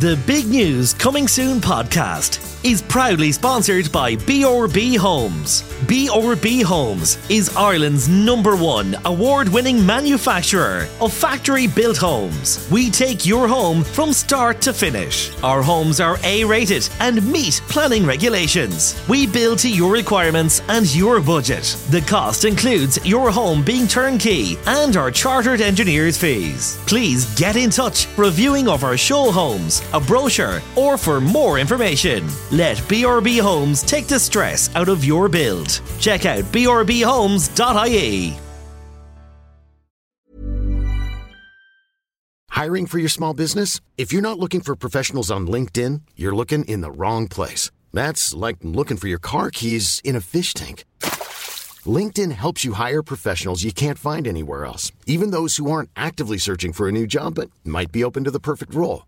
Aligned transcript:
The 0.00 0.16
Big 0.28 0.46
News 0.46 0.94
Coming 0.94 1.26
Soon 1.26 1.58
podcast 1.60 2.44
is 2.64 2.82
proudly 2.82 3.30
sponsored 3.30 3.90
by 3.92 4.16
BRB 4.16 4.96
Homes. 4.96 5.62
BRB 5.86 6.62
Homes 6.62 7.18
is 7.30 7.56
Ireland's 7.56 8.08
number 8.08 8.56
one 8.56 8.96
award 9.04 9.48
winning 9.48 9.84
manufacturer 9.84 10.88
of 11.00 11.12
factory 11.12 11.66
built 11.68 11.96
homes. 11.96 12.68
We 12.70 12.90
take 12.90 13.24
your 13.24 13.46
home 13.46 13.84
from 13.84 14.12
start 14.12 14.60
to 14.62 14.72
finish. 14.72 15.30
Our 15.42 15.62
homes 15.62 16.00
are 16.00 16.18
A 16.24 16.44
rated 16.44 16.88
and 17.00 17.24
meet 17.30 17.60
planning 17.68 18.04
regulations. 18.04 19.00
We 19.08 19.26
build 19.26 19.60
to 19.60 19.70
your 19.70 19.92
requirements 19.92 20.60
and 20.68 20.92
your 20.94 21.20
budget. 21.20 21.76
The 21.90 22.02
cost 22.02 22.44
includes 22.44 23.04
your 23.06 23.30
home 23.30 23.64
being 23.64 23.86
turnkey 23.86 24.58
and 24.66 24.96
our 24.96 25.12
chartered 25.12 25.60
engineers' 25.60 26.18
fees. 26.18 26.78
Please 26.86 27.24
get 27.38 27.56
in 27.56 27.70
touch 27.70 28.08
reviewing 28.16 28.68
of 28.68 28.82
our 28.82 28.96
show 28.96 29.30
homes, 29.30 29.80
a 29.92 30.00
brochure, 30.00 30.60
or 30.76 30.96
for 30.96 31.20
more 31.20 31.58
information. 31.58 32.28
Let 32.50 32.78
BRB 32.88 33.40
Homes 33.40 33.82
take 33.82 34.06
the 34.06 34.18
stress 34.18 34.74
out 34.74 34.88
of 34.88 35.04
your 35.04 35.28
build. 35.28 35.80
Check 35.98 36.26
out 36.26 36.44
brbhomes.ie. 36.44 38.38
Hiring 42.50 42.86
for 42.86 42.98
your 42.98 43.08
small 43.08 43.34
business? 43.34 43.80
If 43.96 44.12
you're 44.12 44.20
not 44.20 44.40
looking 44.40 44.60
for 44.60 44.74
professionals 44.74 45.30
on 45.30 45.46
LinkedIn, 45.46 46.00
you're 46.16 46.34
looking 46.34 46.64
in 46.64 46.80
the 46.80 46.90
wrong 46.90 47.28
place. 47.28 47.70
That's 47.92 48.34
like 48.34 48.56
looking 48.62 48.96
for 48.96 49.06
your 49.06 49.20
car 49.20 49.52
keys 49.52 50.00
in 50.02 50.16
a 50.16 50.20
fish 50.20 50.54
tank. 50.54 50.84
LinkedIn 51.86 52.32
helps 52.32 52.64
you 52.64 52.72
hire 52.72 53.02
professionals 53.02 53.62
you 53.62 53.72
can't 53.72 53.98
find 53.98 54.26
anywhere 54.26 54.64
else, 54.64 54.90
even 55.06 55.30
those 55.30 55.56
who 55.56 55.70
aren't 55.70 55.90
actively 55.94 56.38
searching 56.38 56.72
for 56.72 56.88
a 56.88 56.92
new 56.92 57.06
job 57.06 57.36
but 57.36 57.50
might 57.64 57.92
be 57.92 58.02
open 58.02 58.24
to 58.24 58.30
the 58.32 58.40
perfect 58.40 58.74
role. 58.74 59.07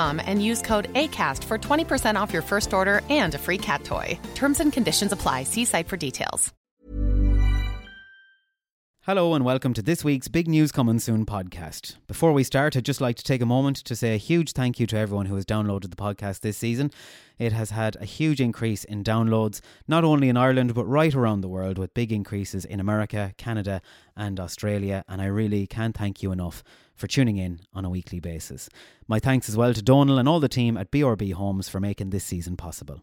and 0.21 0.43
use 0.43 0.61
code 0.61 0.93
ACAST 0.93 1.43
for 1.43 1.57
20% 1.57 2.15
off 2.15 2.31
your 2.31 2.41
first 2.43 2.73
order 2.73 3.01
and 3.09 3.35
a 3.35 3.39
free 3.39 3.57
cat 3.57 3.83
toy. 3.83 4.17
Terms 4.35 4.59
and 4.61 4.71
conditions 4.71 5.11
apply. 5.11 5.43
See 5.43 5.65
site 5.65 5.87
for 5.89 5.97
details. 5.97 6.53
Hello 9.11 9.33
and 9.33 9.43
welcome 9.43 9.73
to 9.73 9.81
this 9.81 10.05
week's 10.05 10.29
Big 10.29 10.47
News 10.47 10.71
Coming 10.71 10.97
Soon 10.97 11.25
podcast. 11.25 11.97
Before 12.07 12.31
we 12.31 12.45
start, 12.45 12.77
I'd 12.77 12.85
just 12.85 13.01
like 13.01 13.17
to 13.17 13.25
take 13.25 13.41
a 13.41 13.45
moment 13.45 13.75
to 13.75 13.93
say 13.93 14.13
a 14.13 14.17
huge 14.17 14.53
thank 14.53 14.79
you 14.79 14.87
to 14.87 14.97
everyone 14.97 15.25
who 15.25 15.35
has 15.35 15.45
downloaded 15.45 15.89
the 15.89 15.97
podcast 15.97 16.39
this 16.39 16.55
season. 16.55 16.91
It 17.37 17.51
has 17.51 17.71
had 17.71 17.97
a 17.97 18.05
huge 18.05 18.39
increase 18.39 18.85
in 18.85 19.03
downloads, 19.03 19.59
not 19.85 20.05
only 20.05 20.29
in 20.29 20.37
Ireland, 20.37 20.73
but 20.73 20.85
right 20.85 21.13
around 21.13 21.41
the 21.41 21.49
world, 21.49 21.77
with 21.77 21.93
big 21.93 22.13
increases 22.13 22.63
in 22.63 22.79
America, 22.79 23.33
Canada, 23.35 23.81
and 24.15 24.39
Australia. 24.39 25.03
And 25.09 25.21
I 25.21 25.25
really 25.25 25.67
can't 25.67 25.97
thank 25.97 26.23
you 26.23 26.31
enough 26.31 26.63
for 26.95 27.07
tuning 27.07 27.35
in 27.35 27.59
on 27.73 27.83
a 27.83 27.89
weekly 27.89 28.21
basis. 28.21 28.69
My 29.09 29.19
thanks 29.19 29.49
as 29.49 29.57
well 29.57 29.73
to 29.73 29.81
Donal 29.81 30.19
and 30.19 30.29
all 30.29 30.39
the 30.39 30.47
team 30.47 30.77
at 30.77 30.89
BRB 30.89 31.33
Homes 31.33 31.67
for 31.67 31.81
making 31.81 32.11
this 32.11 32.23
season 32.23 32.55
possible. 32.55 33.01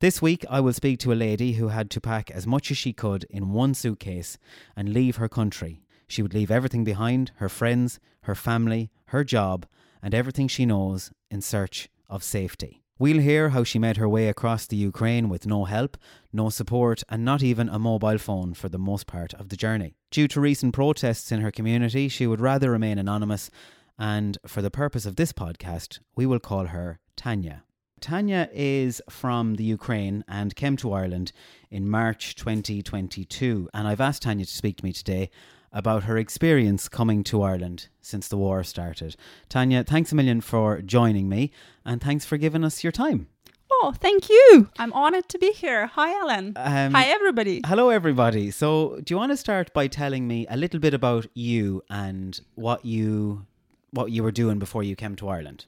This 0.00 0.20
week, 0.20 0.44
I 0.48 0.60
will 0.60 0.72
speak 0.72 0.98
to 1.00 1.12
a 1.12 1.14
lady 1.14 1.54
who 1.54 1.68
had 1.68 1.90
to 1.90 2.00
pack 2.00 2.30
as 2.30 2.46
much 2.46 2.70
as 2.70 2.76
she 2.76 2.92
could 2.92 3.24
in 3.30 3.52
one 3.52 3.74
suitcase 3.74 4.38
and 4.76 4.92
leave 4.92 5.16
her 5.16 5.28
country. 5.28 5.82
She 6.08 6.22
would 6.22 6.34
leave 6.34 6.50
everything 6.50 6.84
behind 6.84 7.32
her 7.36 7.48
friends, 7.48 7.98
her 8.22 8.34
family, 8.34 8.90
her 9.06 9.24
job, 9.24 9.66
and 10.02 10.14
everything 10.14 10.48
she 10.48 10.66
knows 10.66 11.10
in 11.30 11.40
search 11.40 11.88
of 12.08 12.22
safety. 12.22 12.82
We'll 12.98 13.18
hear 13.18 13.48
how 13.48 13.64
she 13.64 13.78
made 13.78 13.96
her 13.96 14.08
way 14.08 14.28
across 14.28 14.66
the 14.66 14.76
Ukraine 14.76 15.28
with 15.28 15.46
no 15.46 15.64
help, 15.64 15.96
no 16.32 16.50
support, 16.50 17.02
and 17.08 17.24
not 17.24 17.42
even 17.42 17.68
a 17.68 17.78
mobile 17.78 18.18
phone 18.18 18.54
for 18.54 18.68
the 18.68 18.78
most 18.78 19.06
part 19.06 19.34
of 19.34 19.48
the 19.48 19.56
journey. 19.56 19.96
Due 20.10 20.28
to 20.28 20.40
recent 20.40 20.74
protests 20.74 21.32
in 21.32 21.40
her 21.40 21.50
community, 21.50 22.08
she 22.08 22.26
would 22.26 22.40
rather 22.40 22.70
remain 22.70 22.98
anonymous, 22.98 23.50
and 23.98 24.38
for 24.46 24.62
the 24.62 24.70
purpose 24.70 25.06
of 25.06 25.16
this 25.16 25.32
podcast, 25.32 25.98
we 26.14 26.26
will 26.26 26.38
call 26.38 26.66
her 26.66 27.00
Tanya. 27.16 27.64
Tanya 28.02 28.50
is 28.52 29.00
from 29.08 29.54
the 29.54 29.62
Ukraine 29.64 30.24
and 30.26 30.56
came 30.56 30.76
to 30.78 30.92
Ireland 30.92 31.30
in 31.70 31.88
March 31.88 32.34
2022. 32.34 33.70
And 33.72 33.86
I've 33.86 34.00
asked 34.00 34.22
Tanya 34.22 34.44
to 34.44 34.52
speak 34.52 34.78
to 34.78 34.84
me 34.84 34.92
today 34.92 35.30
about 35.72 36.02
her 36.02 36.18
experience 36.18 36.88
coming 36.88 37.22
to 37.24 37.42
Ireland 37.42 37.86
since 38.00 38.26
the 38.26 38.36
war 38.36 38.64
started. 38.64 39.14
Tanya, 39.48 39.84
thanks 39.84 40.10
a 40.10 40.16
million 40.16 40.40
for 40.40 40.82
joining 40.82 41.28
me 41.28 41.52
and 41.84 42.00
thanks 42.00 42.24
for 42.24 42.36
giving 42.36 42.64
us 42.64 42.82
your 42.82 42.90
time. 42.90 43.28
Oh, 43.70 43.94
thank 43.96 44.28
you. 44.28 44.68
I'm 44.80 44.92
honored 44.92 45.28
to 45.28 45.38
be 45.38 45.52
here. 45.52 45.86
Hi, 45.86 46.12
Ellen. 46.12 46.54
Um, 46.56 46.94
Hi, 46.94 47.04
everybody. 47.04 47.62
Hello, 47.64 47.88
everybody. 47.90 48.50
So, 48.50 49.00
do 49.02 49.14
you 49.14 49.18
want 49.18 49.30
to 49.32 49.36
start 49.36 49.72
by 49.72 49.86
telling 49.86 50.26
me 50.28 50.46
a 50.50 50.56
little 50.56 50.78
bit 50.78 50.92
about 50.92 51.26
you 51.34 51.82
and 51.88 52.38
what 52.56 52.84
you 52.84 53.46
what 53.92 54.10
you 54.10 54.22
were 54.22 54.32
doing 54.32 54.58
before 54.58 54.82
you 54.82 54.96
came 54.96 55.14
to 55.16 55.28
Ireland? 55.28 55.66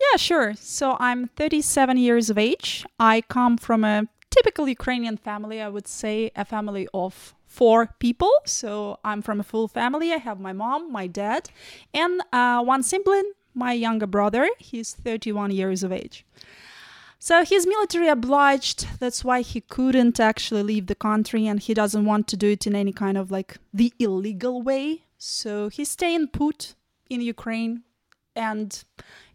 Yeah, 0.00 0.16
sure. 0.16 0.54
So 0.54 0.96
I'm 1.00 1.28
37 1.28 1.96
years 1.96 2.30
of 2.30 2.38
age. 2.38 2.84
I 3.00 3.22
come 3.22 3.56
from 3.56 3.84
a 3.84 4.06
typical 4.30 4.68
Ukrainian 4.68 5.16
family. 5.16 5.60
I 5.60 5.68
would 5.68 5.88
say 5.88 6.30
a 6.36 6.44
family 6.44 6.86
of 6.92 7.34
four 7.46 7.94
people. 7.98 8.30
So 8.44 8.98
I'm 9.04 9.22
from 9.22 9.40
a 9.40 9.42
full 9.42 9.68
family. 9.68 10.12
I 10.12 10.18
have 10.18 10.38
my 10.38 10.52
mom, 10.52 10.92
my 10.92 11.06
dad, 11.06 11.48
and 11.94 12.20
uh, 12.32 12.62
one 12.62 12.82
sibling, 12.82 13.32
my 13.54 13.72
younger 13.72 14.06
brother. 14.06 14.48
He's 14.58 14.92
31 14.92 15.52
years 15.52 15.82
of 15.82 15.90
age. 15.92 16.26
So 17.18 17.44
he's 17.44 17.66
military 17.66 18.08
obliged. 18.08 18.86
That's 19.00 19.24
why 19.24 19.40
he 19.40 19.62
couldn't 19.62 20.20
actually 20.20 20.62
leave 20.62 20.86
the 20.86 20.94
country 20.94 21.46
and 21.46 21.58
he 21.58 21.72
doesn't 21.72 22.04
want 22.04 22.28
to 22.28 22.36
do 22.36 22.50
it 22.50 22.66
in 22.66 22.74
any 22.76 22.92
kind 22.92 23.16
of 23.16 23.30
like 23.30 23.56
the 23.72 23.92
illegal 23.98 24.62
way. 24.62 25.04
So 25.16 25.68
he's 25.68 25.90
staying 25.90 26.28
put 26.28 26.74
in 27.08 27.22
Ukraine 27.22 27.82
and, 28.34 28.84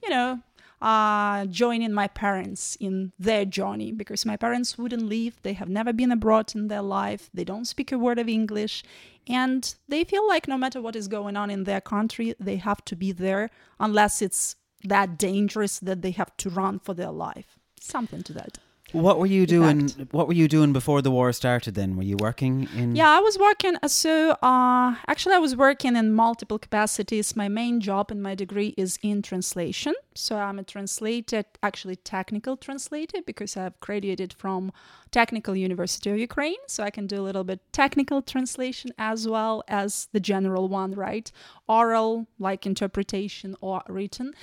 you 0.04 0.10
know, 0.10 0.42
uh, 0.82 1.46
joining 1.46 1.94
my 1.94 2.08
parents 2.08 2.76
in 2.80 3.12
their 3.20 3.46
journey 3.46 3.92
because 3.92 4.26
my 4.26 4.36
parents 4.38 4.78
wouldn't 4.78 5.04
leave. 5.04 5.42
They 5.44 5.54
have 5.54 5.70
never 5.70 5.94
been 5.94 6.12
abroad 6.12 6.54
in 6.56 6.68
their 6.68 6.82
life. 6.82 7.30
They 7.34 7.44
don't 7.44 7.66
speak 7.66 7.92
a 7.92 7.98
word 8.00 8.20
of 8.20 8.28
English. 8.28 8.84
And 9.28 9.74
they 9.88 10.04
feel 10.04 10.28
like 10.28 10.48
no 10.48 10.58
matter 10.58 10.82
what 10.82 10.96
is 10.96 11.08
going 11.08 11.38
on 11.38 11.50
in 11.50 11.64
their 11.66 11.82
country, 11.82 12.34
they 12.40 12.58
have 12.58 12.84
to 12.86 12.96
be 12.96 13.12
there 13.12 13.50
unless 13.80 14.22
it's 14.22 14.56
that 14.84 15.18
dangerous 15.20 15.78
that 15.80 16.02
they 16.02 16.12
have 16.12 16.36
to 16.38 16.50
run 16.50 16.80
for 16.80 16.94
their 16.96 17.12
life. 17.12 17.60
Something 17.80 18.24
to 18.24 18.34
that. 18.34 18.58
What 18.94 19.20
were 19.20 19.26
you 19.28 19.46
doing? 19.46 19.88
fact. 19.88 20.12
What 20.14 20.28
were 20.28 20.34
you 20.34 20.50
doing 20.50 20.74
before 20.74 21.02
the 21.02 21.12
war 21.12 21.32
started? 21.32 21.76
Then 21.76 21.96
were 21.96 22.04
you 22.04 22.18
working 22.18 22.68
in? 22.76 22.94
Yeah, 22.96 23.10
I 23.10 23.20
was 23.22 23.38
working. 23.40 23.76
uh, 23.82 23.88
So, 23.88 24.32
uh, 24.42 24.96
actually, 25.08 25.36
I 25.36 25.40
was 25.40 25.56
working 25.56 25.96
in 25.96 26.14
multiple 26.14 26.60
capacities. 26.60 27.36
My 27.36 27.48
main 27.48 27.80
job 27.80 28.12
in 28.12 28.22
my 28.22 28.36
degree 28.36 28.74
is 28.78 29.00
in 29.02 29.22
translation. 29.22 29.94
So, 30.14 30.38
I'm 30.38 30.60
a 30.60 30.64
translator, 30.64 31.44
actually 31.64 31.96
technical 31.96 32.58
translator, 32.58 33.20
because 33.26 33.56
I've 33.56 33.80
graduated 33.80 34.34
from 34.34 34.72
Technical 35.10 35.56
University 35.56 36.10
of 36.10 36.18
Ukraine. 36.18 36.58
So, 36.68 36.84
I 36.84 36.90
can 36.90 37.08
do 37.08 37.22
a 37.22 37.24
little 37.24 37.44
bit 37.44 37.62
technical 37.72 38.22
translation 38.22 38.92
as 38.98 39.28
well 39.28 39.64
as 39.68 40.10
the 40.12 40.20
general 40.20 40.68
one, 40.68 40.92
right? 40.94 41.32
Oral, 41.68 42.28
like 42.40 42.66
interpretation 42.66 43.56
or 43.62 43.82
written. 43.88 44.34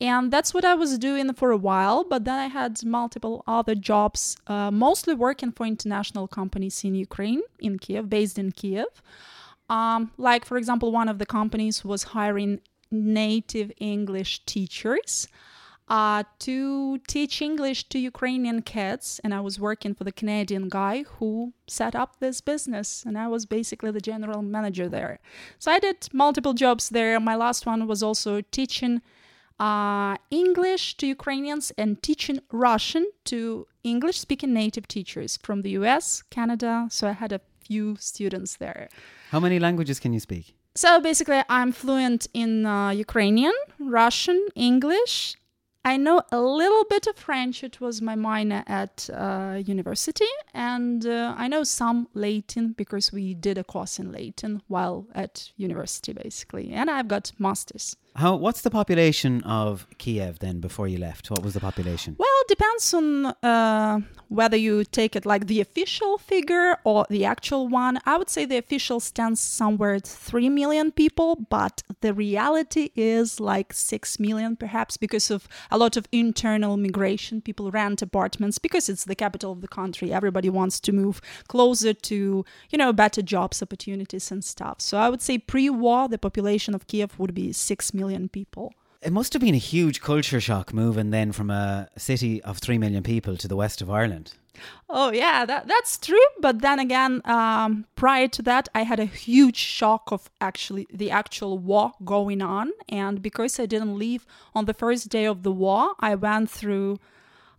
And 0.00 0.32
that's 0.32 0.54
what 0.54 0.64
I 0.64 0.74
was 0.74 0.98
doing 0.98 1.32
for 1.34 1.50
a 1.50 1.56
while. 1.56 2.04
But 2.04 2.24
then 2.24 2.38
I 2.38 2.46
had 2.46 2.84
multiple 2.84 3.44
other 3.46 3.74
jobs, 3.74 4.36
uh, 4.46 4.70
mostly 4.70 5.14
working 5.14 5.52
for 5.52 5.66
international 5.66 6.26
companies 6.28 6.82
in 6.84 6.94
Ukraine, 6.94 7.42
in 7.60 7.78
Kiev, 7.78 8.08
based 8.08 8.38
in 8.38 8.52
Kiev. 8.52 8.86
Um, 9.68 10.12
like, 10.16 10.46
for 10.46 10.56
example, 10.56 10.90
one 10.90 11.08
of 11.08 11.18
the 11.18 11.26
companies 11.26 11.84
was 11.84 12.02
hiring 12.04 12.60
native 12.90 13.72
English 13.78 14.44
teachers 14.44 15.28
uh, 15.88 16.22
to 16.38 16.98
teach 17.08 17.40
English 17.40 17.88
to 17.88 17.98
Ukrainian 17.98 18.62
kids. 18.62 19.20
And 19.24 19.32
I 19.32 19.40
was 19.40 19.58
working 19.58 19.94
for 19.94 20.04
the 20.04 20.12
Canadian 20.12 20.68
guy 20.68 21.04
who 21.18 21.52
set 21.66 21.94
up 21.94 22.20
this 22.20 22.40
business. 22.40 23.04
And 23.06 23.16
I 23.16 23.28
was 23.28 23.46
basically 23.46 23.90
the 23.90 24.00
general 24.00 24.42
manager 24.42 24.88
there. 24.88 25.18
So 25.58 25.72
I 25.72 25.78
did 25.78 26.08
multiple 26.12 26.52
jobs 26.52 26.90
there. 26.90 27.18
My 27.20 27.36
last 27.36 27.66
one 27.66 27.86
was 27.86 28.02
also 28.02 28.42
teaching 28.42 29.00
uh, 29.58 30.16
English 30.30 30.96
to 30.98 31.06
Ukrainians 31.06 31.72
and 31.76 32.00
teaching 32.02 32.40
Russian 32.52 33.06
to 33.24 33.66
English 33.82 34.20
speaking 34.20 34.52
native 34.52 34.86
teachers 34.86 35.38
from 35.42 35.62
the 35.62 35.70
US, 35.70 36.22
Canada. 36.30 36.86
So 36.90 37.08
I 37.08 37.12
had 37.12 37.32
a 37.32 37.40
few 37.60 37.96
students 37.98 38.56
there. 38.56 38.88
How 39.30 39.40
many 39.40 39.58
languages 39.58 39.98
can 39.98 40.12
you 40.12 40.20
speak? 40.20 40.57
So 40.82 41.00
basically, 41.00 41.42
I'm 41.48 41.72
fluent 41.72 42.28
in 42.34 42.64
uh, 42.64 42.90
Ukrainian, 42.90 43.56
Russian, 43.80 44.46
English. 44.54 45.34
I 45.84 45.96
know 45.96 46.22
a 46.30 46.40
little 46.40 46.84
bit 46.84 47.08
of 47.08 47.16
French. 47.16 47.64
It 47.64 47.80
was 47.80 48.00
my 48.00 48.14
minor 48.14 48.62
at 48.68 49.10
uh, 49.12 49.60
university, 49.66 50.32
and 50.54 51.04
uh, 51.04 51.34
I 51.36 51.48
know 51.48 51.64
some 51.64 52.06
Latin 52.14 52.74
because 52.78 53.10
we 53.10 53.34
did 53.34 53.58
a 53.58 53.64
course 53.64 53.98
in 53.98 54.12
Latin 54.12 54.62
while 54.68 55.08
at 55.16 55.50
university, 55.56 56.12
basically. 56.12 56.70
And 56.70 56.88
I've 56.88 57.08
got 57.08 57.32
masters. 57.40 57.96
How? 58.16 58.34
What's 58.34 58.62
the 58.62 58.70
population 58.70 59.42
of 59.44 59.86
Kiev 59.98 60.40
then? 60.40 60.58
Before 60.58 60.88
you 60.88 60.98
left, 60.98 61.30
what 61.30 61.42
was 61.42 61.54
the 61.54 61.60
population? 61.60 62.16
Well, 62.18 62.28
depends 62.48 62.92
on 62.92 63.26
uh, 63.26 64.00
whether 64.28 64.56
you 64.56 64.82
take 64.84 65.14
it 65.14 65.24
like 65.24 65.46
the 65.46 65.60
official 65.60 66.18
figure 66.18 66.78
or 66.82 67.06
the 67.10 67.24
actual 67.24 67.68
one. 67.68 68.00
I 68.06 68.16
would 68.16 68.28
say 68.28 68.44
the 68.44 68.56
official 68.56 68.98
stands 68.98 69.40
somewhere 69.40 69.94
at 69.94 70.06
three 70.06 70.48
million 70.48 70.90
people, 70.90 71.46
but 71.48 71.82
the 72.00 72.12
reality 72.12 72.90
is 72.96 73.38
like 73.38 73.72
six 73.72 74.18
million, 74.18 74.56
perhaps, 74.56 74.96
because 74.96 75.30
of 75.30 75.46
a 75.70 75.78
lot 75.78 75.96
of 75.96 76.08
internal 76.10 76.76
migration. 76.76 77.40
People 77.40 77.70
rent 77.70 78.02
apartments 78.02 78.58
because 78.58 78.88
it's 78.88 79.04
the 79.04 79.14
capital 79.14 79.52
of 79.52 79.60
the 79.60 79.68
country. 79.68 80.12
Everybody 80.12 80.50
wants 80.50 80.80
to 80.80 80.92
move 80.92 81.20
closer 81.46 81.92
to 81.92 82.44
you 82.70 82.78
know 82.78 82.92
better 82.92 83.22
jobs 83.22 83.62
opportunities 83.62 84.32
and 84.32 84.44
stuff. 84.44 84.80
So 84.80 84.98
I 84.98 85.08
would 85.08 85.22
say 85.22 85.38
pre-war, 85.38 86.08
the 86.08 86.18
population 86.18 86.74
of 86.74 86.88
Kiev 86.88 87.16
would 87.18 87.34
be 87.34 87.52
six 87.52 87.94
million 87.94 87.97
million 87.98 88.28
people. 88.28 88.72
It 89.00 89.12
must 89.12 89.32
have 89.32 89.42
been 89.42 89.54
a 89.54 89.58
huge 89.74 90.00
culture 90.00 90.40
shock 90.40 90.74
moving 90.74 91.10
then 91.10 91.30
from 91.32 91.50
a 91.50 91.88
city 91.96 92.42
of 92.42 92.58
3 92.58 92.78
million 92.78 93.02
people 93.02 93.36
to 93.36 93.46
the 93.46 93.54
west 93.54 93.80
of 93.80 93.88
Ireland. 93.90 94.34
Oh, 94.90 95.12
yeah, 95.12 95.44
that, 95.46 95.68
that's 95.68 95.98
true. 95.98 96.28
But 96.40 96.62
then 96.62 96.80
again, 96.80 97.22
um, 97.24 97.86
prior 97.94 98.26
to 98.28 98.42
that, 98.42 98.68
I 98.74 98.82
had 98.82 98.98
a 98.98 99.04
huge 99.04 99.56
shock 99.56 100.10
of 100.10 100.30
actually 100.40 100.88
the 100.92 101.12
actual 101.12 101.58
war 101.58 101.92
going 102.04 102.42
on. 102.42 102.72
And 102.88 103.22
because 103.22 103.60
I 103.60 103.66
didn't 103.66 103.96
leave 103.96 104.26
on 104.54 104.64
the 104.64 104.74
first 104.74 105.08
day 105.10 105.26
of 105.26 105.44
the 105.44 105.52
war, 105.52 105.94
I 106.00 106.16
went 106.16 106.50
through 106.50 106.98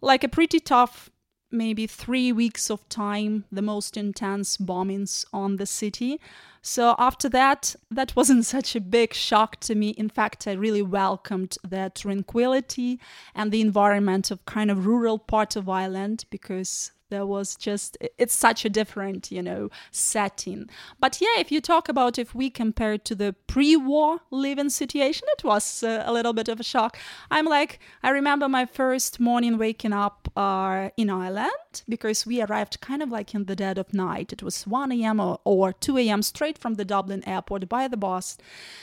like 0.02 0.26
a 0.26 0.30
pretty 0.30 0.60
tough 0.60 1.10
maybe 1.52 1.88
three 1.88 2.32
weeks 2.32 2.70
of 2.70 2.88
time, 2.90 3.46
the 3.52 3.62
most 3.62 3.98
intense 3.98 4.58
bombings 4.58 5.26
on 5.34 5.56
the 5.56 5.66
city. 5.66 6.20
So 6.62 6.96
after 6.98 7.30
that, 7.30 7.76
that 7.92 8.16
wasn't 8.16 8.46
such 8.56 8.76
a 8.76 8.82
big 8.82 9.14
shock 9.14 9.60
to 9.62 9.76
me. 9.76 9.90
In 9.90 10.10
fact, 10.10 10.48
I 10.48 10.54
really 10.54 10.82
welcomed 10.82 11.58
the 11.68 11.92
tranquility 11.94 13.00
and 13.34 13.52
the 13.52 13.62
environment 13.62 14.32
of 14.32 14.46
kind 14.46 14.70
of 14.70 14.86
rural 14.86 15.20
part 15.20 15.56
of 15.56 15.70
Ireland 15.70 16.26
because 16.30 16.92
there 17.10 17.26
was 17.26 17.56
just 17.56 17.98
it's 18.18 18.34
such 18.34 18.66
a 18.66 18.70
different 18.70 19.32
you 19.32 19.42
know 19.42 19.70
setting. 19.92 20.70
But 21.00 21.20
yeah 21.22 21.40
if 21.40 21.52
you 21.52 21.62
talk 21.62 21.90
about 21.90 22.18
if 22.18 22.34
we 22.36 22.50
compare 22.50 22.98
to 22.98 23.16
the 23.16 23.36
pre-war 23.48 24.20
living 24.32 24.70
situation 24.70 25.28
it 25.38 25.44
was 25.44 25.84
uh, 25.84 26.04
a 26.06 26.14
little 26.14 26.34
bit 26.34 26.48
of 26.48 26.60
a 26.60 26.64
shock. 26.64 26.98
I'm 27.32 27.46
like 27.46 27.80
i 28.04 28.10
remember 28.10 28.48
my 28.48 28.66
first 28.66 29.20
morning 29.20 29.58
waking 29.58 29.94
up 29.94 30.28
uh, 30.36 30.90
in 30.98 31.10
ireland 31.10 31.84
because 31.88 32.26
we 32.26 32.42
arrived 32.42 32.80
kind 32.82 33.02
of 33.02 33.10
like 33.10 33.34
in 33.34 33.46
the 33.46 33.56
dead 33.56 33.78
of 33.78 33.94
night. 33.94 34.34
It 34.34 34.44
was 34.44 34.68
1 34.68 34.92
a.m 34.92 35.20
or, 35.20 35.40
or 35.44 35.74
2 35.74 35.98
a.m 35.98 36.22
straight 36.22 36.58
from 36.58 36.76
the 36.76 36.86
dublin 36.86 37.28
airport 37.28 37.68
by 37.70 37.88
the 37.88 37.98
bus. 37.98 38.38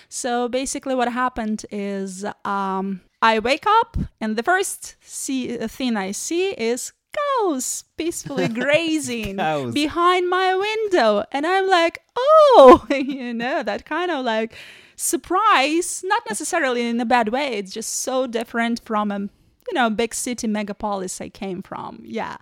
So 0.08 0.48
basically 0.48 0.94
what 0.94 1.12
happened 1.12 1.64
is 1.70 2.24
um, 2.44 3.00
I 3.22 3.38
wake 3.38 3.66
up 3.66 3.96
and 4.20 4.36
the 4.36 4.42
first 4.42 4.96
see, 5.00 5.56
thing 5.56 5.96
I 5.96 6.12
see 6.12 6.50
is 6.50 6.92
cows 7.16 7.84
peacefully 7.96 8.48
grazing 8.62 9.36
Cows. 9.36 9.74
behind 9.74 10.28
my 10.28 10.54
window. 10.54 11.24
And 11.32 11.46
I'm 11.46 11.68
like, 11.68 12.02
oh, 12.16 12.86
you 12.90 13.32
know, 13.34 13.62
that 13.62 13.84
kind 13.84 14.10
of 14.10 14.24
like 14.24 14.54
surprise, 14.96 16.02
not 16.04 16.22
necessarily 16.28 16.86
in 16.88 17.00
a 17.00 17.04
bad 17.06 17.28
way. 17.30 17.54
It's 17.54 17.72
just 17.72 17.98
so 18.02 18.26
different 18.26 18.80
from 18.84 19.10
a, 19.10 19.20
you 19.20 19.74
know, 19.74 19.90
big 19.90 20.14
city 20.14 20.46
megapolis 20.48 21.20
I 21.20 21.28
came 21.28 21.62
from. 21.62 22.00
Yeah 22.04 22.36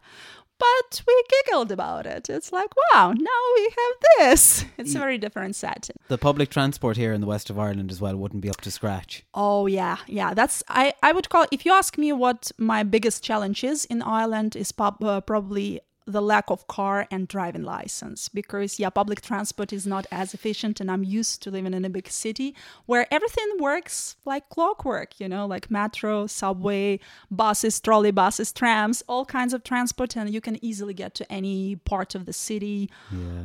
but 0.58 1.02
we 1.06 1.22
giggled 1.28 1.72
about 1.72 2.06
it. 2.06 2.30
It's 2.30 2.52
like, 2.52 2.70
wow, 2.92 3.12
now 3.12 3.40
we 3.56 3.62
have 3.64 4.30
this. 4.30 4.64
It's 4.78 4.94
a 4.94 4.98
very 4.98 5.18
different 5.18 5.56
set. 5.56 5.90
The 6.08 6.18
public 6.18 6.50
transport 6.50 6.96
here 6.96 7.12
in 7.12 7.20
the 7.20 7.26
west 7.26 7.50
of 7.50 7.58
Ireland 7.58 7.90
as 7.90 8.00
well 8.00 8.16
wouldn't 8.16 8.42
be 8.42 8.50
up 8.50 8.60
to 8.62 8.70
scratch. 8.70 9.24
Oh 9.34 9.66
yeah, 9.66 9.98
yeah. 10.06 10.34
That's 10.34 10.62
I 10.68 10.94
I 11.02 11.12
would 11.12 11.28
call. 11.28 11.46
If 11.50 11.64
you 11.64 11.72
ask 11.72 11.98
me 11.98 12.12
what 12.12 12.52
my 12.58 12.82
biggest 12.82 13.22
challenge 13.24 13.64
is 13.64 13.84
in 13.86 14.02
Ireland, 14.02 14.56
is 14.56 14.72
pub, 14.72 15.02
uh, 15.02 15.20
probably 15.20 15.80
the 16.06 16.20
lack 16.20 16.50
of 16.50 16.66
car 16.66 17.06
and 17.10 17.26
driving 17.28 17.62
license 17.62 18.28
because 18.28 18.78
yeah 18.78 18.90
public 18.90 19.20
transport 19.22 19.72
is 19.72 19.86
not 19.86 20.06
as 20.12 20.34
efficient 20.34 20.78
and 20.78 20.90
i'm 20.90 21.02
used 21.02 21.42
to 21.42 21.50
living 21.50 21.72
in 21.72 21.84
a 21.84 21.88
big 21.88 22.08
city 22.08 22.54
where 22.84 23.06
everything 23.10 23.48
works 23.58 24.16
like 24.26 24.46
clockwork 24.50 25.18
you 25.18 25.26
know 25.28 25.46
like 25.46 25.70
metro 25.70 26.26
subway 26.26 27.00
buses 27.30 27.80
trolley 27.80 28.10
buses 28.10 28.52
trams 28.52 29.02
all 29.08 29.24
kinds 29.24 29.54
of 29.54 29.64
transport 29.64 30.14
and 30.14 30.28
you 30.28 30.42
can 30.42 30.62
easily 30.62 30.92
get 30.92 31.14
to 31.14 31.30
any 31.32 31.76
part 31.76 32.14
of 32.14 32.26
the 32.26 32.32
city 32.34 32.90
Yeah. 33.10 33.44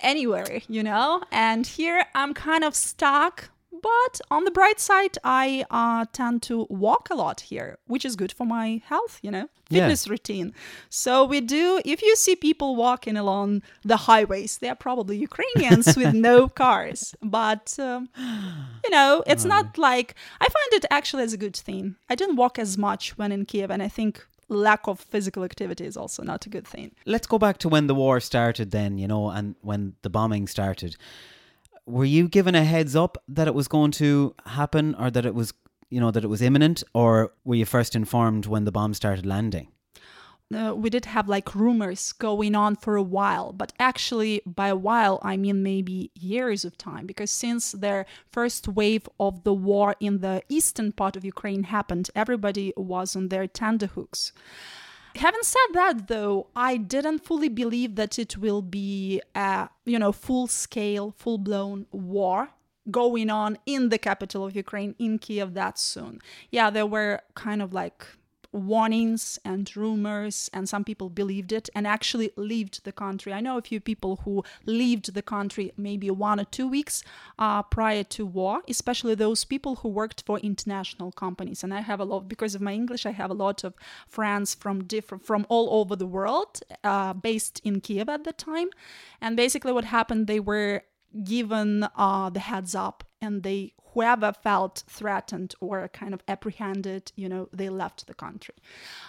anywhere 0.00 0.60
you 0.68 0.82
know 0.82 1.22
and 1.32 1.66
here 1.66 2.04
i'm 2.14 2.34
kind 2.34 2.64
of 2.64 2.74
stuck 2.74 3.48
but 3.82 4.20
on 4.30 4.44
the 4.44 4.50
bright 4.50 4.80
side, 4.80 5.16
I 5.24 5.64
uh, 5.70 6.04
tend 6.12 6.42
to 6.44 6.66
walk 6.70 7.08
a 7.10 7.14
lot 7.14 7.40
here, 7.42 7.78
which 7.86 8.04
is 8.04 8.16
good 8.16 8.32
for 8.32 8.46
my 8.46 8.80
health, 8.86 9.18
you 9.22 9.30
know, 9.30 9.48
Yeah. 9.68 9.80
fitness 9.82 10.08
routine. 10.08 10.52
So 10.88 11.24
we 11.24 11.40
do, 11.40 11.80
if 11.84 12.02
you 12.02 12.14
see 12.16 12.36
people 12.36 12.76
walking 12.76 13.16
along 13.16 13.62
the 13.84 13.96
highways, 14.08 14.58
they're 14.58 14.74
probably 14.88 15.16
Ukrainians 15.18 15.96
with 15.96 16.14
no 16.30 16.48
cars. 16.48 17.14
But, 17.22 17.76
um, 17.78 18.08
you 18.84 18.90
know, 18.90 19.22
it's 19.26 19.44
not 19.44 19.66
like, 19.78 20.14
I 20.40 20.44
find 20.56 20.70
it 20.78 20.84
actually 20.90 21.22
as 21.24 21.32
a 21.32 21.38
good 21.38 21.56
thing. 21.56 21.96
I 22.08 22.14
didn't 22.14 22.36
walk 22.36 22.58
as 22.58 22.76
much 22.78 23.16
when 23.18 23.32
in 23.32 23.44
Kiev, 23.46 23.70
and 23.70 23.82
I 23.82 23.88
think 23.88 24.26
lack 24.48 24.86
of 24.86 25.00
physical 25.00 25.42
activity 25.42 25.84
is 25.86 25.96
also 25.96 26.22
not 26.22 26.44
a 26.46 26.50
good 26.50 26.66
thing. 26.66 26.92
Let's 27.06 27.26
go 27.26 27.38
back 27.38 27.56
to 27.58 27.68
when 27.68 27.86
the 27.86 27.94
war 27.94 28.20
started 28.20 28.70
then, 28.70 28.98
you 28.98 29.08
know, 29.08 29.30
and 29.30 29.54
when 29.62 29.94
the 30.02 30.10
bombing 30.10 30.46
started. 30.48 30.96
Were 31.86 32.04
you 32.04 32.28
given 32.28 32.54
a 32.54 32.64
heads 32.64 32.96
up 32.96 33.18
that 33.28 33.46
it 33.46 33.54
was 33.54 33.68
going 33.68 33.90
to 33.92 34.34
happen 34.46 34.94
or 34.94 35.10
that 35.10 35.26
it 35.26 35.34
was, 35.34 35.52
you 35.90 36.00
know, 36.00 36.10
that 36.10 36.24
it 36.24 36.28
was 36.28 36.42
imminent 36.42 36.82
or 36.94 37.32
were 37.44 37.56
you 37.56 37.66
first 37.66 37.94
informed 37.94 38.46
when 38.46 38.64
the 38.64 38.72
bomb 38.72 38.94
started 38.94 39.26
landing? 39.26 39.68
uh, 40.54 40.74
we 40.74 40.90
did 40.90 41.06
have 41.06 41.28
like 41.28 41.54
rumors 41.54 42.12
going 42.12 42.54
on 42.54 42.76
for 42.76 42.96
a 42.96 43.02
while, 43.02 43.52
but 43.52 43.72
actually, 43.78 44.42
by 44.46 44.68
a 44.68 44.76
while, 44.76 45.18
I 45.22 45.36
mean 45.36 45.62
maybe 45.62 46.10
years 46.14 46.64
of 46.64 46.76
time, 46.76 47.06
because 47.06 47.30
since 47.30 47.72
their 47.72 48.06
first 48.30 48.68
wave 48.68 49.08
of 49.18 49.44
the 49.44 49.54
war 49.54 49.96
in 50.00 50.20
the 50.20 50.42
eastern 50.48 50.92
part 50.92 51.16
of 51.16 51.24
Ukraine 51.24 51.64
happened, 51.64 52.10
everybody 52.14 52.72
was 52.76 53.16
on 53.16 53.28
their 53.28 53.46
tenterhooks. 53.46 54.32
Having 55.16 55.42
said 55.42 55.68
that, 55.74 56.08
though, 56.08 56.48
I 56.56 56.76
didn't 56.76 57.24
fully 57.24 57.48
believe 57.48 57.94
that 57.94 58.18
it 58.18 58.36
will 58.36 58.62
be 58.62 59.22
a 59.34 59.68
you 59.84 59.98
know 59.98 60.12
full 60.12 60.46
scale, 60.46 61.14
full 61.16 61.38
blown 61.38 61.86
war 61.92 62.50
going 62.90 63.30
on 63.30 63.56
in 63.64 63.88
the 63.88 63.98
capital 63.98 64.44
of 64.44 64.54
Ukraine, 64.54 64.94
in 64.98 65.18
Kiev, 65.18 65.54
that 65.54 65.78
soon. 65.78 66.20
Yeah, 66.50 66.70
there 66.70 66.86
were 66.86 67.20
kind 67.34 67.62
of 67.62 67.72
like 67.72 68.06
warnings 68.54 69.38
and 69.44 69.76
rumors, 69.76 70.48
and 70.54 70.68
some 70.68 70.84
people 70.84 71.10
believed 71.10 71.52
it 71.52 71.68
and 71.74 71.86
actually 71.86 72.30
left 72.36 72.84
the 72.84 72.92
country. 72.92 73.32
I 73.32 73.40
know 73.40 73.58
a 73.58 73.62
few 73.62 73.80
people 73.80 74.20
who 74.24 74.44
left 74.64 75.12
the 75.12 75.22
country 75.22 75.72
maybe 75.76 76.10
one 76.10 76.38
or 76.40 76.44
two 76.44 76.68
weeks 76.68 77.02
uh, 77.38 77.62
prior 77.64 78.04
to 78.04 78.24
war, 78.24 78.62
especially 78.68 79.14
those 79.14 79.44
people 79.44 79.76
who 79.76 79.88
worked 79.88 80.22
for 80.24 80.38
international 80.38 81.10
companies. 81.12 81.64
And 81.64 81.74
I 81.74 81.80
have 81.80 82.00
a 82.00 82.04
lot 82.04 82.28
because 82.28 82.54
of 82.54 82.60
my 82.60 82.72
English. 82.72 83.04
I 83.04 83.10
have 83.10 83.30
a 83.30 83.34
lot 83.34 83.64
of 83.64 83.74
friends 84.06 84.54
from 84.54 84.84
different 84.84 85.24
from 85.24 85.44
all 85.48 85.80
over 85.80 85.96
the 85.96 86.06
world, 86.06 86.60
uh, 86.84 87.12
based 87.12 87.60
in 87.64 87.80
Kiev 87.80 88.08
at 88.08 88.24
the 88.24 88.32
time. 88.32 88.68
And 89.20 89.36
basically, 89.36 89.72
what 89.72 89.84
happened? 89.84 90.26
They 90.26 90.40
were 90.40 90.82
given 91.24 91.86
uh, 91.96 92.30
the 92.30 92.40
heads 92.40 92.74
up 92.74 93.04
and 93.20 93.42
they 93.42 93.72
whoever 93.94 94.32
felt 94.32 94.84
threatened 94.88 95.54
or 95.60 95.88
kind 95.88 96.12
of 96.12 96.22
apprehended 96.28 97.12
you 97.16 97.28
know 97.28 97.48
they 97.52 97.68
left 97.68 98.06
the 98.06 98.14
country 98.14 98.54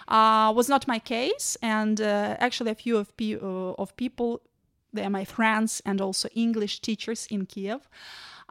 uh, 0.08 0.52
was 0.54 0.68
not 0.68 0.88
my 0.88 0.98
case 0.98 1.56
and 1.62 2.00
uh, 2.00 2.36
actually 2.40 2.70
a 2.70 2.74
few 2.74 2.96
of, 2.96 3.16
pe- 3.16 3.34
uh, 3.34 3.74
of 3.78 3.94
people 3.96 4.40
they're 4.96 5.10
my 5.10 5.24
friends 5.24 5.82
and 5.84 6.00
also 6.00 6.28
English 6.34 6.80
teachers 6.80 7.26
in 7.30 7.46
Kiev. 7.46 7.88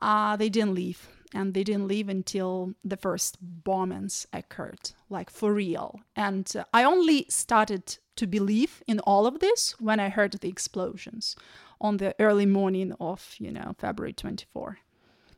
Uh, 0.02 0.36
they 0.38 0.50
didn't 0.50 0.76
leave 0.76 1.10
and 1.34 1.54
they 1.54 1.64
didn't 1.64 1.88
leave 1.88 2.08
until 2.08 2.76
the 2.84 2.96
first 2.96 3.38
bombings 3.64 4.26
occurred, 4.32 4.92
like 5.10 5.30
for 5.30 5.54
real. 5.54 6.00
And 6.16 6.50
uh, 6.56 6.64
I 6.74 6.84
only 6.84 7.26
started 7.30 7.98
to 8.16 8.28
believe 8.28 8.82
in 8.88 9.00
all 9.00 9.26
of 9.26 9.40
this 9.40 9.76
when 9.80 10.00
I 10.00 10.10
heard 10.10 10.34
the 10.34 10.48
explosions 10.48 11.36
on 11.82 11.98
the 11.98 12.16
early 12.20 12.46
morning 12.46 12.94
of, 13.00 13.36
you 13.38 13.52
know, 13.52 13.76
February 13.78 14.14
24. 14.14 14.78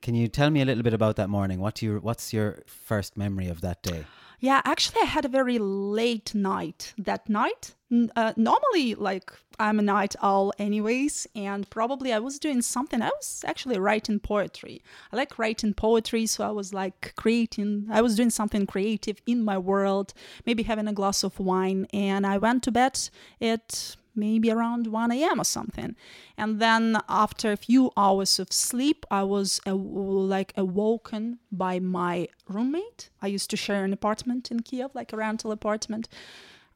Can 0.07 0.15
you 0.15 0.29
tell 0.29 0.49
me 0.49 0.61
a 0.61 0.65
little 0.65 0.83
bit 0.83 0.93
about 0.93 1.17
that 1.17 1.29
morning? 1.29 1.59
What 1.59 1.75
do 1.75 1.85
you, 1.85 1.97
what's 1.97 2.31
your 2.31 2.59
first 2.65 3.17
memory 3.17 3.47
of 3.47 3.59
that 3.59 3.83
day? 3.83 4.05
Yeah, 4.39 4.61
actually, 4.63 5.01
I 5.01 5.03
had 5.03 5.25
a 5.25 5.27
very 5.27 5.59
late 5.59 6.33
night 6.33 6.93
that 6.97 7.27
night. 7.27 7.75
Uh, 8.15 8.31
normally, 8.37 8.95
like, 8.95 9.33
I'm 9.59 9.79
a 9.79 9.81
night 9.81 10.15
owl, 10.23 10.53
anyways, 10.57 11.27
and 11.35 11.69
probably 11.69 12.13
I 12.13 12.19
was 12.19 12.39
doing 12.39 12.61
something. 12.61 13.01
I 13.01 13.09
was 13.09 13.43
actually 13.45 13.79
writing 13.79 14.21
poetry. 14.21 14.81
I 15.11 15.17
like 15.17 15.37
writing 15.37 15.73
poetry, 15.73 16.25
so 16.25 16.47
I 16.47 16.51
was 16.51 16.73
like 16.73 17.11
creating, 17.17 17.87
I 17.91 18.01
was 18.01 18.15
doing 18.15 18.29
something 18.29 18.65
creative 18.65 19.21
in 19.25 19.43
my 19.43 19.57
world, 19.57 20.13
maybe 20.45 20.63
having 20.63 20.87
a 20.87 20.93
glass 20.93 21.21
of 21.25 21.37
wine, 21.37 21.85
and 21.91 22.25
I 22.25 22.37
went 22.37 22.63
to 22.63 22.71
bed 22.71 22.97
at 23.41 23.97
maybe 24.17 24.51
around 24.51 24.87
1 24.87 25.11
a.m. 25.11 25.39
or 25.39 25.43
something. 25.43 25.95
And 26.37 26.59
then 26.59 26.97
after 27.07 27.51
a 27.51 27.57
few 27.57 27.91
hours 27.95 28.39
of 28.39 28.51
sleep, 28.51 29.05
I 29.11 29.23
was 29.23 29.61
uh, 29.65 29.75
like 29.75 30.53
awoken 30.57 31.39
by 31.51 31.79
my 31.79 32.27
roommate. 32.47 33.09
I 33.21 33.27
used 33.27 33.49
to 33.51 33.57
share 33.57 33.85
an 33.85 33.93
apartment 33.93 34.51
in 34.51 34.61
Kiev, 34.61 34.91
like 34.93 35.13
a 35.13 35.17
rental 35.17 35.51
apartment. 35.51 36.07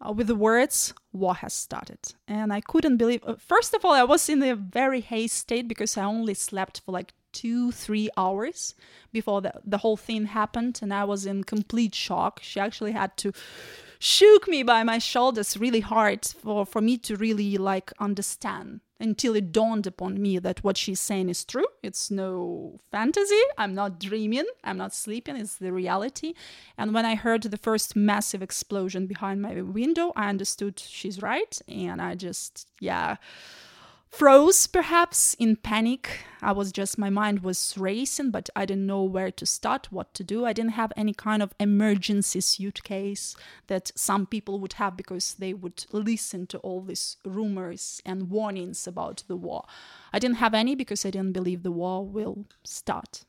Uh, 0.03 0.12
with 0.12 0.25
the 0.25 0.36
words 0.36 0.95
war 1.13 1.36
has 1.36 1.53
started 1.53 2.00
and 2.27 2.51
i 2.51 2.60
couldn't 2.60 2.98
believe 2.98 3.21
uh, 3.24 3.36
first 3.36 3.75
of 3.75 3.86
all 3.86 3.93
i 3.93 4.03
was 4.03 4.27
in 4.29 4.41
a 4.41 4.55
very 4.55 5.00
haste 5.00 5.38
state 5.38 5.67
because 5.67 5.95
i 5.95 6.03
only 6.03 6.33
slept 6.33 6.81
for 6.83 6.91
like 6.91 7.13
two 7.31 7.71
three 7.71 8.10
hours 8.17 8.74
before 9.12 9.41
the, 9.41 9.53
the 9.63 9.77
whole 9.77 9.98
thing 9.98 10.25
happened 10.25 10.79
and 10.81 10.91
i 10.91 11.03
was 11.03 11.27
in 11.27 11.43
complete 11.43 11.93
shock 11.93 12.39
she 12.41 12.60
actually 12.60 12.93
had 12.93 13.15
to 13.15 13.31
shook 14.01 14.48
me 14.48 14.63
by 14.63 14.84
my 14.84 14.98
shoulders 14.98 15.55
really 15.58 15.81
hard 15.81 16.25
for, 16.25 16.65
for 16.65 16.81
me 16.81 16.98
to 16.98 17.15
really 17.15 17.55
like 17.58 17.93
understand 18.00 18.81
until 19.00 19.36
it 19.36 19.51
dawned 19.51 19.86
upon 19.86 20.20
me 20.20 20.39
that 20.39 20.63
what 20.63 20.75
she's 20.75 21.00
saying 21.00 21.29
is 21.29 21.46
true. 21.46 21.67
It's 21.84 22.10
no 22.10 22.79
fantasy. 22.91 23.41
I'm 23.60 23.75
not 23.75 24.00
dreaming. 24.00 24.48
I'm 24.63 24.77
not 24.77 24.96
sleeping. 24.96 25.36
It's 25.36 25.58
the 25.58 25.72
reality. 25.72 26.34
And 26.79 26.96
when 26.96 27.05
I 27.05 27.13
heard 27.13 27.43
the 27.43 27.58
first 27.58 27.96
massive 27.96 28.41
explosion 28.41 29.05
behind 29.05 29.39
my 29.39 29.62
window, 29.62 30.13
I 30.15 30.29
understood 30.29 30.79
she's 30.79 31.22
right. 31.22 31.60
And 31.67 32.01
I 32.01 32.15
just, 32.15 32.70
yeah 32.79 33.17
froze 34.12 34.68
perhaps 34.68 35.34
in 35.39 35.56
panic. 35.56 36.25
I 36.41 36.51
was 36.51 36.72
just 36.72 36.98
my 36.98 37.10
mind 37.10 37.44
was 37.44 37.75
racing 37.77 38.32
but 38.32 38.50
i 38.56 38.65
didn't 38.65 38.86
know 38.86 39.03
where 39.03 39.32
to 39.32 39.46
start 39.46 39.88
what 39.91 40.13
to 40.15 40.24
do. 40.24 40.46
I 40.46 40.53
didn't 40.53 40.72
have 40.74 40.91
any 40.98 41.13
kind 41.13 41.41
of 41.41 41.53
emergency 41.60 42.41
suitcase 42.41 43.36
that 43.68 43.91
some 43.96 44.25
people 44.25 44.60
would 44.60 44.74
have 44.74 44.98
because 44.98 45.36
they 45.36 45.53
would 45.53 45.86
listen 45.91 46.46
to 46.48 46.58
all 46.60 46.82
these 46.82 47.18
rumors 47.24 48.01
and 48.06 48.30
warnings 48.30 48.86
about 48.86 49.24
the 49.27 49.38
war. 49.38 49.63
I 50.12 50.20
didn't 50.20 50.38
have 50.38 50.53
any 50.53 50.75
because 50.75 51.06
i 51.06 51.12
didn't 51.12 51.34
believe 51.34 51.63
the 51.63 51.72
war 51.72 52.06
will 52.06 52.46
start 52.63 53.24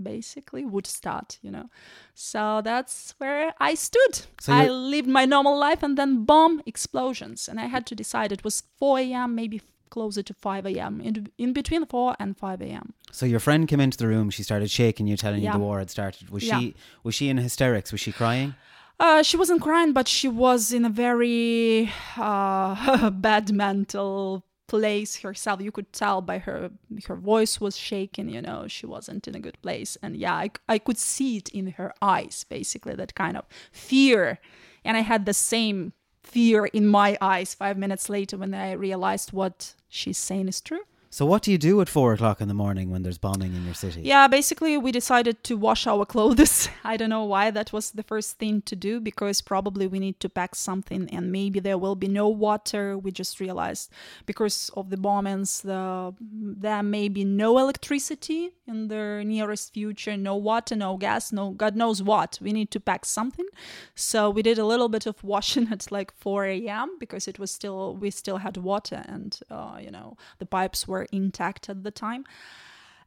basically 0.00 0.64
would 0.64 0.86
start 0.86 1.38
you 1.42 1.50
know. 1.50 1.68
So 2.14 2.60
that's 2.62 3.14
where 3.18 3.54
i 3.58 3.74
stood. 3.74 4.26
So 4.40 4.52
i 4.52 4.68
lived 4.68 5.08
my 5.08 5.24
normal 5.24 5.58
life 5.58 5.82
and 5.82 5.98
then 5.98 6.24
bomb 6.24 6.62
explosions. 6.66 7.48
And 7.48 7.58
i 7.58 7.66
had 7.66 7.86
to 7.86 7.94
decide 7.96 8.30
it 8.30 8.44
was 8.44 8.62
4 8.78 9.00
a.m 9.00 9.34
maybe 9.34 9.62
closer 9.88 10.22
to 10.22 10.34
5 10.34 10.66
a.m. 10.66 11.00
In, 11.00 11.28
in 11.38 11.52
between 11.52 11.86
4 11.86 12.16
and 12.18 12.36
5 12.36 12.62
a.m. 12.62 12.94
So 13.10 13.26
your 13.26 13.40
friend 13.40 13.66
came 13.66 13.80
into 13.80 13.98
the 13.98 14.06
room. 14.06 14.30
She 14.30 14.42
started 14.42 14.70
shaking 14.70 15.06
you, 15.06 15.16
telling 15.16 15.42
yeah. 15.42 15.52
you 15.52 15.58
the 15.58 15.64
war 15.64 15.78
had 15.78 15.90
started. 15.90 16.30
Was 16.30 16.44
yeah. 16.44 16.58
she 16.58 16.74
was 17.02 17.14
she 17.14 17.28
in 17.28 17.38
hysterics? 17.38 17.92
Was 17.92 18.00
she 18.00 18.12
crying? 18.12 18.54
Uh, 19.00 19.22
she 19.22 19.36
wasn't 19.36 19.62
crying, 19.62 19.92
but 19.92 20.08
she 20.08 20.26
was 20.26 20.72
in 20.72 20.84
a 20.84 20.88
very 20.88 21.90
uh, 22.16 23.10
bad 23.26 23.52
mental 23.52 24.44
place 24.66 25.16
herself. 25.16 25.60
You 25.60 25.72
could 25.72 25.92
tell 25.92 26.20
by 26.20 26.38
her 26.38 26.70
her 27.06 27.16
voice 27.16 27.60
was 27.60 27.76
shaking. 27.76 28.28
You 28.28 28.42
know, 28.42 28.66
she 28.68 28.86
wasn't 28.86 29.28
in 29.28 29.34
a 29.34 29.40
good 29.40 29.60
place, 29.62 29.96
and 30.02 30.16
yeah, 30.16 30.34
I 30.34 30.50
I 30.68 30.78
could 30.78 30.98
see 30.98 31.38
it 31.38 31.48
in 31.50 31.68
her 31.72 31.92
eyes, 32.02 32.44
basically 32.48 32.94
that 32.96 33.14
kind 33.14 33.36
of 33.36 33.44
fear. 33.72 34.40
And 34.84 34.96
I 34.96 35.00
had 35.00 35.26
the 35.26 35.34
same 35.34 35.92
fear 36.22 36.66
in 36.66 36.86
my 36.86 37.16
eyes 37.20 37.54
five 37.54 37.78
minutes 37.78 38.08
later 38.08 38.36
when 38.36 38.54
I 38.54 38.72
realized 38.72 39.32
what 39.32 39.74
she's 39.88 40.18
saying 40.18 40.48
is 40.48 40.60
true. 40.60 40.82
So, 41.10 41.24
what 41.24 41.42
do 41.42 41.50
you 41.50 41.56
do 41.56 41.80
at 41.80 41.88
four 41.88 42.12
o'clock 42.12 42.42
in 42.42 42.48
the 42.48 42.54
morning 42.54 42.90
when 42.90 43.02
there's 43.02 43.16
bombing 43.16 43.54
in 43.54 43.64
your 43.64 43.74
city? 43.74 44.02
Yeah, 44.02 44.28
basically, 44.28 44.76
we 44.76 44.92
decided 44.92 45.42
to 45.44 45.56
wash 45.56 45.86
our 45.86 46.04
clothes. 46.04 46.68
I 46.84 46.98
don't 46.98 47.08
know 47.08 47.24
why 47.24 47.50
that 47.50 47.72
was 47.72 47.92
the 47.92 48.02
first 48.02 48.38
thing 48.38 48.60
to 48.62 48.76
do 48.76 49.00
because 49.00 49.40
probably 49.40 49.86
we 49.86 49.98
need 50.00 50.20
to 50.20 50.28
pack 50.28 50.54
something 50.54 51.08
and 51.08 51.32
maybe 51.32 51.60
there 51.60 51.78
will 51.78 51.96
be 51.96 52.08
no 52.08 52.28
water. 52.28 52.98
We 52.98 53.10
just 53.10 53.40
realized 53.40 53.90
because 54.26 54.70
of 54.76 54.90
the 54.90 54.98
bombings, 54.98 55.62
the, 55.62 56.14
there 56.20 56.82
may 56.82 57.08
be 57.08 57.24
no 57.24 57.56
electricity 57.56 58.50
in 58.66 58.88
the 58.88 59.22
nearest 59.24 59.72
future, 59.72 60.14
no 60.14 60.36
water, 60.36 60.76
no 60.76 60.98
gas, 60.98 61.32
no 61.32 61.52
God 61.52 61.74
knows 61.74 62.02
what. 62.02 62.38
We 62.42 62.52
need 62.52 62.70
to 62.72 62.80
pack 62.80 63.06
something. 63.06 63.46
So, 63.94 64.28
we 64.28 64.42
did 64.42 64.58
a 64.58 64.66
little 64.66 64.90
bit 64.90 65.06
of 65.06 65.24
washing 65.24 65.68
at 65.72 65.90
like 65.90 66.12
4 66.18 66.44
a.m. 66.44 66.98
because 67.00 67.26
it 67.26 67.38
was 67.38 67.50
still, 67.50 67.96
we 67.96 68.10
still 68.10 68.36
had 68.36 68.58
water 68.58 69.04
and, 69.06 69.38
uh, 69.50 69.78
you 69.80 69.90
know, 69.90 70.18
the 70.38 70.46
pipes 70.46 70.86
were 70.86 70.97
were 70.98 71.06
intact 71.12 71.68
at 71.68 71.84
the 71.84 71.90
time. 71.90 72.24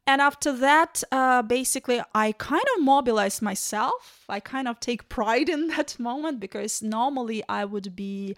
And 0.08 0.20
after 0.20 0.52
that, 0.52 1.04
uh, 1.12 1.42
basically, 1.44 2.02
I 2.16 2.32
kind 2.32 2.64
of 2.76 2.84
mobilized 2.84 3.42
myself. 3.42 4.26
I 4.28 4.40
kind 4.40 4.68
of 4.68 4.80
take 4.80 5.10
pride 5.10 5.48
in 5.48 5.68
that 5.76 6.00
moment 6.00 6.40
because 6.40 6.82
normally 6.82 7.44
I 7.48 7.66
would 7.66 7.96
be 7.96 8.36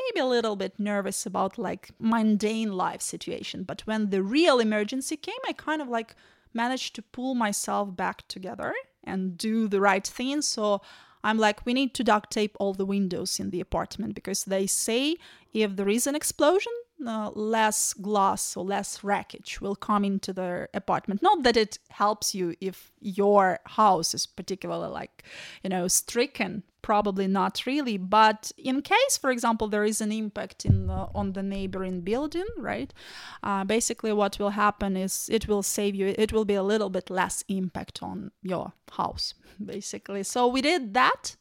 maybe 0.00 0.20
a 0.20 0.26
little 0.26 0.54
bit 0.54 0.78
nervous 0.78 1.26
about 1.26 1.58
like 1.58 1.90
mundane 1.98 2.72
life 2.72 3.00
situation. 3.00 3.64
But 3.64 3.80
when 3.86 4.10
the 4.10 4.22
real 4.22 4.60
emergency 4.60 5.16
came, 5.16 5.42
I 5.48 5.52
kind 5.54 5.82
of 5.82 5.88
like 5.88 6.14
managed 6.52 6.94
to 6.96 7.02
pull 7.02 7.34
myself 7.34 7.96
back 7.96 8.28
together 8.28 8.74
and 9.02 9.36
do 9.38 9.66
the 9.66 9.80
right 9.80 10.06
thing. 10.06 10.42
So 10.42 10.82
I'm 11.24 11.38
like, 11.38 11.64
we 11.66 11.74
need 11.74 11.94
to 11.94 12.04
duct 12.04 12.30
tape 12.30 12.56
all 12.60 12.74
the 12.74 12.86
windows 12.86 13.40
in 13.40 13.50
the 13.50 13.60
apartment 13.60 14.14
because 14.14 14.44
they 14.44 14.66
say 14.66 15.16
if 15.52 15.74
there 15.74 15.88
is 15.88 16.06
an 16.06 16.14
explosion, 16.14 16.72
uh, 17.06 17.30
less 17.34 17.94
glass 17.94 18.56
or 18.56 18.64
less 18.64 19.04
wreckage 19.04 19.60
will 19.60 19.76
come 19.76 20.04
into 20.04 20.32
the 20.32 20.68
apartment. 20.74 21.22
Not 21.22 21.42
that 21.44 21.56
it 21.56 21.78
helps 21.90 22.34
you 22.34 22.54
if 22.60 22.90
your 23.00 23.60
house 23.64 24.14
is 24.14 24.26
particularly 24.26 24.88
like, 24.88 25.24
you 25.62 25.70
know, 25.70 25.88
stricken. 25.88 26.62
Probably 26.80 27.26
not 27.26 27.66
really, 27.66 27.98
but 27.98 28.52
in 28.56 28.80
case, 28.82 29.18
for 29.20 29.30
example, 29.30 29.68
there 29.68 29.84
is 29.84 30.00
an 30.00 30.10
impact 30.10 30.64
in 30.64 30.86
the, 30.86 31.08
on 31.14 31.32
the 31.32 31.42
neighboring 31.42 32.00
building, 32.00 32.46
right? 32.56 32.94
Uh, 33.42 33.64
basically, 33.64 34.12
what 34.12 34.38
will 34.38 34.50
happen 34.50 34.96
is 34.96 35.28
it 35.30 35.48
will 35.48 35.62
save 35.62 35.94
you. 35.94 36.14
It 36.16 36.32
will 36.32 36.44
be 36.44 36.54
a 36.54 36.62
little 36.62 36.88
bit 36.88 37.10
less 37.10 37.44
impact 37.48 38.02
on 38.02 38.30
your 38.42 38.72
house, 38.92 39.34
basically. 39.62 40.22
So 40.22 40.46
we 40.46 40.62
did 40.62 40.94
that 40.94 41.36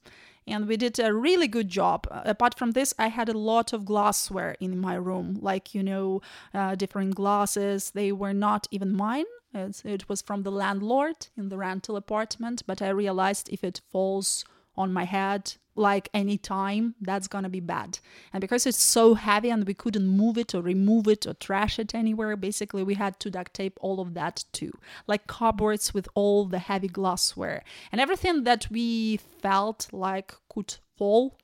and 0.47 0.67
we 0.67 0.77
did 0.77 0.99
a 0.99 1.13
really 1.13 1.47
good 1.47 1.69
job. 1.69 2.07
Uh, 2.09 2.21
apart 2.25 2.57
from 2.57 2.71
this, 2.71 2.93
I 2.97 3.07
had 3.07 3.29
a 3.29 3.37
lot 3.37 3.73
of 3.73 3.85
glassware 3.85 4.55
in 4.59 4.77
my 4.77 4.95
room, 4.95 5.37
like, 5.41 5.75
you 5.75 5.83
know, 5.83 6.21
uh, 6.53 6.75
different 6.75 7.15
glasses. 7.15 7.91
They 7.91 8.11
were 8.11 8.33
not 8.33 8.67
even 8.71 8.95
mine. 8.95 9.25
It's, 9.53 9.83
it 9.85 10.07
was 10.09 10.21
from 10.21 10.43
the 10.43 10.51
landlord 10.51 11.27
in 11.35 11.49
the 11.49 11.57
rental 11.57 11.95
apartment, 11.95 12.63
but 12.65 12.81
I 12.81 12.89
realized 12.89 13.49
if 13.49 13.63
it 13.63 13.81
falls 13.91 14.45
on 14.75 14.93
my 14.93 15.05
head 15.05 15.55
like 15.77 16.09
any 16.13 16.37
time 16.37 16.95
that's 17.01 17.27
gonna 17.27 17.49
be 17.49 17.59
bad. 17.59 17.99
And 18.33 18.41
because 18.41 18.65
it's 18.65 18.81
so 18.81 19.13
heavy 19.13 19.49
and 19.49 19.65
we 19.65 19.73
couldn't 19.73 20.07
move 20.07 20.37
it 20.37 20.53
or 20.55 20.61
remove 20.61 21.07
it 21.07 21.25
or 21.25 21.33
trash 21.33 21.79
it 21.79 21.93
anywhere 21.93 22.35
basically 22.35 22.83
we 22.83 22.95
had 22.95 23.19
to 23.19 23.29
duct 23.29 23.53
tape 23.53 23.77
all 23.81 23.99
of 23.99 24.13
that 24.15 24.43
too. 24.51 24.71
Like 25.05 25.27
cupboards 25.27 25.93
with 25.93 26.07
all 26.15 26.45
the 26.45 26.59
heavy 26.59 26.87
glassware. 26.87 27.63
And 27.91 28.01
everything 28.01 28.43
that 28.43 28.67
we 28.71 29.17
felt 29.17 29.87
like 29.91 30.33
could 30.49 30.75
fall 30.97 31.37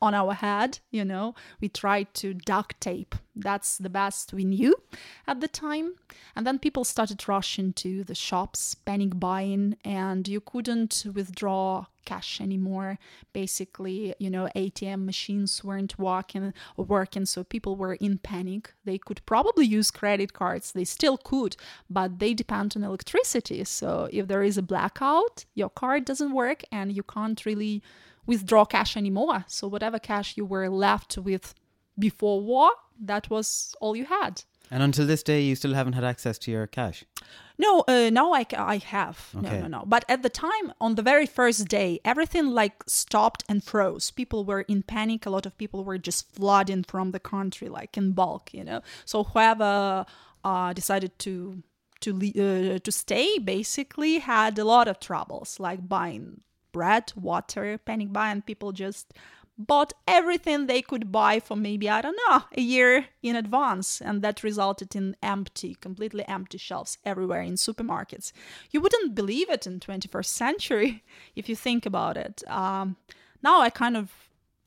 on 0.00 0.14
our 0.14 0.34
head, 0.34 0.78
you 0.90 1.04
know, 1.04 1.34
we 1.60 1.68
tried 1.68 2.12
to 2.14 2.34
duct 2.34 2.80
tape. 2.80 3.14
That's 3.34 3.78
the 3.78 3.90
best 3.90 4.32
we 4.32 4.44
knew 4.44 4.74
at 5.26 5.40
the 5.40 5.48
time. 5.48 5.94
And 6.34 6.46
then 6.46 6.58
people 6.58 6.84
started 6.84 7.28
rushing 7.28 7.72
to 7.74 8.04
the 8.04 8.14
shops, 8.14 8.74
panic 8.74 9.18
buying, 9.18 9.76
and 9.84 10.26
you 10.26 10.40
couldn't 10.40 11.04
withdraw 11.14 11.86
cash 12.04 12.40
anymore. 12.40 12.98
Basically, 13.32 14.14
you 14.18 14.30
know, 14.30 14.48
ATM 14.56 15.04
machines 15.04 15.62
weren't 15.62 15.98
working 15.98 16.54
working, 16.76 17.26
so 17.26 17.44
people 17.44 17.76
were 17.76 17.94
in 17.94 18.18
panic. 18.18 18.72
They 18.84 18.98
could 18.98 19.20
probably 19.26 19.66
use 19.66 19.90
credit 19.90 20.32
cards. 20.32 20.72
They 20.72 20.84
still 20.84 21.18
could, 21.18 21.56
but 21.90 22.18
they 22.18 22.34
depend 22.34 22.74
on 22.76 22.82
electricity. 22.82 23.62
So 23.64 24.08
if 24.10 24.26
there 24.26 24.42
is 24.42 24.56
a 24.58 24.62
blackout, 24.62 25.44
your 25.54 25.70
card 25.70 26.04
doesn't 26.06 26.32
work 26.32 26.62
and 26.72 26.92
you 26.92 27.02
can't 27.02 27.44
really 27.44 27.82
withdraw 28.28 28.64
cash 28.64 28.96
anymore. 28.96 29.44
So 29.48 29.66
whatever 29.66 29.98
cash 29.98 30.36
you 30.36 30.44
were 30.44 30.68
left 30.68 31.18
with 31.18 31.54
before 31.98 32.40
war, 32.40 32.70
that 33.00 33.28
was 33.28 33.74
all 33.80 33.96
you 33.96 34.04
had. 34.04 34.44
And 34.70 34.82
until 34.82 35.06
this 35.06 35.22
day, 35.22 35.40
you 35.40 35.56
still 35.56 35.72
haven't 35.72 35.94
had 35.94 36.04
access 36.04 36.38
to 36.40 36.50
your 36.50 36.66
cash. 36.66 37.04
No, 37.56 37.84
uh, 37.88 38.10
now 38.10 38.32
I, 38.34 38.44
I 38.56 38.76
have. 38.76 39.30
Okay. 39.34 39.56
No, 39.56 39.60
no, 39.62 39.66
no. 39.78 39.84
But 39.86 40.04
at 40.08 40.22
the 40.22 40.28
time, 40.28 40.74
on 40.78 40.94
the 40.94 41.02
very 41.02 41.26
first 41.26 41.68
day, 41.68 42.00
everything 42.04 42.48
like 42.48 42.84
stopped 42.86 43.44
and 43.48 43.64
froze. 43.64 44.10
People 44.10 44.44
were 44.44 44.60
in 44.60 44.82
panic. 44.82 45.24
A 45.24 45.30
lot 45.30 45.46
of 45.46 45.56
people 45.56 45.84
were 45.84 45.98
just 45.98 46.30
flooding 46.34 46.84
from 46.84 47.12
the 47.12 47.18
country, 47.18 47.68
like 47.68 47.96
in 47.96 48.12
bulk, 48.12 48.52
you 48.52 48.62
know. 48.62 48.82
So 49.06 49.24
whoever 49.24 50.04
uh, 50.44 50.72
decided 50.74 51.18
to 51.20 51.62
to 52.00 52.10
uh, 52.14 52.78
to 52.78 52.92
stay 52.92 53.38
basically 53.38 54.18
had 54.18 54.58
a 54.58 54.64
lot 54.64 54.86
of 54.86 55.00
troubles, 55.00 55.58
like 55.58 55.88
buying 55.88 56.42
bread, 56.78 57.12
water, 57.16 57.76
panic 57.78 58.12
buying. 58.12 58.42
People 58.42 58.70
just 58.70 59.12
bought 59.58 59.92
everything 60.06 60.58
they 60.66 60.80
could 60.80 61.10
buy 61.10 61.40
for 61.40 61.56
maybe 61.56 61.90
I 61.90 62.00
don't 62.00 62.20
know 62.28 62.44
a 62.56 62.60
year 62.60 63.06
in 63.20 63.34
advance, 63.34 64.00
and 64.00 64.22
that 64.22 64.44
resulted 64.44 64.94
in 64.94 65.16
empty, 65.20 65.74
completely 65.74 66.24
empty 66.28 66.58
shelves 66.58 66.98
everywhere 67.04 67.42
in 67.42 67.54
supermarkets. 67.54 68.30
You 68.70 68.80
wouldn't 68.80 69.16
believe 69.16 69.50
it 69.50 69.66
in 69.66 69.80
21st 69.80 70.32
century 70.44 71.02
if 71.34 71.48
you 71.48 71.56
think 71.56 71.84
about 71.84 72.16
it. 72.16 72.36
Um, 72.46 72.96
now 73.42 73.60
I 73.60 73.70
kind 73.70 73.96
of 73.96 74.12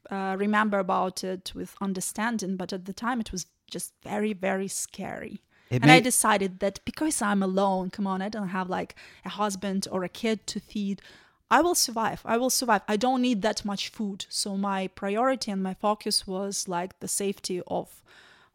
uh, 0.09 0.35
remember 0.37 0.79
about 0.79 1.23
it 1.23 1.53
with 1.55 1.75
understanding, 1.79 2.57
but 2.57 2.73
at 2.73 2.83
the 2.85 2.93
time 3.05 3.21
it 3.21 3.31
was 3.31 3.45
just 3.69 3.93
very, 4.03 4.33
very 4.33 4.67
scary. 4.67 5.41
It 5.69 5.81
and 5.81 5.89
I 5.89 6.01
decided 6.01 6.59
that 6.59 6.81
because 6.83 7.21
I'm 7.21 7.41
alone, 7.41 7.91
come 7.91 8.05
on, 8.05 8.21
I 8.21 8.27
don't 8.27 8.49
have 8.49 8.69
like 8.69 8.95
a 9.23 9.29
husband 9.29 9.87
or 9.89 10.03
a 10.03 10.09
kid 10.09 10.45
to 10.47 10.59
feed. 10.59 11.01
I 11.51 11.61
will 11.61 11.75
survive. 11.75 12.21
I 12.25 12.37
will 12.37 12.49
survive. 12.49 12.81
I 12.87 12.95
don't 12.95 13.21
need 13.21 13.41
that 13.41 13.65
much 13.65 13.89
food. 13.89 14.25
So 14.29 14.55
my 14.55 14.87
priority 14.87 15.51
and 15.51 15.61
my 15.61 15.73
focus 15.73 16.25
was 16.25 16.69
like 16.69 16.99
the 17.01 17.09
safety 17.09 17.61
of 17.67 18.01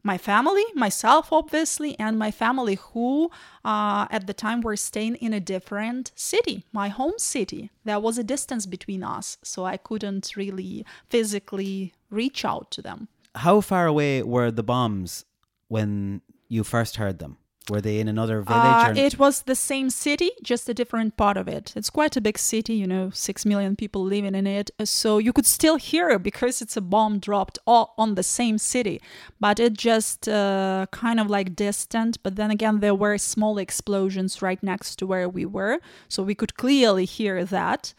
my 0.02 0.16
family, 0.16 0.64
myself, 0.74 1.32
obviously, 1.32 1.98
and 1.98 2.18
my 2.18 2.30
family 2.30 2.76
who 2.76 3.30
uh, 3.64 4.06
at 4.10 4.26
the 4.26 4.32
time 4.32 4.60
were 4.62 4.76
staying 4.76 5.16
in 5.16 5.32
a 5.34 5.40
different 5.40 6.12
city, 6.14 6.64
my 6.72 6.88
home 6.88 7.18
city. 7.18 7.70
There 7.84 8.00
was 8.00 8.16
a 8.16 8.24
distance 8.24 8.66
between 8.66 9.02
us, 9.02 9.36
so 9.42 9.66
I 9.66 9.76
couldn't 9.76 10.36
really 10.36 10.86
physically 11.10 11.92
reach 12.08 12.44
out 12.44 12.70
to 12.70 12.82
them. 12.82 13.08
How 13.34 13.60
far 13.60 13.86
away 13.86 14.22
were 14.22 14.50
the 14.50 14.62
bombs 14.62 15.24
when 15.68 16.22
you 16.48 16.62
first 16.64 16.96
heard 16.96 17.18
them? 17.18 17.36
Were 17.68 17.80
they 17.80 17.98
in 17.98 18.06
another 18.06 18.42
village? 18.42 18.62
Uh, 18.62 18.94
it 18.96 19.18
was 19.18 19.42
the 19.42 19.56
same 19.56 19.90
city, 19.90 20.30
just 20.42 20.68
a 20.68 20.74
different 20.74 21.16
part 21.16 21.36
of 21.36 21.48
it. 21.48 21.72
It's 21.74 21.90
quite 21.90 22.16
a 22.16 22.20
big 22.20 22.38
city, 22.38 22.74
you 22.74 22.86
know, 22.86 23.10
six 23.10 23.44
million 23.44 23.74
people 23.74 24.04
living 24.04 24.34
in 24.36 24.46
it. 24.46 24.70
So 24.84 25.18
you 25.18 25.32
could 25.32 25.46
still 25.46 25.76
hear 25.76 26.10
it 26.10 26.22
because 26.22 26.62
it's 26.62 26.76
a 26.76 26.80
bomb 26.80 27.18
dropped 27.18 27.58
all 27.66 27.94
on 27.98 28.14
the 28.14 28.22
same 28.22 28.58
city, 28.58 29.00
but 29.40 29.58
it 29.58 29.72
just 29.72 30.28
uh, 30.28 30.86
kind 30.92 31.18
of 31.18 31.28
like 31.28 31.56
distant. 31.56 32.22
But 32.22 32.36
then 32.36 32.52
again, 32.52 32.78
there 32.80 32.94
were 32.94 33.18
small 33.18 33.58
explosions 33.58 34.40
right 34.42 34.62
next 34.62 34.96
to 34.96 35.06
where 35.06 35.28
we 35.28 35.44
were, 35.44 35.80
so 36.08 36.22
we 36.22 36.36
could 36.36 36.56
clearly 36.56 37.04
hear 37.04 37.44
that, 37.44 37.94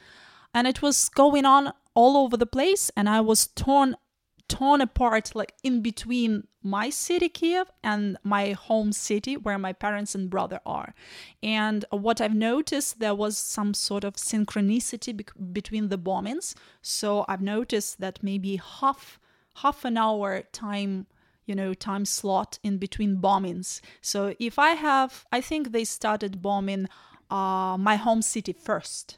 and 0.53 0.65
it 0.65 0.81
was 0.81 1.09
going 1.09 1.45
on 1.45 1.73
all 1.93 2.15
over 2.15 2.37
the 2.37 2.45
place, 2.45 2.89
and 2.95 3.09
I 3.09 3.21
was 3.21 3.47
torn 3.47 3.95
torn 4.47 4.81
apart 4.81 5.35
like 5.35 5.53
in 5.63 5.81
between 5.81 6.47
my 6.63 6.89
city 6.89 7.29
kiev 7.29 7.69
and 7.83 8.17
my 8.23 8.51
home 8.51 8.91
city 8.91 9.35
where 9.37 9.57
my 9.57 9.73
parents 9.73 10.15
and 10.15 10.29
brother 10.29 10.59
are. 10.65 10.93
And 11.43 11.85
what 11.91 12.21
i've 12.21 12.35
noticed 12.35 12.99
there 12.99 13.15
was 13.15 13.37
some 13.37 13.73
sort 13.73 14.03
of 14.03 14.15
synchronicity 14.15 15.19
between 15.51 15.89
the 15.89 15.97
bombings. 15.97 16.55
So 16.81 17.25
i've 17.27 17.41
noticed 17.41 17.99
that 17.99 18.23
maybe 18.23 18.57
half 18.57 19.19
half 19.55 19.85
an 19.85 19.97
hour 19.97 20.43
time 20.51 21.07
you 21.45 21.55
know 21.55 21.73
time 21.73 22.05
slot 22.05 22.59
in 22.63 22.77
between 22.77 23.17
bombings. 23.17 23.81
So 24.01 24.33
if 24.39 24.59
i 24.59 24.71
have 24.71 25.25
i 25.31 25.41
think 25.41 25.71
they 25.71 25.83
started 25.83 26.41
bombing 26.41 26.87
uh, 27.29 27.75
my 27.77 27.97
home 27.97 28.21
city 28.21 28.53
first. 28.53 29.17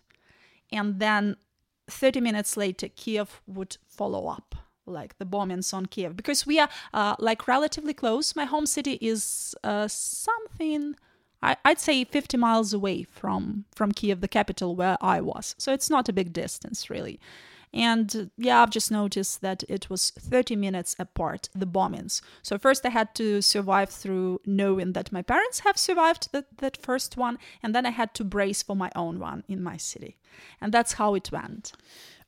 And 0.72 1.00
then 1.00 1.36
30 1.88 2.22
minutes 2.22 2.56
later 2.58 2.88
kiev 2.90 3.42
would 3.48 3.78
follow 3.88 4.28
up 4.28 4.56
like 4.90 5.18
the 5.18 5.26
bombings 5.26 5.74
on 5.74 5.86
Kiev 5.86 6.16
because 6.16 6.46
we 6.46 6.60
are 6.60 6.70
uh, 6.94 7.16
like 7.20 7.48
relatively 7.48 7.94
close. 7.94 8.36
My 8.36 8.46
home 8.46 8.66
city 8.66 8.98
is 9.02 9.56
uh, 9.64 9.88
something 9.88 10.96
I, 11.42 11.56
I'd 11.64 11.80
say 11.80 12.04
50 12.04 12.38
miles 12.38 12.74
away 12.74 13.04
from 13.04 13.66
from 13.74 13.92
Kiev, 13.92 14.22
the 14.22 14.28
capital 14.28 14.76
where 14.76 14.98
I 15.02 15.22
was. 15.22 15.56
So 15.58 15.74
it's 15.74 15.90
not 15.90 16.10
a 16.10 16.14
big 16.14 16.34
distance 16.34 16.90
really. 16.90 17.20
And 17.72 18.16
uh, 18.16 18.26
yeah, 18.38 18.64
I've 18.64 18.72
just 18.72 18.92
noticed 18.92 19.42
that 19.42 19.64
it 19.70 19.90
was 19.90 20.10
30 20.10 20.56
minutes 20.56 20.96
apart, 20.98 21.50
the 21.54 21.68
bombings. 21.68 22.22
So 22.42 22.58
first 22.58 22.86
I 22.86 22.90
had 22.90 23.14
to 23.16 23.42
survive 23.42 23.90
through 23.90 24.42
knowing 24.46 24.94
that 24.94 25.12
my 25.12 25.22
parents 25.22 25.60
have 25.60 25.78
survived 25.78 26.32
that, 26.32 26.46
that 26.58 26.78
first 26.78 27.16
one, 27.16 27.38
and 27.62 27.76
then 27.76 27.86
I 27.86 27.92
had 27.92 28.14
to 28.16 28.24
brace 28.24 28.64
for 28.64 28.76
my 28.76 28.92
own 28.96 29.20
one 29.20 29.44
in 29.48 29.62
my 29.62 29.78
city. 29.78 30.18
And 30.60 30.72
that's 30.72 30.94
how 30.94 31.14
it 31.14 31.32
went. 31.32 31.74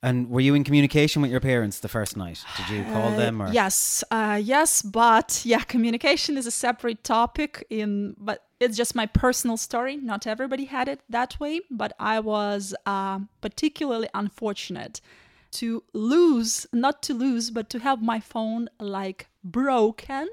And 0.03 0.29
were 0.29 0.39
you 0.39 0.55
in 0.55 0.63
communication 0.63 1.21
with 1.21 1.29
your 1.29 1.39
parents 1.39 1.79
the 1.79 1.87
first 1.87 2.17
night? 2.17 2.43
Did 2.57 2.69
you 2.69 2.83
call 2.85 3.09
Uh, 3.09 3.17
them 3.17 3.41
or 3.41 3.51
Yes, 3.51 4.03
uh, 4.09 4.39
yes, 4.41 4.81
but 4.81 5.41
yeah, 5.45 5.61
communication 5.61 6.37
is 6.37 6.47
a 6.47 6.51
separate 6.51 7.03
topic. 7.03 7.65
In 7.69 8.15
but 8.17 8.43
it's 8.59 8.75
just 8.77 8.95
my 8.95 9.05
personal 9.05 9.57
story. 9.57 9.97
Not 9.97 10.25
everybody 10.25 10.65
had 10.65 10.87
it 10.87 11.01
that 11.09 11.39
way, 11.39 11.61
but 11.69 11.93
I 11.99 12.19
was 12.19 12.73
uh, 12.85 13.19
particularly 13.41 14.09
unfortunate 14.13 15.01
to 15.51 15.83
lose, 15.93 16.65
not 16.71 17.03
to 17.03 17.13
lose, 17.13 17.51
but 17.51 17.69
to 17.69 17.79
have 17.79 18.01
my 18.01 18.19
phone 18.19 18.69
like 18.79 19.27
broken 19.43 20.29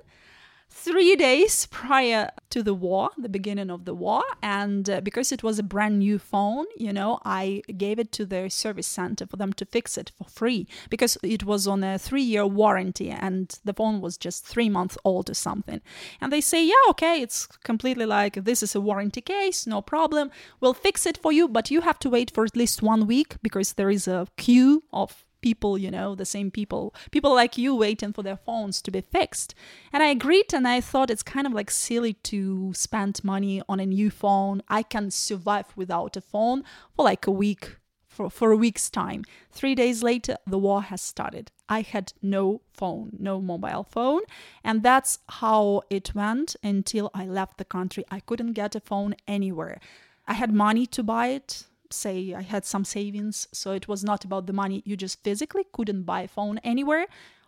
three 0.71 1.17
days 1.17 1.67
prior 1.67 2.31
to 2.51 2.63
the 2.63 2.75
war, 2.75 3.11
the 3.19 3.29
beginning 3.29 3.71
of 3.71 3.85
the 3.85 3.95
war. 3.95 4.23
And 4.43 4.89
uh, 4.89 5.01
because 5.01 5.33
it 5.33 5.43
was 5.43 5.59
a 5.59 5.63
brand 5.63 5.99
new 5.99 6.19
phone, 6.19 6.67
you 6.77 6.93
know, 6.93 7.21
I 7.25 7.63
gave 7.77 7.99
it 7.99 8.13
to 8.13 8.27
the 8.27 8.49
service 8.49 8.87
center 8.87 9.27
for 9.27 9.37
them 9.37 9.53
to 9.55 9.65
fix 9.65 9.99
it 9.99 10.13
for 10.17 10.25
free 10.25 10.67
because 10.91 11.19
it 11.23 11.45
was 11.45 11.67
on 11.67 11.83
a 11.83 11.99
three 11.99 12.23
year 12.23 12.47
warranty 12.47 13.11
and 13.11 13.59
the 13.65 13.75
phone 13.75 14.01
was 14.01 14.17
just 14.17 14.47
three 14.47 14.69
months 14.69 14.97
old 15.05 15.31
or 15.31 15.35
something. 15.35 15.81
And 16.21 16.33
they 16.33 16.41
say, 16.41 16.65
yeah, 16.65 16.75
okay, 16.91 17.23
it's 17.23 17.47
completely 17.47 18.07
like 18.07 18.45
this 18.45 18.63
is 18.63 18.75
a 18.75 18.81
warranty 18.81 19.21
case, 19.21 19.67
no 19.67 19.83
problem. 19.83 20.31
We'll 20.61 20.75
fix 20.75 21.07
it 21.07 21.19
for 21.19 21.33
you, 21.33 21.49
but 21.49 21.71
you 21.71 21.81
have 21.83 21.99
to 22.01 22.11
wait 22.11 22.31
for 22.31 22.45
at 22.45 22.57
least 22.57 22.83
one 22.83 23.07
week 23.07 23.37
because 23.43 23.75
there 23.75 23.91
is 23.91 24.07
a 24.07 24.27
queue 24.37 24.85
of 24.93 25.25
people, 25.41 25.79
you 25.79 25.91
know, 25.91 26.15
the 26.15 26.25
same 26.25 26.51
people, 26.51 26.95
people 27.11 27.35
like 27.35 27.59
you 27.59 27.75
waiting 27.75 28.13
for 28.13 28.23
their 28.23 28.37
phones 28.37 28.83
to 28.83 28.91
be 28.91 29.01
fixed. 29.01 29.55
And 29.93 30.03
I 30.03 30.09
agreed 30.09 30.53
and 30.53 30.67
I 30.67 30.81
thought 30.81 31.11
it's 31.11 31.23
kind 31.23 31.47
of 31.47 31.53
like 31.53 31.71
silly 31.71 32.15
to 32.15 32.73
spend 32.75 33.23
money 33.23 33.63
on 33.69 33.81
a 33.81 33.87
new 33.87 34.11
phone. 34.11 34.63
I 34.69 34.83
can 34.83 35.11
survive 35.11 35.67
without 35.77 36.17
a 36.17 36.21
phone 36.21 36.65
for 36.95 37.05
like 37.05 37.27
a 37.27 37.31
week. 37.31 37.77
For, 38.07 38.29
for 38.29 38.51
a 38.51 38.57
week's 38.57 38.91
time. 38.91 39.23
Three 39.53 39.77
days 39.77 40.03
later, 40.03 40.39
the 40.45 40.59
war 40.59 40.83
has 40.83 41.01
started. 41.01 41.53
I 41.69 41.83
had 41.83 42.15
no 42.21 42.63
phone, 42.73 43.11
no 43.17 43.41
mobile 43.41 43.85
phone. 43.85 44.23
And 44.65 44.83
that's 44.83 45.21
how 45.29 45.83
it 45.89 46.17
went 46.17 46.57
until 46.65 47.13
I 47.15 47.27
left 47.27 47.59
the 47.59 47.65
country. 47.65 48.05
I 48.11 48.19
couldn't 48.19 48.55
get 48.55 48.75
a 48.75 48.81
phone 48.81 49.15
anywhere. 49.29 49.79
I 50.27 50.33
had 50.33 50.53
money 50.53 50.85
to 50.87 51.05
buy 51.05 51.29
it, 51.29 51.68
say 51.91 52.35
I 52.35 52.43
had 52.43 52.65
some 52.65 52.85
savings, 52.85 53.49
so 53.53 53.73
it 53.73 53.89
was 53.89 54.05
not 54.05 54.25
about 54.25 54.47
the 54.47 54.53
money. 54.53 54.83
You 54.85 54.97
just 54.97 55.23
physically 55.23 55.65
couldn't 55.73 56.03
buy 56.03 56.23
a 56.23 56.29
phone 56.29 56.59
anywhere. 56.59 57.07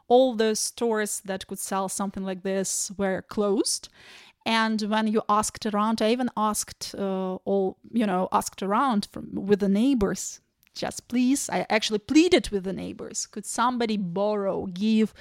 All 0.09 0.35
the 0.35 0.57
stores 0.57 1.21
that 1.25 1.47
could 1.47 1.59
sell 1.59 1.89
something 1.89 2.25
like 2.25 2.43
this 2.43 2.91
were 2.97 3.23
closed. 3.23 3.89
And 4.47 4.81
when 4.83 5.07
you 5.07 5.23
asked 5.29 5.67
around, 5.67 6.01
I 6.01 6.11
even 6.11 6.31
asked 6.37 6.95
uh, 6.99 7.35
all, 7.45 7.77
you 7.93 8.07
know, 8.07 8.29
asked 8.33 8.63
around 8.63 9.09
from 9.13 9.29
with 9.35 9.61
the 9.61 9.69
neighbors. 9.69 10.41
Just 10.75 11.09
please, 11.09 11.51
I 11.51 11.67
actually 11.69 11.99
pleaded 11.99 12.49
with 12.51 12.65
the 12.65 12.73
neighbors. 12.73 13.27
Could 13.27 13.45
somebody 13.45 13.97
borrow, 13.97 14.67
give, 14.67 15.13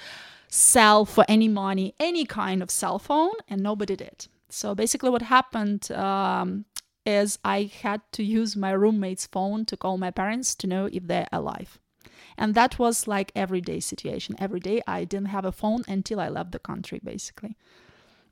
sell 0.48 1.04
for 1.04 1.24
any 1.28 1.48
money, 1.48 1.94
any 2.00 2.24
kind 2.24 2.62
of 2.62 2.70
cell 2.70 2.98
phone? 2.98 3.34
And 3.48 3.62
nobody 3.62 3.96
did. 3.96 4.26
So 4.48 4.74
basically, 4.74 5.10
what 5.10 5.22
happened 5.22 5.90
um, 5.92 6.64
is 7.06 7.38
I 7.44 7.70
had 7.82 8.00
to 8.12 8.22
use 8.22 8.56
my 8.56 8.70
roommate's 8.70 9.26
phone 9.26 9.64
to 9.66 9.76
call 9.76 9.98
my 9.98 10.10
parents 10.10 10.54
to 10.56 10.66
know 10.66 10.88
if 10.92 11.06
they're 11.06 11.28
alive. 11.32 11.78
And 12.36 12.54
that 12.54 12.78
was 12.78 13.06
like 13.06 13.32
everyday 13.34 13.80
situation. 13.80 14.36
Every 14.38 14.60
day 14.60 14.82
I 14.86 15.04
didn't 15.04 15.28
have 15.28 15.44
a 15.44 15.52
phone 15.52 15.84
until 15.88 16.20
I 16.20 16.28
left 16.28 16.52
the 16.52 16.58
country, 16.58 17.00
basically. 17.02 17.56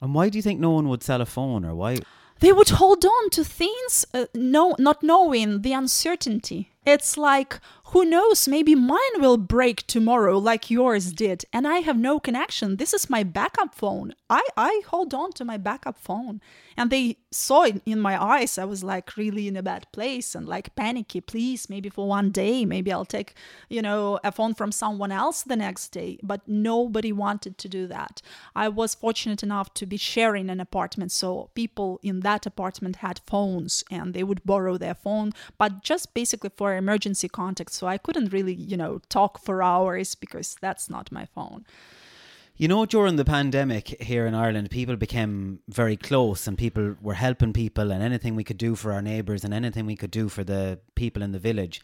And 0.01 0.15
why 0.15 0.29
do 0.29 0.39
you 0.39 0.43
think 0.43 0.61
no 0.61 0.71
one 0.71 0.89
would 0.89 1.03
sell 1.03 1.21
a 1.21 1.27
phone 1.27 1.65
or 1.65 1.75
why? 1.75 1.99
They 2.41 2.53
would 2.53 2.69
hold 2.69 3.05
on 3.05 3.31
to 3.31 3.43
things, 3.45 4.07
uh, 4.15 4.27
no, 4.35 4.77
not 4.79 5.03
knowing 5.03 5.63
the 5.63 5.73
uncertainty. 5.73 6.71
It's 6.89 7.17
like 7.17 7.61
who 7.93 8.05
knows 8.05 8.47
maybe 8.47 8.75
mine 8.75 9.17
will 9.19 9.39
break 9.39 9.87
tomorrow 9.87 10.37
like 10.39 10.71
yours 10.71 11.13
did 11.13 11.45
and 11.53 11.67
i 11.67 11.79
have 11.79 11.99
no 11.99 12.19
connection. 12.21 12.77
This 12.77 12.93
is 12.93 13.11
my 13.11 13.23
backup 13.23 13.75
phone. 13.75 14.15
I 14.29 14.43
i 14.57 14.83
hold 14.89 15.15
on 15.15 15.33
to 15.33 15.45
my 15.45 15.57
backup 15.57 15.99
phone. 15.99 16.41
And 16.77 16.91
they 16.91 17.17
saw 17.33 17.65
it 17.65 17.83
in 17.85 17.99
my 17.99 18.23
eyes. 18.23 18.57
I 18.57 18.65
was 18.65 18.85
like 18.85 19.17
really 19.17 19.49
in 19.49 19.57
a 19.57 19.63
bad 19.63 19.87
place 19.93 20.35
and 20.37 20.47
like 20.47 20.77
panicky. 20.77 21.21
Please 21.21 21.69
maybe 21.69 21.89
for 21.89 22.07
one 22.07 22.31
day 22.31 22.65
maybe 22.65 22.93
i'll 22.93 23.05
take 23.19 23.35
you 23.69 23.83
know 23.83 24.21
a 24.23 24.31
phone 24.31 24.55
from 24.55 24.73
someone 24.73 25.13
else 25.13 25.43
the 25.43 25.57
next 25.57 25.89
day. 25.89 26.19
But 26.23 26.41
nobody 26.47 27.13
wanted 27.13 27.59
to 27.59 27.69
do 27.69 27.87
that. 27.89 28.23
I 28.55 28.69
was 28.69 28.95
fortunate 28.95 29.43
enough 29.43 29.73
to 29.75 29.87
be 29.87 29.97
sharing 29.97 30.51
an 30.51 30.61
apartment 30.61 31.11
so 31.13 31.51
people 31.55 31.99
in 32.03 32.21
that 32.21 32.47
apartment 32.47 32.97
had 32.97 33.21
phones 33.27 33.85
and 33.91 34.15
they 34.15 34.25
would 34.29 34.45
borrow 34.45 34.77
their 34.79 34.95
phone. 34.95 35.33
But 35.57 35.83
just 35.83 36.15
basically 36.15 36.51
for 36.57 36.78
emergency 36.79 37.29
contacts 37.29 37.77
so 37.77 37.87
I 37.87 37.99
couldn't 37.99 38.33
really, 38.33 38.55
you 38.55 38.77
know, 38.77 39.01
talk 39.09 39.39
for 39.39 39.63
hours 39.63 40.15
because 40.15 40.57
that's 40.61 40.89
not 40.89 41.13
my 41.13 41.27
phone. 41.27 41.67
You 42.57 42.67
know, 42.67 42.87
during 42.87 43.15
the 43.15 43.25
pandemic 43.25 44.03
here 44.03 44.27
in 44.27 44.35
Ireland, 44.35 44.71
people 44.71 44.97
became 44.97 45.61
very 45.69 45.97
close 45.97 46.49
and 46.49 46.59
people 46.59 46.97
were 47.01 47.15
helping 47.15 47.53
people, 47.53 47.93
and 47.93 48.03
anything 48.03 48.35
we 48.35 48.43
could 48.43 48.59
do 48.59 48.75
for 48.75 48.93
our 48.93 49.01
neighbours 49.01 49.45
and 49.45 49.55
anything 49.55 49.87
we 49.87 49.95
could 49.95 50.11
do 50.11 50.29
for 50.29 50.43
the 50.43 50.81
people 50.97 51.23
in 51.23 51.31
the 51.31 51.39
village. 51.39 51.81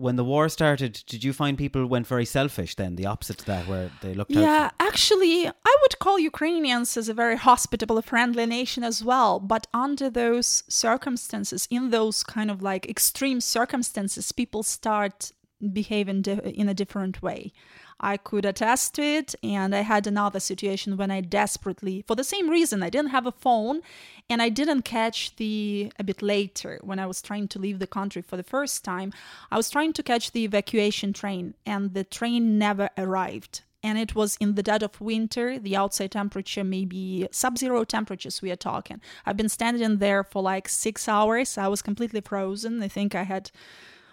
When 0.00 0.16
the 0.16 0.24
war 0.24 0.48
started, 0.48 1.02
did 1.06 1.22
you 1.22 1.32
find 1.32 1.58
people 1.58 1.86
went 1.86 2.06
very 2.06 2.24
selfish 2.24 2.74
then, 2.74 2.96
the 2.96 3.06
opposite 3.06 3.38
to 3.38 3.46
that, 3.46 3.68
where 3.68 3.90
they 4.00 4.14
looked 4.14 4.30
yeah, 4.30 4.66
out? 4.66 4.72
actually, 4.80 5.46
I 5.46 5.76
would 5.82 5.98
call 5.98 6.18
Ukrainians 6.18 6.96
as 6.96 7.08
a 7.08 7.14
very 7.14 7.36
hospitable, 7.36 8.00
friendly 8.00 8.46
nation 8.46 8.82
as 8.82 9.04
well. 9.04 9.38
But 9.38 9.66
under 9.74 10.08
those 10.08 10.64
circumstances, 10.68 11.68
in 11.70 11.90
those 11.90 12.22
kind 12.22 12.50
of 12.50 12.62
like 12.62 12.88
extreme 12.88 13.40
circumstances, 13.40 14.32
people 14.32 14.62
start 14.62 15.32
behaving 15.72 16.24
in 16.24 16.68
a 16.68 16.74
different 16.74 17.20
way. 17.22 17.52
I 18.00 18.16
could 18.16 18.46
attest 18.46 18.94
to 18.94 19.02
it, 19.02 19.34
and 19.42 19.74
I 19.74 19.82
had 19.82 20.06
another 20.06 20.40
situation 20.40 20.96
when 20.96 21.10
I 21.10 21.20
desperately, 21.20 22.02
for 22.08 22.16
the 22.16 22.24
same 22.24 22.48
reason, 22.48 22.82
I 22.82 22.88
didn't 22.88 23.10
have 23.10 23.26
a 23.26 23.32
phone, 23.32 23.82
and 24.30 24.40
I 24.40 24.48
didn't 24.48 24.82
catch 24.82 25.36
the 25.36 25.92
a 25.98 26.04
bit 26.04 26.22
later 26.22 26.80
when 26.82 26.98
I 26.98 27.06
was 27.06 27.20
trying 27.20 27.48
to 27.48 27.58
leave 27.58 27.78
the 27.78 27.86
country 27.86 28.22
for 28.22 28.36
the 28.38 28.42
first 28.42 28.84
time. 28.84 29.12
I 29.50 29.56
was 29.56 29.68
trying 29.68 29.92
to 29.94 30.02
catch 30.02 30.32
the 30.32 30.44
evacuation 30.44 31.12
train, 31.12 31.54
and 31.66 31.92
the 31.92 32.04
train 32.04 32.58
never 32.58 32.88
arrived. 32.96 33.62
And 33.82 33.98
it 33.98 34.14
was 34.14 34.36
in 34.40 34.56
the 34.56 34.62
dead 34.62 34.82
of 34.82 35.00
winter, 35.00 35.58
the 35.58 35.76
outside 35.76 36.12
temperature, 36.12 36.64
maybe 36.64 37.28
sub 37.30 37.56
zero 37.56 37.84
temperatures, 37.84 38.42
we 38.42 38.50
are 38.50 38.56
talking. 38.56 39.00
I've 39.24 39.38
been 39.38 39.48
standing 39.48 39.98
there 39.98 40.22
for 40.22 40.42
like 40.42 40.68
six 40.68 41.08
hours. 41.08 41.56
I 41.56 41.68
was 41.68 41.80
completely 41.80 42.20
frozen. 42.20 42.82
I 42.82 42.88
think 42.88 43.14
I 43.14 43.22
had 43.22 43.50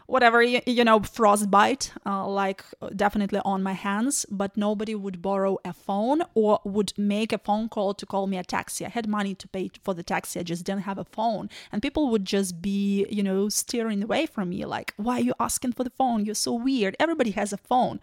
whatever 0.08 0.42
you, 0.42 0.62
you 0.66 0.84
know 0.84 1.00
frostbite 1.02 1.92
uh, 2.06 2.26
like 2.26 2.64
definitely 2.96 3.42
on 3.44 3.62
my 3.62 3.74
hands 3.74 4.26
but 4.32 4.58
nobody 4.58 4.96
would 4.96 5.22
borrow 5.22 5.58
a 5.64 5.74
phone 5.74 6.24
or 6.34 6.60
would 6.64 6.94
make 6.98 7.32
a 7.32 7.38
phone 7.38 7.70
call 7.70 7.94
to 7.94 8.06
call 8.06 8.26
me 8.26 8.38
a 8.38 8.44
taxi. 8.44 8.86
I 8.86 8.90
had 8.90 9.08
money 9.08 9.36
to 9.36 9.48
pay 9.48 9.70
for 9.84 9.94
the 9.94 10.04
taxi. 10.04 10.40
I 10.40 10.44
just 10.44 10.66
didn't 10.66 10.84
have 10.84 10.98
a 10.98 11.04
phone. 11.04 11.50
And 11.72 11.82
people 11.82 12.10
would 12.10 12.26
just 12.26 12.62
be 12.62 13.06
you 13.10 13.22
know 13.22 13.50
steering 13.50 14.02
away 14.02 14.26
from 14.26 14.50
me 14.50 14.66
like 14.66 14.94
why 14.98 15.18
are 15.18 15.28
you 15.30 15.34
asking 15.40 15.74
for 15.74 15.84
the 15.84 15.92
phone? 15.92 16.26
You're 16.26 16.36
so 16.36 16.54
weird. 16.54 16.96
Everybody 17.00 17.32
has 17.32 17.54
a 17.54 17.58
phone. 17.58 18.00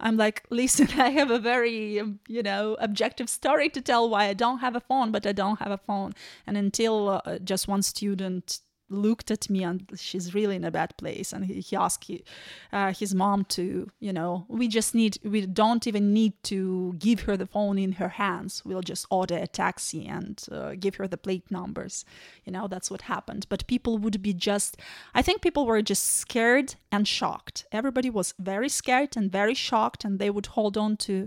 I'm 0.00 0.16
like, 0.16 0.44
listen, 0.50 0.88
I 1.00 1.10
have 1.10 1.30
a 1.30 1.38
very, 1.38 2.02
you 2.28 2.42
know, 2.42 2.76
objective 2.80 3.28
story 3.28 3.68
to 3.70 3.80
tell 3.80 4.08
why 4.10 4.24
I 4.24 4.34
don't 4.34 4.58
have 4.58 4.74
a 4.74 4.80
phone, 4.80 5.12
but 5.12 5.26
I 5.26 5.32
don't 5.32 5.60
have 5.60 5.70
a 5.70 5.78
phone. 5.78 6.14
And 6.46 6.56
until 6.56 7.22
uh, 7.24 7.38
just 7.38 7.68
one 7.68 7.82
student 7.82 8.60
looked 8.88 9.30
at 9.30 9.48
me 9.48 9.64
and 9.64 9.90
she's 9.96 10.34
really 10.34 10.56
in 10.56 10.64
a 10.64 10.70
bad 10.70 10.96
place. 10.96 11.32
And 11.32 11.44
he, 11.44 11.60
he 11.60 11.76
asked 11.76 12.04
he, 12.04 12.24
uh, 12.72 12.92
his 12.92 13.14
mom 13.14 13.44
to 13.46 13.90
you 14.00 14.12
know 14.12 14.46
we 14.48 14.68
just 14.68 14.94
need 14.94 15.18
we 15.24 15.46
don't 15.46 15.86
even 15.86 16.12
need 16.12 16.34
to 16.44 16.94
give 16.98 17.20
her 17.20 17.36
the 17.36 17.46
phone 17.46 17.78
in 17.78 17.92
her 17.92 18.08
hands. 18.08 18.62
We'll 18.64 18.82
just 18.82 19.06
order 19.10 19.36
a 19.36 19.46
taxi 19.46 20.06
and 20.06 20.42
uh, 20.50 20.74
give 20.78 20.96
her 20.96 21.08
the 21.08 21.16
plate 21.16 21.50
numbers. 21.50 22.04
You 22.44 22.52
know 22.52 22.68
that's 22.68 22.90
what 22.90 23.02
happened. 23.02 23.46
But 23.48 23.66
people 23.66 23.98
would 23.98 24.22
be 24.22 24.32
just 24.32 24.76
i 25.14 25.22
think 25.22 25.42
people 25.42 25.66
were 25.66 25.82
just 25.82 26.04
scared 26.04 26.74
and 26.92 27.06
shocked. 27.06 27.66
Everybody 27.72 28.10
was 28.10 28.34
very 28.38 28.68
scared 28.68 29.16
and 29.16 29.30
very 29.30 29.54
shocked 29.54 30.04
and 30.04 30.18
they 30.18 30.30
would 30.30 30.46
hold 30.46 30.76
on 30.76 30.96
to 30.98 31.26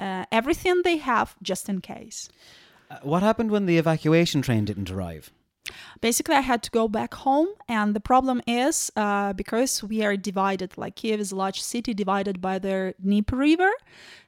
uh, 0.00 0.24
everything 0.32 0.82
they 0.82 0.96
have 0.96 1.36
just 1.42 1.68
in 1.68 1.80
case. 1.80 2.28
Uh, 2.90 2.98
what 3.02 3.22
happened 3.22 3.50
when 3.50 3.66
the 3.66 3.78
evacuation 3.78 4.42
train 4.42 4.64
didn't 4.64 4.90
arrive 4.90 5.30
basically 6.00 6.34
i 6.34 6.40
had 6.40 6.62
to 6.62 6.70
go 6.70 6.88
back 6.88 7.14
home 7.14 7.48
and 7.68 7.94
the 7.94 8.00
problem 8.00 8.40
is 8.46 8.90
uh, 8.96 9.32
because 9.32 9.82
we 9.82 10.04
are 10.04 10.16
divided 10.16 10.76
like 10.76 10.96
kiev 10.96 11.20
is 11.20 11.32
a 11.32 11.36
large 11.36 11.60
city 11.60 11.94
divided 11.94 12.40
by 12.40 12.58
the 12.58 12.94
dnieper 13.02 13.36
river 13.36 13.70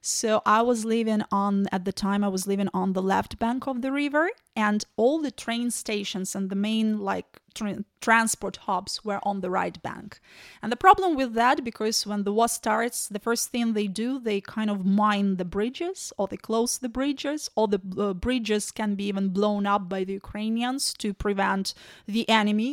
so 0.01 0.43
i 0.47 0.63
was 0.63 0.85
living 0.85 1.23
on 1.31 1.67
at 1.73 1.85
the 1.85 1.93
time 1.93 2.25
i 2.25 2.29
was 2.29 2.47
living 2.47 2.69
on 2.73 2.93
the 2.93 3.03
left 3.03 3.39
bank 3.39 3.67
of 3.67 3.83
the 3.83 3.93
river 3.93 4.31
and 4.55 4.85
all 4.97 5.21
the 5.21 5.31
train 5.31 5.71
stations 5.71 6.35
and 6.35 6.51
the 6.51 6.57
main 6.57 6.99
like 6.99 7.41
tra- 7.57 7.85
transport 8.01 8.57
hubs 8.69 9.05
were 9.05 9.21
on 9.23 9.41
the 9.41 9.51
right 9.51 9.83
bank. 9.83 10.21
And 10.63 10.71
the 10.71 10.77
problem 10.77 11.17
with 11.17 11.35
that, 11.35 11.65
because 11.65 12.07
when 12.07 12.23
the 12.25 12.33
war 12.33 12.49
starts, 12.49 13.09
the 13.09 13.19
first 13.19 13.51
thing 13.51 13.73
they 13.73 13.89
do, 13.89 14.21
they 14.21 14.41
kind 14.41 14.71
of 14.71 14.87
mine 14.87 15.37
the 15.37 15.45
bridges 15.45 16.13
or 16.17 16.29
they 16.29 16.37
close 16.37 16.79
the 16.79 16.89
bridges, 16.89 17.51
or 17.57 17.67
the 17.69 17.81
uh, 17.99 18.15
bridges 18.15 18.71
can 18.71 18.95
be 18.95 19.05
even 19.09 19.31
blown 19.31 19.67
up 19.67 19.89
by 19.89 20.05
the 20.05 20.13
Ukrainians 20.13 20.95
to 21.03 21.09
prevent 21.15 21.75
the 22.07 22.29
enemy, 22.29 22.73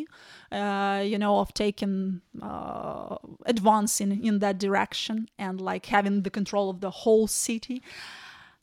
uh, 0.51 1.01
you 1.11 1.17
know, 1.17 1.39
of 1.39 1.53
taking 1.53 2.21
uh, 2.41 3.15
advance 3.45 4.01
in, 4.03 4.11
in 4.29 4.39
that 4.39 4.57
direction 4.59 5.29
and 5.37 5.59
like 5.59 5.85
having 5.87 6.23
the 6.23 6.29
control 6.29 6.69
of 6.69 6.81
the 6.81 6.91
whole 7.01 7.27
city. 7.27 7.81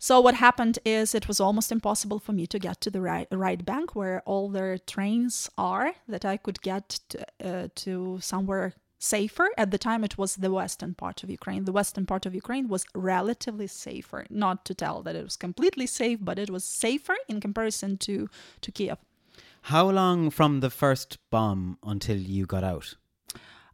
So 0.02 0.18
what 0.18 0.34
happened 0.36 0.78
is 0.86 1.14
it 1.14 1.28
was 1.28 1.40
almost 1.40 1.70
impossible 1.70 2.20
for 2.20 2.32
me 2.32 2.46
to 2.46 2.58
get 2.58 2.80
to 2.80 2.90
the 2.90 3.02
right, 3.02 3.28
right 3.30 3.62
bank 3.62 3.94
where 3.94 4.22
all 4.24 4.48
the 4.48 4.80
trains 4.86 5.50
are 5.58 5.92
that 6.08 6.24
I 6.24 6.38
could 6.38 6.62
get 6.62 7.00
to, 7.10 7.26
uh, 7.44 7.68
to 7.74 8.18
somewhere 8.22 8.72
safer. 8.98 9.50
At 9.58 9.70
the 9.70 9.76
time, 9.76 10.02
it 10.02 10.16
was 10.16 10.36
the 10.36 10.50
western 10.50 10.94
part 10.94 11.22
of 11.22 11.28
Ukraine. 11.28 11.66
The 11.66 11.72
western 11.72 12.06
part 12.06 12.24
of 12.24 12.34
Ukraine 12.34 12.66
was 12.66 12.86
relatively 12.94 13.66
safer. 13.66 14.24
Not 14.30 14.64
to 14.64 14.74
tell 14.74 15.02
that 15.02 15.16
it 15.16 15.22
was 15.22 15.36
completely 15.36 15.86
safe, 15.86 16.18
but 16.22 16.38
it 16.38 16.48
was 16.48 16.64
safer 16.64 17.16
in 17.28 17.38
comparison 17.38 17.98
to, 17.98 18.30
to 18.62 18.72
Kiev. 18.72 18.96
How 19.64 19.90
long 19.90 20.30
from 20.30 20.60
the 20.60 20.70
first 20.70 21.18
bomb 21.28 21.76
until 21.84 22.16
you 22.16 22.46
got 22.46 22.64
out? 22.64 22.94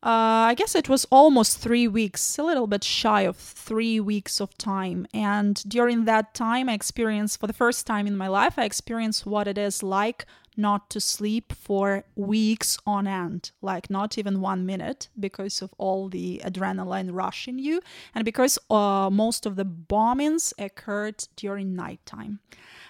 Uh, 0.02 0.50
I 0.50 0.54
guess 0.54 0.74
it 0.74 0.88
was 0.88 1.06
almost 1.10 1.58
three 1.58 1.88
weeks, 1.88 2.38
a 2.38 2.42
little 2.42 2.66
bit 2.66 2.84
shy 2.84 3.22
of 3.22 3.36
three 3.36 3.98
weeks 3.98 4.40
of 4.40 4.56
time. 4.58 5.06
And 5.12 5.62
during 5.68 6.04
that 6.04 6.34
time, 6.34 6.68
I 6.68 6.74
experienced, 6.74 7.40
for 7.40 7.46
the 7.46 7.52
first 7.52 7.86
time 7.86 8.06
in 8.06 8.16
my 8.16 8.28
life, 8.28 8.58
I 8.58 8.64
experienced 8.64 9.26
what 9.26 9.48
it 9.48 9.58
is 9.58 9.82
like 9.82 10.26
not 10.56 10.88
to 10.90 11.00
sleep 11.00 11.52
for 11.52 12.04
weeks 12.14 12.78
on 12.86 13.06
end, 13.06 13.50
like 13.60 13.90
not 13.90 14.16
even 14.16 14.40
one 14.40 14.64
minute, 14.64 15.08
because 15.18 15.60
of 15.60 15.74
all 15.76 16.08
the 16.08 16.40
adrenaline 16.44 17.10
rush 17.12 17.46
in 17.46 17.58
you, 17.58 17.80
and 18.14 18.24
because 18.24 18.58
uh, 18.70 19.10
most 19.12 19.44
of 19.44 19.56
the 19.56 19.66
bombings 19.66 20.52
occurred 20.58 21.24
during 21.36 21.74
nighttime. 21.74 22.40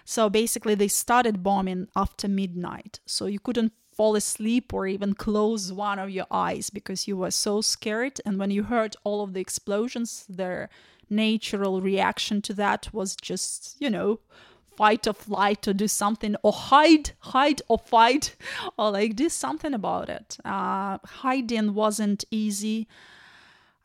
So 0.04 0.30
basically, 0.30 0.76
they 0.76 0.88
started 0.88 1.42
bombing 1.42 1.88
after 1.96 2.28
midnight, 2.28 3.00
so 3.04 3.26
you 3.26 3.40
couldn't 3.40 3.72
fall 3.96 4.14
asleep 4.14 4.74
or 4.74 4.86
even 4.86 5.14
close 5.14 5.72
one 5.72 5.98
of 5.98 6.10
your 6.10 6.26
eyes 6.30 6.68
because 6.68 7.08
you 7.08 7.16
were 7.16 7.30
so 7.30 7.62
scared. 7.62 8.20
And 8.26 8.38
when 8.38 8.50
you 8.50 8.64
heard 8.64 8.94
all 9.04 9.22
of 9.22 9.32
the 9.32 9.40
explosions, 9.40 10.26
their 10.28 10.68
natural 11.08 11.80
reaction 11.80 12.42
to 12.42 12.54
that 12.54 12.92
was 12.92 13.16
just, 13.16 13.76
you 13.78 13.88
know, 13.88 14.20
fight 14.76 15.06
or 15.06 15.14
flight 15.14 15.66
or 15.66 15.72
do 15.72 15.88
something 15.88 16.36
or 16.42 16.52
hide, 16.52 17.12
hide 17.20 17.62
or 17.68 17.78
fight 17.78 18.36
or 18.78 18.90
like 18.90 19.16
do 19.16 19.30
something 19.30 19.72
about 19.72 20.10
it. 20.10 20.36
Uh, 20.44 20.98
hiding 21.04 21.72
wasn't 21.74 22.24
easy. 22.30 22.86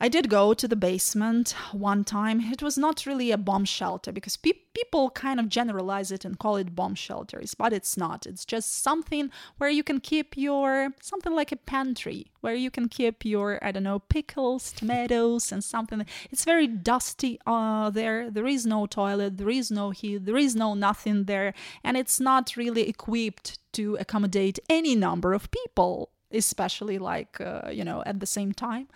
I 0.03 0.09
did 0.09 0.29
go 0.29 0.55
to 0.55 0.67
the 0.67 0.75
basement 0.75 1.53
one 1.71 2.03
time. 2.03 2.41
It 2.51 2.63
was 2.63 2.75
not 2.75 3.05
really 3.05 3.29
a 3.29 3.37
bomb 3.37 3.65
shelter 3.65 4.11
because 4.11 4.35
pe- 4.35 4.53
people 4.73 5.11
kind 5.11 5.39
of 5.39 5.47
generalize 5.47 6.11
it 6.11 6.25
and 6.25 6.39
call 6.39 6.55
it 6.55 6.75
bomb 6.75 6.95
shelters, 6.95 7.53
but 7.53 7.71
it's 7.71 7.95
not. 7.95 8.25
It's 8.25 8.43
just 8.43 8.81
something 8.81 9.29
where 9.59 9.69
you 9.69 9.83
can 9.83 9.99
keep 9.99 10.35
your 10.35 10.95
something 11.01 11.35
like 11.35 11.51
a 11.51 11.55
pantry 11.55 12.31
where 12.39 12.55
you 12.55 12.71
can 12.71 12.89
keep 12.89 13.23
your 13.23 13.63
I 13.63 13.71
don't 13.71 13.83
know 13.83 13.99
pickles, 13.99 14.71
tomatoes, 14.71 15.51
and 15.51 15.63
something. 15.63 16.03
It's 16.31 16.45
very 16.45 16.65
dusty 16.65 17.39
uh, 17.45 17.91
there. 17.91 18.31
There 18.31 18.47
is 18.47 18.65
no 18.65 18.87
toilet. 18.87 19.37
There 19.37 19.51
is 19.51 19.69
no 19.69 19.91
heat. 19.91 20.25
There 20.25 20.35
is 20.35 20.55
no 20.55 20.73
nothing 20.73 21.25
there, 21.25 21.53
and 21.83 21.95
it's 21.95 22.19
not 22.19 22.57
really 22.57 22.89
equipped 22.89 23.59
to 23.73 23.97
accommodate 23.99 24.57
any 24.67 24.95
number 24.95 25.35
of 25.35 25.51
people 25.51 26.09
especially 26.34 26.98
like 26.98 27.39
uh, 27.41 27.70
you 27.72 27.84
know 27.84 28.04
at 28.06 28.20
the 28.20 28.26
same 28.26 28.52
time 28.52 28.88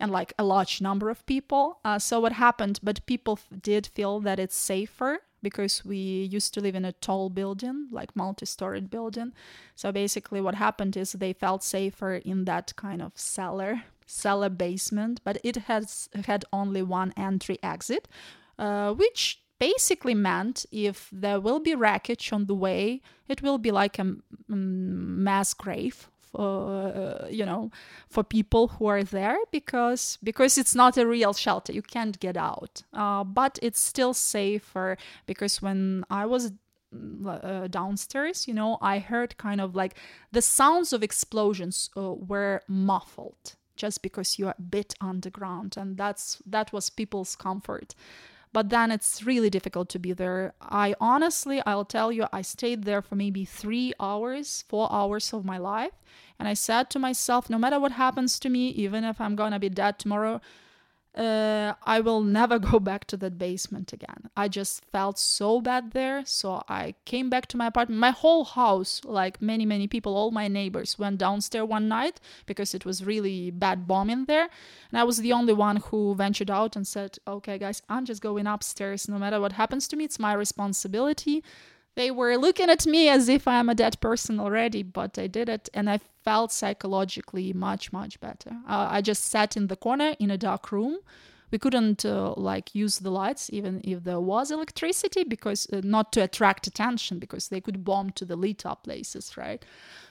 and 0.00 0.10
like 0.10 0.32
a 0.38 0.44
large 0.44 0.80
number 0.80 1.10
of 1.10 1.24
people. 1.26 1.78
Uh, 1.84 1.98
so 1.98 2.20
what 2.20 2.32
happened 2.32 2.78
but 2.82 3.04
people 3.06 3.38
f- 3.38 3.60
did 3.62 3.86
feel 3.86 4.20
that 4.20 4.38
it's 4.38 4.56
safer 4.56 5.20
because 5.42 5.84
we 5.84 5.96
used 5.96 6.52
to 6.54 6.60
live 6.60 6.74
in 6.74 6.84
a 6.84 6.92
tall 6.92 7.30
building 7.30 7.88
like 7.90 8.16
multi-storied 8.16 8.90
building. 8.90 9.32
So 9.76 9.92
basically 9.92 10.40
what 10.40 10.54
happened 10.54 10.96
is 10.96 11.12
they 11.12 11.32
felt 11.32 11.62
safer 11.62 12.14
in 12.14 12.44
that 12.44 12.74
kind 12.76 13.02
of 13.02 13.12
cellar 13.16 13.82
cellar 14.08 14.48
basement, 14.48 15.20
but 15.22 15.38
it 15.44 15.56
has 15.56 16.08
had 16.24 16.44
only 16.52 16.82
one 16.82 17.12
entry 17.16 17.58
exit, 17.62 18.08
uh, 18.58 18.92
which 18.94 19.40
basically 19.58 20.14
meant 20.14 20.64
if 20.72 21.08
there 21.12 21.40
will 21.40 21.60
be 21.60 21.74
wreckage 21.74 22.32
on 22.32 22.46
the 22.46 22.54
way, 22.54 23.02
it 23.28 23.42
will 23.42 23.58
be 23.58 23.70
like 23.70 23.98
a 23.98 24.16
mass 24.48 25.54
grave 25.54 26.08
uh, 26.34 27.26
you 27.30 27.44
know 27.44 27.70
for 28.08 28.22
people 28.22 28.68
who 28.68 28.86
are 28.86 29.02
there 29.02 29.38
because 29.50 30.18
because 30.22 30.58
it's 30.58 30.74
not 30.74 30.96
a 30.96 31.06
real 31.06 31.32
shelter. 31.32 31.72
You 31.72 31.82
can't 31.82 32.18
get 32.20 32.36
out. 32.36 32.82
Uh, 32.92 33.24
but 33.24 33.58
it's 33.62 33.80
still 33.80 34.14
safer 34.14 34.96
because 35.26 35.62
when 35.62 36.04
i 36.10 36.24
was 36.26 36.52
uh, 37.28 37.66
downstairs 37.68 38.48
you 38.48 38.54
know 38.54 38.78
i 38.80 38.98
heard 38.98 39.36
kind 39.36 39.60
of 39.60 39.76
like 39.76 39.94
the 40.32 40.40
sounds 40.40 40.92
of 40.92 41.02
explosions 41.02 41.90
uh, 41.96 42.12
were 42.14 42.62
muffled 42.66 43.56
just 43.78 44.02
because 44.02 44.38
you're 44.38 44.54
a 44.58 44.62
bit 44.62 44.94
underground. 45.00 45.76
And 45.78 45.96
that's 45.96 46.42
that 46.44 46.72
was 46.72 46.90
people's 46.90 47.34
comfort 47.36 47.94
but 48.52 48.70
then 48.70 48.90
it's 48.90 49.22
really 49.22 49.50
difficult 49.50 49.88
to 49.90 49.98
be 49.98 50.12
there. 50.12 50.54
I 50.60 50.94
honestly, 51.00 51.62
I'll 51.66 51.84
tell 51.84 52.10
you, 52.10 52.26
I 52.32 52.42
stayed 52.42 52.84
there 52.84 53.02
for 53.02 53.14
maybe 53.14 53.44
three 53.44 53.92
hours, 54.00 54.64
four 54.68 54.92
hours 54.92 55.32
of 55.32 55.44
my 55.44 55.58
life. 55.58 55.92
And 56.38 56.48
I 56.48 56.54
said 56.54 56.90
to 56.90 56.98
myself, 56.98 57.50
no 57.50 57.58
matter 57.58 57.80
what 57.80 57.92
happens 57.92 58.38
to 58.40 58.48
me, 58.48 58.68
even 58.68 59.04
if 59.04 59.20
I'm 59.20 59.36
gonna 59.36 59.58
be 59.58 59.68
dead 59.68 59.98
tomorrow, 59.98 60.40
uh, 61.18 61.74
I 61.82 62.00
will 62.00 62.22
never 62.22 62.58
go 62.60 62.78
back 62.78 63.06
to 63.06 63.16
that 63.16 63.38
basement 63.38 63.92
again. 63.92 64.30
I 64.36 64.46
just 64.46 64.84
felt 64.92 65.18
so 65.18 65.60
bad 65.60 65.90
there. 65.90 66.24
So 66.24 66.62
I 66.68 66.94
came 67.04 67.28
back 67.28 67.46
to 67.48 67.56
my 67.56 67.66
apartment. 67.66 68.00
My 68.00 68.12
whole 68.12 68.44
house, 68.44 69.00
like 69.04 69.42
many, 69.42 69.66
many 69.66 69.88
people, 69.88 70.16
all 70.16 70.30
my 70.30 70.46
neighbors 70.46 70.98
went 70.98 71.18
downstairs 71.18 71.66
one 71.66 71.88
night 71.88 72.20
because 72.46 72.72
it 72.72 72.84
was 72.84 73.04
really 73.04 73.50
bad 73.50 73.88
bombing 73.88 74.26
there. 74.26 74.48
And 74.90 74.98
I 75.00 75.04
was 75.04 75.18
the 75.18 75.32
only 75.32 75.52
one 75.52 75.76
who 75.76 76.14
ventured 76.14 76.50
out 76.50 76.76
and 76.76 76.86
said, 76.86 77.18
okay, 77.26 77.58
guys, 77.58 77.82
I'm 77.88 78.04
just 78.04 78.22
going 78.22 78.46
upstairs. 78.46 79.08
No 79.08 79.18
matter 79.18 79.40
what 79.40 79.52
happens 79.52 79.88
to 79.88 79.96
me, 79.96 80.04
it's 80.04 80.20
my 80.20 80.32
responsibility. 80.32 81.42
They 81.98 82.12
were 82.12 82.36
looking 82.36 82.70
at 82.70 82.86
me 82.86 83.08
as 83.08 83.28
if 83.28 83.48
I'm 83.48 83.68
a 83.68 83.74
dead 83.74 84.00
person 84.00 84.38
already, 84.38 84.84
but 84.84 85.18
I 85.18 85.26
did 85.26 85.48
it 85.48 85.68
and 85.74 85.90
I 85.90 85.98
felt 86.22 86.52
psychologically 86.52 87.52
much, 87.52 87.92
much 87.92 88.20
better. 88.20 88.50
Uh, 88.68 88.86
I 88.88 89.00
just 89.00 89.24
sat 89.24 89.56
in 89.56 89.66
the 89.66 89.74
corner 89.74 90.14
in 90.20 90.30
a 90.30 90.38
dark 90.38 90.70
room. 90.70 90.98
We 91.50 91.58
couldn't 91.58 92.04
uh, 92.04 92.34
like 92.36 92.72
use 92.72 93.00
the 93.00 93.10
lights 93.10 93.50
even 93.52 93.80
if 93.82 94.04
there 94.04 94.20
was 94.20 94.52
electricity 94.52 95.24
because 95.24 95.66
uh, 95.72 95.80
not 95.82 96.12
to 96.12 96.22
attract 96.22 96.68
attention 96.68 97.18
because 97.18 97.48
they 97.48 97.60
could 97.60 97.84
bomb 97.84 98.10
to 98.10 98.24
the 98.24 98.36
lit 98.36 98.64
up 98.64 98.84
places, 98.84 99.36
right? 99.36 99.64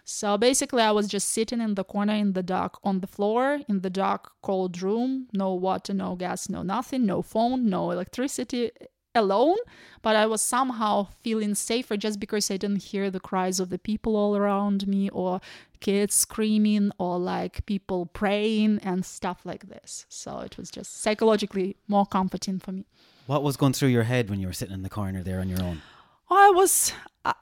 So 0.03 0.37
basically, 0.37 0.81
I 0.81 0.91
was 0.91 1.07
just 1.07 1.29
sitting 1.29 1.61
in 1.61 1.75
the 1.75 1.85
corner 1.85 2.15
in 2.15 2.33
the 2.33 2.43
dark 2.43 2.79
on 2.83 2.99
the 2.99 3.07
floor 3.07 3.61
in 3.69 3.79
the 3.79 3.89
dark, 3.89 4.33
cold 4.41 4.81
room, 4.81 5.27
no 5.31 5.53
water, 5.53 5.93
no 5.93 6.15
gas, 6.15 6.49
no 6.49 6.63
nothing, 6.63 7.05
no 7.05 7.21
phone, 7.21 7.69
no 7.69 7.91
electricity 7.91 8.71
alone, 9.17 9.57
but 10.01 10.15
I 10.15 10.25
was 10.25 10.41
somehow 10.41 11.07
feeling 11.21 11.55
safer 11.55 11.97
just 11.97 12.19
because 12.19 12.49
I 12.49 12.57
didn't 12.57 12.83
hear 12.83 13.09
the 13.09 13.19
cries 13.19 13.59
of 13.59 13.69
the 13.69 13.79
people 13.79 14.15
all 14.15 14.37
around 14.37 14.87
me 14.87 15.09
or 15.09 15.41
kids 15.79 16.15
screaming 16.15 16.91
or 16.97 17.19
like 17.19 17.65
people 17.65 18.05
praying 18.05 18.79
and 18.83 19.05
stuff 19.05 19.41
like 19.43 19.69
this. 19.69 20.05
So 20.07 20.39
it 20.39 20.57
was 20.57 20.71
just 20.71 21.01
psychologically 21.01 21.75
more 21.87 22.05
comforting 22.05 22.59
for 22.59 22.71
me. 22.71 22.85
What 23.25 23.43
was 23.43 23.57
going 23.57 23.73
through 23.73 23.89
your 23.89 24.03
head 24.03 24.29
when 24.29 24.39
you 24.39 24.47
were 24.47 24.53
sitting 24.53 24.73
in 24.73 24.83
the 24.83 24.89
corner 24.89 25.23
there 25.23 25.39
on 25.39 25.49
your 25.49 25.61
own? 25.61 25.81
I 26.29 26.51
was 26.51 26.93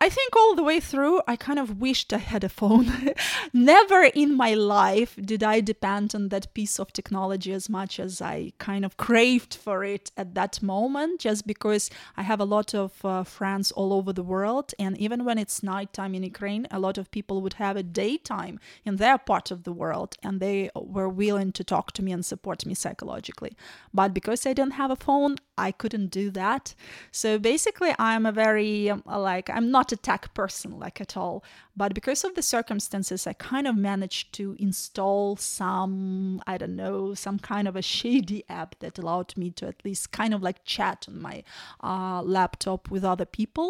I 0.01 0.09
think 0.09 0.35
all 0.35 0.55
the 0.55 0.63
way 0.63 0.79
through, 0.79 1.21
I 1.27 1.35
kind 1.35 1.59
of 1.59 1.79
wished 1.79 2.11
I 2.13 2.17
had 2.17 2.43
a 2.43 2.49
phone. 2.49 3.13
Never 3.53 4.03
in 4.03 4.35
my 4.35 4.53
life 4.53 5.17
did 5.21 5.43
I 5.43 5.61
depend 5.61 6.15
on 6.15 6.29
that 6.29 6.53
piece 6.53 6.79
of 6.79 6.91
technology 6.91 7.51
as 7.51 7.69
much 7.69 7.99
as 7.99 8.21
I 8.21 8.53
kind 8.57 8.83
of 8.83 8.97
craved 8.97 9.53
for 9.53 9.83
it 9.83 10.11
at 10.17 10.33
that 10.33 10.61
moment, 10.63 11.19
just 11.19 11.45
because 11.45 11.89
I 12.17 12.23
have 12.23 12.39
a 12.39 12.45
lot 12.45 12.73
of 12.73 13.03
uh, 13.05 13.23
friends 13.23 13.71
all 13.71 13.93
over 13.93 14.11
the 14.11 14.23
world. 14.23 14.73
And 14.79 14.97
even 14.97 15.23
when 15.25 15.37
it's 15.37 15.61
nighttime 15.61 16.15
in 16.15 16.23
Ukraine, 16.23 16.67
a 16.71 16.79
lot 16.79 16.97
of 16.97 17.11
people 17.11 17.41
would 17.41 17.53
have 17.53 17.77
a 17.77 17.83
daytime 17.83 18.59
in 18.85 18.95
their 18.95 19.17
part 19.17 19.51
of 19.51 19.63
the 19.63 19.73
world, 19.73 20.15
and 20.23 20.39
they 20.39 20.71
were 20.75 21.09
willing 21.09 21.51
to 21.51 21.63
talk 21.63 21.91
to 21.93 22.03
me 22.03 22.11
and 22.11 22.25
support 22.25 22.65
me 22.65 22.73
psychologically. 22.73 23.55
But 23.93 24.13
because 24.13 24.45
I 24.45 24.53
didn't 24.53 24.73
have 24.73 24.91
a 24.91 24.95
phone, 24.95 25.35
I 25.57 25.71
couldn't 25.71 26.07
do 26.07 26.31
that. 26.31 26.73
So 27.11 27.39
basically, 27.39 27.93
I'm 27.99 28.25
a 28.25 28.31
very, 28.31 28.91
like, 29.05 29.49
I'm 29.49 29.71
not 29.75 29.91
a 29.91 29.97
tech 29.97 30.33
person 30.33 30.71
like 30.79 31.01
at 31.01 31.17
all. 31.17 31.43
But 31.75 31.93
because 31.93 32.23
of 32.23 32.35
the 32.35 32.41
circumstances 32.41 33.27
i 33.27 33.33
kind 33.33 33.67
of 33.67 33.75
managed 33.75 34.33
to 34.39 34.55
install 34.67 35.35
some 35.35 36.41
i 36.47 36.57
don't 36.57 36.75
know 36.75 37.13
some 37.13 37.39
kind 37.39 37.67
of 37.67 37.75
a 37.75 37.81
shady 37.81 38.41
app 38.49 38.71
that 38.79 38.97
allowed 38.97 39.31
me 39.41 39.47
to 39.57 39.67
at 39.67 39.83
least 39.87 40.11
kind 40.11 40.33
of 40.33 40.41
like 40.41 40.63
chat 40.75 41.05
on 41.09 41.21
my 41.21 41.43
uh, 41.83 42.21
laptop 42.21 42.89
with 42.89 43.03
other 43.03 43.25
people 43.25 43.67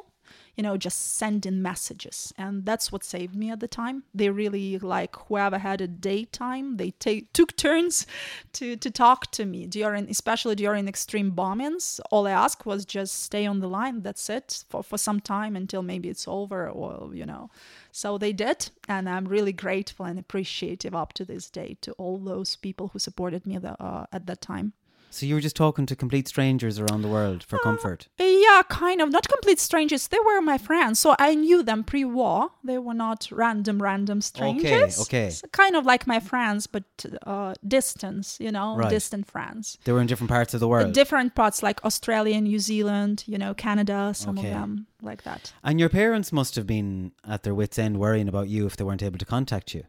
you 0.56 0.64
know, 0.64 0.78
just 0.78 1.16
sending 1.18 1.62
messages. 1.62 2.34
And 2.38 2.66
that's 2.66 2.92
what 2.92 3.04
saved 3.04 3.36
me 3.36 3.52
at 3.52 3.60
the 3.60 3.68
time. 3.68 4.04
They 4.14 4.30
really 4.30 4.80
like 4.80 5.16
whoever 5.28 5.58
had 5.58 5.82
a 5.82 5.88
daytime, 5.88 6.78
they 6.78 6.92
take 6.92 7.34
took 7.34 7.56
turns 7.56 8.08
to 8.54 8.76
to 8.78 8.92
talk 8.92 9.32
to 9.32 9.46
me 9.46 9.68
during 9.68 10.10
especially 10.10 10.56
during 10.56 10.88
extreme 10.88 11.32
bombings. 11.32 12.00
All 12.12 12.28
I 12.28 12.32
asked 12.32 12.66
was 12.66 12.86
just 12.86 13.24
stay 13.24 13.46
on 13.46 13.60
the 13.60 13.68
line. 13.68 14.02
That's 14.02 14.30
it 14.30 14.64
for, 14.70 14.84
for 14.84 14.98
some 14.98 15.20
time 15.20 15.56
until 15.56 15.82
maybe 15.82 16.10
it's 16.10 16.28
over 16.28 16.70
or 16.70 17.14
you 17.14 17.26
know. 17.26 17.50
So 17.92 18.18
they 18.18 18.34
did, 18.34 18.70
and 18.90 19.08
I'm 19.10 19.26
really 19.26 19.54
grateful 19.54 20.06
and 20.06 20.20
appreciative 20.20 20.94
up 20.94 21.14
to 21.14 21.26
this 21.26 21.50
day 21.50 21.78
to 21.82 21.94
all 21.94 22.18
those 22.18 22.56
people 22.58 22.90
who 22.90 23.00
supported 23.00 23.46
me 23.46 23.58
the, 23.58 23.82
uh, 23.82 24.06
at 24.12 24.26
that 24.28 24.42
time. 24.42 24.74
So 25.10 25.26
you 25.26 25.36
were 25.36 25.42
just 25.42 25.56
talking 25.56 25.86
to 25.86 25.96
complete 25.96 26.28
strangers 26.28 26.78
around 26.78 27.02
the 27.02 27.08
world 27.08 27.44
for 27.44 27.56
uh, 27.58 27.60
comfort? 27.60 28.08
Yeah, 28.20 28.64
kind 28.70 29.02
of. 29.02 29.12
Not 29.12 29.28
complete 29.30 29.60
strangers. 29.60 30.08
They 30.08 30.20
were 30.26 30.42
my 30.42 30.58
friends. 30.58 31.00
So 31.00 31.16
I 31.20 31.36
knew 31.36 31.64
them 31.64 31.84
pre 31.84 32.04
war. 32.04 32.50
They 32.64 32.78
were 32.78 32.94
not 32.94 33.30
random, 33.32 33.82
random 33.82 34.22
strangers. 34.22 35.00
Okay, 35.00 35.26
okay. 35.26 35.30
So 35.30 35.48
kind 35.48 35.76
of 35.76 35.86
like 35.86 36.06
my 36.06 36.20
friends, 36.20 36.68
but 36.68 36.84
uh, 37.26 37.54
distance, 37.66 38.38
you 38.40 38.52
know, 38.52 38.76
right. 38.76 38.90
distant 38.90 39.30
friends. 39.30 39.78
They 39.86 39.92
were 39.92 40.02
in 40.02 40.08
different 40.08 40.30
parts 40.30 40.54
of 40.54 40.60
the 40.60 40.68
world? 40.68 40.94
different 40.94 41.36
parts, 41.36 41.62
like 41.62 41.84
Australia, 41.86 42.40
New 42.42 42.60
Zealand, 42.60 43.24
you 43.28 43.38
know, 43.38 43.54
Canada, 43.54 44.14
some 44.16 44.38
okay. 44.38 44.48
of 44.48 44.54
them 44.54 44.88
like 45.02 45.24
that. 45.24 45.54
And 45.64 45.80
your 45.80 45.90
parents 45.90 46.32
must 46.32 46.56
have 46.56 46.66
been 46.66 47.12
at 47.28 47.44
their 47.44 47.54
wits' 47.54 47.78
end 47.78 48.00
worrying 48.00 48.28
about 48.28 48.50
you 48.50 48.66
if 48.66 48.76
they 48.76 48.84
weren't 48.84 49.04
able 49.04 49.20
to 49.20 49.26
contact 49.26 49.74
you. 49.74 49.84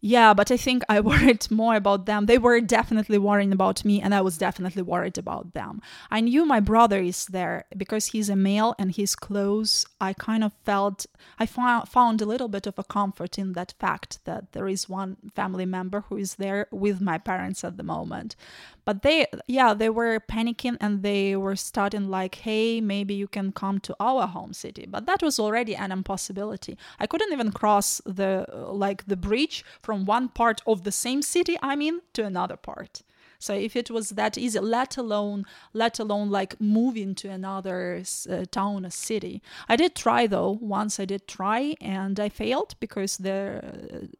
Yeah, 0.00 0.32
but 0.32 0.50
I 0.50 0.56
think 0.56 0.82
I 0.88 1.00
worried 1.10 1.50
more 1.50 1.76
about 1.76 2.06
them. 2.06 2.26
They 2.26 2.38
were 2.38 2.60
definitely 2.60 3.18
worrying 3.18 3.52
about 3.52 3.84
me, 3.84 4.00
and 4.00 4.14
I 4.14 4.22
was 4.22 4.38
definitely 4.38 4.82
worried 4.82 5.18
about 5.18 5.52
them. 5.52 5.82
I 6.10 6.20
knew 6.20 6.46
my 6.46 6.60
brother 6.60 7.00
is 7.00 7.26
there 7.26 7.64
because 7.76 8.06
he's 8.06 8.28
a 8.28 8.36
male 8.36 8.74
and 8.78 8.90
he's 8.90 9.14
close. 9.14 9.84
I 10.00 10.14
kind 10.14 10.42
of 10.42 10.52
felt, 10.64 11.06
I 11.38 11.46
found 11.46 12.22
a 12.22 12.26
little 12.26 12.48
bit 12.48 12.66
of 12.66 12.78
a 12.78 12.84
comfort 12.84 13.38
in 13.38 13.52
that 13.52 13.74
fact 13.78 14.24
that 14.24 14.52
there 14.52 14.68
is 14.68 14.88
one 14.88 15.16
family 15.34 15.66
member 15.66 16.02
who 16.08 16.16
is 16.16 16.36
there 16.36 16.66
with 16.70 17.00
my 17.00 17.18
parents 17.18 17.62
at 17.62 17.76
the 17.76 17.82
moment 17.82 18.36
but 18.84 19.02
they 19.02 19.26
yeah 19.46 19.74
they 19.74 19.90
were 19.90 20.20
panicking 20.20 20.76
and 20.80 21.02
they 21.02 21.36
were 21.36 21.56
starting 21.56 22.08
like 22.08 22.36
hey 22.36 22.80
maybe 22.80 23.14
you 23.14 23.28
can 23.28 23.52
come 23.52 23.78
to 23.80 23.94
our 24.00 24.26
home 24.26 24.52
city. 24.52 24.86
But 24.88 25.06
that 25.06 25.22
was 25.22 25.38
already 25.38 25.74
an 25.76 25.92
impossibility. 25.92 26.76
I 26.98 27.06
couldn't 27.06 27.32
even 27.32 27.52
cross 27.52 28.00
the 28.04 28.46
like 28.68 29.06
the 29.06 29.16
bridge 29.16 29.64
from 29.80 30.04
one 30.04 30.28
part 30.28 30.60
of 30.66 30.84
the 30.84 30.92
same 30.92 31.22
city 31.22 31.56
i'm 31.62 31.82
in 31.82 32.00
to 32.14 32.24
another 32.24 32.56
part. 32.56 33.02
So 33.40 33.54
if 33.54 33.74
it 33.74 33.90
was 33.90 34.10
that 34.10 34.36
easy, 34.36 34.60
let 34.60 34.98
alone 34.98 35.46
let 35.72 35.98
alone 35.98 36.30
like 36.30 36.60
moving 36.60 37.14
to 37.16 37.30
another 37.30 38.02
uh, 38.28 38.44
town, 38.50 38.84
a 38.84 38.90
city, 38.90 39.42
I 39.66 39.76
did 39.76 39.94
try 39.96 40.26
though. 40.26 40.58
Once 40.60 41.00
I 41.00 41.06
did 41.06 41.26
try 41.26 41.74
and 41.80 42.20
I 42.20 42.28
failed 42.28 42.74
because 42.80 43.16
the 43.16 44.10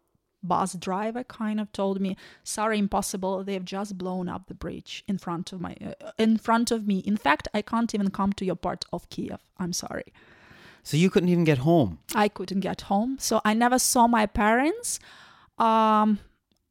bus 0.42 0.74
driver 0.74 1.24
kind 1.24 1.60
of 1.60 1.70
told 1.72 2.00
me 2.00 2.16
sorry 2.42 2.78
impossible. 2.78 3.44
They've 3.44 3.64
just 3.64 3.98
blown 3.98 4.28
up 4.28 4.46
the 4.46 4.54
bridge 4.54 5.04
in 5.06 5.18
front 5.18 5.52
of 5.52 5.60
my 5.60 5.76
uh, 5.84 6.12
in 6.18 6.38
front 6.38 6.70
of 6.70 6.86
me. 6.86 6.98
In 7.00 7.16
fact 7.16 7.48
i 7.54 7.62
can't 7.62 7.94
even 7.94 8.10
come 8.10 8.32
to 8.34 8.44
your 8.44 8.56
part 8.56 8.84
of 8.92 9.08
kiev. 9.10 9.38
I'm 9.58 9.72
sorry. 9.72 10.12
So 10.82 10.96
you 10.96 11.10
couldn't 11.10 11.28
even 11.28 11.44
get 11.44 11.58
home? 11.58 11.98
I 12.14 12.28
couldn't 12.28 12.60
get 12.60 12.82
home. 12.82 13.16
So 13.18 13.40
i 13.44 13.54
never 13.54 13.78
saw 13.78 14.06
my 14.06 14.26
parents. 14.26 14.98
Um, 15.58 16.20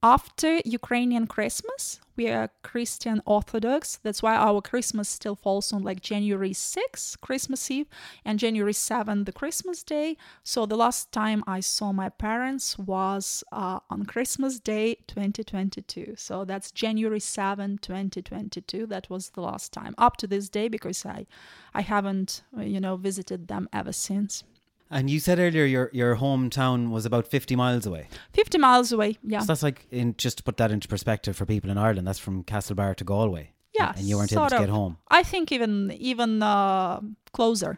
after 0.02 0.60
ukrainian 0.66 1.28
christmas 1.28 2.00
we 2.20 2.28
are 2.28 2.50
Christian 2.64 3.22
Orthodox. 3.26 3.96
That's 4.04 4.22
why 4.22 4.36
our 4.36 4.62
Christmas 4.62 5.08
still 5.08 5.38
falls 5.38 5.72
on 5.72 5.84
like 5.84 6.02
January 6.02 6.52
6th, 6.52 7.22
Christmas 7.22 7.72
Eve, 7.72 7.88
and 8.26 8.38
January 8.38 8.74
7th, 8.74 9.26
the 9.26 9.32
Christmas 9.32 9.84
Day. 9.84 10.18
So 10.44 10.66
the 10.66 10.76
last 10.76 11.14
time 11.14 11.46
I 11.48 11.62
saw 11.62 11.94
my 11.94 12.10
parents 12.10 12.78
was 12.78 13.42
uh, 13.54 13.80
on 13.90 14.04
Christmas 14.04 14.60
Day 14.60 14.96
2022. 15.08 16.16
So 16.18 16.44
that's 16.44 16.72
January 16.72 17.22
7, 17.22 17.78
2022. 17.78 18.86
That 18.86 19.10
was 19.10 19.30
the 19.30 19.42
last 19.42 19.72
time 19.72 19.96
up 19.98 20.18
to 20.18 20.28
this 20.28 20.50
day 20.50 20.68
because 20.68 21.06
I, 21.06 21.26
I 21.74 21.84
haven't, 21.84 22.44
you 22.60 22.82
know, 22.82 22.98
visited 22.98 23.48
them 23.48 23.70
ever 23.72 23.94
since. 23.94 24.44
And 24.92 25.10
you 25.10 25.20
said 25.20 25.38
earlier 25.40 25.66
your 25.66 25.90
your 25.94 26.16
hometown 26.18 26.90
was 26.90 27.06
about 27.06 27.28
50 27.28 27.56
miles 27.56 27.86
away. 27.86 28.08
50 28.34 28.58
miles 28.58 28.92
away, 28.92 29.18
yeah. 29.24 29.40
So 29.42 29.46
that's 29.48 29.64
like, 29.64 29.86
in, 29.92 30.16
just 30.18 30.38
to 30.38 30.44
put 30.44 30.58
that 30.58 30.72
into 30.72 30.88
perspective 30.88 31.36
for 31.38 31.46
people 31.46 31.70
in 31.70 31.78
Ireland, 31.78 32.08
that's 32.08 32.20
from 32.20 32.44
Castlebar 32.44 32.96
to 32.96 33.04
Galway. 33.04 33.54
yeah, 33.80 33.94
And 33.96 34.06
you 34.08 34.18
weren't 34.18 34.34
able 34.34 34.50
to 34.50 34.58
get 34.60 34.70
home. 34.70 34.98
I 35.10 35.22
think 35.24 35.52
even 35.52 35.92
even 35.92 36.42
uh, 36.42 37.02
closer. 37.34 37.78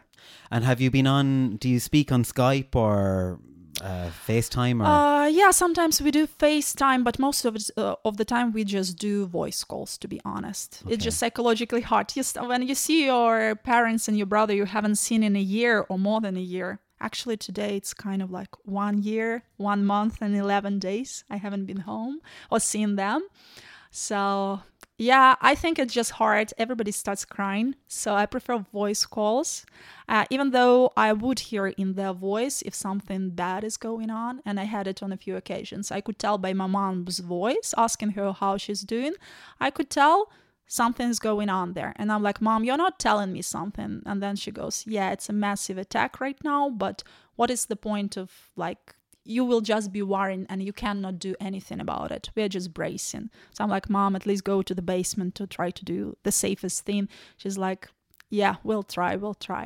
And 0.50 0.64
have 0.64 0.80
you 0.80 0.90
been 0.90 1.06
on, 1.06 1.56
do 1.56 1.68
you 1.68 1.80
speak 1.80 2.12
on 2.12 2.22
Skype 2.24 2.74
or 2.76 3.40
uh, 3.82 4.10
FaceTime 4.28 4.80
or? 4.80 4.86
Uh, 4.86 5.26
yeah, 5.26 5.50
sometimes 5.50 6.00
we 6.00 6.10
do 6.10 6.26
FaceTime, 6.26 7.02
but 7.04 7.18
most 7.18 7.44
of 7.44 7.56
it, 7.56 7.70
uh, 7.76 7.96
of 8.04 8.16
the 8.16 8.24
time 8.24 8.52
we 8.52 8.64
just 8.64 8.96
do 8.98 9.26
voice 9.26 9.64
calls. 9.64 9.98
To 9.98 10.08
be 10.08 10.20
honest, 10.24 10.80
Okay. 10.84 10.94
it's 10.94 11.04
just 11.04 11.18
psychologically 11.18 11.80
hard. 11.82 12.12
You 12.16 12.22
st- 12.22 12.48
when 12.48 12.62
you 12.62 12.74
see 12.74 13.04
your 13.04 13.54
parents 13.56 14.08
and 14.08 14.16
your 14.16 14.26
brother 14.26 14.54
you 14.54 14.64
haven't 14.66 14.96
seen 14.96 15.22
in 15.22 15.36
a 15.36 15.40
year 15.58 15.84
or 15.88 15.98
more 15.98 16.20
than 16.20 16.36
a 16.36 16.46
year. 16.56 16.78
Actually, 17.02 17.36
today 17.36 17.76
it's 17.76 17.92
kind 17.92 18.22
of 18.22 18.30
like 18.30 18.54
one 18.64 19.02
year, 19.02 19.42
one 19.56 19.84
month, 19.84 20.22
and 20.22 20.36
eleven 20.36 20.78
days. 20.78 21.24
I 21.28 21.36
haven't 21.36 21.66
been 21.66 21.80
home 21.80 22.20
or 22.50 22.60
seen 22.60 22.94
them. 22.96 23.26
So 23.90 24.60
yeah, 24.98 25.34
I 25.40 25.56
think 25.56 25.78
it's 25.78 25.92
just 25.92 26.12
hard. 26.12 26.52
Everybody 26.58 26.92
starts 26.92 27.24
crying, 27.24 27.74
so 27.88 28.14
I 28.14 28.26
prefer 28.26 28.58
voice 28.58 29.04
calls. 29.04 29.66
Uh, 30.08 30.26
even 30.30 30.50
though 30.50 30.92
I 30.96 31.12
would 31.12 31.40
hear 31.40 31.66
in 31.66 31.94
their 31.94 32.12
voice 32.12 32.62
if 32.62 32.74
something 32.74 33.30
bad 33.30 33.64
is 33.64 33.76
going 33.76 34.10
on, 34.10 34.40
and 34.46 34.60
I 34.60 34.64
had 34.64 34.86
it 34.86 35.02
on 35.02 35.12
a 35.12 35.16
few 35.16 35.36
occasions. 35.36 35.90
I 35.90 36.02
could 36.02 36.20
tell 36.20 36.38
by 36.38 36.52
my 36.52 36.68
mom's 36.68 37.18
voice, 37.18 37.74
asking 37.76 38.10
her 38.10 38.32
how 38.32 38.56
she's 38.58 38.82
doing. 38.82 39.14
I 39.58 39.70
could 39.70 39.90
tell 39.90 40.30
something's 40.80 41.18
going 41.30 41.50
on 41.50 41.74
there, 41.74 41.92
and 41.96 42.10
I'm 42.12 42.22
like, 42.28 42.40
"Mom, 42.40 42.64
you're 42.64 42.84
not 42.86 42.98
telling 42.98 43.30
me 43.32 43.42
something." 43.42 43.92
And 44.06 44.22
then 44.22 44.36
she 44.36 44.50
goes, 44.50 44.84
"Yeah, 44.86 45.08
it's 45.14 45.28
a 45.28 45.32
massive 45.46 45.78
attack 45.84 46.20
right 46.20 46.40
now, 46.52 46.62
but 46.84 47.02
what 47.36 47.50
is 47.50 47.66
the 47.66 47.76
point 47.90 48.16
of 48.16 48.28
like?" 48.56 48.96
you 49.24 49.44
will 49.44 49.60
just 49.60 49.92
be 49.92 50.02
worrying 50.02 50.44
and 50.50 50.60
you 50.66 50.72
cannot 50.72 51.16
do 51.20 51.32
anything 51.48 51.80
about 51.80 52.10
it. 52.10 52.28
We're 52.34 52.48
just 52.48 52.74
bracing. 52.74 53.30
So 53.54 53.62
I'm 53.62 53.70
like, 53.70 53.88
Mom, 53.88 54.16
at 54.16 54.26
least 54.26 54.42
go 54.42 54.62
to 54.62 54.74
the 54.74 54.82
basement 54.82 55.36
to 55.36 55.46
try 55.46 55.70
to 55.70 55.84
do 55.84 56.16
the 56.24 56.32
safest 56.32 56.84
thing. 56.84 57.08
She's 57.36 57.56
like, 57.56 57.88
Yeah, 58.30 58.54
we'll 58.64 58.82
try, 58.82 59.14
we'll 59.14 59.38
try. 59.50 59.64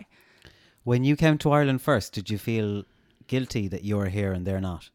when 0.85 1.05
you 1.05 1.17
came 1.17 1.39
to 1.39 1.51
Ireland 1.59 1.81
first, 1.81 2.13
did 2.17 2.29
you 2.29 2.39
feel 2.39 2.85
guilty 3.33 3.67
that 3.69 3.83
you 3.83 3.97
were 3.97 4.11
here 4.19 4.33
and 4.35 4.47
they're 4.47 4.67
not? 4.73 4.91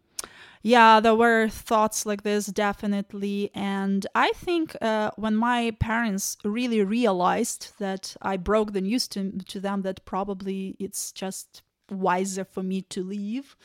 Yeah, 0.63 1.00
there 1.00 1.15
were 1.15 1.47
thoughts 1.47 2.06
like 2.06 2.21
this, 2.21 2.45
definitely. 2.45 3.50
And 3.56 4.06
I 4.13 4.32
think 4.36 4.76
uh, 4.80 5.12
when 5.15 5.36
my 5.36 5.71
parents 5.80 6.38
really 6.43 6.84
realized 6.84 7.74
that 7.80 8.15
I 8.21 8.38
broke 8.38 8.74
the 8.74 8.82
news 8.82 9.08
to, 9.10 9.32
to 9.32 9.60
them 9.60 9.82
that 9.82 10.06
probably 10.06 10.76
it's 10.80 11.12
just 11.12 11.63
wiser 11.89 12.45
for 12.45 12.63
me 12.63 12.84
to 12.84 13.04
leave 13.04 13.56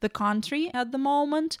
the 0.00 0.08
country 0.08 0.70
at 0.74 0.92
the 0.92 0.98
moment, 0.98 1.56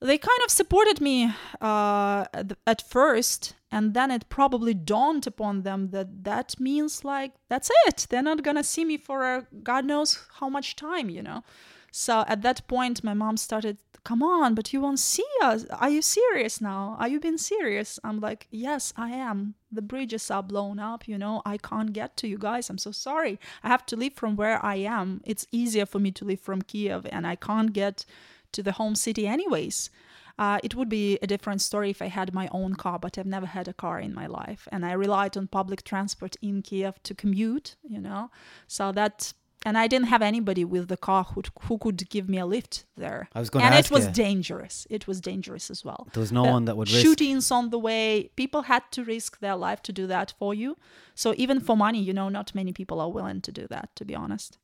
they 0.00 0.18
kind 0.18 0.40
of 0.44 0.50
supported 0.50 1.00
me 1.00 1.32
uh, 1.60 2.24
at, 2.66 2.82
first. 2.82 3.54
And 3.70 3.94
then 3.94 4.10
it 4.10 4.28
probably 4.28 4.74
dawned 4.74 5.26
upon 5.26 5.62
them 5.62 5.90
that 5.90 6.24
that 6.24 6.60
means 6.60 7.04
like, 7.04 7.32
that's 7.48 7.70
it. 7.86 8.06
They're 8.10 8.22
not 8.22 8.44
to 8.44 8.64
see 8.64 8.84
me 8.84 8.98
for 8.98 9.24
uh, 9.24 9.42
God 9.62 9.86
knows 9.86 10.18
how 10.38 10.50
much 10.50 10.76
time, 10.76 11.08
you 11.08 11.22
know? 11.22 11.42
So 11.92 12.24
at 12.26 12.42
that 12.42 12.66
point, 12.68 13.04
my 13.04 13.14
mom 13.14 13.36
started, 13.36 13.78
Come 14.04 14.22
on, 14.22 14.56
but 14.56 14.72
you 14.72 14.80
won't 14.80 14.98
see 14.98 15.26
us. 15.42 15.64
Are 15.66 15.88
you 15.88 16.02
serious 16.02 16.60
now? 16.60 16.96
Are 16.98 17.06
you 17.06 17.20
being 17.20 17.38
serious? 17.38 18.00
I'm 18.02 18.18
like, 18.18 18.48
Yes, 18.50 18.92
I 18.96 19.10
am. 19.10 19.54
The 19.70 19.82
bridges 19.82 20.30
are 20.30 20.42
blown 20.42 20.80
up, 20.80 21.06
you 21.06 21.16
know. 21.16 21.40
I 21.46 21.56
can't 21.56 21.92
get 21.92 22.16
to 22.18 22.28
you 22.28 22.36
guys. 22.36 22.68
I'm 22.68 22.78
so 22.78 22.90
sorry. 22.90 23.38
I 23.62 23.68
have 23.68 23.86
to 23.86 23.96
leave 23.96 24.14
from 24.14 24.34
where 24.34 24.64
I 24.64 24.76
am. 24.76 25.20
It's 25.24 25.46
easier 25.52 25.86
for 25.86 26.00
me 26.00 26.10
to 26.12 26.24
leave 26.24 26.40
from 26.40 26.62
Kiev, 26.62 27.06
and 27.12 27.26
I 27.26 27.36
can't 27.36 27.72
get 27.72 28.04
to 28.52 28.62
the 28.62 28.72
home 28.72 28.96
city 28.96 29.26
anyways. 29.26 29.88
Uh, 30.38 30.58
it 30.64 30.74
would 30.74 30.88
be 30.88 31.18
a 31.22 31.26
different 31.26 31.60
story 31.62 31.90
if 31.90 32.02
I 32.02 32.06
had 32.06 32.34
my 32.34 32.48
own 32.52 32.74
car, 32.74 32.98
but 32.98 33.18
I've 33.18 33.26
never 33.26 33.46
had 33.46 33.68
a 33.68 33.72
car 33.72 34.00
in 34.00 34.14
my 34.14 34.26
life. 34.26 34.66
And 34.72 34.84
I 34.84 34.92
relied 34.92 35.36
on 35.36 35.46
public 35.46 35.84
transport 35.84 36.36
in 36.42 36.62
Kiev 36.62 37.02
to 37.04 37.14
commute, 37.14 37.76
you 37.82 38.00
know. 38.00 38.30
So 38.66 38.92
that 38.92 39.34
and 39.64 39.78
I 39.78 39.86
didn't 39.86 40.08
have 40.08 40.22
anybody 40.22 40.64
with 40.64 40.88
the 40.88 40.96
car 40.96 41.24
who 41.24 41.42
who 41.62 41.78
could 41.78 42.08
give 42.10 42.28
me 42.28 42.38
a 42.38 42.46
lift 42.46 42.84
there. 42.96 43.28
I 43.34 43.40
was 43.40 43.50
gonna 43.50 43.64
and 43.66 43.74
ask 43.74 43.90
it 43.90 43.94
was 43.94 44.06
you. 44.06 44.12
dangerous. 44.12 44.86
It 44.90 45.06
was 45.06 45.20
dangerous 45.20 45.70
as 45.70 45.84
well. 45.84 46.08
There 46.12 46.20
was 46.20 46.32
no 46.32 46.44
one 46.44 46.64
that 46.66 46.76
would 46.76 46.90
risk- 46.90 47.02
shootings 47.02 47.50
on 47.50 47.70
the 47.70 47.78
way. 47.78 48.30
People 48.36 48.62
had 48.62 48.82
to 48.92 49.04
risk 49.04 49.40
their 49.40 49.56
life 49.56 49.82
to 49.82 49.92
do 49.92 50.06
that 50.06 50.34
for 50.38 50.54
you. 50.54 50.76
So 51.14 51.34
even 51.36 51.60
for 51.60 51.76
money, 51.76 52.00
you 52.02 52.12
know, 52.12 52.28
not 52.28 52.54
many 52.54 52.72
people 52.72 53.00
are 53.00 53.10
willing 53.10 53.40
to 53.42 53.52
do 53.52 53.66
that. 53.68 53.94
To 53.96 54.04
be 54.04 54.14
honest. 54.14 54.58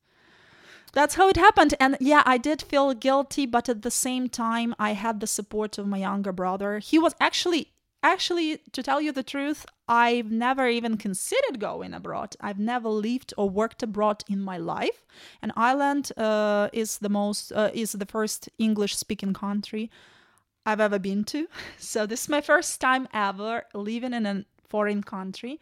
That's 0.93 1.17
how 1.17 1.29
it 1.29 1.37
happened. 1.37 1.75
And 1.79 1.97
yeah, 2.01 2.23
I 2.25 2.39
did 2.39 2.63
feel 2.63 2.95
guilty, 2.95 3.45
but 3.47 3.69
at 3.69 3.83
the 3.83 3.91
same 3.91 4.29
time, 4.29 4.75
I 4.79 4.95
had 4.95 5.21
the 5.21 5.27
support 5.27 5.77
of 5.79 5.87
my 5.87 5.99
younger 5.99 6.33
brother. 6.33 6.79
He 6.79 6.99
was 6.99 7.15
actually, 7.21 7.73
actually, 8.03 8.59
to 8.73 8.83
tell 8.83 9.01
you 9.01 9.13
the 9.13 9.23
truth, 9.23 9.67
I've 9.89 10.31
never 10.31 10.69
even 10.69 10.97
considered 10.97 11.59
going 11.61 11.95
abroad. 11.95 12.37
I've 12.41 12.59
never 12.59 12.89
lived 12.89 13.33
or 13.37 13.49
worked 13.49 13.83
abroad 13.83 14.25
in 14.29 14.41
my 14.41 14.59
life. 14.59 15.07
And 15.43 15.53
Ireland 15.57 16.13
uh, 16.17 16.69
is 16.73 16.99
the 16.99 17.09
most, 17.09 17.53
uh, 17.53 17.71
is 17.73 17.93
the 17.93 18.07
first 18.07 18.49
English 18.59 18.97
speaking 18.97 19.35
country 19.35 19.91
I've 20.67 20.81
ever 20.81 20.99
been 20.99 21.25
to. 21.25 21.47
So 21.79 22.07
this 22.07 22.23
is 22.23 22.29
my 22.29 22.41
first 22.41 22.81
time 22.81 23.09
ever 23.15 23.65
living 23.75 24.13
in 24.13 24.27
a 24.27 24.45
foreign 24.69 25.03
country. 25.03 25.59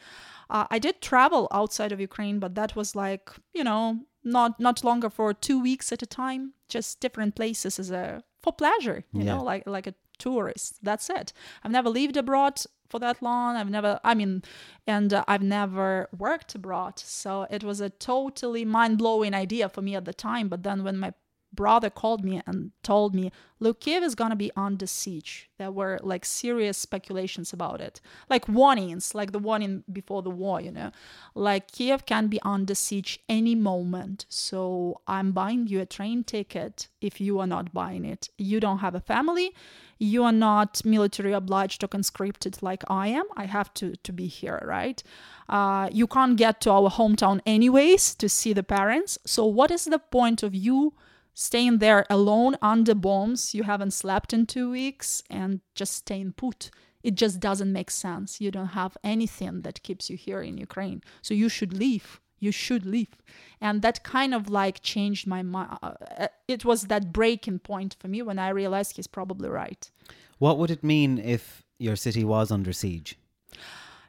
Uh, 0.51 0.66
I 0.70 0.79
did 0.79 1.01
travel 1.01 1.46
outside 1.53 1.92
of 1.92 2.01
Ukraine, 2.01 2.38
but 2.40 2.55
that 2.57 2.75
was 2.75 2.96
like 2.96 3.31
you 3.55 3.62
know 3.64 4.01
not 4.25 4.59
not 4.59 4.83
longer 4.85 5.11
for 5.11 5.33
two 5.33 5.61
weeks 5.62 5.92
at 5.92 6.03
a 6.03 6.07
time, 6.07 6.53
just 6.68 7.01
different 7.01 7.37
places 7.37 7.79
as 7.79 7.90
a 7.90 8.22
for 8.42 8.53
pleasure. 8.53 9.05
You 9.12 9.25
Yeah. 9.25 9.35
know, 9.37 9.44
like 9.44 9.64
like 9.66 9.87
a 9.87 9.94
tourist. 10.19 10.79
That's 10.83 11.11
it. 11.11 11.33
I've 11.63 11.73
never 11.73 11.89
lived 11.89 12.17
abroad 12.17 12.61
for 12.89 12.99
that 13.01 13.23
long. 13.23 13.57
I've 13.57 13.71
never, 13.71 14.01
I 14.05 14.15
mean, 14.15 14.43
and 14.87 15.13
uh, 15.13 15.25
I've 15.27 15.43
never 15.43 16.09
worked 16.17 16.55
abroad. 16.55 16.99
So 16.99 17.47
it 17.51 17.65
was 17.65 17.81
a 17.81 17.91
totally 17.91 18.65
mind 18.65 18.99
blowing 18.99 19.35
idea 19.35 19.69
for 19.69 19.83
me 19.83 19.95
at 19.95 20.05
the 20.05 20.15
time. 20.15 20.49
But 20.49 20.63
then 20.63 20.85
when 20.85 20.99
my 20.99 21.13
brother 21.57 21.90
called 21.90 22.25
me 22.25 22.42
and 22.47 22.71
told 22.83 23.14
me, 23.14 23.33
look, 23.59 23.81
Kiev 23.81 24.03
is 24.03 24.14
to 24.14 24.37
be 24.37 24.51
under 24.57 24.87
siege. 24.87 25.51
There 25.59 25.71
were 25.71 25.99
like 26.03 26.25
serious 26.25 26.77
speculations 26.79 27.53
about 27.53 27.81
it, 27.81 28.01
like 28.29 28.49
warnings, 28.49 29.14
like 29.14 29.33
the 29.33 29.38
warning 29.38 29.85
before 29.90 30.23
the 30.23 30.31
war, 30.31 30.61
you 30.61 30.71
know, 30.71 30.90
like 31.35 31.73
Kiev 31.73 32.07
can 32.07 32.29
be 32.29 32.38
under 32.42 32.75
siege 32.75 33.21
any 33.29 33.55
moment. 33.55 34.27
So 34.29 35.01
I'm 35.07 35.33
buying 35.33 35.66
you 35.66 35.81
a 35.81 35.87
train 35.87 36.25
ticket 36.25 36.88
if 37.01 37.21
you 37.21 37.40
are 37.40 37.47
not 37.47 37.73
buying 37.73 38.05
it. 38.05 38.29
You 38.37 38.61
don't 38.61 38.79
have 38.79 38.95
a 38.95 39.01
family. 39.01 39.55
You 39.99 40.25
are 40.25 40.33
not 40.33 40.85
military 40.85 41.33
obliged 41.33 41.83
or 41.83 41.88
conscripted 41.88 42.62
like 42.62 42.85
I 42.88 43.09
am. 43.09 43.25
I 43.35 43.47
have 43.47 43.73
to, 43.75 43.97
to 43.97 44.12
be 44.12 44.27
here, 44.27 44.62
right? 44.66 45.03
Uh, 45.49 45.88
you 45.90 46.07
can't 46.07 46.37
get 46.37 46.61
to 46.62 46.71
our 46.71 46.90
hometown 46.90 47.40
anyways 47.47 48.14
to 48.16 48.29
see 48.29 48.53
the 48.53 48.62
parents. 48.62 49.19
So, 49.25 49.47
what 49.47 49.71
is 49.71 49.85
the 49.85 49.99
point 49.99 50.42
of 50.42 50.55
you 50.55 50.92
staying 51.38 51.79
there 51.79 52.07
alone 52.09 52.57
under 52.62 52.94
bombs 52.94 53.55
you 53.55 53.62
haven't 53.64 53.90
slept 53.90 54.33
in 54.33 54.46
two 54.46 54.70
weeks 54.70 55.22
and 55.29 55.61
just 55.75 55.92
staying 55.92 56.33
put. 56.33 56.70
It 57.03 57.14
just 57.14 57.40
doesn't 57.40 57.72
make 57.72 57.90
sense. 57.90 58.40
You 58.40 58.51
don't 58.51 58.68
have 58.68 58.96
anything 59.05 59.61
that 59.61 59.83
keeps 59.83 60.09
you 60.09 60.16
here 60.16 60.40
in 60.40 60.57
ukraine. 60.57 61.03
So 61.20 61.35
you 61.35 61.51
should 61.51 61.75
leave. 61.75 62.20
You 62.40 62.53
should 62.53 62.87
leave. 62.87 63.14
And 63.61 63.83
that 63.83 64.03
kind 64.03 64.33
of 64.35 64.49
like 64.49 64.83
changed 64.83 65.27
my 65.27 65.42
mind 65.42 65.79
uh, 65.83 66.29
it 66.49 66.64
was 66.64 66.85
that 66.85 67.12
breaking 67.12 67.59
point 67.61 67.96
for 68.01 68.09
me 68.09 68.22
when 68.22 68.38
i 68.38 68.49
realized 68.49 68.96
he's 68.96 69.07
probably 69.07 69.51
right. 69.51 69.90
What 70.38 70.57
would 70.59 70.70
it 70.70 70.83
mean 70.83 71.18
if 71.18 71.62
your 71.79 71.96
city 71.96 72.25
was 72.25 72.51
under 72.51 72.72
siege? 72.72 73.18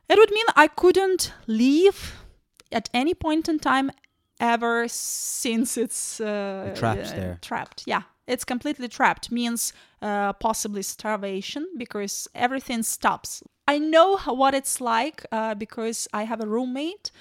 it 0.09 0.17
would 0.17 0.31
mean 0.31 0.45
i 0.55 0.67
couldn't 0.67 1.33
leave 1.47 1.99
at 2.71 2.89
any 2.93 3.13
point 3.13 3.49
in 3.49 3.59
time 3.59 3.91
ever 4.39 4.87
since 4.87 5.77
it's 5.77 6.19
uh, 6.19 6.73
trapped 6.75 7.15
there. 7.15 7.39
trapped. 7.41 7.83
Yeah 7.85 8.03
it's 8.27 8.43
completely 8.43 8.87
trapped. 8.89 9.31
Means 9.31 9.73
uh, 10.01 10.33
possibly 10.33 10.83
starvation 10.83 11.65
because 11.77 12.27
everything 12.35 12.83
stops. 12.83 13.41
I 13.67 13.79
know 13.79 14.17
what 14.17 14.53
it's 14.53 14.79
like 14.79 15.25
uh, 15.31 15.55
because 15.55 16.07
i 16.13 16.23
have 16.23 16.41
a 16.41 16.47
roommate 16.47 17.11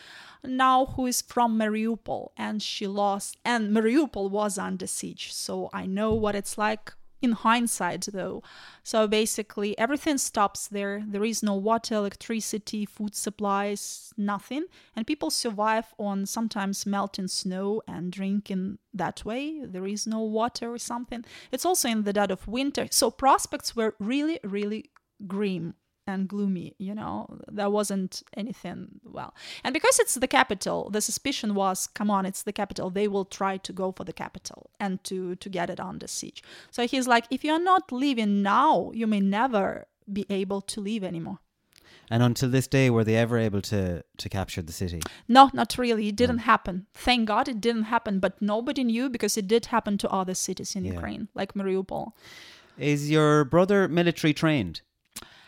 now 0.44 0.86
who 0.86 1.06
is 1.06 1.22
from 1.22 1.58
mariupol 1.58 2.28
and 2.36 2.62
she 2.62 2.86
lost 2.86 3.36
and 3.44 3.74
mariupol 3.74 4.30
was 4.30 4.58
under 4.58 4.86
siege. 4.86 5.32
So 5.32 5.70
i 5.72 5.86
know 5.86 6.14
what 6.14 6.34
it's 6.34 6.58
like 6.58 6.92
in 7.26 7.32
hindsight 7.32 8.08
though. 8.12 8.42
So 8.82 9.06
basically 9.06 9.78
everything 9.78 10.18
stops 10.18 10.68
there. 10.68 11.02
There 11.06 11.24
is 11.24 11.42
no 11.42 11.54
water 11.54 11.94
electricity 11.96 12.86
food 12.86 13.14
supplies 13.14 14.12
nothing. 14.16 14.64
And 14.94 15.06
people 15.06 15.30
survive 15.30 15.88
on 15.98 16.26
sometimes 16.26 16.86
melting 16.86 17.28
snow 17.28 17.82
and 17.86 18.10
drinking 18.10 18.78
that 18.94 19.24
way. 19.24 19.60
There 19.64 19.86
is 19.86 20.06
no 20.06 20.20
water 20.20 20.72
or 20.72 20.78
something. 20.78 21.24
It's 21.52 21.66
also 21.66 21.88
in 21.88 22.04
the 22.04 22.12
dead 22.12 22.30
of 22.30 22.48
winter. 22.48 22.86
So 22.90 23.10
prospects 23.10 23.76
were 23.76 23.94
really 23.98 24.38
really 24.42 24.90
grim 25.26 25.74
and 26.06 26.28
gloomy 26.28 26.74
you 26.78 26.94
know? 26.94 27.26
There 27.50 27.70
wasn't 27.70 28.22
anything 28.36 29.00
well. 29.04 29.34
And 29.64 29.72
because 29.72 29.98
it's 29.98 30.14
the 30.14 30.28
capital 30.28 30.90
the 30.90 31.00
suspicion 31.00 31.54
was 31.54 31.86
come 31.98 32.10
on 32.10 32.26
it's 32.26 32.42
the 32.42 32.52
capital. 32.52 32.90
They 32.90 33.08
will 33.08 33.24
try 33.24 33.56
to 33.58 33.72
go 33.72 33.92
for 33.92 34.04
the 34.04 34.12
capital 34.12 34.70
and 34.80 35.02
to 35.04 35.36
to 35.36 35.48
get 35.48 35.70
it 35.70 35.80
under 35.80 36.06
siege. 36.06 36.42
So 36.70 36.86
he's 36.86 37.06
like 37.06 37.24
if 37.30 37.44
you're 37.44 37.62
not 37.72 37.90
leaving 37.92 38.42
now 38.42 38.90
you 38.94 39.06
may 39.06 39.20
never 39.20 39.86
be 40.12 40.24
able 40.30 40.60
to 40.72 40.80
leave 40.80 41.04
anymore. 41.04 41.38
And 42.08 42.22
until 42.22 42.48
this 42.50 42.68
day, 42.68 42.88
were 42.88 43.02
they 43.02 43.16
ever 43.16 43.36
able 43.36 43.62
to 43.62 44.04
to 44.22 44.28
capture 44.28 44.62
the 44.62 44.72
city? 44.72 45.00
no 45.28 45.50
not 45.52 45.76
really. 45.78 46.06
It 46.08 46.16
didn't 46.16 46.42
happen. 46.52 46.86
Thank 46.94 47.26
god 47.28 47.48
it 47.48 47.60
didn't 47.60 47.84
happen 47.94 48.20
but 48.20 48.32
nobody 48.40 48.84
knew 48.84 49.08
because 49.10 49.36
it 49.40 49.48
did 49.48 49.66
happen 49.66 49.98
to 49.98 50.08
other 50.20 50.34
cities 50.34 50.76
in 50.76 50.84
Yeah. 50.84 50.94
ukraine 50.94 51.28
like 51.34 51.54
mariupol. 51.54 52.12
Is 52.78 53.10
your 53.10 53.44
brother 53.44 53.88
military 53.88 54.34
trained? 54.34 54.82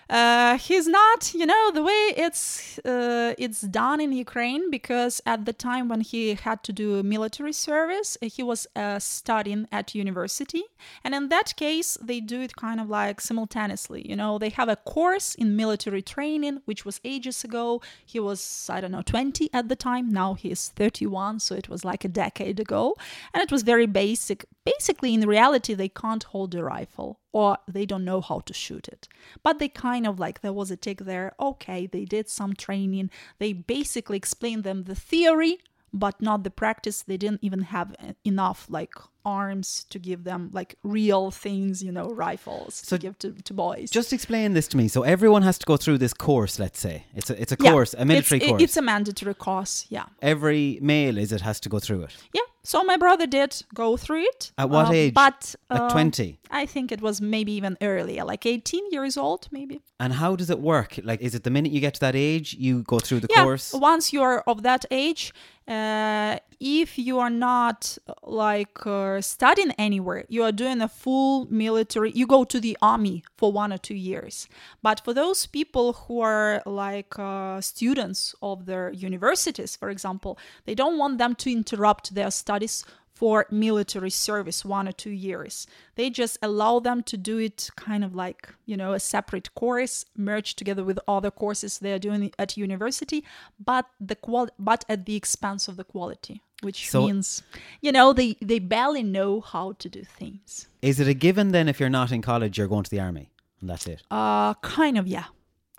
Uh, 0.09 0.56
he's 0.56 0.86
not, 0.86 1.34
you 1.34 1.44
know, 1.44 1.70
the 1.70 1.82
way 1.82 2.14
it's 2.16 2.78
uh, 2.78 3.34
it's 3.36 3.61
done 3.61 4.00
in 4.00 4.12
Ukraine 4.12 4.70
because 4.70 5.20
at 5.26 5.44
the 5.44 5.52
time 5.52 5.88
when 5.88 6.00
he 6.00 6.34
had 6.34 6.62
to 6.64 6.72
do 6.72 7.02
military 7.02 7.52
service, 7.52 8.16
uh, 8.22 8.26
he 8.26 8.42
was 8.42 8.66
uh, 8.74 8.98
studying 8.98 9.68
at 9.70 9.94
university, 9.94 10.64
and 11.04 11.14
in 11.14 11.28
that 11.28 11.54
case, 11.56 11.98
they 12.00 12.20
do 12.20 12.40
it 12.40 12.56
kind 12.56 12.80
of 12.80 12.88
like 12.88 13.20
simultaneously. 13.20 14.09
You 14.09 14.16
know, 14.16 14.38
they 14.38 14.48
have 14.48 14.70
a 14.70 14.76
course 14.76 15.34
in 15.34 15.56
military 15.56 16.00
training, 16.00 16.62
which 16.64 16.86
was 16.86 17.00
ages 17.04 17.44
ago. 17.44 17.82
He 18.06 18.18
was 18.18 18.70
I 18.72 18.80
don't 18.80 18.92
know 18.92 19.02
20 19.02 19.50
at 19.52 19.68
the 19.68 19.76
time. 19.76 20.11
Now 20.11 20.32
he's 20.32 20.68
31, 20.70 21.40
so 21.40 21.54
it 21.54 21.68
was 21.68 21.84
like 21.84 22.06
a 22.06 22.09
decade 22.09 22.59
ago, 22.61 22.96
and 23.34 23.42
it 23.42 23.52
was 23.52 23.62
very 23.62 23.86
basic. 23.86 24.46
Basically, 24.64 25.12
in 25.12 25.28
reality, 25.28 25.74
they 25.74 25.90
can't 25.90 26.24
hold 26.24 26.54
a 26.54 26.64
rifle 26.64 27.20
or 27.33 27.59
they 27.66 27.85
don't 27.87 28.05
know 28.05 28.20
how 28.20 28.41
to 28.41 28.55
shoot 28.55 28.89
it. 28.89 29.09
But 29.43 29.59
they 29.59 29.68
kind 29.68 30.07
of 30.07 30.18
like 30.18 30.41
there 30.41 30.53
was 30.53 30.70
a 30.70 30.76
tick 30.76 30.99
there. 30.99 31.35
Okay, 31.39 31.87
they 31.87 32.05
did 32.05 32.29
some 32.29 32.55
training. 32.55 33.11
They 33.39 33.53
basically 33.53 34.16
explained 34.16 34.64
them 34.64 34.85
the 34.85 34.95
theory, 34.95 35.59
but 35.93 36.20
not 36.20 36.45
the 36.45 36.51
practice. 36.51 37.03
They 37.03 37.16
didn't 37.16 37.43
even 37.43 37.62
have 37.62 37.95
e- 38.03 38.14
enough 38.24 38.66
like 38.68 38.95
arms 39.24 39.86
to 39.90 39.98
give 39.98 40.24
them 40.24 40.50
like 40.52 40.76
real 40.82 41.30
things, 41.30 41.82
you 41.82 41.92
know, 41.92 42.08
rifles 42.10 42.74
So 42.84 42.96
to 42.96 43.02
give 43.02 43.18
to, 43.18 43.32
to 43.32 43.54
boys. 43.54 43.90
Just 43.90 44.12
explain 44.12 44.54
this 44.54 44.68
to 44.68 44.76
me. 44.76 44.88
So 44.88 45.02
everyone 45.02 45.42
has 45.42 45.58
to 45.58 45.66
go 45.66 45.76
through 45.76 45.98
this 45.98 46.14
course. 46.14 46.58
Let's 46.58 46.80
say 46.80 47.04
it's 47.14 47.30
a 47.30 47.40
it's 47.40 47.52
a 47.52 47.56
Yeah, 47.60 47.72
course, 47.72 47.94
a 47.94 48.04
military 48.04 48.40
it's, 48.40 48.48
course. 48.48 48.62
It's 48.62 48.76
a 48.76 48.82
mandatory 48.82 49.34
course. 49.34 49.86
Yeah, 49.88 50.06
Every 50.22 50.78
male 50.80 51.18
is 51.18 51.32
it 51.32 51.40
has 51.42 51.60
to 51.60 51.68
go 51.68 51.78
through 51.78 52.02
it. 52.04 52.16
yeah. 52.32 52.42
So 52.64 52.82
my 52.82 52.98
brother 52.98 53.26
did 53.26 53.62
go 53.74 53.96
through 53.96 54.24
it. 54.24 54.52
At 54.58 54.68
what 54.68 54.88
uh, 54.88 54.92
age? 54.92 55.14
But 55.14 55.54
At 55.70 55.80
uh, 55.82 55.90
20? 55.90 56.38
I 56.50 56.66
think 56.66 56.92
it 56.92 57.00
was 57.00 57.18
maybe 57.18 57.52
even 57.52 57.78
earlier, 57.80 58.24
like 58.24 58.44
18 58.44 58.90
years 58.90 59.16
old, 59.16 59.48
maybe. 59.50 59.80
And 59.98 60.12
how 60.12 60.36
does 60.36 60.50
it 60.50 60.58
work? 60.60 61.00
Like, 61.02 61.22
is 61.22 61.34
it 61.34 61.44
the 61.44 61.50
minute 61.50 61.72
you 61.72 61.80
get 61.80 61.94
to 61.94 62.00
that 62.00 62.14
age, 62.14 62.54
you 62.58 62.82
go 62.82 62.98
through 62.98 63.20
the 63.20 63.28
yeah, 63.30 63.44
course? 63.44 63.72
once 63.72 64.12
you're 64.12 64.42
of 64.46 64.64
that 64.64 64.84
age, 64.90 65.32
uh, 65.66 66.38
if 66.61 66.98
you 66.98 67.18
are 67.18 67.30
not 67.30 67.96
like 68.22 68.84
uh, 68.86 69.20
studying 69.20 69.72
anywhere, 69.72 70.24
you 70.28 70.42
are 70.42 70.52
doing 70.52 70.80
a 70.80 70.88
full 70.88 71.46
military. 71.50 72.11
You 72.11 72.26
go 72.26 72.44
to 72.44 72.61
the 72.61 72.76
army 72.82 73.24
for 73.36 73.52
one 73.52 73.72
or 73.72 73.78
two 73.78 73.94
years. 73.94 74.48
But 74.82 75.00
for 75.04 75.14
those 75.14 75.46
people 75.46 75.92
who 75.92 76.20
are 76.20 76.62
like 76.66 77.18
uh, 77.18 77.61
students 77.61 78.34
of 78.42 78.66
their 78.66 78.90
universities, 78.92 79.76
for 79.76 79.90
example, 79.90 80.38
they 80.64 80.74
don't 80.74 80.98
want 80.98 81.18
them 81.18 81.34
to 81.36 81.52
interrupt 81.52 82.14
their 82.14 82.30
studies 82.30 82.84
for 83.18 83.46
military 83.50 84.11
service 84.11 84.64
one 84.64 84.86
or 84.86 84.92
two 84.92 85.11
years. 85.11 85.66
They 85.96 86.09
just 86.09 86.38
allow 86.40 86.78
them 86.78 87.02
to 87.02 87.16
do 87.16 87.38
it 87.38 87.68
kind 87.76 88.04
of 88.04 88.14
like, 88.14 88.54
you 88.64 88.76
know, 88.76 88.92
a 88.92 89.00
separate 89.00 89.52
course 89.56 90.04
merged 90.16 90.56
together 90.56 90.84
with 90.84 91.00
other 91.09 91.32
courses 91.32 91.80
they 91.80 91.92
are 91.92 91.98
doing 91.98 92.30
at 92.38 92.56
university, 92.56 93.24
but 93.59 93.86
the 93.98 94.14
qual 94.14 94.48
but 94.56 94.84
at 94.88 95.04
the 95.06 95.16
expense 95.16 95.66
of 95.66 95.76
the 95.76 95.82
quality, 95.82 96.42
which 96.62 96.90
So- 96.90 97.06
means, 97.06 97.42
you 97.80 97.92
know, 97.92 98.12
they, 98.12 98.36
they 98.42 98.59
barely 98.59 99.02
know 99.02 99.40
how 99.40 99.72
to 99.72 99.88
do 99.88 100.02
things. 100.02 100.68
Is 100.82 100.98
it 101.00 101.09
a 101.09 101.14
given 101.14 101.52
then 101.52 101.68
if 101.68 101.78
you're 101.80 101.88
not 102.00 102.12
in 102.12 102.22
college, 102.22 102.59
you're 102.59 102.68
going 102.68 102.84
to 102.84 102.90
the 102.90 103.00
army? 103.00 103.30
And 103.61 103.68
that's 103.70 103.86
it. 103.86 104.02
Uh 104.11 104.54
kind 104.54 104.96
of, 104.98 105.06
yeah. 105.06 105.24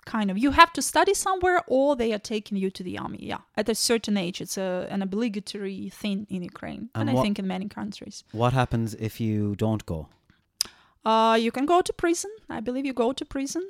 Kind 0.06 0.30
of. 0.30 0.36
You 0.38 0.50
have 0.52 0.72
to 0.72 0.82
study 0.82 1.14
somewhere 1.14 1.60
or 1.66 1.94
they 1.94 2.12
are 2.12 2.18
taking 2.18 2.56
you 2.58 2.70
to 2.70 2.82
the 2.82 2.98
army, 2.98 3.18
yeah. 3.20 3.38
At 3.56 3.68
a 3.68 3.74
certain 3.74 4.16
age. 4.16 4.40
It's 4.40 4.56
a, 4.58 4.86
an 4.90 5.02
obligatory 5.02 5.90
thing 5.90 6.26
in 6.30 6.42
Ukraine. 6.42 6.88
And 6.94 7.08
And, 7.08 7.18
I 7.18 7.22
think 7.22 7.38
in 7.38 7.46
many 7.46 7.68
countries. 7.68 8.24
What 8.32 8.52
happens 8.52 8.94
if 8.94 9.20
you 9.20 9.54
don't 9.56 9.84
go? 9.86 10.08
Uh, 11.04 11.36
you 11.40 11.50
can 11.52 11.66
go 11.66 11.80
to 11.80 11.92
prison. 11.92 12.30
I 12.48 12.60
believe 12.60 12.84
you 12.86 12.92
go 12.92 13.12
to 13.12 13.24
prison. 13.24 13.68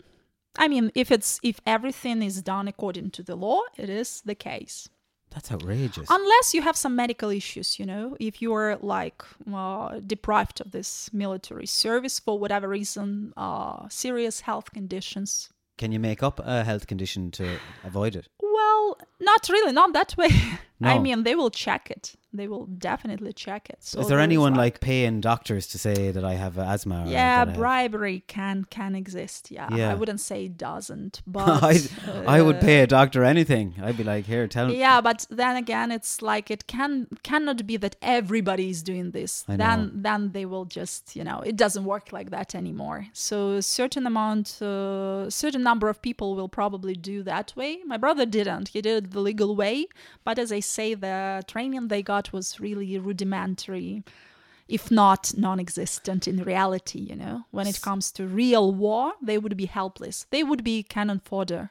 I 0.58 0.66
mean, 0.68 0.90
if 0.94 1.10
it's 1.12 1.38
if 1.42 1.60
everything 1.66 2.22
is 2.22 2.42
done 2.42 2.66
according 2.68 3.10
to 3.12 3.22
the 3.22 3.36
law, 3.36 3.60
it 3.76 3.88
is 3.88 4.20
the 4.24 4.34
case. 4.34 4.88
That's 5.30 5.52
outrageous. 5.52 6.08
Unless 6.10 6.54
you 6.54 6.62
have 6.62 6.76
some 6.76 6.96
medical 6.96 7.30
issues, 7.30 7.78
you 7.78 7.86
know, 7.86 8.16
if 8.18 8.42
you 8.42 8.52
are 8.52 8.76
like 8.80 9.22
uh, 9.52 10.00
deprived 10.04 10.60
of 10.60 10.72
this 10.72 11.10
military 11.12 11.66
service 11.66 12.18
for 12.18 12.38
whatever 12.38 12.68
reason, 12.68 13.32
uh, 13.36 13.88
serious 13.88 14.40
health 14.40 14.72
conditions. 14.72 15.50
Can 15.78 15.92
you 15.92 16.00
make 16.00 16.22
up 16.22 16.40
a 16.44 16.64
health 16.64 16.86
condition 16.86 17.30
to 17.32 17.58
avoid 17.84 18.16
it? 18.16 18.28
Well, 18.42 18.98
not 19.20 19.48
really, 19.48 19.72
not 19.72 19.92
that 19.92 20.16
way. 20.16 20.30
I 20.82 20.98
mean, 20.98 21.24
they 21.24 21.34
will 21.34 21.50
check 21.50 21.90
it. 21.90 22.14
They 22.32 22.46
will 22.46 22.66
definitely 22.66 23.32
check 23.32 23.68
it. 23.70 23.78
So 23.80 24.00
Is 24.00 24.06
there 24.06 24.20
anyone 24.20 24.54
like 24.54 24.78
paying 24.78 25.20
doctors 25.20 25.66
to 25.68 25.78
say 25.78 26.12
that 26.12 26.24
I 26.24 26.34
have 26.34 26.58
asthma? 26.58 27.04
Or 27.04 27.08
yeah, 27.08 27.44
bribery 27.44 28.22
can 28.28 28.64
can 28.70 28.94
exist. 28.94 29.50
Yeah, 29.50 29.68
Yeah. 29.74 29.90
I 29.90 29.94
wouldn't 29.94 30.20
say 30.20 30.44
it 30.44 30.56
doesn't, 30.56 31.22
but 31.26 31.60
I, 31.62 31.80
I 32.28 32.40
would 32.40 32.56
uh, 32.56 32.60
pay 32.60 32.80
a 32.82 32.86
doctor 32.86 33.24
anything. 33.24 33.74
I'd 33.82 33.96
be 33.96 34.04
like, 34.04 34.26
here, 34.26 34.46
tell 34.46 34.68
me 34.68 34.78
Yeah, 34.78 35.00
but 35.00 35.26
then 35.28 35.56
again, 35.56 35.90
it's 35.90 36.22
like 36.22 36.52
it 36.52 36.68
can 36.68 37.08
cannot 37.24 37.66
be 37.66 37.76
that 37.78 37.96
everybody 38.00 38.70
is 38.70 38.84
doing 38.84 39.10
this. 39.10 39.42
Then 39.48 39.90
then 39.92 40.30
they 40.30 40.46
will 40.46 40.66
just 40.66 41.16
you 41.16 41.24
know 41.24 41.40
it 41.40 41.56
doesn't 41.56 41.84
work 41.84 42.12
like 42.12 42.30
that 42.30 42.54
anymore. 42.54 43.06
So 43.12 43.54
a 43.54 43.62
certain 43.62 44.06
amount, 44.06 44.62
uh, 44.62 45.28
certain 45.30 45.64
number 45.64 45.88
of 45.88 46.00
people 46.00 46.36
will 46.36 46.48
probably 46.48 46.94
do 46.94 47.24
that 47.24 47.52
way. 47.56 47.80
My 47.84 47.96
brother 47.96 48.24
didn't. 48.24 48.68
He 48.68 48.80
did 48.80 49.04
it 49.04 49.10
the 49.10 49.20
legal 49.20 49.56
way, 49.56 49.88
but 50.22 50.38
as 50.38 50.52
I 50.52 50.60
say, 50.70 50.94
the 50.94 51.42
training 51.46 51.88
they 51.88 52.02
got 52.02 52.32
was 52.32 52.60
really 52.60 52.98
rudimentary. 52.98 54.04
If 54.68 54.90
not 54.90 55.32
non-existent 55.36 56.28
in 56.28 56.44
reality, 56.44 57.00
you 57.00 57.16
know, 57.16 57.44
when 57.50 57.66
it 57.66 57.80
comes 57.80 58.12
to 58.12 58.26
real 58.26 58.72
war, 58.72 59.14
they 59.20 59.36
would 59.36 59.56
be 59.56 59.66
helpless. 59.66 60.26
They 60.30 60.44
would 60.44 60.62
be 60.62 60.84
cannon 60.84 61.20
fodder. 61.24 61.70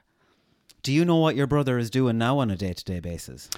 Do 0.83 0.91
you 0.91 1.05
know 1.05 1.15
what 1.15 1.35
your 1.35 1.47
brother 1.47 1.77
is 1.77 1.89
doing 1.89 2.17
now 2.17 2.39
on 2.39 2.51
a 2.51 2.57
day 2.57 2.73
to 2.73 2.83
day 2.83 2.99
basis? 2.99 3.49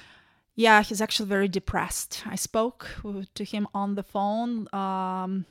Yeah, 0.56 0.84
he's 0.84 1.02
actually 1.02 1.30
very 1.30 1.48
depressed. 1.48 2.24
I 2.26 2.36
spoke 2.36 2.88
to 3.34 3.44
him 3.44 3.68
on 3.74 3.96
the 3.96 4.04
phone 4.04 4.68
um, 4.74 5.46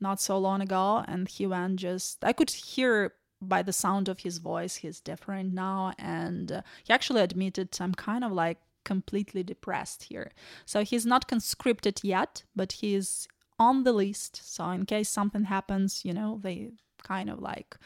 not 0.00 0.20
so 0.20 0.38
long 0.38 0.60
ago, 0.60 1.04
and 1.06 1.28
he 1.28 1.46
went 1.46 1.76
just. 1.76 2.24
I 2.24 2.32
could 2.32 2.50
hear 2.50 3.14
by 3.40 3.62
the 3.62 3.72
sound 3.72 4.08
of 4.08 4.20
his 4.20 4.38
voice 4.38 4.76
he's 4.76 5.00
different 5.00 5.54
now, 5.54 5.92
and 5.98 6.52
uh, 6.52 6.62
he 6.84 6.92
actually 6.92 7.22
admitted 7.22 7.76
I'm 7.80 7.94
kind 7.94 8.24
of 8.24 8.32
like 8.32 8.58
completely 8.84 9.42
depressed 9.42 10.04
here. 10.04 10.32
So 10.64 10.84
he's 10.84 11.06
not 11.06 11.28
conscripted 11.28 12.00
yet, 12.02 12.44
but 12.54 12.72
he's 12.72 13.28
on 13.58 13.84
the 13.84 13.92
list. 13.92 14.40
So 14.42 14.70
in 14.70 14.86
case 14.86 15.08
something 15.08 15.44
happens, 15.44 16.04
you 16.04 16.12
know, 16.12 16.40
they 16.42 16.70
kind 17.02 17.30
of 17.30 17.40
like, 17.40 17.76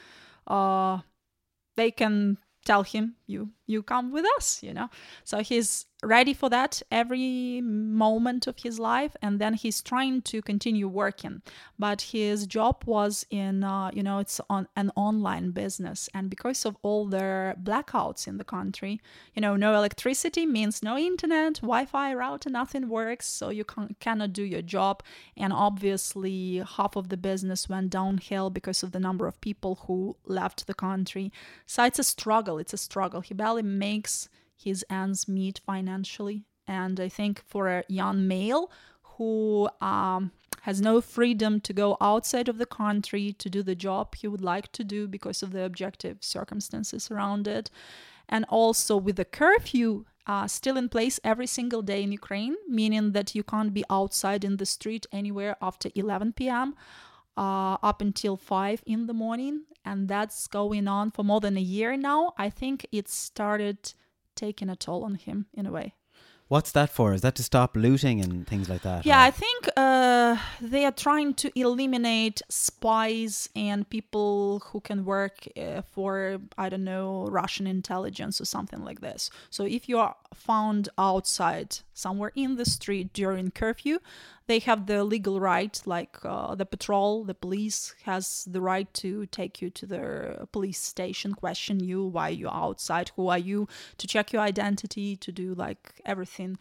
uh, 0.47 0.99
they 1.77 1.91
can 1.91 2.39
tell 2.65 2.83
him 2.83 3.17
you 3.27 3.51
you 3.67 3.83
come 3.83 4.13
with 4.13 4.25
us 4.37 4.63
you 4.63 4.73
know? 4.73 4.89
So 5.25 5.39
he's 5.39 5.87
ready 6.03 6.35
for 6.35 6.51
that 6.51 6.83
every 6.91 7.61
moment 7.63 8.47
of 8.47 8.59
his 8.59 8.79
life 8.79 9.17
and 9.23 9.41
then 9.41 9.55
he's 9.55 9.81
trying 9.81 10.21
to 10.23 10.43
continue 10.43 10.87
working. 10.87 11.43
But 11.79 12.03
his 12.03 12.47
job 12.47 12.83
was 12.85 13.25
in 13.31 13.65
uh, 13.65 13.91
you 13.93 14.03
know 14.03 14.19
it's 14.19 14.41
on 14.51 14.69
an 14.77 14.91
online 14.97 15.51
business 15.51 16.09
and 16.15 16.29
because 16.29 16.65
of 16.65 16.77
all 16.83 17.07
the 17.07 17.57
blackouts 17.63 18.27
in 18.27 18.37
the 18.37 18.45
country 18.45 19.01
you 19.35 19.41
know 19.41 19.57
no 19.57 19.75
electricity 19.75 20.47
means 20.47 20.83
no 20.83 20.97
internet 20.97 21.55
wi-fi 21.57 22.15
router 22.15 22.51
nothing 22.51 22.89
works 22.89 23.27
so 23.27 23.49
you 23.51 23.65
can, 23.65 23.97
cannot 24.01 24.33
do 24.33 24.43
your 24.43 24.63
job. 24.63 25.03
And 25.37 25.53
obviously 25.53 26.63
half 26.77 26.97
of 26.97 27.09
the 27.09 27.17
business 27.17 27.69
went 27.69 27.91
downhill 27.91 28.51
because 28.51 28.83
of 28.83 28.93
the 28.93 29.01
number 29.01 29.27
of 29.27 29.41
people 29.41 29.79
who 29.87 30.17
left 30.27 30.67
the 30.67 30.75
country. 30.75 31.33
So 31.67 31.85
it's 31.85 31.99
a 31.99 32.05
struggle 32.05 32.59
it's 32.59 32.75
a 32.75 32.79
struggle. 32.79 33.21
He 33.21 33.35
makes 33.63 34.29
his 34.57 34.85
ends 34.91 35.29
meet 35.29 35.61
financially 35.65 36.45
and 36.67 36.99
i 37.01 37.09
think 37.09 37.43
for 37.47 37.69
a 37.69 37.85
young 37.89 38.27
male 38.27 38.71
who 39.17 39.69
um, 39.81 40.33
has 40.63 40.81
no 40.81 41.01
freedom 41.01 41.61
to 41.61 41.73
go 41.73 41.97
outside 42.01 42.49
of 42.49 42.59
the 42.59 42.67
country 42.67 43.33
to 43.33 43.49
do 43.49 43.63
the 43.63 43.75
job 43.75 44.15
he 44.15 44.27
would 44.27 44.41
like 44.41 44.73
to 44.73 44.83
do 44.83 45.07
because 45.07 45.43
of 45.43 45.53
the 45.53 45.63
objective 45.63 46.19
circumstances 46.21 47.11
around 47.11 47.47
it 47.47 47.71
and 48.29 48.45
also 48.49 48.97
with 48.97 49.17
the 49.17 49.25
curfew 49.25 50.05
uh, 50.27 50.47
still 50.47 50.77
in 50.77 50.89
place 50.89 51.21
every 51.23 51.47
single 51.47 51.83
day 51.83 52.03
in 52.03 52.13
Ukraine, 52.13 52.57
meaning 52.69 53.13
that 53.13 53.35
you 53.35 53.43
can't 53.43 53.75
be 53.75 53.85
outside 53.91 54.45
in 54.45 54.57
the 54.57 54.67
street 54.67 55.07
anywhere 55.13 55.57
after 55.61 55.91
11 55.95 56.33
p.m. 56.33 56.75
Uh, 57.37 57.77
up 57.83 58.01
until 58.01 58.37
5 58.37 58.83
in 58.87 59.07
the 59.07 59.13
morning. 59.13 59.63
And 59.85 60.09
that's 60.09 60.47
going 60.47 60.89
on 60.89 61.11
for 61.11 61.23
more 61.25 61.41
than 61.41 61.57
a 61.57 61.61
year 61.61 61.97
now. 61.97 62.33
I 62.39 62.51
think 62.51 62.87
it 62.93 63.09
started 63.09 63.93
taking 64.35 64.69
a 64.69 64.77
toll 64.77 65.05
on 65.05 65.15
him 65.17 65.47
in 65.53 65.67
a 65.67 65.71
way. 65.71 65.95
What's 66.49 66.73
that 66.73 66.91
for? 66.91 67.15
Is 67.15 67.23
that 67.23 67.35
to 67.37 67.43
stop 67.43 67.75
looting 67.75 68.21
and 68.21 68.47
things 68.47 68.69
like 68.69 68.83
that? 68.83 69.07
Yeah, 69.07 69.19
or- 69.23 69.27
I 69.27 69.31
think 69.31 69.69
uh, 69.79 70.37
they 70.61 70.85
are 70.85 70.93
trying 70.93 71.33
to 71.35 71.51
eliminate 71.59 72.43
spies 72.51 73.49
and 73.57 73.89
people 73.89 74.61
who 74.67 74.81
can 74.81 75.07
work 75.07 75.49
uh, 75.57 75.81
for, 75.83 76.39
I 76.59 76.69
don't 76.69 76.85
know, 76.85 77.27
Russian 77.31 77.67
intelligence 77.67 78.43
or 78.43 78.45
something 78.45 78.85
like 78.85 79.01
this. 79.01 79.31
So 79.49 79.65
if 79.65 79.89
you 79.89 79.99
are 79.99 80.17
found 80.35 80.91
outside 80.99 81.79
somewhere 81.95 82.33
in 82.35 82.57
the 82.57 82.67
street 82.67 83.15
during 83.15 83.51
curfew, 83.51 83.99
they 84.47 84.59
have 84.61 84.87
the 84.87 85.05
legal 85.05 85.41
right, 85.41 85.81
like 85.87 86.19
uh, 86.23 86.55
the 86.55 86.67
patrol, 86.67 87.25
the 87.25 87.35
police 87.35 87.95
has 88.05 88.47
the 88.51 88.61
right 88.61 88.93
to 88.95 89.27
take 89.27 89.63
you 89.63 89.71
to 89.71 89.87
the 89.87 90.49
police 90.53 90.81
station, 90.81 91.35
question 91.35 91.81
you 91.81 92.05
why 92.05 92.29
you're 92.29 92.53
outside, 92.53 93.11
who 93.17 93.29
are 93.29 93.39
you, 93.39 93.69
to 93.99 94.07
check 94.07 94.33
your 94.33 94.43
identity, 94.43 95.17
to 95.17 95.33
do 95.33 95.55
like 95.55 96.01
everything. 96.05 96.59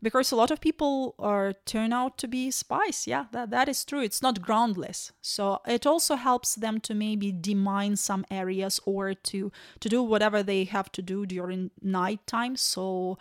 Because 0.00 0.30
a 0.30 0.36
lot 0.36 0.52
of 0.52 0.60
people 0.60 1.16
are 1.18 1.54
turn 1.64 1.92
out 1.92 2.18
to 2.18 2.28
be 2.28 2.52
spies. 2.52 3.08
Yeah 3.08 3.24
that, 3.32 3.50
that 3.50 3.68
is 3.68 3.84
true. 3.84 4.00
It's 4.00 4.22
not 4.22 4.40
groundless. 4.40 5.10
So 5.20 5.60
it 5.66 5.86
also 5.86 6.14
helps 6.14 6.54
them 6.54 6.78
to 6.82 6.94
maybe 6.94 7.32
demine 7.32 7.96
some 7.96 8.24
areas 8.30 8.78
or 8.84 9.14
to 9.14 9.50
to 9.80 9.88
do 9.88 10.00
whatever 10.04 10.44
they 10.44 10.64
have 10.64 10.92
to 10.92 11.02
do 11.02 11.26
during 11.26 11.72
night 11.82 12.24
time. 12.28 12.54
so 12.54 13.18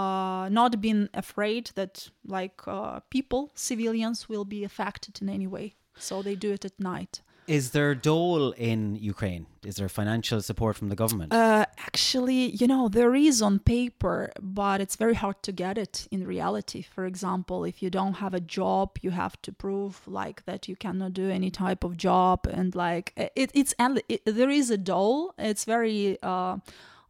uh, 0.00 0.48
not 0.60 0.80
being 0.86 1.08
afraid 1.14 1.64
that 1.74 2.10
like 2.38 2.58
uh, 2.66 3.00
people 3.16 3.42
civilians 3.54 4.18
will 4.30 4.46
be 4.56 4.60
affected 4.64 5.14
in 5.22 5.28
any 5.28 5.48
way 5.56 5.74
so 6.08 6.22
they 6.22 6.36
do 6.46 6.50
it 6.56 6.64
at 6.64 6.76
night 6.94 7.14
Is 7.46 7.70
there 7.72 7.94
dole 7.94 8.52
in 8.52 8.96
Ukraine? 8.96 9.46
Is 9.64 9.76
there 9.76 9.88
financial 9.88 10.40
support 10.40 10.76
from 10.76 10.88
the 10.88 10.96
government? 10.96 11.32
Uh, 11.32 11.66
actually, 11.78 12.42
you 12.60 12.66
know, 12.66 12.88
there 12.88 13.14
is 13.14 13.42
on 13.42 13.58
paper, 13.58 14.32
but 14.40 14.80
it's 14.80 14.96
very 14.96 15.14
hard 15.14 15.42
to 15.42 15.52
get 15.52 15.76
it 15.76 16.08
in 16.10 16.26
reality. 16.26 16.82
For 16.82 17.04
example, 17.04 17.64
if 17.64 17.82
you 17.82 17.90
don't 17.90 18.14
have 18.14 18.34
a 18.34 18.40
job, 18.40 18.98
you 19.02 19.10
have 19.10 19.40
to 19.42 19.52
prove 19.52 20.00
like 20.06 20.44
that 20.46 20.68
you 20.68 20.76
cannot 20.76 21.12
do 21.12 21.28
any 21.30 21.50
type 21.50 21.84
of 21.84 21.96
job, 21.96 22.46
and 22.46 22.74
like 22.74 23.12
it, 23.16 23.50
it's 23.54 23.74
it, 24.08 24.22
there 24.24 24.50
is 24.50 24.70
a 24.70 24.78
dole. 24.78 25.34
It's 25.38 25.64
very. 25.64 26.18
Uh, 26.22 26.58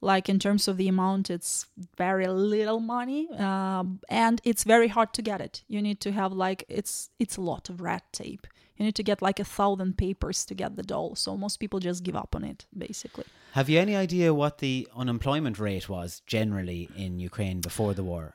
like 0.05 0.29
in 0.29 0.39
terms 0.39 0.69
of 0.69 0.77
the 0.77 0.89
amount 0.89 1.31
it's 1.31 1.67
very 1.97 2.27
little 2.27 2.81
money 2.81 3.29
um, 3.39 4.01
and 4.09 4.41
it's 4.45 4.65
very 4.65 4.89
hard 4.89 5.13
to 5.15 5.23
get 5.23 5.41
it. 5.41 5.63
You 5.67 5.81
need 5.83 6.01
to 6.01 6.13
have 6.13 6.33
like 6.33 6.65
it's 6.69 7.11
it's 7.19 7.37
a 7.37 7.41
lot 7.41 7.71
of 7.71 7.81
red 7.81 8.03
tape. 8.13 8.47
You 8.77 8.85
need 8.85 8.97
to 8.97 9.03
get 9.03 9.23
like 9.23 9.39
a 9.41 9.45
thousand 9.45 9.97
papers 9.97 10.45
to 10.47 10.55
get 10.55 10.77
the 10.77 10.83
doll 10.83 11.15
so 11.15 11.37
most 11.37 11.57
people 11.59 11.81
just 11.81 12.05
give 12.05 12.17
up 12.17 12.37
on 12.37 12.45
it 12.45 12.67
basically. 12.77 13.25
Have 13.53 13.69
you 13.69 13.79
any 13.79 13.97
idea 13.97 14.35
what 14.35 14.59
the 14.59 14.89
unemployment 14.97 15.59
rate 15.59 15.89
was 15.89 16.21
generally 16.27 16.89
in 16.97 17.19
Ukraine 17.19 17.61
before 17.61 17.95
the 17.95 18.05
war? 18.05 18.35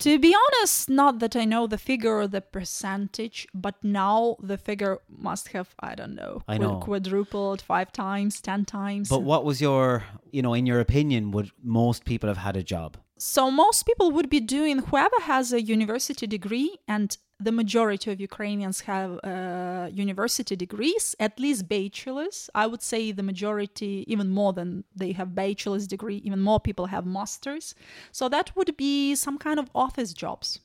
To 0.00 0.18
be 0.18 0.34
honest, 0.34 0.90
not 0.90 1.20
that 1.20 1.34
I 1.34 1.46
know 1.46 1.66
the 1.66 1.78
figure 1.78 2.18
or 2.18 2.26
the 2.28 2.42
percentage, 2.42 3.48
but 3.54 3.76
now 3.82 4.36
the 4.42 4.58
figure 4.58 4.98
must 5.08 5.48
have, 5.48 5.74
I 5.80 5.94
don't 5.94 6.14
know, 6.14 6.42
I 6.46 6.58
know. 6.58 6.80
quadrupled 6.80 7.62
five 7.62 7.92
times, 7.92 8.40
ten 8.42 8.66
times. 8.66 9.08
But 9.08 9.22
what 9.22 9.44
was 9.44 9.60
your, 9.60 10.04
you 10.30 10.42
know, 10.42 10.52
in 10.52 10.66
your 10.66 10.80
opinion, 10.80 11.30
would 11.30 11.50
most 11.62 12.04
people 12.04 12.28
have 12.28 12.36
had 12.36 12.56
a 12.56 12.62
job? 12.62 12.98
So 13.18 13.50
most 13.50 13.86
people 13.86 14.10
would 14.10 14.28
be 14.28 14.40
doing 14.40 14.78
whoever 14.78 15.16
has 15.22 15.52
a 15.52 15.62
university 15.62 16.26
degree 16.26 16.78
and 16.86 17.16
the 17.38 17.52
majority 17.52 18.10
of 18.10 18.20
Ukrainians 18.20 18.80
have 18.82 19.20
uh, 19.22 19.88
university 19.92 20.56
degrees, 20.56 21.14
at 21.20 21.38
least 21.38 21.68
bachelors. 21.68 22.48
I 22.54 22.66
would 22.66 22.82
say 22.82 23.12
the 23.12 23.22
majority, 23.22 24.04
even 24.06 24.30
more 24.30 24.52
than 24.52 24.84
they 24.94 25.12
have 25.12 25.34
bachelor's 25.34 25.86
degree, 25.86 26.16
even 26.18 26.40
more 26.40 26.60
people 26.60 26.86
have 26.86 27.04
masters. 27.04 27.74
So 28.10 28.28
that 28.30 28.56
would 28.56 28.76
be 28.76 29.14
some 29.14 29.38
kind 29.38 29.58
of 29.58 29.70
office 29.74 30.14
jobs. 30.14 30.60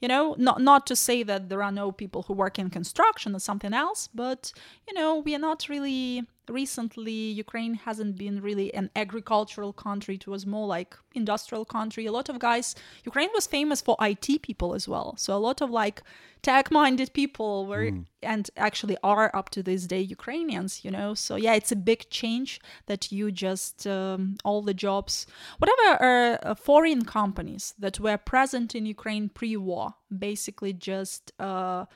You 0.00 0.08
know, 0.08 0.34
not 0.36 0.60
not 0.60 0.86
to 0.88 0.96
say 0.96 1.22
that 1.22 1.48
there 1.48 1.62
are 1.62 1.70
no 1.70 1.92
people 1.92 2.22
who 2.24 2.34
work 2.34 2.58
in 2.58 2.70
construction 2.70 3.36
or 3.36 3.38
something 3.38 3.72
else, 3.72 4.08
but 4.12 4.52
you 4.88 4.94
know, 4.94 5.18
we 5.18 5.34
are 5.34 5.38
not 5.38 5.68
really 5.68 6.26
recently 6.48 7.12
Ukraine 7.12 7.74
hasn't 7.74 8.16
been 8.16 8.40
really 8.40 8.72
an 8.74 8.90
agricultural 8.96 9.72
country. 9.72 10.16
It 10.16 10.26
was 10.26 10.46
more 10.46 10.66
like 10.66 10.96
industrial 11.14 11.64
country. 11.64 12.06
A 12.06 12.12
lot 12.12 12.28
of 12.28 12.38
guys 12.38 12.74
Ukraine 13.04 13.30
was 13.34 13.46
famous 13.46 13.80
for 13.80 13.96
IT 14.00 14.42
people 14.42 14.74
as 14.74 14.88
well. 14.88 15.14
So 15.16 15.36
a 15.36 15.38
lot 15.38 15.60
of 15.60 15.70
like 15.70 16.02
tech-minded 16.42 17.12
people 17.12 17.66
were 17.66 17.90
and 18.22 18.50
actually 18.56 18.96
are 19.02 19.30
up 19.34 19.50
to 19.50 19.62
this 19.62 19.86
day 19.86 20.00
Ukrainians, 20.00 20.84
you 20.84 20.90
know. 20.90 21.14
So 21.14 21.36
yeah, 21.36 21.54
it's 21.54 21.72
a 21.72 21.76
big 21.76 22.10
change 22.10 22.60
that 22.86 23.12
you 23.12 23.30
just 23.30 23.86
um, 23.86 24.36
all 24.44 24.62
the 24.62 24.74
jobs, 24.74 25.26
whatever 25.58 26.02
are 26.02 26.38
uh, 26.42 26.54
foreign 26.54 27.04
companies 27.04 27.74
that 27.78 28.00
were 28.00 28.18
present 28.18 28.74
in 28.74 28.86
Ukraine 28.86 29.28
pre-war, 29.28 29.94
basically 30.16 30.72
just 30.72 31.32
uh, 31.38 31.86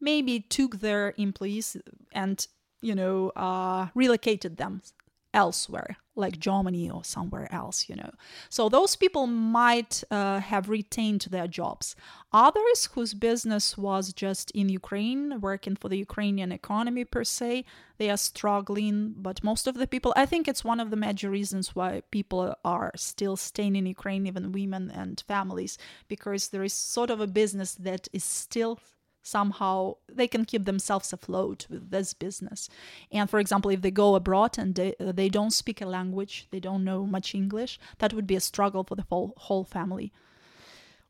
maybe 0.00 0.40
took 0.40 0.80
their 0.80 1.14
employees 1.16 1.76
and 2.12 2.46
you 2.84 2.94
know 2.94 3.30
uh, 3.30 3.88
relocated 3.94 4.56
them 4.56 4.82
elsewhere 5.32 5.96
like 6.16 6.38
germany 6.38 6.88
or 6.88 7.02
somewhere 7.02 7.52
else 7.52 7.88
you 7.88 7.96
know. 7.96 8.12
So 8.48 8.68
those 8.68 8.94
people 8.94 9.26
might 9.26 10.04
uh, 10.10 10.38
have 10.38 10.68
retained 10.68 11.26
their 11.30 11.48
jobs. 11.48 11.96
Others 12.32 12.90
whose 12.94 13.14
business 13.14 13.76
was 13.76 14.12
just 14.12 14.52
in 14.52 14.68
ukraine 14.68 15.40
working 15.40 15.74
for 15.74 15.88
the 15.88 15.98
ukrainian 15.98 16.52
economy 16.52 17.04
per 17.04 17.24
se 17.24 17.64
they 17.98 18.10
are 18.10 18.16
struggling. 18.16 19.14
But 19.16 19.42
most 19.42 19.66
of 19.66 19.74
the 19.74 19.88
people 19.88 20.12
i 20.16 20.26
think 20.26 20.46
it's 20.46 20.64
one 20.64 20.78
of 20.78 20.90
the 20.90 21.02
major 21.06 21.30
reasons 21.30 21.74
why 21.74 22.02
people 22.12 22.54
are 22.64 22.92
still 22.94 23.36
staying 23.36 23.74
in 23.74 23.86
ukraine 23.86 24.26
even 24.26 24.52
women 24.52 24.84
and 24.90 25.24
families 25.26 25.78
because 26.06 26.48
there 26.48 26.62
is 26.62 26.72
sort 26.72 27.10
of 27.10 27.20
a 27.20 27.26
business 27.26 27.74
that 27.74 28.06
is 28.12 28.24
still 28.24 28.78
somehow 29.24 29.94
they 30.08 30.28
can 30.28 30.44
keep 30.44 30.64
themselves 30.64 31.12
afloat 31.12 31.66
with 31.68 31.90
this 31.90 32.14
business 32.14 32.68
and 33.10 33.28
for 33.28 33.40
example 33.40 33.70
if 33.70 33.80
they 33.80 33.90
go 33.90 34.14
abroad 34.14 34.56
and 34.58 34.74
they, 34.76 34.94
they 35.00 35.28
don't 35.28 35.52
speak 35.52 35.80
a 35.80 35.86
language 35.86 36.46
they 36.52 36.60
don't 36.60 36.84
know 36.84 37.04
much 37.04 37.34
english 37.34 37.80
that 37.98 38.12
would 38.12 38.26
be 38.26 38.36
a 38.36 38.40
struggle 38.40 38.84
for 38.84 38.94
the 38.94 39.06
whole, 39.10 39.32
whole 39.36 39.64
family 39.64 40.12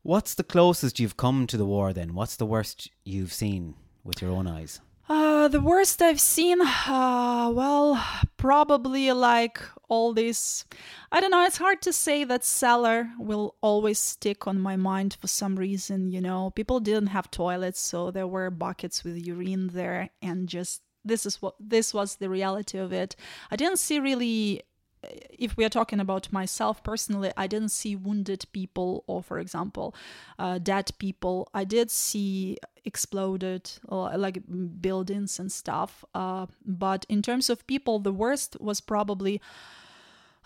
What's 0.05 0.35
the 0.35 0.43
closest 0.43 0.99
you've 0.99 1.17
come 1.17 1.47
to 1.47 1.57
the 1.57 1.65
war 1.65 1.91
then? 1.91 2.13
What's 2.13 2.35
the 2.35 2.45
worst 2.45 2.91
you've 3.05 3.33
seen 3.33 3.73
with 4.03 4.21
your 4.21 4.29
own 4.29 4.45
eyes? 4.45 4.79
Uh, 5.07 5.47
the 5.47 5.61
worst 5.61 6.01
I've 6.01 6.19
seen, 6.19 6.61
uh, 6.61 7.51
well, 7.53 8.03
probably 8.37 9.11
like 9.11 9.59
all 9.87 10.13
this. 10.13 10.65
I 11.11 11.21
don't 11.21 11.31
know, 11.31 11.43
it's 11.43 11.57
hard 11.57 11.81
to 11.83 11.93
say 11.93 12.23
that 12.23 12.43
cellar 12.43 13.09
will 13.19 13.55
always 13.61 13.99
stick 13.99 14.47
on 14.47 14.59
my 14.59 14.75
mind 14.75 15.17
for 15.19 15.27
some 15.27 15.57
reason, 15.57 16.11
you 16.11 16.21
know. 16.21 16.49
People 16.49 16.79
didn't 16.79 17.07
have 17.07 17.29
toilets, 17.29 17.79
so 17.79 18.09
there 18.09 18.27
were 18.27 18.49
buckets 18.49 19.03
with 19.03 19.25
urine 19.25 19.67
there, 19.67 20.09
and 20.21 20.49
just 20.49 20.81
this 21.03 21.25
is 21.25 21.41
what 21.41 21.53
this 21.59 21.93
was 21.93 22.15
the 22.15 22.29
reality 22.29 22.79
of 22.79 22.91
it. 22.91 23.15
I 23.51 23.55
didn't 23.55 23.77
see 23.77 23.99
really 23.99 24.63
if 25.29 25.57
we 25.57 25.65
are 25.65 25.69
talking 25.69 25.99
about 25.99 26.31
myself 26.31 26.83
personally, 26.83 27.31
I 27.37 27.47
didn't 27.47 27.69
see 27.69 27.95
wounded 27.95 28.45
people 28.51 29.03
or, 29.07 29.21
for 29.21 29.39
example, 29.39 29.95
uh, 30.39 30.57
dead 30.59 30.91
people. 30.99 31.49
I 31.53 31.63
did 31.63 31.91
see 31.91 32.57
exploded 32.85 33.71
like 33.89 34.39
buildings 34.79 35.39
and 35.39 35.51
stuff. 35.51 36.05
Uh, 36.13 36.45
but 36.65 37.05
in 37.09 37.21
terms 37.21 37.49
of 37.49 37.65
people, 37.67 37.99
the 37.99 38.13
worst 38.13 38.57
was 38.59 38.81
probably. 38.81 39.41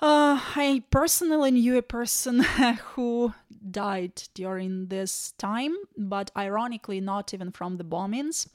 Uh, 0.01 0.39
I 0.55 0.83
personally 0.91 1.51
knew 1.51 1.77
a 1.77 1.81
person 1.81 2.39
who 2.93 3.33
died 3.69 4.23
during 4.33 4.87
this 4.87 5.33
time, 5.37 5.75
but 5.97 6.31
ironically, 6.37 7.01
not 7.01 7.33
even 7.33 7.51
from 7.51 7.75
the 7.75 7.83
bombings. 7.83 8.47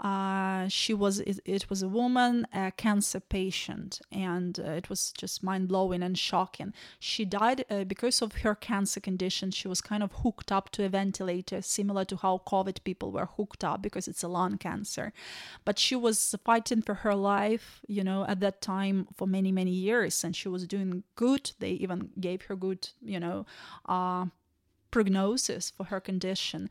Uh, 0.00 0.66
she 0.68 0.92
was 0.92 1.20
it, 1.20 1.38
it, 1.44 1.70
was 1.70 1.82
a 1.82 1.88
woman, 1.88 2.46
a 2.52 2.72
cancer 2.72 3.20
patient, 3.20 4.00
and 4.10 4.58
uh, 4.58 4.72
it 4.72 4.90
was 4.90 5.12
just 5.12 5.42
mind 5.42 5.68
blowing 5.68 6.02
and 6.02 6.18
shocking. 6.18 6.72
She 6.98 7.24
died 7.24 7.64
uh, 7.70 7.84
because 7.84 8.20
of 8.20 8.32
her 8.36 8.56
cancer 8.56 8.98
condition. 8.98 9.52
She 9.52 9.68
was 9.68 9.80
kind 9.80 10.02
of 10.02 10.10
hooked 10.12 10.50
up 10.50 10.70
to 10.70 10.84
a 10.84 10.88
ventilator, 10.88 11.62
similar 11.62 12.04
to 12.06 12.16
how 12.16 12.42
COVID 12.44 12.82
people 12.82 13.12
were 13.12 13.26
hooked 13.36 13.62
up 13.62 13.82
because 13.82 14.08
it's 14.08 14.24
a 14.24 14.28
lung 14.28 14.58
cancer. 14.58 15.12
But 15.64 15.78
she 15.78 15.94
was 15.94 16.34
fighting 16.44 16.82
for 16.82 16.94
her 16.94 17.14
life, 17.14 17.80
you 17.86 18.02
know, 18.02 18.24
at 18.26 18.40
that 18.40 18.60
time 18.60 19.06
for 19.14 19.28
many 19.28 19.52
many 19.52 19.70
years, 19.70 20.24
and 20.24 20.34
she 20.34 20.48
was 20.48 20.66
doing 20.66 21.04
good. 21.14 21.52
They 21.60 21.70
even 21.70 22.10
gave 22.18 22.42
her 22.42 22.56
good, 22.56 22.88
you 23.00 23.20
know, 23.20 23.46
uh, 23.86 24.26
prognosis 24.90 25.70
for 25.70 25.84
her 25.84 26.00
condition 26.00 26.68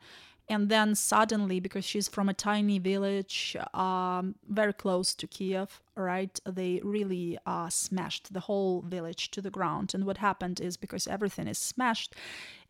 and 0.48 0.68
then 0.68 0.94
suddenly 0.94 1.60
because 1.60 1.84
she's 1.84 2.08
from 2.08 2.28
a 2.28 2.34
tiny 2.34 2.78
village 2.78 3.56
um, 3.72 4.34
very 4.48 4.72
close 4.72 5.14
to 5.14 5.26
kiev 5.26 5.80
right? 5.96 6.38
They 6.46 6.80
really 6.82 7.38
uh, 7.46 7.68
smashed 7.68 8.32
the 8.32 8.40
whole 8.40 8.82
village 8.82 9.30
to 9.32 9.40
the 9.40 9.50
ground. 9.50 9.94
And 9.94 10.04
what 10.04 10.18
happened 10.18 10.60
is 10.60 10.76
because 10.76 11.06
everything 11.06 11.46
is 11.46 11.58
smashed, 11.58 12.14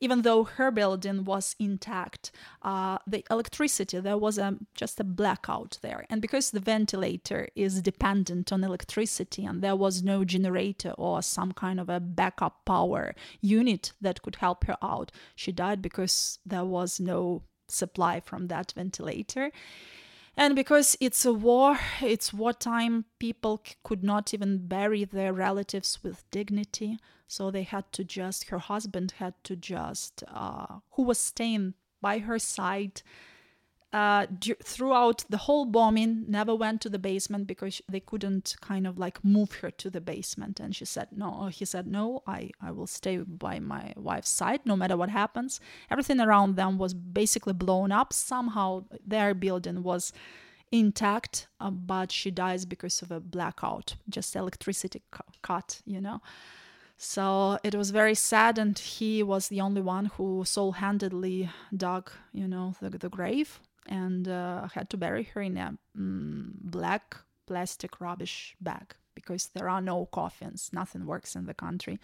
even 0.01 0.23
though 0.23 0.45
her 0.45 0.71
building 0.71 1.25
was 1.25 1.57
intact, 1.59 2.31
uh, 2.63 2.99
the 3.07 3.25
electricity, 3.31 4.01
there 4.01 4.19
was 4.19 4.39
a, 4.39 4.59
just 4.75 5.01
a 5.01 5.05
blackout 5.05 5.79
there. 5.83 6.07
And 6.11 6.21
because 6.21 6.51
the 6.51 6.61
ventilator 6.61 7.49
is 7.55 7.83
dependent 7.83 8.53
on 8.53 8.65
electricity 8.65 9.45
and 9.45 9.63
there 9.63 9.77
was 9.77 10.03
no 10.03 10.25
generator 10.25 10.93
or 10.99 11.23
some 11.23 11.53
kind 11.53 11.81
of 11.81 11.89
a 11.89 12.01
backup 12.01 12.65
power 12.65 13.15
unit 13.41 13.93
that 14.01 14.23
could 14.23 14.37
help 14.37 14.65
her 14.65 14.77
out, 14.83 15.13
she 15.35 15.53
died 15.53 15.81
because 15.81 16.39
there 16.45 16.65
was 16.65 17.01
no 17.01 17.43
supply 17.69 18.21
from 18.21 18.49
that 18.49 18.73
ventilator. 18.77 19.51
And 20.37 20.57
because 20.57 20.97
it's 21.01 21.25
a 21.25 21.33
war, 21.33 21.79
it's 22.03 22.33
wartime, 22.33 23.05
people 23.19 23.63
c- 23.65 23.75
could 23.85 24.03
not 24.03 24.35
even 24.35 24.67
bury 24.67 25.05
their 25.05 25.33
relatives 25.33 26.01
with 26.03 26.29
dignity. 26.31 26.99
So 27.29 27.51
they 27.51 27.63
had 27.63 27.91
to 27.93 28.05
just, 28.05 28.49
her 28.49 28.59
husband 28.59 29.15
had 29.19 29.35
to 29.45 29.55
just, 29.55 30.25
uh, 30.29 30.81
who 30.93 31.05
was 31.05 31.19
staying 31.19 31.75
by 32.01 32.19
her 32.19 32.39
side 32.39 33.03
uh, 33.95 34.27
du- 34.27 34.57
throughout 34.57 35.25
the 35.31 35.37
whole 35.37 35.65
bombing, 35.65 36.25
never 36.27 36.53
went 36.53 36.81
to 36.81 36.89
the 36.89 36.99
basement 36.99 37.47
because 37.47 37.81
they 37.89 38.01
couldn't 38.01 38.57
kind 38.61 38.89
of 38.89 38.99
like 38.99 39.25
move 39.25 39.53
her 39.61 39.71
to 39.71 39.89
the 39.89 40.01
basement. 40.01 40.59
And 40.59 40.75
she 40.75 40.85
said, 40.85 41.09
no, 41.13 41.47
he 41.47 41.65
said, 41.65 41.87
no, 41.87 42.25
I, 42.27 42.51
I 42.61 42.73
will 42.73 42.89
stay 42.89 43.19
by 43.19 43.61
my 43.61 43.93
wife's 43.97 44.31
side 44.31 44.63
no 44.65 44.75
matter 44.75 44.97
what 44.97 45.11
happens. 45.11 45.61
Everything 45.93 46.19
around 46.19 46.57
them 46.57 46.77
was 46.77 46.93
basically 46.93 47.53
blown 47.53 47.93
up. 47.93 48.13
Somehow 48.13 48.85
their 49.07 49.33
building 49.33 49.85
was 49.85 50.13
intact, 50.73 51.47
uh, 51.61 51.71
but 51.71 52.11
she 52.11 52.33
dies 52.33 52.65
because 52.65 53.01
of 53.01 53.13
a 53.13 53.21
blackout, 53.21 53.95
just 54.09 54.35
electricity 54.35 55.03
cu- 55.13 55.23
cut, 55.41 55.83
you 55.87 56.01
know. 56.01 56.21
So 56.97 57.61
it 57.63 57.77
was 57.77 57.91
very 57.91 58.17
sad, 58.17 58.59
and 58.59 58.77
he 58.77 59.23
was 59.23 59.49
the 59.49 59.61
only 59.61 59.83
one 59.83 60.07
who 60.07 60.45
sole-handedly 60.45 61.49
dug, 61.77 62.11
you 62.33 62.49
know, 62.49 62.75
the, 62.81 62.91
the 62.91 63.09
grave 63.09 63.61
and 63.87 64.29
uh, 64.29 64.69
had 64.75 64.91
to 64.91 64.97
bury 64.97 65.25
her 65.25 65.43
in 65.43 65.57
a 65.57 65.77
mm, 65.97 66.53
black 66.61 67.17
plastic 67.47 68.01
rubbish 68.01 68.57
bag 68.61 68.95
because 69.15 69.49
there 69.49 69.69
are 69.69 69.81
no 69.81 70.07
coffins. 70.07 70.71
Nothing 70.73 71.07
works 71.07 71.37
in 71.37 71.47
the 71.47 71.55
country. 71.55 71.99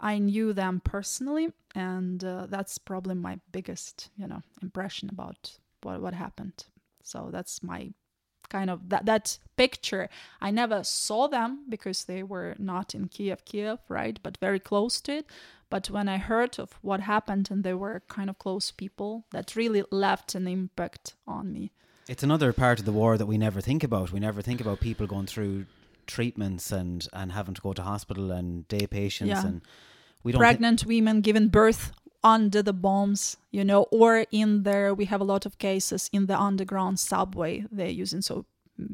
I 0.00 0.18
knew 0.18 0.52
them 0.52 0.80
personally, 0.84 1.52
and 1.74 2.22
uh, 2.24 2.46
that's 2.48 2.78
probably 2.78 3.14
my 3.14 3.38
biggest, 3.52 4.10
you 4.16 4.26
know, 4.26 4.42
impression 4.62 5.08
about 5.10 5.58
what 5.82 6.00
what 6.00 6.14
happened. 6.14 6.64
So 7.02 7.28
that's 7.32 7.62
my 7.62 7.92
kind 8.50 8.68
of 8.70 8.88
that 8.90 9.06
that 9.06 9.38
picture 9.56 10.08
i 10.40 10.50
never 10.50 10.82
saw 10.84 11.28
them 11.28 11.64
because 11.68 12.04
they 12.04 12.22
were 12.22 12.54
not 12.58 12.94
in 12.94 13.08
kiev 13.08 13.44
kiev 13.44 13.78
right 13.88 14.18
but 14.22 14.36
very 14.40 14.60
close 14.60 15.00
to 15.00 15.12
it 15.18 15.26
but 15.70 15.88
when 15.90 16.08
i 16.08 16.18
heard 16.18 16.58
of 16.58 16.68
what 16.82 17.00
happened 17.00 17.48
and 17.50 17.62
they 17.64 17.74
were 17.74 18.02
kind 18.08 18.28
of 18.30 18.38
close 18.38 18.70
people 18.70 19.24
that 19.30 19.54
really 19.56 19.82
left 19.90 20.34
an 20.34 20.46
impact 20.48 21.14
on 21.26 21.52
me 21.52 21.70
It's 22.08 22.24
another 22.24 22.52
part 22.52 22.78
of 22.80 22.84
the 22.84 22.92
war 23.00 23.16
that 23.18 23.28
we 23.28 23.38
never 23.38 23.60
think 23.62 23.84
about. 23.84 24.10
We 24.12 24.18
never 24.20 24.42
think 24.42 24.60
about 24.60 24.80
people 24.80 25.06
going 25.06 25.28
through 25.28 25.66
treatments 26.06 26.72
and, 26.72 27.06
and 27.12 27.30
having 27.32 27.54
to 27.54 27.60
go 27.60 27.72
to 27.72 27.82
hospital 27.82 28.32
and 28.32 28.66
day 28.68 28.86
patients 28.86 29.28
Yeah. 29.28 29.46
and 29.46 29.60
we 30.24 30.32
don't 30.32 30.40
pregnant 30.40 30.84
women 30.86 31.20
giving 31.20 31.48
birth 31.50 31.92
under 32.22 32.62
the 32.62 32.72
bombs 32.72 33.36
you 33.50 33.64
know 33.64 33.82
or 33.90 34.26
in 34.30 34.62
there 34.62 34.92
we 34.92 35.06
have 35.06 35.20
a 35.20 35.24
lot 35.24 35.46
of 35.46 35.58
cases 35.58 36.10
in 36.12 36.26
the 36.26 36.38
underground 36.38 36.98
subway. 36.98 37.64
They're 37.70 37.88
using 37.88 38.22
so 38.22 38.44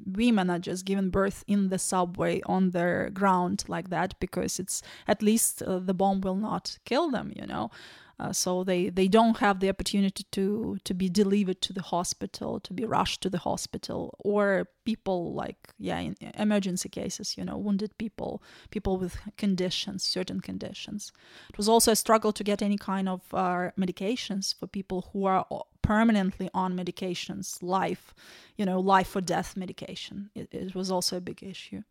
women 0.05 0.51
are 0.51 0.59
just 0.59 0.85
giving 0.85 1.11
birth 1.11 1.45
in 1.47 1.69
the 1.69 1.79
subway 1.79 2.41
on 2.47 2.71
the 2.71 3.11
ground 3.13 3.65
like 3.69 3.91
that 3.91 4.19
because 4.19 4.59
it's 4.59 4.83
at 5.07 5.23
least 5.23 5.63
uh, 5.63 5.79
the 5.79 5.95
bomb 5.95 6.21
will 6.21 6.35
not 6.37 6.79
kill 6.85 7.11
them 7.11 7.33
you 7.37 7.47
know 7.47 7.71
uh, 8.19 8.33
so 8.33 8.65
they 8.65 8.89
they 8.89 9.09
don't 9.09 9.39
have 9.39 9.61
the 9.61 9.69
opportunity 9.69 10.25
to 10.33 10.79
to 10.85 10.95
be 10.95 11.09
delivered 11.09 11.61
to 11.61 11.73
the 11.73 11.83
hospital 11.83 12.59
to 12.61 12.73
be 12.73 12.85
rushed 12.85 13.21
to 13.21 13.29
the 13.29 13.39
hospital 13.39 14.15
or 14.19 14.67
people 14.85 15.35
like 15.35 15.59
yeah 15.79 15.99
in 15.99 16.17
emergency 16.39 16.89
cases 16.89 17.37
you 17.37 17.45
know 17.45 17.59
wounded 17.59 17.97
people 17.99 18.43
people 18.71 18.97
with 18.97 19.19
conditions 19.37 20.03
certain 20.03 20.41
conditions. 20.41 21.13
It 21.51 21.59
was 21.59 21.69
also 21.69 21.93
a 21.93 21.97
struggle 21.97 22.33
to 22.33 22.45
get 22.45 22.63
any 22.63 22.79
kind 22.79 23.09
of 23.09 23.23
uh, 23.35 23.71
medications 23.79 24.55
for 24.55 24.67
people 24.67 25.11
who 25.13 25.27
are 25.27 25.47
permanently 25.83 26.49
on 26.55 26.75
medications 26.75 27.63
life 27.63 28.15
you 28.57 28.65
know 28.65 28.81
life 28.81 29.15
or 29.15 29.21
death 29.21 29.57
medication. 29.57 30.31
It, 30.35 30.49
it 30.53 30.75
was 30.75 30.91
also 30.91 31.19
a 31.19 31.21
big 31.21 31.43
issue 31.43 31.83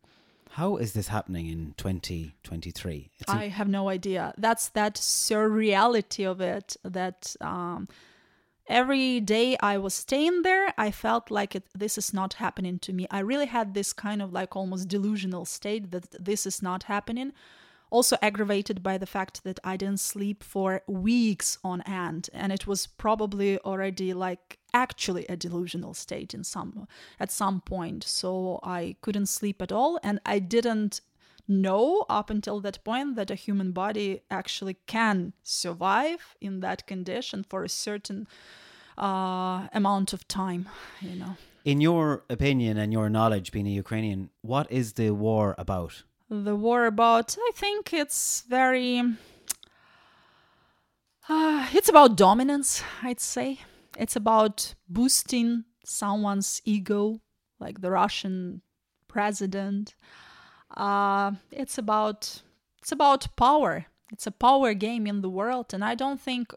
How 0.50 0.76
is 0.76 0.92
this 0.92 1.08
happening 1.08 1.48
in 1.48 1.74
2023? 1.76 3.10
It's 3.18 3.30
I 3.30 3.48
have 3.48 3.68
no 3.68 3.88
idea. 3.88 4.32
That's 4.38 4.68
that 4.70 4.94
surreality 4.94 6.28
of 6.28 6.40
it. 6.40 6.76
That 6.82 7.36
um, 7.40 7.88
every 8.66 9.20
day 9.20 9.56
I 9.60 9.78
was 9.78 9.94
staying 9.94 10.42
there, 10.42 10.72
I 10.78 10.90
felt 10.90 11.30
like 11.30 11.54
it, 11.54 11.64
this 11.74 11.98
is 11.98 12.14
not 12.14 12.34
happening 12.34 12.78
to 12.80 12.92
me. 12.92 13.06
I 13.10 13.20
really 13.20 13.46
had 13.46 13.74
this 13.74 13.92
kind 13.92 14.22
of 14.22 14.32
like 14.32 14.56
almost 14.56 14.88
delusional 14.88 15.44
state 15.44 15.90
that 15.90 16.10
this 16.24 16.46
is 16.46 16.62
not 16.62 16.84
happening. 16.84 17.32
Also 17.96 18.18
aggravated 18.20 18.82
by 18.82 18.98
the 18.98 19.06
fact 19.06 19.42
that 19.44 19.58
I 19.64 19.78
didn't 19.78 20.00
sleep 20.00 20.44
for 20.44 20.82
weeks 20.86 21.56
on 21.64 21.80
end, 21.86 22.28
and 22.34 22.52
it 22.52 22.66
was 22.66 22.86
probably 22.86 23.58
already 23.60 24.12
like 24.12 24.58
actually 24.74 25.24
a 25.30 25.36
delusional 25.44 25.94
state 25.94 26.34
in 26.34 26.44
some 26.44 26.86
at 27.18 27.30
some 27.32 27.62
point. 27.62 28.04
So 28.04 28.60
I 28.62 28.96
couldn't 29.00 29.30
sleep 29.38 29.62
at 29.62 29.72
all, 29.72 29.98
and 30.02 30.20
I 30.26 30.40
didn't 30.40 31.00
know 31.48 32.04
up 32.10 32.28
until 32.28 32.60
that 32.60 32.84
point 32.84 33.16
that 33.16 33.30
a 33.30 33.34
human 33.34 33.72
body 33.72 34.20
actually 34.30 34.76
can 34.86 35.32
survive 35.42 36.36
in 36.38 36.60
that 36.60 36.86
condition 36.86 37.44
for 37.50 37.64
a 37.64 37.68
certain 37.86 38.26
uh, 38.98 39.68
amount 39.72 40.12
of 40.12 40.26
time 40.26 40.68
you 41.00 41.16
know 41.22 41.36
in 41.64 41.80
your 41.80 42.22
opinion 42.30 42.78
and 42.78 42.92
your 42.92 43.10
knowledge, 43.10 43.50
being 43.50 43.66
a 43.66 43.70
Ukrainian, 43.84 44.30
what 44.40 44.70
is 44.70 44.92
the 44.92 45.10
war 45.10 45.54
about? 45.58 46.04
The 46.28 46.56
war 46.56 46.86
about 46.86 47.36
i 47.38 47.50
think 47.54 47.92
it's 47.92 48.42
very 48.48 49.02
uh, 51.28 51.66
it's 51.72 51.88
about 51.88 52.16
dominance 52.16 52.82
i'd 53.02 53.20
say. 53.20 53.60
It's 53.98 54.14
about 54.14 54.74
boosting 54.88 55.64
someone's 55.84 56.60
ego 56.64 57.20
like 57.58 57.80
the 57.80 57.90
russian 57.90 58.60
president. 59.08 59.94
Uh, 60.76 61.32
it's 61.50 61.78
about 61.78 62.42
it's 62.82 62.92
about 62.92 63.34
power. 63.36 63.86
It's 64.12 64.26
a 64.26 64.30
power 64.30 64.74
game 64.74 65.06
in 65.06 65.22
the 65.22 65.30
world 65.30 65.72
and 65.72 65.84
i 65.84 65.94
don't 65.94 66.20
think 66.20 66.52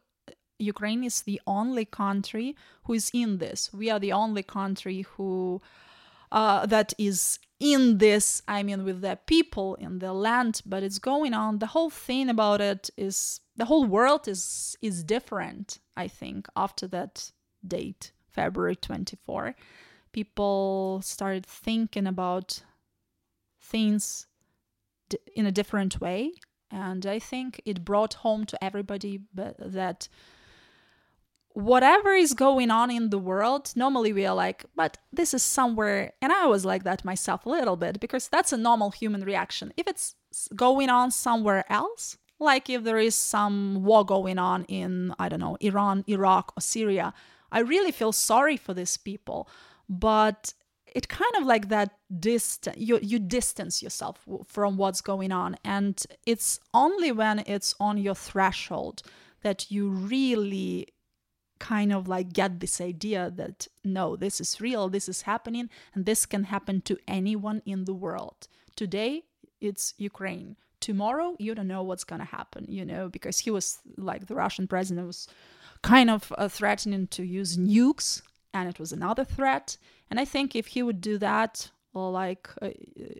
ukraine 0.59 1.03
is 1.03 1.21
the 1.21 1.41
only 1.47 1.85
country 1.85 2.55
who 2.83 2.93
is 2.93 3.09
in 3.13 3.37
this. 3.37 3.71
We 3.73 3.89
are 3.89 3.99
the 3.99 4.11
only 4.11 4.43
country 4.43 5.05
who 5.15 5.61
uh, 6.31 6.65
that 6.67 6.93
is 6.97 7.39
in 7.59 7.97
this 7.97 8.41
i 8.47 8.63
mean 8.63 8.85
with 8.85 9.01
the 9.01 9.17
people 9.25 9.75
in 9.75 9.99
the 9.99 10.13
land 10.13 10.61
but 10.65 10.83
it's 10.83 10.99
going 10.99 11.33
on. 11.33 11.59
The 11.59 11.67
whole 11.67 11.89
thing 11.89 12.29
about 12.29 12.61
it 12.61 12.89
is 12.97 13.41
the 13.57 13.65
whole 13.65 13.85
world 13.85 14.27
is 14.27 14.77
is 14.81 15.03
different 15.03 15.79
i 15.97 16.07
think 16.07 16.47
after 16.55 16.87
that 16.87 17.31
date 17.67 18.11
february 18.31 18.75
24 18.75 19.55
people 20.13 21.01
started 21.03 21.45
thinking 21.45 22.07
about 22.07 22.63
things 23.61 24.27
in 25.35 25.45
a 25.45 25.51
different 25.51 25.99
way 25.99 26.31
and 26.71 27.05
i 27.05 27.19
think 27.19 27.61
it 27.65 27.83
brought 27.83 28.13
home 28.15 28.45
to 28.45 28.63
everybody 28.63 29.19
that 29.33 30.07
whatever 31.53 32.13
is 32.13 32.33
going 32.33 32.71
on 32.71 32.91
in 32.91 33.09
the 33.09 33.17
world, 33.17 33.73
normally 33.75 34.13
we 34.13 34.25
are 34.25 34.35
like, 34.35 34.65
but 34.75 34.97
this 35.11 35.33
is 35.33 35.43
somewhere, 35.43 36.13
and 36.21 36.31
I 36.31 36.45
was 36.45 36.65
like 36.65 36.83
that 36.83 37.03
myself 37.03 37.45
a 37.45 37.49
little 37.49 37.75
bit 37.75 37.99
because 37.99 38.27
that's 38.27 38.53
a 38.53 38.57
normal 38.57 38.91
human 38.91 39.23
reaction. 39.23 39.73
If 39.75 39.87
it's 39.87 40.15
going 40.55 40.89
on 40.89 41.11
somewhere 41.11 41.65
else, 41.69 42.17
like 42.39 42.69
if 42.69 42.83
there 42.83 42.97
is 42.97 43.15
some 43.15 43.83
war 43.83 44.05
going 44.05 44.39
on 44.39 44.63
in, 44.65 45.13
I 45.19 45.27
don't 45.29 45.39
know, 45.39 45.57
Iran, 45.59 46.03
Iraq, 46.07 46.53
or 46.55 46.61
Syria, 46.61 47.13
I 47.51 47.59
really 47.59 47.91
feel 47.91 48.11
sorry 48.11 48.55
for 48.55 48.73
these 48.73 48.95
people. 48.97 49.49
But 49.89 50.53
it 50.85 51.07
kind 51.07 51.31
of 51.37 51.45
like 51.45 51.69
that 51.69 51.91
dist 52.19 52.67
you 52.75 52.99
you 53.01 53.19
distance 53.19 53.83
yourself 53.83 54.27
from 54.45 54.75
what's 54.75 55.01
going 55.01 55.31
on 55.31 55.55
and 55.63 56.03
it's 56.25 56.59
only 56.73 57.11
when 57.11 57.43
it's 57.45 57.75
on 57.79 57.95
your 57.97 58.15
threshold 58.15 59.03
that 59.43 59.69
you 59.69 59.87
really 59.89 60.87
kind 61.59 61.91
of 61.93 62.07
like 62.07 62.33
get 62.33 62.59
this 62.59 62.79
idea 62.81 63.31
that 63.35 63.67
no, 63.83 64.15
this 64.15 64.39
is 64.41 64.59
real, 64.61 64.89
this 64.89 65.07
is 65.09 65.23
happening, 65.23 65.69
and 65.93 66.05
this 66.05 66.25
can 66.25 66.45
happen 66.45 66.81
to 66.81 66.97
anyone 67.07 67.61
in 67.65 67.85
the 67.85 67.93
world. 67.93 68.47
Today, 68.75 69.23
it's 69.61 69.93
Ukraine. 69.97 70.55
Tomorrow, 70.79 71.35
you 71.39 71.53
don't 71.53 71.67
know 71.67 71.83
what's 71.83 72.05
going 72.05 72.19
to 72.21 72.25
happen, 72.39 72.65
you 72.69 72.85
know, 72.85 73.09
because 73.09 73.39
he 73.39 73.51
was 73.51 73.79
like 73.97 74.27
the 74.27 74.35
Russian 74.35 74.67
president 74.67 75.05
was 75.07 75.27
kind 75.81 76.09
of 76.09 76.31
uh, 76.37 76.47
threatening 76.47 77.07
to 77.07 77.23
use 77.23 77.57
nukes, 77.57 78.21
and 78.53 78.69
it 78.69 78.79
was 78.79 78.91
another 78.93 79.25
threat. 79.25 79.77
And 80.09 80.19
I 80.19 80.25
think 80.25 80.55
if 80.55 80.67
he 80.67 80.81
would 80.81 81.01
do 81.01 81.17
that, 81.17 81.69
or 81.93 82.11
like 82.11 82.49
uh, 82.61 82.69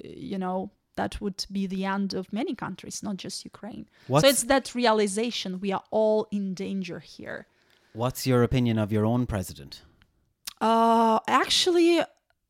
you 0.04 0.38
know 0.38 0.72
that 0.96 1.20
would 1.22 1.46
be 1.52 1.66
the 1.68 1.86
end 1.86 2.14
of 2.14 2.32
many 2.34 2.54
countries, 2.56 3.04
not 3.04 3.18
just 3.18 3.44
Ukraine. 3.46 3.86
What's- 4.08 4.24
so 4.24 4.30
it's 4.30 4.44
that 4.44 4.74
realization 4.76 5.60
we 5.60 5.72
are 5.74 5.84
all 5.92 6.28
in 6.32 6.54
danger 6.54 7.00
here. 7.00 7.48
What's 8.00 8.26
your 8.26 8.44
opinion 8.44 8.80
of 8.80 8.94
your 8.94 9.06
own 9.06 9.26
president? 9.28 9.82
Uh, 10.62 11.20
actually, 11.28 12.02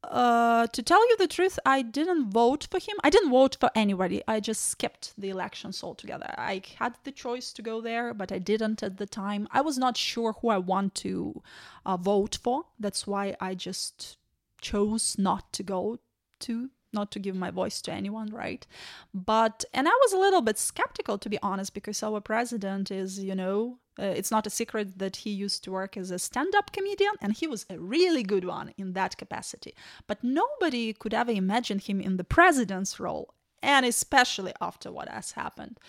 uh, 0.04 0.68
to 0.68 0.84
tell 0.84 1.10
you 1.10 1.18
the 1.18 1.28
truth, 1.28 1.58
I 1.66 1.82
didn't 1.82 2.30
vote 2.30 2.68
for 2.70 2.78
him. 2.78 2.97
I 3.04 3.10
didn't 3.10 3.32
vote 3.32 3.58
for 3.60 3.72
anybody. 3.74 4.22
I 4.28 4.41
just 4.41 4.66
skipped 4.66 5.14
the 5.18 5.30
elections 5.30 5.84
altogether. 5.84 6.36
I 6.38 6.62
had 6.78 6.93
the 7.04 7.12
choice 7.12 7.52
to 7.54 7.64
go 7.64 7.82
there, 7.82 8.14
but 8.14 8.32
I 8.32 8.38
didn't 8.38 8.84
at 8.84 8.97
the 8.97 9.08
time. 9.08 9.47
I 9.50 9.62
was 9.62 9.80
not 9.80 9.97
sure 9.97 10.34
who 10.34 10.50
I 10.50 10.60
want 10.60 10.93
to 11.06 11.41
uh, 11.84 11.97
vote 11.97 12.38
for. 12.43 12.66
That's 12.80 13.08
why 13.08 13.36
I 13.41 13.56
just 13.56 14.18
chose 14.62 15.18
not 15.18 15.52
to 15.54 15.64
go 15.64 15.97
to 16.41 16.70
not 16.93 17.12
to 17.12 17.20
give 17.20 17.36
my 17.36 17.52
voice 17.52 17.82
to 17.84 17.91
anyone 17.91 18.28
right 18.34 18.66
but 19.14 19.64
and 19.76 19.88
i 19.88 19.91
was 19.91 20.12
a 20.12 20.18
little 20.18 20.41
bit 20.41 20.58
skeptical 20.58 21.20
to 21.20 21.30
be 21.30 21.38
honest 21.43 21.72
because 21.76 22.02
our 22.02 22.20
president 22.20 22.89
is 22.89 23.20
you 23.20 23.36
know 23.36 23.78
uh, 24.00 24.06
it's 24.06 24.32
not 24.32 24.47
a 24.47 24.50
secret 24.50 24.97
that 24.97 25.18
he 25.18 25.30
used 25.30 25.64
to 25.64 25.72
work 25.72 25.97
as 25.97 26.12
a 26.12 26.20
stand-up 26.20 26.72
comedian 26.72 27.14
and 27.22 27.34
he 27.34 27.47
was 27.47 27.66
a 27.70 27.78
really 27.78 28.24
good 28.24 28.45
one 28.45 28.74
in 28.78 28.93
that 28.93 29.18
capacity. 29.18 29.74
But 30.08 30.24
nobody 30.24 30.93
could 30.93 31.14
ever 31.14 31.32
imagine 31.32 31.80
him 31.80 32.00
in 32.00 32.18
the 32.18 32.24
president's 32.24 33.00
role 33.00 33.34
and 33.62 33.86
especially 33.86 34.53
after 34.62 34.91
what 34.91 35.10
has 35.10 35.34
happened. 35.34 35.80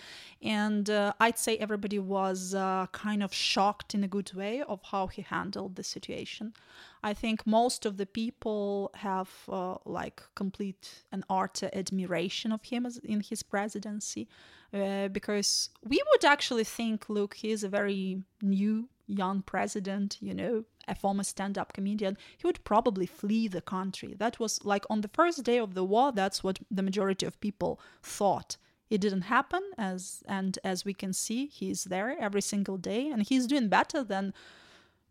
And 0.42 0.88
uh, 0.88 1.12
I'd 1.20 1.38
say 1.38 1.56
everybody 1.58 1.98
was 1.98 2.54
uh, 2.54 2.86
kind 2.92 3.22
of 3.22 3.32
shocked 3.32 3.94
in 3.94 4.02
a 4.02 4.08
good 4.08 4.32
way 4.32 4.62
of 4.62 4.80
how 4.90 5.06
he 5.06 5.22
handled 5.22 5.76
the 5.76 5.84
situation. 5.84 6.54
I 7.02 7.14
think 7.14 7.46
most 7.46 7.86
of 7.86 7.96
the 7.96 8.06
people 8.06 8.90
have 8.94 9.30
uh, 9.48 9.76
like 9.84 10.22
complete 10.34 11.02
and 11.12 11.24
utter 11.28 11.70
admiration 11.72 12.52
of 12.52 12.62
him 12.64 12.86
as 12.86 12.98
in 12.98 13.20
his 13.20 13.42
presidency, 13.42 14.28
uh, 14.72 15.08
because 15.08 15.70
we 15.86 16.00
would 16.10 16.24
actually 16.24 16.64
think, 16.64 17.08
look, 17.08 17.34
he's 17.34 17.64
a 17.64 17.68
very 17.68 18.22
new 18.42 18.88
young 19.10 19.42
president, 19.42 20.18
you 20.20 20.34
know, 20.34 20.64
a 20.88 20.94
former 20.94 21.22
stand 21.22 21.58
up 21.58 21.72
comedian, 21.72 22.16
he 22.36 22.46
would 22.46 22.64
probably 22.64 23.06
flee 23.06 23.48
the 23.48 23.60
country. 23.60 24.14
That 24.18 24.38
was 24.40 24.64
like 24.64 24.84
on 24.88 25.00
the 25.00 25.08
first 25.08 25.42
day 25.44 25.58
of 25.58 25.74
the 25.74 25.84
war, 25.84 26.12
that's 26.12 26.42
what 26.42 26.58
the 26.70 26.82
majority 26.82 27.26
of 27.26 27.40
people 27.40 27.80
thought. 28.02 28.56
It 28.88 29.00
didn't 29.00 29.22
happen 29.22 29.62
as 29.78 30.22
and 30.26 30.58
as 30.64 30.84
we 30.84 30.94
can 30.94 31.12
see, 31.12 31.46
he's 31.46 31.84
there 31.84 32.16
every 32.20 32.42
single 32.42 32.76
day 32.76 33.08
and 33.08 33.22
he's 33.22 33.46
doing 33.46 33.68
better 33.68 34.02
than 34.02 34.34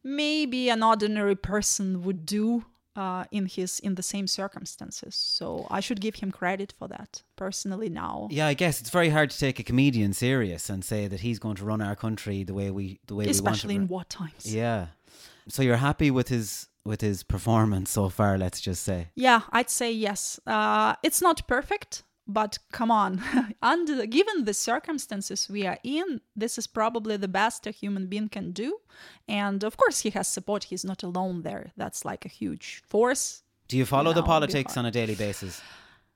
maybe 0.03 0.69
an 0.69 0.83
ordinary 0.83 1.35
person 1.35 2.03
would 2.03 2.25
do 2.25 2.65
uh, 2.99 3.23
in 3.31 3.45
his 3.45 3.79
in 3.79 3.95
the 3.95 4.03
same 4.03 4.27
circumstances. 4.27 5.15
So 5.15 5.67
I 5.71 5.79
should 5.79 6.01
give 6.01 6.15
him 6.15 6.31
credit 6.31 6.73
for 6.77 6.87
that 6.89 7.23
personally 7.35 7.89
now. 7.89 8.27
Yeah, 8.29 8.47
I 8.47 8.53
guess 8.53 8.81
it's 8.81 8.89
very 8.89 9.09
hard 9.09 9.29
to 9.31 9.39
take 9.39 9.57
a 9.59 9.63
comedian 9.63 10.13
serious 10.13 10.69
and 10.69 10.83
say 10.83 11.07
that 11.07 11.21
he's 11.21 11.39
going 11.39 11.55
to 11.55 11.65
run 11.65 11.81
our 11.81 11.95
country 11.95 12.43
the 12.43 12.53
way 12.53 12.69
we 12.71 12.99
the 13.07 13.15
way 13.15 13.25
Especially 13.29 13.75
we 13.75 13.79
want 13.79 13.89
in 13.89 13.93
war 13.93 14.03
times. 14.03 14.43
Yeah. 14.53 14.87
So 15.47 15.63
you're 15.63 15.83
happy 15.89 16.11
with 16.11 16.27
his 16.27 16.67
with 16.85 17.01
his 17.01 17.23
performance 17.23 17.89
so 17.89 18.09
far, 18.09 18.37
let's 18.37 18.59
just 18.59 18.83
say. 18.83 19.07
Yeah, 19.15 19.41
I'd 19.51 19.69
say 19.69 19.91
yes. 19.91 20.39
Uh, 20.45 20.95
it's 21.03 21.21
not 21.21 21.47
perfect, 21.47 22.03
but 22.29 22.59
come 22.71 22.91
on. 22.91 23.21
Under 23.61 24.05
given 24.05 24.45
the 24.45 24.53
circumstances 24.53 25.49
we 25.49 25.65
are 25.65 25.79
in, 25.83 26.21
this 26.35 26.57
is 26.57 26.67
probably 26.67 27.17
the 27.17 27.27
best 27.27 27.67
a 27.67 27.71
human 27.71 28.07
being 28.07 28.29
can 28.29 28.51
do. 28.51 28.77
And 29.27 29.63
of 29.63 29.75
course, 29.75 30.01
he 30.01 30.11
has 30.11 30.27
support. 30.27 30.65
He's 30.65 30.85
not 30.85 31.03
alone 31.03 31.41
there. 31.41 31.71
That's 31.75 32.05
like 32.05 32.25
a 32.25 32.29
huge 32.29 32.83
force. 32.87 33.43
Do 33.67 33.77
you 33.77 33.85
follow 33.85 34.13
the 34.13 34.23
politics 34.23 34.77
on 34.77 34.85
a 34.85 34.91
daily 34.91 35.15
basis? 35.15 35.61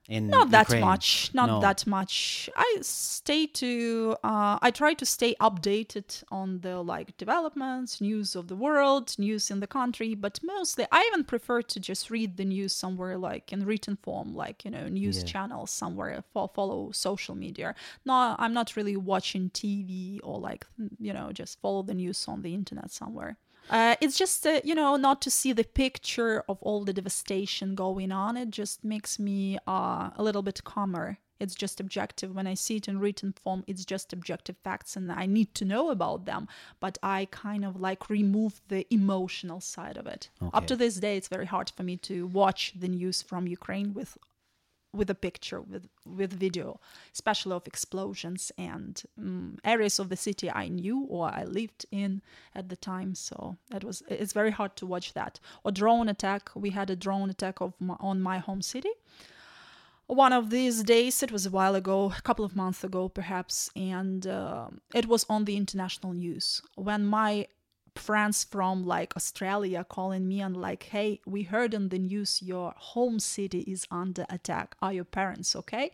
In 0.10 0.28
Not 0.28 0.52
that 0.52 0.68
Ukraine? 0.68 0.82
much. 0.82 1.32
Not 1.34 1.48
No. 1.48 1.60
that 1.62 1.88
much. 1.88 2.50
I 2.58 2.78
stay 2.82 3.48
to. 3.48 4.18
Uh, 4.22 4.60
I 4.62 4.70
try 4.70 4.94
to 4.96 5.06
stay 5.06 5.34
updated 5.40 6.24
on 6.30 6.60
the 6.60 6.82
like 6.82 7.16
developments, 7.18 8.02
news 8.02 8.36
of 8.36 8.50
the 8.50 8.56
world, 8.58 9.16
news 9.18 9.50
in 9.50 9.62
the 9.62 9.68
country. 9.68 10.14
But 10.14 10.40
mostly, 10.44 10.86
I 10.92 11.08
even 11.10 11.24
prefer 11.24 11.62
to 11.62 11.80
just 11.80 12.10
read 12.12 12.36
the 12.36 12.44
news 12.44 12.74
somewhere 12.74 13.18
like 13.18 13.54
in 13.54 13.66
written 13.66 13.96
form, 14.04 14.36
like 14.36 14.66
you 14.66 14.72
know, 14.72 14.90
news 14.90 15.20
Yeah. 15.20 15.24
channels 15.24 15.72
somewhere. 15.72 16.22
Fo- 16.34 16.48
follow 16.48 16.92
social 16.92 17.36
media. 17.36 17.74
No, 18.04 18.36
I'm 18.38 18.54
not 18.54 18.76
really 18.76 18.98
watching 18.98 19.52
TV 19.52 20.20
or 20.22 20.38
like 20.38 20.66
you 21.00 21.14
know, 21.14 21.32
just 21.32 21.62
follow 21.62 21.82
the 21.82 21.94
news 21.94 22.28
on 22.28 22.42
the 22.42 22.54
internet 22.54 22.92
somewhere. 22.92 23.38
Uh, 23.70 23.96
it's 24.02 24.18
just 24.18 24.46
uh, 24.46 24.62
you 24.64 24.76
know 24.76 24.96
not 24.96 25.22
to 25.22 25.32
see 25.32 25.54
the 25.54 25.64
picture 25.64 26.44
of 26.48 26.62
all 26.62 26.84
the 26.84 26.94
devastation 26.94 27.76
going 27.76 28.12
on. 28.12 28.38
It 28.38 28.50
just 28.50 28.84
makes 28.84 29.18
me 29.20 29.58
uh, 29.68 30.10
a 30.16 30.24
little 30.24 30.42
bit 30.42 30.64
calmer. 30.64 31.18
It's 31.40 31.56
just 31.56 31.82
objective. 31.82 32.34
When 32.34 32.48
I 32.48 32.54
see 32.54 32.78
it 32.78 32.88
in 32.88 33.00
written 33.00 33.34
form, 33.34 33.66
it's 33.68 33.84
just 33.84 34.14
objective 34.14 34.56
facts, 34.64 34.96
and 34.96 35.12
I 35.12 35.26
need 35.26 35.54
to 35.56 35.66
know 35.66 35.90
about 35.90 36.26
them. 36.26 36.48
But 36.80 36.98
I 37.04 37.28
kind 37.32 37.66
of 37.66 37.80
like 37.82 38.10
remove 38.10 38.62
the 38.70 38.86
emotional 38.94 39.60
side 39.60 39.98
of 39.98 40.08
it. 40.08 40.30
Up 40.54 40.68
to 40.68 40.76
this 40.78 40.96
day, 40.96 41.18
it's 41.18 41.28
very 41.28 41.46
hard 41.46 41.70
for 41.76 41.84
me 41.84 41.98
to 41.98 42.28
watch 42.28 42.74
the 42.80 42.88
news 42.88 43.22
from 43.22 43.48
Ukraine 43.48 43.94
with 43.94 44.18
with 44.94 45.10
a 45.10 45.16
picture 45.16 45.60
with 45.62 45.88
with 46.06 46.32
video 46.34 46.80
especially 47.14 47.54
of 47.54 47.66
explosions 47.66 48.52
and 48.58 49.04
um, 49.18 49.58
areas 49.64 50.00
of 50.00 50.10
the 50.10 50.16
city 50.16 50.52
i 50.52 50.68
knew 50.68 51.06
or 51.10 51.30
i 51.34 51.44
lived 51.44 51.86
in 51.92 52.22
at 52.56 52.70
the 52.70 52.76
time. 52.76 53.16
So 53.16 53.58
that 53.70 53.84
was 53.84 54.04
it's 54.08 54.34
very 54.34 54.52
hard 54.52 54.76
to 54.78 54.86
watch 54.86 55.14
that. 55.14 55.40
Or 55.64 55.72
drone 55.72 56.10
attack 56.10 56.50
we 56.56 56.70
had 56.72 56.90
a 56.90 56.96
drone 56.96 57.30
attack 57.30 57.62
of 57.62 57.74
my, 57.80 57.96
on 58.00 58.22
my 58.22 58.40
home 58.40 58.62
city. 58.62 58.92
One 60.08 60.34
of 60.34 60.50
these 60.50 60.84
days 60.84 61.24
it 61.24 61.32
was 61.32 61.46
a 61.46 61.50
while 61.50 61.76
ago 61.76 62.14
a 62.18 62.22
couple 62.22 62.46
of 62.46 62.56
months 62.56 62.84
ago 62.84 63.10
perhaps 63.10 63.70
and 63.76 64.28
uh, 64.28 64.68
it 64.94 65.08
was 65.08 65.26
on 65.30 65.46
the 65.46 65.56
international 65.58 66.14
news. 66.14 66.62
When 66.76 67.06
my 67.06 67.48
friends 67.96 68.44
from 68.44 68.86
like 68.86 69.16
australia 69.16 69.86
calling 69.88 70.28
me 70.28 70.42
and 70.42 70.58
like 70.58 70.84
hey 70.84 71.20
we 71.26 71.44
heard 71.44 71.74
in 71.74 71.90
the 71.90 72.00
news 72.00 72.42
your 72.42 72.74
home 72.78 73.20
city 73.20 73.60
is 73.62 73.88
under 73.92 74.26
attack. 74.30 74.76
Are 74.82 74.94
your 74.94 75.06
parents 75.06 75.56
okay 75.56 75.92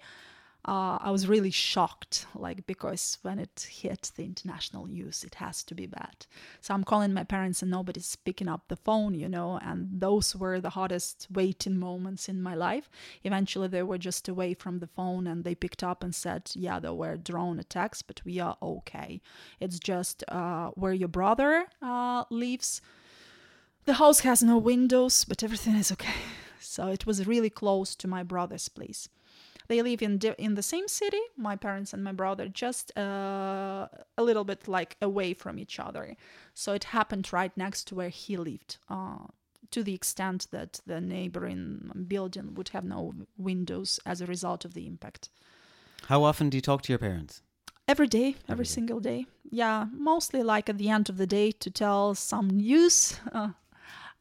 uh, 0.65 0.97
I 1.01 1.09
was 1.09 1.25
really 1.25 1.51
shocked, 1.51 2.25
like 2.35 2.67
because 2.67 3.17
when 3.21 3.39
it 3.39 3.67
hit 3.71 4.11
the 4.17 4.25
international 4.25 4.87
news, 4.87 5.23
it 5.23 5.35
has 5.35 5.63
to 5.63 5.73
be 5.73 5.85
bad. 5.85 6.25
So 6.59 6.73
I'm 6.73 6.83
calling 6.83 7.13
my 7.13 7.23
parents 7.23 7.61
and 7.61 7.71
nobody's 7.71 8.17
picking 8.17 8.49
up 8.49 8.67
the 8.67 8.75
phone, 8.75 9.13
you 9.13 9.29
know, 9.29 9.57
and 9.63 9.87
those 9.89 10.35
were 10.35 10.59
the 10.59 10.71
hardest 10.71 11.27
waiting 11.31 11.79
moments 11.79 12.27
in 12.27 12.41
my 12.41 12.55
life. 12.55 12.89
Eventually, 13.23 13.69
they 13.69 13.83
were 13.83 13.97
just 13.97 14.27
away 14.27 14.53
from 14.53 14.79
the 14.79 14.87
phone 14.87 15.27
and 15.27 15.45
they 15.45 15.55
picked 15.55 15.81
up 15.81 16.03
and 16.03 16.13
said, 16.13 16.51
Yeah, 16.53 16.79
there 16.79 16.93
were 16.93 17.15
drone 17.15 17.57
attacks, 17.57 18.01
but 18.01 18.21
we 18.25 18.39
are 18.39 18.57
okay. 18.61 19.21
It's 19.61 19.79
just 19.79 20.25
uh, 20.27 20.71
where 20.71 20.93
your 20.93 21.07
brother 21.07 21.67
uh, 21.81 22.25
lives. 22.29 22.81
The 23.85 23.93
house 23.93 24.19
has 24.19 24.43
no 24.43 24.57
windows, 24.57 25.23
but 25.23 25.41
everything 25.41 25.75
is 25.75 25.91
okay. 25.93 26.19
So 26.59 26.89
it 26.89 27.05
was 27.05 27.25
really 27.25 27.49
close 27.49 27.95
to 27.95 28.07
my 28.07 28.23
brother's 28.23 28.67
place. 28.67 29.07
They 29.69 29.81
live 29.83 30.01
in 30.01 30.17
di- 30.17 30.35
in 30.37 30.55
the 30.55 30.63
same 30.63 30.87
city, 30.87 31.21
my 31.37 31.55
parents 31.55 31.93
and 31.93 32.03
my 32.03 32.11
brother, 32.11 32.49
just 32.49 32.91
uh, 32.97 33.87
a 34.17 34.23
little 34.23 34.43
bit 34.43 34.67
like 34.67 34.97
away 35.01 35.33
from 35.35 35.57
each 35.59 35.79
other. 35.79 36.15
So 36.53 36.73
it 36.73 36.85
happened 36.85 37.31
right 37.31 37.55
next 37.55 37.87
to 37.87 37.95
where 37.95 38.09
he 38.09 38.35
lived, 38.35 38.77
uh, 38.89 39.27
to 39.71 39.83
the 39.83 39.93
extent 39.93 40.47
that 40.51 40.81
the 40.87 40.99
neighboring 40.99 42.05
building 42.07 42.55
would 42.55 42.69
have 42.69 42.83
no 42.83 43.13
windows 43.37 43.99
as 44.05 44.21
a 44.21 44.25
result 44.25 44.65
of 44.65 44.73
the 44.73 44.85
impact. 44.87 45.29
How 46.07 46.23
often 46.23 46.49
do 46.49 46.57
you 46.57 46.61
talk 46.61 46.81
to 46.83 46.91
your 46.91 46.99
parents? 46.99 47.43
Every 47.87 48.07
day, 48.07 48.29
every, 48.29 48.51
Every 48.53 48.65
day. 48.65 48.71
single 48.71 48.99
day. 48.99 49.25
Yeah, 49.51 49.85
mostly 49.93 50.41
like 50.43 50.69
at 50.69 50.77
the 50.79 50.89
end 50.89 51.09
of 51.09 51.17
the 51.17 51.27
day 51.27 51.51
to 51.51 51.69
tell 51.71 52.15
some 52.15 52.49
news, 52.49 53.19
uh, 53.33 53.49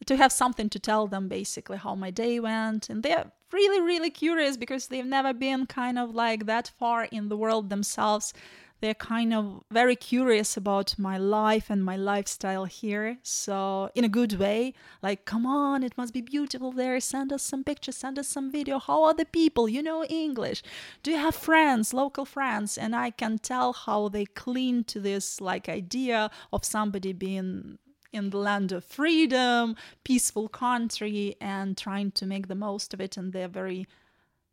to 0.06 0.16
have 0.16 0.32
something 0.32 0.68
to 0.70 0.78
tell 0.78 1.06
them 1.06 1.28
basically 1.28 1.76
how 1.76 1.94
my 1.94 2.10
day 2.10 2.40
went. 2.40 2.88
And 2.88 3.02
they're 3.02 3.30
really, 3.52 3.80
really 3.80 4.10
curious 4.10 4.56
because 4.56 4.86
they've 4.86 5.04
never 5.04 5.32
been 5.32 5.66
kind 5.66 5.98
of 5.98 6.14
like 6.14 6.46
that 6.46 6.72
far 6.78 7.04
in 7.04 7.28
the 7.28 7.36
world 7.36 7.70
themselves. 7.70 8.32
They're 8.80 8.94
kind 8.94 9.34
of 9.34 9.64
very 9.72 9.96
curious 9.96 10.56
about 10.56 10.96
my 10.98 11.18
life 11.18 11.68
and 11.68 11.84
my 11.84 11.96
lifestyle 11.96 12.64
here. 12.64 13.18
So, 13.24 13.90
in 13.96 14.04
a 14.04 14.08
good 14.08 14.34
way, 14.34 14.72
like, 15.02 15.24
come 15.24 15.46
on, 15.46 15.82
it 15.82 15.98
must 15.98 16.14
be 16.14 16.20
beautiful 16.20 16.70
there. 16.70 17.00
Send 17.00 17.32
us 17.32 17.42
some 17.42 17.64
pictures, 17.64 17.96
send 17.96 18.20
us 18.20 18.28
some 18.28 18.52
video. 18.52 18.78
How 18.78 19.02
are 19.02 19.14
the 19.14 19.24
people? 19.24 19.68
You 19.68 19.82
know 19.82 20.04
English. 20.04 20.62
Do 21.02 21.10
you 21.10 21.16
have 21.16 21.34
friends, 21.34 21.92
local 21.92 22.24
friends? 22.24 22.78
And 22.78 22.94
I 22.94 23.10
can 23.10 23.38
tell 23.38 23.72
how 23.72 24.10
they 24.10 24.26
cling 24.26 24.84
to 24.84 25.00
this 25.00 25.40
like 25.40 25.68
idea 25.68 26.30
of 26.52 26.64
somebody 26.64 27.12
being 27.12 27.78
in 28.12 28.30
the 28.30 28.38
land 28.38 28.72
of 28.72 28.84
freedom, 28.84 29.76
peaceful 30.04 30.48
country, 30.48 31.36
and 31.40 31.76
trying 31.76 32.10
to 32.12 32.26
make 32.26 32.48
the 32.48 32.54
most 32.54 32.94
of 32.94 33.00
it. 33.00 33.16
And 33.16 33.32
they're 33.32 33.48
very, 33.48 33.86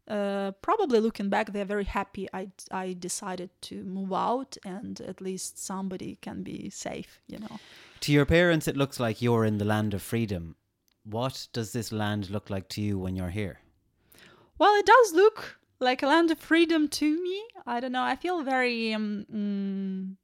uh, 0.07 0.51
probably 0.61 0.99
looking 0.99 1.29
back, 1.29 1.51
they're 1.51 1.65
very 1.65 1.85
happy 1.85 2.27
I, 2.33 2.49
I 2.71 2.93
decided 2.93 3.49
to 3.61 3.83
move 3.83 4.13
out 4.13 4.57
and 4.65 4.99
at 5.01 5.21
least 5.21 5.63
somebody 5.63 6.17
can 6.21 6.43
be 6.43 6.69
safe, 6.69 7.21
you 7.27 7.39
know. 7.39 7.59
To 8.01 8.11
your 8.11 8.25
parents, 8.25 8.67
it 8.67 8.77
looks 8.77 8.99
like 8.99 9.21
you're 9.21 9.45
in 9.45 9.57
the 9.57 9.65
land 9.65 9.93
of 9.93 10.01
freedom. 10.01 10.55
What 11.03 11.47
does 11.53 11.71
this 11.71 11.91
land 11.91 12.29
look 12.29 12.49
like 12.49 12.67
to 12.69 12.81
you 12.81 12.99
when 12.99 13.15
you're 13.15 13.29
here? 13.29 13.59
Well, 14.57 14.73
it 14.75 14.85
does 14.85 15.13
look 15.13 15.59
like 15.79 16.01
a 16.01 16.07
land 16.07 16.31
of 16.31 16.39
freedom 16.39 16.87
to 16.87 17.21
me. 17.21 17.43
I 17.65 17.79
don't 17.79 17.91
know. 17.91 18.03
I 18.03 18.15
feel 18.15 18.43
very 18.43 18.93
um, 18.93 19.25
mm, 19.31 20.15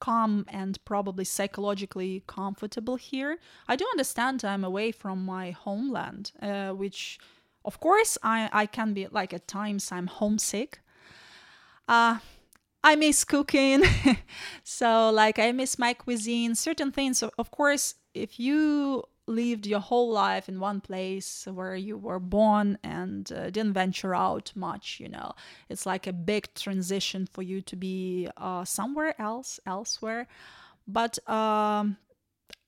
calm 0.00 0.44
and 0.48 0.82
probably 0.84 1.24
psychologically 1.24 2.22
comfortable 2.26 2.96
here. 2.96 3.38
I 3.68 3.76
do 3.76 3.86
understand 3.92 4.44
I'm 4.44 4.64
away 4.64 4.92
from 4.92 5.24
my 5.24 5.52
homeland, 5.52 6.32
uh, 6.42 6.70
which, 6.70 7.18
of 7.64 7.78
course, 7.80 8.18
I, 8.22 8.48
I 8.52 8.66
can 8.66 8.94
be 8.94 9.06
like 9.08 9.32
at 9.32 9.46
times 9.46 9.92
I'm 9.92 10.06
homesick. 10.08 10.80
Uh, 11.86 12.18
I 12.82 12.96
miss 12.96 13.24
cooking. 13.24 13.82
so, 14.64 15.10
like, 15.10 15.38
I 15.38 15.52
miss 15.52 15.78
my 15.78 15.92
cuisine, 15.92 16.54
certain 16.54 16.90
things. 16.90 17.22
Of 17.22 17.50
course, 17.50 17.94
if 18.14 18.40
you 18.40 19.04
lived 19.30 19.66
your 19.66 19.80
whole 19.80 20.10
life 20.10 20.48
in 20.48 20.60
one 20.60 20.80
place 20.80 21.46
where 21.52 21.74
you 21.74 21.96
were 21.96 22.18
born 22.18 22.78
and 22.82 23.30
uh, 23.32 23.50
didn't 23.50 23.72
venture 23.72 24.14
out 24.14 24.52
much 24.54 24.98
you 25.00 25.08
know? 25.08 25.32
It's 25.68 25.86
like 25.86 26.06
a 26.06 26.12
big 26.12 26.52
transition 26.54 27.28
for 27.32 27.42
you 27.42 27.62
to 27.62 27.76
be 27.76 28.28
uh, 28.36 28.64
somewhere 28.64 29.14
else 29.20 29.60
elsewhere. 29.66 30.26
But 30.86 31.18
um, 31.28 31.96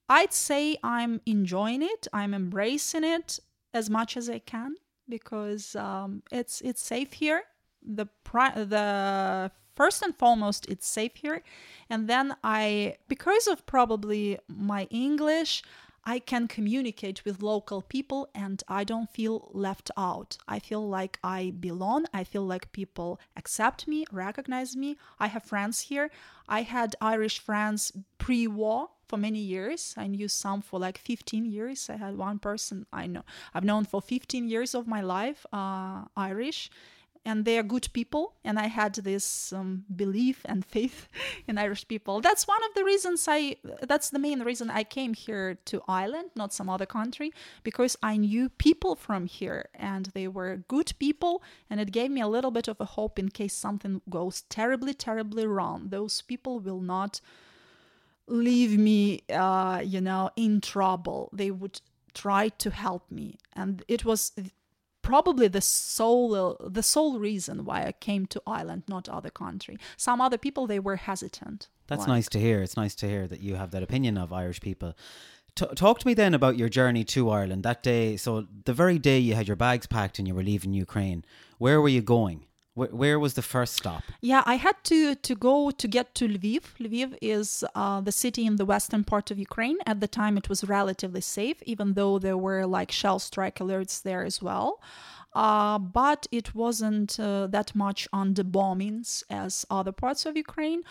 i'd 0.08 0.32
say 0.32 0.76
i'm 0.82 1.20
enjoying 1.26 1.82
it. 1.82 2.06
I'm 2.12 2.34
embracing 2.34 3.04
it 3.04 3.38
as 3.74 3.88
much 3.88 4.16
as 4.16 4.28
i 4.28 4.38
can 4.38 4.76
because 5.08 5.76
um, 5.76 6.22
it's 6.30 6.60
it's 6.60 6.82
safe 6.82 7.12
here. 7.12 7.42
The 7.84 8.06
pri- 8.24 8.64
the 8.64 9.50
first 9.74 10.02
and 10.02 10.16
foremost 10.16 10.66
it's 10.68 10.86
safe 10.86 11.16
here. 11.16 11.42
And 11.90 12.08
then 12.08 12.36
i 12.44 12.96
because 13.08 13.46
of 13.46 13.66
probably 13.66 14.38
my 14.48 14.84
english 14.90 15.62
I 16.04 16.18
can 16.18 16.48
communicate 16.48 17.24
with 17.24 17.42
local 17.42 17.82
people 17.82 18.28
and 18.34 18.62
I 18.68 18.84
don't 18.84 19.10
feel 19.10 19.50
left 19.52 19.90
out. 19.96 20.36
I 20.48 20.58
feel 20.58 20.88
like 20.88 21.18
I 21.22 21.52
belong. 21.58 22.06
I 22.12 22.24
feel 22.24 22.44
like 22.44 22.72
people 22.72 23.20
accept 23.36 23.86
me, 23.86 24.04
recognize 24.10 24.76
me. 24.76 24.96
I 25.20 25.28
have 25.28 25.44
friends 25.44 25.82
here. 25.82 26.10
I 26.48 26.62
had 26.62 26.96
Irish 27.00 27.38
friends 27.38 27.92
pre 28.18 28.46
war 28.46 28.90
for 29.06 29.16
many 29.16 29.38
years. 29.38 29.94
I 29.96 30.06
knew 30.08 30.26
some 30.26 30.62
for 30.62 30.80
like 30.80 30.98
15 30.98 31.44
years. 31.44 31.88
I 31.88 31.96
had 31.96 32.16
one 32.16 32.38
person 32.38 32.86
I 32.92 33.06
know 33.06 33.22
I've 33.54 33.64
known 33.64 33.84
for 33.84 34.00
15 34.00 34.48
years 34.48 34.74
of 34.74 34.88
my 34.88 35.02
life, 35.02 35.46
uh, 35.52 36.04
Irish, 36.16 36.70
and 37.24 37.44
they 37.44 37.58
are 37.58 37.62
good 37.62 37.88
people 37.92 38.34
and 38.44 38.58
i 38.58 38.66
had 38.66 38.94
this 38.94 39.52
um, 39.52 39.84
belief 39.94 40.40
and 40.44 40.64
faith 40.74 41.08
in 41.46 41.58
irish 41.58 41.86
people. 41.86 42.20
That's 42.20 42.46
one 42.46 42.62
of 42.68 42.74
the 42.74 42.84
reasons 42.84 43.26
i 43.28 43.56
that's 43.82 44.10
the 44.10 44.18
main 44.18 44.40
reason 44.42 44.70
i 44.70 44.84
came 44.84 45.14
here 45.14 45.58
to 45.66 45.82
ireland 45.88 46.30
not 46.34 46.52
some 46.52 46.68
other 46.68 46.86
country 46.86 47.32
because 47.62 47.96
i 48.02 48.16
knew 48.16 48.48
people 48.48 48.96
from 48.96 49.26
here 49.26 49.68
and 49.74 50.06
they 50.14 50.28
were 50.28 50.64
good 50.68 50.92
people 50.98 51.42
and 51.70 51.80
it 51.80 51.92
gave 51.92 52.10
me 52.10 52.20
a 52.20 52.28
little 52.28 52.50
bit 52.50 52.68
of 52.68 52.80
a 52.80 52.84
hope 52.84 53.18
in 53.18 53.28
case 53.28 53.54
something 53.54 54.00
goes 54.08 54.42
terribly 54.42 54.94
terribly 54.94 55.46
wrong. 55.46 55.88
Those 55.88 56.22
people 56.22 56.60
will 56.60 56.80
not 56.80 57.20
leave 58.26 58.78
me 58.78 59.22
uh, 59.32 59.82
you 59.84 60.00
know 60.00 60.30
in 60.36 60.60
trouble. 60.60 61.30
They 61.32 61.50
would 61.50 61.80
try 62.14 62.48
to 62.48 62.70
help 62.70 63.10
me. 63.10 63.38
And 63.54 63.82
it 63.88 64.04
was 64.04 64.32
probably 65.02 65.48
the 65.48 65.60
sole 65.60 66.56
the 66.60 66.82
sole 66.82 67.18
reason 67.18 67.64
why 67.64 67.84
I 67.84 67.92
came 67.92 68.26
to 68.26 68.42
Ireland, 68.46 68.84
not 68.88 69.08
other 69.08 69.30
country. 69.30 69.78
Some 69.96 70.20
other 70.20 70.38
people 70.38 70.66
they 70.66 70.78
were 70.78 70.96
hesitant. 70.96 71.68
That's 71.88 72.00
like, 72.00 72.08
nice 72.08 72.28
to 72.30 72.40
hear. 72.40 72.62
It's 72.62 72.76
nice 72.76 72.94
to 72.96 73.08
hear 73.08 73.26
that 73.26 73.40
you 73.40 73.56
have 73.56 73.70
that 73.72 73.82
opinion 73.82 74.16
of 74.16 74.32
Irish 74.32 74.60
people. 74.60 74.96
T- 75.54 75.66
talk 75.74 75.98
to 75.98 76.06
me 76.06 76.14
then 76.14 76.32
about 76.32 76.56
your 76.56 76.68
journey 76.68 77.04
to 77.04 77.30
Ireland 77.30 77.62
that 77.64 77.82
day. 77.82 78.16
So 78.16 78.46
the 78.64 78.72
very 78.72 78.98
day 78.98 79.18
you 79.18 79.34
had 79.34 79.48
your 79.48 79.56
bags 79.56 79.86
packed 79.86 80.18
and 80.18 80.26
you 80.26 80.34
were 80.34 80.42
leaving 80.42 80.72
Ukraine, 80.72 81.24
where 81.58 81.80
were 81.80 81.88
you 81.88 82.00
going? 82.00 82.46
Where, 82.74 82.88
where 82.88 83.18
was 83.18 83.34
the 83.34 83.42
first 83.42 83.74
stop? 83.74 84.02
Yeah, 84.20 84.42
I 84.46 84.54
had 84.54 84.76
to 84.84 85.14
to 85.14 85.34
go 85.34 85.70
to 85.70 85.88
get 85.88 86.14
to 86.16 86.26
Lviv. 86.26 86.62
Lviv 86.80 87.18
is 87.20 87.64
uh, 87.74 88.00
the 88.00 88.12
city 88.12 88.46
in 88.46 88.56
the 88.56 88.64
western 88.64 89.04
part 89.04 89.30
of 89.30 89.38
Ukraine. 89.38 89.78
At 89.86 90.00
the 90.00 90.08
time, 90.08 90.38
it 90.38 90.48
was 90.48 90.64
relatively 90.64 91.20
safe, 91.20 91.62
even 91.72 91.94
though 91.94 92.18
there 92.18 92.38
were 92.38 92.64
like 92.64 92.90
shell 92.90 93.18
strike 93.18 93.58
alerts 93.58 94.02
there 94.02 94.24
as 94.24 94.40
well. 94.40 94.80
Uh, 95.34 95.78
but 95.78 96.26
it 96.30 96.54
wasn't 96.54 97.18
uh, 97.18 97.46
that 97.46 97.74
much 97.74 98.06
on 98.12 98.34
the 98.34 98.44
bombings 98.44 99.22
as 99.30 99.66
other 99.70 99.92
parts 99.92 100.26
of 100.26 100.36
Ukraine. 100.36 100.82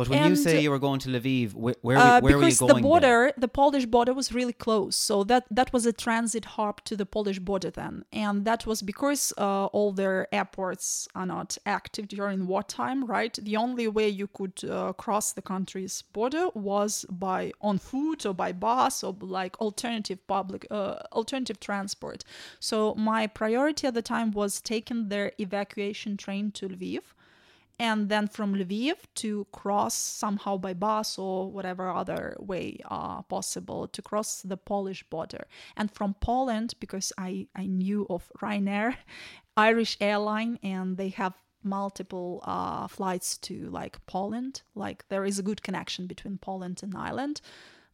But 0.00 0.08
when 0.08 0.18
And, 0.20 0.30
you 0.30 0.36
say 0.36 0.62
you 0.62 0.70
were 0.70 0.78
going 0.78 0.98
to 1.00 1.10
Lviv, 1.10 1.52
where, 1.52 1.74
where, 1.82 1.98
Uh, 1.98 2.20
where 2.22 2.38
were 2.38 2.44
you 2.44 2.56
because 2.56 2.74
the 2.74 2.80
border, 2.80 3.34
the 3.36 3.48
Polish 3.48 3.84
border 3.84 4.14
was 4.14 4.32
really 4.32 4.54
close, 4.54 4.96
so 4.96 5.24
that 5.24 5.44
that 5.50 5.74
was 5.74 5.84
a 5.84 5.92
transit 5.92 6.46
hub 6.56 6.82
to 6.84 6.96
the 6.96 7.04
Polish 7.04 7.38
border 7.38 7.70
then, 7.70 8.06
and 8.10 8.46
that 8.46 8.64
was 8.64 8.80
because 8.80 9.34
uh, 9.36 9.66
all 9.76 9.92
their 9.92 10.26
airports 10.32 11.06
are 11.14 11.26
not 11.26 11.58
active 11.66 12.08
during 12.08 12.46
wartime, 12.46 13.04
right? 13.04 13.38
The 13.42 13.58
only 13.58 13.88
way 13.88 14.08
you 14.08 14.26
could 14.38 14.64
uh, 14.64 14.94
cross 14.94 15.34
the 15.34 15.42
country's 15.42 16.00
border 16.14 16.46
was 16.54 17.04
by 17.10 17.52
on 17.60 17.76
foot 17.76 18.24
or 18.24 18.32
by 18.32 18.52
bus 18.52 19.04
or 19.04 19.14
like 19.20 19.60
alternative 19.60 20.26
public 20.26 20.66
uh, 20.70 20.94
alternative 21.12 21.60
transport. 21.60 22.24
So 22.58 22.94
my 22.94 23.26
priority 23.26 23.86
at 23.86 23.92
the 23.92 24.06
time 24.14 24.30
was 24.30 24.62
taking 24.62 25.10
their 25.10 25.32
evacuation 25.38 26.16
train 26.16 26.52
to 26.52 26.68
Lviv 26.70 27.02
and 27.80 28.10
then 28.10 28.28
from 28.28 28.54
Lviv 28.54 28.96
to 29.14 29.46
cross 29.52 29.94
somehow 29.94 30.58
by 30.58 30.74
bus 30.74 31.18
or 31.18 31.50
whatever 31.50 31.88
other 31.88 32.36
way 32.38 32.78
uh, 32.90 33.22
possible 33.22 33.88
to 33.88 34.02
cross 34.02 34.42
the 34.42 34.58
Polish 34.58 35.02
border. 35.04 35.46
And 35.78 35.90
from 35.90 36.14
Poland, 36.20 36.74
because 36.78 37.10
I, 37.16 37.48
I 37.56 37.64
knew 37.64 38.06
of 38.10 38.30
Ryanair, 38.42 38.96
Irish 39.56 39.96
airline, 39.98 40.58
and 40.62 40.98
they 40.98 41.08
have 41.08 41.32
multiple 41.62 42.42
uh, 42.44 42.86
flights 42.86 43.38
to 43.38 43.70
like 43.70 44.04
Poland. 44.04 44.60
Like 44.74 45.08
there 45.08 45.24
is 45.24 45.38
a 45.38 45.42
good 45.42 45.62
connection 45.62 46.06
between 46.06 46.36
Poland 46.36 46.80
and 46.82 46.94
Ireland. 46.94 47.40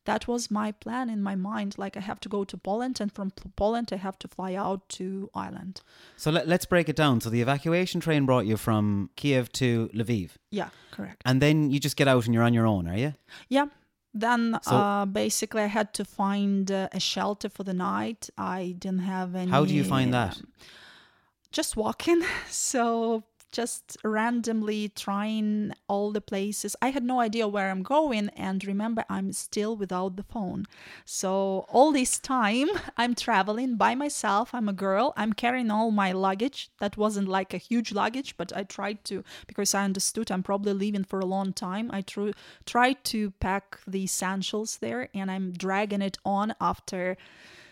That 0.06 0.26
was 0.26 0.50
my 0.50 0.72
plan 0.72 1.10
in 1.10 1.22
my 1.22 1.34
mind. 1.36 1.74
Like 1.78 1.96
I 1.96 2.00
have 2.00 2.18
to 2.20 2.28
go 2.28 2.44
to 2.44 2.56
Poland, 2.56 3.00
and 3.00 3.12
from 3.12 3.30
Poland 3.56 3.88
I 3.92 3.96
have 3.96 4.18
to 4.20 4.28
fly 4.28 4.54
out 4.54 4.88
to 4.98 5.28
Ireland. 5.34 5.80
So 6.16 6.30
let, 6.30 6.48
let's 6.48 6.66
break 6.66 6.88
it 6.88 6.96
down. 6.96 7.20
So 7.20 7.30
the 7.30 7.42
evacuation 7.42 8.00
train 8.00 8.24
brought 8.26 8.46
you 8.46 8.56
from 8.56 9.10
Kiev 9.16 9.50
to 9.52 9.90
Lviv, 9.94 10.30
Yeah, 10.50 10.68
correct. 10.90 11.22
and 11.24 11.40
then 11.42 11.70
you 11.70 11.78
just 11.78 11.96
get 11.96 12.08
out 12.08 12.24
and 12.24 12.34
you're 12.34 12.44
on 12.46 12.54
your 12.54 12.66
own, 12.66 12.88
are 12.88 12.98
you? 12.98 13.12
Yeah. 13.48 13.66
Then 14.18 14.58
So- 14.62 14.76
uh, 14.76 15.04
basically, 15.06 15.62
I 15.62 15.66
had 15.68 15.92
to 15.94 16.04
find 16.04 16.70
uh, 16.70 16.88
a 16.92 17.00
shelter 17.00 17.50
for 17.50 17.64
the 17.64 17.74
night. 17.74 18.30
I 18.38 18.74
didn't 18.78 19.00
have 19.04 19.34
any. 19.34 19.50
How 19.50 19.64
do 19.66 19.74
you 19.74 19.84
find 19.84 20.14
that? 20.14 20.36
um, 20.38 20.46
just 21.52 21.76
walking. 21.76 22.22
So 22.50 23.22
just 23.52 23.96
randomly 24.04 24.88
trying 24.88 25.72
all 25.88 26.12
the 26.12 26.20
places. 26.20 26.76
I 26.82 26.90
had 26.90 27.04
no 27.04 27.20
idea 27.20 27.48
where 27.48 27.70
I'm 27.70 27.82
going, 27.82 28.28
and 28.30 28.64
remember, 28.64 29.04
I'm 29.08 29.32
still 29.32 29.76
without 29.76 30.16
the 30.16 30.22
phone. 30.22 30.66
So 31.04 31.66
all 31.68 31.92
this 31.92 32.18
time, 32.18 32.68
I'm 32.96 33.14
traveling 33.14 33.76
by 33.76 33.94
myself. 33.94 34.54
I'm 34.54 34.68
a 34.68 34.72
girl. 34.72 35.12
I'm 35.16 35.32
carrying 35.32 35.70
all 35.70 35.90
my 35.90 36.12
luggage. 36.12 36.70
That 36.80 36.96
wasn't 36.96 37.28
like 37.28 37.54
a 37.54 37.58
huge 37.58 37.92
luggage, 37.92 38.36
but 38.36 38.52
I 38.54 38.62
tried 38.62 39.04
to 39.04 39.24
because 39.46 39.74
I 39.74 39.84
understood 39.84 40.30
I'm 40.30 40.42
probably 40.42 40.72
leaving 40.72 41.04
for 41.04 41.20
a 41.20 41.26
long 41.26 41.52
time. 41.52 41.90
I 41.92 42.02
tr- 42.02 42.30
tried 42.64 43.04
to 43.04 43.30
pack 43.32 43.78
the 43.86 44.04
essentials 44.04 44.78
there, 44.78 45.08
and 45.14 45.30
I'm 45.30 45.52
dragging 45.52 46.02
it 46.02 46.18
on 46.24 46.54
after 46.60 47.16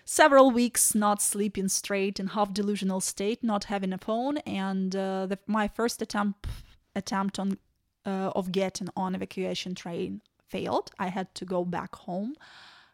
several 0.05 0.51
weeks 0.51 0.95
not 0.95 1.23
sleeping 1.23 1.69
straight 1.69 2.21
in 2.21 2.29
half 2.29 2.53
delusional 2.53 3.01
state 3.01 3.43
not 3.43 3.65
having 3.65 3.93
a 3.93 3.99
phone 3.99 4.39
and 4.39 4.95
uh, 4.95 5.27
the, 5.27 5.39
my 5.47 5.67
first 5.69 6.03
attempt 6.03 6.47
attempt 6.95 7.39
on 7.39 7.59
uh, 8.07 8.31
of 8.35 8.53
getting 8.53 8.89
on 8.97 9.15
evacuation 9.15 9.75
train 9.75 10.21
failed. 10.49 10.91
I 10.99 11.09
had 11.09 11.35
to 11.37 11.45
go 11.45 11.65
back 11.65 11.97
home 11.97 12.35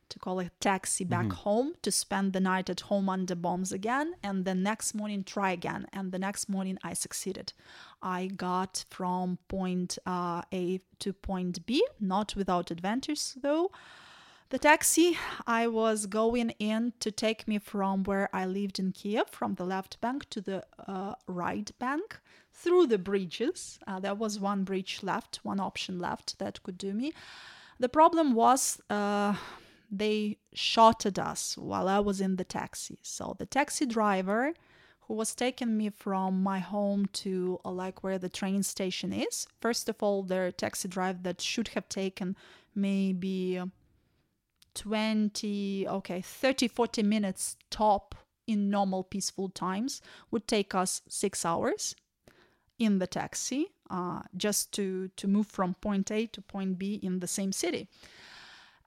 to 0.09 0.19
call 0.19 0.41
a 0.41 0.51
taxi 0.59 1.05
back 1.05 1.31
home 1.33 1.73
to 1.83 1.91
spend 1.93 2.33
the 2.33 2.41
night 2.41 2.69
at 2.69 2.81
home 2.81 3.09
under 3.09 3.37
bombs 3.37 3.71
again 3.71 4.13
and 4.25 4.45
the 4.45 4.55
next 4.57 4.93
morning 4.93 5.23
try 5.23 5.53
again 5.53 5.87
and 5.93 6.11
the 6.11 6.19
next 6.19 6.49
morning 6.49 6.79
i 6.83 6.93
succeeded. 6.93 7.53
I 8.03 8.27
got 8.27 8.85
from 8.91 9.39
point 9.47 9.99
uh, 10.07 10.43
a 10.53 10.81
to 10.99 11.13
point 11.13 11.65
b 11.65 11.87
not 12.01 12.35
without 12.35 12.73
adventures 12.73 13.37
though 13.41 13.71
the 14.51 14.59
taxi 14.59 15.17
I 15.47 15.69
was 15.69 16.07
going 16.07 16.51
in 16.59 16.93
to 17.01 17.11
take 17.13 17.47
me 17.47 17.59
from 17.59 18.03
where 18.03 18.29
I 18.33 18.47
lived 18.47 18.79
in 18.79 18.93
Kiev, 18.93 19.29
from 19.31 19.55
the 19.55 19.65
left 19.65 20.01
bank 20.01 20.29
to 20.31 20.41
the 20.41 20.65
uh, 20.87 21.15
right 21.27 21.71
bank, 21.79 22.21
through 22.53 22.89
the 22.89 22.99
bridges. 22.99 23.79
Uh, 23.87 24.01
there 24.01 24.15
was 24.15 24.41
one 24.41 24.65
bridge 24.65 25.01
left, 25.03 25.41
one 25.45 25.61
option 25.61 25.99
left 26.01 26.39
that 26.41 26.63
could 26.65 26.77
do 26.77 26.93
me. 26.93 27.13
The 27.79 27.89
problem 27.89 28.35
was 28.35 28.81
uh, 28.91 29.37
they 29.91 30.39
shot 30.53 31.07
at 31.07 31.19
us 31.19 31.57
while 31.57 31.89
I 31.89 32.01
was 32.01 32.21
in 32.21 32.37
the 32.37 32.45
taxi. 32.45 32.99
So 33.03 33.37
the 33.39 33.47
taxi 33.47 33.87
driver 33.87 34.53
who 35.03 35.15
was 35.15 35.35
taking 35.35 35.77
me 35.77 35.91
from 35.91 36.43
my 36.43 36.59
home 36.59 37.07
to 37.13 37.61
uh, 37.65 37.71
like 37.71 38.03
where 38.03 38.19
the 38.19 38.29
train 38.29 38.65
station 38.65 39.13
is. 39.13 39.47
First 39.61 39.89
of 39.89 40.03
all, 40.03 40.25
the 40.25 40.53
taxi 40.57 40.89
drive 40.89 41.23
that 41.23 41.41
should 41.41 41.69
have 41.69 41.89
taken 41.89 42.37
maybe 42.75 43.61
20 44.75 45.87
okay 45.89 46.21
30 46.21 46.69
40 46.69 47.03
minutes 47.03 47.57
top 47.71 48.15
in 48.47 48.71
normal 48.71 49.05
peaceful 49.05 49.49
times 49.49 50.01
would 50.31 50.47
take 50.49 50.75
us 50.75 51.03
six 51.09 51.45
hours 51.45 51.95
in 52.79 52.99
the 52.99 53.07
taxi 53.07 53.69
uh, 53.91 54.21
just 54.37 54.73
to, 54.73 55.09
to 55.17 55.29
move 55.29 55.47
from 55.47 55.75
point 55.75 56.11
A 56.11 56.27
to 56.27 56.41
point 56.41 56.79
B 56.79 56.95
in 57.03 57.21
the 57.21 57.27
same 57.27 57.53
city. 57.53 57.89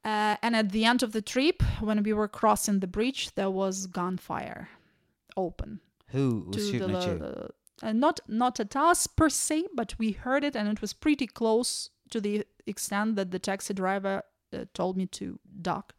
Uh, 0.03 0.35
and 0.41 0.55
at 0.55 0.71
the 0.71 0.83
end 0.83 1.03
of 1.03 1.13
the 1.13 1.21
trip, 1.21 1.61
when 1.79 2.03
we 2.03 2.11
were 2.11 2.27
crossing 2.27 2.79
the 2.79 2.87
bridge, 2.87 3.35
there 3.35 3.49
was 3.49 3.85
gunfire 3.87 4.69
open. 5.37 5.79
Who 6.07 6.45
was 6.47 6.69
shooting 6.69 6.91
the, 6.91 6.97
at 6.97 7.07
you? 7.07 7.19
the- 7.19 7.49
uh, 7.81 7.91
not 7.91 8.19
not 8.27 8.59
at 8.59 8.75
us 8.75 9.07
per 9.07 9.29
se, 9.29 9.65
but 9.73 9.95
we 9.97 10.11
heard 10.11 10.43
it, 10.43 10.55
and 10.55 10.69
it 10.69 10.79
was 10.79 10.93
pretty 10.93 11.27
close 11.27 11.89
to 12.11 12.21
the 12.21 12.45
extent 12.65 13.15
that 13.15 13.31
the 13.31 13.39
taxi 13.39 13.73
driver 13.73 14.23
uh, 14.53 14.65
told 14.73 14.97
me 14.97 15.05
to 15.07 15.39
duck, 15.61 15.93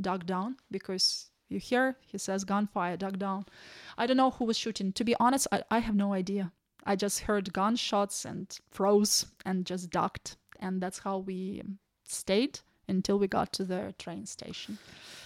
duck 0.00 0.26
down 0.26 0.56
because 0.70 1.30
you 1.48 1.58
hear 1.58 1.96
he 2.00 2.18
says 2.18 2.44
gunfire, 2.44 2.96
duck 2.96 3.18
down. 3.18 3.44
I 3.96 4.06
don't 4.06 4.16
know 4.16 4.30
who 4.30 4.44
was 4.44 4.58
shooting. 4.58 4.92
To 4.92 5.04
be 5.04 5.14
honest, 5.20 5.46
I, 5.52 5.62
I 5.70 5.78
have 5.78 5.94
no 5.94 6.12
idea. 6.12 6.52
I 6.84 6.96
just 6.96 7.20
heard 7.20 7.52
gunshots 7.52 8.24
and 8.24 8.46
froze 8.70 9.26
and 9.46 9.64
just 9.64 9.90
ducked, 9.90 10.36
and 10.60 10.80
that's 10.80 10.98
how 10.98 11.18
we 11.18 11.62
stayed 12.04 12.60
until 12.88 13.18
we 13.18 13.26
got 13.26 13.52
to 13.54 13.64
the 13.64 13.94
train 13.98 14.26
station. 14.26 14.78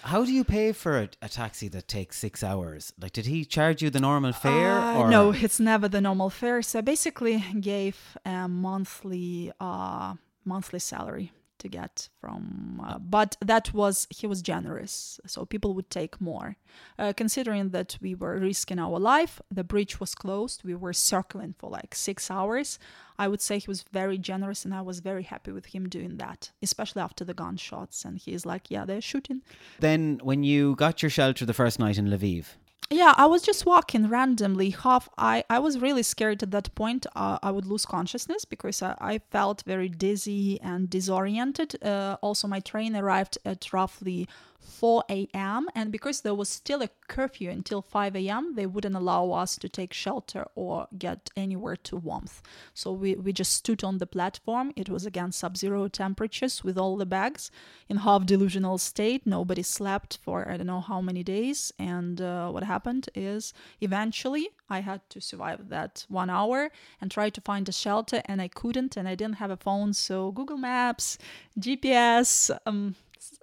How 0.02 0.24
do 0.24 0.32
you 0.32 0.44
pay 0.44 0.72
for 0.72 0.98
a, 0.98 1.08
a 1.20 1.28
taxi 1.28 1.68
that 1.68 1.88
takes 1.88 2.18
six 2.18 2.44
hours? 2.44 2.92
Like, 3.00 3.12
did 3.12 3.26
he 3.26 3.44
charge 3.44 3.82
you 3.82 3.90
the 3.90 4.00
normal 4.00 4.32
fare? 4.32 4.78
Uh, 4.78 4.98
or 4.98 5.10
No, 5.10 5.32
it's 5.32 5.58
never 5.58 5.88
the 5.88 6.00
normal 6.00 6.30
fare. 6.30 6.62
So 6.62 6.78
I 6.78 6.82
basically 6.82 7.44
gave 7.60 8.16
a 8.24 8.48
monthly 8.48 9.52
uh, 9.60 10.14
monthly 10.44 10.78
salary 10.78 11.32
to 11.58 11.68
get 11.68 12.08
from, 12.20 12.80
uh, 12.84 12.98
but 12.98 13.36
that 13.40 13.72
was 13.74 14.06
he 14.10 14.26
was 14.26 14.42
generous, 14.42 15.20
so 15.26 15.44
people 15.44 15.74
would 15.74 15.90
take 15.90 16.20
more. 16.20 16.56
Uh, 16.98 17.12
considering 17.16 17.70
that 17.70 17.98
we 18.00 18.14
were 18.14 18.38
risking 18.38 18.78
our 18.78 18.98
life, 18.98 19.40
the 19.50 19.64
bridge 19.64 20.00
was 20.00 20.14
closed. 20.14 20.62
We 20.64 20.74
were 20.74 20.92
circling 20.92 21.54
for 21.58 21.70
like 21.70 21.94
six 21.94 22.30
hours. 22.30 22.78
I 23.18 23.28
would 23.28 23.40
say 23.40 23.58
he 23.58 23.68
was 23.68 23.84
very 23.92 24.18
generous, 24.18 24.64
and 24.64 24.74
I 24.74 24.82
was 24.82 25.00
very 25.00 25.24
happy 25.24 25.50
with 25.50 25.66
him 25.66 25.88
doing 25.88 26.16
that, 26.18 26.50
especially 26.62 27.02
after 27.02 27.24
the 27.24 27.34
gunshots. 27.34 28.04
And 28.04 28.18
he's 28.18 28.46
like, 28.46 28.70
"Yeah, 28.70 28.84
they're 28.84 29.00
shooting." 29.00 29.42
Then, 29.80 30.20
when 30.22 30.44
you 30.44 30.76
got 30.76 31.02
your 31.02 31.10
shelter 31.10 31.44
the 31.44 31.54
first 31.54 31.78
night 31.78 31.98
in 31.98 32.06
Lviv, 32.08 32.56
Yeah, 32.90 33.12
I 33.18 33.26
was 33.26 33.42
just 33.42 33.66
walking 33.66 34.08
randomly. 34.08 34.70
Half, 34.70 35.10
I, 35.18 35.44
I 35.50 35.58
was 35.58 35.78
really 35.78 36.02
scared 36.02 36.42
at 36.42 36.50
that 36.52 36.74
point. 36.74 37.06
Uh, 37.14 37.38
I 37.42 37.50
would 37.50 37.66
lose 37.66 37.84
consciousness 37.84 38.46
because 38.46 38.80
I, 38.80 38.96
I 38.98 39.18
felt 39.30 39.62
very 39.66 39.90
dizzy 39.90 40.58
and 40.62 40.88
disoriented. 40.88 41.82
Uh, 41.84 42.16
also, 42.22 42.48
my 42.48 42.60
train 42.60 42.96
arrived 42.96 43.36
at 43.44 43.70
roughly 43.74 44.26
4 44.68 45.04
a.m. 45.10 45.68
And 45.74 45.90
because 45.90 46.20
there 46.20 46.34
was 46.34 46.48
still 46.48 46.82
a 46.82 46.90
curfew 47.08 47.50
until 47.50 47.82
5 47.82 48.14
a.m., 48.16 48.54
they 48.54 48.66
wouldn't 48.66 48.94
allow 48.94 49.32
us 49.32 49.56
to 49.56 49.68
take 49.68 49.92
shelter 49.92 50.46
or 50.54 50.86
get 50.96 51.30
anywhere 51.36 51.76
to 51.76 51.96
warmth. 51.96 52.42
So 52.74 52.92
we, 52.92 53.14
we 53.14 53.32
just 53.32 53.52
stood 53.52 53.82
on 53.82 53.98
the 53.98 54.06
platform. 54.06 54.72
It 54.76 54.88
was 54.88 55.06
again 55.06 55.32
sub 55.32 55.56
zero 55.56 55.88
temperatures 55.88 56.62
with 56.62 56.78
all 56.78 56.96
the 56.96 57.06
bags 57.06 57.50
in 57.88 57.98
half 57.98 58.26
delusional 58.26 58.78
state. 58.78 59.26
Nobody 59.26 59.62
slept 59.62 60.18
for 60.22 60.48
I 60.48 60.56
don't 60.56 60.66
know 60.66 60.80
how 60.80 61.00
many 61.00 61.22
days. 61.22 61.72
And 61.78 62.20
uh, 62.20 62.50
what 62.50 62.62
happened 62.64 63.08
is 63.14 63.52
eventually 63.80 64.50
I 64.70 64.80
had 64.80 65.00
to 65.10 65.20
survive 65.20 65.68
that 65.70 66.04
one 66.08 66.30
hour 66.30 66.70
and 67.00 67.10
try 67.10 67.30
to 67.30 67.40
find 67.40 67.68
a 67.68 67.72
shelter, 67.72 68.22
and 68.26 68.42
I 68.42 68.48
couldn't, 68.48 68.96
and 68.96 69.08
I 69.08 69.14
didn't 69.14 69.36
have 69.36 69.50
a 69.50 69.56
phone. 69.56 69.94
So 69.94 70.30
Google 70.32 70.58
Maps, 70.58 71.18
GPS, 71.58 72.50
um, 72.66 72.94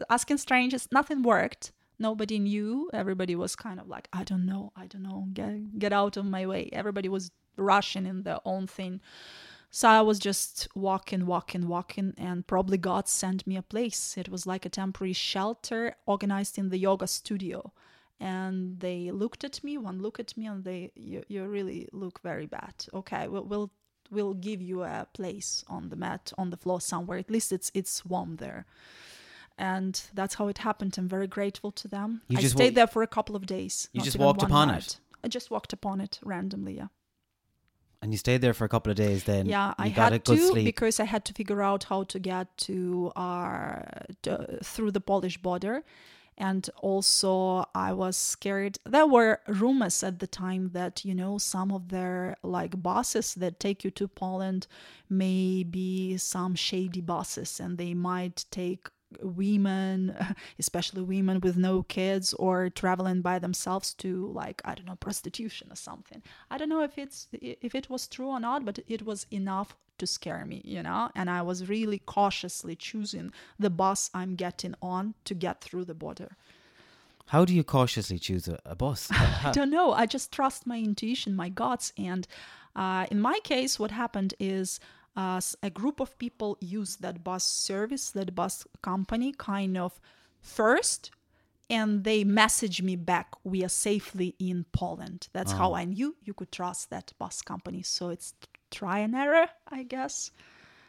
asking 0.10 0.38
strangers, 0.38 0.88
nothing 0.92 1.24
worked. 1.24 1.72
Nobody 1.98 2.40
knew. 2.40 2.90
Everybody 2.94 3.36
was 3.36 3.56
kind 3.56 3.80
of 3.80 3.88
like, 3.88 4.10
I 4.12 4.24
don't 4.24 4.46
know, 4.46 4.72
I 4.76 4.88
don't 4.88 5.04
know, 5.04 5.28
get 5.34 5.80
get 5.80 5.94
out 5.94 6.18
of 6.18 6.26
my 6.26 6.46
way. 6.46 6.70
Everybody 6.74 7.10
was 7.10 7.32
rushing 7.58 8.06
in 8.06 8.24
their 8.24 8.40
own 8.46 8.68
thing. 8.68 9.02
So 9.72 9.90
I 9.90 10.02
was 10.02 10.20
just 10.20 10.70
walking, 10.74 11.26
walking, 11.26 11.68
walking, 11.68 12.14
and 12.18 12.48
probably 12.48 12.78
God 12.78 13.10
sent 13.10 13.46
me 13.46 13.58
a 13.58 13.62
place. 13.62 14.18
It 14.18 14.30
was 14.30 14.48
like 14.48 14.66
a 14.66 14.70
temporary 14.70 15.14
shelter 15.14 15.96
organized 16.06 16.58
in 16.58 16.70
the 16.70 16.78
yoga 16.78 17.08
studio. 17.08 17.74
And 18.20 18.80
they 18.80 19.12
looked 19.12 19.44
at 19.44 19.62
me, 19.66 19.78
one 19.78 20.02
look 20.02 20.18
at 20.18 20.38
me, 20.38 20.46
and 20.46 20.64
they, 20.64 20.92
you, 20.96 21.24
you 21.28 21.44
really 21.46 21.90
look 21.92 22.22
very 22.22 22.46
bad. 22.46 22.86
Okay, 22.94 23.28
we'll, 23.28 23.44
we'll 23.44 23.72
we'll 24.12 24.34
give 24.34 24.62
you 24.62 24.84
a 24.84 25.08
place 25.14 25.64
on 25.68 25.90
the 25.90 25.96
mat, 25.96 26.32
on 26.38 26.50
the 26.52 26.58
floor 26.58 26.80
somewhere. 26.80 27.18
At 27.18 27.30
least 27.30 27.52
it's 27.52 27.72
it's 27.74 28.06
warm 28.06 28.38
there. 28.38 28.66
And 29.58 30.02
that's 30.14 30.36
how 30.36 30.48
it 30.50 30.58
happened. 30.58 30.98
I'm 30.98 31.08
very 31.08 31.28
grateful 31.28 31.72
to 31.72 31.88
them. 31.88 32.22
You 32.28 32.38
I 32.40 32.42
stayed 32.42 32.76
there 32.76 32.88
for 32.88 33.04
a 33.04 33.08
couple 33.08 33.36
of 33.36 33.46
days. 33.46 33.90
You 33.94 34.02
just 34.02 34.20
walked 34.20 34.44
upon 34.44 34.68
night. 34.68 34.88
it? 34.88 35.00
I 35.24 35.28
just 35.28 35.50
walked 35.50 35.74
upon 35.74 36.02
it 36.02 36.20
randomly, 36.24 36.76
yeah. 36.76 36.88
and 38.02 38.12
you 38.12 38.18
stayed 38.20 38.42
there 38.42 38.54
for 38.54 38.66
a 38.66 38.70
couple 38.70 38.92
of 38.92 38.98
days, 38.98 39.24
then 39.24 39.48
yeah, 39.48 39.70
you 39.70 39.86
I 39.86 39.88
had 39.88 40.12
good 40.12 40.26
to 40.26 40.38
sleep. 40.38 40.66
because 40.66 41.00
I 41.00 41.06
had 41.06 41.26
to 41.26 41.34
figure 41.34 41.64
out 41.64 41.86
how 41.86 42.04
to 42.04 42.20
get 42.20 42.56
to 42.70 43.12
our 43.16 43.88
to, 44.22 44.60
through 44.64 44.92
the 44.92 45.02
Polish 45.02 45.40
border, 45.40 45.84
and 46.38 46.70
also 46.78 47.66
I 47.74 47.94
was 47.94 48.16
scared. 48.18 48.78
There 48.86 49.08
were 49.08 49.40
rumors 49.48 50.04
at 50.04 50.20
the 50.20 50.28
time 50.28 50.70
that 50.74 51.04
you 51.04 51.16
know 51.16 51.40
some 51.40 51.72
of 51.72 51.90
their 51.90 52.36
like 52.44 52.84
buses 52.84 53.34
that 53.36 53.60
take 53.60 53.84
you 53.84 53.92
to 53.92 54.08
Poland 54.08 54.68
may 55.10 55.64
be 55.64 56.18
some 56.18 56.54
shady 56.54 57.02
buses, 57.02 57.60
and 57.60 57.80
they 57.80 57.96
might 57.96 58.46
take 58.52 58.90
women 59.22 60.16
especially 60.60 61.02
women 61.02 61.40
with 61.40 61.58
no 61.58 61.84
kids 61.84 62.34
or 62.36 62.70
traveling 62.70 63.22
by 63.22 63.40
themselves 63.40 63.94
to 63.94 64.28
like 64.28 64.62
i 64.66 64.74
don't 64.76 64.86
know 64.88 64.96
prostitution 64.96 65.68
or 65.72 65.76
something 65.76 66.22
i 66.52 66.58
don't 66.58 66.70
know 66.70 66.82
if 66.84 66.98
it's 66.98 67.28
if 67.32 67.76
it 67.76 67.90
was 67.90 68.08
true 68.08 68.28
or 68.28 68.40
not 68.40 68.66
but 68.66 68.80
it 68.88 69.06
was 69.06 69.26
enough 69.32 69.76
to 69.98 70.06
scare 70.06 70.46
me 70.46 70.62
you 70.66 70.84
know 70.84 71.10
and 71.16 71.30
i 71.30 71.42
was 71.42 71.70
really 71.70 72.00
cautiously 72.00 72.76
choosing 72.76 73.32
the 73.60 73.70
bus 73.70 74.10
i'm 74.14 74.36
getting 74.36 74.76
on 74.82 75.14
to 75.24 75.34
get 75.34 75.62
through 75.62 75.86
the 75.86 75.94
border 75.94 76.36
How 77.28 77.44
do 77.46 77.54
you 77.56 77.64
cautiously 77.64 78.20
choose 78.20 78.48
a, 78.48 78.60
a 78.66 78.76
bus? 78.76 79.10
I 79.12 79.52
don't 79.52 79.72
know. 79.72 79.94
I 79.94 80.06
just 80.06 80.32
trust 80.32 80.68
my 80.68 80.78
intuition, 80.78 81.36
my 81.36 81.50
guts. 81.50 81.92
And 81.98 82.28
uh, 82.76 83.08
in 83.10 83.20
my 83.20 83.40
case, 83.44 83.80
what 83.80 83.92
happened 83.92 84.34
is 84.40 84.80
uh, 85.18 85.38
s- 85.38 85.56
a 85.64 85.70
group 85.70 86.00
of 86.00 86.18
people 86.18 86.58
use 86.62 86.98
that 86.98 87.24
bus 87.24 87.44
service, 87.44 88.12
that 88.12 88.36
bus 88.36 88.66
company, 88.82 89.34
kind 89.38 89.78
of 89.78 90.00
first, 90.42 91.12
and 91.70 92.04
they 92.04 92.24
message 92.24 92.82
me 92.82 92.96
back, 92.96 93.34
we 93.44 93.64
are 93.64 93.70
safely 93.70 94.36
in 94.40 94.66
Poland. 94.72 95.28
That's 95.34 95.54
how 95.60 95.74
I 95.74 95.86
knew 95.86 96.16
you 96.24 96.34
could 96.34 96.52
trust 96.52 96.90
that 96.92 97.14
bus 97.18 97.42
company. 97.42 97.82
So 97.82 98.10
it's 98.10 98.34
try 98.70 99.00
and 99.00 99.16
error, 99.16 99.48
I 99.68 99.84
guess. 99.84 100.32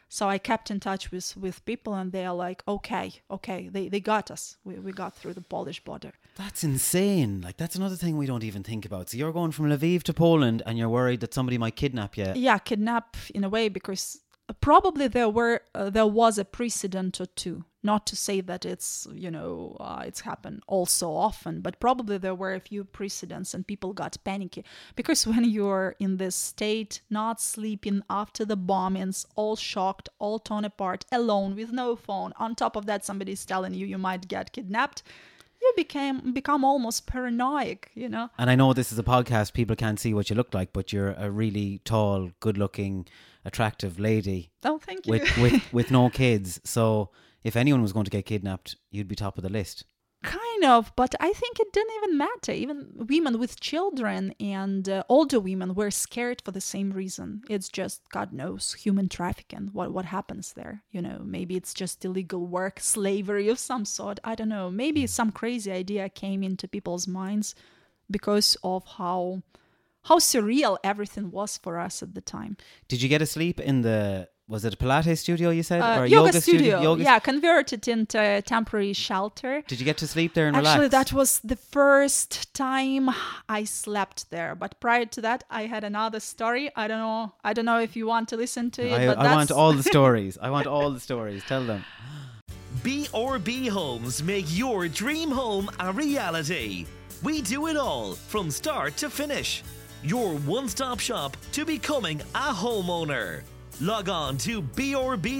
So 0.08 0.28
I 0.28 0.38
kept 0.38 0.70
in 0.70 0.80
touch 0.80 1.10
with, 1.10 1.36
with 1.36 1.64
people, 1.64 1.94
and 1.94 2.12
they 2.12 2.24
are 2.24 2.34
like, 2.34 2.62
okay, 2.68 3.12
okay, 3.30 3.68
they, 3.68 3.88
they 3.88 4.00
got 4.00 4.30
us. 4.30 4.56
We, 4.64 4.74
we 4.78 4.92
got 4.92 5.14
through 5.14 5.34
the 5.34 5.40
Polish 5.40 5.82
border. 5.82 6.12
That's 6.36 6.62
insane. 6.62 7.40
Like 7.42 7.56
that's 7.56 7.76
another 7.76 7.96
thing 7.96 8.16
we 8.16 8.26
don't 8.26 8.44
even 8.44 8.62
think 8.62 8.84
about. 8.86 9.10
So 9.10 9.16
you're 9.16 9.32
going 9.32 9.52
from 9.52 9.66
Lviv 9.68 10.02
to 10.04 10.14
Poland, 10.14 10.62
and 10.66 10.78
you're 10.78 10.88
worried 10.88 11.20
that 11.20 11.34
somebody 11.34 11.58
might 11.58 11.76
kidnap 11.76 12.16
you. 12.16 12.32
yeah 12.34 12.58
kidnap 12.58 13.16
in 13.34 13.44
a 13.44 13.48
way 13.48 13.68
because 13.68 14.18
probably 14.60 15.08
there 15.08 15.28
were 15.28 15.62
uh, 15.74 15.90
there 15.90 16.06
was 16.06 16.38
a 16.38 16.44
precedent 16.44 17.20
or 17.20 17.26
two. 17.26 17.64
Not 17.82 18.06
to 18.08 18.16
say 18.16 18.40
that 18.40 18.64
it's 18.64 19.06
you 19.12 19.30
know 19.30 19.76
uh, 19.78 20.02
it's 20.04 20.20
happened 20.20 20.62
all 20.66 20.86
so 20.86 21.14
often 21.14 21.60
but 21.60 21.78
probably 21.78 22.18
there 22.18 22.34
were 22.34 22.54
a 22.54 22.60
few 22.60 22.84
precedents 22.84 23.54
and 23.54 23.66
people 23.66 23.92
got 23.92 24.16
panicky. 24.24 24.64
Because 24.94 25.26
when 25.26 25.44
you're 25.44 25.94
in 25.98 26.16
this 26.16 26.36
state 26.36 27.00
not 27.10 27.40
sleeping 27.40 28.02
after 28.10 28.44
the 28.44 28.56
bombings 28.56 29.26
all 29.36 29.56
shocked 29.56 30.08
all 30.18 30.38
torn 30.38 30.64
apart 30.64 31.04
alone 31.12 31.54
with 31.56 31.72
no 31.72 31.96
phone 31.96 32.32
on 32.36 32.54
top 32.54 32.76
of 32.76 32.86
that 32.86 33.04
somebody's 33.04 33.44
telling 33.44 33.74
you 33.74 33.86
you 33.86 33.98
might 33.98 34.28
get 34.28 34.52
kidnapped 34.52 35.02
you 35.60 35.72
became 35.76 36.32
become 36.32 36.64
almost 36.64 37.06
paranoid 37.06 37.78
you 37.94 38.08
know? 38.08 38.30
And 38.38 38.50
I 38.50 38.54
know 38.54 38.72
this 38.72 38.92
is 38.92 38.98
a 38.98 39.02
podcast; 39.02 39.52
people 39.52 39.76
can't 39.76 39.98
see 39.98 40.14
what 40.14 40.30
you 40.30 40.36
look 40.36 40.54
like, 40.54 40.72
but 40.72 40.92
you're 40.92 41.12
a 41.12 41.30
really 41.30 41.80
tall, 41.84 42.30
good-looking, 42.40 43.06
attractive 43.46 43.98
lady 43.98 44.50
oh 44.64 44.78
thank 44.78 45.06
you 45.06 45.12
with 45.12 45.38
with 45.38 45.62
with 45.72 45.90
no 45.90 46.10
kids. 46.10 46.60
So 46.64 47.10
if 47.44 47.54
anyone 47.56 47.80
was 47.80 47.92
going 47.92 48.04
to 48.04 48.10
get 48.10 48.26
kidnapped, 48.26 48.76
you'd 48.90 49.08
be 49.08 49.14
top 49.14 49.38
of 49.38 49.44
the 49.44 49.48
list. 49.48 49.84
Kind 50.24 50.64
of, 50.64 50.92
but 50.96 51.14
I 51.20 51.32
think 51.32 51.60
it 51.60 51.72
didn't 51.72 51.94
even 51.98 52.18
matter. 52.18 52.50
Even 52.50 52.88
women 52.96 53.38
with 53.38 53.60
children 53.60 54.34
and 54.40 54.88
uh, 54.88 55.04
older 55.08 55.38
women 55.38 55.74
were 55.74 55.92
scared 55.92 56.42
for 56.44 56.50
the 56.50 56.60
same 56.60 56.90
reason. 56.90 57.42
It's 57.48 57.68
just 57.68 58.08
God 58.08 58.32
knows 58.32 58.74
human 58.74 59.08
trafficking. 59.08 59.70
What 59.72 59.92
what 59.92 60.06
happens 60.06 60.54
there? 60.54 60.82
You 60.90 61.02
know, 61.02 61.20
maybe 61.24 61.54
it's 61.54 61.74
just 61.74 62.04
illegal 62.04 62.44
work, 62.46 62.80
slavery 62.80 63.48
of 63.48 63.60
some 63.60 63.84
sort. 63.84 64.18
I 64.24 64.34
don't 64.34 64.48
know. 64.48 64.68
Maybe 64.68 65.06
some 65.06 65.30
crazy 65.30 65.70
idea 65.70 66.08
came 66.08 66.42
into 66.42 66.66
people's 66.66 67.06
minds 67.06 67.54
because 68.10 68.56
of 68.64 68.84
how 68.84 69.42
how 70.06 70.18
surreal 70.18 70.78
everything 70.84 71.30
was 71.30 71.58
for 71.58 71.78
us 71.78 72.02
at 72.02 72.14
the 72.14 72.20
time. 72.20 72.56
Did 72.88 73.02
you 73.02 73.08
get 73.08 73.22
a 73.22 73.26
sleep 73.26 73.60
in 73.60 73.82
the 73.82 74.28
was 74.48 74.64
it 74.64 74.74
a 74.74 74.76
Pilates 74.76 75.18
studio 75.18 75.50
you 75.50 75.64
said 75.64 75.80
Uh, 75.82 75.98
or 76.00 76.04
a 76.04 76.08
yoga, 76.08 76.40
studio. 76.40 76.80
Yoga 76.80 77.02
yeah, 77.02 77.18
converted 77.18 77.88
into 77.88 78.16
a 78.18 78.40
temporary 78.42 78.92
shelter. 78.92 79.62
Did 79.66 79.80
you 79.80 79.84
get 79.84 79.98
to 79.98 80.06
sleep 80.06 80.34
there 80.34 80.46
and 80.46 80.56
relax? 80.56 80.74
Actually, 80.74 80.88
relax? 80.90 81.10
that 81.10 81.16
was 81.16 81.40
the 81.40 81.56
first 81.56 82.54
time 82.54 83.10
I 83.48 83.64
slept 83.64 84.30
there. 84.30 84.54
But 84.54 84.78
prior 84.78 85.06
to 85.06 85.20
that, 85.22 85.42
I 85.50 85.62
had 85.66 85.82
another 85.82 86.20
story. 86.20 86.70
I 86.76 86.86
don't 86.86 87.00
know. 87.00 87.34
I 87.42 87.52
don't 87.54 87.64
know 87.64 87.80
if 87.80 87.96
you 87.96 88.06
want 88.06 88.28
to 88.28 88.36
listen 88.36 88.70
to 88.72 88.86
it. 88.86 88.92
I, 88.92 89.06
but 89.08 89.18
I 89.18 89.34
want 89.34 89.50
all 89.50 89.72
the 89.72 89.82
stories. 89.94 90.38
I 90.40 90.50
want 90.50 90.68
all 90.68 90.92
the 90.92 91.00
stories. 91.00 91.42
Tell 91.48 91.64
them. 91.64 91.84
B&B 92.84 93.66
Homes 93.66 94.22
make 94.22 94.46
your 94.56 94.86
dream 94.86 95.30
home 95.32 95.68
a 95.80 95.92
reality. 95.92 96.86
We 97.24 97.42
do 97.42 97.66
it 97.66 97.76
all 97.76 98.14
from 98.14 98.52
start 98.52 98.96
to 98.98 99.10
finish. 99.10 99.64
Your 100.02 100.34
one-stop 100.38 101.00
shop 101.00 101.36
to 101.52 101.64
becoming 101.64 102.20
a 102.34 102.52
homeowner. 102.52 103.42
Log 103.80 104.08
on 104.08 104.38
to 104.38 104.62
brbhomes.ie. 104.62 105.30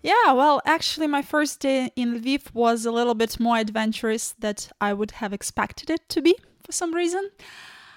Yeah, 0.00 0.32
well, 0.32 0.62
actually, 0.64 1.08
my 1.08 1.22
first 1.22 1.58
day 1.60 1.90
in 1.96 2.20
Lviv 2.20 2.54
was 2.54 2.86
a 2.86 2.92
little 2.92 3.14
bit 3.14 3.40
more 3.40 3.56
adventurous 3.56 4.34
that 4.38 4.70
I 4.80 4.92
would 4.92 5.10
have 5.12 5.32
expected 5.32 5.90
it 5.90 6.08
to 6.10 6.22
be 6.22 6.36
for 6.64 6.70
some 6.72 6.94
reason. 6.94 7.30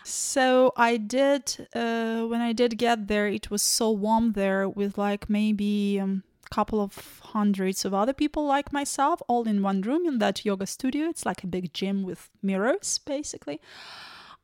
So 0.03 0.73
I 0.75 0.97
did, 0.97 1.67
uh, 1.75 2.23
when 2.23 2.41
I 2.41 2.53
did 2.53 2.79
get 2.79 3.07
there, 3.07 3.27
it 3.27 3.51
was 3.51 3.61
so 3.61 3.91
warm 3.91 4.31
there 4.33 4.67
with 4.67 4.97
like 4.97 5.29
maybe 5.29 5.99
a 5.99 6.03
um, 6.03 6.23
couple 6.49 6.81
of 6.81 7.19
hundreds 7.21 7.85
of 7.85 7.93
other 7.93 8.13
people 8.13 8.45
like 8.45 8.73
myself, 8.73 9.21
all 9.27 9.47
in 9.47 9.61
one 9.61 9.81
room 9.81 10.07
in 10.07 10.17
that 10.17 10.43
yoga 10.43 10.65
studio. 10.65 11.07
It's 11.07 11.25
like 11.25 11.43
a 11.43 11.47
big 11.47 11.71
gym 11.73 12.01
with 12.01 12.29
mirrors, 12.41 12.97
basically. 12.99 13.61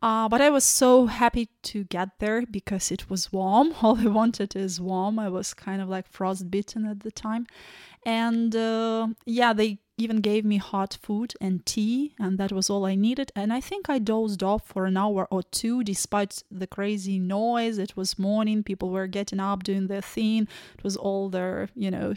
Uh, 0.01 0.29
but 0.29 0.41
I 0.41 0.49
was 0.49 0.63
so 0.63 1.07
happy 1.07 1.49
to 1.63 1.83
get 1.85 2.19
there 2.19 2.43
because 2.45 2.91
it 2.91 3.09
was 3.09 3.31
warm. 3.33 3.73
All 3.81 3.97
I 3.97 4.07
wanted 4.07 4.55
is 4.55 4.79
warm. 4.79 5.17
I 5.17 5.29
was 5.29 5.53
kind 5.53 5.81
of 5.81 5.89
like 5.89 6.07
frostbitten 6.07 6.85
at 6.85 6.99
the 6.99 7.11
time. 7.11 7.47
And 8.05 8.55
uh, 8.55 9.07
yeah, 9.25 9.53
they 9.53 9.79
even 9.97 10.21
gave 10.21 10.45
me 10.45 10.57
hot 10.57 10.97
food 11.01 11.33
and 11.41 11.65
tea, 11.65 12.13
and 12.19 12.37
that 12.37 12.51
was 12.51 12.69
all 12.69 12.85
I 12.85 12.95
needed. 12.95 13.31
And 13.35 13.51
I 13.51 13.59
think 13.59 13.89
I 13.89 13.97
dozed 13.97 14.43
off 14.43 14.65
for 14.67 14.85
an 14.85 14.95
hour 14.95 15.27
or 15.31 15.41
two 15.43 15.83
despite 15.83 16.43
the 16.51 16.67
crazy 16.67 17.17
noise. 17.17 17.79
It 17.79 17.97
was 17.97 18.19
morning, 18.19 18.63
people 18.63 18.91
were 18.91 19.07
getting 19.07 19.39
up, 19.39 19.63
doing 19.63 19.87
their 19.87 20.01
thing. 20.01 20.47
It 20.77 20.83
was 20.83 20.95
all 20.95 21.29
their, 21.29 21.69
you 21.75 21.89
know, 21.89 22.13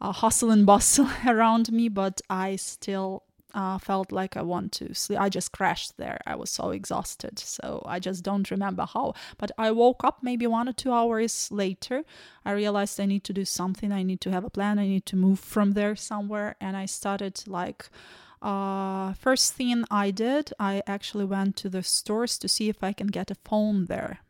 uh, 0.00 0.12
hustle 0.12 0.50
and 0.50 0.64
bustle 0.64 1.08
around 1.26 1.72
me, 1.72 1.88
but 1.88 2.20
I 2.30 2.56
still 2.56 3.24
uh, 3.54 3.78
felt 3.78 4.12
like 4.12 4.36
I 4.36 4.42
want 4.42 4.72
to 4.72 4.94
sleep. 4.94 5.20
I 5.20 5.28
just 5.28 5.52
crashed 5.52 5.96
there. 5.96 6.20
I 6.26 6.36
was 6.36 6.50
so 6.50 6.70
exhausted. 6.70 7.38
So 7.38 7.82
I 7.86 7.98
just 7.98 8.22
don't 8.22 8.50
remember 8.50 8.86
how. 8.86 9.14
But 9.38 9.50
I 9.56 9.70
woke 9.70 10.04
up 10.04 10.18
maybe 10.22 10.46
one 10.46 10.68
or 10.68 10.72
two 10.72 10.92
hours 10.92 11.48
later. 11.50 12.04
I 12.44 12.52
realized 12.52 13.00
I 13.00 13.06
need 13.06 13.24
to 13.24 13.32
do 13.32 13.44
something. 13.44 13.92
I 13.92 14.02
need 14.02 14.20
to 14.22 14.30
have 14.30 14.44
a 14.44 14.50
plan. 14.50 14.78
I 14.78 14.86
need 14.86 15.06
to 15.06 15.16
move 15.16 15.40
from 15.40 15.72
there 15.72 15.96
somewhere. 15.96 16.56
And 16.60 16.76
I 16.76 16.86
started 16.86 17.42
like. 17.46 17.88
Uh, 18.42 19.14
first 19.14 19.54
thing 19.54 19.84
I 19.90 20.10
did, 20.10 20.52
I 20.60 20.82
actually 20.86 21.24
went 21.24 21.56
to 21.56 21.70
the 21.70 21.82
stores 21.82 22.38
to 22.38 22.48
see 22.48 22.68
if 22.68 22.84
I 22.84 22.92
can 22.92 23.06
get 23.06 23.30
a 23.30 23.34
phone 23.34 23.86
there. 23.86 24.20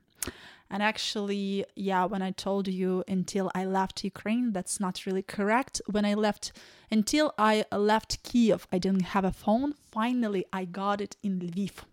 And 0.71 0.83
actually, 0.83 1.65
yeah, 1.77 2.05
when 2.05 2.23
I 2.23 2.33
told 2.33 2.67
you 2.69 3.05
until 3.07 3.51
I 3.55 3.65
left 3.65 4.03
Ukraine, 4.03 4.53
that's 4.53 4.81
not 4.81 5.07
really 5.07 5.23
correct. 5.23 5.81
When 5.87 6.05
I 6.05 6.15
left, 6.15 6.53
until 6.91 7.33
I 7.39 7.65
left 7.73 8.23
Kiev, 8.25 8.67
I 8.73 8.79
didn't 8.79 9.07
have 9.15 9.25
a 9.25 9.33
phone. 9.33 9.75
Finally, 9.93 10.45
I 10.53 10.65
got 10.65 11.01
it 11.01 11.17
in 11.23 11.39
Lviv. 11.39 11.85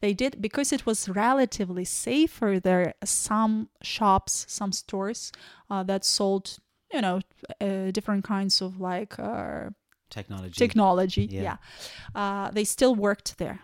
They 0.00 0.14
did, 0.14 0.40
because 0.40 0.72
it 0.72 0.86
was 0.86 1.08
relatively 1.08 1.84
safer 1.84 2.60
there, 2.60 2.94
some 3.04 3.68
shops, 3.82 4.46
some 4.48 4.72
stores 4.72 5.32
uh, 5.68 5.82
that 5.84 6.04
sold, 6.04 6.58
you 6.92 7.00
know, 7.00 7.20
uh, 7.60 7.90
different 7.90 8.24
kinds 8.24 8.60
of 8.60 8.80
like 8.80 9.18
uh, 9.18 9.70
Technology. 10.08 10.54
technology. 10.54 11.28
Yeah. 11.30 11.42
Yeah. 11.42 11.56
Uh, 12.14 12.50
they 12.50 12.64
still 12.64 12.94
worked 12.94 13.38
there. 13.38 13.60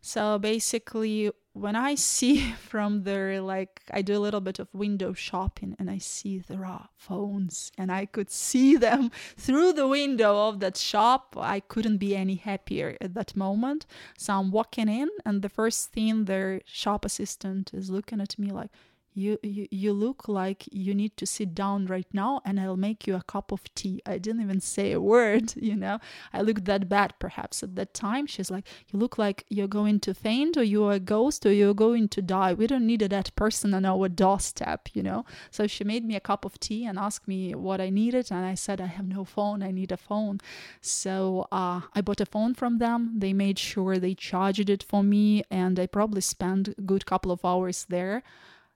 So 0.00 0.38
basically, 0.38 1.30
when 1.52 1.76
I 1.76 1.94
see 1.94 2.52
from 2.70 3.02
there, 3.02 3.40
like 3.40 3.82
I 3.90 4.02
do 4.02 4.16
a 4.16 4.20
little 4.20 4.40
bit 4.40 4.58
of 4.58 4.68
window 4.72 5.12
shopping 5.12 5.74
and 5.78 5.90
I 5.90 5.98
see 5.98 6.38
there 6.38 6.64
are 6.64 6.88
phones 6.96 7.72
and 7.76 7.90
I 7.90 8.06
could 8.06 8.30
see 8.30 8.76
them 8.76 9.10
through 9.36 9.72
the 9.72 9.88
window 9.88 10.48
of 10.48 10.60
that 10.60 10.76
shop, 10.76 11.34
I 11.36 11.60
couldn't 11.60 11.98
be 11.98 12.14
any 12.16 12.36
happier 12.36 12.96
at 13.00 13.14
that 13.14 13.36
moment. 13.36 13.86
So 14.16 14.34
I'm 14.34 14.50
walking 14.50 14.88
in, 14.88 15.08
and 15.24 15.42
the 15.42 15.48
first 15.48 15.92
thing 15.92 16.24
their 16.24 16.60
shop 16.64 17.04
assistant 17.04 17.72
is 17.74 17.90
looking 17.90 18.20
at 18.20 18.38
me 18.38 18.50
like, 18.50 18.70
you, 19.14 19.38
you 19.42 19.66
you 19.70 19.92
look 19.92 20.28
like 20.28 20.64
you 20.70 20.94
need 20.94 21.16
to 21.16 21.26
sit 21.26 21.54
down 21.54 21.86
right 21.86 22.06
now 22.12 22.40
and 22.44 22.60
I'll 22.60 22.76
make 22.76 23.06
you 23.06 23.16
a 23.16 23.22
cup 23.22 23.52
of 23.52 23.62
tea. 23.74 24.00
I 24.06 24.18
didn't 24.18 24.42
even 24.42 24.60
say 24.60 24.92
a 24.92 25.00
word, 25.00 25.54
you 25.56 25.74
know. 25.74 25.98
I 26.32 26.42
looked 26.42 26.64
that 26.66 26.88
bad 26.88 27.14
perhaps 27.18 27.62
at 27.62 27.74
that 27.76 27.94
time. 27.94 28.26
She's 28.26 28.50
like, 28.50 28.66
You 28.92 28.98
look 28.98 29.18
like 29.18 29.44
you're 29.48 29.68
going 29.68 30.00
to 30.00 30.14
faint 30.14 30.56
or 30.56 30.62
you're 30.62 30.92
a 30.92 31.00
ghost 31.00 31.44
or 31.44 31.52
you're 31.52 31.74
going 31.74 32.08
to 32.10 32.22
die. 32.22 32.54
We 32.54 32.66
don't 32.66 32.86
need 32.86 33.02
a 33.02 33.08
that 33.08 33.34
person 33.34 33.74
on 33.74 33.84
our 33.84 34.08
doorstep, 34.08 34.88
you 34.94 35.02
know. 35.02 35.24
So 35.50 35.66
she 35.66 35.84
made 35.84 36.04
me 36.04 36.14
a 36.14 36.20
cup 36.20 36.44
of 36.44 36.60
tea 36.60 36.84
and 36.84 36.98
asked 36.98 37.26
me 37.26 37.54
what 37.54 37.80
I 37.80 37.90
needed 37.90 38.28
and 38.30 38.44
I 38.44 38.54
said 38.54 38.80
I 38.80 38.86
have 38.86 39.06
no 39.06 39.24
phone, 39.24 39.62
I 39.62 39.70
need 39.70 39.92
a 39.92 39.96
phone. 39.96 40.38
So 40.80 41.48
uh, 41.50 41.80
I 41.94 42.00
bought 42.00 42.20
a 42.20 42.26
phone 42.26 42.54
from 42.54 42.78
them. 42.78 43.14
They 43.16 43.32
made 43.32 43.58
sure 43.58 43.98
they 43.98 44.14
charged 44.14 44.70
it 44.70 44.82
for 44.82 45.02
me 45.02 45.42
and 45.50 45.78
I 45.78 45.86
probably 45.86 46.20
spent 46.20 46.68
a 46.68 46.74
good 46.82 47.06
couple 47.06 47.32
of 47.32 47.44
hours 47.44 47.86
there 47.88 48.22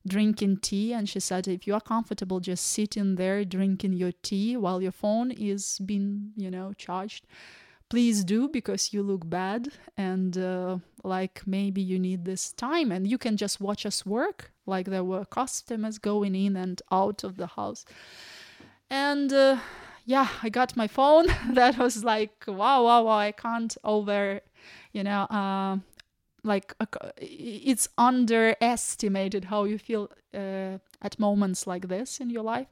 drinking 0.07 0.57
tea 0.59 0.93
and 0.93 1.09
she 1.09 1.21
said 1.21 1.47
if 1.47 1.67
you 1.67 1.75
are 1.75 1.81
comfortable 1.81 2.41
just 2.41 2.67
sitting 2.67 3.15
there 3.15 3.45
drinking 3.45 3.93
your 3.93 4.13
tea 4.23 4.57
while 4.57 4.83
your 4.83 4.93
phone 4.93 5.31
is 5.31 5.79
being 5.85 6.33
you 6.37 6.51
know 6.51 6.73
charged. 6.77 7.27
Please 7.89 8.25
do 8.25 8.49
because 8.49 8.95
you 8.95 9.03
look 9.03 9.29
bad 9.29 9.69
and 9.99 10.39
uh, 10.39 10.79
like 11.05 11.43
maybe 11.47 11.83
you 11.83 11.99
need 11.99 12.25
this 12.25 12.51
time 12.53 12.91
and 12.91 13.07
you 13.07 13.19
can 13.19 13.37
just 13.37 13.61
watch 13.61 13.85
us 13.85 14.07
work. 14.07 14.51
Like 14.65 14.87
there 14.87 15.05
were 15.05 15.27
customers 15.27 15.99
going 15.99 16.35
in 16.35 16.57
and 16.57 16.81
out 16.91 17.23
of 17.23 17.37
the 17.37 17.49
house. 17.49 17.85
And 18.89 19.31
uh, 19.31 19.59
yeah 20.05 20.29
i 20.43 20.49
got 20.49 20.77
my 20.77 20.89
phone. 20.89 21.27
That 21.53 21.79
was 21.79 22.05
like 22.05 22.45
wow 22.47 22.85
wow 22.85 23.05
wow 23.05 23.19
i 23.19 23.33
can't 23.33 23.77
over 23.85 24.41
you 24.93 25.03
know 25.05 25.23
uh, 25.31 25.77
like 26.45 26.75
it's 27.19 27.89
underestimated 27.97 29.45
how 29.45 29.65
you 29.65 29.79
feel 29.79 30.11
uh, 30.35 30.79
at 31.01 31.19
moments 31.19 31.67
like 31.67 31.89
this 31.89 32.21
in 32.21 32.31
your 32.31 32.43
life. 32.43 32.69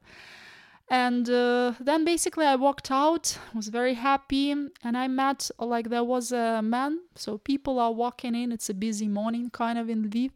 And 0.93 1.31
uh, 1.31 1.75
then 1.79 2.05
basically 2.05 2.45
i 2.47 2.57
walked 2.57 2.91
out 2.91 3.39
was 3.55 3.69
very 3.69 3.95
happy 3.95 4.51
and 4.51 4.97
i 4.97 5.07
met 5.07 5.49
like 5.61 5.89
there 5.89 6.03
was 6.03 6.33
a 6.33 6.63
man. 6.63 6.99
So 7.15 7.39
people 7.39 7.79
are 7.79 7.93
walking 7.93 8.35
in 8.35 8.51
it's 8.51 8.69
a 8.69 8.75
busy 8.75 9.07
morning 9.07 9.51
kind 9.51 9.79
of 9.79 9.89
in 9.89 10.11
lviv 10.11 10.33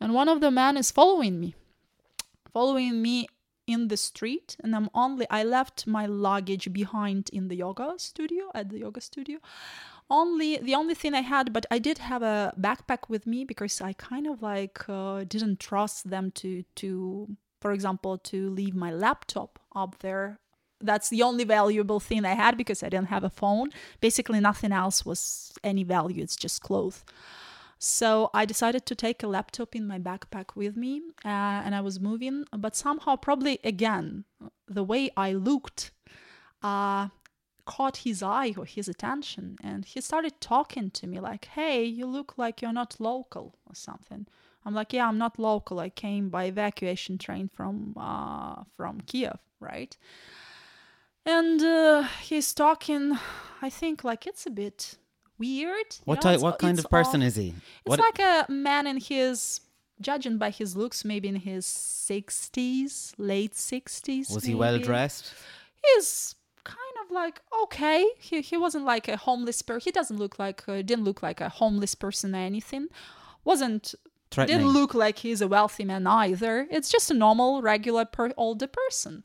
and 0.00 0.14
one 0.14 0.28
of 0.28 0.40
the 0.40 0.50
men 0.50 0.78
is 0.78 0.90
following 0.90 1.38
me 1.38 1.54
following 2.52 3.02
me 3.02 3.26
in 3.66 3.88
the 3.88 3.96
street 3.96 4.56
and 4.64 4.74
i'm 4.74 4.88
only 4.94 5.26
i 5.30 5.42
left 5.44 5.86
my 5.86 6.06
luggage 6.06 6.72
behind 6.72 7.28
in 7.32 7.48
the 7.48 7.56
yoga 7.56 7.94
studio 7.98 8.50
at 8.54 8.70
the 8.70 8.78
yoga 8.78 9.00
studio 9.00 9.38
only 10.10 10.56
the 10.56 10.74
only 10.74 10.94
thing 10.94 11.14
i 11.14 11.20
had 11.20 11.52
but 11.52 11.66
i 11.70 11.78
did 11.78 11.98
have 11.98 12.22
a 12.22 12.52
backpack 12.58 13.08
with 13.08 13.26
me 13.26 13.44
because 13.44 13.80
i 13.80 13.92
kind 13.92 14.26
of 14.26 14.40
like 14.42 14.88
uh, 14.88 15.24
didn't 15.28 15.60
trust 15.60 16.08
them 16.08 16.30
to 16.30 16.62
to 16.74 17.36
for 17.60 17.72
example 17.72 18.18
to 18.18 18.50
leave 18.50 18.74
my 18.74 18.92
laptop 18.92 19.58
up 19.74 19.98
there. 20.00 20.38
That's 20.80 21.08
the 21.08 21.22
only 21.22 21.44
valuable 21.44 22.00
thing 22.00 22.24
i 22.24 22.34
had 22.34 22.56
because 22.56 22.82
i 22.82 22.88
didn't 22.88 23.08
have 23.08 23.24
a 23.24 23.30
phone. 23.30 23.70
Basically 24.00 24.40
nothing 24.40 24.72
else 24.72 25.04
was 25.04 25.52
any 25.64 25.84
value. 25.84 26.22
It's 26.22 26.36
just 26.36 26.62
clothes. 26.62 27.04
So 27.80 28.30
I 28.34 28.44
decided 28.44 28.86
to 28.86 28.94
take 28.94 29.22
a 29.22 29.28
laptop 29.28 29.74
in 29.76 29.86
my 29.86 29.98
backpack 29.98 30.56
with 30.56 30.76
me 30.76 31.00
uh, 31.24 31.62
and 31.64 31.74
I 31.76 31.80
was 31.80 32.00
moving, 32.00 32.44
but 32.56 32.74
somehow, 32.74 33.14
probably 33.14 33.60
again, 33.62 34.24
the 34.66 34.82
way 34.82 35.10
I 35.16 35.32
looked 35.32 35.92
uh, 36.60 37.08
caught 37.74 37.96
his 38.08 38.18
eye 38.22 38.52
or 38.60 38.64
his 38.76 38.86
attention. 38.88 39.44
And 39.68 39.80
he 39.92 40.00
started 40.00 40.34
talking 40.40 40.86
to 40.98 41.06
me 41.06 41.16
like, 41.30 41.44
hey, 41.58 41.84
you 41.98 42.06
look 42.16 42.30
like 42.42 42.54
you're 42.62 42.78
not 42.82 42.92
local 43.10 43.46
or 43.68 43.74
something. 43.74 44.26
I'm 44.64 44.74
like, 44.80 44.92
yeah, 44.96 45.06
I'm 45.08 45.18
not 45.18 45.38
local. 45.38 45.76
I 45.78 45.90
came 46.04 46.24
by 46.36 46.44
evacuation 46.54 47.14
train 47.26 47.46
from 47.56 47.74
uh, 47.96 48.56
from 48.76 48.94
Kiev, 49.10 49.38
right? 49.60 49.92
And 51.24 51.60
uh, 51.62 52.02
he's 52.28 52.54
talking, 52.54 53.04
I 53.66 53.70
think, 53.70 53.96
like 54.10 54.26
it's 54.30 54.46
a 54.46 54.50
bit 54.64 54.78
weird. 55.38 55.90
What 56.04 56.20
type? 56.22 56.40
What 56.40 56.58
kind 56.58 56.78
of 56.78 56.86
person 56.98 57.20
is 57.22 57.36
he? 57.36 57.48
It's 57.48 57.90
What? 57.90 58.00
like 58.00 58.18
a 58.18 58.46
man 58.50 58.86
in 58.86 58.98
his, 59.12 59.60
judging 60.00 60.38
by 60.38 60.50
his 60.60 60.70
looks, 60.80 61.04
maybe 61.04 61.28
in 61.28 61.36
his 61.50 61.64
60s, 61.66 63.12
late 63.18 63.54
60s. 63.54 64.34
was 64.34 64.44
he 64.44 64.54
well 64.54 64.78
dressed? 64.78 65.24
He's 65.84 66.34
like 67.10 67.40
okay. 67.64 68.06
He 68.18 68.40
he 68.40 68.56
wasn't 68.56 68.84
like 68.84 69.08
a 69.08 69.16
homeless 69.16 69.62
person. 69.62 69.82
He 69.84 69.90
doesn't 69.90 70.18
look 70.18 70.38
like 70.38 70.68
uh, 70.68 70.82
didn't 70.82 71.04
look 71.04 71.22
like 71.22 71.40
a 71.40 71.48
homeless 71.48 71.94
person 71.94 72.34
or 72.34 72.38
anything. 72.38 72.88
Wasn't 73.44 73.94
Didn't 74.48 74.68
look 74.68 74.94
like 74.94 75.18
he's 75.18 75.40
a 75.40 75.48
wealthy 75.48 75.84
man 75.84 76.06
either. 76.06 76.66
It's 76.70 76.90
just 76.90 77.10
a 77.10 77.14
normal, 77.14 77.62
regular, 77.62 78.04
per- 78.04 78.34
older 78.36 78.66
person. 78.66 79.24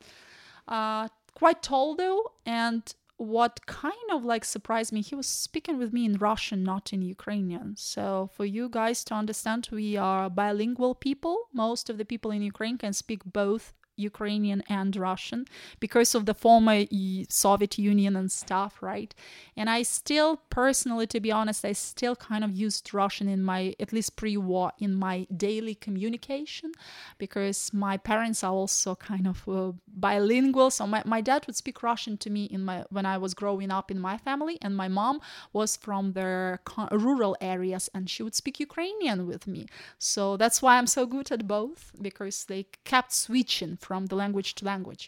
Uh, 0.66 1.08
quite 1.34 1.62
tall 1.62 1.94
though, 1.94 2.32
and 2.46 2.94
what 3.16 3.64
kind 3.66 4.08
of 4.10 4.24
like 4.24 4.44
surprised 4.44 4.92
me, 4.92 5.00
he 5.00 5.14
was 5.14 5.26
speaking 5.26 5.78
with 5.78 5.92
me 5.92 6.04
in 6.04 6.14
Russian, 6.14 6.64
not 6.64 6.92
in 6.92 7.02
Ukrainian. 7.02 7.76
So 7.76 8.30
for 8.34 8.44
you 8.44 8.68
guys 8.68 9.04
to 9.04 9.14
understand, 9.14 9.68
we 9.70 9.96
are 9.96 10.28
bilingual 10.30 10.94
people. 10.94 11.48
Most 11.52 11.90
of 11.90 11.98
the 11.98 12.04
people 12.04 12.30
in 12.30 12.42
Ukraine 12.42 12.78
can 12.78 12.92
speak 12.92 13.22
both 13.24 13.72
Ukrainian 13.96 14.62
and 14.68 14.94
Russian 14.96 15.46
because 15.80 16.14
of 16.14 16.26
the 16.26 16.34
former 16.34 16.84
Soviet 17.28 17.78
Union 17.78 18.16
and 18.16 18.30
stuff, 18.30 18.82
right? 18.82 19.14
And 19.56 19.70
I 19.70 19.82
still, 19.82 20.36
personally, 20.50 21.06
to 21.08 21.20
be 21.20 21.32
honest, 21.32 21.64
I 21.64 21.72
still 21.72 22.16
kind 22.16 22.44
of 22.44 22.54
used 22.54 22.92
Russian 22.92 23.28
in 23.28 23.42
my, 23.42 23.74
at 23.78 23.92
least 23.92 24.16
pre 24.16 24.36
war, 24.36 24.72
in 24.78 24.94
my 24.94 25.26
daily 25.36 25.74
communication 25.74 26.72
because 27.18 27.72
my 27.72 27.96
parents 27.96 28.42
are 28.42 28.52
also 28.52 28.94
kind 28.94 29.26
of 29.26 29.48
uh, 29.48 29.72
bilingual. 29.88 30.70
So 30.70 30.86
my, 30.86 31.02
my 31.04 31.20
dad 31.20 31.46
would 31.46 31.56
speak 31.56 31.82
Russian 31.82 32.16
to 32.18 32.30
me 32.30 32.44
in 32.44 32.64
my 32.64 32.84
when 32.90 33.06
I 33.06 33.18
was 33.18 33.34
growing 33.34 33.70
up 33.70 33.90
in 33.90 33.98
my 33.98 34.16
family, 34.18 34.58
and 34.62 34.76
my 34.76 34.88
mom 34.88 35.20
was 35.52 35.76
from 35.76 36.12
the 36.12 36.58
rural 36.90 37.36
areas 37.40 37.88
and 37.94 38.08
she 38.08 38.22
would 38.22 38.34
speak 38.34 38.60
Ukrainian 38.60 39.26
with 39.26 39.46
me. 39.46 39.66
So 39.98 40.36
that's 40.36 40.60
why 40.62 40.78
I'm 40.78 40.86
so 40.86 41.06
good 41.06 41.30
at 41.30 41.46
both 41.46 41.92
because 42.00 42.44
they 42.44 42.66
kept 42.84 43.12
switching 43.12 43.76
from 43.86 44.06
the 44.06 44.16
language 44.22 44.50
to 44.56 44.64
language. 44.72 45.04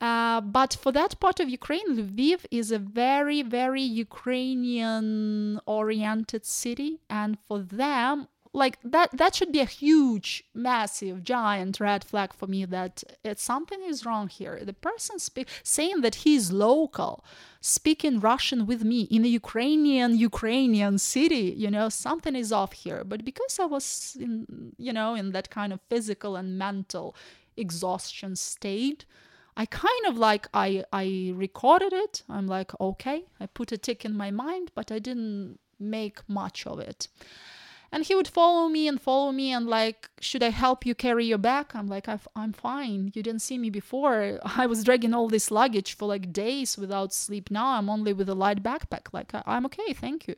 Uh, 0.00 0.40
but 0.40 0.76
for 0.82 0.92
that 0.92 1.18
part 1.18 1.40
of 1.40 1.48
Ukraine, 1.48 1.88
Lviv 1.96 2.40
is 2.50 2.70
a 2.70 2.78
very, 2.78 3.42
very 3.42 3.82
Ukrainian 3.82 5.60
oriented 5.66 6.44
city. 6.46 7.00
And 7.10 7.36
for 7.46 7.58
them, 7.58 8.28
like 8.52 8.78
that, 8.84 9.10
that 9.12 9.34
should 9.34 9.52
be 9.52 9.60
a 9.60 9.64
huge, 9.64 10.44
massive, 10.54 11.16
giant 11.22 11.80
red 11.80 12.02
flag 12.04 12.32
for 12.32 12.46
me 12.46 12.64
that 12.66 13.02
it, 13.24 13.38
something 13.38 13.80
is 13.82 14.06
wrong 14.06 14.28
here. 14.28 14.60
The 14.62 14.72
person 14.72 15.18
speak, 15.18 15.48
saying 15.62 16.00
that 16.02 16.16
he's 16.16 16.52
local, 16.52 17.24
speaking 17.60 18.20
Russian 18.20 18.66
with 18.66 18.84
me 18.84 19.02
in 19.02 19.24
a 19.24 19.28
Ukrainian, 19.28 20.16
Ukrainian 20.16 20.98
city, 20.98 21.54
you 21.56 21.70
know, 21.70 21.88
something 21.88 22.34
is 22.34 22.52
off 22.52 22.72
here. 22.72 23.02
But 23.04 23.24
because 23.24 23.58
I 23.58 23.66
was, 23.66 24.16
in, 24.18 24.72
you 24.78 24.92
know, 24.92 25.14
in 25.14 25.32
that 25.32 25.50
kind 25.50 25.72
of 25.72 25.80
physical 25.90 26.36
and 26.36 26.58
mental 26.58 27.16
exhaustion 27.58 28.36
state. 28.36 29.04
I 29.56 29.66
kind 29.66 30.06
of 30.06 30.16
like 30.16 30.46
i 30.54 30.84
i 30.92 31.32
recorded 31.34 31.92
it. 31.92 32.22
I'm 32.28 32.46
like 32.46 32.70
okay 32.80 33.24
i 33.40 33.46
put 33.46 33.72
a 33.72 33.78
tick 33.78 34.04
in 34.04 34.14
my 34.16 34.30
mind 34.30 34.70
but 34.74 34.92
i 34.92 34.98
didn't 34.98 35.58
make 35.80 36.18
much 36.28 36.66
of 36.66 36.78
it. 36.78 37.08
And 37.90 38.04
he 38.04 38.14
would 38.14 38.28
follow 38.28 38.68
me 38.68 38.86
and 38.86 39.00
follow 39.00 39.32
me 39.32 39.50
and 39.52 39.66
like 39.66 40.10
should 40.20 40.42
i 40.42 40.50
help 40.50 40.84
you 40.86 40.94
carry 40.94 41.24
your 41.24 41.38
bag? 41.38 41.66
I'm 41.74 41.88
like 41.88 42.08
i 42.08 42.18
am 42.36 42.52
fine. 42.52 43.10
You 43.14 43.22
didn't 43.22 43.42
see 43.48 43.58
me 43.58 43.70
before. 43.70 44.38
I 44.62 44.66
was 44.66 44.84
dragging 44.84 45.14
all 45.14 45.28
this 45.28 45.50
luggage 45.50 45.94
for 45.96 46.06
like 46.06 46.32
days 46.32 46.78
without 46.78 47.12
sleep. 47.12 47.50
Now 47.50 47.68
i'm 47.78 47.88
only 47.90 48.12
with 48.12 48.28
a 48.28 48.34
light 48.44 48.62
backpack. 48.62 49.06
Like 49.12 49.34
I- 49.34 49.42
i'm 49.46 49.64
okay 49.66 49.92
thank 49.92 50.28
you. 50.28 50.36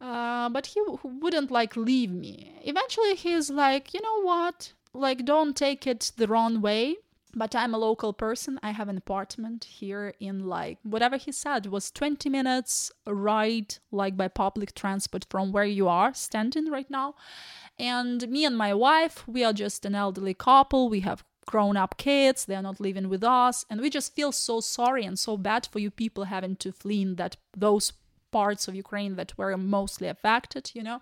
Uh, 0.00 0.50
but 0.50 0.66
he 0.66 0.80
wouldn't 1.02 1.50
like 1.50 1.76
leave 1.76 2.10
me. 2.10 2.52
Eventually 2.62 3.14
he's 3.14 3.48
like 3.48 3.94
you 3.94 4.02
know 4.02 4.20
what 4.22 4.72
like 4.94 5.24
don't 5.24 5.56
take 5.56 5.86
it 5.86 6.12
the 6.16 6.26
wrong 6.26 6.60
way 6.60 6.96
but 7.36 7.54
I'm 7.54 7.74
a 7.74 7.78
local 7.78 8.12
person. 8.12 8.60
I 8.62 8.70
have 8.70 8.88
an 8.88 8.96
apartment 8.96 9.64
here 9.64 10.14
in 10.20 10.46
like 10.46 10.78
whatever 10.82 11.16
he 11.16 11.32
said 11.32 11.66
was 11.66 11.90
20 11.90 12.28
minutes 12.28 12.92
ride 13.06 13.76
like 13.90 14.16
by 14.16 14.28
public 14.28 14.74
transport 14.74 15.26
from 15.28 15.52
where 15.52 15.64
you 15.64 15.88
are 15.88 16.14
standing 16.14 16.70
right 16.70 16.88
now. 16.88 17.14
And 17.78 18.28
me 18.28 18.44
and 18.44 18.56
my 18.56 18.72
wife, 18.72 19.26
we 19.26 19.42
are 19.44 19.52
just 19.52 19.84
an 19.84 19.94
elderly 19.94 20.34
couple. 20.34 20.88
We 20.88 21.00
have 21.00 21.24
grown 21.46 21.76
up 21.76 21.98
kids. 21.98 22.44
They're 22.44 22.62
not 22.62 22.80
living 22.80 23.08
with 23.08 23.24
us 23.24 23.66
and 23.68 23.80
we 23.80 23.90
just 23.90 24.14
feel 24.14 24.32
so 24.32 24.60
sorry 24.60 25.04
and 25.04 25.18
so 25.18 25.36
bad 25.36 25.68
for 25.70 25.78
you 25.78 25.90
people 25.90 26.24
having 26.24 26.56
to 26.56 26.72
flee 26.72 27.02
in 27.02 27.16
that 27.16 27.36
those 27.56 27.92
parts 28.40 28.66
of 28.68 28.74
Ukraine 28.74 29.14
that 29.20 29.30
were 29.38 29.56
mostly 29.56 30.08
affected, 30.08 30.64
you 30.74 30.84
know, 30.88 30.98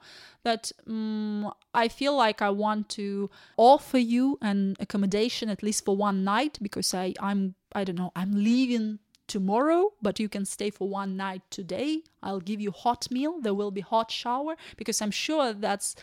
that 0.49 0.63
um, 0.87 1.51
I 1.85 1.87
feel 1.89 2.15
like 2.25 2.39
I 2.49 2.51
want 2.65 2.83
to 3.01 3.31
offer 3.57 4.01
you 4.15 4.25
an 4.51 4.77
accommodation 4.85 5.47
at 5.49 5.63
least 5.63 5.81
for 5.87 5.97
one 5.97 6.19
night 6.35 6.55
because 6.67 6.93
I, 7.05 7.07
I'm, 7.29 7.55
I 7.79 7.85
don't 7.85 8.01
know, 8.03 8.13
I'm 8.21 8.33
leaving 8.51 8.99
tomorrow, 9.29 9.83
but 10.07 10.21
you 10.21 10.29
can 10.29 10.45
stay 10.45 10.71
for 10.79 10.87
one 11.01 11.17
night 11.17 11.43
today. 11.59 12.03
I'll 12.23 12.47
give 12.51 12.61
you 12.61 12.71
hot 12.71 13.03
meal. 13.11 13.41
There 13.41 13.59
will 13.61 13.71
be 13.71 13.85
hot 13.95 14.11
shower 14.11 14.55
because 14.77 15.01
I'm 15.01 15.15
sure 15.27 15.55
that's 15.55 15.97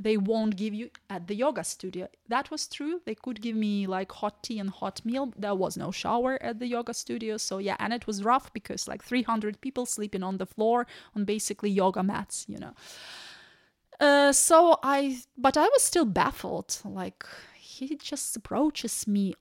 they 0.00 0.16
won't 0.16 0.56
give 0.56 0.72
you 0.72 0.90
at 1.10 1.26
the 1.28 1.34
yoga 1.34 1.62
studio. 1.62 2.08
That 2.28 2.50
was 2.50 2.66
true. 2.66 3.02
They 3.04 3.14
could 3.14 3.42
give 3.42 3.54
me 3.54 3.86
like 3.86 4.10
hot 4.10 4.42
tea 4.42 4.58
and 4.58 4.70
hot 4.70 5.04
meal. 5.04 5.32
There 5.36 5.54
was 5.54 5.76
no 5.76 5.90
shower 5.90 6.42
at 6.42 6.58
the 6.58 6.66
yoga 6.66 6.94
studio. 6.94 7.36
So 7.36 7.58
yeah, 7.58 7.76
and 7.78 7.92
it 7.92 8.06
was 8.06 8.24
rough 8.24 8.50
because 8.54 8.88
like 8.88 9.04
300 9.04 9.60
people 9.60 9.84
sleeping 9.84 10.22
on 10.22 10.38
the 10.38 10.46
floor 10.46 10.86
on 11.14 11.26
basically 11.26 11.70
yoga 11.70 12.02
mats, 12.02 12.46
you 12.48 12.56
know. 12.56 12.72
Uh, 14.00 14.32
so 14.32 14.78
I, 14.82 15.18
but 15.36 15.58
I 15.58 15.66
was 15.66 15.82
still 15.82 16.06
baffled. 16.06 16.78
Like 16.82 17.26
he 17.54 17.94
just 17.96 18.34
approaches 18.34 19.06
me 19.06 19.34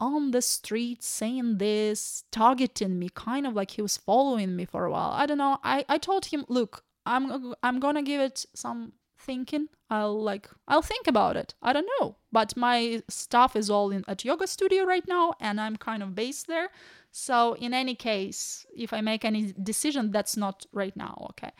on 0.00 0.30
the 0.30 0.40
street 0.40 1.02
saying 1.02 1.58
this, 1.58 2.24
targeting 2.32 2.98
me, 2.98 3.10
kind 3.14 3.46
of 3.46 3.52
like 3.52 3.72
he 3.72 3.82
was 3.82 3.98
following 3.98 4.56
me 4.56 4.64
for 4.64 4.86
a 4.86 4.90
while. 4.90 5.10
I 5.10 5.26
don't 5.26 5.38
know. 5.38 5.58
I, 5.62 5.84
I 5.90 5.98
told 5.98 6.26
him, 6.26 6.46
look, 6.48 6.84
I'm 7.04 7.54
I'm 7.62 7.80
gonna 7.80 8.02
give 8.02 8.20
it 8.20 8.46
some 8.54 8.92
thinking 9.26 9.68
i'll 9.90 10.20
like 10.30 10.48
i'll 10.68 10.88
think 10.92 11.06
about 11.06 11.36
it. 11.36 11.54
I 11.62 11.72
don't 11.72 11.88
know. 11.94 12.16
But 12.32 12.56
my 12.56 13.02
stuff 13.08 13.56
is 13.56 13.68
all 13.70 13.90
in 13.90 14.04
at 14.08 14.24
yoga 14.24 14.46
studio 14.46 14.84
right 14.84 15.06
now 15.16 15.34
and 15.40 15.60
i'm 15.60 15.76
kind 15.76 16.02
of 16.02 16.14
based 16.14 16.46
there. 16.46 16.68
So 17.10 17.54
in 17.54 17.72
any 17.82 17.94
case 17.94 18.66
if 18.84 18.92
i 18.92 19.00
make 19.00 19.24
any 19.24 19.42
decision 19.72 20.10
that's 20.10 20.36
not 20.36 20.66
right 20.72 20.96
now 20.96 21.14
okay? 21.30 21.52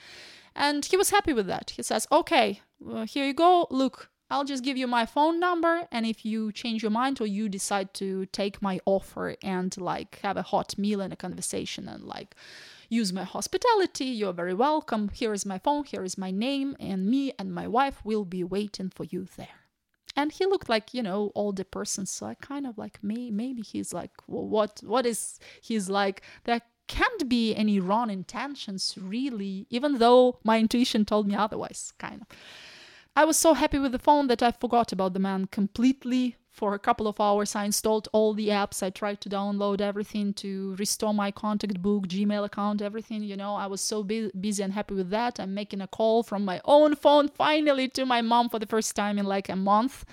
And 0.55 0.84
he 0.90 0.97
was 0.97 1.10
happy 1.10 1.34
with 1.34 1.47
that. 1.47 1.70
He 1.76 1.82
says 1.82 2.06
okay 2.10 2.60
well, 2.78 3.05
here 3.05 3.26
you 3.26 3.34
go. 3.34 3.66
Look 3.70 4.10
I'll 4.28 4.44
just 4.44 4.64
give 4.64 4.76
you 4.76 4.88
my 4.88 5.06
phone 5.06 5.38
number, 5.38 5.86
and 5.93 6.05
if 6.05 6.24
you 6.24 6.51
change 6.51 6.82
your 6.82 6.90
mind 6.90 7.20
or 7.20 7.26
you 7.26 7.48
decide 7.48 7.94
to 7.94 8.26
take 8.26 8.60
my 8.60 8.80
offer 8.84 9.36
and 9.40 9.76
like 9.80 10.18
have 10.22 10.36
a 10.36 10.43
hot 10.43 10.76
meal 10.76 11.01
and 11.01 11.12
a 11.12 11.16
conversation 11.16 11.88
and 11.88 12.02
like 12.02 12.34
use 12.89 13.13
my 13.13 13.25
hospitality. 13.25 14.07
You're 14.07 14.33
very 14.33 14.55
welcome. 14.55 15.09
Here 15.09 15.33
is 15.33 15.47
my 15.47 15.59
phone, 15.59 15.85
here 15.85 16.05
is 16.05 16.19
my 16.19 16.31
name, 16.31 16.77
and 16.79 17.07
me 17.07 17.33
and 17.39 17.55
my 17.55 17.67
wife 17.67 18.05
will 18.05 18.25
be 18.25 18.45
waiting 18.45 18.91
for 18.95 19.05
you 19.05 19.27
there. 19.37 19.49
And 20.17 20.33
he 20.33 20.47
looked 20.47 20.69
like, 20.69 20.95
you 20.95 21.03
know, 21.03 21.31
older 21.35 21.65
person. 21.65 22.07
So 22.07 22.27
I 22.27 22.35
kind 22.35 22.67
of 22.67 22.79
like, 22.79 22.99
may, 23.03 23.31
maybe 23.31 23.63
he's 23.63 23.93
like, 23.93 24.13
well, 24.27 24.47
what, 24.47 24.81
what 24.83 25.05
is, 25.05 25.39
he's 25.61 25.91
like, 25.91 26.23
there 26.45 26.63
can't 26.89 27.29
be 27.29 27.55
any 27.55 27.81
wrong 27.81 28.11
intentions, 28.11 28.97
really, 28.99 29.67
even 29.69 29.99
though 29.99 30.39
my 30.43 30.59
intuition 30.59 31.05
told 31.05 31.27
me 31.27 31.35
otherwise, 31.35 31.93
kind 31.99 32.23
of. 32.23 32.29
I 33.15 33.25
was 33.25 33.37
so 33.37 33.55
happy 33.55 33.79
with 33.79 33.93
the 33.93 33.99
phone 33.99 34.27
that 34.29 34.43
I 34.43 34.53
forgot 34.53 34.93
about 34.93 35.13
the 35.13 35.19
man 35.19 35.47
completely 35.47 36.37
for 36.57 36.73
a 36.74 36.78
couple 36.78 37.07
of 37.07 37.20
hours 37.20 37.55
i 37.55 37.65
installed 37.65 38.09
all 38.12 38.33
the 38.33 38.49
apps. 38.49 38.83
I 38.83 38.91
tried 38.91 39.20
to 39.20 39.28
download 39.28 39.81
everything 39.81 40.33
to 40.45 40.74
restore 40.78 41.12
my 41.12 41.31
contact 41.31 41.78
book 41.83 42.03
gmail 42.09 42.45
account 42.51 42.81
everything 42.81 43.23
you 43.23 43.37
know. 43.37 43.55
I 43.55 43.66
was 43.66 43.81
so 43.81 44.03
bu- 44.03 44.31
busy 44.47 44.62
and 44.62 44.73
happy 44.73 44.95
with 44.95 45.11
that. 45.11 45.39
I'm 45.39 45.53
making 45.55 45.83
a 45.83 45.87
call 45.99 46.23
from 46.23 46.45
my 46.45 46.59
own 46.65 46.97
phone 46.97 47.28
finally 47.28 47.89
to 47.97 48.07
my 48.07 48.23
mom 48.23 48.49
for 48.49 48.59
the 48.59 48.66
first 48.74 48.97
time 48.97 49.19
in 49.19 49.27
like 49.27 49.49
a 49.51 49.57
month. 49.57 50.05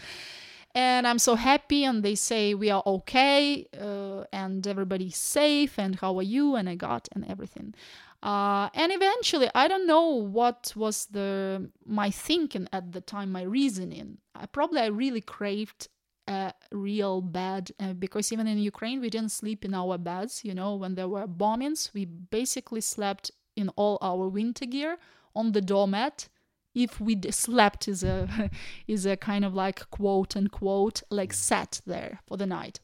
And 0.75 1.07
i'm 1.07 1.19
so 1.19 1.35
happy 1.35 1.81
and 1.85 2.03
they 2.03 2.15
say 2.15 2.53
we 2.53 2.69
are 2.75 2.83
okay 2.97 3.67
uh, 3.79 4.23
and 4.41 4.65
everybody's 4.73 5.17
safe 5.17 5.73
and 5.79 5.95
how 6.01 6.17
are 6.19 6.29
you? 6.35 6.55
And 6.55 6.67
i 6.67 6.75
got 6.75 7.07
and 7.13 7.23
everything. 7.33 7.73
Uh, 8.21 8.69
and 8.73 8.91
eventually 8.91 9.49
i 9.55 9.67
don't 9.67 9.87
know 9.93 10.07
what 10.39 10.73
was 10.75 10.97
the 11.17 11.69
my 11.85 12.09
thinking 12.09 12.67
at 12.77 12.91
the 12.91 13.01
time 13.01 13.31
my 13.31 13.43
reasoning. 13.43 14.17
I, 14.35 14.45
probably 14.47 14.81
i 14.81 14.87
really 14.87 15.21
craved 15.21 15.89
uh, 16.27 16.51
real 16.71 17.21
bed 17.21 17.71
uh, 17.79 17.93
because 17.93 18.31
even 18.31 18.47
in 18.47 18.57
Ukraine 18.57 19.01
we 19.01 19.09
didn't 19.09 19.31
sleep 19.31 19.65
in 19.65 19.73
our 19.73 19.97
beds. 19.97 20.43
You 20.43 20.53
know, 20.53 20.75
when 20.75 20.95
there 20.95 21.07
were 21.07 21.27
bombings, 21.27 21.93
we 21.93 22.05
basically 22.05 22.81
slept 22.81 23.31
in 23.55 23.69
all 23.69 23.97
our 24.01 24.27
winter 24.27 24.65
gear 24.65 24.97
on 25.35 25.51
the 25.51 25.61
doormat. 25.61 26.29
If 26.73 26.99
we 26.99 27.19
slept 27.29 27.87
is 27.87 28.03
a 28.03 28.49
is 28.87 29.05
a 29.05 29.17
kind 29.17 29.45
of 29.45 29.53
like 29.53 29.89
quote 29.91 30.35
unquote 30.35 31.03
like 31.09 31.33
sat 31.33 31.81
there 31.85 32.19
for 32.25 32.37
the 32.37 32.47
night. 32.47 32.79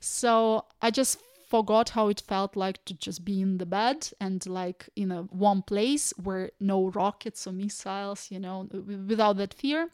So 0.00 0.64
I 0.82 0.90
just 0.90 1.20
forgot 1.48 1.90
how 1.90 2.08
it 2.08 2.20
felt 2.20 2.56
like 2.56 2.84
to 2.84 2.94
just 2.94 3.24
be 3.24 3.40
in 3.40 3.58
the 3.58 3.66
bed 3.66 4.10
and 4.20 4.44
like 4.46 4.88
in 4.96 5.10
a 5.10 5.22
warm 5.22 5.62
place 5.62 6.12
where 6.22 6.50
no 6.60 6.88
rockets 6.88 7.46
or 7.46 7.52
missiles, 7.52 8.30
you 8.30 8.38
know, 8.38 8.68
without 9.06 9.36
that 9.38 9.54
fear. 9.54 9.88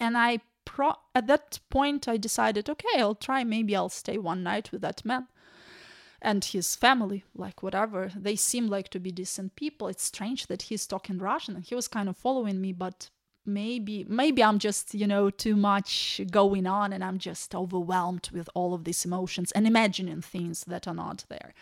And 0.00 0.16
I 0.16 0.40
pro- 0.68 1.00
at 1.14 1.26
that 1.26 1.58
point 1.70 2.06
I 2.06 2.18
decided, 2.18 2.68
okay, 2.68 2.98
I'll 2.98 3.14
try. 3.14 3.42
Maybe 3.42 3.74
I'll 3.74 3.88
stay 3.88 4.18
one 4.18 4.42
night 4.42 4.70
with 4.70 4.82
that 4.82 5.02
man 5.02 5.26
and 6.20 6.44
his 6.44 6.76
family, 6.76 7.24
like 7.34 7.62
whatever. 7.62 8.10
They 8.14 8.36
seem 8.36 8.66
like 8.66 8.88
to 8.90 9.00
be 9.00 9.10
decent 9.10 9.56
people. 9.56 9.88
It's 9.88 10.04
strange 10.04 10.46
that 10.48 10.62
he's 10.62 10.86
talking 10.86 11.18
Russian 11.18 11.56
and 11.56 11.64
he 11.64 11.74
was 11.74 11.88
kind 11.88 12.08
of 12.08 12.16
following 12.16 12.60
me, 12.60 12.72
but 12.72 13.10
maybe 13.46 14.04
maybe 14.06 14.44
i'm 14.44 14.58
just 14.58 14.92
you 14.92 15.06
know 15.06 15.30
too 15.30 15.56
much 15.56 16.20
going 16.30 16.66
on 16.66 16.92
and 16.92 17.02
i'm 17.02 17.16
just 17.16 17.54
overwhelmed 17.54 18.28
with 18.30 18.46
all 18.52 18.74
of 18.74 18.84
these 18.84 19.06
emotions 19.06 19.50
and 19.52 19.66
imagining 19.66 20.20
things 20.20 20.64
that 20.64 20.86
are 20.86 20.92
not 20.92 21.24
there 21.30 21.54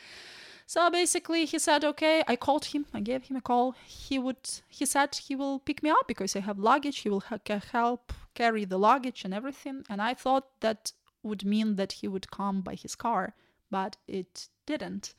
so 0.66 0.90
basically 0.90 1.44
he 1.44 1.60
said 1.60 1.84
okay 1.84 2.24
i 2.26 2.34
called 2.34 2.64
him 2.64 2.86
i 2.92 2.98
gave 2.98 3.22
him 3.28 3.36
a 3.36 3.40
call 3.40 3.76
he 3.86 4.18
would 4.18 4.50
he 4.68 4.84
said 4.84 5.14
he 5.14 5.36
will 5.36 5.60
pick 5.60 5.80
me 5.80 5.88
up 5.88 6.08
because 6.08 6.34
i 6.34 6.40
have 6.40 6.58
luggage 6.58 6.98
he 6.98 7.08
will 7.08 7.20
ha- 7.20 7.60
help 7.70 8.12
carry 8.42 8.64
the 8.64 8.78
luggage 8.88 9.24
and 9.24 9.34
everything 9.34 9.84
and 9.90 10.00
i 10.00 10.12
thought 10.14 10.46
that 10.60 10.92
would 11.22 11.44
mean 11.44 11.76
that 11.76 11.92
he 11.98 12.06
would 12.08 12.30
come 12.30 12.60
by 12.60 12.74
his 12.74 12.94
car 12.94 13.34
but 13.70 13.96
it 14.06 14.48
didn't. 14.66 15.14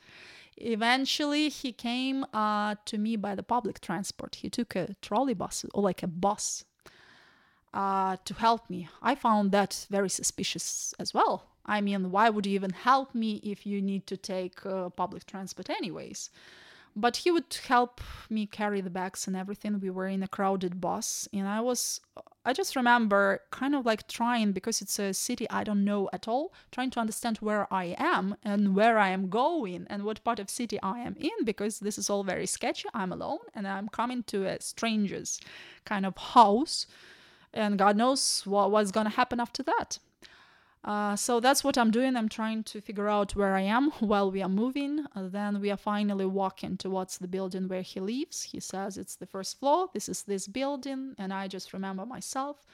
Eventually 0.57 1.49
he 1.49 1.71
came 1.71 2.25
uh, 2.33 2.75
to 2.85 2.97
me 2.97 3.15
by 3.15 3.35
the 3.35 3.43
public 3.43 3.79
transport. 3.79 4.35
He 4.35 4.49
took 4.49 4.75
a 4.75 4.95
trolley 5.01 5.33
bus 5.33 5.65
or 5.73 5.83
like 5.83 6.03
a 6.03 6.07
bus 6.07 6.65
uh, 7.73 8.17
to 8.25 8.33
help 8.33 8.69
me. 8.69 8.89
I 9.01 9.15
found 9.15 9.51
that 9.51 9.85
very 9.89 10.09
suspicious 10.09 10.93
as 10.99 11.13
well. 11.13 11.47
I 11.65 11.81
mean 11.81 12.11
why 12.11 12.29
would 12.29 12.45
you 12.45 12.53
even 12.53 12.71
help 12.71 13.13
me 13.13 13.41
if 13.43 13.65
you 13.65 13.81
need 13.81 14.07
to 14.07 14.17
take 14.17 14.65
uh, 14.65 14.89
public 14.89 15.25
transport 15.25 15.69
anyways 15.69 16.29
but 16.97 17.17
he 17.17 17.29
would 17.29 17.55
help 17.67 18.01
me 18.27 18.47
carry 18.47 18.81
the 18.81 18.89
bags 18.89 19.27
and 19.27 19.37
everything. 19.37 19.79
We 19.79 19.91
were 19.91 20.07
in 20.07 20.23
a 20.23 20.27
crowded 20.27 20.81
bus 20.81 21.29
and 21.31 21.47
i 21.47 21.61
was 21.61 22.01
i 22.45 22.51
just 22.53 22.75
remember 22.75 23.41
kind 23.51 23.75
of 23.75 23.85
like 23.85 24.07
trying 24.07 24.51
because 24.51 24.81
it's 24.81 24.97
a 24.99 25.13
city 25.13 25.47
i 25.49 25.63
don't 25.63 25.85
know 25.85 26.09
at 26.11 26.27
all 26.27 26.53
trying 26.71 26.89
to 26.91 26.99
understand 26.99 27.37
where 27.37 27.71
i 27.71 27.95
am 27.97 28.35
and 28.43 28.75
where 28.75 28.97
i 28.97 29.09
am 29.09 29.29
going 29.29 29.85
and 29.89 30.03
what 30.03 30.23
part 30.23 30.39
of 30.39 30.49
city 30.49 30.79
i 30.81 30.99
am 30.99 31.15
in 31.19 31.45
because 31.45 31.79
this 31.79 31.97
is 31.97 32.09
all 32.09 32.23
very 32.23 32.47
sketchy. 32.47 32.87
I'm 32.93 33.11
alone 33.11 33.39
and 33.53 33.67
i'm 33.67 33.89
coming 33.89 34.23
to 34.23 34.45
a 34.45 34.59
stranger's 34.61 35.39
kind 35.85 36.05
of 36.05 36.17
house 36.17 36.87
and 37.53 37.77
god 37.77 37.95
knows 37.95 38.41
what, 38.45 38.71
what's 38.71 38.91
going 38.91 39.05
to 39.05 39.17
happen 39.21 39.39
after 39.39 39.63
that 39.63 39.99
uh, 40.87 41.17
so 41.17 41.41
that's 41.41 41.65
what 41.65 41.77
I'm 41.77 41.91
doing. 41.91 42.15
I'm 42.15 42.29
trying 42.29 42.63
to 42.63 42.79
figure 42.79 43.09
out 43.09 43.35
where 43.35 43.55
I 43.55 43.61
am 43.61 43.91
while 43.99 44.31
we 44.31 44.41
are 44.41 44.49
moving. 44.49 45.05
Uh, 45.13 45.27
then 45.27 45.59
we 45.59 45.69
are 45.69 45.77
finally 45.77 46.25
walking 46.25 46.77
towards 46.77 47.17
the 47.17 47.27
building 47.27 47.67
where 47.67 47.81
he 47.81 47.99
lives. 47.99 48.43
He 48.43 48.61
says 48.61 48.97
it's 48.97 49.17
the 49.17 49.25
first 49.25 49.59
floor. 49.59 49.89
This 49.93 50.07
is 50.07 50.23
this 50.23 50.47
building. 50.47 51.13
And 51.17 51.33
I 51.33 51.49
just 51.49 51.73
remember 51.73 52.05
myself 52.05 52.65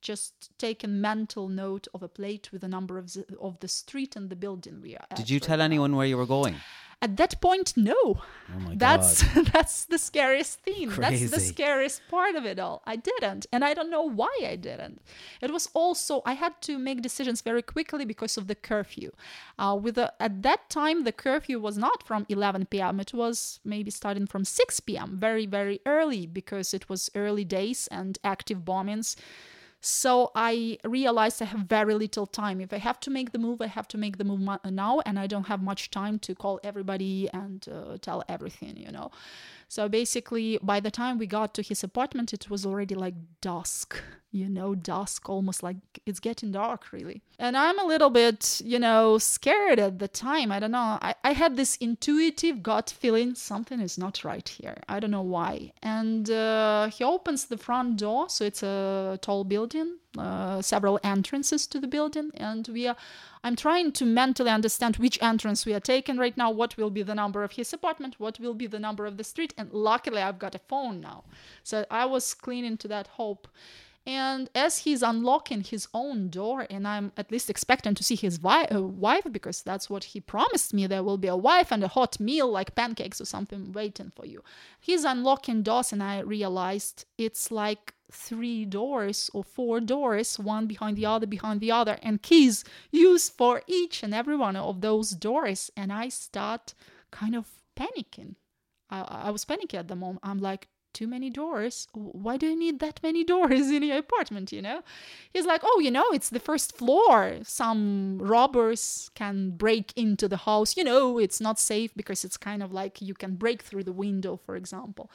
just 0.00 0.56
taking 0.58 1.00
mental 1.02 1.48
note 1.48 1.88
of 1.92 2.02
a 2.02 2.08
plate 2.08 2.48
with 2.52 2.62
the 2.62 2.68
number 2.68 2.96
of 2.96 3.12
the, 3.12 3.26
of 3.38 3.60
the 3.60 3.68
street 3.68 4.16
and 4.16 4.30
the 4.30 4.36
building 4.36 4.80
we 4.80 4.96
are 4.96 5.04
at. 5.10 5.16
Did 5.16 5.28
you 5.28 5.38
tell 5.38 5.60
anyone 5.60 5.94
where 5.94 6.06
you 6.06 6.16
were 6.16 6.26
going? 6.26 6.56
At 7.00 7.16
that 7.16 7.40
point, 7.40 7.74
no. 7.76 7.94
Oh 7.94 8.58
my 8.58 8.74
that's 8.74 9.22
God. 9.22 9.46
that's 9.52 9.84
the 9.84 9.98
scariest 9.98 10.58
thing. 10.60 10.90
Crazy. 10.90 11.26
That's 11.26 11.30
the 11.30 11.40
scariest 11.40 12.02
part 12.08 12.34
of 12.34 12.44
it 12.44 12.58
all. 12.58 12.82
I 12.86 12.96
didn't, 12.96 13.46
and 13.52 13.64
I 13.64 13.72
don't 13.72 13.90
know 13.90 14.02
why 14.02 14.34
I 14.44 14.56
didn't. 14.56 15.00
It 15.40 15.52
was 15.52 15.68
also 15.74 16.22
I 16.26 16.32
had 16.32 16.60
to 16.62 16.76
make 16.76 17.02
decisions 17.02 17.40
very 17.40 17.62
quickly 17.62 18.04
because 18.04 18.36
of 18.36 18.48
the 18.48 18.56
curfew. 18.56 19.12
Uh, 19.58 19.78
with 19.80 19.94
the, 19.94 20.12
at 20.18 20.42
that 20.42 20.68
time, 20.70 21.04
the 21.04 21.12
curfew 21.12 21.60
was 21.60 21.78
not 21.78 22.02
from 22.02 22.26
11 22.28 22.66
p.m. 22.66 22.98
It 22.98 23.14
was 23.14 23.60
maybe 23.64 23.92
starting 23.92 24.26
from 24.26 24.44
6 24.44 24.80
p.m. 24.80 25.18
Very 25.20 25.46
very 25.46 25.80
early 25.86 26.26
because 26.26 26.74
it 26.74 26.88
was 26.88 27.10
early 27.14 27.44
days 27.44 27.86
and 27.92 28.18
active 28.24 28.64
bombings. 28.64 29.14
So 29.80 30.32
I 30.34 30.78
realized 30.84 31.40
I 31.40 31.44
have 31.46 31.60
very 31.60 31.94
little 31.94 32.26
time. 32.26 32.60
If 32.60 32.72
I 32.72 32.78
have 32.78 32.98
to 33.00 33.10
make 33.10 33.32
the 33.32 33.38
move, 33.38 33.60
I 33.62 33.68
have 33.68 33.86
to 33.88 33.98
make 33.98 34.18
the 34.18 34.24
move 34.24 34.40
now, 34.64 35.00
and 35.06 35.18
I 35.18 35.26
don't 35.28 35.46
have 35.46 35.62
much 35.62 35.90
time 35.90 36.18
to 36.20 36.34
call 36.34 36.58
everybody 36.64 37.28
and 37.32 37.64
uh, 37.68 37.96
tell 38.00 38.24
everything, 38.28 38.76
you 38.76 38.90
know. 38.90 39.10
So 39.68 39.88
basically, 39.88 40.58
by 40.62 40.80
the 40.80 40.90
time 40.90 41.18
we 41.18 41.26
got 41.26 41.52
to 41.54 41.62
his 41.62 41.84
apartment, 41.84 42.32
it 42.32 42.48
was 42.48 42.64
already 42.64 42.94
like 42.94 43.14
dusk, 43.42 44.00
you 44.30 44.48
know, 44.48 44.74
dusk, 44.74 45.28
almost 45.28 45.62
like 45.62 45.76
it's 46.06 46.20
getting 46.20 46.52
dark, 46.52 46.90
really. 46.90 47.22
And 47.38 47.56
I'm 47.56 47.78
a 47.78 47.84
little 47.84 48.08
bit, 48.08 48.62
you 48.64 48.78
know, 48.78 49.18
scared 49.18 49.78
at 49.78 49.98
the 49.98 50.08
time. 50.08 50.50
I 50.50 50.58
don't 50.58 50.70
know. 50.70 50.98
I, 51.02 51.14
I 51.22 51.32
had 51.32 51.56
this 51.56 51.76
intuitive 51.76 52.62
gut 52.62 52.94
feeling 52.98 53.34
something 53.34 53.80
is 53.80 53.98
not 53.98 54.24
right 54.24 54.48
here. 54.48 54.78
I 54.88 55.00
don't 55.00 55.10
know 55.10 55.22
why. 55.22 55.72
And 55.82 56.30
uh, 56.30 56.88
he 56.88 57.04
opens 57.04 57.44
the 57.44 57.58
front 57.58 57.98
door, 57.98 58.30
so 58.30 58.44
it's 58.44 58.62
a 58.62 59.18
tall 59.20 59.44
building, 59.44 59.98
uh, 60.16 60.62
several 60.62 60.98
entrances 61.04 61.66
to 61.66 61.80
the 61.80 61.86
building, 61.86 62.30
and 62.34 62.66
we 62.68 62.86
are. 62.86 62.96
I'm 63.44 63.56
trying 63.56 63.92
to 63.92 64.04
mentally 64.04 64.50
understand 64.50 64.96
which 64.96 65.22
entrance 65.22 65.66
we 65.66 65.74
are 65.74 65.80
taking 65.80 66.16
right 66.16 66.36
now, 66.36 66.50
what 66.50 66.76
will 66.76 66.90
be 66.90 67.02
the 67.02 67.14
number 67.14 67.44
of 67.44 67.52
his 67.52 67.72
apartment, 67.72 68.16
what 68.18 68.40
will 68.40 68.54
be 68.54 68.66
the 68.66 68.80
number 68.80 69.06
of 69.06 69.16
the 69.16 69.24
street, 69.24 69.54
and 69.58 69.72
luckily 69.72 70.22
I've 70.22 70.38
got 70.38 70.54
a 70.54 70.60
phone 70.60 71.00
now. 71.00 71.24
So 71.62 71.84
I 71.90 72.06
was 72.06 72.34
clinging 72.34 72.78
to 72.78 72.88
that 72.88 73.06
hope. 73.06 73.48
And 74.06 74.48
as 74.54 74.78
he's 74.78 75.02
unlocking 75.02 75.60
his 75.60 75.86
own 75.92 76.30
door, 76.30 76.66
and 76.70 76.88
I'm 76.88 77.12
at 77.18 77.30
least 77.30 77.50
expecting 77.50 77.94
to 77.94 78.02
see 78.02 78.16
his 78.16 78.38
vi- 78.38 78.64
uh, 78.64 78.80
wife 78.80 79.26
because 79.30 79.62
that's 79.62 79.90
what 79.90 80.02
he 80.04 80.20
promised 80.20 80.72
me 80.72 80.86
there 80.86 81.02
will 81.02 81.18
be 81.18 81.28
a 81.28 81.36
wife 81.36 81.70
and 81.70 81.84
a 81.84 81.88
hot 81.88 82.18
meal 82.18 82.50
like 82.50 82.74
pancakes 82.74 83.20
or 83.20 83.26
something 83.26 83.70
waiting 83.72 84.10
for 84.16 84.24
you. 84.24 84.42
He's 84.80 85.04
unlocking 85.04 85.62
doors, 85.62 85.92
and 85.92 86.02
I 86.02 86.20
realized 86.20 87.04
it's 87.18 87.50
like 87.50 87.92
three 88.10 88.64
doors 88.64 89.30
or 89.34 89.44
four 89.44 89.80
doors, 89.80 90.38
one 90.38 90.66
behind 90.66 90.96
the 90.96 91.06
other, 91.06 91.26
behind 91.26 91.60
the 91.60 91.70
other, 91.70 91.98
and 92.02 92.22
keys 92.22 92.64
used 92.90 93.32
for 93.32 93.62
each 93.66 94.02
and 94.02 94.14
every 94.14 94.36
one 94.36 94.56
of 94.56 94.80
those 94.80 95.10
doors. 95.10 95.70
And 95.76 95.92
I 95.92 96.08
start 96.08 96.74
kind 97.10 97.34
of 97.34 97.46
panicking. 97.76 98.36
I, 98.90 99.00
I 99.00 99.30
was 99.30 99.44
panicking 99.44 99.78
at 99.78 99.88
the 99.88 99.96
moment. 99.96 100.20
I'm 100.22 100.38
like, 100.38 100.68
too 100.94 101.06
many 101.06 101.30
doors. 101.30 101.86
Why 101.92 102.36
do 102.36 102.46
you 102.46 102.58
need 102.58 102.80
that 102.80 103.00
many 103.02 103.22
doors 103.34 103.70
in 103.70 103.82
your 103.82 103.98
apartment? 103.98 104.52
You 104.52 104.62
know, 104.62 104.82
he's 105.32 105.46
like, 105.46 105.60
oh, 105.64 105.80
you 105.80 105.90
know, 105.90 106.06
it's 106.12 106.30
the 106.30 106.40
first 106.40 106.76
floor. 106.76 107.38
Some 107.44 108.18
robbers 108.20 109.10
can 109.14 109.50
break 109.50 109.92
into 109.96 110.28
the 110.28 110.38
house. 110.38 110.76
You 110.76 110.84
know, 110.84 111.18
it's 111.18 111.40
not 111.40 111.60
safe 111.60 111.94
because 111.94 112.24
it's 112.24 112.36
kind 112.36 112.62
of 112.62 112.72
like 112.72 113.00
you 113.00 113.14
can 113.14 113.36
break 113.36 113.62
through 113.62 113.84
the 113.84 113.92
window, 113.92 114.36
for 114.36 114.56
example. 114.56 115.10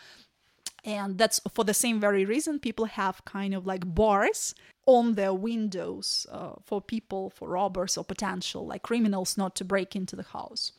And 0.85 1.17
that's 1.17 1.39
for 1.53 1.63
the 1.63 1.73
same 1.73 1.99
very 1.99 2.25
reason 2.25 2.59
people 2.59 2.85
have 2.85 3.23
kind 3.25 3.53
of 3.53 3.65
like 3.65 3.95
bars 3.95 4.53
on 4.85 5.13
their 5.13 5.33
windows 5.33 6.27
uh, 6.29 6.53
for 6.63 6.81
people, 6.81 7.29
for 7.29 7.49
robbers 7.49 7.97
or 7.97 8.03
potential 8.03 8.67
like 8.67 8.81
criminals 8.81 9.37
not 9.37 9.55
to 9.55 9.65
break 9.65 9.95
into 9.95 10.15
the 10.15 10.23
house. 10.23 10.73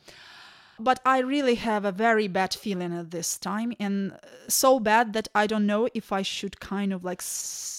But 0.77 0.99
I 1.05 1.19
really 1.19 1.55
have 1.55 1.85
a 1.85 1.91
very 1.91 2.27
bad 2.27 2.53
feeling 2.53 2.93
at 2.93 3.11
this 3.11 3.37
time, 3.37 3.73
and 3.79 4.19
so 4.49 4.79
bad 4.79 5.13
that 5.13 5.29
I 5.33 5.47
don't 5.47 5.65
know 5.65 5.87
if 5.93 6.11
I 6.11 6.21
should 6.21 6.59
kind 6.59 6.91
of 6.91 7.03
like, 7.03 7.23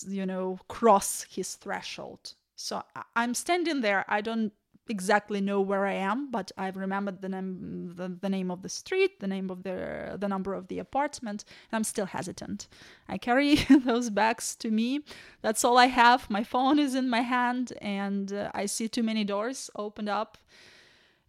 you 0.08 0.24
know, 0.24 0.58
cross 0.66 1.26
his 1.28 1.56
threshold. 1.56 2.32
So 2.56 2.82
I'm 3.14 3.34
standing 3.34 3.82
there. 3.82 4.06
I 4.08 4.22
don't 4.22 4.52
exactly 4.88 5.40
know 5.40 5.60
where 5.60 5.86
I 5.86 5.94
am, 5.94 6.30
but 6.30 6.52
I've 6.56 6.76
remembered 6.76 7.20
the 7.20 7.28
name, 7.28 7.92
the, 7.94 8.08
the 8.08 8.28
name 8.28 8.50
of 8.50 8.62
the 8.62 8.68
street, 8.68 9.20
the 9.20 9.26
name 9.26 9.50
of 9.50 9.62
the 9.62 10.16
the 10.18 10.28
number 10.28 10.54
of 10.54 10.68
the 10.68 10.78
apartment, 10.78 11.44
I'm 11.72 11.84
still 11.84 12.06
hesitant. 12.06 12.68
I 13.08 13.18
carry 13.18 13.54
those 13.84 14.10
bags 14.10 14.54
to 14.56 14.70
me. 14.70 15.00
That's 15.42 15.64
all 15.64 15.78
I 15.78 15.86
have. 15.86 16.30
My 16.30 16.44
phone 16.44 16.78
is 16.78 16.94
in 16.94 17.08
my 17.08 17.22
hand, 17.22 17.72
and 17.80 18.32
uh, 18.32 18.50
I 18.54 18.66
see 18.66 18.88
too 18.88 19.02
many 19.02 19.24
doors 19.24 19.70
opened 19.76 20.08
up 20.08 20.38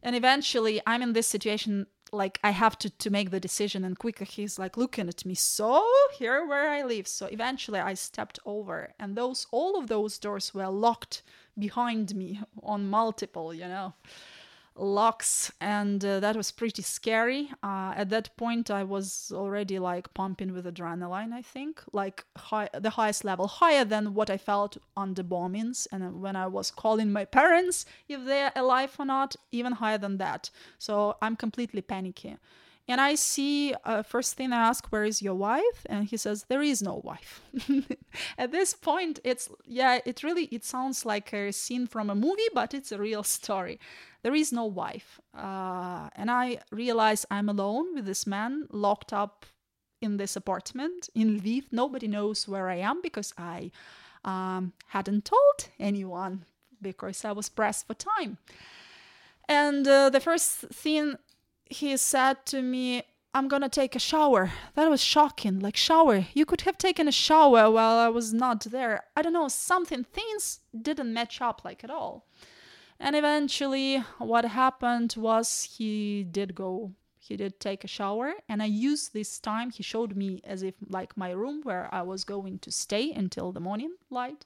and 0.03 0.15
eventually 0.15 0.81
i'm 0.85 1.01
in 1.01 1.13
this 1.13 1.27
situation 1.27 1.85
like 2.11 2.39
i 2.43 2.51
have 2.51 2.77
to 2.77 2.89
to 2.89 3.09
make 3.09 3.31
the 3.31 3.39
decision 3.39 3.83
and 3.83 3.99
quickly 3.99 4.25
he's 4.25 4.57
like 4.57 4.77
looking 4.77 5.09
at 5.09 5.25
me 5.25 5.35
so 5.35 5.85
here 6.17 6.45
where 6.45 6.69
i 6.69 6.83
live 6.83 7.07
so 7.07 7.25
eventually 7.27 7.79
i 7.79 7.93
stepped 7.93 8.39
over 8.45 8.93
and 8.99 9.15
those 9.15 9.47
all 9.51 9.77
of 9.77 9.87
those 9.87 10.17
doors 10.17 10.53
were 10.53 10.67
locked 10.67 11.23
behind 11.57 12.15
me 12.15 12.39
on 12.63 12.87
multiple 12.87 13.53
you 13.53 13.67
know 13.67 13.93
locks. 14.79 15.51
And 15.59 16.03
uh, 16.03 16.19
that 16.19 16.35
was 16.35 16.51
pretty 16.51 16.81
scary. 16.81 17.51
Uh, 17.63 17.93
at 17.95 18.09
that 18.09 18.35
point 18.37 18.69
i 18.69 18.83
was 18.83 19.31
already 19.33 19.79
like 19.79 20.13
pumping 20.13 20.53
with 20.53 20.65
adrenaline 20.65 21.33
i 21.33 21.41
think. 21.41 21.81
Like 21.91 22.25
high, 22.37 22.69
the 22.73 22.91
highest 22.91 23.23
level 23.23 23.47
higher 23.47 23.85
than 23.85 24.13
what 24.13 24.29
i 24.29 24.37
felt 24.37 24.77
on 24.95 25.13
the 25.13 25.23
bombings 25.23 25.87
and 25.91 26.21
when 26.21 26.35
i 26.35 26.47
was 26.47 26.71
calling 26.71 27.11
my 27.11 27.25
parents 27.25 27.85
if 28.07 28.23
they're 28.25 28.51
alive 28.55 28.95
or 28.99 29.05
not 29.05 29.35
even 29.51 29.73
higher 29.73 29.97
than 29.97 30.17
that. 30.17 30.49
So 30.77 31.17
i'm 31.21 31.35
completely 31.35 31.81
panicky 31.81 32.37
and 32.87 33.01
I 33.01 33.15
see, 33.15 33.73
uh, 33.83 34.01
first 34.01 34.35
thing 34.35 34.53
I 34.53 34.67
ask, 34.67 34.87
where 34.87 35.03
is 35.03 35.21
your 35.21 35.35
wife? 35.35 35.85
And 35.89 36.05
he 36.05 36.15
says, 36.15 36.45
there 36.47 36.61
is 36.61 36.81
no 36.81 37.01
wife. 37.03 37.41
At 38.37 38.51
this 38.51 38.73
point, 38.73 39.19
it's, 39.25 39.49
yeah, 39.65 39.99
it 40.05 40.23
really, 40.23 40.45
it 40.45 40.63
sounds 40.63 41.05
like 41.05 41.33
a 41.33 41.51
scene 41.51 41.85
from 41.85 42.09
a 42.09 42.15
movie, 42.15 42.49
but 42.53 42.73
it's 42.73 42.93
a 42.93 42.97
real 42.97 43.23
story. 43.37 43.79
There 44.23 44.33
is 44.33 44.53
no 44.53 44.65
wife. 44.65 45.19
Uh, 45.37 46.09
and 46.15 46.31
I 46.31 46.59
realize 46.71 47.25
I'm 47.29 47.49
alone 47.49 47.95
with 47.95 48.05
this 48.05 48.25
man 48.25 48.67
locked 48.71 49.11
up 49.11 49.45
in 50.01 50.15
this 50.15 50.37
apartment 50.37 51.09
in 51.13 51.41
Lviv. 51.41 51.65
Nobody 51.71 52.07
knows 52.07 52.47
where 52.47 52.69
I 52.69 52.75
am 52.75 53.01
because 53.01 53.33
I 53.37 53.71
um, 54.23 54.71
hadn't 54.87 55.25
told 55.25 55.69
anyone 55.77 56.45
because 56.81 57.25
I 57.25 57.33
was 57.33 57.49
pressed 57.49 57.87
for 57.87 57.95
time. 57.95 58.37
And 59.49 59.87
uh, 59.87 60.09
the 60.09 60.19
first 60.19 60.59
thing 60.73 61.15
he 61.69 61.97
said 61.97 62.45
to 62.47 62.61
me, 62.61 63.03
I'm 63.33 63.47
gonna 63.47 63.69
take 63.69 63.95
a 63.95 63.99
shower. 63.99 64.51
That 64.75 64.89
was 64.89 65.03
shocking. 65.03 65.59
Like, 65.59 65.75
shower. 65.75 66.25
You 66.33 66.45
could 66.45 66.61
have 66.61 66.77
taken 66.77 67.07
a 67.07 67.11
shower 67.11 67.69
while 67.69 67.97
I 67.97 68.09
was 68.09 68.33
not 68.33 68.63
there. 68.63 69.03
I 69.15 69.21
don't 69.21 69.33
know, 69.33 69.47
something, 69.47 70.03
things 70.03 70.61
didn't 70.79 71.13
match 71.13 71.41
up 71.41 71.61
like 71.63 71.83
at 71.83 71.89
all. 71.89 72.25
And 72.99 73.15
eventually, 73.15 73.97
what 74.17 74.45
happened 74.45 75.15
was 75.17 75.75
he 75.77 76.23
did 76.23 76.55
go, 76.55 76.93
he 77.19 77.37
did 77.37 77.59
take 77.59 77.83
a 77.83 77.87
shower, 77.87 78.33
and 78.49 78.63
I 78.63 78.65
used 78.65 79.13
this 79.13 79.37
time. 79.37 79.69
He 79.69 79.83
showed 79.83 80.15
me 80.15 80.41
as 80.43 80.63
if 80.63 80.73
like 80.87 81.15
my 81.15 81.31
room 81.31 81.61
where 81.63 81.93
I 81.93 82.01
was 82.01 82.23
going 82.23 82.59
to 82.59 82.71
stay 82.71 83.11
until 83.11 83.51
the 83.51 83.59
morning 83.59 83.95
light. 84.09 84.45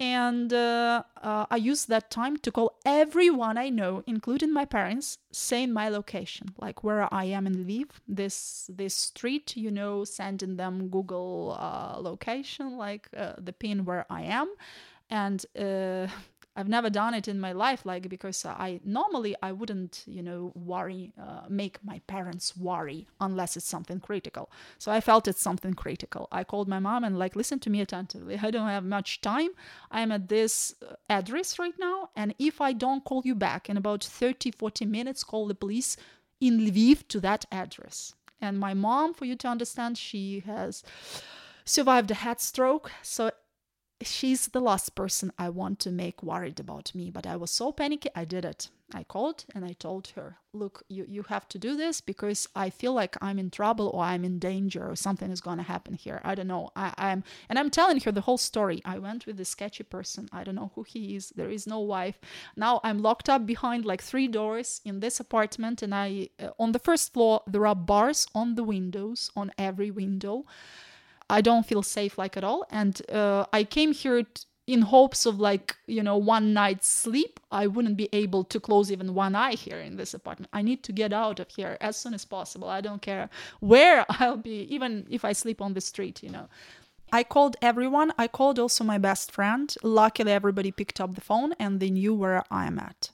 And 0.00 0.52
uh, 0.52 1.02
uh, 1.20 1.46
I 1.50 1.56
used 1.56 1.88
that 1.88 2.10
time 2.10 2.36
to 2.38 2.52
call 2.52 2.78
everyone 2.84 3.58
I 3.58 3.68
know, 3.68 4.04
including 4.06 4.52
my 4.52 4.64
parents, 4.64 5.18
saying 5.32 5.72
my 5.72 5.88
location, 5.88 6.54
like 6.56 6.84
where 6.84 7.12
I 7.12 7.24
am 7.24 7.46
in 7.48 7.64
Lviv, 7.64 7.88
this 8.06 8.70
this 8.72 8.94
street, 8.94 9.56
you 9.56 9.72
know, 9.72 10.04
sending 10.04 10.56
them 10.56 10.88
Google 10.88 11.56
uh, 11.58 11.98
location, 12.00 12.76
like 12.76 13.08
uh, 13.16 13.32
the 13.38 13.52
pin 13.52 13.84
where 13.84 14.06
I 14.08 14.22
am, 14.22 14.54
and 15.10 15.44
uh, 15.58 16.06
I've 16.58 16.68
never 16.68 16.90
done 16.90 17.14
it 17.14 17.28
in 17.28 17.38
my 17.38 17.52
life, 17.52 17.86
like 17.86 18.08
because 18.08 18.44
I 18.44 18.80
normally 18.84 19.36
I 19.40 19.52
wouldn't, 19.52 20.02
you 20.06 20.22
know, 20.24 20.52
worry, 20.56 21.12
uh, 21.16 21.42
make 21.48 21.78
my 21.84 22.00
parents 22.08 22.56
worry 22.56 23.06
unless 23.20 23.56
it's 23.56 23.64
something 23.64 24.00
critical. 24.00 24.50
So 24.76 24.90
I 24.90 25.00
felt 25.00 25.28
it's 25.28 25.40
something 25.40 25.74
critical. 25.74 26.26
I 26.32 26.42
called 26.42 26.66
my 26.66 26.80
mom 26.80 27.04
and 27.04 27.16
like, 27.16 27.36
listen 27.36 27.60
to 27.60 27.70
me 27.70 27.80
attentively. 27.80 28.40
I 28.42 28.50
don't 28.50 28.66
have 28.66 28.82
much 28.82 29.20
time. 29.20 29.50
I'm 29.92 30.10
at 30.10 30.28
this 30.28 30.74
uh, 30.82 30.94
address 31.08 31.60
right 31.60 31.78
now, 31.78 32.10
and 32.16 32.34
if 32.40 32.60
I 32.60 32.72
don't 32.72 33.04
call 33.04 33.22
you 33.24 33.36
back 33.36 33.70
in 33.70 33.76
about 33.76 34.02
30, 34.02 34.50
40 34.50 34.84
minutes, 34.84 35.22
call 35.22 35.46
the 35.46 35.54
police 35.54 35.96
in 36.40 36.58
Lviv 36.58 37.06
to 37.08 37.20
that 37.20 37.44
address. 37.52 38.14
And 38.40 38.58
my 38.58 38.74
mom, 38.74 39.14
for 39.14 39.26
you 39.26 39.36
to 39.36 39.48
understand, 39.48 39.96
she 39.96 40.40
has 40.40 40.82
survived 41.64 42.10
a 42.10 42.14
head 42.14 42.40
stroke, 42.40 42.90
so 43.02 43.30
she's 44.02 44.48
the 44.48 44.60
last 44.60 44.94
person 44.94 45.32
I 45.38 45.48
want 45.48 45.78
to 45.80 45.90
make 45.90 46.22
worried 46.22 46.60
about 46.60 46.94
me. 46.94 47.10
But 47.10 47.26
I 47.26 47.36
was 47.36 47.50
so 47.50 47.72
panicky, 47.72 48.10
I 48.14 48.24
did 48.24 48.44
it. 48.44 48.68
I 48.94 49.04
called 49.04 49.44
and 49.54 49.66
I 49.66 49.74
told 49.74 50.08
her, 50.16 50.38
look, 50.54 50.82
you, 50.88 51.04
you 51.06 51.22
have 51.24 51.46
to 51.48 51.58
do 51.58 51.76
this 51.76 52.00
because 52.00 52.48
I 52.56 52.70
feel 52.70 52.94
like 52.94 53.16
I'm 53.20 53.38
in 53.38 53.50
trouble 53.50 53.90
or 53.92 54.02
I'm 54.02 54.24
in 54.24 54.38
danger 54.38 54.88
or 54.88 54.96
something 54.96 55.30
is 55.30 55.42
going 55.42 55.58
to 55.58 55.62
happen 55.62 55.92
here. 55.92 56.22
I 56.24 56.34
don't 56.34 56.46
know. 56.46 56.70
I, 56.74 56.94
I'm 56.96 57.22
and 57.50 57.58
I'm 57.58 57.68
telling 57.68 58.00
her 58.00 58.12
the 58.12 58.22
whole 58.22 58.38
story. 58.38 58.80
I 58.86 58.98
went 58.98 59.26
with 59.26 59.36
this 59.36 59.50
sketchy 59.50 59.84
person. 59.84 60.28
I 60.32 60.42
don't 60.42 60.54
know 60.54 60.72
who 60.74 60.84
he 60.84 61.16
is. 61.16 61.34
There 61.36 61.50
is 61.50 61.66
no 61.66 61.80
wife. 61.80 62.18
Now 62.56 62.80
I'm 62.82 63.00
locked 63.00 63.28
up 63.28 63.44
behind 63.44 63.84
like 63.84 64.02
three 64.02 64.26
doors 64.26 64.80
in 64.86 65.00
this 65.00 65.20
apartment, 65.20 65.82
and 65.82 65.94
I 65.94 66.30
uh, 66.42 66.50
on 66.58 66.72
the 66.72 66.78
first 66.78 67.12
floor 67.12 67.42
there 67.46 67.66
are 67.66 67.74
bars 67.74 68.26
on 68.34 68.54
the 68.54 68.64
windows 68.64 69.30
on 69.36 69.52
every 69.58 69.90
window. 69.90 70.46
I 71.30 71.40
don't 71.40 71.66
feel 71.66 71.82
safe 71.82 72.18
like 72.18 72.36
at 72.36 72.44
all. 72.44 72.64
And 72.70 73.00
uh, 73.10 73.44
I 73.52 73.64
came 73.64 73.92
here 73.92 74.22
t- 74.22 74.44
in 74.66 74.82
hopes 74.82 75.26
of 75.26 75.40
like, 75.40 75.76
you 75.86 76.02
know, 76.02 76.16
one 76.16 76.52
night's 76.52 76.88
sleep. 76.88 77.40
I 77.50 77.66
wouldn't 77.66 77.96
be 77.96 78.08
able 78.12 78.44
to 78.44 78.60
close 78.60 78.92
even 78.92 79.14
one 79.14 79.34
eye 79.34 79.54
here 79.54 79.78
in 79.78 79.96
this 79.96 80.14
apartment. 80.14 80.50
I 80.52 80.62
need 80.62 80.82
to 80.84 80.92
get 80.92 81.12
out 81.12 81.40
of 81.40 81.48
here 81.48 81.76
as 81.80 81.96
soon 81.96 82.14
as 82.14 82.24
possible. 82.24 82.68
I 82.68 82.80
don't 82.80 83.02
care 83.02 83.30
where 83.60 84.04
I'll 84.20 84.36
be, 84.36 84.66
even 84.74 85.06
if 85.10 85.24
I 85.24 85.32
sleep 85.32 85.60
on 85.60 85.74
the 85.74 85.80
street, 85.80 86.22
you 86.22 86.30
know. 86.30 86.48
I 87.10 87.24
called 87.24 87.56
everyone. 87.62 88.12
I 88.18 88.28
called 88.28 88.58
also 88.58 88.84
my 88.84 88.98
best 88.98 89.32
friend. 89.32 89.74
Luckily, 89.82 90.32
everybody 90.32 90.70
picked 90.70 91.00
up 91.00 91.14
the 91.14 91.22
phone 91.22 91.54
and 91.58 91.80
they 91.80 91.88
knew 91.90 92.14
where 92.14 92.44
I'm 92.50 92.78
at. 92.78 93.10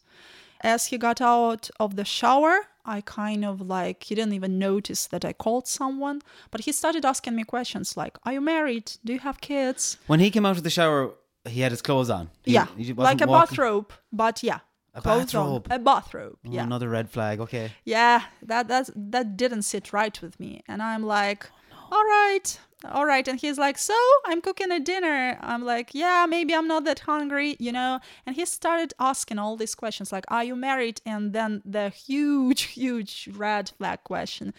As 0.60 0.86
he 0.86 0.98
got 0.98 1.20
out 1.20 1.70
of 1.78 1.94
the 1.94 2.04
shower, 2.04 2.68
I 2.86 3.01
kind 3.01 3.44
of 3.44 3.61
like, 3.61 4.05
he 4.05 4.15
didn't 4.15 4.35
even 4.35 4.59
notice 4.59 5.06
that 5.06 5.24
I 5.24 5.32
called 5.32 5.66
someone, 5.66 6.20
but 6.51 6.61
he 6.62 6.73
started 6.73 7.05
asking 7.05 7.35
me 7.36 7.44
questions 7.44 7.97
like, 7.97 8.19
Are 8.24 8.32
you 8.32 8.40
married? 8.40 8.93
Do 9.05 9.12
you 9.12 9.20
have 9.20 9.40
kids? 9.40 9.97
When 10.06 10.20
he 10.20 10.31
came 10.31 10.44
out 10.47 10.56
of 10.56 10.62
the 10.62 10.70
shower, 10.70 11.15
he 11.48 11.61
had 11.61 11.73
his 11.73 11.82
clothes 11.82 12.11
on. 12.11 12.31
He- 12.44 12.52
yeah, 12.52 12.66
he 12.77 12.93
like 12.93 13.20
a 13.20 13.27
walking- 13.27 13.27
bathrobe, 13.56 13.93
but 14.12 14.43
yeah. 14.43 14.61
A 14.97 15.01
clothes 15.02 15.35
on. 15.35 15.62
bathrobe? 15.62 15.66
A 15.70 15.78
bathrobe, 15.78 16.36
Oh, 16.47 16.51
yeah. 16.52 16.62
Another 16.62 16.89
red 16.89 17.11
flag. 17.11 17.40
Okay. 17.40 17.73
yeah 17.85 18.23
that 18.43 18.69
that's 18.69 18.90
that 18.94 19.36
didn't 19.36 19.62
sit 19.62 19.93
right 19.93 20.23
with 20.23 20.39
me 20.39 20.62
and 20.69 20.81
i'm 20.81 21.02
like 21.02 21.51
Oh, 21.73 21.97
all 21.97 22.05
right 22.05 22.61
all 22.93 23.06
right. 23.06 23.27
And 23.27 23.40
he's 23.40 23.59
like 23.59 23.78
so 23.78 23.98
i'm 24.27 24.40
cooking 24.40 24.70
a 24.70 24.81
dinner. 24.81 25.39
I'm 25.40 25.65
like 25.65 25.94
yeah 25.94 26.27
maybe 26.28 26.55
i'm 26.55 26.69
not 26.69 26.85
that 26.85 27.01
hungry 27.01 27.56
you 27.59 27.73
know? 27.73 28.01
And 28.27 28.36
he 28.36 28.44
started 28.44 28.94
asking 28.98 29.39
all 29.39 29.56
these 29.56 29.74
questions 29.74 30.12
like 30.12 30.24
are 30.28 30.44
you 30.44 30.56
married? 30.56 31.01
And 31.06 31.32
then 31.32 31.62
the 31.65 31.89
huge 31.90 32.62
huge 32.78 33.28
red 33.32 33.70
flag 33.78 34.01
question 34.05 34.55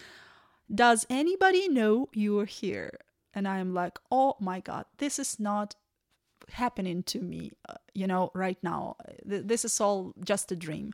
does 0.74 1.06
anybody 1.10 1.68
know 1.70 2.10
you're 2.14 2.46
here? 2.46 2.92
And 3.34 3.48
i'm 3.48 3.74
like 3.74 4.00
oh 4.12 4.36
my 4.40 4.60
god 4.60 4.86
this 4.98 5.20
is 5.20 5.40
not 5.40 5.76
happening 6.50 7.02
to 7.04 7.20
me 7.22 7.52
uh, 7.70 7.76
you 7.94 8.08
know 8.08 8.32
right 8.34 8.58
now. 8.62 8.96
Th- 9.28 9.44
this 9.46 9.66
is 9.66 9.80
all 9.82 10.14
just 10.24 10.52
a 10.52 10.56
dream 10.56 10.94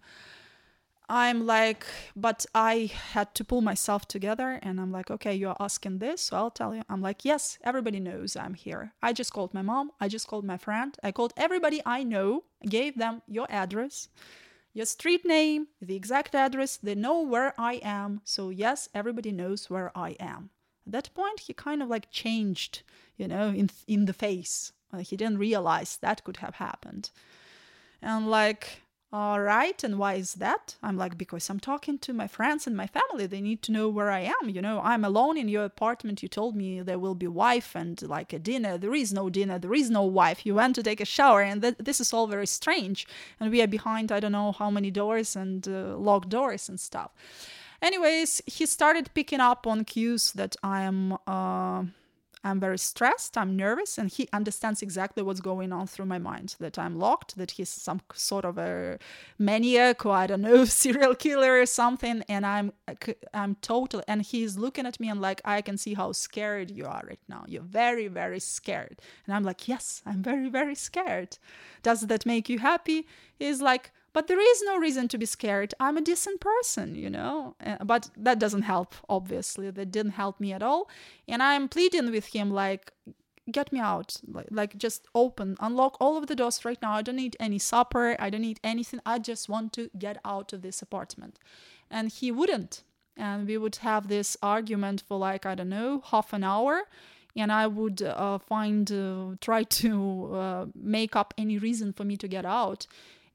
I'm 1.10 1.46
like, 1.46 1.86
but 2.16 2.46
I 2.56 2.92
had 3.14 3.36
to 3.36 3.44
pull 3.44 3.62
myself 3.62 4.08
together 4.08 4.60
and 4.62 4.80
I'm 4.80 4.92
like, 4.92 5.12
okay, 5.12 5.36
you're 5.36 5.58
asking 5.60 6.00
this, 6.00 6.22
so 6.22 6.38
I'll 6.38 6.52
tell 6.52 6.74
you. 6.74 6.84
I'm 6.90 7.02
like, 7.02 7.26
yes, 7.26 7.58
everybody 7.64 8.00
knows 8.00 8.36
I'm 8.36 8.54
here. 8.54 8.94
I 9.02 9.12
just 9.12 9.34
called 9.34 9.54
my 9.54 9.62
mom, 9.62 9.92
I 10.00 10.08
just 10.08 10.28
called 10.28 10.46
my 10.46 10.58
friend, 10.58 10.96
I 11.04 11.12
called 11.12 11.34
everybody 11.36 11.82
I 11.86 12.04
know, 12.04 12.44
gave 12.68 12.98
them 12.98 13.22
your 13.28 13.48
address, 13.50 14.08
your 14.74 14.86
street 14.86 15.26
name, 15.26 15.68
the 15.82 15.96
exact 15.96 16.34
address. 16.34 16.78
They 16.78 16.96
know 16.96 17.22
where 17.22 17.54
I 17.58 17.82
am. 17.84 18.22
So, 18.24 18.50
yes, 18.50 18.88
everybody 18.94 19.32
knows 19.32 19.70
where 19.70 19.92
I 19.96 20.12
am. 20.20 20.50
At 20.86 20.94
that 20.94 21.14
point, 21.14 21.42
he 21.42 21.54
kind 21.54 21.84
of 21.84 21.90
like 21.90 22.10
changed, 22.10 22.84
you 23.18 23.28
know, 23.28 23.50
in, 23.50 23.70
in 23.88 24.06
the 24.06 24.14
face. 24.14 24.72
Uh, 24.94 25.00
he 25.00 25.18
didn't 25.18 25.38
realize 25.38 25.98
that 25.98 26.24
could 26.24 26.38
have 26.38 26.56
happened. 26.56 27.12
And 28.02 28.30
like, 28.30 28.81
all 29.14 29.42
right, 29.42 29.84
and 29.84 30.00
why 30.00 30.14
is 30.14 30.36
that? 30.36 30.76
I'm 30.82 30.96
like, 30.98 31.18
because 31.18 31.50
I'm 31.50 31.60
talking 31.60 31.98
to 32.00 32.14
my 32.14 32.28
friends 32.28 32.66
and 32.66 32.78
my 32.78 32.88
family. 32.88 33.26
They 33.26 33.42
need 33.42 33.62
to 33.64 33.72
know 33.74 33.90
where 33.90 34.10
I 34.10 34.22
am. 34.22 34.50
You 34.50 34.62
know, 34.62 34.80
I'm 34.82 35.04
alone 35.04 35.38
in 35.38 35.50
your 35.50 35.66
apartment. 35.66 36.24
You 36.24 36.30
told 36.30 36.56
me 36.56 36.82
there 36.82 36.98
will 36.98 37.16
be 37.16 37.28
wife 37.28 37.76
and 37.76 38.02
like 38.04 38.32
a 38.32 38.40
dinner. 38.40 38.78
There 38.78 38.96
is 38.96 39.12
no 39.12 39.30
dinner. 39.30 39.60
There 39.60 39.74
is 39.74 39.90
no 39.90 40.04
wife. 40.04 40.46
You 40.46 40.56
went 40.56 40.76
to 40.76 40.84
take 40.84 41.02
a 41.02 41.06
shower, 41.06 41.42
and 41.42 41.62
th- 41.62 41.76
this 41.78 42.00
is 42.00 42.14
all 42.14 42.26
very 42.26 42.48
strange. 42.48 43.06
And 43.38 43.52
we 43.52 43.62
are 43.62 43.68
behind, 43.68 44.14
I 44.14 44.22
don't 44.22 44.32
know 44.32 44.54
how 44.54 44.72
many 44.72 44.92
doors 44.92 45.36
and 45.36 45.68
uh, 45.68 45.98
locked 45.98 46.30
doors 46.30 46.70
and 46.70 46.80
stuff. 46.80 47.12
Anyways, 47.82 48.42
he 48.46 48.66
started 48.66 49.14
picking 49.14 49.42
up 49.42 49.68
on 49.68 49.84
cues 49.84 50.32
that 50.34 50.56
I 50.64 50.84
am. 50.84 51.18
Uh, 51.28 51.84
I'm 52.44 52.60
very 52.60 52.78
stressed, 52.78 53.38
I'm 53.38 53.56
nervous, 53.56 53.98
and 53.98 54.10
he 54.10 54.28
understands 54.34 54.82
exactly 54.82 55.22
what's 55.22 55.42
going 55.42 55.72
on 55.72 55.88
through 55.88 56.06
my 56.06 56.18
mind. 56.18 56.56
That 56.60 56.80
I'm 56.80 56.98
locked, 56.98 57.38
that 57.38 57.52
he's 57.52 57.70
some 57.70 58.02
sort 58.14 58.46
of 58.46 58.58
a 58.58 58.98
maniac 59.38 60.06
or 60.06 60.14
I 60.14 60.28
don't 60.28 60.42
know, 60.42 60.66
serial 60.84 61.16
killer 61.16 61.60
or 61.60 61.66
something, 61.66 62.24
and 62.28 62.46
I'm 62.46 62.74
uh, 62.88 62.96
I'm 63.34 63.56
total. 63.56 64.02
And 64.08 64.24
he's 64.24 64.58
looking 64.58 64.86
at 64.86 65.00
me 65.00 65.10
and 65.10 65.22
like, 65.22 65.42
I 65.46 65.62
can 65.62 65.78
see 65.78 65.94
how 65.94 66.12
scared 66.14 66.72
you 66.72 66.86
are 66.86 67.04
right 67.08 67.20
now. 67.30 67.46
You're 67.48 67.62
very 67.62 68.08
very 68.08 68.40
scared, 68.40 69.00
and 69.26 69.36
I'm 69.36 69.44
like, 69.44 69.68
yes, 69.68 70.02
I'm 70.06 70.24
very 70.24 70.50
very 70.50 70.76
scared. 70.76 71.38
Does 71.84 72.02
that 72.02 72.26
make 72.26 72.50
you 72.50 72.60
happy? 72.60 73.08
He's 73.38 73.62
like. 73.62 73.92
But 74.14 74.28
there 74.28 74.40
is 74.40 74.62
no 74.66 74.78
reason 74.78 75.08
to 75.10 75.18
be 75.18 75.26
scared. 75.26 75.74
I'm 75.80 75.98
a 75.98 76.02
decent 76.02 76.42
person, 76.42 76.96
you 76.96 77.10
know. 77.10 77.56
Uh, 77.66 77.84
but 77.84 78.10
that 78.18 78.40
doesn't 78.40 78.64
help, 78.64 78.96
obviously. 79.08 79.72
That 79.72 79.92
didn't 79.92 80.14
help 80.14 80.40
me 80.40 80.52
at 80.52 80.62
all. 80.62 80.90
And 81.28 81.42
I'm 81.42 81.70
pleading 81.70 82.12
with 82.12 82.28
him, 82.28 82.52
like, 82.52 82.92
get 83.50 83.72
me 83.72 83.80
out. 83.80 84.18
Like, 84.28 84.48
like, 84.52 84.78
just 84.78 85.08
open, 85.16 85.56
unlock 85.60 85.96
all 86.02 86.18
of 86.18 86.28
the 86.28 86.36
doors 86.36 86.66
right 86.66 86.82
now. 86.82 86.94
I 86.94 87.02
don't 87.02 87.16
need 87.16 87.38
any 87.40 87.58
supper. 87.58 88.18
I 88.20 88.30
don't 88.30 88.42
need 88.42 88.60
anything. 88.64 89.00
I 89.06 89.18
just 89.20 89.48
want 89.48 89.72
to 89.74 89.90
get 89.98 90.18
out 90.26 90.52
of 90.52 90.62
this 90.62 90.82
apartment. 90.82 91.40
And 91.90 92.12
he 92.12 92.32
wouldn't. 92.32 92.84
And 93.16 93.48
we 93.48 93.58
would 93.58 93.78
have 93.78 94.08
this 94.08 94.36
argument 94.44 95.04
for, 95.08 95.18
like, 95.18 95.46
I 95.46 95.56
don't 95.56 95.70
know, 95.70 96.02
half 96.06 96.34
an 96.34 96.44
hour 96.44 96.84
and 97.36 97.50
I 97.50 97.68
would 97.68 98.02
uh, 98.02 98.40
find, 98.40 98.92
uh, 98.92 99.36
try 99.40 99.64
to 99.64 100.34
uh, 100.34 100.66
make 100.76 101.16
up 101.16 101.34
any 101.38 101.58
reason 101.58 101.94
for 101.94 102.04
me 102.04 102.18
to 102.18 102.28
get 102.28 102.46
out. 102.46 102.88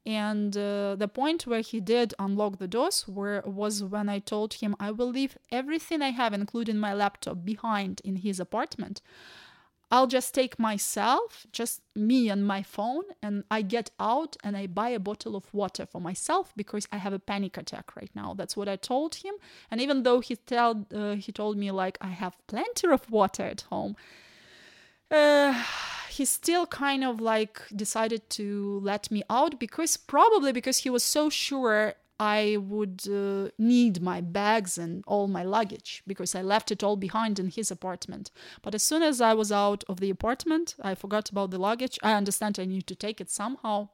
And 0.07 0.55
uh, 0.55 0.95
the 0.95 1.09
point 1.09 1.45
where 1.45 1.59
he 1.59 1.81
did 1.81 2.13
unlock 2.17 2.59
the 2.59 2.67
doors 2.67 3.05
were, 3.09 3.43
was 3.45 3.83
when 3.83 4.07
I 4.07 4.19
told 4.19 4.53
him 4.53 4.73
I 4.79 4.89
will 4.89 5.09
leave 5.09 5.37
everything 5.51 6.01
I 6.01 6.11
have, 6.11 6.31
including 6.33 6.77
my 6.77 6.93
laptop, 6.93 7.43
behind 7.43 7.99
in 8.05 8.15
his 8.15 8.39
apartment. 8.39 9.01
I'll 9.91 10.07
just 10.07 10.33
take 10.33 10.57
myself, 10.59 11.45
just 11.51 11.81
me 11.93 12.29
and 12.29 12.47
my 12.47 12.63
phone, 12.63 13.03
and 13.21 13.43
I 13.51 13.61
get 13.63 13.91
out 13.99 14.37
and 14.45 14.55
I 14.55 14.67
buy 14.67 14.89
a 14.89 14.99
bottle 14.99 15.35
of 15.35 15.53
water 15.53 15.85
for 15.85 15.99
myself 15.99 16.53
because 16.55 16.87
I 16.89 16.97
have 16.97 17.13
a 17.13 17.19
panic 17.19 17.57
attack 17.57 17.93
right 17.97 18.11
now. 18.15 18.33
That's 18.33 18.55
what 18.55 18.69
I 18.69 18.77
told 18.77 19.15
him. 19.15 19.33
And 19.69 19.81
even 19.81 20.03
though 20.03 20.21
he 20.21 20.37
told 20.37 20.93
uh, 20.93 21.15
he 21.15 21.33
told 21.33 21.57
me 21.57 21.71
like 21.71 21.97
I 21.99 22.09
have 22.09 22.37
plenty 22.47 22.87
of 22.87 23.11
water 23.11 23.43
at 23.43 23.61
home, 23.61 23.97
uh, 25.11 25.63
he 26.17 26.25
still 26.25 26.65
kind 26.65 27.03
of 27.03 27.21
like 27.21 27.61
decided 27.75 28.27
to 28.31 28.79
let 28.83 29.11
me 29.11 29.21
out 29.29 29.59
because 29.59 29.97
probably 29.97 30.51
because 30.51 30.79
he 30.79 30.89
was 30.89 31.03
so 31.03 31.29
sure 31.29 31.93
I 32.19 32.57
would 32.59 33.03
uh, 33.07 33.49
need 33.59 34.01
my 34.01 34.21
bags 34.21 34.79
and 34.79 35.03
all 35.05 35.27
my 35.27 35.43
luggage 35.43 36.01
because 36.07 36.33
I 36.33 36.41
left 36.41 36.71
it 36.71 36.83
all 36.83 36.95
behind 36.95 37.37
in 37.37 37.49
his 37.51 37.69
apartment. 37.69 38.31
But 38.63 38.73
as 38.73 38.81
soon 38.81 39.03
as 39.03 39.21
I 39.21 39.35
was 39.35 39.51
out 39.51 39.83
of 39.87 39.99
the 39.99 40.09
apartment, 40.09 40.75
I 40.81 40.95
forgot 40.95 41.29
about 41.29 41.51
the 41.51 41.59
luggage. 41.59 41.99
I 42.01 42.13
understand 42.13 42.57
I 42.57 42.65
need 42.65 42.87
to 42.87 42.95
take 42.95 43.21
it 43.21 43.29
somehow, 43.29 43.89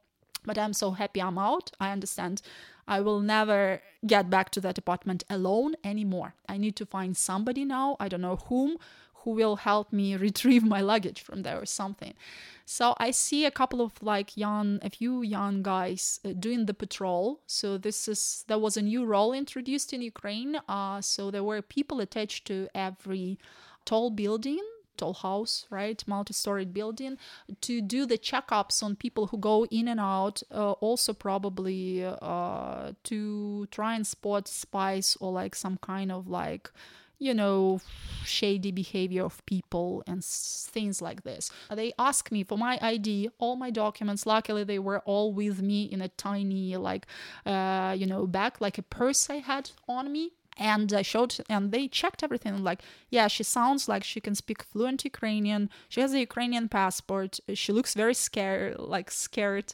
but 0.46 0.58
I'm 0.58 0.72
so 0.72 0.92
happy 0.92 1.22
I'm 1.22 1.38
out. 1.38 1.72
I 1.82 1.92
understand 1.92 2.42
I 2.88 3.02
will 3.02 3.20
never 3.20 3.82
get 4.08 4.30
back 4.30 4.50
to 4.52 4.62
that 4.62 4.78
apartment 4.78 5.26
alone 5.30 5.76
anymore. 5.84 6.36
I 6.48 6.56
need 6.58 6.78
to 6.78 6.86
find 6.86 7.18
somebody 7.18 7.66
now, 7.66 7.98
I 8.00 8.08
don't 8.08 8.22
know 8.22 8.38
whom, 8.48 8.78
who 9.24 9.32
will 9.32 9.58
help 9.58 9.92
me 9.92 10.16
retrieve 10.28 10.64
my 10.64 10.82
luggage 10.82 11.22
from 11.22 11.44
there 11.44 11.60
or 11.60 11.66
something. 11.66 12.14
So 12.66 12.96
I 12.98 13.12
see 13.12 13.46
a 13.46 13.52
couple 13.52 13.82
of 13.82 14.02
like 14.02 14.38
young, 14.38 14.80
a 14.82 14.90
few 14.90 15.22
young 15.22 15.64
guys 15.64 16.20
uh, 16.24 16.30
doing 16.40 16.66
the 16.66 16.74
patrol. 16.74 17.42
So 17.46 17.78
this 17.78 18.08
is 18.08 18.46
there 18.48 18.60
was 18.60 18.78
a 18.78 18.82
new 18.82 19.06
role 19.06 19.34
introduced 19.34 19.92
in 19.94 20.02
Ukraine. 20.02 20.60
Uh, 20.68 21.02
so 21.02 21.30
there 21.30 21.44
were 21.44 21.62
people 21.62 22.00
attached 22.00 22.46
to 22.48 22.68
every 22.74 23.38
tall 23.86 24.10
building 24.12 24.64
tall 24.98 25.14
house, 25.14 25.66
right, 25.70 26.04
multi-storied 26.08 26.74
building, 26.74 27.18
to 27.62 27.82
do 27.82 28.06
the 28.06 28.18
checkups 28.18 28.84
on 28.84 28.96
people 28.96 29.28
who 29.28 29.38
go 29.38 29.66
in 29.66 29.88
and 29.88 30.00
out. 30.00 30.44
Uh, 30.52 30.74
also, 30.74 31.14
probably 31.14 32.06
uh, 32.06 32.92
to 33.04 33.66
try 33.72 33.96
and 33.96 34.06
spot 34.06 34.48
spies 34.48 35.18
or 35.20 35.32
like 35.32 35.56
some 35.56 35.78
kind 35.78 36.12
of 36.12 36.28
like 36.28 36.70
you 37.24 37.34
know, 37.34 37.80
shady 38.26 38.72
behavior 38.72 39.24
of 39.24 39.46
people 39.46 40.04
and 40.08 40.24
things 40.24 41.02
like 41.02 41.24
this. 41.24 41.50
They 41.72 41.94
ask 41.98 42.32
me 42.32 42.44
for 42.44 42.58
my 42.58 42.78
ID, 42.82 43.30
all 43.40 43.56
my 43.56 43.70
documents. 43.70 44.26
Luckily, 44.26 44.64
they 44.64 44.80
were 44.80 45.00
all 45.00 45.34
with 45.34 45.62
me 45.62 45.84
in 45.84 46.02
a 46.02 46.10
tiny, 46.10 46.76
like, 46.78 47.08
uh, 47.46 47.96
you 47.98 48.06
know, 48.06 48.28
bag, 48.28 48.54
like 48.60 48.78
a 48.78 48.82
purse 48.84 49.30
I 49.30 49.36
had 49.36 49.72
on 49.88 50.12
me. 50.12 50.32
And 50.56 50.94
I 50.94 51.02
showed, 51.02 51.36
and 51.50 51.72
they 51.72 51.88
checked 51.88 52.22
everything. 52.22 52.64
Like, 52.64 52.82
yeah, 53.10 53.28
she 53.28 53.42
sounds 53.42 53.90
like 53.90 54.04
she 54.04 54.22
can 54.22 54.36
speak 54.36 54.62
fluent 54.62 55.04
Ukrainian. 55.04 55.68
She 55.90 56.00
has 56.02 56.14
a 56.14 56.20
Ukrainian 56.20 56.70
passport. 56.70 57.40
She 57.56 57.72
looks 57.72 57.96
very 57.96 58.14
scared, 58.14 58.78
like 58.78 59.10
scared 59.10 59.74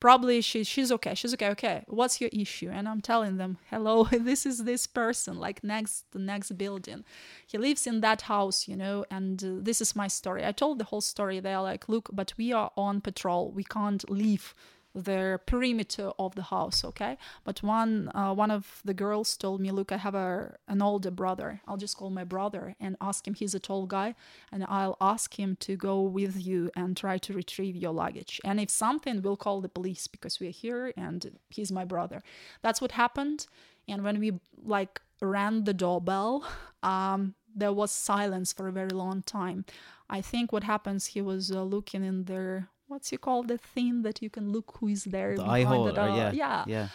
probably 0.00 0.40
she, 0.40 0.64
she's 0.64 0.92
okay 0.92 1.14
she's 1.14 1.34
okay 1.34 1.48
okay 1.48 1.84
what's 1.86 2.20
your 2.20 2.30
issue? 2.32 2.70
And 2.70 2.88
i'm 2.88 3.00
telling 3.00 3.36
them 3.36 3.58
hello 3.70 4.04
this 4.12 4.46
is 4.46 4.64
this 4.64 4.86
person 4.86 5.38
like 5.38 5.62
next 5.64 6.04
the 6.12 6.18
next 6.18 6.52
building. 6.56 7.04
He 7.46 7.58
lives 7.58 7.86
in 7.86 8.00
that 8.00 8.22
house 8.22 8.68
you 8.68 8.76
know 8.76 9.04
and 9.10 9.42
uh, 9.42 9.48
this 9.60 9.80
is 9.80 9.96
my 9.96 10.08
story. 10.08 10.44
I 10.44 10.52
told 10.52 10.78
the 10.78 10.84
whole 10.84 11.00
story 11.00 11.40
they're 11.40 11.60
like 11.60 11.88
look 11.88 12.08
but 12.12 12.32
we 12.36 12.52
are 12.52 12.70
on 12.76 13.00
patrol 13.00 13.50
we 13.52 13.64
can't 13.64 14.08
leave 14.10 14.54
the 14.96 15.38
perimeter 15.46 16.10
of 16.18 16.34
the 16.34 16.44
house 16.44 16.84
okay? 16.84 17.18
But 17.44 17.62
one 17.62 18.10
uh, 18.14 18.32
one 18.34 18.50
of 18.50 18.80
the 18.84 18.94
girls 18.94 19.36
told 19.36 19.60
me 19.60 19.70
look 19.70 19.92
i 19.92 19.96
have 19.96 20.14
a 20.14 20.56
an 20.68 20.82
older 20.82 21.10
brother. 21.10 21.60
I'll 21.66 21.76
just 21.76 21.96
call 21.96 22.10
my 22.10 22.24
brother 22.24 22.74
and 22.80 22.96
ask 23.00 23.26
him. 23.26 23.34
He's 23.34 23.54
a 23.54 23.60
tall 23.60 23.86
guy 23.86 24.14
and 24.50 24.64
i'll 24.68 24.96
ask 25.00 25.38
him 25.38 25.56
to 25.60 25.76
go 25.76 26.00
with 26.02 26.34
you 26.46 26.70
and 26.74 26.96
try 26.96 27.18
to 27.18 27.32
retrieve 27.32 27.76
your 27.76 27.92
luggage. 27.92 28.40
And 28.44 28.58
if 28.60 28.70
something 28.70 29.22
we'll 29.22 29.36
call 29.36 29.60
the 29.60 29.68
police 29.68 30.06
because 30.06 30.40
we're 30.40 30.50
here 30.50 30.92
and 30.96 31.38
he's 31.50 31.70
my 31.70 31.84
brother. 31.84 32.22
That's 32.62 32.80
what 32.80 32.92
happened. 32.92 33.46
And 33.88 34.02
when 34.02 34.18
we 34.18 34.40
like 34.64 35.00
rang 35.20 35.64
the 35.64 35.74
doorbell 35.74 36.44
um 36.82 37.34
there 37.56 37.72
was 37.72 37.90
silence 37.90 38.52
for 38.52 38.68
a 38.68 38.72
very 38.72 38.90
long 38.90 39.22
time. 39.22 39.64
I 40.10 40.20
think 40.20 40.52
what 40.52 40.64
happens 40.64 41.06
he 41.06 41.22
was 41.22 41.50
uh, 41.50 41.62
looking 41.62 42.04
in 42.04 42.24
their 42.24 42.68
what's 42.88 43.10
you 43.12 43.18
call 43.18 43.42
the 43.42 43.58
thing 43.58 44.02
that 44.02 44.22
you 44.22 44.30
can 44.30 44.50
look 44.52 44.76
who 44.78 44.88
is 44.88 45.04
there 45.04 45.36
the 45.36 45.44
eye 45.44 45.62
hole 45.62 45.84
the 45.84 46.02
or 46.02 46.08
yeah 46.08 46.30
yeah. 46.32 46.64
yeah. 46.66 46.88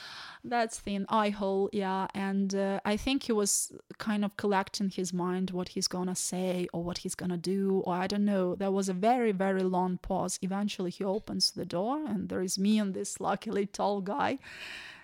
That's 0.44 0.80
thin 0.80 1.06
eye 1.08 1.30
hole 1.30 1.70
yeah. 1.72 2.08
And 2.16 2.56
uh, 2.56 2.80
i 2.84 2.98
think 2.98 3.24
he 3.24 3.32
was 3.32 3.72
kind 4.00 4.26
of 4.26 4.38
collecting 4.38 4.90
his 4.90 5.14
mind 5.14 5.52
what 5.52 5.70
he's 5.70 5.88
gonna 5.88 6.16
say 6.16 6.68
or 6.74 6.84
what 6.84 7.00
he's 7.00 7.14
gonna 7.16 7.38
do 7.38 7.84
or 7.86 7.94
i 7.96 8.08
don't 8.08 8.26
know. 8.26 8.56
There 8.56 8.72
was 8.72 8.90
a 8.90 8.94
very 8.94 9.32
very 9.32 9.64
long 9.64 9.98
pause. 9.98 10.40
Eventually 10.42 10.92
he 10.92 11.04
opens 11.04 11.52
the 11.52 11.66
door 11.66 12.04
and 12.06 12.30
there 12.30 12.42
is 12.42 12.58
me 12.58 12.80
and 12.80 12.94
this 12.94 13.20
luckily 13.20 13.66
tall 13.66 14.02
guy 14.02 14.40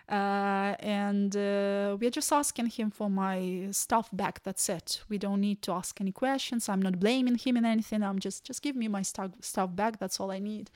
uh, 0.10 0.76
and 0.80 1.36
uh, 1.36 1.98
we're 2.00 2.10
just 2.10 2.32
asking 2.32 2.68
him 2.68 2.92
for 2.92 3.10
my 3.10 3.68
stuff 3.72 4.10
back. 4.14 4.42
That's 4.44 4.70
it. 4.70 5.02
We 5.10 5.18
don't 5.18 5.42
need 5.42 5.62
to 5.64 5.74
ask 5.74 6.00
any 6.00 6.14
questions. 6.14 6.70
I'm 6.70 6.82
not 6.82 7.00
blaming 7.00 7.36
him 7.36 7.58
in 7.58 7.66
anything. 7.66 8.04
I'm 8.04 8.20
just 8.20 8.46
just 8.46 8.62
give 8.62 8.76
me 8.76 8.88
my 8.88 9.02
stuff 9.02 9.32
stuff 9.42 9.76
back. 9.76 10.00
That's 10.00 10.20
all 10.20 10.32
I 10.32 10.40
need. 10.40 10.72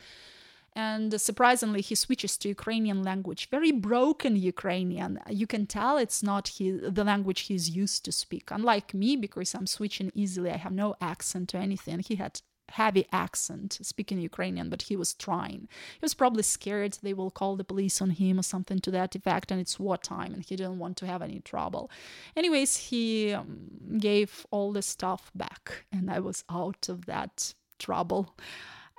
And 0.73 1.19
surprisingly, 1.19 1.81
he 1.81 1.95
switches 1.95 2.37
to 2.37 2.47
Ukrainian 2.47 3.03
language, 3.03 3.49
very 3.49 3.73
broken 3.73 4.37
Ukrainian. 4.37 5.19
You 5.29 5.45
can 5.45 5.65
tell 5.65 5.97
it's 5.97 6.23
not 6.23 6.47
his, 6.47 6.81
the 6.81 7.03
language 7.03 7.41
he's 7.41 7.69
used 7.69 8.05
to 8.05 8.11
speak. 8.13 8.51
Unlike 8.51 8.93
me, 8.93 9.17
because 9.17 9.53
I'm 9.53 9.67
switching 9.67 10.11
easily, 10.15 10.49
I 10.49 10.57
have 10.57 10.71
no 10.71 10.95
accent 11.01 11.53
or 11.53 11.57
anything. 11.57 11.99
He 11.99 12.15
had 12.15 12.41
heavy 12.72 13.06
accent 13.11 13.77
speaking 13.81 14.19
Ukrainian, 14.19 14.69
but 14.69 14.84
he 14.84 14.95
was 14.95 15.14
trying. 15.14 15.68
He 15.93 16.03
was 16.03 16.14
probably 16.14 16.43
scared 16.43 16.98
they 17.02 17.14
will 17.14 17.31
call 17.31 17.56
the 17.56 17.64
police 17.64 18.02
on 18.02 18.11
him 18.11 18.39
or 18.39 18.43
something 18.43 18.80
to 18.80 18.91
that 18.91 19.15
effect, 19.15 19.52
and 19.52 19.60
it's 19.60 19.80
wartime 19.80 20.34
and 20.34 20.43
he 20.43 20.56
didn't 20.56 20.80
want 20.80 20.98
to 20.98 21.07
have 21.07 21.22
any 21.22 21.39
trouble. 21.39 21.89
Anyways, 22.35 22.77
he 22.77 23.34
um, 23.34 23.98
gave 23.98 24.45
all 24.52 24.72
the 24.72 24.81
stuff 24.81 25.31
back, 25.35 25.85
and 25.91 26.10
I 26.10 26.19
was 26.19 26.43
out 26.49 26.89
of 26.89 27.06
that 27.06 27.53
trouble. 27.80 28.35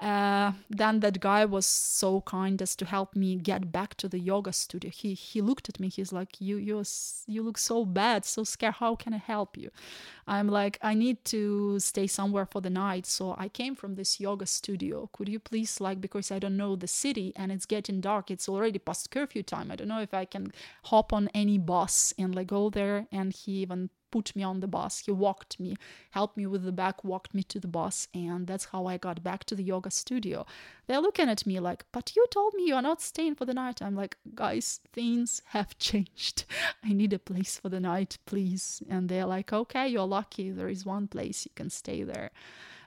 Uh, 0.03 0.51
then 0.69 0.99
that 0.99 1.21
guy 1.21 1.45
was 1.45 1.65
so 1.65 2.21
kind 2.23 2.61
as 2.61 2.75
to 2.75 2.85
help 2.85 3.15
me 3.15 3.37
get 3.37 3.71
back 3.71 3.95
to 3.95 4.09
the 4.09 4.19
yoga 4.19 4.53
studio. 4.53 4.91
He 4.91 5.15
he 5.15 5.41
looked 5.41 5.69
at 5.69 5.79
me. 5.79 5.89
He's 5.89 6.13
like, 6.13 6.41
"You 6.41 6.57
you 6.57 6.83
you 7.29 7.43
look 7.43 7.57
so 7.57 7.85
bad, 7.85 8.25
so 8.25 8.43
scared. 8.43 8.75
How 8.81 8.97
can 8.97 9.15
I 9.15 9.19
help 9.19 9.57
you?" 9.57 9.71
I'm 10.27 10.49
like, 10.49 10.77
"I 10.83 10.95
need 10.95 11.25
to 11.27 11.79
stay 11.79 12.09
somewhere 12.09 12.47
for 12.47 12.61
the 12.61 12.71
night, 12.71 13.07
so 13.07 13.37
I 13.39 13.49
came 13.49 13.77
from 13.77 13.95
this 13.95 14.19
yoga 14.19 14.47
studio. 14.47 15.09
Could 15.13 15.29
you 15.29 15.39
please 15.39 15.81
like 15.81 16.01
because 16.01 16.33
I 16.33 16.41
don't 16.41 16.57
know 16.57 16.75
the 16.75 16.89
city 16.89 17.33
and 17.37 17.53
it's 17.53 17.67
getting 17.67 18.01
dark. 18.01 18.29
It's 18.29 18.49
already 18.49 18.81
past 18.81 19.11
curfew 19.13 19.45
time. 19.45 19.71
I 19.71 19.77
don't 19.77 19.89
know 19.89 20.01
if 20.03 20.15
I 20.15 20.25
can 20.25 20.53
hop 20.85 21.13
on 21.13 21.29
any 21.33 21.59
bus 21.59 22.13
and 22.19 22.35
like 22.35 22.49
go 22.49 22.71
there." 22.71 23.07
And 23.13 23.33
he 23.33 23.53
even 23.63 23.91
put 24.13 24.37
me 24.37 24.45
on 24.45 24.61
the 24.61 24.69
bus. 24.69 25.01
He 25.01 25.11
walked 25.11 25.59
me, 25.59 25.77
helped 26.11 26.37
me 26.37 26.47
with 26.47 26.63
the 26.65 26.71
bag, 26.71 26.95
walked 27.03 27.35
me 27.35 27.43
to 27.45 27.59
the 27.59 27.67
bus, 27.67 28.07
and 28.15 28.47
that's 28.47 28.67
how 28.67 28.87
I 28.87 28.97
got 28.99 29.25
back 29.25 29.43
to 29.45 29.57
the 29.57 29.65
yoga 29.65 29.91
studio. 29.91 30.47
They're 30.87 31.01
looking 31.01 31.29
at 31.29 31.45
me 31.47 31.59
like, 31.59 31.85
But 31.91 32.15
you 32.15 32.25
told 32.31 32.55
me 32.55 32.67
you're 32.69 32.83
not 32.83 33.03
staying 33.03 33.35
for 33.35 33.47
the 33.47 33.55
night. 33.55 33.83
I'm 33.83 33.97
like, 33.97 34.17
Guys, 34.35 34.81
things 34.93 35.43
have 35.47 35.77
changed. 35.89 36.45
I 36.85 36.93
need 36.93 37.13
a 37.13 37.19
place 37.19 37.59
for 37.59 37.69
the 37.69 37.81
night, 37.81 38.19
please. 38.27 38.83
And 38.89 39.09
they're 39.09 39.27
like, 39.27 39.53
Okay, 39.53 39.89
you're 39.89 40.07
lucky. 40.07 40.51
There 40.51 40.69
is 40.69 40.87
one 40.87 41.09
place 41.09 41.45
you 41.45 41.53
can 41.57 41.71
stay 41.71 42.05
there 42.05 42.31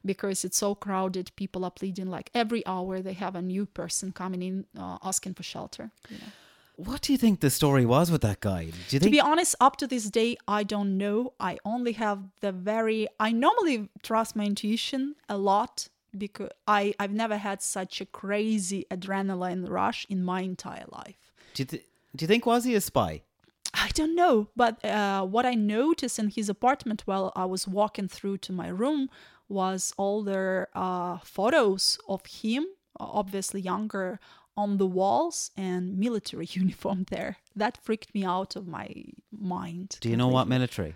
because 0.06 0.45
it's 0.45 0.57
so 0.57 0.76
crowded. 0.76 1.31
People 1.35 1.65
are 1.65 1.72
pleading 1.72 2.10
like 2.10 2.30
every 2.34 2.65
hour 2.65 3.02
they 3.02 3.14
have 3.14 3.35
a 3.35 3.41
new 3.41 3.65
person 3.65 4.11
coming 4.11 4.41
in 4.41 4.65
uh, 4.80 4.99
asking 5.03 5.34
for 5.34 5.43
shelter. 5.43 5.91
You 6.10 6.18
know. 6.19 6.31
What 6.77 7.02
do 7.02 7.14
you 7.14 7.18
think 7.18 7.39
the 7.39 7.49
story 7.49 7.85
was 7.85 8.11
with 8.11 8.22
that 8.22 8.41
guy? 8.41 8.65
Do 8.65 8.68
you 8.68 8.99
think? 8.99 9.03
To 9.03 9.10
be 9.10 9.22
honest, 9.22 9.56
up 9.61 9.77
to 9.77 9.88
this 9.88 10.10
day, 10.10 10.35
I 10.47 10.64
don't 10.64 10.97
know. 10.97 11.34
I 11.39 11.57
only 11.64 11.93
have 11.93 12.19
the 12.41 12.52
very. 12.52 13.07
I 13.19 13.31
normally 13.31 13.89
trust 14.03 14.35
my 14.35 14.45
intuition 14.45 15.15
a 15.30 15.38
lot 15.38 15.88
because 16.18 16.49
I 16.68 16.93
I've 16.99 17.14
never 17.14 17.38
had 17.38 17.61
such 17.61 18.02
a 18.02 18.06
crazy 18.06 18.85
adrenaline 18.91 19.69
rush 19.69 20.06
in 20.10 20.23
my 20.23 20.41
entire 20.41 20.85
life. 20.91 21.34
Do 21.53 21.61
you, 21.64 21.65
th- 21.65 21.85
do 22.15 22.23
you 22.23 22.27
think 22.27 22.45
was 22.45 22.65
he 22.65 22.76
a 22.76 22.81
spy? 22.81 23.22
I 23.73 23.89
don't 23.93 24.15
know, 24.15 24.47
but 24.56 24.84
uh, 24.85 25.23
what 25.26 25.45
I 25.45 25.53
noticed 25.53 26.18
in 26.19 26.30
his 26.30 26.49
apartment 26.49 27.03
while 27.06 27.31
I 27.35 27.45
was 27.45 27.68
walking 27.68 28.07
through 28.07 28.38
to 28.39 28.53
my 28.53 28.68
room 28.68 29.10
was 29.49 29.93
all 29.97 30.23
the 30.23 30.68
uh, 30.73 31.18
photos 31.19 31.99
of 32.07 32.26
him, 32.26 32.65
obviously 32.99 33.61
younger, 33.61 34.19
on 34.57 34.77
the 34.77 34.86
walls 34.86 35.52
and 35.57 35.98
military 35.98 36.48
uniform 36.52 37.06
there. 37.10 37.38
That 37.56 37.77
freaked 37.77 38.14
me 38.14 38.23
out 38.26 38.56
of 38.56 38.68
my 38.68 39.06
mind. 39.32 39.98
Do 40.02 40.10
you 40.10 40.18
know 40.18 40.27
what 40.27 40.48
military? 40.48 40.95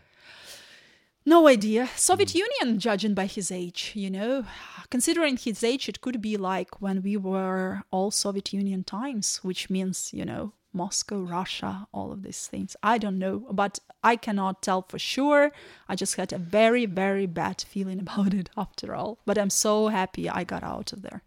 No 1.26 1.48
idea. 1.48 1.90
Soviet 1.96 2.30
mm. 2.30 2.42
Union, 2.46 2.80
judging 2.80 3.14
by 3.14 3.26
his 3.26 3.52
age, 3.52 3.92
you 3.94 4.10
know. 4.10 4.46
Considering 4.90 5.38
his 5.38 5.64
age, 5.64 5.88
it 5.88 6.02
could 6.02 6.22
be 6.22 6.38
like 6.38 6.82
when 6.82 7.04
we 7.04 7.18
were 7.18 7.84
all 7.92 8.10
Soviet 8.10 8.52
Union 8.54 8.84
times, 8.84 9.38
which 9.44 9.70
means, 9.70 10.12
you 10.14 10.26
know, 10.26 10.54
Moscow, 10.74 11.20
Russia, 11.20 11.88
all 11.92 12.12
of 12.12 12.24
these 12.24 12.48
things. 12.48 12.76
I 12.82 12.98
don't 12.98 13.20
know, 13.20 13.40
but 13.52 13.80
I 14.04 14.16
cannot 14.16 14.62
tell 14.62 14.84
for 14.84 15.00
sure. 15.00 15.52
I 15.88 15.96
just 15.96 16.16
had 16.16 16.32
a 16.32 16.38
very, 16.38 16.86
very 16.86 17.26
bad 17.26 17.62
feeling 17.62 18.00
about 18.06 18.34
it 18.34 18.50
after 18.58 18.96
all. 18.96 19.20
But 19.26 19.38
I'm 19.38 19.50
so 19.50 19.88
happy 19.88 20.30
I 20.30 20.44
got 20.44 20.64
out 20.64 20.94
of 20.94 21.02
there. 21.02 21.22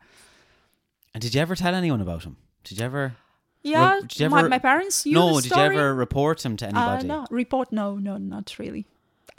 And 1.14 1.22
did 1.22 1.34
you 1.34 1.40
ever 1.40 1.54
tell 1.56 1.74
anyone 1.74 2.00
about 2.00 2.24
him? 2.24 2.36
Did 2.64 2.78
you 2.78 2.84
ever? 2.84 3.16
Yeah, 3.62 4.00
did 4.00 4.18
you 4.18 4.26
ever, 4.26 4.34
my, 4.36 4.48
my 4.48 4.58
parents 4.58 5.06
No, 5.06 5.40
did 5.40 5.50
you 5.50 5.56
ever 5.56 5.94
report 5.94 6.44
him 6.44 6.56
to 6.56 6.64
Uh, 6.66 6.68
anybody? 6.70 7.06
no, 7.06 7.26
report. 7.30 7.70
No, 7.70 7.96
no, 7.96 8.16
not 8.16 8.58
really. 8.58 8.86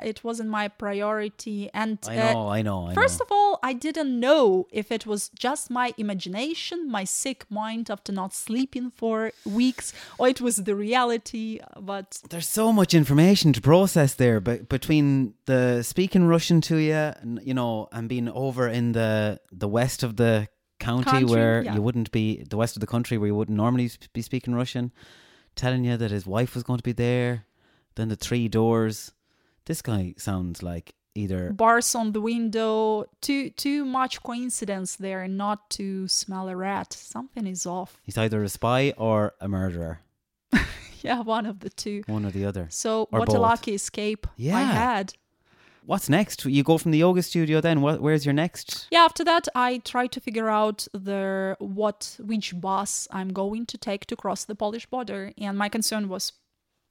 it 0.02 0.24
wasn't 0.24 0.50
my 0.50 0.68
priority. 0.70 1.70
And 1.74 1.98
I 2.08 2.18
uh, 2.18 2.34
know, 2.34 2.48
I 2.50 2.62
know. 2.62 2.88
I 2.88 2.94
First 2.94 3.20
know. 3.20 3.26
of 3.26 3.32
all, 3.32 3.60
I 3.64 3.74
didn't 3.74 4.18
know 4.20 4.68
if 4.72 4.92
it 4.92 5.06
was 5.06 5.30
just 5.38 5.70
my 5.70 5.94
imagination, 5.98 6.90
my 6.90 7.04
sick 7.04 7.46
mind 7.50 7.90
after 7.90 8.12
not 8.14 8.34
sleeping 8.34 8.92
for 8.92 9.32
weeks, 9.46 9.94
or 10.18 10.28
it 10.30 10.40
was 10.42 10.56
the 10.58 10.76
reality. 10.76 11.60
But 11.80 12.22
There's 12.30 12.48
so 12.50 12.72
much 12.74 12.94
information 12.94 13.54
to 13.54 13.62
process 13.62 14.14
there, 14.16 14.40
but 14.40 14.68
between 14.70 15.34
the 15.46 15.84
speaking 15.84 16.28
Russian 16.28 16.62
to 16.62 16.78
you, 16.78 16.94
and, 17.22 17.40
you 17.44 17.54
know, 17.54 17.88
and 17.92 18.08
being 18.10 18.30
over 18.30 18.68
in 18.70 18.94
the 18.94 19.40
the 19.52 19.68
west 19.68 20.02
of 20.04 20.16
the 20.16 20.48
county, 20.86 21.04
Country, 21.04 21.26
where 21.26 21.64
yeah. 21.64 21.76
you 21.76 21.82
wouldn't 21.82 22.12
be 22.12 22.44
the 22.50 22.58
west 22.58 22.76
of 22.76 22.82
the 22.82 22.88
country 22.96 23.18
where 23.18 23.28
you 23.28 23.36
wouldn't 23.36 23.58
normally 23.58 23.90
be 24.14 24.22
speaking 24.22 24.54
Russian, 24.56 24.92
telling 25.56 25.84
you 25.86 25.98
that 25.98 26.12
his 26.12 26.26
wife 26.26 26.54
was 26.56 26.64
going 26.64 26.78
to 26.80 26.84
be 26.84 26.94
there, 26.94 27.46
then 27.96 28.10
the 28.10 28.16
three 28.16 28.48
doors. 28.48 29.12
This 29.66 29.82
guy 29.82 30.14
sounds 30.18 30.62
like 30.62 30.94
either 31.16 31.52
bars 31.54 31.96
on 31.96 32.12
the 32.12 32.20
window, 32.22 33.06
too 33.22 33.50
too 33.52 33.86
much 33.86 34.22
coincidence 34.24 34.96
there 34.98 35.28
not 35.28 35.70
to 35.78 36.08
smell 36.08 36.50
a 36.50 36.56
rat. 36.56 36.92
Something 36.94 37.48
is 37.48 37.66
off. 37.66 37.92
he's 38.04 38.18
either 38.18 38.44
a 38.44 38.50
spy 38.50 38.94
or 38.98 39.34
a 39.40 39.48
murderer, 39.48 40.00
Yeah, 41.02 41.22
one 41.22 41.46
of 41.46 41.60
the 41.60 41.70
two. 41.70 42.02
one 42.08 42.26
or 42.26 42.32
the 42.32 42.46
other. 42.46 42.68
So 42.70 43.08
Or 43.12 43.20
what 43.20 43.30
a 43.30 43.34
both. 43.34 43.42
lucky 43.42 43.74
escape 43.76 44.26
I 44.28 44.32
Yeah. 44.38 44.74
had. 44.74 45.14
What's 45.86 46.10
next? 46.10 46.46
You 46.46 46.64
go 46.64 46.78
from 46.78 46.92
the 46.92 47.00
yoga 47.00 47.22
studio, 47.22 47.60
then 47.60 47.82
what? 47.82 48.02
Where's 48.02 48.26
your 48.26 48.34
next? 48.34 48.88
Yeah, 48.92 49.04
after 49.04 49.24
that 49.26 49.48
I 49.54 49.80
tried 49.80 50.12
to 50.14 50.22
figure 50.22 50.50
out 50.50 50.88
the 50.94 51.58
what 51.60 52.18
which 52.20 52.60
bus 52.60 53.08
I'm 53.12 53.30
going 53.34 53.66
to 53.68 53.78
take 53.78 54.06
to 54.08 54.16
cross 54.16 54.46
the 54.46 54.56
Polish 54.56 54.86
border 54.86 55.34
and 55.38 55.58
my 55.58 55.70
concern 55.70 56.08
was 56.08 56.32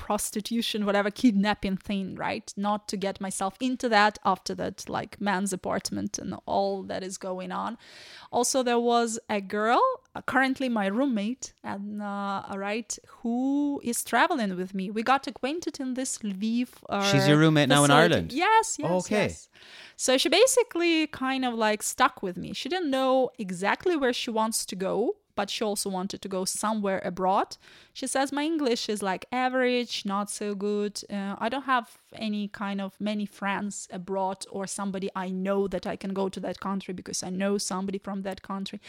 prostitution 0.06 0.78
whatever 0.88 1.10
kidnapping 1.22 1.76
thing 1.88 2.06
right 2.16 2.48
not 2.68 2.80
to 2.90 2.96
get 3.06 3.20
myself 3.26 3.54
into 3.68 3.86
that 3.96 4.14
after 4.32 4.52
that 4.60 4.76
like 4.96 5.12
man's 5.28 5.52
apartment 5.52 6.12
and 6.22 6.30
all 6.54 6.82
that 6.90 7.02
is 7.08 7.16
going 7.28 7.52
on 7.64 7.78
also 8.38 8.56
there 8.70 8.80
was 8.92 9.10
a 9.38 9.40
girl 9.58 9.82
uh, 10.16 10.20
currently 10.32 10.68
my 10.68 10.86
roommate 10.98 11.46
and 11.72 12.02
uh, 12.02 12.42
right 12.68 12.98
who 13.18 13.80
is 13.84 13.98
traveling 14.12 14.52
with 14.56 14.74
me 14.78 14.84
we 14.90 15.02
got 15.12 15.22
acquainted 15.32 15.74
in 15.84 15.94
this 15.94 16.18
lviv 16.18 16.68
uh, 16.88 17.10
She's 17.10 17.26
your 17.28 17.38
roommate 17.44 17.68
now 17.68 17.84
in. 17.84 17.90
Ireland? 17.90 18.28
yes 18.32 18.66
yes 18.84 18.90
Okay. 19.00 19.22
yes 19.26 19.48
so 20.04 20.10
she 20.18 20.28
basically 20.28 20.94
kind 21.06 21.44
of 21.48 21.54
like 21.54 21.80
stuck 21.94 22.22
with 22.26 22.36
me. 22.36 22.52
She 22.60 22.68
didn't 22.74 22.90
know 22.90 23.30
exactly 23.38 23.94
where 24.02 24.12
she 24.22 24.30
wants 24.40 24.58
to 24.70 24.74
go, 24.74 24.94
but 25.34 25.50
she 25.50 25.64
also 25.64 25.88
wanted 25.88 26.22
to 26.22 26.28
go 26.28 26.44
somewhere 26.44 27.00
abroad. 27.04 27.56
She 27.92 28.06
says, 28.06 28.32
My 28.32 28.44
English 28.44 28.88
is 28.88 29.02
like 29.02 29.24
average, 29.32 30.04
not 30.04 30.30
so 30.30 30.54
good. 30.54 31.00
Uh, 31.10 31.36
I 31.38 31.48
don't 31.48 31.64
have 31.64 31.98
any 32.14 32.48
kind 32.48 32.80
of 32.80 32.94
many 33.00 33.26
friends 33.26 33.88
abroad 33.90 34.44
or 34.50 34.66
somebody 34.66 35.08
I 35.16 35.30
know 35.30 35.68
that 35.68 35.86
I 35.86 35.96
can 35.96 36.12
go 36.12 36.28
to 36.28 36.40
that 36.40 36.60
country 36.60 36.92
because 36.94 37.22
I 37.22 37.30
know 37.30 37.58
somebody 37.58 37.98
from 37.98 38.22
that 38.22 38.42
country. 38.42 38.80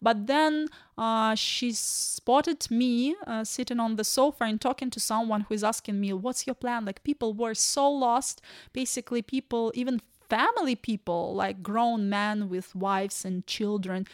But 0.00 0.26
then 0.26 0.68
uh, 0.98 1.34
she 1.34 1.72
spotted 1.72 2.70
me 2.70 3.16
uh, 3.26 3.44
sitting 3.44 3.78
on 3.80 3.96
the 3.96 4.04
sofa 4.04 4.44
and 4.44 4.60
talking 4.60 4.90
to 4.90 5.00
someone 5.00 5.42
who 5.42 5.54
is 5.54 5.64
asking 5.64 6.00
me, 6.00 6.12
What's 6.12 6.46
your 6.46 6.54
plan? 6.54 6.84
Like 6.84 7.04
people 7.04 7.32
were 7.32 7.54
so 7.54 7.90
lost. 7.90 8.40
Basically, 8.72 9.22
people, 9.22 9.72
even 9.74 10.00
family 10.28 10.74
people, 10.74 11.34
like 11.34 11.62
grown 11.62 12.08
men 12.08 12.48
with 12.48 12.74
wives 12.74 13.24
and 13.24 13.46
children, 13.46 14.06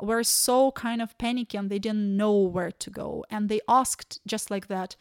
were 0.00 0.22
so 0.22 0.72
kind 0.72 1.00
of 1.00 1.16
panicky 1.18 1.56
and 1.56 1.70
they 1.70 1.78
didn't 1.78 2.16
know 2.16 2.36
where 2.36 2.72
to 2.72 2.90
go. 2.90 3.24
And 3.30 3.48
they 3.48 3.60
asked 3.68 4.20
just 4.26 4.50
like 4.50 4.68
that, 4.68 4.96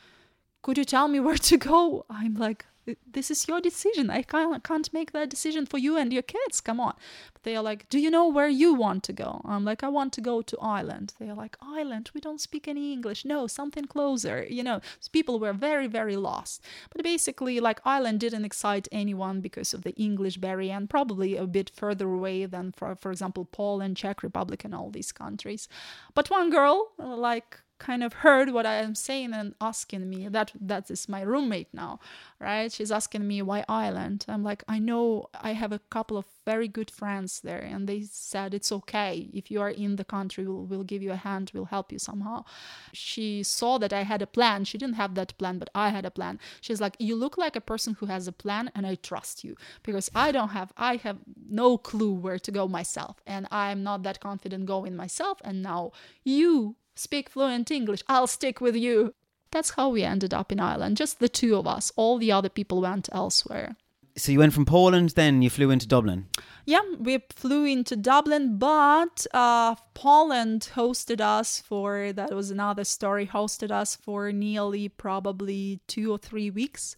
Could 0.62 0.78
you 0.78 0.86
tell 0.86 1.08
me 1.08 1.20
where 1.20 1.38
to 1.38 1.58
go? 1.58 2.06
I'm 2.10 2.36
like, 2.36 2.66
this 3.06 3.32
is 3.32 3.48
your 3.48 3.62
decision. 3.62 4.10
I 4.10 4.24
can't, 4.24 4.64
can't 4.64 4.92
make 4.94 5.12
that 5.12 5.30
decision 5.30 5.66
for 5.66 5.78
you 5.78 5.98
and 5.98 6.12
your 6.12 6.22
kids. 6.22 6.62
Come 6.62 6.80
on. 6.80 6.96
But 7.34 7.44
they 7.44 7.56
are 7.56 7.64
like, 7.64 7.88
Do 7.90 8.00
you 8.00 8.10
know 8.10 8.28
where 8.28 8.48
you 8.48 8.74
want 8.74 9.04
to 9.04 9.14
go? 9.14 9.42
I'm 9.46 9.64
like, 9.64 9.84
I 9.84 9.90
want 9.90 10.14
to 10.14 10.22
go 10.22 10.42
to 10.42 10.58
Ireland. 10.62 11.14
They 11.20 11.30
are 11.30 11.36
like, 11.36 11.58
Ireland? 11.62 12.12
We 12.14 12.22
don't 12.22 12.42
speak 12.42 12.68
any 12.68 12.92
English. 12.92 13.26
No, 13.26 13.48
something 13.48 13.86
closer. 13.86 14.46
You 14.50 14.64
know, 14.64 14.82
people 15.12 15.40
were 15.40 15.54
very, 15.54 15.88
very 15.88 16.16
lost. 16.16 16.62
But 16.92 17.04
basically, 17.04 17.60
like, 17.60 17.80
Ireland 17.86 18.20
didn't 18.20 18.46
excite 18.46 18.88
anyone 18.92 19.42
because 19.42 19.74
of 19.74 19.84
the 19.84 19.96
English 19.96 20.38
barrier 20.38 20.74
and 20.74 20.90
probably 20.90 21.38
a 21.38 21.48
bit 21.48 21.70
further 21.70 22.08
away 22.08 22.46
than, 22.46 22.72
for, 22.72 22.96
for 22.96 23.12
example, 23.12 23.46
Poland, 23.46 23.98
Czech 23.98 24.24
Republic, 24.24 24.64
and 24.66 24.76
all 24.76 24.90
these 24.90 25.12
countries. 25.12 25.68
But 26.14 26.30
one 26.30 26.50
girl, 26.50 26.92
like, 26.98 27.60
kind 27.80 28.04
of 28.04 28.14
heard 28.14 28.52
what 28.52 28.66
I 28.66 28.76
am 28.76 28.96
saying 28.96 29.34
and 29.34 29.56
asking 29.60 30.10
me 30.10 30.28
that 30.30 30.52
that 30.60 30.90
is 30.90 31.10
my 31.10 31.22
roommate 31.22 31.74
now, 31.74 32.00
right? 32.40 32.72
She's 32.72 32.92
asking 32.92 33.28
me 33.28 33.42
why 33.42 33.66
Ireland. 33.68 34.26
I'm 34.28 34.44
like, 34.44 34.64
I 34.68 34.80
know 34.80 35.28
I 35.42 35.54
have 35.54 35.72
a 35.72 35.80
couple 35.80 36.18
of 36.18 36.26
very 36.46 36.68
good 36.68 36.92
friends 36.92 37.42
there, 37.42 37.60
and 37.60 37.88
they 37.88 38.02
said 38.04 38.54
it's 38.54 38.72
okay 38.72 39.30
if 39.34 39.50
you 39.52 39.62
are 39.62 39.70
in 39.70 39.96
the 39.96 40.06
country. 40.06 40.46
We'll 40.46 40.66
we'll 40.66 40.84
give 40.84 41.02
you 41.02 41.12
a 41.12 41.16
hand. 41.16 41.52
We'll 41.54 41.66
help 41.66 41.92
you 41.92 42.00
somehow. 42.00 42.46
She 42.94 43.44
saw 43.44 43.78
that 43.78 43.94
I 43.94 44.04
had 44.04 44.22
a 44.22 44.28
plan. 44.28 44.66
She 44.66 44.78
didn't 44.78 44.96
have 44.96 45.16
that 45.16 45.38
plan, 45.38 45.60
but 45.60 45.70
I 45.76 45.90
had 45.90 46.06
a 46.06 46.12
plan. 46.12 46.40
She's 46.62 46.82
like, 46.82 46.96
you 47.00 47.16
look 47.16 47.38
like 47.38 47.56
a 47.56 47.62
person 47.62 47.96
who 48.00 48.06
has 48.08 48.28
a 48.28 48.32
plan, 48.32 48.72
and 48.76 48.86
I 48.86 48.96
trust 48.96 49.44
you 49.44 49.56
because 49.84 50.10
I 50.16 50.32
don't 50.32 50.50
have. 50.50 50.72
I 50.78 50.98
have 50.98 51.18
no 51.50 51.78
clue 51.78 52.14
where 52.14 52.40
to 52.40 52.52
go 52.52 52.68
myself, 52.68 53.22
and 53.26 53.48
I'm 53.52 53.84
not 53.84 54.04
that 54.04 54.20
confident 54.20 54.66
going 54.66 54.96
myself. 54.96 55.40
And 55.44 55.62
now 55.62 55.92
you 56.24 56.76
speak 56.96 57.30
fluent 57.30 57.72
English. 57.72 58.04
I'll 58.08 58.28
stick 58.28 58.62
with 58.62 58.76
you. 58.76 59.14
That's 59.52 59.72
how 59.72 59.90
we 59.90 60.04
ended 60.04 60.34
up 60.34 60.52
in 60.52 60.60
Ireland, 60.60 60.98
just 60.98 61.20
the 61.20 61.30
two 61.30 61.56
of 61.56 61.68
us. 61.68 61.92
All 61.96 62.18
the 62.18 62.32
other 62.32 62.50
people 62.50 62.82
went 62.82 63.10
elsewhere. 63.12 63.76
So 64.16 64.32
you 64.32 64.40
went 64.40 64.54
from 64.54 64.66
Poland, 64.66 65.10
then 65.12 65.42
you 65.42 65.50
flew 65.50 65.72
into 65.72 65.88
Dublin. 65.88 66.28
Yeah, 66.66 66.82
we 67.00 67.20
flew 67.30 67.66
into 67.66 67.96
Dublin, 67.96 68.58
but 68.58 69.26
uh, 69.34 69.76
Poland 69.96 70.70
hosted 70.76 71.20
us 71.20 71.60
for 71.60 72.14
that 72.14 72.34
was 72.34 72.52
another 72.52 72.84
story. 72.84 73.26
Hosted 73.26 73.72
us 73.72 73.96
for 73.96 74.32
nearly 74.32 74.88
probably 74.88 75.82
two 75.88 76.12
or 76.12 76.20
three 76.20 76.52
weeks. 76.52 76.96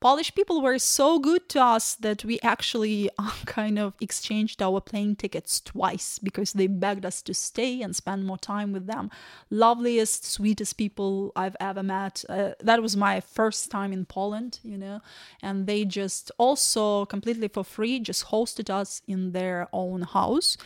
Polish 0.00 0.34
people 0.34 0.60
were 0.60 0.78
so 0.78 1.18
good 1.18 1.48
to 1.50 1.62
us 1.62 1.94
that 1.96 2.24
we 2.24 2.38
actually 2.42 3.10
uh, 3.18 3.32
kind 3.46 3.78
of 3.78 3.94
exchanged 4.00 4.62
our 4.62 4.80
plane 4.80 5.16
tickets 5.16 5.60
twice 5.60 6.18
because 6.18 6.52
they 6.52 6.66
begged 6.66 7.04
us 7.04 7.22
to 7.22 7.34
stay 7.34 7.82
and 7.82 7.94
spend 7.94 8.24
more 8.24 8.38
time 8.38 8.72
with 8.72 8.86
them. 8.86 9.10
Loveliest, 9.50 10.24
sweetest 10.24 10.76
people 10.76 11.32
I've 11.36 11.56
ever 11.60 11.82
met. 11.82 12.24
Uh, 12.28 12.52
that 12.60 12.82
was 12.82 12.96
my 12.96 13.20
first 13.20 13.70
time 13.70 13.92
in 13.92 14.04
Poland, 14.04 14.60
you 14.62 14.78
know, 14.78 15.00
and 15.42 15.66
they 15.66 15.84
just 15.84 16.30
also 16.38 17.06
completely 17.06 17.48
for 17.48 17.64
free 17.64 17.98
just 18.00 18.26
hosted 18.26 18.70
us 18.70 19.02
in 19.06 19.32
their 19.32 19.68
own 19.72 20.02
house. 20.02 20.56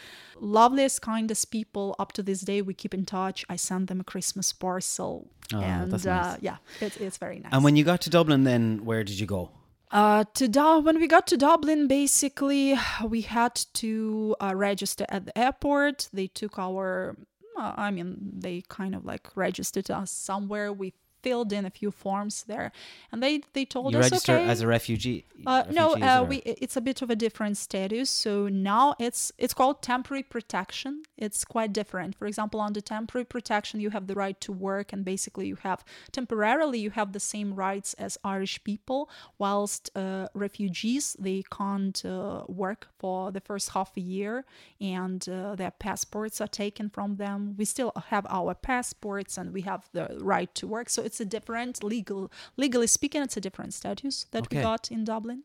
Loveliest, 0.41 1.03
kindest 1.03 1.51
people. 1.51 1.95
Up 1.99 2.13
to 2.13 2.23
this 2.23 2.41
day, 2.41 2.63
we 2.63 2.75
keep 2.75 2.95
in 2.95 3.05
touch. 3.05 3.45
I 3.49 3.57
sent 3.57 3.89
them 3.89 4.01
a 4.01 4.05
Christmas 4.05 4.53
parcel, 4.53 5.29
Oh, 5.53 5.61
and 5.61 5.93
that's 5.93 6.07
uh, 6.07 6.37
yeah, 6.41 6.57
it's 6.81 6.97
it's 6.97 7.19
very 7.19 7.39
nice. 7.41 7.53
And 7.53 7.63
when 7.65 7.77
you 7.77 7.85
got 7.85 8.01
to 8.03 8.11
Dublin, 8.11 8.45
then 8.45 8.85
where 8.85 9.05
did 9.05 9.19
you 9.21 9.27
go? 9.27 9.51
Uh, 9.91 10.25
to 10.35 10.47
Dub- 10.47 10.85
when 10.85 11.01
we 11.01 11.09
got 11.09 11.27
to 11.27 11.37
Dublin, 11.37 11.89
basically 11.89 12.79
we 13.05 13.23
had 13.23 13.55
to 13.75 14.37
uh, 14.41 14.53
register 14.55 15.05
at 15.09 15.27
the 15.27 15.37
airport. 15.37 16.09
They 16.13 16.29
took 16.29 16.59
our, 16.61 17.17
uh, 17.59 17.73
I 17.77 17.91
mean, 17.91 18.17
they 18.39 18.63
kind 18.69 18.95
of 18.95 19.05
like 19.05 19.37
registered 19.37 19.91
us 19.91 20.13
somewhere. 20.13 20.73
We 20.73 20.95
filled 21.23 21.53
in 21.53 21.65
a 21.65 21.71
few 21.71 21.91
forms 21.91 22.45
there, 22.45 22.73
and 23.13 23.23
they 23.23 23.43
they 23.53 23.65
told 23.65 23.93
you 23.93 23.99
us 23.99 24.11
register 24.11 24.37
okay. 24.37 24.49
as 24.49 24.61
a 24.61 24.67
refugee. 24.67 25.25
Uh, 25.47 25.65
no, 25.71 25.95
uh, 25.95 26.25
we 26.29 26.37
it's 26.39 26.77
a 26.77 26.81
bit 26.81 27.03
of 27.03 27.11
a 27.11 27.17
different 27.17 27.57
status. 27.57 28.11
So 28.11 28.49
now 28.49 28.95
it's 28.99 29.33
it's 29.39 29.55
called 29.55 29.83
temporary 29.83 30.23
protection. 30.23 31.03
It's 31.17 31.45
quite 31.45 31.73
different. 31.73 32.17
For 32.17 32.27
example, 32.27 32.61
under 32.61 32.81
temporary 32.81 33.25
protection, 33.25 33.81
you 33.81 33.91
have 33.91 34.07
the 34.07 34.15
right 34.15 34.41
to 34.43 34.53
work, 34.53 34.93
and 34.93 35.05
basically 35.05 35.47
you 35.47 35.57
have 35.57 35.85
temporarily 36.13 36.79
you 36.79 36.91
have 36.91 37.13
the 37.13 37.21
same 37.21 37.55
rights 37.55 37.95
as 37.95 38.19
Irish 38.25 38.63
people. 38.65 39.09
Whilst 39.39 39.91
uh, 39.97 40.29
refugees 40.35 41.17
they 41.19 41.43
can't 41.51 42.05
uh, 42.05 42.45
work 42.49 42.89
for 42.99 43.33
the 43.33 43.41
first 43.41 43.71
half 43.71 43.97
a 43.97 44.01
year, 44.01 44.45
and 44.81 45.27
uh, 45.29 45.55
their 45.55 45.71
passports 45.71 46.41
are 46.41 46.49
taken 46.49 46.91
from 46.91 47.17
them. 47.17 47.55
We 47.57 47.65
still 47.65 47.93
have 48.09 48.27
our 48.29 48.55
passports, 48.55 49.39
and 49.39 49.53
we 49.53 49.63
have 49.63 49.89
the 49.93 50.17
right 50.21 50.55
to 50.57 50.67
work. 50.67 50.89
So 50.91 51.03
it's 51.11 51.21
a 51.21 51.25
different 51.37 51.83
legal 51.83 52.31
legally 52.57 52.87
speaking, 52.87 53.23
it's 53.23 53.37
a 53.37 53.41
different 53.41 53.75
status 53.75 54.27
that 54.31 54.45
we 54.51 54.57
got 54.69 54.91
in 54.91 55.05
Dublin. 55.05 55.43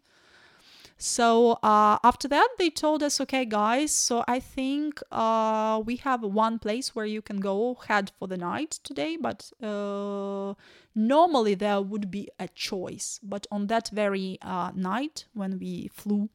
So 0.98 1.28
uh, 1.62 1.98
after 2.04 2.28
that, 2.30 2.50
they 2.58 2.70
told 2.70 3.04
us, 3.04 3.20
okay, 3.20 3.44
guys, 3.44 3.92
so 3.92 4.24
I 4.36 4.40
think 4.40 5.02
uh, 5.12 5.82
we 5.86 5.98
have 5.98 6.22
one 6.22 6.58
place 6.58 6.96
where 6.96 7.06
you 7.16 7.22
can 7.22 7.40
go 7.42 7.76
head 7.88 8.12
for 8.18 8.28
the 8.30 8.38
night 8.38 8.80
today, 8.84 9.18
but 9.18 9.52
uh, 9.62 10.54
normally 10.94 11.56
there 11.56 11.82
would 11.82 12.10
be 12.10 12.30
a 12.40 12.48
choice. 12.48 13.20
But 13.22 13.46
on 13.52 13.68
that 13.68 13.90
very 13.90 14.38
uh, 14.42 14.72
night 14.74 15.26
when 15.34 15.60
we 15.60 15.90
flew 15.94 16.30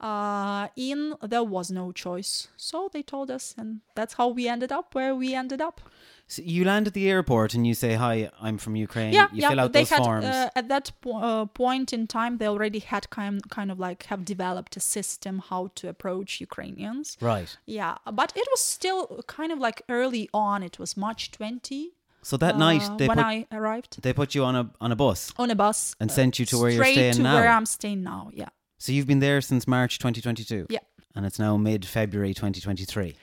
uh, 0.00 0.68
in, 0.76 1.14
there 1.22 1.44
was 1.44 1.70
no 1.70 1.92
choice. 1.92 2.48
So 2.56 2.90
they 2.92 3.02
told 3.02 3.30
us, 3.30 3.54
and 3.56 3.80
that's 3.94 4.14
how 4.14 4.28
we 4.28 4.48
ended 4.48 4.72
up 4.72 4.94
where 4.94 5.14
we 5.14 5.34
ended 5.34 5.60
up. 5.60 5.80
So 6.26 6.42
you 6.42 6.64
land 6.64 6.86
at 6.86 6.94
the 6.94 7.08
airport 7.10 7.54
and 7.54 7.66
you 7.66 7.74
say, 7.74 7.94
"Hi, 7.94 8.30
I'm 8.40 8.56
from 8.58 8.76
Ukraine." 8.76 9.12
yeah, 9.12 9.28
you 9.30 9.42
yeah. 9.42 9.50
fill 9.50 9.60
out 9.60 9.72
they 9.72 9.80
those 9.80 9.90
had 9.90 10.02
forms. 10.04 10.24
Uh, 10.24 10.48
at 10.56 10.68
that 10.68 10.90
po- 11.02 11.18
uh, 11.18 11.44
point 11.46 11.92
in 11.92 12.06
time, 12.06 12.38
they 12.38 12.48
already 12.48 12.78
had 12.78 13.10
kind 13.10 13.48
kind 13.50 13.70
of 13.70 13.78
like 13.78 14.04
have 14.04 14.24
developed 14.24 14.76
a 14.76 14.80
system 14.80 15.42
how 15.50 15.70
to 15.74 15.88
approach 15.88 16.40
Ukrainians. 16.40 17.16
right. 17.20 17.56
Yeah, 17.66 17.96
but 18.20 18.32
it 18.34 18.46
was 18.50 18.60
still 18.60 19.22
kind 19.26 19.52
of 19.52 19.58
like 19.58 19.82
early 19.88 20.28
on. 20.32 20.62
It 20.62 20.78
was 20.78 20.96
March 20.96 21.30
20. 21.30 21.92
So 22.22 22.38
that 22.38 22.54
uh, 22.54 22.58
night 22.58 22.84
they 22.98 23.06
when 23.06 23.18
put 23.18 23.26
I 23.26 23.46
arrived 23.52 24.00
they 24.02 24.14
put 24.14 24.34
you 24.34 24.44
on 24.44 24.56
a 24.56 24.70
on 24.80 24.90
a 24.92 24.96
bus 24.96 25.30
on 25.36 25.50
a 25.50 25.54
bus 25.54 25.94
and 26.00 26.10
sent 26.10 26.38
you 26.38 26.46
to 26.46 26.58
where 26.58 26.70
you're 26.70 26.84
staying 26.84 27.14
to 27.14 27.22
now. 27.22 27.34
where 27.34 27.50
I'm 27.50 27.66
staying 27.66 28.02
now. 28.02 28.30
Yeah, 28.32 28.48
So 28.78 28.92
you've 28.92 29.06
been 29.06 29.20
there 29.20 29.40
since 29.42 29.68
March 29.68 29.98
2022. 29.98 30.66
Yeah. 30.70 30.78
And 31.14 31.26
it's 31.26 31.38
now 31.38 31.58
mid 31.58 31.84
February 31.84 32.32
2023. 32.32 33.14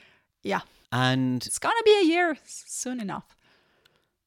yeah. 0.44 0.60
And 0.92 1.44
It's 1.46 1.58
gonna 1.58 1.82
be 1.84 1.98
a 2.02 2.04
year 2.04 2.36
soon 2.44 3.00
enough. 3.00 3.36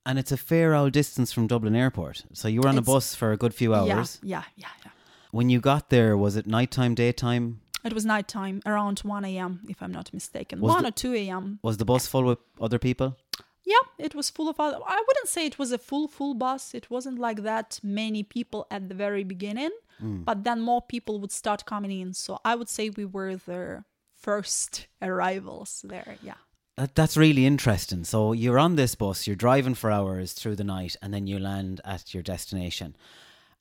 and 0.08 0.20
it's 0.20 0.32
a 0.32 0.38
fair 0.38 0.74
old 0.76 0.92
distance 0.94 1.32
from 1.32 1.48
Dublin 1.48 1.76
Airport. 1.76 2.26
So 2.34 2.48
you 2.48 2.62
were 2.62 2.70
on 2.70 2.78
a 2.78 2.82
bus 2.82 3.16
for 3.16 3.32
a 3.32 3.38
good 3.38 3.54
few 3.54 3.74
hours. 3.74 4.20
Yeah, 4.22 4.44
yeah, 4.44 4.44
yeah, 4.56 4.68
yeah. 4.86 4.92
When 5.32 5.50
you 5.50 5.60
got 5.60 5.90
there, 5.90 6.16
was 6.18 6.36
it 6.36 6.46
nighttime, 6.48 6.96
daytime? 6.96 7.62
It 7.84 7.94
was 7.94 8.06
nighttime, 8.06 8.62
around 8.66 9.00
1 9.00 9.26
a.m., 9.26 9.62
if 9.70 9.82
I'm 9.84 9.92
not 9.92 10.12
mistaken. 10.14 10.60
Was 10.60 10.74
1 10.74 10.84
the- 10.84 10.90
or 10.90 10.92
2 10.92 11.14
a.m. 11.14 11.60
Was 11.62 11.78
the 11.78 11.86
bus 11.86 12.08
full 12.08 12.24
with 12.24 12.40
other 12.60 12.80
people? 12.80 13.16
Yeah, 13.64 13.86
it 13.98 14.14
was 14.16 14.30
full 14.30 14.48
of 14.48 14.60
other. 14.60 14.78
I 14.86 15.04
wouldn't 15.08 15.28
say 15.28 15.46
it 15.46 15.58
was 15.60 15.72
a 15.72 15.78
full, 15.78 16.08
full 16.08 16.34
bus. 16.36 16.74
It 16.76 16.90
wasn't 16.90 17.18
like 17.20 17.42
that 17.44 17.80
many 17.84 18.22
people 18.24 18.68
at 18.70 18.90
the 18.90 18.96
very 18.96 19.24
beginning, 19.24 19.72
hmm. 20.00 20.22
but 20.24 20.44
then 20.44 20.62
more 20.62 20.82
people 20.84 21.20
would 21.20 21.32
start 21.32 21.66
coming 21.66 21.92
in. 22.00 22.14
So 22.14 22.40
I 22.46 22.54
would 22.56 22.70
say 22.70 22.90
we 22.90 23.06
were 23.06 23.36
the 23.36 23.84
first 24.14 24.88
arrivals 25.02 25.82
there. 25.84 26.18
Yeah. 26.22 26.36
That, 26.78 26.96
that's 26.96 27.16
really 27.16 27.46
interesting. 27.46 28.04
So 28.04 28.34
you're 28.34 28.60
on 28.60 28.76
this 28.76 28.96
bus, 28.96 29.28
you're 29.28 29.36
driving 29.36 29.76
for 29.76 29.92
hours 29.92 30.34
through 30.34 30.58
the 30.58 30.64
night, 30.64 30.96
and 31.02 31.14
then 31.14 31.26
you 31.28 31.40
land 31.40 31.80
at 31.86 32.14
your 32.14 32.24
destination, 32.24 32.96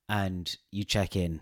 and 0.09 0.57
you 0.70 0.85
check 0.85 1.15
in. 1.16 1.41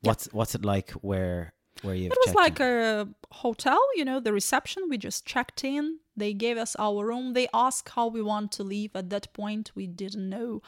What's 0.00 0.26
what's 0.32 0.54
it 0.54 0.64
like 0.64 0.90
where 0.92 1.54
where 1.82 1.94
you've 1.94 2.12
It 2.12 2.18
was 2.26 2.34
like 2.34 2.60
in? 2.60 2.66
a 2.66 3.08
hotel, 3.32 3.78
you 3.94 4.04
know, 4.04 4.20
the 4.20 4.32
reception. 4.32 4.84
We 4.88 4.98
just 4.98 5.24
checked 5.24 5.64
in. 5.64 5.98
They 6.16 6.32
gave 6.34 6.58
us 6.58 6.76
our 6.78 7.06
room. 7.06 7.32
They 7.32 7.48
asked 7.54 7.90
how 7.90 8.08
we 8.08 8.20
want 8.20 8.52
to 8.52 8.62
leave. 8.62 8.90
At 8.94 9.10
that 9.10 9.32
point, 9.32 9.70
we 9.74 9.86
didn't 9.86 10.28
know. 10.28 10.62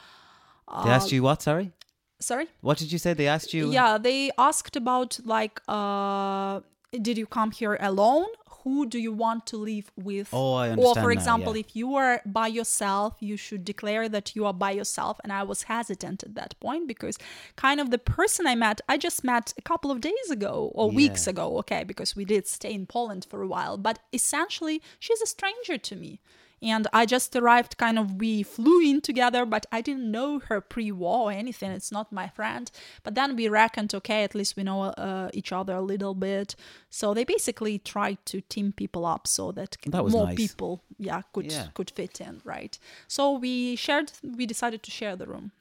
They 0.83 0.89
asked 0.89 1.11
you 1.11 1.23
what? 1.23 1.41
Sorry, 1.41 1.71
Sorry? 2.19 2.47
what 2.61 2.77
did 2.77 2.91
you 2.91 2.97
say? 2.97 3.13
They 3.13 3.27
asked 3.27 3.53
you. 3.53 3.71
Yeah, 3.71 3.97
they 3.97 4.31
asked 4.37 4.75
about 4.75 5.19
like, 5.23 5.61
uh, 5.67 6.61
did 6.91 7.17
you 7.17 7.25
come 7.25 7.51
here 7.51 7.77
alone? 7.79 8.27
Who 8.67 8.85
do 8.85 8.99
you 8.99 9.13
want 9.13 9.45
to 9.47 9.57
live 9.57 9.91
with? 9.95 10.29
Oh, 10.33 10.53
I 10.53 10.69
understand. 10.71 10.97
Or 10.97 11.01
for 11.01 11.13
now, 11.13 11.19
example, 11.19 11.55
yeah. 11.55 11.61
if 11.61 11.75
you 11.75 11.95
are 11.95 12.21
by 12.25 12.47
yourself, 12.47 13.15
you 13.19 13.37
should 13.37 13.63
declare 13.63 14.09
that 14.09 14.35
you 14.35 14.45
are 14.45 14.53
by 14.53 14.71
yourself. 14.71 15.19
And 15.23 15.31
I 15.31 15.43
was 15.43 15.63
hesitant 15.63 16.23
at 16.23 16.35
that 16.35 16.59
point 16.59 16.87
because 16.87 17.17
kind 17.55 17.79
of 17.79 17.91
the 17.91 17.97
person 17.97 18.45
I 18.45 18.55
met, 18.55 18.81
I 18.89 18.97
just 18.97 19.23
met 19.23 19.53
a 19.57 19.61
couple 19.61 19.89
of 19.89 20.01
days 20.01 20.29
ago 20.29 20.71
or 20.75 20.91
weeks 20.91 21.27
ago, 21.27 21.57
okay, 21.59 21.85
because 21.85 22.13
we 22.13 22.25
did 22.25 22.45
stay 22.45 22.73
in 22.73 22.85
Poland 22.85 23.25
for 23.29 23.41
a 23.41 23.47
while. 23.47 23.77
But 23.77 23.99
essentially, 24.11 24.81
she's 24.99 25.21
a 25.21 25.27
stranger 25.27 25.77
to 25.77 25.95
me. 25.95 26.19
And 26.61 26.87
I 26.91 27.05
just 27.05 27.35
arrived, 27.35 27.77
kind 27.77 27.99
of, 27.99 28.15
we 28.15 28.41
flew 28.41 28.81
in 28.81 29.01
together, 29.01 29.45
but 29.45 29.65
I 29.71 29.81
didn't 29.81 30.09
know 30.09 30.39
her 30.39 30.59
pre 30.59 30.91
war 30.91 31.29
or 31.29 31.31
anything. 31.31 31.69
It's 31.71 31.91
not 31.91 32.11
my 32.11 32.27
friend. 32.29 32.71
But 33.03 33.13
then 33.13 33.35
we 33.35 33.47
reckoned, 33.47 33.93
okay, 33.93 34.23
at 34.23 34.33
least 34.33 34.55
we 34.57 34.63
know 34.63 34.81
uh, 34.85 35.29
each 35.33 35.51
other 35.51 35.75
a 35.75 35.81
little 35.81 36.15
bit. 36.15 36.55
So 36.89 37.13
they 37.13 37.23
basically 37.23 37.77
tried 37.77 38.17
to 38.25 38.41
team 38.41 38.71
people 38.71 39.05
up 39.05 39.27
so 39.27 39.51
that, 39.51 39.77
That 39.85 40.07
more 40.07 40.27
nice. 40.27 40.35
people, 40.35 40.81
yeah, 40.97 41.21
could 41.33 41.51
Yeah. 41.51 41.67
could 41.75 41.91
fit 41.91 42.19
in, 42.19 42.41
right? 42.43 42.77
So 43.07 43.37
we 43.37 43.75
shared, 43.75 44.11
we 44.23 44.45
decided 44.47 44.81
to 44.83 44.91
share 44.91 45.15
the 45.15 45.27
room. 45.27 45.51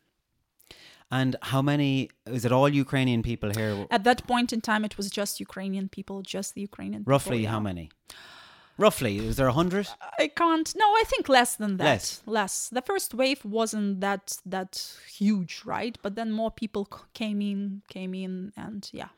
And 1.10 1.36
how 1.42 1.62
many? 1.62 2.10
Is 2.26 2.44
it 2.44 2.50
all 2.50 2.68
Ukrainian 2.68 3.22
people 3.22 3.50
here? 3.50 3.86
At 3.90 4.02
that 4.04 4.26
point 4.26 4.52
in 4.52 4.60
time, 4.60 4.84
it 4.84 4.96
was 4.96 5.08
just 5.08 5.38
Ukrainian 5.38 5.88
people, 5.88 6.22
just 6.22 6.54
the 6.54 6.62
Ukrainian. 6.62 7.02
people, 7.02 7.12
Roughly 7.12 7.40
yeah. 7.42 7.50
how 7.50 7.60
many? 7.60 7.90
Roughly, 8.78 9.18
is 9.18 9.36
there 9.36 9.48
a 9.48 9.52
hundred? 9.52 9.88
I 10.18 10.28
can't. 10.28 10.74
No, 10.76 10.84
I 10.84 11.02
think 11.06 11.28
less 11.28 11.56
than 11.56 11.78
that. 11.78 11.84
Less. 11.84 12.22
Less. 12.26 12.68
The 12.68 12.82
first 12.82 13.14
wave 13.14 13.44
wasn't 13.44 14.00
that 14.00 14.38
that 14.44 14.96
huge, 15.08 15.62
right? 15.64 15.96
But 16.02 16.14
then 16.14 16.30
more 16.30 16.50
people 16.50 16.86
came 17.14 17.40
in, 17.40 17.82
came 17.88 18.14
in, 18.14 18.52
and 18.56 18.88
yeah, 18.92 19.08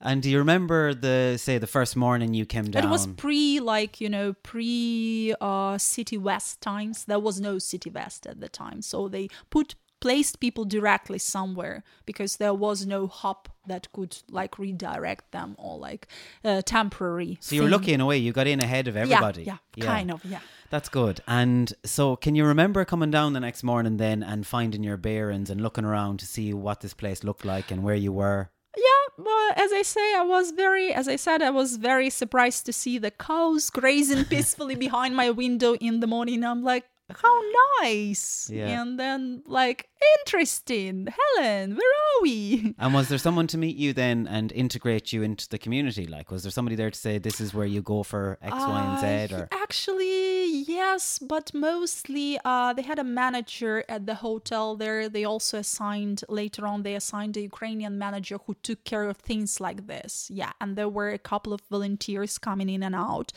And 0.00 0.22
do 0.22 0.30
you 0.30 0.38
remember 0.38 0.94
the 0.94 1.36
say 1.36 1.58
the 1.58 1.66
first 1.66 1.94
morning 1.96 2.34
you 2.34 2.46
came 2.46 2.64
down? 2.70 2.84
it 2.84 2.90
was 2.90 3.06
pre 3.06 3.60
like 3.60 4.00
you 4.00 4.08
know 4.08 4.32
pre 4.42 5.34
uh, 5.40 5.76
City 5.78 6.16
West 6.18 6.60
times. 6.60 7.04
There 7.04 7.20
was 7.20 7.40
no 7.40 7.58
City 7.58 7.90
West 7.90 8.26
at 8.26 8.40
the 8.40 8.48
time, 8.48 8.80
so 8.82 9.08
they 9.08 9.28
put 9.50 9.74
placed 10.02 10.40
people 10.40 10.64
directly 10.64 11.18
somewhere 11.18 11.84
because 12.04 12.36
there 12.38 12.52
was 12.52 12.84
no 12.84 13.06
hub 13.06 13.48
that 13.68 13.86
could 13.92 14.18
like 14.28 14.58
redirect 14.58 15.30
them 15.30 15.54
or 15.58 15.78
like 15.78 16.08
uh, 16.44 16.60
temporary. 16.62 17.38
so 17.40 17.54
you're 17.54 17.70
lucky 17.70 17.92
in 17.92 18.00
a 18.00 18.06
way. 18.06 18.18
You 18.18 18.32
got 18.32 18.48
in 18.48 18.60
ahead 18.60 18.88
of 18.88 18.96
everybody. 18.96 19.44
Yeah, 19.44 19.58
yeah, 19.76 19.86
kind 19.86 20.10
of, 20.10 20.24
yeah. 20.24 20.40
That's 20.70 20.88
good. 20.88 21.20
And 21.28 21.72
so, 21.84 22.16
can 22.16 22.34
you 22.34 22.44
remember 22.44 22.84
coming 22.84 23.12
down 23.12 23.32
the 23.32 23.40
next 23.40 23.62
morning 23.62 23.96
then 23.98 24.24
and 24.24 24.44
finding 24.44 24.82
your 24.82 24.96
bearings 24.96 25.50
and 25.50 25.60
looking 25.60 25.84
around 25.84 26.18
to 26.18 26.26
see 26.26 26.52
what 26.52 26.80
this 26.80 26.94
place 26.94 27.22
looked 27.22 27.44
like 27.44 27.70
and 27.70 27.84
where 27.84 27.94
you 27.94 28.12
were? 28.12 28.50
Yeah, 28.76 29.24
well, 29.24 29.52
as 29.54 29.70
I 29.72 29.82
say, 29.82 30.16
I 30.16 30.22
was 30.22 30.50
very, 30.50 30.92
as 30.92 31.06
I 31.06 31.16
said, 31.16 31.42
I 31.42 31.50
was 31.50 31.76
very 31.76 32.10
surprised 32.10 32.66
to 32.66 32.72
see 32.72 32.98
the 32.98 33.12
cows 33.12 33.70
grazing 33.70 34.24
peacefully 34.34 34.74
behind 34.74 35.14
my 35.14 35.30
window 35.30 35.74
in 35.74 36.00
the 36.00 36.08
morning. 36.08 36.42
I'm 36.42 36.64
like, 36.64 36.86
how 37.14 37.40
nice. 37.82 38.50
Yeah. 38.52 38.80
And 38.80 38.98
then, 38.98 39.42
like, 39.46 39.88
interesting. 40.20 41.08
Helen, 41.36 41.76
where 41.76 41.92
are 41.92 42.22
we? 42.22 42.74
And 42.78 42.94
was 42.94 43.08
there 43.08 43.18
someone 43.18 43.46
to 43.48 43.58
meet 43.58 43.76
you 43.76 43.92
then 43.92 44.26
and 44.26 44.50
integrate 44.52 45.12
you 45.12 45.22
into 45.22 45.48
the 45.48 45.58
community? 45.58 46.06
Like, 46.06 46.30
was 46.30 46.42
there 46.42 46.50
somebody 46.52 46.76
there 46.76 46.90
to 46.90 46.98
say 46.98 47.18
this 47.18 47.40
is 47.40 47.54
where 47.54 47.66
you 47.66 47.82
go 47.82 48.02
for 48.02 48.38
X, 48.42 48.54
Y, 48.56 48.80
and 48.86 49.28
Z? 49.28 49.34
Uh, 49.34 49.38
Or 49.38 49.48
Actually, 49.52 50.48
yes, 50.78 51.18
but 51.18 51.52
mostly 51.54 52.38
uh, 52.44 52.72
they 52.72 52.82
had 52.82 52.98
a 52.98 53.04
manager 53.04 53.84
at 53.88 54.06
the 54.06 54.16
hotel 54.16 54.76
there. 54.76 55.08
They 55.08 55.24
also 55.24 55.58
assigned, 55.58 56.24
later 56.28 56.66
on, 56.66 56.82
they 56.82 56.94
assigned 56.94 57.36
a 57.36 57.40
Ukrainian 57.42 57.98
manager 57.98 58.38
who 58.46 58.54
took 58.62 58.84
care 58.84 59.08
of 59.08 59.16
things 59.18 59.60
like 59.60 59.86
this. 59.86 60.28
Yeah, 60.30 60.52
and 60.60 60.76
there 60.76 60.88
were 60.88 61.10
a 61.10 61.18
couple 61.18 61.52
of 61.52 61.60
volunteers 61.70 62.38
coming 62.38 62.68
in 62.68 62.82
and 62.82 62.94
out. 62.94 63.32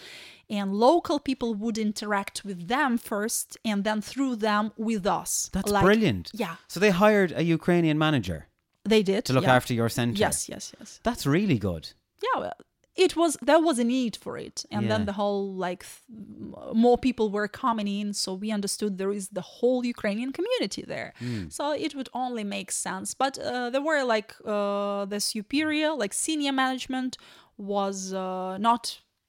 And 0.49 0.75
local 0.75 1.19
people 1.19 1.55
would 1.55 1.77
interact 1.77 2.45
with 2.45 2.67
them 2.67 2.97
first 2.99 3.57
and 3.65 3.83
then 3.83 3.99
through 4.01 4.35
them 4.37 4.71
with 4.77 5.07
us. 5.07 5.49
that's 5.51 5.71
Like- 5.71 5.83
brilliant. 5.83 6.29
Yeah, 6.33 6.54
So 6.67 6.79
they 6.79 6.91
hired 6.91 7.31
a 7.31 7.43
Ukrainian 7.57 7.97
manager 7.97 8.39
they 8.83 9.03
did. 9.03 9.25
to 9.25 9.33
look 9.33 9.43
yeah. 9.45 9.55
after 9.55 9.73
your 9.73 9.89
centre. 9.89 10.19
Yes, 10.25 10.47
yes, 10.49 10.73
yes. 10.79 10.99
That's 11.03 11.25
really 11.37 11.59
good. 11.69 11.83
yeah 12.27 12.39
well, 12.43 12.57
it 13.05 13.13
was 13.21 13.31
there 13.49 13.59
was 13.69 13.77
a 13.79 13.83
need 13.83 14.13
for 14.23 14.33
it 14.47 14.57
and 14.71 14.83
Yeah. 14.83 14.91
then 14.91 15.05
the 15.09 15.15
whole 15.21 15.45
like 15.67 15.81
th- 15.85 16.73
more 16.85 16.97
people 17.07 17.27
were 17.37 17.49
coming 17.63 17.87
in 17.99 18.13
so 18.13 18.29
we 18.43 18.49
understood 18.59 18.91
there 18.97 19.11
is 19.19 19.25
the 19.39 19.45
whole 19.55 19.81
ukrainian 19.95 20.31
community 20.37 20.83
there 20.93 21.09
Hmm. 21.23 21.43
so 21.57 21.63
it 21.85 21.91
would 21.97 22.09
only 22.23 22.45
make 22.57 22.69
sense 22.87 23.07
but 23.23 23.33
uh, 23.37 23.69
there 23.73 23.85
were 23.89 24.03
like 24.15 24.29
uh, 24.55 25.03
the 25.13 25.19
superior 25.19 25.89
like 26.03 26.13
senior 26.27 26.53
management 26.63 27.11
was 27.57 28.13
uh, 28.13 28.57
not 28.69 28.83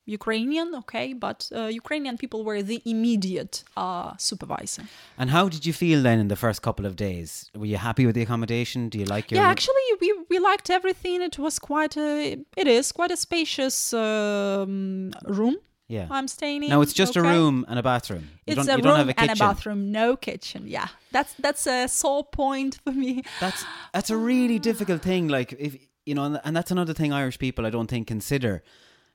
ukrainian 0.07 0.75
okay 0.75 1.13
but 1.13 1.49
uh, 1.55 1.67
ukrainian 1.67 2.17
people 2.17 2.41
were 2.45 2.63
the 2.63 2.81
immediate 2.85 3.65
uh, 3.77 4.13
supervisor 4.19 4.85
And 5.19 5.31
how 5.31 5.49
did 5.49 5.67
you 5.67 5.73
feel 5.73 6.03
then 6.03 6.19
in 6.19 6.29
the 6.29 6.37
first 6.37 6.63
couple 6.63 6.87
of 6.87 6.95
days? 6.97 7.51
Were 7.55 7.67
you 7.67 7.79
happy 7.79 8.05
with 8.07 8.15
the 8.15 8.23
accommodation? 8.23 8.89
Do 8.89 8.99
you 8.99 9.05
like 9.17 9.31
your 9.31 9.41
Yeah, 9.41 9.49
actually, 9.55 9.87
we 10.01 10.09
we 10.31 10.39
liked 10.51 10.69
everything. 10.79 11.23
It 11.23 11.37
was 11.39 11.59
quite 11.59 11.95
a, 11.97 12.11
it 12.63 12.67
is 12.79 12.93
quite 12.93 13.11
a 13.11 13.17
spacious 13.17 13.93
um, 13.93 15.13
room. 15.39 15.57
Yeah. 15.89 16.07
I'm 16.11 16.29
staying 16.29 16.65
in. 16.65 16.71
No, 16.71 16.83
it's 16.83 16.93
just 16.93 17.17
a 17.17 17.23
room 17.23 17.65
and 17.69 17.79
a 17.79 17.83
bathroom. 17.83 18.25
You 18.47 18.53
It's 18.53 18.67
don't, 18.67 18.81
a 18.81 18.89
room 18.89 19.09
a 19.09 19.15
and 19.17 19.31
a 19.31 19.37
bathroom, 19.37 19.93
no 19.93 20.17
kitchen. 20.17 20.63
Yeah, 20.67 20.89
that's 21.13 21.33
that's 21.45 21.67
a 21.67 21.87
sore 21.89 22.25
point 22.25 22.73
for 22.85 22.93
me. 22.93 23.13
That's 23.41 23.65
that's 23.93 24.11
a 24.11 24.17
really 24.17 24.59
difficult 24.59 25.03
thing. 25.03 25.29
Like 25.29 25.53
if 25.59 25.73
you 26.09 26.15
know, 26.17 26.25
and 26.45 26.57
that's 26.57 26.71
another 26.71 26.95
thing 26.95 27.13
Irish 27.13 27.39
people 27.39 27.67
I 27.67 27.71
don't 27.71 27.91
think 27.95 28.07
consider. 28.09 28.63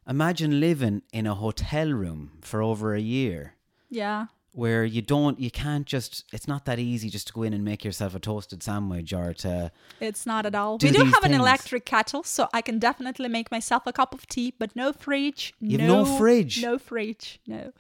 Imagine 0.08 0.60
living 0.60 1.02
in 1.14 1.28
a 1.28 1.36
hotel 1.36 1.92
room 1.92 2.32
for 2.42 2.62
over 2.62 2.94
a 2.96 3.00
year, 3.00 3.54
Yeah, 3.90 4.26
where 4.52 4.84
you 4.84 5.02
don't, 5.02 5.40
you 5.40 5.52
can't 5.52 5.86
just. 5.86 6.26
It's 6.34 6.48
not 6.48 6.66
that 6.66 6.80
easy 6.80 7.10
just 7.10 7.28
to 7.28 7.34
go 7.34 7.44
in 7.44 7.54
and 7.54 7.64
make 7.64 7.86
yourself 7.86 8.16
a 8.16 8.20
toasted 8.20 8.64
sandwich 8.64 9.14
or 9.14 9.34
to. 9.36 9.72
it's 10.00 10.26
not 10.26 10.46
at 10.46 10.56
all. 10.56 10.78
Do 10.78 10.88
we 10.88 10.94
do 10.94 11.04
have 11.04 11.24
an 11.24 11.34
electric 11.34 11.86
kettle, 11.86 12.24
so 12.24 12.50
I 12.54 12.62
can 12.62 12.80
definitely 12.80 13.30
make 13.30 13.52
myself 13.52 13.84
a 13.86 13.94
cup 13.94 14.14
of 14.14 14.28
tea, 14.28 14.54
but 14.58 14.76
no 14.76 14.92
fridge. 14.92 15.54
You've 15.60 15.82
no 15.82 16.04
fridge? 16.18 16.62
No 16.62 16.78
fridge. 16.80 17.40
No. 17.46 17.72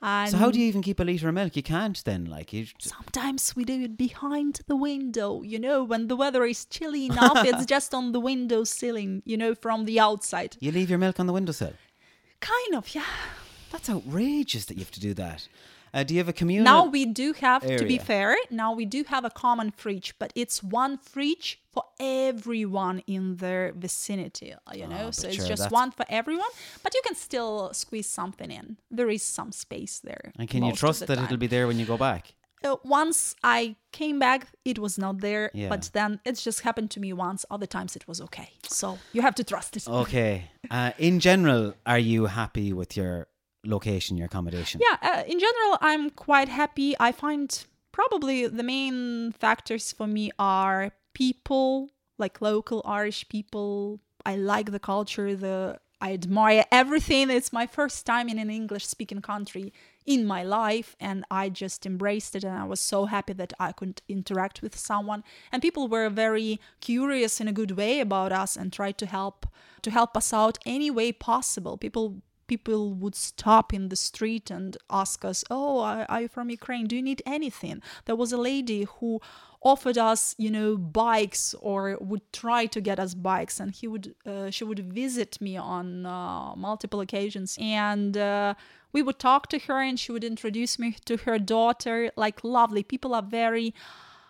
And 0.00 0.30
So 0.30 0.36
how 0.36 0.50
do 0.50 0.60
you 0.60 0.66
even 0.66 0.82
keep 0.82 1.00
a 1.00 1.04
liter 1.04 1.28
of 1.28 1.34
milk? 1.34 1.56
You 1.56 1.62
can't 1.62 2.00
then. 2.04 2.26
Like 2.26 2.52
you. 2.52 2.66
Sometimes 2.78 3.56
we 3.56 3.64
do 3.64 3.82
it 3.82 3.96
behind 3.96 4.60
the 4.66 4.76
window, 4.76 5.42
you 5.42 5.58
know, 5.58 5.82
when 5.82 6.06
the 6.06 6.16
weather 6.16 6.44
is 6.44 6.64
chilly 6.66 7.06
enough, 7.06 7.44
it's 7.44 7.66
just 7.76 7.94
on 7.94 8.12
the 8.12 8.20
window 8.20 8.64
ceiling, 8.64 9.22
you 9.24 9.36
know, 9.36 9.54
from 9.54 9.86
the 9.86 9.98
outside. 9.98 10.56
You 10.60 10.70
leave 10.70 10.88
your 10.88 10.98
milk 10.98 11.18
on 11.18 11.26
the 11.26 11.32
windowsill. 11.32 11.72
Kind 12.40 12.74
of, 12.74 12.94
yeah. 12.94 13.02
That's 13.72 13.90
outrageous 13.90 14.66
that 14.66 14.74
you 14.74 14.84
have 14.84 14.92
to 14.92 15.00
do 15.00 15.14
that. 15.14 15.48
Uh, 15.98 16.04
do 16.04 16.14
you 16.14 16.20
have 16.20 16.28
a 16.28 16.32
communal? 16.32 16.64
Now 16.64 16.84
we 16.86 17.06
do 17.06 17.32
have, 17.32 17.62
to 17.62 17.84
be 17.84 17.98
fair, 17.98 18.36
now 18.50 18.72
we 18.72 18.84
do 18.84 19.02
have 19.08 19.24
a 19.24 19.30
common 19.30 19.72
fridge, 19.72 20.14
but 20.20 20.32
it's 20.36 20.62
one 20.62 20.96
fridge 20.96 21.60
for 21.72 21.82
everyone 21.98 23.02
in 23.08 23.36
their 23.36 23.72
vicinity, 23.74 24.54
you 24.74 24.86
know? 24.86 25.06
but 25.06 25.14
so 25.16 25.26
it's 25.26 25.36
sure, 25.38 25.46
just 25.46 25.62
that's- 25.62 25.72
one 25.72 25.90
for 25.90 26.06
everyone, 26.08 26.52
but 26.84 26.94
you 26.94 27.02
can 27.04 27.16
still 27.16 27.70
squeeze 27.72 28.08
something 28.08 28.50
in. 28.50 28.76
There 28.92 29.10
is 29.10 29.24
some 29.24 29.50
space 29.50 29.98
there. 29.98 30.32
and 30.38 30.48
can 30.48 30.62
you 30.62 30.72
trust 30.72 31.00
that 31.00 31.16
time. 31.16 31.24
it'll 31.24 31.36
be 31.36 31.48
there 31.48 31.66
when 31.66 31.78
you 31.80 31.86
go 31.86 31.96
back? 31.96 32.34
Uh, 32.64 32.76
once 32.84 33.34
I 33.42 33.76
came 33.92 34.18
back, 34.18 34.48
it 34.64 34.78
was 34.78 34.98
not 34.98 35.20
there, 35.20 35.50
Yeah. 35.54 35.68
but 35.68 35.90
then 35.92 36.20
it 36.24 36.34
just 36.48 36.60
happened 36.62 36.90
to 36.92 37.00
me 37.00 37.12
once. 37.12 37.44
Other 37.50 37.66
times 37.66 37.96
it 37.96 38.06
was 38.08 38.20
okay. 38.20 38.50
So 38.68 38.98
you 39.12 39.22
have 39.22 39.34
to 39.36 39.44
trust 39.44 39.76
it. 39.76 39.88
Okay. 39.88 40.50
Uh, 40.70 40.90
in 40.98 41.20
general, 41.20 41.74
are 41.86 42.00
you 42.12 42.26
happy 42.26 42.72
with 42.72 42.96
your 42.96 43.28
location, 43.64 44.16
your 44.16 44.26
accommodation? 44.26 44.80
Yeah, 44.80 44.96
uh, 45.02 45.22
in 45.26 45.38
general, 45.38 45.78
I'm 45.80 46.10
quite 46.10 46.48
happy. 46.48 46.94
I 46.98 47.12
find 47.12 47.64
probably 47.92 48.46
the 48.46 48.62
main 48.62 49.32
factors 49.32 49.92
for 49.92 50.06
me 50.06 50.30
are 50.38 50.92
people, 51.14 51.90
like 52.18 52.40
local 52.40 52.82
Irish 52.84 53.28
people. 53.28 54.00
I 54.24 54.36
like 54.36 54.72
the 54.72 54.78
culture, 54.78 55.34
the 55.34 55.78
I 56.00 56.12
admire 56.12 56.64
everything. 56.70 57.28
It's 57.28 57.52
my 57.52 57.66
first 57.66 58.06
time 58.06 58.28
in 58.28 58.38
an 58.38 58.50
English 58.50 58.86
speaking 58.86 59.20
country 59.20 59.72
in 60.06 60.24
my 60.24 60.42
life 60.42 60.96
and 61.00 61.24
I 61.30 61.48
just 61.48 61.84
embraced 61.84 62.34
it 62.36 62.44
and 62.44 62.56
I 62.56 62.64
was 62.64 62.80
so 62.80 63.06
happy 63.06 63.32
that 63.34 63.52
I 63.58 63.72
could 63.72 64.00
interact 64.08 64.62
with 64.62 64.78
someone 64.78 65.22
and 65.52 65.60
people 65.60 65.86
were 65.88 66.08
very 66.08 66.60
curious 66.80 67.40
in 67.40 67.48
a 67.48 67.52
good 67.52 67.72
way 67.72 68.00
about 68.00 68.32
us 68.32 68.56
and 68.56 68.72
tried 68.72 68.96
to 68.98 69.06
help 69.06 69.46
to 69.82 69.90
help 69.90 70.16
us 70.16 70.32
out 70.32 70.58
any 70.64 70.90
way 70.90 71.12
possible. 71.12 71.76
People 71.76 72.22
people 72.48 72.92
would 72.94 73.14
stop 73.14 73.72
in 73.72 73.88
the 73.88 73.96
street 73.96 74.50
and 74.50 74.76
ask 75.02 75.24
us, 75.24 75.44
"Oh, 75.50 75.80
are 75.82 76.22
you 76.22 76.28
from 76.28 76.50
Ukraine? 76.50 76.86
Do 76.86 76.96
you 76.96 77.02
need 77.10 77.22
anything?" 77.24 77.82
There 78.06 78.16
was 78.16 78.32
a 78.32 78.42
lady 78.52 78.80
who 78.94 79.20
offered 79.60 79.98
us, 79.98 80.34
you 80.38 80.50
know, 80.50 80.76
bikes 80.76 81.54
or 81.60 81.98
would 82.00 82.24
try 82.32 82.66
to 82.66 82.80
get 82.80 82.98
us 83.04 83.14
bikes, 83.14 83.60
and 83.60 83.70
he 83.80 83.86
would, 83.92 84.14
uh, 84.24 84.50
she 84.50 84.64
would 84.64 84.80
visit 85.04 85.40
me 85.40 85.56
on 85.56 86.06
uh, 86.06 86.54
multiple 86.56 87.00
occasions, 87.00 87.58
and 87.60 88.16
uh, 88.16 88.54
we 88.92 89.02
would 89.02 89.18
talk 89.18 89.48
to 89.48 89.58
her, 89.66 89.80
and 89.80 89.98
she 90.00 90.12
would 90.12 90.24
introduce 90.24 90.78
me 90.78 90.96
to 91.04 91.16
her 91.18 91.38
daughter. 91.38 91.96
Like 92.16 92.42
lovely 92.44 92.82
people 92.82 93.14
are 93.14 93.22
very 93.22 93.74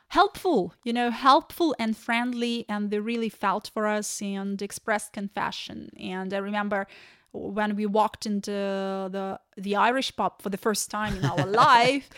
helpful, 0.09 0.75
you 0.83 0.93
know, 0.93 1.11
helpful 1.11 1.77
and 1.79 1.95
friendly, 1.97 2.65
and 2.69 2.91
they 2.91 2.99
really 2.99 3.29
felt 3.29 3.71
for 3.75 3.87
us 3.87 4.23
and 4.23 4.61
expressed 4.63 5.13
compassion. 5.13 5.91
And 6.01 6.33
I 6.33 6.39
remember 6.39 6.87
when 7.33 7.77
we 7.77 7.87
walked 7.87 8.27
into 8.27 8.51
the 8.51 9.41
the 9.57 9.77
Irish 9.77 10.15
pub 10.17 10.41
for 10.43 10.51
the 10.51 10.57
first 10.57 10.91
time 10.91 11.17
in 11.17 11.25
our 11.25 11.47
life, 11.67 12.09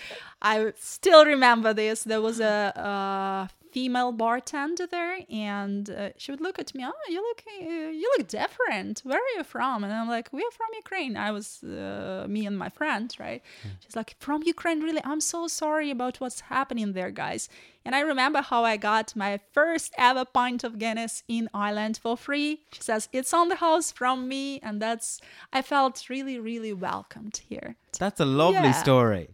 I 0.43 0.73
still 0.79 1.25
remember 1.25 1.75
this. 1.75 2.05
There 2.05 2.21
was 2.21 2.41
a, 2.41 2.73
a 2.77 3.51
female 3.73 4.13
bartender 4.13 4.87
there, 4.87 5.19
and 5.31 5.89
uh, 5.91 6.11
she 6.17 6.31
would 6.33 6.41
look 6.41 6.59
at 6.59 6.75
me. 6.75 6.85
Oh, 6.87 6.93
you 7.09 7.21
look 7.29 7.43
uh, 7.49 7.91
you 8.01 8.09
look 8.17 8.29
different. 8.29 9.01
Where 9.09 9.19
are 9.19 9.35
you 9.37 9.45
from? 9.45 9.85
And 9.85 9.93
I'm 9.93 10.09
like, 10.09 10.29
we 10.33 10.41
are 10.43 10.55
from 10.61 10.69
Ukraine. 10.85 11.17
I 11.17 11.31
was 11.31 11.63
uh, 11.63 12.27
me 12.29 12.47
and 12.47 12.57
my 12.65 12.69
friend, 12.69 13.09
right? 13.19 13.43
She's 13.83 13.97
like, 13.97 14.17
from 14.19 14.43
Ukraine, 14.55 14.81
really? 14.81 15.03
I'm 15.05 15.21
so 15.21 15.41
sorry 15.49 15.91
about 15.91 16.15
what's 16.21 16.41
happening 16.55 16.93
there, 16.93 17.11
guys. 17.11 17.49
And 17.85 17.95
I 17.95 18.01
remember 18.01 18.41
how 18.43 18.63
I 18.65 18.77
got 18.77 19.17
my 19.17 19.33
first 19.57 19.91
ever 19.97 20.25
pint 20.27 20.65
of 20.65 20.79
Guinness 20.79 21.23
in 21.29 21.49
Ireland 21.55 21.99
for 22.03 22.15
free. 22.17 22.51
She 22.73 22.83
says, 22.83 23.09
It's 23.19 23.33
on 23.33 23.49
the 23.49 23.57
house 23.57 23.91
from 24.01 24.29
me. 24.29 24.61
And 24.67 24.83
that's, 24.85 25.09
I 25.53 25.63
felt 25.63 26.09
really, 26.11 26.39
really 26.39 26.75
welcomed 26.75 27.37
here. 27.49 27.77
That's 27.99 28.21
a 28.21 28.27
lovely 28.27 28.73
Yeah. 28.75 28.85
story. 28.87 29.27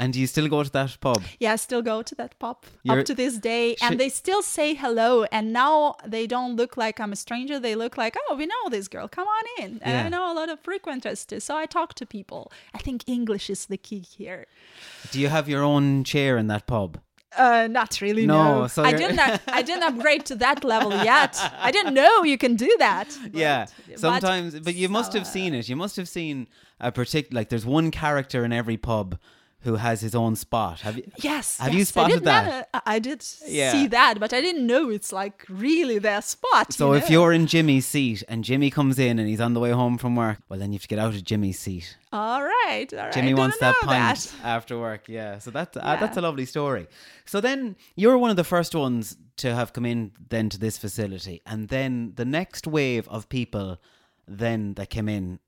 And 0.00 0.12
do 0.14 0.18
you 0.18 0.26
still 0.26 0.48
go 0.48 0.62
to 0.64 0.72
that 0.78 0.96
pub? 1.00 1.22
Yeah, 1.38 1.52
I 1.52 1.56
still 1.56 1.82
go 1.82 1.96
to 2.02 2.14
that 2.20 2.32
pub 2.38 2.56
You're- 2.82 3.00
up 3.00 3.06
to 3.06 3.14
this 3.14 3.34
day. 3.52 3.74
Sh- 3.76 3.82
and 3.84 4.00
they 4.00 4.08
still 4.08 4.42
say 4.42 4.68
hello. 4.74 5.24
And 5.36 5.52
now 5.52 5.96
they 6.14 6.26
don't 6.26 6.56
look 6.56 6.72
like 6.84 6.98
I'm 7.02 7.12
a 7.12 7.16
stranger. 7.26 7.56
They 7.60 7.74
look 7.74 7.94
like, 7.98 8.14
oh, 8.22 8.34
we 8.40 8.46
know 8.46 8.64
this 8.70 8.88
girl. 8.88 9.06
Come 9.08 9.28
on 9.28 9.44
in. 9.64 9.70
And 9.82 9.92
Yeah. 9.94 10.06
I 10.06 10.08
know 10.08 10.24
a 10.32 10.36
lot 10.40 10.48
of 10.48 10.58
frequenters 10.68 11.26
too. 11.26 11.40
So 11.40 11.52
I 11.62 11.66
talk 11.66 11.94
to 12.00 12.06
people. 12.06 12.42
I 12.74 12.78
think 12.78 12.98
English 13.06 13.50
is 13.50 13.66
the 13.66 13.76
key 13.76 14.00
here. 14.18 14.46
Do 15.12 15.20
you 15.20 15.28
have 15.28 15.48
your 15.52 15.62
own 15.62 16.04
chair 16.04 16.38
in 16.38 16.46
that 16.48 16.66
pub? 16.66 16.98
Uh, 17.36 17.68
not 17.70 18.00
really. 18.00 18.26
No, 18.26 18.62
No, 18.62 18.66
so 18.66 18.82
I 18.82 18.92
didn't. 18.92 19.20
I 19.60 19.62
didn't 19.62 19.84
upgrade 19.90 20.24
to 20.30 20.34
that 20.36 20.64
level 20.64 20.90
yet. 21.04 21.36
I 21.68 21.70
didn't 21.70 21.94
know 21.94 22.24
you 22.24 22.38
can 22.38 22.56
do 22.56 22.70
that. 22.78 23.06
yeah. 23.32 23.66
but- 23.86 23.98
Sometimes, 24.00 24.58
but, 24.60 24.74
you 24.74 24.88
must 24.88 25.12
so, 25.12 25.18
have 25.18 25.28
seen 25.28 25.54
it. 25.54 25.68
You 25.68 25.76
must 25.76 25.94
have 25.96 26.08
seen 26.08 26.48
a 26.80 26.90
particular, 26.90 27.38
like, 27.38 27.48
there's 27.50 27.66
one 27.66 27.90
character 27.92 28.44
in 28.44 28.52
every 28.52 28.76
pub 28.78 29.16
who 29.62 29.76
has 29.76 30.00
his 30.00 30.14
own 30.14 30.36
spot. 30.36 30.80
Have 30.80 30.96
you? 30.96 31.10
Yes. 31.18 31.58
Have 31.58 31.68
yes, 31.72 31.78
you 31.78 31.84
spotted 31.84 32.24
that? 32.24 32.68
I 32.86 32.98
did 32.98 33.24
Yeah. 33.46 33.72
see 33.72 33.86
that, 33.88 34.18
but 34.18 34.32
I 34.32 34.40
didn't 34.40 34.66
know 34.66 34.88
it's 34.90 35.12
like 35.12 35.44
really 35.48 35.98
their 35.98 36.22
spot. 36.22 36.72
So 36.72 36.92
you 36.92 36.98
if 36.98 37.04
know? 37.04 37.10
you're 37.12 37.32
in 37.32 37.46
Jimmy's 37.46 37.86
seat 37.86 38.22
and 38.28 38.42
Jimmy 38.42 38.70
comes 38.70 38.98
in 38.98 39.18
and 39.18 39.28
he's 39.28 39.40
on 39.40 39.52
the 39.54 39.60
way 39.60 39.70
home 39.70 39.98
from 39.98 40.16
work, 40.16 40.38
well, 40.48 40.58
then 40.58 40.72
you 40.72 40.76
have 40.76 40.82
to 40.82 40.88
get 40.88 40.98
out 40.98 41.14
of 41.14 41.22
Jimmy's 41.24 41.58
seat. 41.58 41.96
all 42.12 42.42
right, 42.42 42.86
all 42.92 42.98
right. 42.98 43.12
Jimmy 43.12 43.32
I 43.32 43.34
wants 43.34 43.58
that 43.58 43.74
pint 43.82 44.18
that. 44.18 44.32
after 44.44 44.78
work. 44.78 45.08
Yeah, 45.08 45.38
so 45.38 45.50
that's 45.50 45.76
uh, 45.76 45.96
that's 46.00 46.16
a 46.16 46.20
lovely 46.22 46.46
story. 46.46 46.86
So 47.26 47.40
then 47.40 47.76
you're 47.96 48.18
one 48.18 48.30
of 48.30 48.36
the 48.36 48.44
first 48.44 48.74
ones 48.74 49.16
to 49.36 49.54
have 49.54 49.72
come 49.72 49.84
in 49.86 50.12
then 50.30 50.48
to 50.48 50.58
this 50.58 50.78
facility, 50.78 51.42
and 51.46 51.68
then 51.68 52.12
the 52.16 52.24
next 52.24 52.66
wave 52.66 53.06
of 53.08 53.28
people 53.28 53.78
then 54.26 54.74
that 54.74 54.88
came 54.90 55.08
in, 55.08 55.38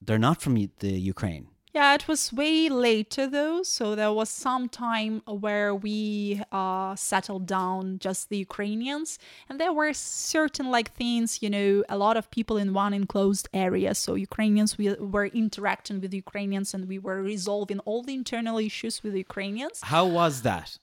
they're 0.00 0.18
not 0.18 0.42
from 0.42 0.54
the 0.54 0.92
Ukraine. 1.14 1.46
Yeah, 1.74 1.94
it 1.94 2.06
was 2.06 2.34
way 2.34 2.68
later 2.68 3.26
though. 3.26 3.62
So 3.62 3.94
there 3.94 4.12
was 4.12 4.28
some 4.28 4.68
time 4.68 5.22
where 5.26 5.74
we 5.74 6.42
uh, 6.52 6.94
settled 6.96 7.46
down, 7.46 7.98
just 7.98 8.28
the 8.28 8.36
Ukrainians, 8.36 9.18
and 9.48 9.58
there 9.58 9.72
were 9.72 9.94
certain 9.94 10.70
like 10.70 10.92
things, 10.92 11.42
you 11.42 11.48
know, 11.48 11.82
a 11.88 11.96
lot 11.96 12.18
of 12.18 12.30
people 12.30 12.58
in 12.58 12.74
one 12.74 12.92
enclosed 12.92 13.48
area. 13.54 13.94
So 13.94 14.16
Ukrainians, 14.16 14.76
we 14.76 14.94
were 14.96 15.26
interacting 15.26 16.02
with 16.02 16.12
Ukrainians, 16.12 16.74
and 16.74 16.88
we 16.88 16.98
were 16.98 17.22
resolving 17.22 17.78
all 17.80 18.02
the 18.02 18.12
internal 18.12 18.58
issues 18.58 19.02
with 19.02 19.14
Ukrainians. 19.14 19.80
How 19.82 20.04
was 20.04 20.42
that? 20.42 20.76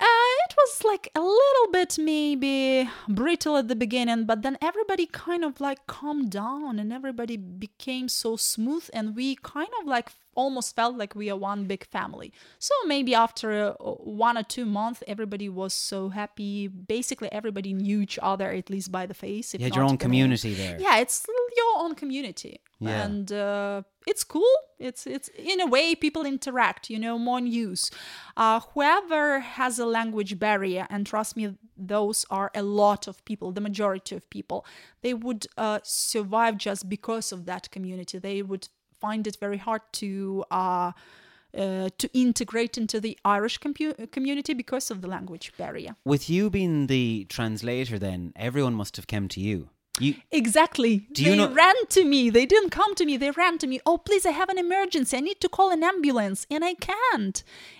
Uh, 0.00 0.34
it 0.48 0.54
was 0.56 0.82
like 0.84 1.08
a 1.14 1.20
little 1.20 1.68
bit 1.70 1.98
maybe 1.98 2.88
brittle 3.08 3.56
at 3.58 3.68
the 3.68 3.76
beginning, 3.76 4.24
but 4.24 4.42
then 4.42 4.58
everybody 4.60 5.06
kind 5.06 5.44
of 5.44 5.60
like 5.60 5.86
calmed 5.86 6.30
down 6.30 6.80
and 6.80 6.92
everybody 6.92 7.36
became 7.36 8.08
so 8.08 8.34
smooth, 8.34 8.90
and 8.92 9.14
we 9.14 9.36
kind 9.36 9.68
of 9.80 9.86
like 9.86 10.10
almost 10.34 10.74
felt 10.76 10.96
like 10.96 11.14
we 11.14 11.30
are 11.30 11.36
one 11.36 11.64
big 11.64 11.84
family. 11.86 12.32
So 12.58 12.74
maybe 12.86 13.14
after 13.14 13.70
uh, 13.70 13.72
one 14.28 14.36
or 14.38 14.42
two 14.42 14.64
months, 14.64 15.02
everybody 15.06 15.48
was 15.48 15.74
so 15.74 16.08
happy. 16.10 16.68
Basically, 16.68 17.30
everybody 17.32 17.72
knew 17.72 18.00
each 18.00 18.18
other 18.22 18.50
at 18.50 18.70
least 18.70 18.90
by 18.90 19.06
the 19.06 19.14
face. 19.14 19.54
if 19.54 19.60
You 19.60 19.66
had 19.66 19.74
your 19.76 19.84
own 19.84 19.96
community 19.98 20.54
there. 20.54 20.76
Yeah, 20.80 20.98
it's 20.98 21.26
your 21.56 21.84
own 21.84 21.94
community, 21.94 22.60
Yeah. 22.80 23.04
and 23.04 23.30
uh, 23.32 23.82
it's 24.06 24.24
cool. 24.24 24.54
It's 24.78 25.06
it's 25.06 25.28
in 25.36 25.60
a 25.60 25.66
way 25.66 25.94
people 25.94 26.24
interact. 26.24 26.90
You 26.90 26.98
know, 26.98 27.18
more 27.18 27.40
news. 27.40 27.90
Uh, 28.36 28.60
whoever 28.72 29.40
has 29.40 29.78
a 29.78 29.86
language 29.86 30.38
barrier, 30.38 30.86
and 30.90 31.06
trust 31.06 31.36
me, 31.36 31.54
those 31.76 32.24
are 32.30 32.50
a 32.54 32.62
lot 32.62 33.06
of 33.08 33.24
people. 33.24 33.52
The 33.52 33.60
majority 33.60 34.16
of 34.16 34.28
people, 34.30 34.64
they 35.02 35.14
would 35.14 35.46
uh, 35.56 35.80
survive 35.84 36.56
just 36.58 36.88
because 36.88 37.32
of 37.32 37.44
that 37.46 37.70
community. 37.70 38.18
They 38.18 38.42
would 38.42 38.68
find 39.04 39.22
it 39.30 39.36
very 39.46 39.60
hard 39.68 39.82
to. 40.02 40.08
Uh, 40.50 40.92
uh, 41.64 41.90
to 42.02 42.06
integrate 42.26 42.74
into 42.82 42.98
the 43.06 43.14
Irish 43.38 43.56
compu- 43.64 44.10
community 44.16 44.54
because 44.62 44.86
of 44.90 44.96
the 45.02 45.08
language 45.16 45.46
barrier. 45.58 45.92
With 46.12 46.24
you 46.34 46.42
being 46.58 46.86
the 46.86 47.26
translator, 47.36 47.96
then 47.98 48.32
everyone 48.48 48.74
must 48.82 48.94
have 48.96 49.06
come 49.14 49.26
to 49.34 49.40
you. 49.48 49.58
You 50.00 50.14
Exactly. 50.30 50.92
They 51.14 51.36
know- 51.36 51.52
ran 51.62 51.78
to 51.96 52.02
me. 52.14 52.22
They 52.30 52.46
didn't 52.46 52.70
come 52.80 52.92
to 52.94 53.04
me. 53.08 53.14
They 53.18 53.30
ran 53.42 53.58
to 53.62 53.66
me. 53.72 53.76
Oh, 53.84 53.98
please, 54.08 54.24
I 54.24 54.30
have 54.40 54.48
an 54.54 54.58
emergency. 54.66 55.12
I 55.18 55.20
need 55.28 55.40
to 55.44 55.50
call 55.56 55.68
an 55.76 55.82
ambulance, 55.92 56.40
and 56.54 56.64
I 56.64 56.74
can't. 56.90 57.36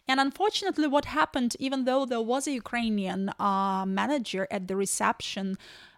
And 0.06 0.20
unfortunately, 0.26 0.86
what 0.94 1.06
happened, 1.20 1.56
even 1.66 1.80
though 1.88 2.04
there 2.12 2.20
was 2.32 2.42
a 2.46 2.52
Ukrainian 2.64 3.20
uh, 3.48 3.84
manager 4.00 4.42
at 4.56 4.62
the 4.68 4.76
reception, 4.84 5.46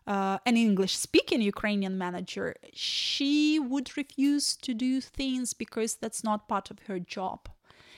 uh, 0.06 0.38
an 0.46 0.56
English 0.56 0.94
speaking 0.96 1.40
Ukrainian 1.40 1.96
manager, 1.98 2.54
she 2.72 3.58
would 3.58 3.96
refuse 3.96 4.56
to 4.56 4.74
do 4.74 5.00
things 5.00 5.54
because 5.54 5.94
that's 5.96 6.22
not 6.22 6.48
part 6.48 6.70
of 6.70 6.78
her 6.88 6.98
job. 6.98 7.48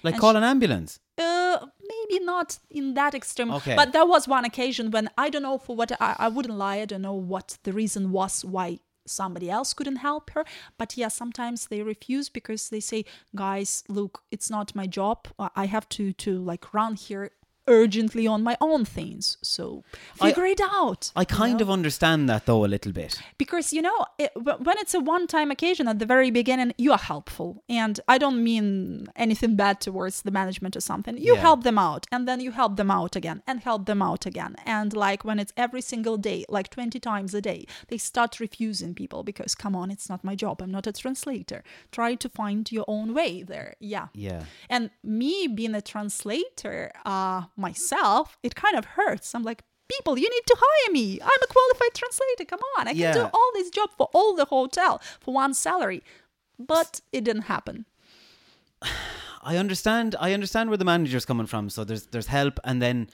like 0.02 0.14
And 0.14 0.20
call 0.20 0.32
she- 0.32 0.38
an 0.38 0.44
ambulance. 0.44 1.00
Uh, 1.18 1.58
maybe 1.92 2.22
not 2.24 2.58
in 2.70 2.92
that 2.94 3.14
extreme. 3.14 3.50
Okay. 3.50 3.74
But 3.74 3.92
there 3.94 4.04
was 4.04 4.28
one 4.28 4.44
occasion 4.44 4.90
when 4.90 5.08
I 5.16 5.30
don't 5.30 5.42
know 5.42 5.56
for 5.58 5.74
what 5.74 5.90
I, 6.08 6.14
I 6.18 6.28
wouldn't 6.28 6.58
lie. 6.58 6.76
I 6.82 6.84
don't 6.84 7.00
know 7.00 7.14
what 7.14 7.48
the 7.62 7.72
reason 7.72 8.12
was 8.12 8.44
why 8.44 8.80
somebody 9.06 9.48
else 9.48 9.72
couldn't 9.72 9.96
help 9.96 10.30
her. 10.34 10.44
But 10.76 10.96
yeah, 10.98 11.08
sometimes 11.08 11.68
they 11.68 11.80
refuse 11.82 12.28
because 12.28 12.68
they 12.68 12.80
say, 12.80 13.04
"Guys, 13.34 13.82
look, 13.88 14.22
it's 14.30 14.50
not 14.50 14.74
my 14.74 14.86
job. 14.86 15.18
I 15.38 15.66
have 15.74 15.88
to 15.96 16.12
to 16.24 16.30
like 16.50 16.74
run 16.74 16.96
here." 16.96 17.30
Urgently 17.68 18.26
on 18.26 18.42
my 18.42 18.56
own 18.60 18.84
things. 18.84 19.36
So 19.42 19.84
I- 20.20 20.28
figure 20.28 20.46
it 20.46 20.60
out. 20.60 21.12
I 21.16 21.24
kind 21.24 21.58
know? 21.58 21.64
of 21.64 21.70
understand 21.70 22.28
that 22.28 22.46
though 22.46 22.64
a 22.64 22.66
little 22.74 22.92
bit. 22.92 23.20
because 23.38 23.72
you 23.72 23.82
know 23.82 24.06
it, 24.18 24.30
when 24.36 24.76
it's 24.78 24.94
a 24.94 25.00
one-time 25.00 25.50
occasion 25.50 25.88
at 25.88 25.98
the 25.98 26.06
very 26.06 26.30
beginning 26.30 26.72
you 26.78 26.92
are 26.92 26.98
helpful 26.98 27.62
and 27.68 28.00
i 28.08 28.16
don't 28.18 28.42
mean 28.42 29.06
anything 29.16 29.56
bad 29.56 29.80
towards 29.80 30.22
the 30.22 30.30
management 30.30 30.74
or 30.76 30.80
something 30.80 31.16
you 31.18 31.34
Yeah. 31.34 31.40
help 31.48 31.62
them 31.62 31.78
out 31.78 32.06
and 32.12 32.26
then 32.28 32.40
you 32.40 32.50
help 32.52 32.76
them 32.76 32.90
out 32.90 33.16
again 33.16 33.42
and 33.46 33.60
help 33.60 33.86
them 33.86 34.00
out 34.02 34.26
again 34.26 34.52
and 34.64 34.94
like 35.06 35.24
when 35.24 35.38
it's 35.38 35.52
every 35.56 35.80
single 35.92 36.16
day 36.16 36.44
like 36.48 36.68
20 36.70 36.98
times 37.00 37.34
a 37.34 37.40
day 37.40 37.66
they 37.88 37.98
start 37.98 38.40
refusing 38.40 38.94
people 38.94 39.22
because 39.22 39.54
come 39.54 39.74
on 39.76 39.90
it's 39.90 40.08
not 40.08 40.24
my 40.24 40.34
job 40.34 40.60
i'm 40.62 40.70
not 40.78 40.86
a 40.86 40.92
translator 40.92 41.62
try 41.92 42.14
to 42.14 42.28
find 42.28 42.72
your 42.72 42.84
own 42.88 43.12
way 43.14 43.42
there 43.42 43.74
yeah 43.80 44.06
Yeah. 44.14 44.44
and 44.68 44.90
me 45.02 45.46
being 45.58 45.74
a 45.74 45.82
translator 45.82 46.92
uh, 47.04 47.42
myself, 47.56 48.38
it 48.42 48.54
kind 48.54 48.76
of 48.76 48.84
hurts. 48.84 49.34
I'm 49.34 49.42
like, 49.42 49.62
people, 49.88 50.18
you 50.18 50.28
need 50.28 50.46
to 50.46 50.56
hire 50.58 50.92
me. 50.92 51.20
I'm 51.20 51.42
a 51.42 51.46
qualified 51.46 51.94
translator. 51.94 52.44
Come 52.44 52.60
on, 52.78 52.88
I 52.88 52.94
can 52.94 53.14
do 53.14 53.30
all 53.32 53.50
this 53.54 53.70
job 53.70 53.90
for 53.96 54.08
all 54.12 54.34
the 54.34 54.46
hotel 54.46 55.00
for 55.20 55.34
one 55.34 55.54
salary. 55.54 56.02
But 56.58 57.00
it 57.12 57.24
didn't 57.24 57.42
happen. 57.42 57.86
I 59.42 59.58
understand. 59.58 60.16
I 60.18 60.32
understand 60.32 60.70
where 60.70 60.76
the 60.76 60.84
manager's 60.84 61.24
coming 61.24 61.46
from. 61.46 61.70
So 61.70 61.84
there's 61.84 62.06
there's 62.06 62.26
help, 62.26 62.58
and 62.64 62.82
then 62.82 63.08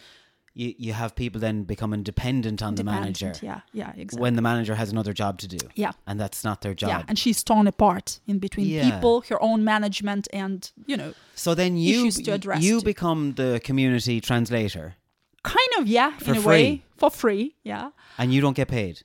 you 0.54 0.74
you 0.78 0.92
have 0.92 1.14
people 1.14 1.40
then 1.40 1.64
becoming 1.64 2.02
dependent 2.02 2.62
on 2.62 2.74
the 2.74 2.84
manager 2.84 3.32
Yeah, 3.42 3.60
yeah, 3.72 3.90
exactly. 3.96 4.20
when 4.20 4.34
the 4.36 4.42
manager 4.42 4.74
has 4.74 4.90
another 4.92 5.12
job 5.12 5.38
to 5.38 5.48
do. 5.48 5.58
Yeah. 5.74 5.92
and 6.06 6.20
that's 6.20 6.44
not 6.44 6.60
their 6.60 6.74
job. 6.74 6.88
yeah, 6.90 7.02
and 7.08 7.18
she's 7.18 7.42
torn 7.44 7.66
apart 7.66 8.20
in 8.26 8.38
between 8.38 8.66
Yeah. 8.66 8.90
people, 8.90 9.22
her 9.30 9.42
own 9.42 9.64
management, 9.64 10.28
and 10.32 10.70
you 10.86 10.96
know, 10.96 11.12
so 11.34 11.54
then 11.54 11.76
you 11.76 12.00
issues 12.00 12.16
to 12.26 12.32
address 12.32 12.62
you 12.62 12.82
become 12.82 13.32
the 13.34 13.60
community 13.64 14.20
translator, 14.20 14.94
kind 15.42 15.72
of 15.78 15.86
yeah, 15.88 16.18
For 16.18 16.32
in 16.32 16.36
a 16.38 16.40
free. 16.42 16.50
way, 16.62 16.82
for 16.96 17.10
free. 17.10 17.54
Yeah, 17.64 17.90
and 18.18 18.32
you 18.34 18.40
don't 18.40 18.56
get 18.56 18.68
paid. 18.68 19.02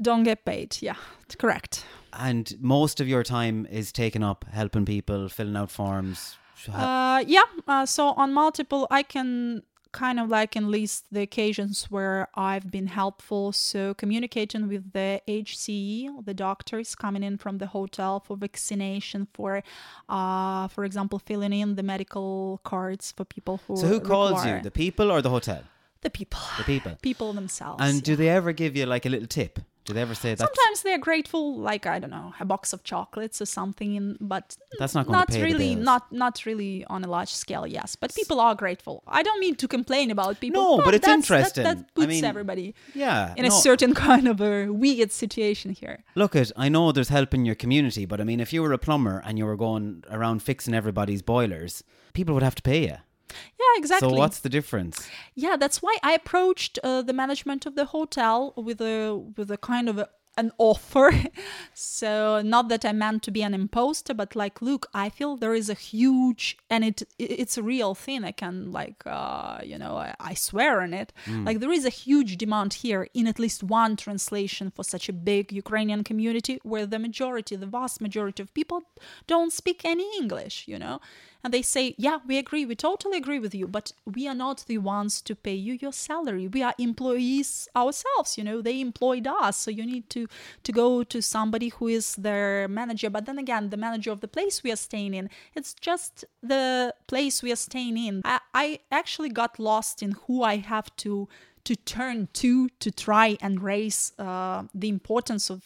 don't 0.00 0.24
get 0.24 0.44
paid. 0.44 0.76
Yeah, 0.80 0.96
correct. 1.38 1.84
And 2.18 2.54
most 2.60 3.00
of 3.00 3.06
your 3.08 3.22
time 3.22 3.66
is 3.70 3.92
taken 3.92 4.22
up 4.22 4.44
helping 4.50 4.84
people, 4.86 5.28
filling 5.28 5.56
out 5.56 5.70
forms. 5.70 6.36
Uh, 6.72 7.22
yeah. 7.26 7.42
Uh, 7.68 7.84
so 7.86 8.08
on 8.16 8.32
multiple, 8.32 8.86
I 8.90 9.02
can 9.02 9.62
kind 9.96 10.20
of 10.20 10.28
like 10.28 10.56
enlist 10.56 11.06
the 11.10 11.22
occasions 11.22 11.74
where 11.94 12.28
I've 12.34 12.70
been 12.70 12.88
helpful. 12.88 13.52
So 13.52 13.94
communicating 13.94 14.68
with 14.68 14.92
the 14.92 15.20
HSE, 15.26 16.24
the 16.24 16.34
doctors 16.34 16.94
coming 16.94 17.22
in 17.28 17.38
from 17.38 17.58
the 17.58 17.68
hotel 17.68 18.20
for 18.20 18.36
vaccination, 18.36 19.26
for, 19.34 19.62
uh, 20.08 20.68
for 20.68 20.84
example, 20.84 21.18
filling 21.18 21.52
in 21.52 21.76
the 21.76 21.82
medical 21.82 22.60
cards 22.62 23.12
for 23.16 23.24
people 23.24 23.60
who. 23.66 23.76
so 23.76 23.86
who 23.86 24.00
calls 24.00 24.32
require- 24.32 24.56
you, 24.58 24.62
the 24.62 24.70
people 24.70 25.10
or 25.10 25.20
the 25.22 25.30
hotel? 25.30 25.62
the 26.02 26.10
people? 26.10 26.40
The 26.58 26.64
people. 26.64 26.92
People 27.02 27.32
themselves. 27.32 27.82
And 27.82 28.02
do 28.02 28.14
they 28.16 28.28
ever 28.28 28.52
give 28.52 28.76
you 28.76 28.86
like 28.86 29.06
a 29.06 29.08
little 29.08 29.26
tip? 29.26 29.58
Do 29.86 29.92
they 29.94 30.02
ever 30.02 30.14
say 30.14 30.34
that? 30.34 30.38
Sometimes 30.38 30.82
they're 30.82 30.98
grateful, 30.98 31.56
like 31.56 31.86
I 31.86 31.98
don't 32.00 32.10
know, 32.10 32.34
a 32.40 32.44
box 32.44 32.72
of 32.72 32.82
chocolates 32.82 33.40
or 33.40 33.46
something, 33.46 34.16
but 34.20 34.56
That's 34.78 34.94
not 34.94 35.08
not 35.08 35.32
really, 35.32 35.76
not 35.76 36.10
not 36.12 36.44
really 36.44 36.84
on 36.86 37.04
a 37.04 37.08
large 37.08 37.32
scale. 37.32 37.66
Yes, 37.66 37.94
but 37.94 38.14
people 38.14 38.40
are 38.40 38.54
grateful. 38.54 39.04
I 39.06 39.22
don't 39.22 39.38
mean 39.40 39.54
to 39.56 39.68
complain 39.68 40.10
about 40.10 40.40
people. 40.40 40.62
No, 40.78 40.84
but 40.84 40.94
it's 40.94 41.06
interesting. 41.06 41.64
That, 41.64 41.78
that 41.78 41.94
puts 41.94 42.08
mean, 42.08 42.24
everybody 42.24 42.74
Yeah, 42.94 43.32
in 43.36 43.44
a 43.44 43.50
certain 43.50 43.94
kind 44.08 44.26
of 44.26 44.40
a 44.40 44.68
weird 44.70 45.12
situation 45.12 45.70
here. 45.70 46.04
Look, 46.16 46.34
at 46.34 46.50
I 46.56 46.68
know 46.68 46.90
there's 46.90 47.08
help 47.08 47.32
in 47.32 47.44
your 47.44 47.54
community, 47.54 48.06
but 48.06 48.20
I 48.20 48.24
mean, 48.24 48.40
if 48.40 48.52
you 48.52 48.62
were 48.62 48.72
a 48.72 48.78
plumber 48.78 49.22
and 49.24 49.38
you 49.38 49.46
were 49.46 49.56
going 49.56 50.02
around 50.10 50.42
fixing 50.42 50.74
everybody's 50.74 51.22
boilers, 51.22 51.84
people 52.12 52.34
would 52.34 52.42
have 52.42 52.56
to 52.56 52.62
pay 52.62 52.82
you. 52.88 52.96
Yeah, 53.30 53.78
exactly. 53.78 54.10
So 54.10 54.14
what's 54.14 54.40
the 54.40 54.48
difference? 54.48 55.08
Yeah, 55.34 55.56
that's 55.56 55.82
why 55.82 55.96
I 56.02 56.12
approached 56.12 56.78
uh, 56.82 57.02
the 57.02 57.12
management 57.12 57.66
of 57.66 57.74
the 57.74 57.86
hotel 57.86 58.52
with 58.56 58.80
a 58.80 59.16
with 59.36 59.50
a 59.50 59.56
kind 59.56 59.88
of 59.88 59.98
a, 59.98 60.08
an 60.36 60.52
offer. 60.58 61.12
so 61.74 62.42
not 62.42 62.68
that 62.68 62.84
I 62.84 62.92
meant 62.92 63.22
to 63.24 63.30
be 63.30 63.42
an 63.42 63.54
imposter, 63.54 64.14
but 64.14 64.36
like, 64.36 64.60
look, 64.60 64.86
I 64.94 65.08
feel 65.08 65.36
there 65.36 65.54
is 65.54 65.70
a 65.70 65.74
huge 65.74 66.58
and 66.68 66.84
it 66.84 67.02
it's 67.18 67.56
a 67.56 67.62
real 67.62 67.94
thing. 67.94 68.24
I 68.24 68.32
can 68.32 68.70
like 68.72 69.02
uh, 69.06 69.60
you 69.64 69.78
know 69.78 69.96
I, 69.96 70.14
I 70.20 70.34
swear 70.34 70.80
on 70.80 70.94
it. 70.94 71.12
Like 71.44 71.60
there 71.60 71.72
is 71.72 71.84
a 71.84 71.90
huge 71.90 72.36
demand 72.36 72.74
here 72.74 73.08
in 73.14 73.26
at 73.26 73.38
least 73.38 73.62
one 73.62 73.96
translation 73.96 74.70
for 74.70 74.84
such 74.84 75.08
a 75.08 75.12
big 75.12 75.52
Ukrainian 75.52 76.04
community 76.04 76.58
where 76.62 76.86
the 76.86 76.98
majority, 76.98 77.56
the 77.56 77.66
vast 77.66 78.00
majority 78.00 78.42
of 78.42 78.52
people 78.54 78.82
don't 79.26 79.52
speak 79.52 79.84
any 79.84 80.08
English. 80.18 80.68
You 80.68 80.78
know 80.78 81.00
and 81.42 81.52
they 81.52 81.62
say, 81.62 81.94
Yeah, 81.98 82.18
we 82.26 82.38
agree, 82.38 82.64
we 82.64 82.74
totally 82.74 83.18
agree 83.18 83.38
with 83.38 83.54
you, 83.54 83.66
but 83.66 83.92
we 84.04 84.26
are 84.28 84.34
not 84.34 84.64
the 84.66 84.78
ones 84.78 85.20
to 85.22 85.34
pay 85.34 85.54
you 85.54 85.74
your 85.74 85.92
salary. 85.92 86.48
We 86.48 86.62
are 86.62 86.74
employees 86.78 87.68
ourselves, 87.74 88.36
you 88.38 88.44
know, 88.44 88.60
they 88.60 88.80
employed 88.80 89.26
us. 89.26 89.56
So 89.56 89.70
you 89.70 89.86
need 89.86 90.08
to 90.10 90.28
to 90.64 90.72
go 90.72 91.02
to 91.04 91.22
somebody 91.22 91.68
who 91.68 91.88
is 91.88 92.16
their 92.16 92.68
manager. 92.68 93.10
But 93.10 93.26
then 93.26 93.38
again, 93.38 93.70
the 93.70 93.76
manager 93.76 94.10
of 94.10 94.20
the 94.20 94.28
place 94.28 94.62
we 94.62 94.72
are 94.72 94.76
staying 94.76 95.14
in, 95.14 95.30
it's 95.54 95.74
just 95.74 96.24
the 96.42 96.94
place 97.06 97.42
we 97.42 97.52
are 97.52 97.56
staying 97.56 97.96
in. 97.96 98.22
I, 98.24 98.40
I 98.54 98.78
actually 98.90 99.30
got 99.30 99.58
lost 99.58 100.02
in 100.02 100.12
who 100.26 100.42
I 100.42 100.56
have 100.56 100.94
to 100.96 101.28
to 101.68 101.74
turn 101.96 102.28
to 102.40 102.50
to 102.84 102.88
try 103.06 103.28
and 103.46 103.54
raise 103.72 104.00
uh, 104.18 104.62
the 104.82 104.88
importance 104.96 105.44
of 105.54 105.60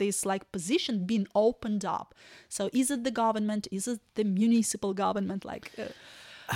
this 0.00 0.16
like 0.32 0.44
position 0.52 0.94
being 1.06 1.26
opened 1.34 1.84
up. 1.84 2.08
So 2.48 2.62
is 2.80 2.90
it 2.94 3.00
the 3.08 3.14
government? 3.24 3.62
Is 3.78 3.84
it 3.92 4.00
the 4.18 4.24
municipal 4.24 4.92
government? 5.04 5.44
Like 5.52 5.66
uh, 5.78 5.84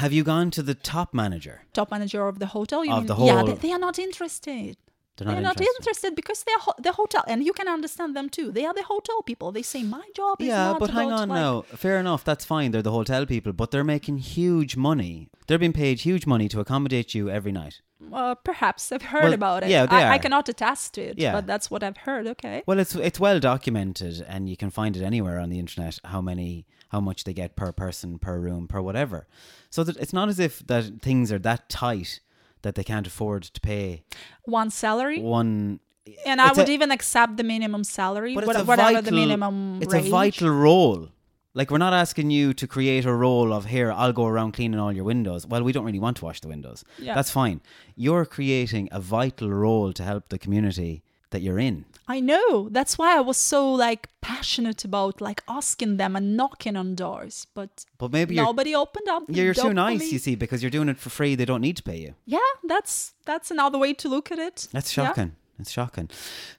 Have 0.02 0.12
you 0.16 0.24
gone 0.32 0.48
to 0.56 0.62
the 0.70 0.74
top 0.92 1.08
manager? 1.22 1.56
top 1.72 1.88
manager 1.90 2.22
of 2.32 2.36
the 2.42 2.46
hotel 2.56 2.80
you 2.84 2.92
Of 2.92 2.98
mean? 2.98 3.06
the 3.12 3.18
yeah 3.28 3.36
whole- 3.38 3.46
they, 3.48 3.54
they 3.64 3.72
are 3.76 3.84
not 3.88 3.98
interested 3.98 4.76
They're 5.24 5.34
not 5.34 5.34
They're 5.34 5.42
not 5.42 5.60
interested. 5.60 5.80
interested 5.80 6.14
because 6.16 6.42
they're 6.44 6.58
ho- 6.66 6.74
the 6.78 6.92
hotel, 6.92 7.24
and 7.26 7.44
you 7.44 7.52
can 7.52 7.68
understand 7.68 8.16
them 8.16 8.28
too. 8.28 8.50
They 8.52 8.64
are 8.64 8.74
the 8.74 8.82
hotel 8.84 9.22
people. 9.22 9.52
They 9.52 9.62
say 9.62 9.82
my 9.82 10.06
job 10.14 10.40
is 10.40 10.48
Yeah, 10.48 10.76
but 10.78 10.90
hang 10.90 11.12
on 11.12 11.28
like, 11.28 11.38
now. 11.42 11.62
Fair 11.76 11.98
enough, 11.98 12.22
that's 12.24 12.44
fine. 12.44 12.70
They're 12.72 12.82
the 12.90 12.90
hotel 13.00 13.26
people, 13.26 13.52
but 13.52 13.70
they're 13.70 13.84
making 13.84 14.18
huge 14.18 14.76
money. 14.76 15.28
They're 15.46 15.58
being 15.58 15.72
paid 15.72 16.00
huge 16.00 16.26
money 16.26 16.48
to 16.48 16.60
accommodate 16.60 17.14
you 17.14 17.28
every 17.30 17.52
night. 17.52 17.80
Uh, 18.12 18.34
perhaps 18.34 18.90
I've 18.92 19.02
heard 19.02 19.24
Well, 19.24 19.34
about 19.34 19.62
it. 19.62 19.68
yeah, 19.68 19.84
they 19.86 19.96
I, 19.96 20.14
I 20.14 20.18
cannot 20.18 20.48
attest 20.48 20.94
to 20.94 21.02
it, 21.02 21.18
Yeah. 21.18 21.32
but 21.32 21.46
that's 21.46 21.70
what 21.70 21.82
I've 21.82 21.98
heard. 21.98 22.26
Okay. 22.26 22.62
Well, 22.66 22.78
it's 22.78 22.94
it's 22.94 23.20
well 23.20 23.38
documented, 23.40 24.24
and 24.26 24.48
you 24.48 24.56
can 24.56 24.70
find 24.70 24.96
it 24.96 25.02
anywhere 25.02 25.38
on 25.38 25.50
the 25.50 25.58
internet. 25.58 25.98
How 26.04 26.20
many, 26.22 26.66
how 26.88 27.00
much 27.00 27.24
they 27.24 27.34
get 27.34 27.56
per 27.56 27.72
person, 27.72 28.18
per 28.18 28.38
room, 28.40 28.66
per 28.68 28.80
whatever. 28.80 29.26
So 29.68 29.84
that 29.84 29.96
it's 29.98 30.12
not 30.14 30.28
as 30.30 30.38
if 30.38 30.66
that 30.66 31.02
things 31.02 31.30
are 31.30 31.38
that 31.40 31.68
tight 31.68 32.20
that 32.62 32.74
they 32.74 32.84
can't 32.84 33.06
afford 33.06 33.42
to 33.44 33.60
pay 33.60 34.02
One 34.44 34.70
salary. 34.70 35.20
one. 35.20 35.80
And 36.26 36.40
I 36.40 36.52
would 36.52 36.68
a- 36.68 36.72
even 36.72 36.90
accept 36.90 37.36
the 37.36 37.44
minimum 37.44 37.84
salary, 37.84 38.34
But 38.34 38.46
what- 38.46 38.56
it's 38.56 38.62
a 38.64 38.66
whatever 38.66 38.88
vital, 38.88 39.02
the 39.02 39.12
minimum 39.12 39.80
It's 39.82 39.92
range. 39.92 40.06
a 40.06 40.10
vital 40.10 40.50
role. 40.50 41.08
Like 41.52 41.70
we're 41.72 41.78
not 41.78 41.92
asking 41.92 42.30
you 42.30 42.54
to 42.54 42.66
create 42.66 43.04
a 43.04 43.12
role 43.14 43.52
of 43.52 43.66
here. 43.66 43.90
I'll 43.92 44.12
go 44.12 44.26
around 44.26 44.52
cleaning 44.52 44.78
all 44.78 44.92
your 44.92 45.04
windows. 45.04 45.46
Well, 45.46 45.62
we 45.64 45.72
don't 45.72 45.84
really 45.84 45.98
want 45.98 46.16
to 46.18 46.24
wash 46.24 46.40
the 46.40 46.48
windows. 46.48 46.84
Yeah. 46.98 47.14
That's 47.14 47.30
fine. 47.30 47.60
You're 47.96 48.24
creating 48.24 48.88
a 48.92 49.00
vital 49.00 49.50
role 49.50 49.92
to 49.92 50.02
help 50.04 50.28
the 50.28 50.38
community 50.38 51.02
that 51.30 51.42
you're 51.42 51.58
in. 51.58 51.84
I 52.08 52.20
know. 52.20 52.68
That's 52.70 52.98
why 52.98 53.16
I 53.16 53.20
was 53.20 53.36
so 53.36 53.72
like 53.72 54.08
passionate 54.20 54.84
about 54.84 55.20
like 55.20 55.42
asking 55.48 55.96
them 55.96 56.16
and 56.16 56.36
knocking 56.36 56.76
on 56.76 56.94
doors, 56.94 57.46
but 57.54 57.84
But 57.98 58.10
maybe 58.12 58.34
nobody 58.34 58.74
opened 58.74 59.08
up. 59.08 59.24
Yeah, 59.28 59.44
you're 59.44 59.54
too 59.54 59.72
nice, 59.72 60.10
you 60.12 60.18
see, 60.18 60.34
because 60.34 60.62
you're 60.62 60.70
doing 60.70 60.88
it 60.88 60.98
for 60.98 61.10
free. 61.10 61.34
They 61.36 61.44
don't 61.44 61.60
need 61.60 61.76
to 61.76 61.82
pay 61.82 61.98
you. 61.98 62.14
Yeah, 62.26 62.38
that's 62.64 63.14
that's 63.24 63.50
another 63.50 63.78
way 63.78 63.92
to 63.94 64.08
look 64.08 64.32
at 64.32 64.38
it. 64.38 64.68
That's 64.72 64.96
Yeah. 64.96 65.06
shocking. 65.06 65.32
It's 65.60 65.70
shocking. 65.70 66.08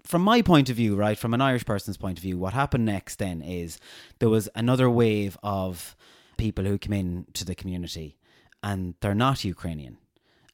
From 0.04 0.22
my 0.22 0.42
point 0.44 0.70
of 0.70 0.76
view, 0.76 0.96
right, 0.96 1.18
from 1.18 1.34
an 1.34 1.42
Irish 1.42 1.66
person's 1.66 1.98
point 1.98 2.20
of 2.20 2.22
view, 2.22 2.38
what 2.38 2.54
happened 2.54 2.86
next 2.86 3.18
then 3.18 3.42
is 3.42 3.80
there 4.20 4.30
was 4.30 4.48
another 4.56 4.90
wave 4.92 5.38
of 5.42 5.96
people 6.38 6.66
who 6.66 6.78
came 6.78 6.94
in 6.94 7.26
to 7.34 7.44
the 7.44 7.56
community 7.56 8.16
and 8.62 8.94
they're 9.02 9.16
not 9.16 9.44
Ukrainian. 9.44 9.98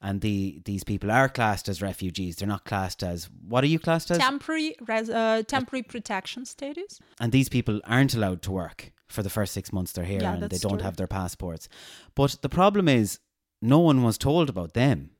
And 0.00 0.20
the 0.20 0.60
these 0.64 0.84
people 0.84 1.10
are 1.10 1.28
classed 1.28 1.68
as 1.68 1.82
refugees. 1.82 2.36
They're 2.36 2.46
not 2.48 2.64
classed 2.64 3.02
as 3.02 3.28
what 3.48 3.64
are 3.64 3.66
you 3.66 3.80
classed 3.80 4.10
as? 4.12 4.18
Temporary 4.18 4.76
res- 4.86 5.10
uh, 5.10 5.42
temporary 5.46 5.82
protection 5.82 6.44
status. 6.44 7.00
and 7.20 7.32
these 7.32 7.48
people 7.48 7.80
aren't 7.84 8.14
allowed 8.14 8.42
to 8.42 8.52
work 8.52 8.92
for 9.08 9.22
the 9.24 9.30
first 9.30 9.52
six 9.54 9.72
months 9.72 9.92
they're 9.92 10.04
here 10.04 10.20
Yeah, 10.20 10.34
and 10.34 10.42
they 10.50 10.58
don't 10.58 10.74
true. 10.78 10.82
have 10.84 10.96
their 10.96 11.08
passports. 11.08 11.68
But 12.14 12.36
the 12.42 12.48
problem 12.48 12.86
is 12.88 13.18
no 13.60 13.80
one 13.80 14.02
was 14.04 14.18
told 14.18 14.48
about 14.48 14.74
them. 14.74 15.10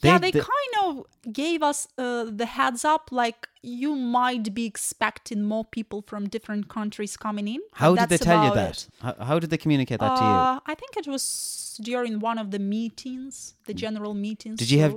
Yeah, 0.00 0.18
they 0.18 0.32
kind 0.32 0.74
of 0.82 1.06
gave 1.32 1.62
us 1.62 1.86
uh, 1.98 2.24
the 2.24 2.46
heads 2.46 2.84
up, 2.84 3.10
like 3.12 3.48
you 3.62 3.94
might 3.94 4.54
be 4.54 4.64
expecting 4.66 5.42
more 5.42 5.64
people 5.64 6.02
from 6.02 6.28
different 6.28 6.68
countries 6.68 7.16
coming 7.16 7.46
in. 7.48 7.60
How 7.74 7.94
did 7.94 8.08
they 8.08 8.18
tell 8.18 8.44
you 8.44 8.54
that? 8.54 8.86
How, 9.00 9.14
how 9.20 9.38
did 9.38 9.50
they 9.50 9.58
communicate 9.58 10.00
that 10.00 10.16
to 10.16 10.24
you? 10.24 10.30
Uh, 10.30 10.60
I 10.66 10.74
think 10.74 10.96
it 10.96 11.06
was 11.06 11.78
during 11.82 12.20
one 12.20 12.38
of 12.38 12.50
the 12.50 12.58
meetings, 12.58 13.54
the 13.66 13.74
general 13.74 14.14
meetings. 14.14 14.58
Did 14.58 14.70
you 14.70 14.80
have 14.80 14.94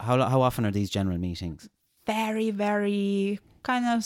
how 0.00 0.28
how 0.28 0.40
often 0.40 0.66
are 0.66 0.72
these 0.72 0.90
general 0.90 1.18
meetings? 1.18 1.68
very, 2.06 2.50
very 2.50 3.38
kind 3.62 3.86
of 3.86 4.04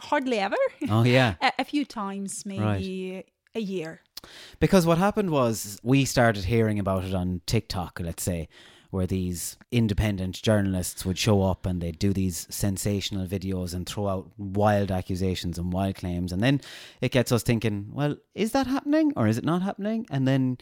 hardly 0.00 0.38
ever? 0.38 0.56
Oh 0.90 1.04
yeah. 1.04 1.34
a, 1.40 1.52
a 1.60 1.64
few 1.64 1.84
times, 1.84 2.44
maybe 2.44 3.24
a 3.54 3.60
year. 3.60 4.00
Because 4.58 4.86
what 4.86 4.98
happened 4.98 5.30
was 5.30 5.78
we 5.82 6.04
started 6.04 6.44
hearing 6.44 6.78
about 6.78 7.04
it 7.04 7.14
on 7.14 7.40
TikTok, 7.46 8.00
let's 8.02 8.22
say, 8.22 8.48
where 8.90 9.06
these 9.06 9.56
independent 9.70 10.40
journalists 10.42 11.04
would 11.04 11.18
show 11.18 11.42
up 11.42 11.66
and 11.66 11.80
they'd 11.80 11.98
do 11.98 12.12
these 12.12 12.46
sensational 12.50 13.26
videos 13.26 13.74
and 13.74 13.86
throw 13.86 14.08
out 14.08 14.30
wild 14.38 14.90
accusations 14.90 15.58
and 15.58 15.72
wild 15.72 15.94
claims. 15.94 16.32
And 16.32 16.42
then 16.42 16.60
it 17.00 17.12
gets 17.12 17.30
us 17.30 17.42
thinking, 17.42 17.90
well, 17.92 18.16
is 18.34 18.52
that 18.52 18.66
happening 18.66 19.12
or 19.16 19.26
is 19.26 19.36
it 19.36 19.44
not 19.44 19.62
happening? 19.62 20.06
And 20.10 20.26
then 20.26 20.58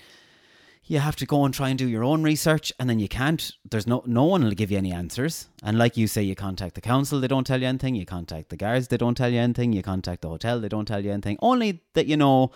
you 0.86 1.00
have 1.00 1.16
to 1.16 1.26
go 1.26 1.44
and 1.44 1.52
try 1.52 1.68
and 1.68 1.78
do 1.78 1.88
your 1.88 2.04
own 2.04 2.22
research 2.22 2.72
and 2.78 2.88
then 2.88 2.98
you 2.98 3.08
can't 3.08 3.52
there's 3.68 3.86
no 3.86 4.02
no 4.06 4.24
one 4.24 4.44
will 4.44 4.52
give 4.52 4.70
you 4.70 4.78
any 4.78 4.92
answers 4.92 5.48
and 5.62 5.76
like 5.78 5.96
you 5.96 6.06
say 6.06 6.22
you 6.22 6.36
contact 6.36 6.76
the 6.76 6.80
council 6.80 7.20
they 7.20 7.26
don't 7.26 7.46
tell 7.46 7.60
you 7.60 7.66
anything 7.66 7.96
you 7.96 8.06
contact 8.06 8.50
the 8.50 8.56
guards 8.56 8.86
they 8.88 8.96
don't 8.96 9.16
tell 9.16 9.32
you 9.32 9.40
anything 9.40 9.72
you 9.72 9.82
contact 9.82 10.22
the 10.22 10.28
hotel 10.28 10.60
they 10.60 10.68
don't 10.68 10.86
tell 10.86 11.04
you 11.04 11.10
anything 11.10 11.36
only 11.42 11.82
that 11.94 12.06
you 12.06 12.16
know 12.16 12.52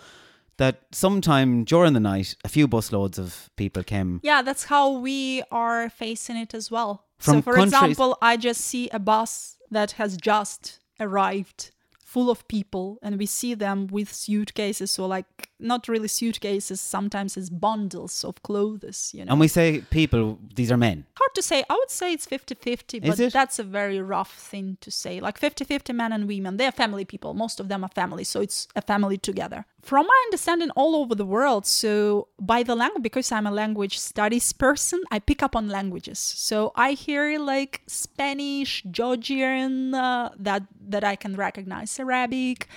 that 0.61 0.75
sometime 0.91 1.63
during 1.63 1.93
the 1.93 1.99
night 1.99 2.35
a 2.45 2.49
few 2.49 2.67
busloads 2.67 3.17
of 3.17 3.49
people 3.55 3.83
came 3.83 4.19
Yeah, 4.23 4.43
that's 4.43 4.65
how 4.65 4.91
we 5.07 5.41
are 5.51 5.89
facing 5.89 6.37
it 6.37 6.53
as 6.53 6.69
well. 6.69 6.91
From 7.17 7.35
so, 7.37 7.41
for 7.41 7.55
countries- 7.55 7.73
example, 7.73 8.17
I 8.21 8.37
just 8.37 8.61
see 8.61 8.87
a 8.89 8.99
bus 8.99 9.57
that 9.71 9.91
has 9.93 10.17
just 10.17 10.79
arrived 10.99 11.71
full 12.11 12.29
of 12.29 12.45
people 12.49 12.99
and 13.01 13.17
we 13.17 13.25
see 13.25 13.53
them 13.53 13.87
with 13.87 14.11
suitcases 14.11 14.99
or 14.99 15.07
like 15.07 15.47
not 15.59 15.87
really 15.87 16.09
suitcases 16.09 16.81
sometimes 16.81 17.37
it's 17.37 17.49
bundles 17.49 18.25
of 18.25 18.43
clothes 18.43 19.11
you 19.13 19.23
know? 19.23 19.31
and 19.31 19.39
we 19.39 19.47
say 19.47 19.81
people 19.91 20.37
these 20.55 20.69
are 20.73 20.81
men. 20.89 21.05
Hard 21.15 21.33
to 21.35 21.41
say. 21.41 21.63
I 21.69 21.73
would 21.73 21.89
say 21.89 22.11
it's 22.11 22.27
50-50 22.27 23.07
but 23.07 23.31
that's 23.31 23.59
a 23.59 23.63
very 23.63 24.01
rough 24.01 24.33
thing 24.33 24.77
to 24.81 24.91
say. 24.91 25.21
Like 25.21 25.39
50-50 25.39 25.95
men 25.95 26.11
and 26.11 26.27
women 26.27 26.57
they're 26.57 26.73
family 26.73 27.05
people. 27.05 27.33
Most 27.33 27.61
of 27.61 27.69
them 27.69 27.81
are 27.85 27.93
family 28.01 28.25
so 28.25 28.41
it's 28.41 28.67
a 28.75 28.81
family 28.81 29.17
together. 29.17 29.65
From 29.81 30.05
my 30.05 30.19
understanding 30.27 30.69
all 30.71 30.97
over 30.97 31.15
the 31.15 31.25
world 31.25 31.65
so 31.65 32.27
by 32.39 32.61
the 32.61 32.75
language 32.75 33.03
because 33.03 33.31
i'm 33.31 33.47
a 33.47 33.55
language 33.63 33.97
studies 33.97 34.51
person 34.51 34.99
i 35.11 35.17
pick 35.19 35.41
up 35.41 35.55
on 35.55 35.69
languages. 35.69 36.19
So 36.19 36.73
i 36.75 36.91
hear 36.91 37.39
like 37.39 37.73
spanish 37.87 38.83
georgian 38.91 39.93
uh, 39.93 40.29
that 40.37 40.63
that 40.93 41.03
i 41.05 41.15
can 41.15 41.35
recognize 41.47 42.00
arabic 42.01 42.67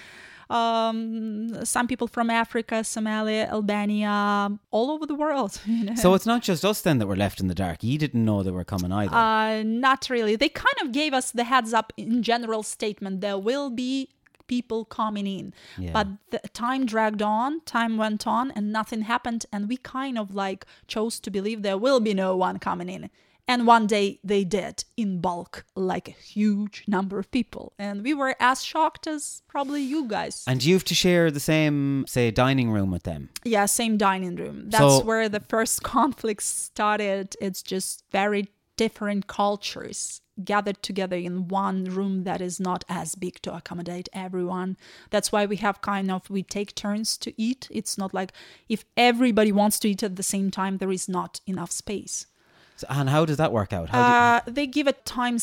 um, 0.51 1.65
some 1.65 1.87
people 1.89 2.07
from 2.07 2.29
Africa, 2.29 2.77
Somalia, 2.77 3.49
Albania, 3.51 4.59
all 4.71 4.91
over 4.91 5.07
the 5.07 5.15
world. 5.15 5.61
You 5.67 5.85
know? 5.85 5.95
so 5.95 6.15
it's 6.15 6.27
not 6.27 6.43
just 6.43 6.65
us 6.65 6.83
then 6.83 6.99
that 6.99 7.07
were 7.07 7.17
left 7.17 7.41
in 7.41 7.49
the 7.49 7.55
dark 7.55 7.83
you 7.83 7.99
didn't 7.99 8.25
know 8.25 8.43
they 8.43 8.51
were 8.51 8.65
coming 8.65 8.93
either 8.93 9.15
Uh, 9.15 9.63
not 9.63 10.09
really. 10.11 10.37
They 10.37 10.51
kind 10.51 10.79
of 10.83 10.93
gave 10.93 11.13
us 11.15 11.31
the 11.33 11.45
heads 11.45 11.73
up 11.73 11.93
in 11.97 12.23
general 12.23 12.63
statement. 12.63 13.21
There 13.21 13.39
will 13.39 13.71
be 13.71 14.11
people 14.47 14.85
coming 14.85 15.27
in, 15.27 15.55
Yeah. 15.79 15.93
but 15.93 16.07
the 16.31 16.41
time 16.51 16.85
dragged 16.85 17.23
on, 17.23 17.61
time 17.79 17.97
went 17.97 18.27
on, 18.27 18.51
and 18.57 18.71
nothing 18.81 19.03
happened. 19.03 19.47
And 19.53 19.69
we 19.71 19.77
kind 19.79 20.19
of 20.19 20.35
like 20.35 20.67
chose 20.87 21.19
to 21.21 21.31
believe 21.31 21.63
there 21.63 21.79
will 21.79 22.01
be 22.01 22.13
no 22.15 22.37
one 22.37 22.59
coming 22.59 22.91
in. 22.97 23.09
And 23.47 23.67
one 23.67 23.87
day 23.87 24.21
they 24.25 24.43
did 24.45 24.85
in 24.97 25.21
bulk, 25.21 25.67
like 25.77 26.09
a 26.09 26.13
huge 26.13 26.85
number 26.87 27.19
of 27.19 27.31
people. 27.31 27.75
And 27.79 28.03
we 28.03 28.15
were 28.15 28.35
as 28.41 28.65
shocked 28.65 29.07
as 29.07 29.43
probably 29.49 29.83
you 29.83 30.09
guys. 30.09 30.45
and 30.47 30.65
you 30.65 30.73
have 30.75 30.85
to 30.85 30.95
share 30.95 31.31
the 31.31 31.41
same 31.41 32.05
say 32.09 32.31
dining 32.31 32.71
room 32.71 32.91
with 32.91 33.03
them 33.03 33.29
Yeah, 33.45 33.67
same 33.67 33.97
dining 33.99 34.37
room. 34.37 34.71
That's 34.71 34.79
So- 34.99 35.05
where 35.05 35.29
the 35.29 35.41
first 35.41 35.83
conflicts 35.97 36.47
started. 36.47 37.37
It's 37.41 37.63
just 37.63 38.05
very 38.11 38.49
different 38.77 39.27
cultures 39.27 40.21
gathered 40.43 40.83
together 40.83 41.17
in 41.17 41.47
one 41.47 41.85
room 41.85 42.25
that 42.25 42.41
is 42.41 42.59
not 42.59 42.83
as 42.89 43.15
big 43.15 43.41
to 43.43 43.55
accommodate 43.55 44.09
everyone. 44.13 44.77
That's 45.11 45.31
why 45.31 45.47
we 45.47 45.57
have 45.57 45.81
kind 45.81 46.11
of 46.11 46.29
we 46.29 46.43
take 46.43 46.75
turns 46.75 47.17
to 47.19 47.31
eat. 47.41 47.69
It's 47.71 47.97
not 47.97 48.13
like 48.13 48.33
if 48.69 48.85
everybody 48.97 49.53
wants 49.53 49.79
to 49.81 49.89
eat 49.91 50.03
at 50.03 50.17
the 50.17 50.25
same 50.25 50.51
time, 50.51 50.79
there 50.79 50.91
is 50.91 51.09
not 51.09 51.41
enough 51.47 51.71
space. 51.71 52.27
So, 52.77 52.87
and 52.91 53.09
how 53.09 53.25
does 53.25 53.37
that 53.37 53.53
work 53.53 53.73
out 53.73 53.89
how 53.91 53.99
do 54.03 54.13
Uh, 54.51 54.53
they 54.53 54.67
give 54.67 54.87
a 54.89 54.93
time 54.93 55.39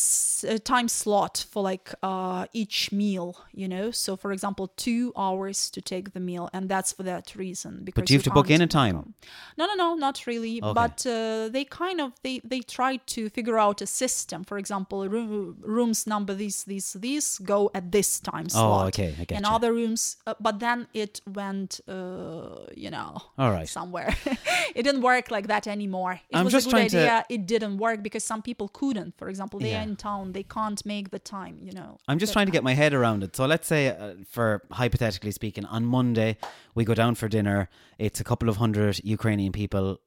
a 0.48 0.60
time 0.60 0.88
slot 0.90 1.45
for 1.52 1.62
like 1.64 1.94
uh, 2.03 2.45
each 2.53 2.91
meal, 2.91 3.38
you 3.53 3.68
know. 3.68 3.91
So, 3.91 4.16
for 4.18 4.32
example, 4.32 4.68
two 4.76 5.12
hours 5.16 5.70
to 5.72 5.82
take 5.82 6.12
the 6.14 6.20
meal, 6.20 6.49
and 6.53 6.68
that's 6.70 6.91
for 6.91 7.03
that 7.03 7.36
reason. 7.36 7.82
Because 7.84 8.02
but 8.02 8.10
you 8.10 8.18
have 8.18 8.24
to 8.24 8.32
book 8.32 8.49
in 8.49 8.62
a 8.62 8.68
time 8.68 9.14
no, 9.58 9.66
no, 9.66 9.76
no, 9.76 9.95
not 9.95 10.26
really. 10.28 10.62
Okay. 10.62 10.74
But 10.74 11.06
uh, 11.06 11.49
they 11.49 11.66
kind 11.66 12.02
of 12.02 12.12
they 12.24 12.41
they 12.44 12.60
try 12.62 12.98
to 13.16 13.30
figure 13.30 13.58
out 13.58 13.82
a 13.82 13.88
system. 13.88 14.44
For 14.44 14.58
example, 14.58 15.08
room, 15.08 15.58
rooms 15.62 16.06
number 16.08 16.34
these 16.34 16.64
these 16.66 16.94
these 16.99 17.38
go 17.40 17.70
at 17.74 17.91
this 17.91 18.20
time 18.20 18.49
slot. 18.49 18.84
Oh, 18.84 18.88
okay, 18.88 19.16
I 19.20 19.24
get 19.26 19.38
And 19.38 19.45
getcha. 19.45 19.56
other 19.56 19.72
rooms, 19.74 20.18
uh, 20.28 20.34
but 20.40 20.60
then 20.60 20.88
it 20.94 21.22
went, 21.26 21.80
uh, 21.88 22.66
you 22.76 22.90
know, 22.90 23.22
All 23.38 23.52
right. 23.52 23.68
somewhere. 23.70 24.16
it 24.76 24.84
didn't 24.84 25.02
work 25.02 25.32
like 25.32 25.48
that 25.48 25.68
anymore. 25.68 26.14
It 26.30 26.36
I'm 26.38 26.45
was 26.45 26.53
just 26.53 26.68
a 26.68 26.70
good 26.70 26.76
trying 26.76 26.90
to- 26.90 27.20
It 27.30 27.45
didn't 27.45 27.77
work 27.77 28.03
because 28.03 28.23
some 28.23 28.41
people 28.41 28.68
couldn't. 28.68 29.18
For 29.18 29.30
example, 29.30 29.60
they 29.60 29.76
are 29.76 29.81
in 29.84 29.95
town, 29.95 30.34
they 30.34 30.43
can't 30.43 30.84
make 30.85 31.11
the 31.11 31.19
time. 31.19 31.57
You 31.61 31.73
know. 31.73 31.98
I'm 32.07 32.19
just 32.19 32.34
trying 32.34 32.45
to 32.48 32.52
get 32.52 32.64
my 32.64 32.73
head 32.73 32.93
around 32.93 33.23
it. 33.23 33.35
So 33.35 33.45
let's 33.45 33.68
say, 33.68 33.89
uh, 33.89 34.15
for 34.30 34.64
hypothetically 34.72 35.31
speaking, 35.31 35.65
on 35.65 35.85
Monday 35.85 36.38
we 36.76 36.85
go 36.85 36.93
down 36.93 37.15
for 37.15 37.27
dinner. 37.27 37.69
It's 37.98 38.19
a 38.19 38.23
couple 38.23 38.49
of 38.49 38.57
hundred 38.57 38.99
Ukrainian 39.03 39.52
people 39.52 39.99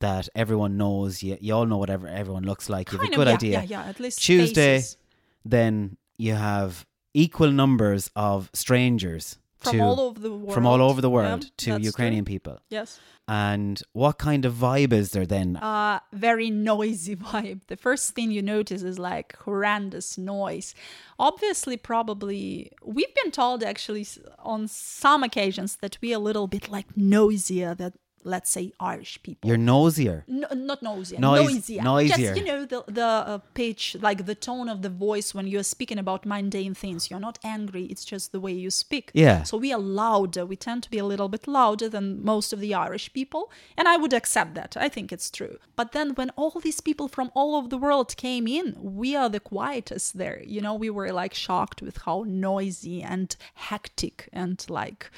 that 0.00 0.28
everyone 0.34 0.76
knows. 0.76 1.22
You, 1.22 1.36
you 1.40 1.54
all 1.54 1.66
know 1.66 1.76
whatever 1.78 2.06
everyone 2.08 2.44
looks 2.44 2.68
like. 2.68 2.90
You 2.92 2.98
have 2.98 3.10
Kind 3.10 3.14
a 3.14 3.20
of, 3.32 3.38
good 3.40 3.48
yeah, 3.48 3.58
idea. 3.58 3.62
yeah, 3.68 3.84
yeah, 3.84 3.90
at 3.90 4.00
least 4.00 4.22
Tuesday, 4.22 4.76
faces. 4.78 4.96
then 5.44 5.96
you 6.16 6.34
have 6.34 6.86
equal 7.14 7.50
numbers 7.50 8.10
of 8.16 8.50
strangers 8.54 9.38
From 9.62 9.72
to, 9.78 9.80
all 9.80 10.00
over 10.00 10.18
the 10.20 10.30
world, 10.32 10.54
from 10.54 10.66
all 10.66 10.80
over 10.82 11.00
the 11.00 11.08
Yeah, 11.10 11.14
world 11.14 11.50
to 11.58 11.80
Ukrainian 11.80 12.24
true. 12.24 12.34
people. 12.34 12.58
Yes. 12.68 12.98
And 13.28 13.80
what 13.92 14.18
kind 14.18 14.44
of 14.44 14.52
vibe 14.54 14.92
is 14.92 15.12
there 15.12 15.26
then? 15.26 15.56
uh, 15.56 16.00
very 16.12 16.50
noisy 16.50 17.14
vibe. 17.30 17.60
The 17.68 17.76
first 17.76 18.14
thing 18.14 18.30
you 18.32 18.42
notice 18.42 18.82
is 18.82 18.98
like 18.98 19.28
horrendous 19.44 20.18
noise. 20.18 20.74
Obviously, 21.18 21.76
probably 21.76 22.72
we've 22.94 23.14
been 23.22 23.30
told 23.30 23.62
actually 23.62 24.06
on 24.40 24.66
some 24.68 25.22
occasions 25.22 25.76
that 25.82 25.98
we 26.02 26.12
are 26.12 26.16
a 26.16 26.26
little 26.28 26.48
bit 26.48 26.68
like 26.76 26.88
noisier 26.96 27.74
than 27.74 27.92
let's 28.24 28.50
say 28.50 28.72
Irish 28.80 29.22
people. 29.22 29.48
You're 29.48 29.56
nosier. 29.58 30.24
No, 30.26 30.48
not 30.54 30.82
nosier. 30.82 31.18
Noise- 31.18 31.52
noisier. 31.52 31.82
noisier. 31.82 32.16
Just 32.16 32.36
you 32.36 32.44
know 32.44 32.64
the 32.64 32.84
the 32.86 33.04
uh, 33.04 33.38
pitch, 33.54 33.96
like 34.00 34.26
the 34.26 34.34
tone 34.34 34.68
of 34.68 34.82
the 34.82 34.88
voice 34.88 35.34
when 35.34 35.46
you're 35.46 35.62
speaking 35.62 35.98
about 35.98 36.24
mundane 36.26 36.74
things. 36.74 37.10
You're 37.10 37.20
not 37.20 37.38
angry. 37.44 37.84
It's 37.84 38.04
just 38.04 38.32
the 38.32 38.40
way 38.40 38.52
you 38.52 38.70
speak. 38.70 39.10
Yeah. 39.14 39.42
So 39.42 39.56
we 39.56 39.72
are 39.72 39.80
louder. 39.80 40.44
We 40.46 40.56
tend 40.56 40.82
to 40.84 40.90
be 40.90 40.98
a 40.98 41.04
little 41.04 41.28
bit 41.28 41.46
louder 41.46 41.88
than 41.88 42.24
most 42.24 42.52
of 42.52 42.60
the 42.60 42.74
Irish 42.74 43.12
people, 43.12 43.50
and 43.76 43.88
I 43.88 43.96
would 43.96 44.12
accept 44.12 44.54
that. 44.54 44.76
I 44.76 44.88
think 44.88 45.12
it's 45.12 45.30
true. 45.30 45.58
But 45.76 45.92
then 45.92 46.14
when 46.14 46.30
all 46.30 46.58
these 46.60 46.80
people 46.80 47.08
from 47.08 47.30
all 47.34 47.56
over 47.56 47.68
the 47.68 47.78
world 47.78 48.16
came 48.16 48.46
in, 48.46 48.76
we 48.78 49.16
are 49.16 49.28
the 49.28 49.40
quietest 49.40 50.18
there. 50.18 50.42
You 50.44 50.60
know, 50.60 50.74
we 50.74 50.90
were 50.90 51.12
like 51.12 51.34
shocked 51.34 51.82
with 51.82 51.98
how 51.98 52.24
noisy 52.26 53.02
and 53.02 53.34
hectic 53.54 54.28
and 54.32 54.64
like 54.68 55.10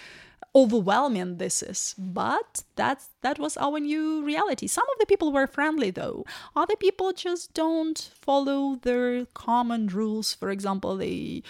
overwhelming 0.54 1.36
this 1.38 1.62
is 1.62 1.94
but 1.98 2.62
that's 2.76 3.10
that 3.22 3.38
was 3.38 3.56
our 3.56 3.80
new 3.80 4.24
reality. 4.24 4.66
Some 4.66 4.86
of 4.92 4.98
the 4.98 5.06
people 5.06 5.32
were 5.32 5.46
friendly 5.46 5.90
though. 5.90 6.24
Other 6.54 6.76
people 6.76 7.12
just 7.12 7.54
don't 7.54 7.98
follow 8.20 8.76
their 8.82 9.26
common 9.26 9.86
rules. 9.88 10.34
For 10.34 10.50
example 10.50 10.96
they 10.96 11.42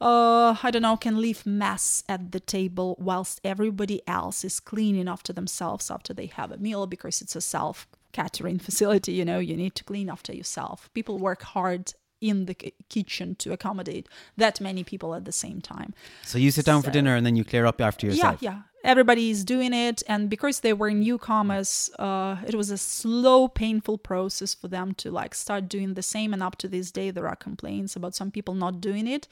uh 0.00 0.56
i 0.62 0.70
don't 0.72 0.82
know 0.82 0.96
can 0.96 1.20
leave 1.20 1.46
mess 1.46 2.02
at 2.08 2.32
the 2.32 2.40
table 2.40 2.96
whilst 2.98 3.40
everybody 3.44 4.02
else 4.08 4.44
is 4.44 4.58
cleaning 4.58 5.06
after 5.06 5.32
themselves 5.32 5.88
after 5.88 6.12
they 6.12 6.26
have 6.26 6.50
a 6.50 6.58
meal 6.58 6.84
because 6.88 7.22
it's 7.22 7.36
a 7.36 7.40
self 7.40 7.86
catering 8.12 8.58
facility 8.68 9.12
you 9.12 9.24
know 9.24 9.38
you 9.38 9.56
need 9.56 9.74
to 9.76 9.84
clean 9.84 10.10
after 10.10 10.34
yourself. 10.34 10.90
People 10.94 11.18
work 11.18 11.42
hard 11.42 11.94
in 12.30 12.36
the 12.48 12.54
ki- 12.62 12.74
kitchen 12.94 13.28
to 13.42 13.46
accommodate 13.56 14.04
that 14.42 14.54
many 14.68 14.82
people 14.92 15.10
at 15.18 15.24
the 15.30 15.36
same 15.44 15.58
time 15.74 15.90
So 16.30 16.36
you 16.44 16.50
sit 16.58 16.64
down 16.70 16.80
for 16.84 16.90
dinner 16.98 17.14
and 17.16 17.24
then 17.26 17.36
you 17.38 17.44
clear 17.52 17.64
up 17.70 17.78
after 17.88 18.02
yourself. 18.08 18.38
yeah, 18.42 18.50
yeah. 18.52 18.60
Everybody 18.94 19.24
is 19.34 19.40
doing 19.54 19.72
it, 19.88 19.98
and 20.12 20.22
because 20.34 20.56
they 20.60 20.74
were 20.80 20.90
newcomers, 21.06 21.72
uh, 21.98 22.36
it 22.50 22.54
was 22.60 22.70
a 22.70 22.76
slow, 23.00 23.48
painful 23.48 23.96
process 24.10 24.52
for 24.60 24.68
them 24.76 24.88
to 25.02 25.06
like 25.20 25.32
start 25.44 25.62
doing 25.76 25.90
the 25.94 26.06
same. 26.14 26.30
And 26.34 26.42
up 26.48 26.56
to 26.62 26.68
this 26.68 26.88
day, 26.98 27.08
there 27.10 27.26
are 27.32 27.38
complaints 27.48 27.96
about 27.98 28.14
some 28.20 28.30
people 28.36 28.54
not 28.64 28.74
doing 28.88 29.06
it. 29.16 29.24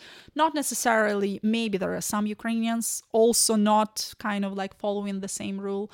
Not 0.43 0.51
necessarily. 0.55 1.33
Maybe 1.59 1.77
there 1.83 1.95
are 1.95 2.01
some 2.15 2.25
Ukrainians 2.37 2.87
also 3.21 3.53
not 3.73 3.93
kind 4.29 4.43
of 4.47 4.53
like 4.63 4.73
following 4.85 5.17
the 5.21 5.29
same 5.41 5.57
rule. 5.69 5.87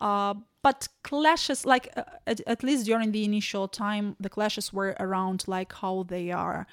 Uh, 0.00 0.34
but 0.62 0.88
clashes, 1.02 1.64
like 1.64 1.92
uh, 1.96 2.02
at, 2.26 2.40
at 2.46 2.62
least 2.62 2.86
during 2.86 3.12
the 3.12 3.24
initial 3.24 3.68
time, 3.68 4.16
the 4.20 4.28
clashes 4.28 4.72
were 4.72 4.96
around 4.98 5.44
like 5.46 5.72
how 5.72 6.04
they 6.04 6.30
are 6.30 6.66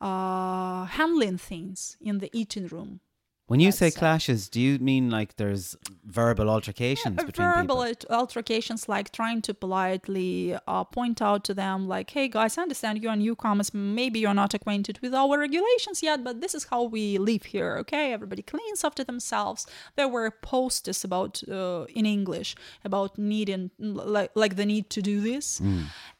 uh, 0.00 0.84
handling 0.84 1.38
things 1.38 1.96
in 2.00 2.18
the 2.18 2.30
eating 2.32 2.66
room 2.66 3.00
When 3.46 3.60
you 3.60 3.72
say 3.72 3.90
clashes, 3.90 4.48
do 4.48 4.58
you 4.58 4.78
mean 4.78 5.10
like 5.10 5.36
there's 5.36 5.76
verbal 6.02 6.48
altercations 6.48 7.18
Uh, 7.18 7.24
between 7.26 7.46
verbal 7.48 7.76
people? 7.76 7.82
alt- 7.82 8.04
altercations 8.10 8.88
like 8.88 9.12
trying 9.12 9.42
to 9.42 9.52
politely 9.52 10.56
uh, 10.66 10.84
point 10.84 11.20
out 11.20 11.44
to 11.44 11.54
them 11.54 11.86
like 11.86 12.10
hey 12.10 12.26
guys 12.28 12.56
i 12.58 12.62
understand 12.62 13.02
you're 13.02 13.16
newcomers. 13.16 13.74
Maybe 13.74 14.18
you're 14.20 14.40
not 14.44 14.54
acquainted 14.54 14.98
with 15.02 15.12
our 15.14 15.38
regulations 15.38 16.02
yet 16.02 16.24
but 16.24 16.40
this 16.40 16.54
is 16.54 16.64
how 16.70 16.84
we 16.84 17.18
live 17.18 17.44
here 17.54 17.76
okay? 17.80 18.12
Everybody 18.14 18.42
cleans 18.42 18.82
after 18.82 19.04
themselves. 19.04 19.66
There 19.96 20.08
were 20.08 20.30
posters 20.30 21.04
about 21.04 21.42
uh, 21.48 21.84
in 21.98 22.06
english 22.06 22.56
about 22.84 23.18
needing 23.18 23.70
like, 23.78 24.30
like 24.34 24.54
the 24.56 24.64
need 24.66 24.88
to 24.90 25.02
do 25.02 25.20
this. 25.20 25.60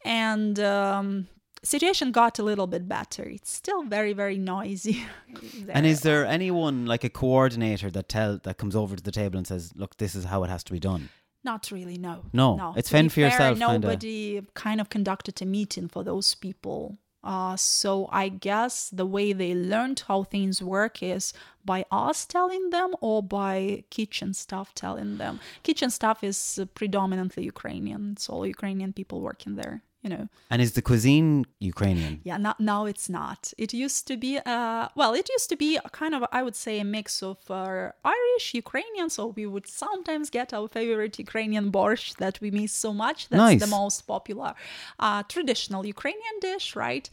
And 0.03 0.59
um, 0.59 1.27
situation 1.65 2.11
got 2.11 2.39
a 2.39 2.43
little 2.43 2.67
bit 2.75 2.87
better 2.87 3.23
it's 3.23 3.51
still 3.51 3.81
very 3.83 4.13
very 4.13 4.37
noisy 4.37 4.97
And 5.75 5.85
is 5.85 6.01
there 6.01 6.25
anyone 6.25 6.85
like 6.85 7.03
a 7.03 7.09
coordinator 7.09 7.89
that 7.91 8.07
tell 8.07 8.39
that 8.43 8.57
comes 8.57 8.75
over 8.75 8.95
to 8.95 9.03
the 9.03 9.11
table 9.11 9.37
and 9.37 9.47
says, 9.47 9.63
"Look, 9.75 9.97
this 9.97 10.13
is 10.15 10.23
how 10.25 10.39
it 10.45 10.49
has 10.49 10.63
to 10.67 10.71
be 10.71 10.79
done"? 10.79 11.09
Not 11.43 11.63
really, 11.71 11.97
no. 12.09 12.15
No, 12.33 12.73
it's 12.77 12.89
To 12.89 12.95
fend 12.95 13.11
for 13.11 13.15
fair, 13.15 13.25
yourself, 13.29 13.59
kinda. 13.59 13.87
Nobody 13.87 14.41
kind 14.65 14.79
of 14.81 14.87
conducted 14.89 15.35
a 15.41 15.45
meeting 15.45 15.87
for 15.93 16.01
those 16.03 16.29
people. 16.45 16.97
Uh, 17.23 17.55
so 17.57 18.07
I 18.11 18.29
guess 18.29 18.89
the 19.01 19.05
way 19.15 19.33
they 19.33 19.53
learned 19.73 19.99
how 20.07 20.23
things 20.23 20.61
work 20.61 21.01
is 21.01 21.33
by 21.63 21.79
us 21.91 22.25
telling 22.25 22.69
them 22.69 22.89
or 23.01 23.21
by 23.23 23.83
kitchen 23.89 24.33
staff 24.33 24.73
telling 24.75 25.17
them. 25.17 25.39
Kitchen 25.63 25.89
staff 25.89 26.23
is 26.23 26.59
uh, 26.61 26.65
predominantly 26.81 27.43
Ukrainian. 27.45 28.01
It's 28.13 28.29
all 28.29 28.45
Ukrainian 28.45 28.93
people 28.93 29.21
working 29.21 29.55
there, 29.55 29.81
you 30.05 30.11
know. 30.15 30.29
And 30.51 30.61
is 30.61 30.73
the 30.73 30.83
cuisine 30.83 31.45
Ukrainian? 31.59 32.21
Yeah, 32.23 32.37
now, 32.37 32.55
now 32.59 32.85
it's 32.85 33.09
not. 33.09 33.51
It 33.57 33.73
used 33.73 34.05
to 34.09 34.15
be, 34.15 34.37
uh, 34.37 34.87
well, 34.95 35.13
it 35.15 35.27
used 35.37 35.49
to 35.49 35.57
be 35.57 35.77
a 35.77 35.89
kind 35.89 36.13
of, 36.13 36.23
I 36.31 36.43
would 36.43 36.55
say, 36.55 36.79
a 36.79 36.83
mix 36.83 37.23
of 37.23 37.39
uh, 37.49 37.89
Irish, 38.17 38.53
Ukrainian. 38.53 39.09
So 39.09 39.21
we 39.39 39.47
would 39.47 39.67
sometimes 39.67 40.29
get 40.29 40.53
our 40.53 40.67
favorite 40.67 41.17
Ukrainian 41.17 41.71
borscht 41.71 42.17
that 42.17 42.39
we 42.39 42.51
miss 42.51 42.71
so 42.71 42.93
much. 42.93 43.29
That's 43.29 43.39
Nice. 43.49 43.61
the 43.65 43.75
most 43.81 43.99
popular 44.05 44.53
uh, 44.99 45.23
traditional 45.23 45.83
Ukrainian 45.95 46.35
dish, 46.39 46.75
right? 46.75 47.09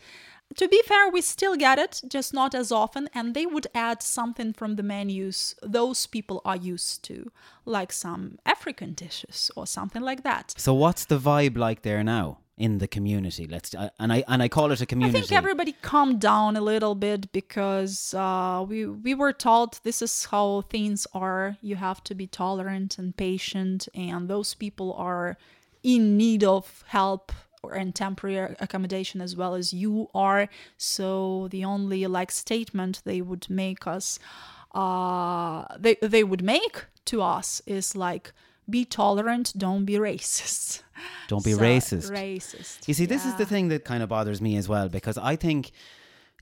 To 0.57 0.69
be 0.69 0.83
fair, 0.85 1.09
we 1.09 1.23
still 1.23 1.57
get 1.57 1.79
it, 1.79 2.03
just 2.07 2.35
not 2.35 2.55
as 2.55 2.71
often, 2.71 3.09
and 3.15 3.33
they 3.33 3.47
would 3.47 3.69
add 3.75 4.03
something 4.03 4.53
from 4.53 4.77
the 4.77 4.83
menus 4.83 5.55
those 5.63 6.07
people 6.07 6.43
are 6.45 6.57
used 6.75 7.03
to, 7.05 7.33
like 7.65 7.91
some 7.91 8.39
African 8.45 8.93
dishes 8.93 9.51
or 9.57 9.67
something 9.67 10.03
like 10.03 10.25
that. 10.25 10.53
So 10.59 10.75
what's 10.75 11.07
the 11.07 11.19
vibe 11.19 11.57
like 11.57 11.81
there 11.81 12.05
now 12.05 12.42
in 12.57 12.79
the 12.79 12.89
community? 12.89 13.47
Let's 13.47 13.75
uh, 13.75 13.91
and 13.99 14.13
I 14.13 14.25
and 14.29 14.43
I 14.43 14.49
call 14.49 14.71
it 14.73 14.81
a 14.81 14.87
community. 14.87 15.19
I 15.19 15.21
think 15.21 15.33
everybody 15.33 15.73
calmed 15.73 16.21
down 16.21 16.57
a 16.57 16.61
little 16.61 16.95
bit 16.95 17.33
because 17.33 18.15
uh, 18.15 18.65
we 18.69 18.87
we 18.87 19.15
were 19.15 19.33
told 19.33 19.81
this 19.83 20.03
is 20.03 20.27
how 20.27 20.63
things 20.63 21.07
are. 21.15 21.57
You 21.61 21.77
have 21.77 22.05
to 22.05 22.15
be 22.15 22.27
tolerant 22.27 22.99
and 22.99 23.17
patient, 23.17 23.89
and 23.95 24.29
those 24.29 24.55
people 24.55 24.93
are 24.95 25.37
in 25.83 26.17
need 26.17 26.45
of 26.45 26.85
help 26.89 27.33
and 27.75 27.95
temporary 27.95 28.57
accommodation 28.61 29.21
as 29.21 29.37
well 29.37 29.55
as 29.55 29.73
you 29.73 30.09
are. 30.15 30.49
So 30.77 31.49
the 31.51 31.65
only 31.65 32.07
like 32.07 32.31
statement 32.31 33.03
they 33.05 33.21
would 33.21 33.49
make 33.49 33.87
us, 33.87 34.19
uh, 34.75 35.65
they 35.79 35.97
they 36.03 36.25
would 36.25 36.43
make 36.43 36.85
to 37.07 37.23
us 37.23 37.63
is 37.67 37.97
like. 37.97 38.33
Be 38.69 38.85
tolerant, 38.85 39.53
don't 39.57 39.85
be 39.85 39.95
racist. 39.95 40.83
Don't 41.29 41.45
be 41.45 41.53
So, 41.55 41.61
racist. 41.61 42.11
Racist. 42.11 42.87
You 42.87 42.95
see, 42.95 43.07
this 43.07 43.25
is 43.25 43.35
the 43.37 43.47
thing 43.47 43.69
that 43.69 43.85
kind 43.85 44.03
of 44.03 44.09
bothers 44.09 44.41
me 44.41 44.57
as 44.57 44.69
well 44.69 44.89
because 44.89 45.19
I 45.19 45.35
think 45.35 45.73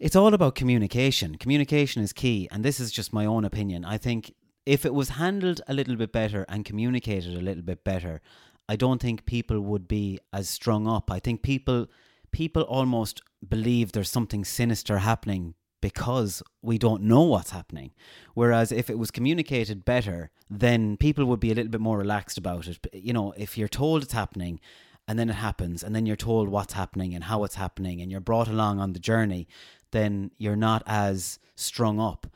it's 0.01 0.17
all 0.17 0.35
about 0.35 0.55
communication. 0.55 1.37
Communication 1.37 2.03
is 2.03 2.13
key, 2.13 2.49
and 2.51 2.65
this 2.65 2.81
is 2.81 2.91
just 2.91 3.13
my 3.13 3.25
own 3.25 3.45
opinion. 3.45 3.85
I 3.85 3.97
think 3.99 4.35
if 4.67 4.85
it 4.85 4.93
was 4.93 5.11
handled 5.11 5.61
a 5.69 5.75
little 5.75 5.97
bit 5.97 6.13
better 6.13 6.45
and 6.49 6.65
communicated 6.65 7.35
a 7.35 7.41
little 7.41 7.63
bit 7.63 7.85
better, 7.85 8.21
I 8.69 8.77
don't 8.77 9.01
think 9.01 9.25
people 9.27 9.61
would 9.61 9.89
be 9.89 10.19
as 10.33 10.49
strung 10.49 10.87
up. 10.87 11.11
I 11.11 11.21
think 11.21 11.43
people 11.43 11.87
people 12.33 12.63
almost 12.63 13.23
believe 13.49 13.93
there's 13.93 14.11
something 14.11 14.45
sinister 14.45 14.99
happening 14.99 15.55
because 15.81 16.43
we 16.63 16.79
don't 16.79 17.03
know 17.03 17.23
what's 17.23 17.51
happening. 17.51 17.93
Whereas 18.35 18.73
if 18.73 18.91
it 18.91 18.99
was 18.99 19.11
communicated 19.11 19.85
better, 19.85 20.31
then 20.49 20.97
people 20.97 21.25
would 21.27 21.41
be 21.41 21.51
a 21.51 21.55
little 21.55 21.71
bit 21.71 21.81
more 21.81 21.99
relaxed 21.99 22.39
about 22.39 22.67
it. 22.67 22.87
You 22.93 23.13
know, 23.13 23.33
if 23.37 23.57
you're 23.57 23.69
told 23.69 24.03
it's 24.03 24.13
happening 24.13 24.61
and 25.09 25.19
then 25.19 25.31
it 25.31 25.35
happens 25.35 25.83
and 25.83 25.95
then 25.95 26.07
you're 26.07 26.17
told 26.17 26.49
what's 26.49 26.75
happening 26.75 27.15
and 27.15 27.25
how 27.25 27.45
it's 27.45 27.55
happening 27.55 28.01
and 28.01 28.11
you're 28.11 28.21
brought 28.21 28.49
along 28.49 28.81
on 28.81 28.93
the 28.93 29.01
journey, 29.01 29.49
then 29.91 30.31
you're 30.39 30.57
not 30.57 30.83
as 30.87 31.39
strung 31.57 32.01
up. 32.01 32.27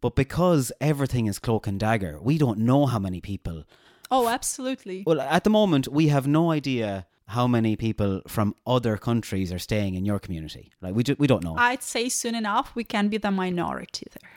But 0.00 0.16
because 0.16 0.72
everything 0.80 1.26
is 1.26 1.38
cloak 1.38 1.66
and 1.66 1.78
dagger, 1.78 2.18
we 2.20 2.38
don't 2.38 2.58
know 2.58 2.86
how 2.86 2.98
many 2.98 3.20
people. 3.20 3.64
Oh, 4.10 4.28
absolutely. 4.28 5.04
Well, 5.06 5.20
at 5.20 5.44
the 5.44 5.50
moment, 5.50 5.88
we 5.88 6.08
have 6.08 6.26
no 6.26 6.50
idea 6.50 7.06
how 7.36 7.46
many 7.56 7.72
people 7.86 8.12
from 8.36 8.48
other 8.76 8.94
countries 9.08 9.48
are 9.54 9.62
staying 9.70 9.92
in 9.98 10.02
your 10.10 10.18
community. 10.26 10.64
Like 10.84 10.92
we, 10.96 11.02
ju- 11.08 11.18
we 11.22 11.26
don't 11.32 11.44
know. 11.48 11.54
I'd 11.70 11.82
say 11.94 12.04
soon 12.22 12.34
enough 12.42 12.66
we 12.78 12.84
can 12.94 13.04
be 13.14 13.18
the 13.26 13.32
minority 13.44 14.06
there. 14.16 14.32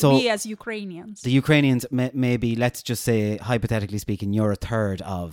so 0.00 0.06
we 0.16 0.28
as 0.34 0.40
Ukrainians. 0.58 1.16
the 1.28 1.34
Ukrainians, 1.42 1.82
may, 1.98 2.10
maybe 2.28 2.50
let's 2.64 2.80
just 2.90 3.02
say, 3.10 3.20
hypothetically 3.52 4.00
speaking, 4.06 4.28
you're 4.36 4.52
a 4.60 4.62
third 4.72 4.98
of 5.20 5.30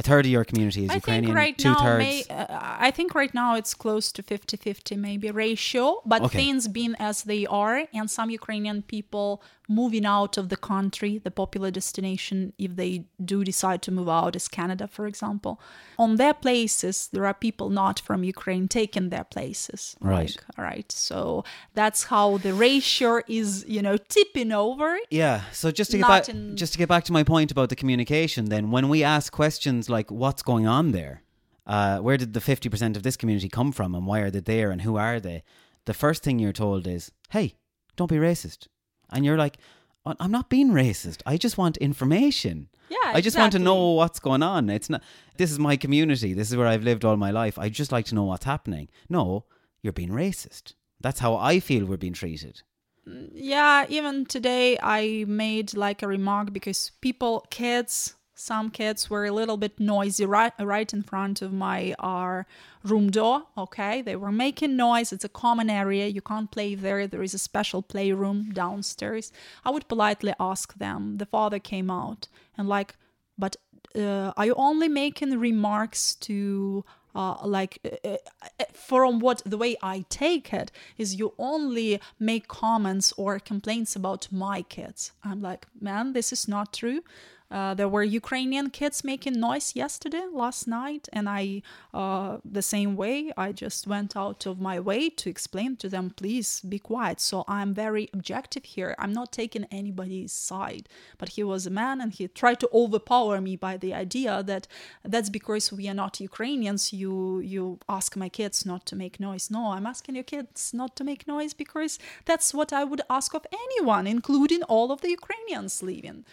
a 0.00 0.02
third 0.10 0.24
of 0.28 0.32
your 0.36 0.44
community 0.50 0.82
is 0.86 0.90
I 0.90 0.94
Ukrainian. 1.02 1.24
think 1.26 1.36
right 1.44 1.56
two 1.64 1.72
now, 1.74 1.82
thirds. 1.86 2.04
may, 2.04 2.16
uh, 2.30 2.46
I 2.88 2.90
think 2.96 3.08
right 3.20 3.34
now 3.42 3.50
it's 3.60 3.74
close 3.84 4.06
to 4.16 4.20
50-50 4.22 4.96
maybe 5.08 5.28
ratio. 5.46 5.84
But 6.12 6.20
Okay. 6.26 6.38
things 6.42 6.62
being 6.78 6.94
as 7.10 7.16
they 7.30 7.42
are, 7.62 7.76
and 7.98 8.06
some 8.18 8.28
Ukrainian 8.40 8.78
people 8.94 9.28
moving 9.70 10.04
out 10.04 10.36
of 10.36 10.48
the 10.48 10.56
country, 10.56 11.18
the 11.18 11.30
popular 11.30 11.70
destination, 11.70 12.52
if 12.58 12.74
they 12.74 13.04
do 13.24 13.44
decide 13.44 13.80
to 13.82 13.92
move 13.92 14.08
out, 14.08 14.34
is 14.34 14.48
Canada, 14.48 14.88
for 14.88 15.06
example. 15.06 15.60
On 15.96 16.16
their 16.16 16.34
places, 16.34 17.08
there 17.12 17.24
are 17.24 17.32
people 17.32 17.70
not 17.70 18.00
from 18.00 18.24
Ukraine 18.24 18.66
taking 18.66 19.10
their 19.10 19.22
places. 19.22 19.96
Right. 20.00 20.30
Like, 20.30 20.44
all 20.58 20.64
right. 20.64 20.90
So 20.90 21.44
that's 21.74 22.02
how 22.04 22.38
the 22.38 22.52
ratio 22.52 23.20
is, 23.28 23.64
you 23.68 23.80
know, 23.80 23.96
tipping 23.96 24.50
over. 24.50 24.98
Yeah. 25.10 25.42
So 25.52 25.70
just 25.70 25.92
to 25.92 25.98
get 25.98 26.08
back, 26.08 26.28
in- 26.28 26.56
just 26.56 26.72
to 26.72 26.78
get 26.78 26.88
back 26.88 27.04
to 27.04 27.12
my 27.12 27.22
point 27.22 27.52
about 27.52 27.68
the 27.68 27.76
communication, 27.76 28.46
then 28.46 28.72
when 28.74 28.88
we 28.88 29.04
ask 29.04 29.32
questions 29.32 29.88
like 29.88 30.10
"What's 30.10 30.42
going 30.42 30.66
on 30.66 30.90
there? 30.90 31.22
Uh, 31.66 31.98
where 31.98 32.16
did 32.16 32.32
the 32.34 32.40
fifty 32.40 32.68
percent 32.68 32.96
of 32.96 33.04
this 33.04 33.16
community 33.16 33.48
come 33.48 33.70
from, 33.70 33.94
and 33.94 34.04
why 34.08 34.18
are 34.24 34.30
they 34.30 34.40
there, 34.40 34.72
and 34.72 34.82
who 34.82 34.96
are 34.96 35.20
they?" 35.20 35.44
The 35.84 35.94
first 35.94 36.24
thing 36.24 36.38
you're 36.38 36.52
told 36.52 36.86
is, 36.86 37.12
"Hey, 37.30 37.54
don't 37.96 38.10
be 38.10 38.16
racist," 38.16 38.66
and 39.12 39.24
you're 39.24 39.36
like, 39.38 39.58
"I- 40.06 40.16
"I'm 40.20 40.30
not 40.30 40.48
being 40.48 40.70
racist. 40.70 41.22
I 41.26 41.36
just 41.36 41.58
want 41.58 41.76
information. 41.78 42.68
Yeah, 42.88 43.12
I 43.14 43.20
just 43.20 43.38
want 43.38 43.52
to 43.52 43.58
know 43.58 43.92
what's 43.92 44.18
going 44.18 44.42
on. 44.42 44.68
It's 44.70 44.90
not. 44.90 45.02
This 45.36 45.50
is 45.52 45.58
my 45.58 45.76
community. 45.76 46.32
This 46.34 46.50
is 46.50 46.56
where 46.56 46.66
I've 46.66 46.82
lived 46.84 47.04
all 47.04 47.16
my 47.16 47.30
life. 47.30 47.58
I 47.58 47.68
just 47.68 47.92
like 47.92 48.06
to 48.06 48.14
know 48.14 48.24
what's 48.24 48.44
happening. 48.44 48.88
No, 49.08 49.44
you're 49.82 49.92
being 49.92 50.10
racist. 50.10 50.74
That's 51.00 51.20
how 51.20 51.36
I 51.36 51.60
feel 51.60 51.84
we're 51.86 51.96
being 51.96 52.12
treated." 52.14 52.62
Mm, 53.08 53.30
yeah 53.32 53.86
even 53.88 54.26
today 54.26 54.76
i 54.82 55.24
made 55.26 55.74
like 55.74 56.02
a 56.02 56.06
remark 56.06 56.52
because 56.52 56.92
people 57.00 57.46
kids 57.50 58.14
some 58.40 58.70
kids 58.70 59.10
were 59.10 59.26
a 59.26 59.32
little 59.32 59.56
bit 59.56 59.78
noisy 59.78 60.24
right 60.24 60.52
right 60.58 60.92
in 60.92 61.02
front 61.02 61.42
of 61.42 61.52
my 61.52 61.94
uh, 61.98 62.42
room 62.82 63.10
door 63.10 63.42
okay? 63.56 64.02
They 64.02 64.16
were 64.16 64.32
making 64.32 64.76
noise. 64.76 65.12
It's 65.12 65.24
a 65.24 65.28
common 65.28 65.68
area. 65.68 66.06
You 66.06 66.22
can't 66.22 66.50
play 66.50 66.74
there. 66.74 67.06
There 67.06 67.22
is 67.22 67.34
a 67.34 67.38
special 67.38 67.82
playroom 67.82 68.50
downstairs. 68.52 69.32
I 69.64 69.70
would 69.70 69.88
politely 69.88 70.34
ask 70.40 70.74
them. 70.74 71.18
The 71.18 71.26
father 71.26 71.58
came 71.58 71.90
out 71.90 72.28
and 72.56 72.68
like 72.68 72.96
but 73.38 73.56
uh, 73.96 74.32
are 74.36 74.46
you 74.46 74.54
only 74.54 74.88
making 74.88 75.38
remarks 75.38 76.14
to 76.14 76.84
uh, 77.14 77.36
like 77.44 77.78
uh, 77.84 78.08
uh, 78.08 78.16
uh, 78.60 78.64
from 78.72 79.18
what 79.18 79.42
the 79.44 79.58
way 79.58 79.76
I 79.82 80.04
take 80.08 80.52
it 80.52 80.70
is 80.96 81.16
you 81.16 81.34
only 81.38 82.00
make 82.18 82.48
comments 82.48 83.12
or 83.16 83.38
complaints 83.38 83.96
about 83.96 84.28
my 84.30 84.62
kids. 84.62 85.12
I'm 85.24 85.40
like, 85.40 85.66
man, 85.80 86.12
this 86.12 86.32
is 86.32 86.46
not 86.46 86.72
true. 86.72 87.02
Uh, 87.50 87.74
there 87.74 87.88
were 87.88 88.04
Ukrainian 88.04 88.70
kids 88.70 89.02
making 89.02 89.40
noise 89.40 89.74
yesterday, 89.74 90.24
last 90.32 90.68
night, 90.68 91.08
and 91.12 91.28
I, 91.28 91.62
uh, 91.92 92.38
the 92.44 92.62
same 92.62 92.94
way, 92.94 93.32
I 93.36 93.50
just 93.50 93.88
went 93.88 94.16
out 94.16 94.46
of 94.46 94.60
my 94.60 94.78
way 94.78 95.10
to 95.10 95.28
explain 95.28 95.76
to 95.76 95.88
them, 95.88 96.10
please 96.10 96.60
be 96.60 96.78
quiet. 96.78 97.20
So 97.20 97.44
I'm 97.48 97.74
very 97.74 98.08
objective 98.14 98.64
here. 98.64 98.94
I'm 98.98 99.12
not 99.12 99.32
taking 99.32 99.66
anybody's 99.72 100.32
side. 100.32 100.88
But 101.18 101.30
he 101.30 101.42
was 101.42 101.66
a 101.66 101.70
man 101.70 102.00
and 102.00 102.12
he 102.12 102.28
tried 102.28 102.60
to 102.60 102.70
overpower 102.72 103.40
me 103.40 103.56
by 103.56 103.76
the 103.76 103.94
idea 103.94 104.44
that 104.44 104.68
that's 105.04 105.30
because 105.30 105.72
we 105.72 105.88
are 105.88 105.94
not 105.94 106.20
Ukrainians. 106.20 106.92
You 106.92 107.40
you 107.40 107.78
ask 107.88 108.16
my 108.16 108.28
kids 108.28 108.64
not 108.64 108.86
to 108.86 108.96
make 108.96 109.18
noise. 109.18 109.50
No, 109.50 109.72
I'm 109.72 109.86
asking 109.86 110.14
your 110.14 110.24
kids 110.24 110.72
not 110.72 110.94
to 110.96 111.04
make 111.04 111.26
noise 111.26 111.52
because 111.52 111.98
that's 112.26 112.54
what 112.54 112.72
I 112.72 112.84
would 112.84 113.02
ask 113.10 113.34
of 113.34 113.44
anyone, 113.52 114.06
including 114.06 114.62
all 114.64 114.92
of 114.92 115.00
the 115.00 115.10
Ukrainians 115.10 115.82
living 115.82 116.24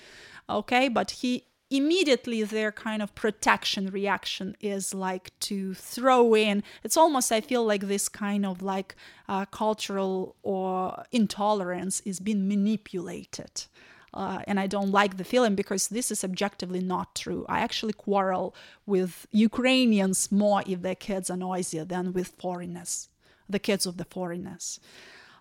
okay 0.50 0.88
but 0.88 1.12
he 1.12 1.44
immediately 1.70 2.44
their 2.44 2.72
kind 2.72 3.02
of 3.02 3.14
protection 3.14 3.90
reaction 3.90 4.56
is 4.62 4.94
like 4.94 5.38
to 5.40 5.74
throw 5.74 6.34
in 6.34 6.64
it's 6.84 6.96
almost 6.96 7.32
i 7.32 7.42
feel 7.42 7.66
like 7.66 7.88
this 7.88 8.08
kind 8.08 8.46
of 8.46 8.62
like 8.62 8.96
uh, 9.28 9.46
cultural 9.46 10.36
or 10.44 11.04
intolerance 11.12 12.00
is 12.02 12.20
being 12.20 12.48
manipulated 12.48 13.66
uh, 14.14 14.40
and 14.48 14.60
I 14.60 14.66
don't 14.66 14.90
like 14.90 15.18
the 15.18 15.24
feeling 15.24 15.54
because 15.54 15.90
this 15.90 16.10
is 16.10 16.24
objectively 16.24 16.80
not 16.80 17.14
true. 17.14 17.46
I 17.48 17.60
actually 17.60 17.94
quarrel 17.94 18.56
with 18.88 19.28
Ukrainians 19.32 20.32
more 20.32 20.64
if 20.66 20.82
their 20.82 20.96
kids 20.96 21.30
are 21.30 21.38
noisier 21.38 21.86
than 21.86 22.14
with 22.14 22.30
foreigners, 22.30 23.10
the 23.48 23.60
kids 23.60 23.86
of 23.86 23.98
the 23.98 24.06
foreigners. 24.06 24.80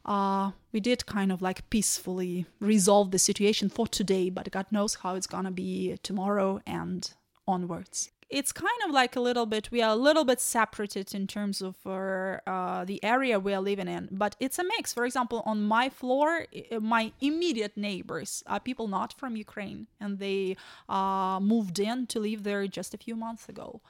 Uh, 0.07 0.53
we 0.73 0.79
did 0.79 1.05
kind 1.05 1.33
of 1.33 1.43
like 1.43 1.69
peacefully 1.69 2.47
resolve 2.61 3.11
the 3.11 3.19
situation 3.19 3.69
for 3.69 3.89
today, 3.89 4.31
but 4.31 4.51
God 4.53 4.67
knows 4.71 4.95
how 4.95 5.17
it's 5.17 5.27
gonna 5.27 5.51
be 5.51 5.99
tomorrow 6.03 6.61
and 6.65 7.13
onwards. 7.47 8.13
It's 8.29 8.51
kind 8.53 8.81
of 8.85 8.91
like 8.91 9.15
a 9.15 9.21
little 9.21 9.47
bit 9.47 9.71
we 9.71 9.83
are 9.83 9.93
a 9.93 9.97
little 9.97 10.25
bit 10.25 10.41
separated 10.41 11.15
in 11.15 11.29
terms 11.29 11.63
of 11.63 11.77
our, 11.87 12.43
uh, 12.47 12.85
the 12.85 13.03
area 13.05 13.39
we 13.39 13.55
are 13.55 13.61
living 13.61 13.87
in 13.87 14.09
but 14.11 14.35
it's 14.41 14.59
a 14.59 14.65
mix. 14.65 14.93
For 14.93 15.05
example 15.05 15.43
on 15.47 15.63
my 15.63 15.89
floor 15.89 16.47
my 16.81 17.13
immediate 17.21 17.77
neighbors 17.77 18.43
are 18.49 18.59
people 18.59 18.89
not 18.89 19.13
from 19.13 19.37
ukraine 19.37 19.87
and 20.01 20.19
they 20.19 20.57
uh, 20.89 21.39
moved 21.41 21.79
in 21.79 22.07
to 22.09 22.19
live 22.19 22.43
there 22.43 22.67
just 22.67 22.95
a 22.95 22.99
few 22.99 23.15
months 23.15 23.49
ago 23.49 23.81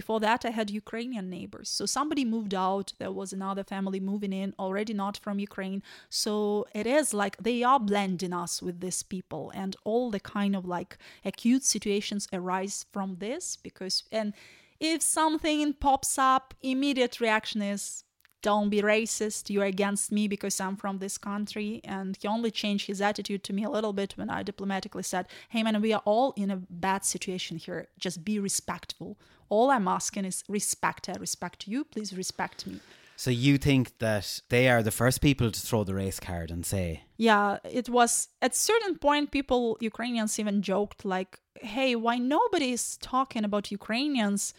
before 0.00 0.20
that, 0.20 0.44
I 0.44 0.50
had 0.50 0.68
Ukrainian 0.84 1.30
neighbors. 1.30 1.70
So 1.70 1.86
somebody 1.86 2.24
moved 2.26 2.54
out. 2.68 2.92
There 2.98 3.16
was 3.20 3.32
another 3.32 3.64
family 3.64 3.98
moving 3.98 4.34
in, 4.42 4.48
already 4.58 4.92
not 4.92 5.16
from 5.24 5.38
Ukraine. 5.48 5.82
So 6.10 6.66
it 6.80 6.86
is 6.98 7.14
like 7.14 7.34
they 7.38 7.62
are 7.62 7.80
blending 7.80 8.34
us 8.44 8.60
with 8.66 8.76
these 8.80 9.02
people, 9.14 9.44
and 9.62 9.72
all 9.84 10.06
the 10.10 10.20
kind 10.38 10.54
of 10.54 10.66
like 10.66 10.98
acute 11.24 11.64
situations 11.64 12.28
arise 12.30 12.84
from 12.92 13.08
this 13.24 13.44
because, 13.68 14.04
and 14.12 14.34
if 14.80 15.00
something 15.00 15.72
pops 15.86 16.18
up, 16.18 16.52
immediate 16.60 17.14
reaction 17.26 17.62
is 17.62 18.04
don't 18.42 18.70
be 18.70 18.82
racist, 18.82 19.50
you're 19.50 19.72
against 19.76 20.12
me 20.12 20.28
because 20.28 20.60
I'm 20.60 20.76
from 20.76 20.98
this 20.98 21.18
country. 21.18 21.80
And 21.82 22.16
he 22.20 22.28
only 22.28 22.50
changed 22.50 22.86
his 22.86 23.00
attitude 23.00 23.42
to 23.44 23.52
me 23.52 23.64
a 23.64 23.70
little 23.76 23.94
bit 24.00 24.12
when 24.18 24.30
I 24.30 24.42
diplomatically 24.42 25.02
said, 25.02 25.26
hey 25.48 25.62
man, 25.64 25.80
we 25.80 25.92
are 25.92 26.02
all 26.04 26.32
in 26.36 26.50
a 26.50 26.62
bad 26.88 27.04
situation 27.04 27.56
here. 27.56 27.88
Just 27.98 28.24
be 28.24 28.38
respectful. 28.38 29.18
All 29.48 29.70
I'm 29.70 29.88
asking 29.88 30.24
is 30.24 30.44
respect. 30.48 31.08
I 31.08 31.14
respect 31.18 31.68
you. 31.68 31.84
Please 31.84 32.16
respect 32.16 32.66
me. 32.66 32.80
So 33.16 33.30
you 33.30 33.56
think 33.56 33.98
that 33.98 34.40
they 34.50 34.68
are 34.68 34.82
the 34.82 34.90
first 34.90 35.22
people 35.22 35.50
to 35.50 35.60
throw 35.60 35.84
the 35.84 35.94
race 35.94 36.20
card 36.20 36.50
and 36.50 36.66
say, 36.66 37.04
Yeah, 37.16 37.58
it 37.64 37.88
was 37.88 38.28
at 38.42 38.54
certain 38.54 38.98
point 38.98 39.30
people 39.30 39.78
Ukrainians 39.80 40.38
even 40.38 40.60
joked 40.60 41.04
like, 41.04 41.40
"Hey, 41.54 41.96
why 41.96 42.18
nobody 42.18 42.72
is 42.72 42.98
talking 42.98 43.44
about 43.44 43.70
Ukrainians 43.70 44.52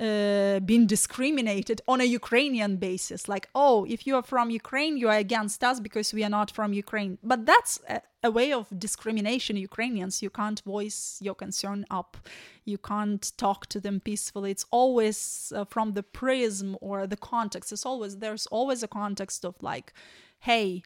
uh, 0.00 0.60
being 0.60 0.86
discriminated 0.86 1.80
on 1.88 2.00
a 2.00 2.04
Ukrainian 2.04 2.76
basis. 2.76 3.28
Like, 3.28 3.48
oh, 3.54 3.84
if 3.84 4.06
you 4.06 4.14
are 4.14 4.22
from 4.22 4.48
Ukraine, 4.50 4.96
you 4.96 5.08
are 5.08 5.16
against 5.16 5.64
us 5.64 5.80
because 5.80 6.12
we 6.12 6.22
are 6.22 6.30
not 6.30 6.50
from 6.50 6.72
Ukraine. 6.72 7.18
But 7.22 7.46
that's 7.46 7.80
a, 7.88 8.00
a 8.22 8.30
way 8.30 8.52
of 8.52 8.66
discrimination. 8.78 9.56
Ukrainians, 9.56 10.22
you 10.22 10.30
can't 10.30 10.60
voice 10.60 11.18
your 11.20 11.34
concern 11.34 11.84
up, 11.90 12.16
you 12.64 12.78
can't 12.78 13.24
talk 13.36 13.66
to 13.66 13.80
them 13.80 13.98
peacefully. 13.98 14.50
It's 14.52 14.66
always 14.70 15.52
uh, 15.54 15.64
from 15.64 15.94
the 15.94 16.04
prism 16.04 16.76
or 16.80 17.06
the 17.06 17.16
context. 17.16 17.72
It's 17.72 17.86
always 17.86 18.18
there's 18.18 18.46
always 18.46 18.82
a 18.82 18.88
context 18.88 19.44
of 19.44 19.54
like, 19.62 19.92
hey. 20.40 20.82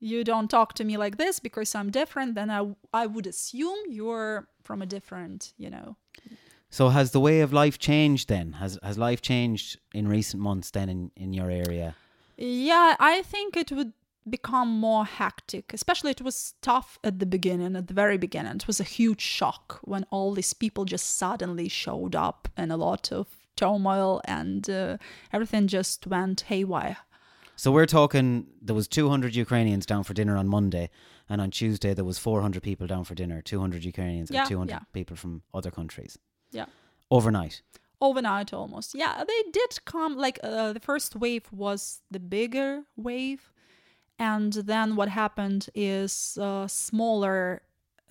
You 0.00 0.22
don't 0.22 0.48
talk 0.48 0.74
to 0.74 0.84
me 0.84 0.96
like 0.96 1.16
this 1.16 1.40
because 1.40 1.74
I'm 1.74 1.90
different, 1.90 2.36
then 2.36 2.50
I, 2.50 2.60
I 3.02 3.04
would 3.06 3.26
assume 3.26 3.78
you're 3.88 4.46
from 4.62 4.80
a 4.80 4.86
different, 4.86 5.52
you 5.58 5.70
know, 5.70 5.96
so 6.70 6.90
has 6.90 7.12
the 7.12 7.20
way 7.20 7.40
of 7.40 7.52
life 7.52 7.78
changed 7.78 8.28
then? 8.28 8.54
Has 8.54 8.78
has 8.82 8.98
life 8.98 9.22
changed 9.22 9.78
in 9.94 10.08
recent 10.08 10.42
months 10.42 10.70
then 10.70 10.88
in, 10.88 11.10
in 11.16 11.32
your 11.32 11.50
area? 11.50 11.94
Yeah, 12.36 12.94
I 13.00 13.22
think 13.22 13.56
it 13.56 13.72
would 13.72 13.92
become 14.28 14.68
more 14.68 15.04
hectic. 15.04 15.72
Especially 15.72 16.10
it 16.10 16.20
was 16.20 16.54
tough 16.60 16.98
at 17.02 17.18
the 17.18 17.26
beginning, 17.26 17.76
at 17.76 17.88
the 17.88 17.94
very 17.94 18.18
beginning. 18.18 18.56
It 18.56 18.66
was 18.66 18.80
a 18.80 18.84
huge 18.84 19.20
shock 19.20 19.80
when 19.82 20.04
all 20.10 20.34
these 20.34 20.52
people 20.52 20.84
just 20.84 21.16
suddenly 21.16 21.68
showed 21.68 22.14
up 22.14 22.48
and 22.56 22.70
a 22.70 22.76
lot 22.76 23.10
of 23.12 23.26
turmoil 23.56 24.20
and 24.24 24.68
uh, 24.70 24.98
everything 25.32 25.66
just 25.66 26.06
went 26.06 26.42
haywire. 26.42 26.98
So 27.56 27.72
we're 27.72 27.86
talking 27.86 28.46
there 28.62 28.74
was 28.74 28.86
200 28.86 29.34
Ukrainians 29.34 29.84
down 29.84 30.04
for 30.04 30.14
dinner 30.14 30.36
on 30.36 30.46
Monday 30.46 30.90
and 31.28 31.40
on 31.40 31.50
Tuesday 31.50 31.92
there 31.92 32.04
was 32.04 32.18
400 32.18 32.62
people 32.62 32.86
down 32.86 33.02
for 33.02 33.16
dinner, 33.16 33.42
200 33.42 33.84
Ukrainians 33.84 34.30
yeah, 34.30 34.40
and 34.40 34.48
200 34.48 34.70
yeah. 34.70 34.78
people 34.92 35.16
from 35.16 35.42
other 35.52 35.72
countries. 35.72 36.18
Yeah. 36.50 36.66
Overnight. 37.10 37.62
Overnight, 38.00 38.52
almost. 38.52 38.94
Yeah, 38.94 39.24
they 39.26 39.50
did 39.50 39.84
come. 39.84 40.16
Like 40.16 40.38
uh, 40.42 40.72
the 40.72 40.80
first 40.80 41.16
wave 41.16 41.46
was 41.50 42.00
the 42.10 42.20
bigger 42.20 42.84
wave, 42.96 43.52
and 44.18 44.52
then 44.52 44.94
what 44.94 45.08
happened 45.08 45.68
is 45.74 46.38
a 46.40 46.66
smaller 46.68 47.62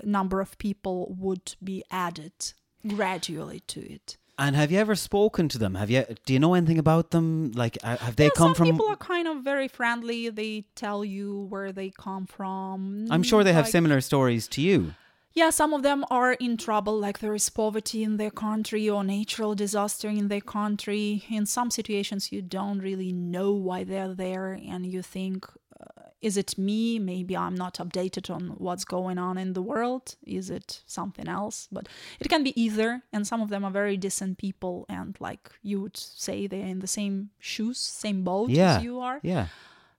number 0.03 0.41
of 0.41 0.57
people 0.57 1.15
would 1.17 1.55
be 1.63 1.83
added 1.89 2.53
gradually 2.85 3.61
to 3.61 3.79
it. 3.79 4.17
And 4.39 4.55
have 4.55 4.71
you 4.71 4.77
ever 4.77 4.95
spoken 4.95 5.47
to 5.49 5.57
them? 5.57 5.75
Have 5.75 5.89
you? 5.89 6.05
Do 6.25 6.33
you 6.33 6.39
know 6.39 6.53
anything 6.53 6.77
about 6.77 7.11
them? 7.11 7.53
Like, 7.53 7.77
uh, 7.81 7.97
have 7.97 8.17
they 8.17 8.25
yeah, 8.25 8.31
come 8.35 8.49
some 8.49 8.55
from? 8.55 8.71
People 8.71 8.87
are 8.89 8.97
kind 8.97 9.27
of 9.27 9.37
very 9.37 9.67
friendly. 9.67 10.29
They 10.29 10.65
tell 10.75 11.03
you 11.03 11.47
where 11.49 11.71
they 11.71 11.91
come 11.97 12.27
from. 12.27 13.07
I'm 13.09 13.23
sure 13.23 13.43
they 13.43 13.51
like, 13.51 13.63
have 13.63 13.67
similar 13.69 14.01
stories 14.01 14.47
to 14.49 14.61
you 14.61 14.93
yeah, 15.37 15.51
some 15.51 15.71
of 15.71 15.83
them 15.83 16.03
are 16.09 16.33
in 16.33 16.57
trouble, 16.57 16.97
like 16.97 17.19
there 17.19 17.35
is 17.35 17.47
poverty 17.51 18.01
in 18.01 18.17
their 18.17 18.31
country 18.31 18.89
or 18.89 19.03
natural 19.03 19.53
disaster 19.53 20.09
in 20.09 20.29
their 20.29 20.41
country. 20.41 21.23
In 21.29 21.45
some 21.45 21.69
situations, 21.69 22.31
you 22.31 22.41
don't 22.41 22.79
really 22.79 23.11
know 23.13 23.51
why 23.51 23.83
they're 23.83 24.15
there, 24.15 24.53
and 24.53 24.83
you 24.83 25.03
think, 25.03 25.45
uh, 25.79 26.09
is 26.21 26.37
it 26.37 26.57
me? 26.57 26.97
Maybe 26.97 27.37
I'm 27.37 27.53
not 27.53 27.75
updated 27.75 28.33
on 28.33 28.55
what's 28.57 28.83
going 28.83 29.19
on 29.19 29.37
in 29.37 29.53
the 29.53 29.61
world. 29.61 30.15
Is 30.25 30.49
it 30.49 30.81
something 30.87 31.27
else? 31.27 31.67
But 31.71 31.87
it 32.19 32.29
can 32.29 32.43
be 32.43 32.59
either, 32.59 33.03
and 33.13 33.27
some 33.27 33.39
of 33.39 33.49
them 33.49 33.63
are 33.63 33.69
very 33.69 33.95
decent 33.95 34.39
people, 34.39 34.87
and 34.89 35.15
like 35.19 35.51
you 35.61 35.79
would 35.81 35.97
say, 35.97 36.47
they're 36.47 36.65
in 36.65 36.79
the 36.79 36.87
same 36.87 37.29
shoes, 37.37 37.77
same 37.77 38.23
boat 38.23 38.49
yeah. 38.49 38.77
as 38.77 38.83
you 38.83 38.99
are. 38.99 39.19
Yeah. 39.21 39.47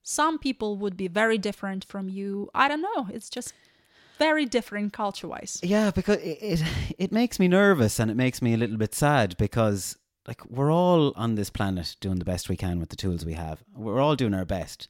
Some 0.03 0.41
people 0.41 0.79
would 0.79 0.97
be 0.97 1.07
very 1.07 1.39
different 1.39 1.85
from 1.85 2.09
you. 2.09 2.51
I 2.55 2.67
don't 2.67 2.83
know. 2.83 3.09
It's 3.13 3.31
just 3.31 3.53
very 4.19 4.45
different 4.45 4.93
culture 4.93 5.29
wise. 5.29 5.59
Yeah, 5.63 5.91
because 5.91 6.17
it, 6.17 6.39
it 6.41 6.63
it 6.99 7.13
makes 7.13 7.39
me 7.39 7.49
nervous 7.49 7.99
and 7.99 8.11
it 8.11 8.17
makes 8.17 8.43
me 8.43 8.55
a 8.55 8.57
little 8.57 8.77
bit 8.77 8.95
sad 8.95 9.37
because 9.37 9.97
like 10.27 10.45
we're 10.51 10.73
all 10.73 11.13
on 11.17 11.35
this 11.35 11.51
planet 11.51 11.97
doing 12.01 12.19
the 12.19 12.25
best 12.25 12.49
we 12.49 12.57
can 12.57 12.79
with 12.79 12.91
the 12.91 12.97
tools 12.97 13.25
we 13.25 13.33
have. 13.35 13.65
We're 13.75 14.01
all 14.01 14.17
doing 14.17 14.35
our 14.35 14.45
best. 14.45 14.89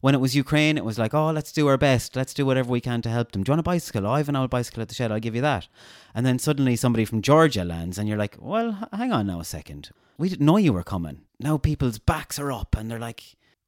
When 0.00 0.14
it 0.14 0.20
was 0.20 0.36
Ukraine, 0.36 0.78
it 0.78 0.84
was 0.84 0.96
like, 0.96 1.12
oh, 1.12 1.32
let's 1.32 1.50
do 1.50 1.66
our 1.66 1.76
best. 1.76 2.14
Let's 2.14 2.32
do 2.32 2.46
whatever 2.46 2.70
we 2.70 2.80
can 2.80 3.02
to 3.02 3.08
help 3.08 3.32
them. 3.32 3.42
Do 3.42 3.50
you 3.50 3.52
want 3.54 3.60
a 3.60 3.64
bicycle? 3.64 4.06
Oh, 4.06 4.12
I 4.12 4.18
have 4.18 4.28
an 4.28 4.36
old 4.36 4.48
bicycle 4.48 4.80
at 4.80 4.88
the 4.88 4.94
shed. 4.94 5.10
I'll 5.10 5.18
give 5.18 5.34
you 5.34 5.40
that. 5.40 5.66
And 6.14 6.24
then 6.24 6.38
suddenly 6.38 6.76
somebody 6.76 7.04
from 7.04 7.20
Georgia 7.20 7.64
lands, 7.64 7.98
and 7.98 8.08
you're 8.08 8.16
like, 8.16 8.36
well, 8.38 8.88
hang 8.92 9.10
on 9.10 9.26
now 9.26 9.40
a 9.40 9.44
second. 9.44 9.90
We 10.16 10.28
didn't 10.28 10.46
know 10.46 10.56
you 10.56 10.72
were 10.72 10.84
coming. 10.84 11.22
Now 11.40 11.58
people's 11.58 11.98
backs 11.98 12.38
are 12.38 12.52
up, 12.52 12.76
and 12.78 12.88
they're 12.88 13.00
like, 13.00 13.24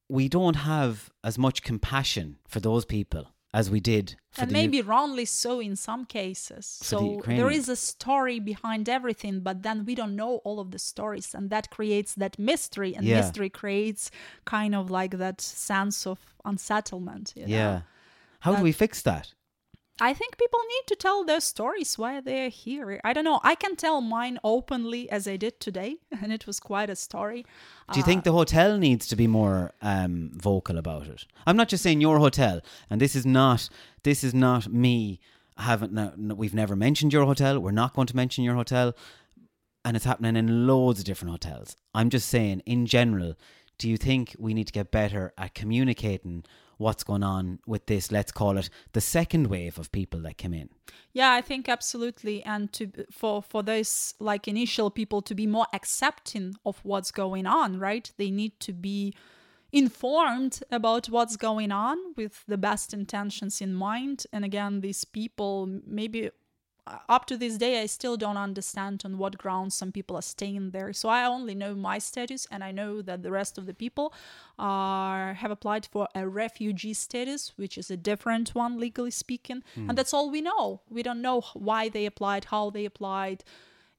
we 0.08 0.28
don't 0.28 0.56
have 0.56 1.10
as 1.24 1.36
much 1.36 1.64
compassion 1.64 2.36
for 2.46 2.60
those 2.60 2.84
people 2.84 3.26
as 3.52 3.70
we 3.70 3.80
did 3.80 4.16
and 4.38 4.52
maybe 4.52 4.76
U- 4.78 4.84
wrongly 4.84 5.24
so 5.24 5.58
in 5.60 5.74
some 5.74 6.04
cases 6.04 6.66
so 6.66 7.20
the 7.26 7.36
there 7.36 7.50
is 7.50 7.68
a 7.68 7.76
story 7.76 8.38
behind 8.38 8.88
everything 8.88 9.40
but 9.40 9.62
then 9.62 9.84
we 9.84 9.94
don't 9.94 10.14
know 10.14 10.36
all 10.44 10.60
of 10.60 10.70
the 10.70 10.78
stories 10.78 11.34
and 11.34 11.50
that 11.50 11.68
creates 11.70 12.14
that 12.14 12.38
mystery 12.38 12.94
and 12.94 13.04
yeah. 13.04 13.16
mystery 13.16 13.50
creates 13.50 14.10
kind 14.44 14.74
of 14.74 14.90
like 14.90 15.18
that 15.18 15.40
sense 15.40 16.06
of 16.06 16.18
unsettlement 16.44 17.32
yeah 17.34 17.46
know? 17.46 17.82
how 18.40 18.52
that, 18.52 18.58
do 18.58 18.62
we 18.62 18.72
fix 18.72 19.02
that 19.02 19.34
I 20.00 20.14
think 20.14 20.38
people 20.38 20.60
need 20.68 20.86
to 20.86 20.96
tell 20.96 21.24
their 21.24 21.40
stories 21.40 21.98
why 21.98 22.20
they're 22.20 22.48
here. 22.48 23.00
I 23.04 23.12
don't 23.12 23.24
know. 23.24 23.40
I 23.44 23.54
can 23.54 23.76
tell 23.76 24.00
mine 24.00 24.38
openly 24.42 25.10
as 25.10 25.28
I 25.28 25.36
did 25.36 25.60
today, 25.60 25.96
and 26.22 26.32
it 26.32 26.46
was 26.46 26.58
quite 26.58 26.88
a 26.88 26.96
story. 26.96 27.42
Do 27.92 27.98
you 27.98 28.02
uh, 28.02 28.06
think 28.06 28.24
the 28.24 28.32
hotel 28.32 28.78
needs 28.78 29.06
to 29.08 29.16
be 29.16 29.26
more 29.26 29.72
um, 29.82 30.30
vocal 30.34 30.78
about 30.78 31.06
it? 31.06 31.26
I'm 31.46 31.56
not 31.56 31.68
just 31.68 31.82
saying 31.82 32.00
your 32.00 32.18
hotel, 32.18 32.62
and 32.88 33.00
this 33.00 33.14
is 33.14 33.26
not 33.26 33.68
this 34.02 34.24
is 34.24 34.34
not 34.34 34.72
me. 34.72 35.20
Haven't 35.58 35.92
no, 35.92 36.12
no, 36.16 36.34
we've 36.34 36.54
never 36.54 36.74
mentioned 36.74 37.12
your 37.12 37.26
hotel. 37.26 37.60
We're 37.60 37.70
not 37.70 37.94
going 37.94 38.06
to 38.06 38.16
mention 38.16 38.44
your 38.44 38.54
hotel, 38.54 38.94
and 39.84 39.96
it's 39.96 40.06
happening 40.06 40.36
in 40.36 40.66
loads 40.66 41.00
of 41.00 41.04
different 41.04 41.32
hotels. 41.32 41.76
I'm 41.94 42.08
just 42.08 42.28
saying, 42.28 42.62
in 42.64 42.86
general, 42.86 43.34
do 43.76 43.88
you 43.88 43.98
think 43.98 44.34
we 44.38 44.54
need 44.54 44.68
to 44.68 44.72
get 44.72 44.90
better 44.90 45.34
at 45.36 45.54
communicating 45.54 46.44
what's 46.80 47.04
going 47.04 47.22
on 47.22 47.58
with 47.66 47.86
this 47.86 48.10
let's 48.10 48.32
call 48.32 48.56
it 48.56 48.70
the 48.92 49.00
second 49.00 49.46
wave 49.48 49.78
of 49.78 49.92
people 49.92 50.20
that 50.20 50.38
came 50.38 50.54
in. 50.54 50.68
Yeah 51.12 51.32
i 51.32 51.42
think 51.42 51.68
absolutely. 51.68 52.42
And 52.42 52.72
to 52.72 52.90
for 53.12 53.42
for 53.42 53.62
those 53.62 54.14
like 54.18 54.48
initial 54.48 54.90
people 54.90 55.22
to 55.22 55.34
be 55.34 55.46
more 55.46 55.66
accepting 55.72 56.56
of 56.64 56.80
what's 56.82 57.10
going 57.10 57.46
on 57.46 57.78
right? 57.78 58.10
They 58.16 58.30
need 58.30 58.58
to 58.60 58.72
be 58.72 59.14
informed 59.72 60.60
about 60.72 61.06
what's 61.06 61.36
going 61.36 61.70
on 61.70 61.96
with 62.16 62.44
the 62.48 62.58
best 62.58 62.92
intentions 62.92 63.60
in 63.60 63.74
mind. 63.74 64.26
And 64.32 64.44
again 64.44 64.80
these 64.80 65.04
people 65.04 65.68
maybe 65.86 66.30
up 67.08 67.26
to 67.26 67.36
this 67.36 67.56
day, 67.56 67.82
I 67.82 67.86
still 67.86 68.16
don't 68.16 68.36
understand 68.36 69.02
on 69.04 69.18
what 69.18 69.38
grounds 69.38 69.74
some 69.74 69.92
people 69.92 70.16
are 70.16 70.22
staying 70.22 70.70
there. 70.70 70.92
So 70.92 71.08
I 71.08 71.24
only 71.24 71.54
know 71.54 71.74
my 71.74 71.98
status, 71.98 72.46
and 72.50 72.62
I 72.62 72.72
know 72.72 73.02
that 73.02 73.22
the 73.22 73.30
rest 73.30 73.58
of 73.58 73.66
the 73.66 73.74
people 73.74 74.12
are 74.58 75.34
have 75.34 75.50
applied 75.50 75.86
for 75.86 76.08
a 76.14 76.26
refugee 76.28 76.94
status, 76.94 77.52
which 77.56 77.78
is 77.78 77.90
a 77.90 77.96
different 77.96 78.54
one 78.54 78.78
legally 78.78 79.10
speaking, 79.10 79.62
and 79.74 79.90
hmm. 79.90 79.94
that's 79.94 80.14
all 80.14 80.30
we 80.30 80.40
know. 80.40 80.80
We 80.88 81.02
don't 81.02 81.22
know 81.22 81.42
why 81.54 81.88
they 81.88 82.06
applied, 82.06 82.46
how 82.46 82.70
they 82.70 82.84
applied 82.84 83.44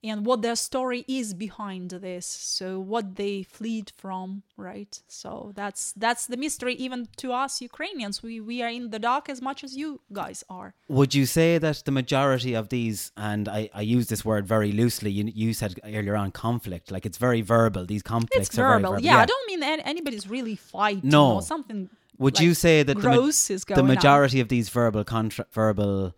and 0.03 0.25
what 0.25 0.41
their 0.41 0.55
story 0.55 1.05
is 1.07 1.33
behind 1.33 1.91
this 1.91 2.25
so 2.25 2.79
what 2.79 3.15
they 3.15 3.43
fled 3.43 3.91
from 3.95 4.41
right 4.57 5.01
so 5.07 5.51
that's 5.55 5.93
that's 5.95 6.25
the 6.27 6.37
mystery 6.37 6.73
even 6.75 7.07
to 7.17 7.31
us 7.31 7.61
ukrainians 7.61 8.23
we 8.23 8.39
we 8.41 8.61
are 8.63 8.69
in 8.69 8.89
the 8.89 8.99
dark 8.99 9.29
as 9.29 9.39
much 9.41 9.63
as 9.63 9.75
you 9.77 10.01
guys 10.11 10.43
are 10.49 10.73
Would 10.87 11.13
you 11.13 11.25
say 11.25 11.57
that 11.59 11.77
the 11.85 11.91
majority 11.91 12.53
of 12.61 12.65
these, 12.69 13.11
and 13.15 13.47
I, 13.47 13.69
I 13.73 13.81
use 13.97 14.07
this 14.07 14.23
word 14.25 14.43
very 14.55 14.71
loosely, 14.71 15.11
you, 15.11 15.23
you 15.43 15.53
said 15.53 15.71
earlier 15.83 16.15
on 16.23 16.31
conflict, 16.31 16.85
like 16.91 17.05
it's 17.09 17.17
very 17.27 17.41
verbal, 17.41 17.85
these 17.85 18.03
conflicts 18.15 18.47
it's 18.49 18.57
are 18.57 18.61
very 18.61 18.81
verbal 18.81 18.91
verbal. 18.93 19.05
yeah, 19.05 19.19
i 19.19 19.25
don't 19.25 19.47
mean 19.51 19.61
an- 19.63 19.81
anybody's 19.93 20.27
really 20.37 20.55
fighting 20.55 21.09
No. 21.17 21.23
or 21.35 21.41
something 21.53 21.89
Would 22.17 22.35
like 22.35 22.43
you 22.45 22.53
say 22.65 22.75
that 22.83 22.97
the, 22.97 23.03
ma- 23.09 23.15
gross 23.15 23.49
is 23.55 23.63
going 23.65 23.77
the 23.77 23.83
on. 23.89 23.95
majority 23.95 24.39
of 24.43 24.47
these 24.55 24.67
verbal 24.69 25.03
contra- 25.03 25.47
verbal 25.61 26.13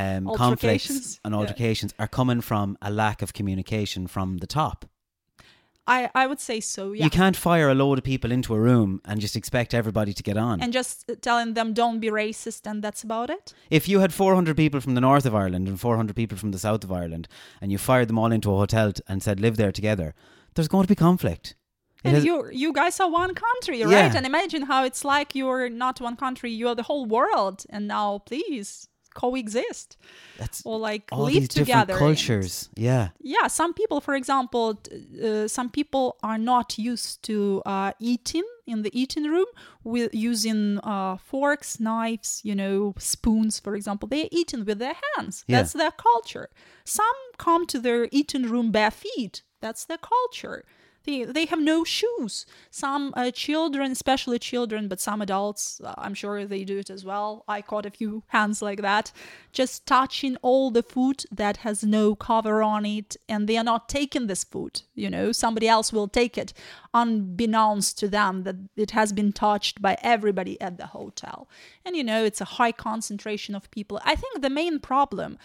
um, 0.00 0.24
conflicts 0.26 0.40
Altercations? 0.90 1.20
and 1.24 1.32
Yeah. 1.34 1.40
altercations 1.40 1.94
are 1.98 2.08
coming 2.18 2.40
from 2.50 2.66
a 2.88 2.90
lack 2.90 3.22
of 3.22 3.32
communication 3.38 4.06
from 4.14 4.28
the 4.38 4.46
top? 4.60 4.78
i 5.86 5.98
i 6.22 6.26
would 6.28 6.40
say 6.48 6.60
so 6.60 6.82
yeah 6.92 7.04
You 7.04 7.10
can't 7.10 7.36
fire 7.36 7.68
a 7.70 7.74
load 7.82 7.98
of 7.98 8.04
people 8.04 8.30
into 8.36 8.54
a 8.54 8.60
room 8.68 8.90
and 9.04 9.20
just 9.20 9.36
expect 9.36 9.74
everybody 9.74 10.12
to 10.14 10.22
get 10.28 10.36
on. 10.48 10.60
and 10.62 10.72
just 10.72 10.96
telling 11.20 11.54
them 11.54 11.74
don't 11.74 12.00
be 12.00 12.10
racist 12.22 12.62
and 12.70 12.82
that's 12.84 13.02
about 13.08 13.28
it 13.36 13.52
if 13.78 13.86
you 13.90 14.00
had 14.00 14.12
400 14.12 14.56
people 14.56 14.80
from 14.80 14.94
the 14.94 15.00
north 15.08 15.26
of 15.26 15.34
Ireland 15.34 15.68
and 15.68 15.78
400 15.78 16.16
people 16.16 16.38
from 16.38 16.52
the 16.52 16.58
south 16.58 16.84
of 16.84 16.90
Ireland 17.00 17.28
and 17.60 17.70
you 17.72 17.78
fired 17.78 18.08
them 18.08 18.18
all 18.18 18.32
into 18.32 18.50
a 18.54 18.56
hotel 18.56 18.92
t- 18.92 19.02
and 19.08 19.22
said 19.22 19.40
live 19.40 19.56
there 19.58 19.72
together, 19.72 20.14
there's 20.54 20.68
going 20.68 20.84
to 20.84 20.88
be 20.88 20.94
conflict. 21.08 21.46
It 22.02 22.08
and 22.08 22.14
has- 22.16 22.24
you 22.24 22.36
you 22.62 22.72
guys 22.72 23.00
are 23.00 23.10
one 23.22 23.34
country, 23.34 23.78
Yeah. 23.80 24.00
right? 24.00 24.14
And 24.16 24.24
imagine 24.26 24.62
how 24.72 24.80
it's 24.88 25.04
like 25.14 25.28
you're 25.38 25.68
not 25.84 26.00
one 26.00 26.16
country, 26.16 26.50
you're 26.60 26.74
the 26.80 26.88
whole 26.90 27.06
world, 27.18 27.58
and 27.74 27.82
now 27.96 28.08
please 28.30 28.88
coexist 29.14 29.96
that's 30.36 30.62
or 30.64 30.78
like 30.78 31.10
live 31.12 31.48
together. 31.48 31.92
and- 31.94 31.98
cultures. 31.98 32.68
Yeah. 32.74 33.08
yeah, 33.20 33.46
some 33.46 33.72
people, 33.74 34.00
for 34.00 34.14
example, 34.14 34.80
uh, 35.22 35.48
some 35.48 35.70
people 35.70 36.16
are 36.22 36.38
not 36.38 36.78
used 36.78 37.22
to 37.24 37.62
uh, 37.64 37.92
eating 37.98 38.44
in 38.66 38.82
the 38.82 38.90
eating 38.98 39.24
room 39.24 39.46
with 39.82 40.14
using 40.14 40.78
uh, 40.82 41.16
forks, 41.16 41.78
knives, 41.80 42.40
you 42.44 42.54
know, 42.54 42.94
spoons, 42.98 43.60
for 43.60 43.76
example. 43.76 44.08
They're 44.08 44.28
eating 44.30 44.64
with 44.64 44.78
their 44.78 44.96
hands. 45.16 45.44
Yeah. 45.46 45.58
That's 45.58 45.72
their 45.72 45.90
culture. 45.92 46.48
Some 46.84 47.14
come 47.38 47.66
to 47.66 47.78
their 47.78 48.08
eating 48.10 48.44
room 48.44 48.70
bare 48.70 48.90
feet. 48.90 49.42
That's 49.60 49.84
their 49.84 49.98
culture. 49.98 50.64
They, 51.04 51.24
they 51.24 51.44
have 51.46 51.60
no 51.60 51.84
shoes. 51.84 52.46
Some 52.70 53.12
uh, 53.16 53.30
children, 53.30 53.92
especially 53.92 54.38
children, 54.38 54.88
but 54.88 55.00
some 55.00 55.20
adults, 55.20 55.80
uh, 55.84 55.94
I'm 55.98 56.14
sure 56.14 56.44
they 56.46 56.64
do 56.64 56.78
it 56.78 56.90
as 56.90 57.04
well. 57.04 57.44
I 57.46 57.62
caught 57.62 57.86
a 57.86 57.90
few 57.90 58.22
hands 58.28 58.62
like 58.62 58.80
that, 58.82 59.12
just 59.52 59.86
touching 59.86 60.36
all 60.42 60.70
the 60.70 60.82
food 60.82 61.24
that 61.30 61.58
has 61.58 61.84
no 61.84 62.14
cover 62.14 62.62
on 62.62 62.86
it, 62.86 63.16
and 63.28 63.48
they 63.48 63.58
are 63.58 63.64
not 63.64 63.88
taking 63.88 64.26
this 64.26 64.44
food. 64.44 64.82
You 64.94 65.10
know, 65.10 65.32
somebody 65.32 65.68
else 65.68 65.92
will 65.92 66.08
take 66.08 66.38
it, 66.38 66.54
unbeknownst 66.94 67.98
to 67.98 68.08
them 68.08 68.44
that 68.44 68.56
it 68.76 68.92
has 68.92 69.12
been 69.12 69.32
touched 69.32 69.82
by 69.82 69.98
everybody 70.02 70.60
at 70.60 70.78
the 70.78 70.86
hotel. 70.86 71.48
And 71.84 71.96
you 71.96 72.04
know, 72.04 72.24
it's 72.24 72.40
a 72.40 72.56
high 72.56 72.72
concentration 72.72 73.54
of 73.54 73.70
people. 73.70 74.00
I 74.04 74.14
think 74.14 74.40
the 74.40 74.50
main 74.50 74.78
problem 74.78 75.38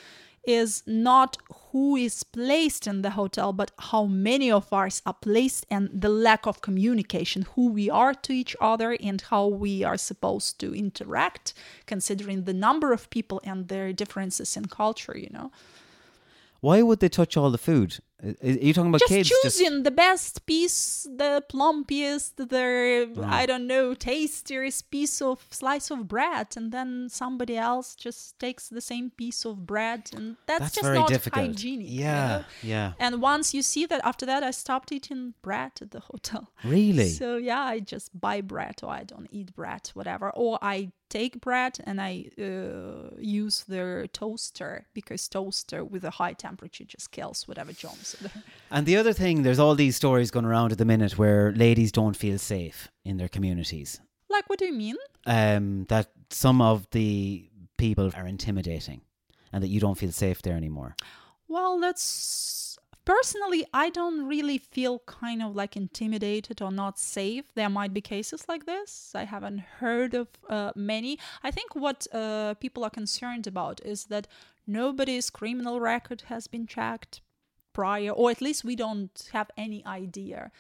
is 0.50 0.84
not 0.88 1.38
who 1.72 1.96
is 1.96 2.24
placed 2.24 2.88
in 2.88 3.04
the 3.04 3.12
hotel, 3.12 3.54
but 3.54 3.72
how 3.78 4.06
many 4.06 4.52
of 4.52 4.74
us 4.74 5.02
are 5.06 5.14
placed 5.14 5.66
and 5.70 5.90
the 5.94 6.10
lack 6.10 6.48
of 6.48 6.62
communication, 6.62 7.46
who 7.54 7.68
we 7.70 7.90
are 7.90 8.14
to 8.14 8.34
each 8.34 8.56
other 8.60 8.98
and 9.00 9.22
how 9.22 9.46
we 9.46 9.84
are 9.84 9.98
supposed 9.98 10.60
to 10.60 10.74
interact, 10.74 11.54
considering 11.86 12.44
the 12.44 12.54
number 12.54 12.92
of 12.92 13.10
people 13.12 13.40
and 13.44 13.68
their 13.68 13.94
differences 13.94 14.58
in 14.58 14.66
culture, 14.66 15.16
you 15.18 15.30
know. 15.32 15.52
Why 16.62 16.82
would 16.82 17.00
they 17.00 17.10
touch 17.10 17.38
all 17.38 17.52
the 17.52 17.58
food? 17.58 18.00
Are 18.22 18.36
you 18.50 18.74
talking 18.74 18.90
about 18.90 19.00
just 19.00 19.14
kids? 19.14 19.30
choosing 19.30 19.84
the 19.84 19.92
best 19.92 20.46
piece, 20.46 21.08
the 21.10 21.42
plumpiest, 21.50 22.36
the 22.36 23.10
ah. 23.18 23.34
I 23.34 23.46
don't 23.46 23.66
know, 23.66 23.94
tastiest 23.94 24.92
piece 24.92 25.22
of 25.22 25.46
slice 25.52 25.90
of 25.90 26.08
bread, 26.08 26.48
and 26.58 26.72
then 26.72 27.08
somebody 27.10 27.56
else 27.56 27.96
just 27.96 28.38
takes 28.38 28.68
the 28.68 28.82
same 28.82 29.10
piece 29.12 29.46
of 29.46 29.66
bread, 29.66 30.10
and 30.14 30.36
that's, 30.48 30.60
That's 30.60 30.76
just 30.76 30.94
not 30.94 31.08
difficult. 31.08 31.46
hygienic. 31.46 31.88
you 31.90 32.02
Yeah, 32.02 32.28
know? 32.28 32.46
yeah. 32.62 32.92
And 33.00 33.22
once 33.22 33.54
you 33.54 33.62
see 33.62 33.86
that, 33.86 34.02
after 34.04 34.26
that, 34.26 34.44
I 34.44 34.52
stopped 34.52 34.92
eating 34.92 35.34
bread 35.42 35.72
at 35.82 35.92
the 35.92 36.00
hotel. 36.12 36.52
Really? 36.66 37.10
So 37.10 37.38
yeah, 37.38 37.62
I 37.62 37.80
just 37.80 38.20
buy 38.20 38.42
bread, 38.42 38.82
or 38.84 38.90
I 38.90 39.04
don't 39.06 39.30
eat 39.32 39.56
bread, 39.56 39.92
whatever, 39.94 40.30
or 40.32 40.60
I 40.62 40.92
take 41.10 41.42
bread 41.42 41.78
and 41.84 42.00
I 42.02 42.30
uh, 42.40 43.16
use 43.20 43.64
the 43.68 44.10
toaster 44.14 44.88
because 44.94 45.28
toaster 45.28 45.84
with 45.84 46.04
a 46.04 46.12
high 46.12 46.34
temperature 46.34 46.86
just 46.86 47.12
kills 47.12 47.48
whatever 47.48 47.74
germs 47.74 48.16
are 48.16 48.24
there. 48.24 48.44
And 48.72 48.86
the 48.86 48.98
other 48.98 49.14
thing, 49.14 49.44
there's 49.44 49.60
all 49.60 49.76
these 49.76 49.96
stories 49.96 50.32
going 50.32 50.46
around 50.46 50.72
at 50.72 50.78
the 50.78 50.86
minute 50.86 51.18
where 51.18 51.52
ladies 51.52 51.92
don't 51.92 52.16
feel 52.16 52.38
safe 52.38 52.90
in 53.04 53.18
their 53.18 53.28
communities. 53.28 54.00
Like, 54.30 54.48
what 54.50 54.60
do 54.60 54.66
you 54.66 54.74
mean? 54.74 54.96
Um, 55.26 55.86
that 55.90 56.12
some 56.30 56.62
of 56.62 56.88
the 56.92 57.50
people 57.78 58.12
are 58.16 58.28
intimidating 58.28 59.02
and 59.52 59.64
that 59.64 59.70
you 59.70 59.80
don't 59.80 59.98
feel 59.98 60.12
safe 60.12 60.42
there 60.42 60.56
anymore. 60.56 60.96
Well, 61.48 61.80
that's 61.80 62.78
personally, 63.06 63.66
I 63.74 63.90
don't 63.90 64.28
really 64.28 64.58
feel 64.58 65.00
kind 65.06 65.42
of 65.42 65.56
like 65.56 65.76
intimidated 65.76 66.62
or 66.62 66.72
not 66.72 67.00
safe. 67.00 67.54
There 67.56 67.70
might 67.70 67.94
be 67.94 68.02
cases 68.02 68.46
like 68.48 68.66
this. 68.66 69.12
I 69.16 69.26
haven't 69.26 69.60
heard 69.60 70.14
of 70.14 70.28
uh, 70.50 70.72
many. 70.76 71.20
I 71.44 71.52
think 71.52 71.76
what 71.76 72.08
uh, 72.14 72.54
people 72.56 72.84
are 72.84 72.90
concerned 72.90 73.48
about 73.48 73.82
is 73.84 74.06
that 74.06 74.28
nobody's 74.68 75.30
criminal 75.30 75.80
record 75.80 76.24
has 76.28 76.48
been 76.48 76.68
checked 76.68 77.22
prior, 77.74 78.12
or 78.12 78.30
at 78.32 78.42
least 78.42 78.64
we 78.64 78.76
don't 78.76 79.30
have 79.32 79.50
any 79.58 79.86
idea. 79.86 80.52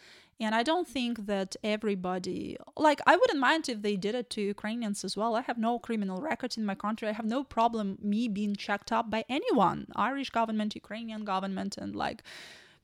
And 0.41 0.56
I 0.56 0.64
don't 0.64 0.88
think 0.88 1.26
that 1.26 1.57
everybody, 1.64 2.56
like, 2.78 3.02
I 3.06 3.18
wouldn't 3.18 3.40
mind 3.41 3.68
if 3.68 3.82
they 3.82 3.98
did 3.98 4.16
it 4.16 4.30
to 4.32 4.41
Ukrainians 4.41 5.03
as 5.03 5.18
well. 5.18 5.36
I 5.36 5.41
have 5.41 5.57
no 5.57 5.80
criminal 5.80 6.22
record 6.22 6.57
in 6.57 6.66
my 6.66 6.76
country. 6.76 7.10
I 7.10 7.11
have 7.11 7.26
no 7.26 7.44
problem 7.44 7.98
me 8.02 8.30
being 8.30 8.56
checked 8.56 8.91
up 8.98 9.10
by 9.10 9.26
anyone 9.28 9.88
Irish 9.95 10.30
government, 10.30 10.76
Ukrainian 10.76 11.26
government, 11.26 11.78
and 11.78 11.94
like, 12.06 12.24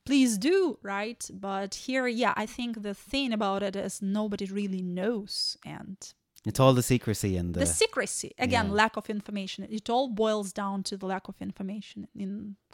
please 0.04 0.36
do, 0.36 0.78
right? 0.82 1.22
But 1.32 1.74
here, 1.86 2.06
yeah, 2.06 2.34
I 2.36 2.46
think 2.46 2.82
the 2.82 2.94
thing 2.94 3.32
about 3.32 3.62
it 3.62 3.74
is 3.74 4.02
nobody 4.02 4.44
really 4.60 4.82
knows. 4.82 5.56
And 5.64 5.96
It's 6.44 6.60
all 6.60 6.74
the 6.74 6.82
secrecy 6.94 7.32
and 7.40 7.54
the. 7.54 7.60
the 7.60 7.66
secrecy 7.84 8.30
again 8.46 8.66
Yeah. 8.68 8.80
lack 8.82 8.94
of 9.00 9.06
information 9.18 9.58
it 9.78 9.88
all 9.94 10.08
boils 10.24 10.48
down 10.62 10.76
to 10.88 10.94
the 11.00 11.06
lack 11.14 11.24
of 11.32 11.36
information 11.48 11.98
in 12.24 12.30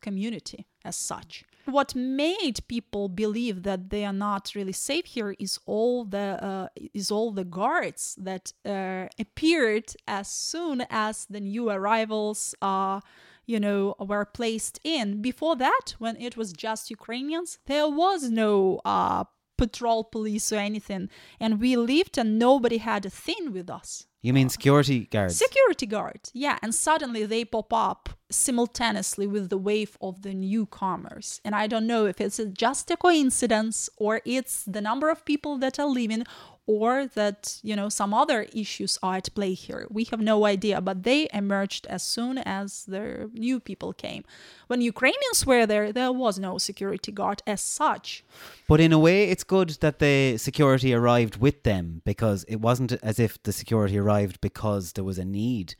community 0.06 0.60
as 0.90 0.96
such 1.12 1.32
what 1.66 1.94
made 1.94 2.66
people 2.68 3.08
believe 3.08 3.62
that 3.62 3.90
they 3.90 4.04
are 4.04 4.12
not 4.12 4.52
really 4.54 4.72
safe 4.72 5.06
here 5.06 5.34
is 5.38 5.58
all 5.66 6.04
the 6.04 6.42
uh, 6.42 6.68
is 6.94 7.10
all 7.10 7.32
the 7.32 7.44
guards 7.44 8.16
that 8.18 8.52
uh, 8.64 9.06
appeared 9.18 9.94
as 10.06 10.28
soon 10.28 10.84
as 10.90 11.26
the 11.26 11.40
new 11.40 11.70
arrivals 11.70 12.54
uh, 12.62 13.00
you 13.46 13.60
know 13.60 13.94
were 13.98 14.24
placed 14.24 14.80
in. 14.84 15.22
Before 15.22 15.56
that 15.56 15.94
when 15.98 16.16
it 16.16 16.36
was 16.36 16.52
just 16.52 16.90
ukrainians 16.90 17.58
there 17.66 17.88
was 17.88 18.30
no 18.30 18.80
uh, 18.84 19.24
patrol 19.56 20.04
police 20.04 20.52
or 20.52 20.56
anything. 20.56 21.08
And 21.38 21.60
we 21.60 21.76
lived 21.76 22.18
and 22.18 22.38
nobody 22.38 22.78
had 22.78 23.06
a 23.06 23.10
thing 23.10 23.52
with 23.52 23.70
us. 23.70 24.06
You 24.20 24.32
mean 24.32 24.48
security 24.48 25.00
guards? 25.06 25.36
security 25.36 25.86
guard 25.86 26.20
yeah. 26.32 26.58
And 26.62 26.74
suddenly 26.74 27.26
they 27.26 27.44
pop 27.44 27.72
up 27.72 28.08
simultaneously 28.32 29.26
with 29.26 29.50
the 29.50 29.58
wave 29.58 29.96
of 30.00 30.22
the 30.22 30.34
newcomers. 30.34 31.40
And 31.44 31.54
i 31.54 31.66
don't 31.66 31.86
know 31.86 32.06
if 32.06 32.20
it's 32.20 32.40
just 32.52 32.90
a 32.90 32.96
coincidence 32.96 33.88
or 33.96 34.20
it's 34.24 34.64
the 34.64 34.80
number 34.80 35.10
of 35.10 35.24
people 35.24 35.58
that 35.58 35.78
are 35.78 35.86
leaving 35.86 36.24
or 36.66 37.06
that 37.06 37.58
you 37.62 37.74
know 37.74 37.88
some 37.88 38.14
other 38.14 38.46
issues 38.52 38.98
are 39.02 39.16
at 39.16 39.34
play 39.34 39.54
here. 39.54 39.86
We 39.90 40.04
have 40.04 40.20
no 40.20 40.46
idea 40.46 40.80
but 40.80 41.02
they 41.02 41.28
emerged 41.32 41.86
as 41.86 42.02
soon 42.02 42.38
as 42.38 42.84
the 42.84 43.30
new 43.34 43.58
people 43.60 43.92
came. 43.92 44.24
When 44.68 44.80
ukrainians 44.80 45.44
were 45.46 45.66
there 45.66 45.92
there 45.92 46.12
was 46.12 46.38
no 46.38 46.58
security 46.58 47.12
guard 47.12 47.42
as 47.46 47.60
such. 47.60 48.24
But 48.68 48.80
in 48.80 48.92
a 48.92 48.98
way, 48.98 49.30
it's 49.30 49.44
good 49.44 49.70
that 49.80 49.98
the 49.98 50.38
security 50.38 50.94
arrived 50.94 51.36
with 51.36 51.62
them 51.64 52.02
because 52.04 52.44
it 52.44 52.56
wasn't 52.56 52.92
as 53.02 53.18
if 53.18 53.42
the 53.42 53.52
security 53.52 53.98
arrived 53.98 54.40
because 54.40 54.92
there 54.92 55.04
was 55.04 55.18
a 55.18 55.24
need. 55.24 55.74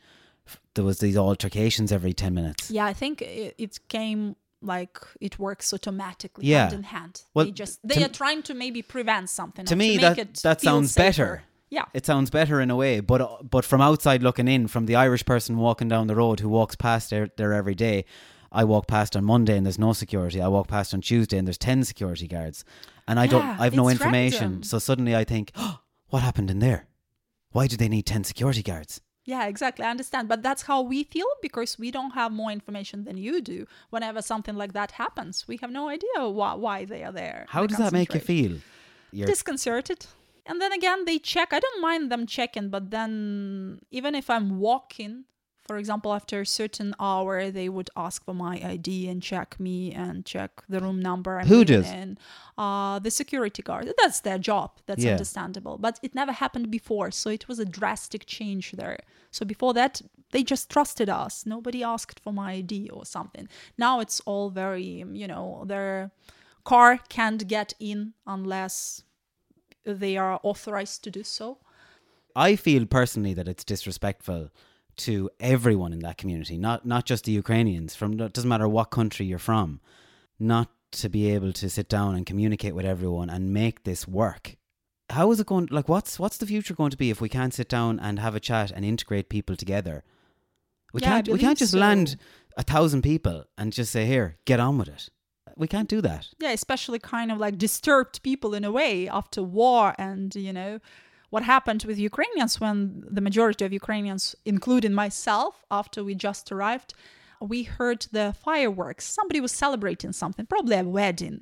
There 0.75 0.85
was 0.85 0.99
these 0.99 1.17
altercations 1.17 1.93
every 1.93 2.13
10 2.13 2.35
minutes. 2.35 2.71
Yeah, 2.71 2.87
I 2.87 2.93
think 2.95 3.21
it, 3.23 3.55
it 3.59 3.79
came 3.89 4.37
like 4.63 4.99
it 5.21 5.39
works 5.39 5.73
automatically 5.75 6.47
Yeah. 6.47 6.63
hand 6.63 6.73
in 6.75 6.83
hand. 6.85 7.23
Well, 7.35 7.45
they 7.47 7.51
just 7.51 7.81
they 7.87 7.97
m- 7.97 8.05
are 8.05 8.09
trying 8.13 8.43
to 8.45 8.55
maybe 8.55 8.81
prevent 8.83 9.29
something. 9.29 9.65
To 9.67 9.77
me, 9.77 9.97
make 9.97 10.17
that, 10.17 10.35
that 10.43 10.61
sounds 10.61 10.93
safer. 10.93 11.05
better. 11.09 11.43
Yeah. 11.69 11.85
It 11.95 12.07
sounds 12.07 12.31
better 12.31 12.61
in 12.61 12.71
a 12.71 12.77
way, 12.77 13.01
but 13.01 13.21
uh, 13.21 13.37
but 13.43 13.65
from 13.65 13.81
outside 13.81 14.23
looking 14.23 14.47
in, 14.49 14.69
from 14.69 14.87
the 14.87 14.95
Irish 14.95 15.25
person 15.25 15.57
walking 15.57 15.89
down 15.89 16.07
the 16.07 16.15
road 16.15 16.41
who 16.41 16.49
walks 16.49 16.77
past 16.77 17.11
there, 17.11 17.29
there 17.37 17.53
every 17.53 17.75
day, 17.75 18.05
I 18.53 18.65
walk 18.65 18.87
past 18.87 19.17
on 19.17 19.25
Monday 19.25 19.57
and 19.57 19.65
there's 19.67 19.79
no 19.79 19.93
security. 19.93 20.41
I 20.41 20.49
walk 20.49 20.69
past 20.69 20.93
on 20.95 21.01
Tuesday 21.01 21.39
and 21.39 21.47
there's 21.49 21.59
10 21.59 21.85
security 21.85 22.29
guards. 22.29 22.65
And 23.09 23.19
I 23.19 23.27
don't, 23.27 23.43
I've 23.43 23.75
no 23.75 23.89
information. 23.89 24.41
random. 24.41 24.63
So 24.63 24.79
suddenly 24.79 25.17
I 25.17 25.25
think, 25.25 25.51
oh, 25.57 25.81
what 26.09 26.23
happened 26.23 26.51
in 26.51 26.59
there? 26.61 26.87
Why 27.53 27.67
do 27.67 27.77
they 27.77 27.89
need 27.89 28.05
10 28.07 28.25
security 28.25 28.63
guards? 28.63 29.01
Yeah, 29.25 29.47
exactly. 29.47 29.85
I 29.85 29.91
understand. 29.91 30.29
But 30.29 30.43
that's 30.43 30.63
how 30.63 30.83
we 30.83 31.05
feel 31.05 31.27
because 31.41 31.79
we 31.79 31.91
don't 31.91 32.13
have 32.13 32.33
more 32.33 32.51
information 32.51 33.05
than 33.05 33.17
you 33.17 33.41
do. 33.41 33.67
Whenever 33.91 34.21
something 34.21 34.57
like 34.57 34.73
that 34.73 34.93
happens, 34.93 35.47
we 35.47 35.59
have 35.59 35.71
no 35.71 35.89
idea 35.89 36.29
why, 36.29 36.55
why 36.55 36.85
they 36.85 37.05
are 37.05 37.13
there. 37.13 37.47
How 37.49 37.63
They 37.63 37.69
does 37.69 37.79
that 37.79 37.93
make 37.93 38.15
you 38.15 38.21
feel? 38.21 38.59
You're, 39.13 39.27
disconcerted. 39.27 40.07
And 40.47 40.61
then 40.61 40.73
again, 40.73 41.05
they 41.05 41.19
check. 41.19 41.53
I 41.53 41.61
don't 41.61 41.81
mind 41.81 42.11
them 42.11 42.27
checking, 42.27 42.69
but 42.71 42.91
then 42.91 43.81
even 43.91 44.15
if 44.15 44.29
I'm 44.29 44.59
walking, 44.59 45.25
for 45.73 45.79
example, 45.79 46.13
after 46.13 46.43
a 46.43 46.47
certain 46.47 46.95
hour, 47.01 47.51
they 47.51 47.67
would 47.67 47.89
ask 47.97 48.23
for 48.27 48.35
my 48.35 48.61
ID 48.63 49.09
and 49.09 49.23
check 49.23 49.59
me 49.59 49.91
and 49.91 50.27
check 50.27 50.51
the 50.69 50.81
room 50.81 51.01
number. 51.01 51.39
I'm 51.39 51.47
Who 51.47 51.65
does? 51.65 51.91
In. 51.91 52.19
Uh, 52.59 52.99
the 52.99 53.11
security 53.11 53.63
guard. 53.63 53.91
That's 54.03 54.21
their 54.21 54.39
job. 54.39 54.69
That's 54.85 55.03
Yeah. 55.03 55.13
understandable. 55.13 55.79
But 55.79 55.99
it 56.03 56.15
never 56.15 56.33
happened 56.33 56.71
before, 56.71 57.11
so 57.11 57.31
it 57.31 57.49
was 57.49 57.59
a 57.59 57.65
drastic 57.65 58.27
change 58.27 58.73
there. 58.73 58.99
So 59.31 59.47
before 59.47 59.73
that, 59.73 60.03
they 60.33 60.43
just 60.43 60.69
trusted 60.69 61.09
us. 61.09 61.47
Nobody 61.47 61.83
asked 61.83 62.21
for 62.21 62.35
my 62.35 62.53
ID 62.61 62.91
or 62.91 63.07
something. 63.07 63.49
Now 63.79 64.01
it's 64.01 64.21
all 64.27 64.51
very, 64.51 65.07
you 65.23 65.27
know, 65.27 65.65
their 65.67 66.11
car 66.65 66.99
can't 67.09 67.49
get 67.49 67.73
in 67.81 68.13
unless 68.27 69.05
they 69.87 70.19
are 70.19 70.39
authorized 70.43 71.03
to 71.05 71.11
do 71.11 71.23
so. 71.23 71.47
I 72.37 72.57
feel 72.57 72.85
personally 72.85 73.33
that 73.33 73.49
it's 73.49 73.65
disrespectful 73.65 74.51
to 74.97 75.31
everyone 75.41 75.93
in 75.93 76.01
that 76.01 76.19
community, 76.19 76.59
not 76.59 76.85
not 76.87 77.07
just 77.07 77.25
the 77.25 77.33
Ukrainians. 77.33 77.95
From 77.95 78.21
it 78.21 78.33
doesn't 78.33 78.49
matter 78.49 78.69
what 78.69 78.91
country 78.91 79.27
you're 79.27 79.39
from, 79.39 79.81
not 80.39 80.69
to 80.93 81.09
be 81.09 81.31
able 81.31 81.53
to 81.55 81.71
sit 81.71 81.89
down 81.89 82.15
and 82.15 82.27
communicate 82.27 82.75
with 82.75 82.85
everyone 82.85 83.31
and 83.31 83.53
make 83.53 83.85
this 83.85 84.07
work. 84.07 84.57
How 85.11 85.31
is 85.33 85.41
it 85.41 85.47
going? 85.47 85.69
Like, 85.71 85.89
what's 85.89 86.19
what's 86.19 86.39
the 86.39 86.47
future 86.47 86.75
going 86.75 86.91
to 86.91 86.97
be 86.97 87.11
if 87.11 87.21
we 87.21 87.29
can't 87.29 87.55
sit 87.55 87.69
down 87.69 87.99
and 88.01 88.19
have 88.19 88.35
a 88.35 88.41
chat 88.41 88.71
and 88.71 88.85
integrate 88.85 89.29
people 89.29 89.57
together? 89.57 90.05
We 90.93 91.01
Yeah, 91.01 91.09
can't. 91.09 91.29
We 91.29 91.39
can't 91.39 91.59
just 91.59 91.73
so. 91.73 91.79
land 91.79 92.17
a 92.57 92.63
thousand 92.63 93.03
people 93.03 93.45
and 93.59 93.73
just 93.73 93.93
say, 93.93 94.07
"Here, 94.07 94.37
get 94.45 94.61
on 94.61 94.79
with 94.79 94.89
it." 94.89 95.09
We 95.57 95.69
can't 95.69 95.89
do 95.89 96.01
that. 96.01 96.29
Yeah, 96.39 96.53
especially 96.53 96.99
kind 96.99 97.31
of 97.31 97.39
like 97.39 97.59
disturbed 97.59 98.23
people 98.23 98.55
in 98.55 98.65
a 98.65 98.73
way 98.73 99.09
after 99.09 99.43
war 99.43 99.95
and, 99.99 100.35
you 100.35 100.53
know, 100.53 100.81
what 101.33 101.43
happened 101.55 101.83
with 101.89 101.99
Ukrainians 102.11 102.53
when 102.63 102.79
the 103.17 103.25
majority 103.29 103.65
of 103.65 103.73
Ukrainians, 103.83 104.25
including 104.45 104.93
myself, 105.05 105.53
after 105.81 105.99
we 106.05 106.15
just 106.29 106.45
arrived, 106.55 106.91
we 107.55 107.61
heard 107.79 108.01
the 108.19 108.27
fireworks. 108.47 109.05
Somebody 109.19 109.41
was 109.47 109.53
celebrating 109.65 110.13
something, 110.13 110.45
probably 110.55 110.77
a 110.77 110.85
wedding. 110.99 111.37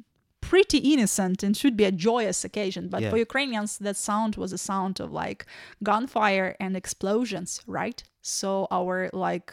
Pretty 0.52 0.78
innocent 0.92 1.38
and 1.44 1.56
should 1.60 1.76
be 1.76 1.86
a 1.92 1.98
joyous 2.08 2.38
occasion. 2.48 2.82
But 2.92 3.00
Yeah. 3.02 3.10
for 3.10 3.18
Ukrainians, 3.28 3.70
that 3.86 3.96
sound 4.10 4.32
was 4.42 4.52
a 4.52 4.62
sound 4.70 4.94
of 5.04 5.08
like 5.24 5.40
gunfire 5.90 6.50
and 6.62 6.72
explosions, 6.76 7.50
right? 7.80 7.98
So 8.38 8.50
our 8.78 8.96
like 9.28 9.48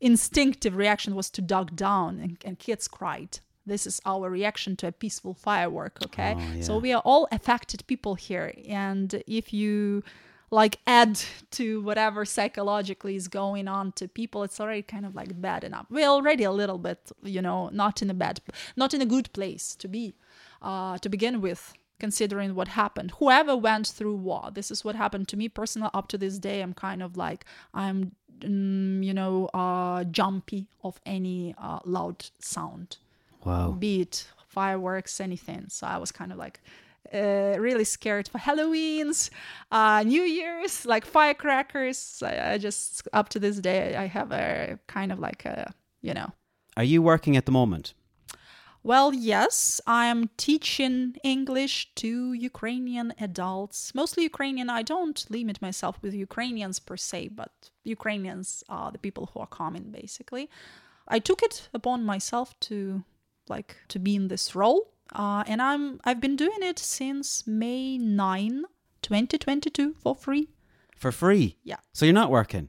instinctive 0.00 0.74
reaction 0.82 1.14
was 1.14 1.28
to 1.36 1.42
duck 1.54 1.68
down 1.86 2.10
and, 2.24 2.32
and 2.46 2.54
kids 2.66 2.84
cried. 2.98 3.32
This 3.66 3.86
is 3.86 4.00
our 4.04 4.28
reaction 4.28 4.76
to 4.76 4.88
a 4.88 4.92
peaceful 4.92 5.34
firework, 5.34 5.98
okay? 6.06 6.34
So 6.62 6.78
we 6.78 6.92
are 6.92 7.02
all 7.04 7.28
affected 7.30 7.86
people 7.86 8.14
here. 8.16 8.52
And 8.68 9.22
if 9.26 9.52
you 9.52 10.02
like 10.50 10.80
add 10.86 11.18
to 11.52 11.80
whatever 11.82 12.24
psychologically 12.24 13.16
is 13.16 13.26
going 13.28 13.68
on 13.68 13.92
to 13.92 14.06
people, 14.08 14.42
it's 14.42 14.60
already 14.60 14.82
kind 14.82 15.06
of 15.06 15.14
like 15.14 15.40
bad 15.40 15.64
enough. 15.64 15.86
We're 15.90 16.08
already 16.08 16.44
a 16.44 16.52
little 16.52 16.78
bit, 16.78 17.10
you 17.22 17.40
know, 17.40 17.70
not 17.72 18.02
in 18.02 18.10
a 18.10 18.14
bad, 18.14 18.40
not 18.76 18.92
in 18.94 19.00
a 19.00 19.06
good 19.06 19.32
place 19.32 19.74
to 19.76 19.88
be, 19.88 20.14
uh, 20.60 20.98
to 20.98 21.08
begin 21.08 21.40
with 21.40 21.72
considering 21.98 22.54
what 22.54 22.68
happened. 22.68 23.12
Whoever 23.18 23.56
went 23.56 23.86
through 23.86 24.16
war, 24.16 24.50
this 24.52 24.70
is 24.70 24.84
what 24.84 24.96
happened 24.96 25.28
to 25.28 25.36
me 25.36 25.48
personally. 25.48 25.88
Up 25.94 26.08
to 26.08 26.18
this 26.18 26.38
day, 26.38 26.60
I'm 26.60 26.74
kind 26.74 27.00
of 27.02 27.16
like 27.16 27.44
I'm, 27.72 28.12
mm, 28.40 29.02
you 29.04 29.14
know, 29.14 29.46
uh, 29.54 30.02
jumpy 30.04 30.66
of 30.82 31.00
any 31.06 31.54
uh, 31.56 31.78
loud 31.84 32.26
sound, 32.40 32.98
Wow. 33.44 33.72
be 33.72 34.02
it 34.02 34.26
fireworks, 34.46 35.20
anything. 35.20 35.66
So 35.68 35.86
I 35.86 35.98
was 35.98 36.12
kind 36.12 36.32
of 36.32 36.38
like. 36.38 36.60
Uh, 37.12 37.56
really 37.58 37.84
scared 37.84 38.26
for 38.26 38.38
Halloween's, 38.38 39.30
uh, 39.70 40.02
New 40.06 40.22
Year's, 40.22 40.86
like 40.86 41.04
firecrackers. 41.04 42.22
I, 42.24 42.52
I 42.52 42.58
just 42.58 43.06
up 43.12 43.28
to 43.30 43.38
this 43.38 43.58
day 43.58 43.96
I 43.96 44.06
have 44.06 44.32
a 44.32 44.78
kind 44.86 45.12
of 45.12 45.18
like 45.18 45.44
a 45.44 45.74
you 46.00 46.14
know 46.14 46.32
Are 46.74 46.84
you 46.84 47.02
working 47.02 47.36
at 47.36 47.44
the 47.44 47.52
moment? 47.52 47.92
well, 48.84 49.14
yes, 49.14 49.80
I'm 49.86 50.28
teaching 50.36 51.16
English 51.22 51.94
to 51.96 52.32
Ukrainian 52.32 53.12
adults, 53.20 53.94
mostly 53.94 54.24
Ukrainian. 54.24 54.68
I 54.70 54.82
don't 54.82 55.24
limit 55.30 55.62
myself 55.62 55.98
with 56.02 56.14
Ukrainians 56.14 56.80
per 56.80 56.96
se, 56.96 57.28
but 57.28 57.52
Ukrainians 57.84 58.64
are 58.68 58.90
the 58.90 58.98
people 58.98 59.30
who 59.32 59.40
are 59.40 59.46
coming 59.46 59.90
basically. 59.90 60.50
I 61.06 61.18
took 61.20 61.42
it 61.42 61.68
upon 61.72 62.04
myself 62.04 62.58
to 62.60 63.04
like 63.56 63.76
to 63.92 63.98
be 63.98 64.12
in 64.20 64.28
this 64.28 64.54
role, 64.54 64.80
uh, 65.20 65.42
and 65.50 65.60
I'm 65.68 65.84
I've 66.06 66.20
been 66.26 66.36
doing 66.44 66.62
it 66.70 66.78
since 66.78 67.46
May 67.46 67.98
9, 67.98 68.64
2022 69.02 69.94
for 70.02 70.14
free. 70.14 70.48
For 70.96 71.12
free. 71.12 71.56
Yeah. 71.64 71.80
So 71.92 72.04
you're 72.06 72.20
not 72.22 72.30
working. 72.30 72.68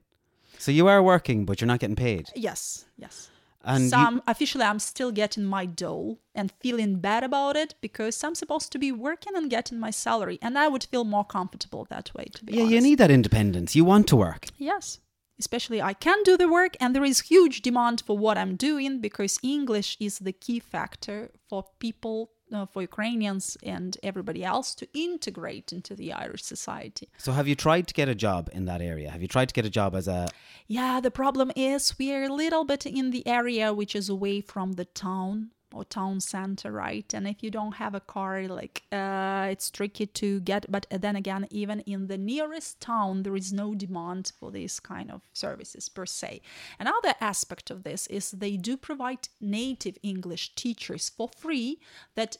So 0.57 0.71
you 0.71 0.87
are 0.87 1.01
working, 1.03 1.45
but 1.45 1.59
you're 1.61 1.67
not 1.73 1.79
getting 1.79 1.95
paid. 1.95 2.29
Yes, 2.35 2.85
yes. 2.97 3.29
And 3.65 3.83
you- 3.83 3.89
some 3.89 4.21
officially 4.27 4.65
i'm 4.65 4.79
still 4.79 5.11
getting 5.11 5.45
my 5.57 5.65
dole 5.65 6.17
and 6.35 6.51
feeling 6.63 6.99
bad 6.99 7.23
about 7.23 7.55
it 7.55 7.75
because 7.79 8.21
i'm 8.25 8.35
supposed 8.35 8.69
to 8.73 8.79
be 8.85 8.91
working 8.91 9.33
and 9.37 9.49
getting 9.49 9.79
my 9.79 9.91
salary 9.91 10.37
and 10.41 10.53
i 10.63 10.67
would 10.67 10.83
feel 10.91 11.05
more 11.05 11.23
comfortable 11.37 11.83
that 11.89 12.07
way 12.13 12.25
to 12.35 12.43
be 12.43 12.51
yeah, 12.53 12.63
honest 12.63 12.73
you 12.73 12.81
need 12.81 12.97
that 13.03 13.09
independence. 13.19 13.69
You 13.79 13.85
want 13.85 14.05
to 14.07 14.17
work. 14.17 14.43
yes 14.57 14.99
especially 15.39 15.81
i 15.81 15.93
can 15.93 16.21
do 16.23 16.37
the 16.37 16.47
work 16.47 16.75
and 16.79 16.95
there 16.95 17.03
is 17.03 17.21
huge 17.21 17.61
demand 17.61 18.01
for 18.05 18.17
what 18.17 18.37
i'm 18.37 18.55
doing 18.55 18.99
because 18.99 19.39
english 19.43 19.97
is 19.99 20.19
the 20.19 20.31
key 20.31 20.59
factor 20.59 21.31
for 21.49 21.65
people 21.79 22.31
uh, 22.51 22.65
for 22.65 22.81
ukrainians 22.81 23.57
and 23.63 23.97
everybody 24.03 24.43
else 24.43 24.75
to 24.75 24.87
integrate 24.93 25.73
into 25.73 25.95
the 25.95 26.13
irish 26.13 26.43
society 26.43 27.07
So 27.17 27.31
have 27.31 27.47
you 27.47 27.55
tried 27.55 27.87
to 27.87 27.93
get 27.93 28.09
a 28.09 28.15
job 28.15 28.49
in 28.53 28.65
that 28.65 28.81
area? 28.81 29.09
Have 29.09 29.21
you 29.21 29.27
tried 29.27 29.49
to 29.49 29.53
get 29.53 29.65
a 29.65 29.69
job 29.69 29.95
as 29.95 30.07
a 30.07 30.29
Yeah, 30.67 30.99
the 31.01 31.11
problem 31.11 31.51
is 31.55 31.97
we 31.97 32.13
are 32.13 32.23
a 32.23 32.33
little 32.43 32.65
bit 32.65 32.85
in 32.85 33.11
the 33.11 33.25
area 33.25 33.73
which 33.73 33.95
is 33.95 34.09
away 34.09 34.41
from 34.41 34.73
the 34.73 34.85
town 34.85 35.52
or 35.73 35.83
town 35.83 36.19
center, 36.19 36.71
right? 36.71 37.13
And 37.13 37.27
if 37.27 37.41
you 37.41 37.49
don't 37.49 37.75
have 37.75 37.95
a 37.95 37.99
car, 37.99 38.47
like 38.47 38.83
uh, 38.91 39.47
it's 39.49 39.69
tricky 39.69 40.05
to 40.05 40.39
get. 40.41 40.65
But 40.69 40.85
then 40.89 41.15
again, 41.15 41.47
even 41.49 41.79
in 41.81 42.07
the 42.07 42.17
nearest 42.17 42.79
town, 42.79 43.23
there 43.23 43.35
is 43.35 43.51
no 43.51 43.73
demand 43.73 44.31
for 44.39 44.51
these 44.51 44.79
kind 44.79 45.11
of 45.11 45.21
services 45.33 45.89
per 45.89 46.05
se. 46.05 46.41
Another 46.79 47.13
aspect 47.19 47.71
of 47.71 47.83
this 47.83 48.07
is 48.07 48.31
they 48.31 48.57
do 48.57 48.77
provide 48.77 49.27
native 49.41 49.97
English 50.03 50.55
teachers 50.55 51.09
for 51.09 51.29
free 51.37 51.79
that 52.15 52.37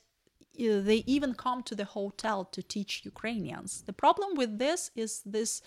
uh, 0.59 0.81
they 0.81 1.03
even 1.07 1.33
come 1.33 1.63
to 1.63 1.75
the 1.75 1.85
hotel 1.85 2.45
to 2.45 2.61
teach 2.61 3.01
Ukrainians. 3.03 3.83
The 3.85 3.93
problem 3.93 4.35
with 4.35 4.59
this 4.59 4.91
is 4.95 5.21
this 5.25 5.61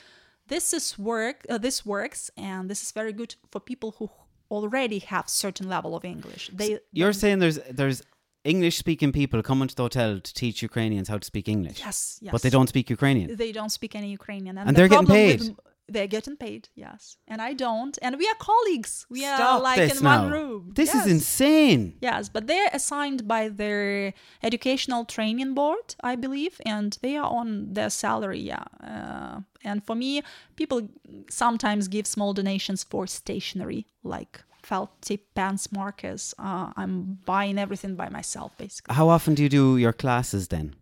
this 0.48 0.72
is 0.72 0.96
work 0.96 1.44
uh, 1.50 1.58
this 1.58 1.84
works 1.84 2.30
and 2.36 2.70
this 2.70 2.82
is 2.82 2.92
very 2.92 3.12
good 3.12 3.34
for 3.50 3.60
people 3.60 3.96
who 3.98 4.08
already 4.50 4.98
have 5.00 5.28
certain 5.28 5.68
level 5.68 5.94
of 5.96 6.04
English. 6.04 6.50
They 6.52 6.78
You're 6.92 7.12
saying 7.12 7.38
there's 7.40 7.58
there's 7.70 8.02
English 8.44 8.76
speaking 8.78 9.10
people 9.12 9.42
coming 9.42 9.68
to 9.68 9.74
the 9.74 9.82
hotel 9.82 10.20
to 10.20 10.34
teach 10.34 10.62
Ukrainians 10.62 11.08
how 11.08 11.18
to 11.18 11.24
speak 11.24 11.48
English. 11.48 11.78
yes, 11.80 12.18
yes. 12.22 12.32
But 12.32 12.42
they 12.42 12.50
don't 12.50 12.68
speak 12.68 12.88
Ukrainian. 12.90 13.26
they 13.36 13.52
don't 13.52 13.70
speak 13.78 13.94
any 13.96 14.10
Ukrainian 14.20 14.56
And 14.58 14.68
the 14.68 14.74
they're 14.76 14.88
getting 14.88 15.08
with 15.08 15.40
paid. 15.40 15.40
m- 15.50 15.56
they're 15.88 16.06
getting 16.08 16.36
paid, 16.36 16.68
yes. 16.74 17.16
And 17.28 17.40
I 17.40 17.52
don't. 17.54 17.96
And 18.02 18.16
we 18.18 18.26
are 18.26 18.34
colleagues. 18.38 19.06
We 19.08 19.24
are 19.24 19.60
like 19.60 19.78
in 19.78 20.02
now. 20.02 20.22
one 20.22 20.32
room. 20.32 20.72
This 20.74 20.92
Yes. 20.94 21.06
is 21.06 21.12
insane. 21.12 21.96
Yes, 22.00 22.28
but 22.28 22.46
they're 22.46 22.70
assigned 22.72 23.28
by 23.28 23.48
their 23.48 24.12
educational 24.42 25.04
training 25.04 25.54
board, 25.54 25.94
I 26.02 26.16
believe, 26.16 26.60
and 26.66 26.98
they 27.02 27.16
are 27.16 27.30
on 27.30 27.72
their 27.74 27.90
salary. 27.90 28.40
Yeah, 28.40 28.64
uh, 28.82 29.40
and 29.64 29.84
for 29.84 29.94
me, 29.94 30.22
people 30.56 30.88
sometimes 31.30 31.88
give 31.88 32.06
small 32.06 32.32
donations 32.34 32.82
for 32.84 33.06
stationery, 33.06 33.86
like 34.02 34.42
felt 34.62 34.90
tip 35.00 35.22
pens, 35.34 35.70
markers. 35.70 36.34
Uh, 36.38 36.72
I'm 36.76 37.18
buying 37.24 37.58
everything 37.58 37.94
by 37.94 38.08
myself, 38.08 38.50
basically. 38.58 38.94
How 38.94 39.08
often 39.08 39.34
do 39.34 39.42
you 39.44 39.48
do 39.48 39.76
your 39.76 39.92
classes 39.92 40.48
then? 40.48 40.74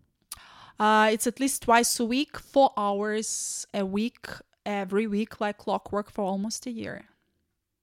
Uh, 0.81 1.11
it's 1.13 1.27
at 1.27 1.39
least 1.39 1.63
twice 1.63 2.01
a 2.01 2.05
week, 2.05 2.39
four 2.39 2.71
hours 2.77 3.67
a 3.75 3.85
week, 3.85 4.27
every 4.65 5.07
week, 5.07 5.41
like 5.41 5.59
clockwork, 5.59 6.11
for 6.11 6.25
almost 6.25 6.67
a 6.67 6.71
year. 6.71 7.05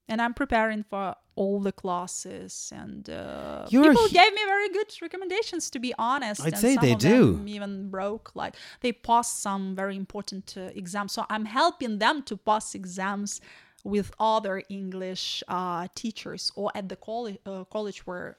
And 0.08 0.22
I'm 0.22 0.34
preparing 0.34 0.84
for 0.84 1.16
all 1.36 1.62
the 1.62 1.72
classes, 1.72 2.74
and 2.76 3.10
uh, 3.10 3.66
people 3.68 3.94
hu- 3.94 4.10
gave 4.10 4.34
me 4.34 4.41
very 4.45 4.70
good 4.70 4.91
recommendations. 5.02 5.70
To 5.70 5.80
be 5.80 5.94
honest, 5.98 6.41
I'd 6.41 6.53
and 6.53 6.62
say 6.62 6.76
some 6.76 6.84
they 6.84 6.91
of 6.94 6.99
do. 6.99 7.34
them 7.34 7.48
even 7.48 7.90
broke, 7.90 8.32
like 8.36 8.56
they 8.82 8.91
passed 8.91 9.40
some 9.40 9.74
very 9.76 9.95
important 9.95 10.56
uh, 10.58 10.62
exams. 10.76 11.14
So 11.14 11.26
I'm 11.30 11.45
helping 11.45 11.99
them 11.99 12.24
to 12.24 12.36
pass 12.36 12.76
exams 12.76 13.40
with 13.84 14.12
other 14.20 14.64
English 14.70 15.44
uh, 15.48 15.88
teachers 15.95 16.52
or 16.56 16.72
at 16.76 16.90
the 16.90 16.98
college, 16.98 17.38
uh, 17.45 17.64
college 17.64 18.06
where 18.06 18.38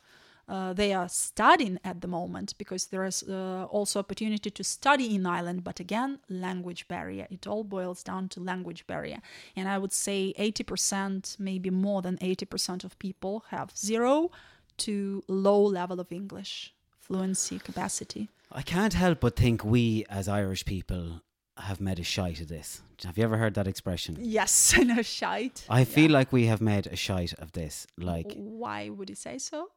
uh, 0.49 0.73
they 0.73 0.93
are 0.93 1.09
studying 1.09 1.79
at 1.85 2.01
the 2.01 2.09
moment 2.09 2.55
because 2.59 2.87
there 2.87 3.05
is 3.05 3.23
uh, 3.23 3.65
also 3.71 4.01
opportunity 4.01 4.51
to 4.51 4.65
study 4.65 5.15
in 5.15 5.25
Ireland 5.27 5.63
but 5.65 5.81
again 5.81 6.19
language 6.29 6.87
barrier 6.89 7.27
it 7.31 7.47
all 7.47 7.65
boils 7.65 8.03
down 8.03 8.29
to 8.31 8.41
language 8.41 8.87
barrier 8.87 9.21
and 9.57 9.69
I 9.69 9.79
would 9.79 9.93
say 9.93 10.35
80% 10.39 11.39
maybe 11.39 11.71
more 11.71 12.03
than 12.03 12.17
80% 12.19 12.85
of 12.85 12.99
people 12.99 13.45
have 13.51 13.71
zero 13.77 14.31
to 14.79 15.23
low 15.29 15.63
level 15.63 16.01
of 16.01 16.11
English 16.13 16.75
fluency 16.99 17.59
capacity 17.59 18.29
I 18.51 18.63
can't 18.63 18.95
help 18.95 19.21
but 19.21 19.37
think 19.37 19.65
we 19.65 20.05
as 20.11 20.29
Irish 20.29 20.65
people 20.65 21.21
have 21.59 21.81
made 21.81 21.99
a 21.99 22.03
shite 22.03 22.41
of 22.41 22.49
this. 22.49 22.81
Have 23.05 23.19
you 23.19 23.25
ever 23.25 23.37
heard 23.37 23.55
that 23.55 23.67
expression? 23.69 24.17
yes 24.19 24.77
know 24.91 25.03
shite 25.03 25.65
I 25.69 25.85
feel 25.85 26.11
Yeah. 26.11 26.19
like 26.19 26.33
we 26.33 26.47
have 26.47 26.61
made 26.61 26.87
a 26.87 26.97
shite 26.97 27.35
of 27.35 27.53
this. 27.53 27.87
Like, 27.99 28.33
why 28.37 28.89
would 28.89 29.09
you 29.11 29.17
say 29.17 29.39
so 29.39 29.69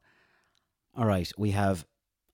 all 0.96 1.06
right, 1.06 1.32
we 1.38 1.52
have, 1.52 1.86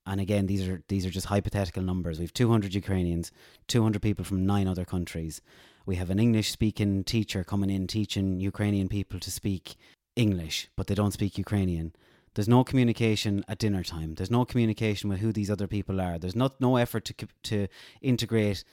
and 0.05 0.19
again, 0.21 0.47
these 0.47 0.67
are 0.67 0.81
these 0.87 1.05
are 1.05 1.09
just 1.09 1.27
hypothetical 1.27 1.83
numbers. 1.83 2.17
We 2.19 2.25
have 2.25 2.33
200 2.33 2.73
Ukrainians, 2.73 3.31
200 3.67 4.01
people 4.01 4.25
from 4.25 4.45
nine 4.45 4.67
other 4.67 4.85
countries. 4.85 5.41
We 5.85 5.95
have 5.95 6.09
an 6.09 6.19
English-speaking 6.19 7.05
teacher 7.05 7.43
coming 7.43 7.69
in 7.69 7.87
teaching 7.87 8.39
Ukrainian 8.39 8.87
people 8.87 9.19
to 9.19 9.31
speak 9.31 9.75
English, 10.15 10.69
but 10.75 10.87
they 10.87 10.95
don't 10.95 11.13
speak 11.13 11.37
Ukrainian. 11.37 11.93
There's 12.33 12.47
no 12.47 12.63
communication 12.63 13.43
at 13.47 13.57
dinner 13.57 13.83
time. 13.83 14.15
There's 14.15 14.31
no 14.31 14.45
communication 14.45 15.09
with 15.09 15.19
who 15.19 15.31
these 15.33 15.51
other 15.51 15.67
people 15.67 15.99
are. 15.99 16.17
There's 16.17 16.35
not 16.35 16.61
no 16.61 16.77
effort 16.77 17.05
to 17.05 17.13
to 17.51 17.67
integrate 18.01 18.63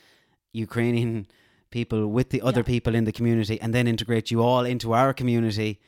Ukrainian 0.52 1.27
people 1.70 2.09
with 2.09 2.31
the 2.31 2.43
other 2.43 2.60
Yeah. 2.60 2.73
people 2.74 2.94
in 2.94 3.05
the 3.05 3.12
community 3.12 3.60
and 3.60 3.74
then 3.74 3.86
integrate 3.86 4.31
you 4.31 4.43
all 4.43 4.65
into 4.65 4.93
our 4.94 5.12
community. 5.12 5.81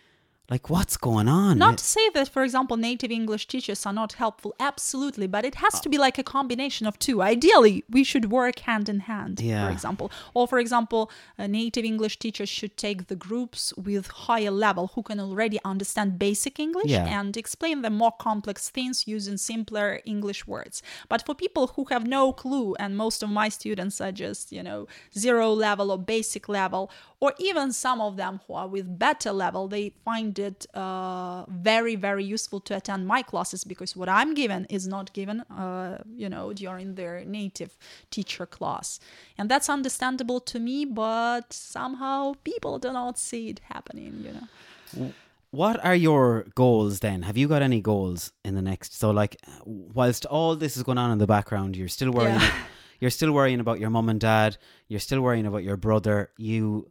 Like, 0.50 0.68
what's 0.68 0.96
going 0.96 1.28
on? 1.28 1.58
Not 1.58 1.78
to 1.78 1.84
say 1.84 2.08
that, 2.14 2.28
for 2.28 2.42
example, 2.42 2.76
native 2.76 3.12
English 3.12 3.46
teachers 3.46 3.86
are 3.86 3.92
not 3.92 4.14
helpful, 4.14 4.52
absolutely, 4.58 5.28
but 5.28 5.44
it 5.44 5.54
has 5.56 5.78
to 5.80 5.88
be 5.88 5.96
like 5.96 6.18
a 6.18 6.24
combination 6.24 6.88
of 6.88 6.98
two. 6.98 7.22
Ideally, 7.22 7.84
we 7.88 8.02
should 8.02 8.32
work 8.32 8.58
hand 8.60 8.88
in 8.88 9.00
hand, 9.00 9.40
Yeah. 9.40 9.66
for 9.66 9.72
example. 9.72 10.10
Or, 10.34 10.48
for 10.48 10.58
example, 10.58 11.08
native 11.38 11.84
English 11.84 12.18
teachers 12.18 12.48
should 12.48 12.76
take 12.76 13.06
the 13.06 13.14
groups 13.14 13.72
with 13.76 14.08
higher 14.08 14.50
level 14.50 14.90
who 14.96 15.02
can 15.04 15.20
already 15.20 15.60
understand 15.64 16.18
basic 16.18 16.58
English 16.58 16.90
Yeah. 16.90 17.06
and 17.06 17.36
explain 17.36 17.82
them 17.82 17.94
more 17.96 18.12
complex 18.18 18.68
things 18.70 19.06
using 19.06 19.36
simpler 19.36 20.00
English 20.04 20.48
words. 20.48 20.82
But 21.08 21.24
for 21.24 21.34
people 21.36 21.68
who 21.76 21.86
have 21.90 22.04
no 22.04 22.32
clue, 22.32 22.74
and 22.80 22.96
most 22.96 23.22
of 23.22 23.30
my 23.30 23.48
students 23.50 24.00
are 24.00 24.10
just, 24.10 24.50
you 24.50 24.64
know, 24.64 24.88
zero 25.16 25.52
level 25.52 25.92
or 25.92 25.98
basic 25.98 26.48
level, 26.48 26.90
or 27.20 27.34
even 27.38 27.70
some 27.72 28.00
of 28.00 28.16
them 28.16 28.40
who 28.46 28.54
are 28.54 28.66
with 28.66 28.98
better 28.98 29.30
level, 29.30 29.68
they 29.68 29.90
find 30.04 30.38
it 30.38 30.66
uh, 30.74 31.44
very, 31.48 31.94
very 31.94 32.24
useful 32.24 32.60
to 32.60 32.74
attend 32.74 33.06
my 33.06 33.20
classes 33.20 33.62
because 33.62 33.94
what 33.94 34.08
I'm 34.08 34.32
given 34.32 34.64
is 34.70 34.86
not 34.86 35.12
given, 35.12 35.40
uh, 35.42 35.98
you 36.16 36.30
know, 36.30 36.54
during 36.54 36.94
their 36.94 37.22
native 37.26 37.76
teacher 38.10 38.46
class. 38.46 38.98
And 39.36 39.50
that's 39.50 39.68
understandable 39.68 40.40
to 40.40 40.58
me, 40.58 40.86
but 40.86 41.52
somehow 41.52 42.34
people 42.42 42.78
do 42.78 42.90
not 42.90 43.18
see 43.18 43.50
it 43.50 43.60
happening, 43.64 44.24
you 44.24 44.32
know. 44.32 45.12
What 45.50 45.84
are 45.84 45.94
your 45.96 46.46
goals 46.54 47.00
then? 47.00 47.22
Have 47.22 47.36
you 47.36 47.48
got 47.48 47.60
any 47.60 47.82
goals 47.82 48.32
in 48.44 48.54
the 48.54 48.62
next? 48.62 48.98
So, 48.98 49.10
like, 49.10 49.36
whilst 49.66 50.24
all 50.24 50.56
this 50.56 50.76
is 50.76 50.84
going 50.84 50.96
on 50.96 51.10
in 51.10 51.18
the 51.18 51.26
background, 51.26 51.76
you're 51.76 51.88
still 51.88 52.12
worrying. 52.12 52.40
Yeah. 52.40 52.52
You're 53.00 53.10
still 53.10 53.32
worrying 53.32 53.60
about 53.60 53.80
your 53.80 53.90
mom 53.90 54.08
and 54.10 54.20
dad. 54.20 54.58
You're 54.86 55.00
still 55.00 55.22
worrying 55.22 55.46
about 55.46 55.64
your 55.64 55.76
brother. 55.76 56.30
You 56.36 56.90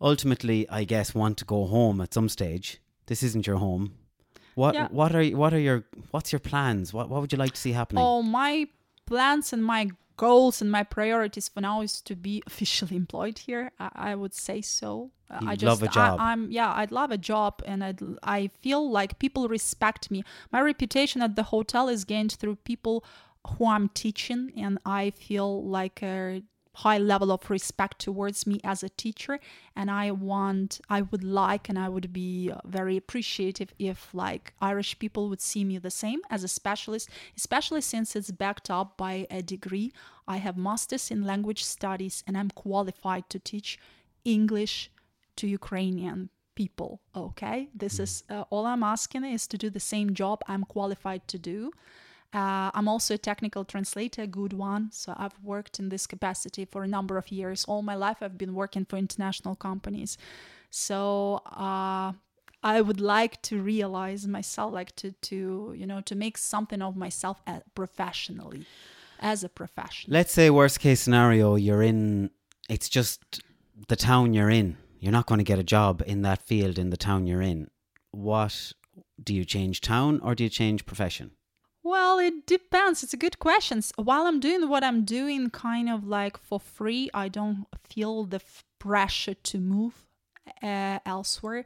ultimately, 0.00 0.68
I 0.68 0.84
guess, 0.84 1.14
want 1.14 1.36
to 1.38 1.44
go 1.44 1.66
home 1.66 2.00
at 2.00 2.14
some 2.14 2.28
stage. 2.28 2.80
This 3.06 3.22
isn't 3.22 3.46
your 3.46 3.56
home. 3.56 3.94
What 4.54 4.74
Yeah. 4.74 4.88
What 4.90 5.14
are 5.14 5.24
what 5.24 5.52
are 5.54 5.58
your 5.58 5.84
What's 6.10 6.32
your 6.32 6.40
plans? 6.40 6.92
What 6.92 7.08
What 7.08 7.20
would 7.20 7.32
you 7.32 7.38
like 7.38 7.52
to 7.52 7.60
see 7.60 7.72
happening? 7.72 8.04
Oh, 8.04 8.22
my 8.22 8.68
plans 9.06 9.52
and 9.52 9.64
my 9.64 9.90
goals 10.16 10.60
and 10.60 10.70
my 10.70 10.82
priorities 10.82 11.48
for 11.48 11.62
now 11.62 11.80
is 11.80 12.02
to 12.02 12.14
be 12.14 12.42
officially 12.46 12.96
employed 13.04 13.38
here. 13.38 13.72
I, 13.78 14.10
I 14.10 14.14
would 14.14 14.34
say 14.34 14.60
so. 14.60 15.10
Uh, 15.30 15.38
I 15.46 15.56
just 15.56 15.64
love 15.64 15.82
a 15.82 15.88
job. 15.88 16.20
I, 16.20 16.32
am 16.32 16.50
yeah, 16.50 16.72
I'd 16.72 16.92
love 16.92 17.10
a 17.10 17.18
job, 17.18 17.62
and 17.64 17.82
I'd, 17.82 18.00
I 18.22 18.50
feel 18.60 18.90
like 18.90 19.18
people 19.18 19.48
respect 19.48 20.10
me. 20.10 20.24
My 20.52 20.60
reputation 20.60 21.22
at 21.22 21.36
the 21.36 21.44
hotel 21.44 21.88
is 21.88 22.04
gained 22.04 22.32
through 22.32 22.56
people 22.56 23.04
who 23.46 23.66
I'm 23.66 23.88
teaching, 23.88 24.52
and 24.56 24.78
I 24.84 25.10
feel 25.10 25.64
like 25.64 26.02
a 26.02 26.42
high 26.84 26.98
level 26.98 27.30
of 27.30 27.50
respect 27.50 27.98
towards 27.98 28.46
me 28.46 28.58
as 28.64 28.82
a 28.82 28.88
teacher 28.88 29.38
and 29.76 29.90
i 29.90 30.10
want 30.10 30.80
i 30.88 31.00
would 31.02 31.22
like 31.22 31.68
and 31.68 31.78
i 31.78 31.88
would 31.88 32.12
be 32.12 32.50
uh, 32.50 32.58
very 32.64 32.96
appreciative 32.96 33.72
if 33.78 34.08
like 34.14 34.54
irish 34.60 34.98
people 34.98 35.28
would 35.28 35.40
see 35.40 35.62
me 35.64 35.76
the 35.78 35.90
same 35.90 36.20
as 36.30 36.42
a 36.42 36.48
specialist 36.48 37.08
especially 37.36 37.80
since 37.80 38.16
it's 38.16 38.30
backed 38.30 38.70
up 38.70 38.96
by 38.96 39.26
a 39.30 39.42
degree. 39.42 39.92
I 40.26 40.36
have 40.36 40.56
masters 40.56 41.10
in 41.10 41.24
language 41.24 41.64
studies 41.64 42.22
and 42.26 42.36
i'm 42.38 42.50
qualified 42.50 43.28
to 43.30 43.38
teach 43.38 43.78
english 44.24 44.90
to 45.36 45.46
ukrainian 45.46 46.30
people 46.54 47.00
okay? 47.16 47.68
This 47.74 47.98
is 47.98 48.22
uh, 48.30 48.44
all 48.50 48.64
i'm 48.66 48.82
asking 48.82 49.24
is 49.24 49.46
to 49.48 49.58
do 49.58 49.68
the 49.70 49.86
same 49.94 50.14
job 50.14 50.36
i'm 50.46 50.64
qualified 50.64 51.26
to 51.32 51.38
do 51.38 51.72
uh, 52.32 52.70
I'm 52.74 52.86
also 52.86 53.14
a 53.14 53.18
technical 53.18 53.64
translator, 53.64 54.22
a 54.22 54.26
good 54.26 54.52
one. 54.52 54.90
So 54.92 55.14
I've 55.16 55.34
worked 55.42 55.78
in 55.78 55.88
this 55.88 56.06
capacity 56.06 56.64
for 56.64 56.84
a 56.84 56.88
number 56.88 57.18
of 57.18 57.32
years. 57.32 57.64
All 57.64 57.82
my 57.82 57.96
life, 57.96 58.18
I've 58.20 58.38
been 58.38 58.54
working 58.54 58.84
for 58.84 58.96
international 58.96 59.56
companies. 59.56 60.16
So 60.70 61.42
uh, 61.46 62.12
I 62.62 62.80
would 62.80 63.00
like 63.00 63.42
to 63.42 63.60
realize 63.60 64.28
myself, 64.28 64.72
like 64.72 64.94
to 64.96 65.10
to 65.10 65.74
you 65.76 65.86
know 65.86 66.00
to 66.02 66.14
make 66.14 66.38
something 66.38 66.82
of 66.82 66.96
myself 66.96 67.40
professionally, 67.74 68.64
as 69.18 69.42
a 69.42 69.48
professional. 69.48 70.14
Let's 70.14 70.32
say 70.32 70.50
worst 70.50 70.78
case 70.78 71.00
scenario, 71.00 71.56
you're 71.56 71.82
in. 71.82 72.30
It's 72.68 72.88
just 72.88 73.42
the 73.88 73.96
town 73.96 74.34
you're 74.34 74.50
in. 74.50 74.76
You're 75.00 75.12
not 75.12 75.26
going 75.26 75.38
to 75.38 75.44
get 75.44 75.58
a 75.58 75.64
job 75.64 76.02
in 76.06 76.22
that 76.22 76.42
field 76.42 76.78
in 76.78 76.90
the 76.90 76.96
town 76.96 77.26
you're 77.26 77.42
in. 77.42 77.70
What 78.12 78.72
do 79.22 79.34
you 79.34 79.44
change 79.44 79.80
town 79.80 80.20
or 80.22 80.34
do 80.34 80.44
you 80.44 80.50
change 80.50 80.86
profession? 80.86 81.32
Well, 81.82 82.18
it 82.18 82.46
depends. 82.46 83.02
It's 83.02 83.14
a 83.14 83.16
good 83.16 83.38
question. 83.38 83.82
While 83.96 84.26
I'm 84.26 84.38
doing 84.38 84.68
what 84.68 84.84
I'm 84.84 85.04
doing 85.04 85.48
kind 85.50 85.88
of 85.88 86.06
like 86.06 86.36
for 86.36 86.60
free, 86.60 87.08
I 87.14 87.28
don't 87.28 87.66
feel 87.88 88.24
the 88.24 88.36
f- 88.36 88.64
pressure 88.78 89.34
to 89.34 89.58
move 89.58 90.06
uh, 90.62 90.98
elsewhere. 91.06 91.64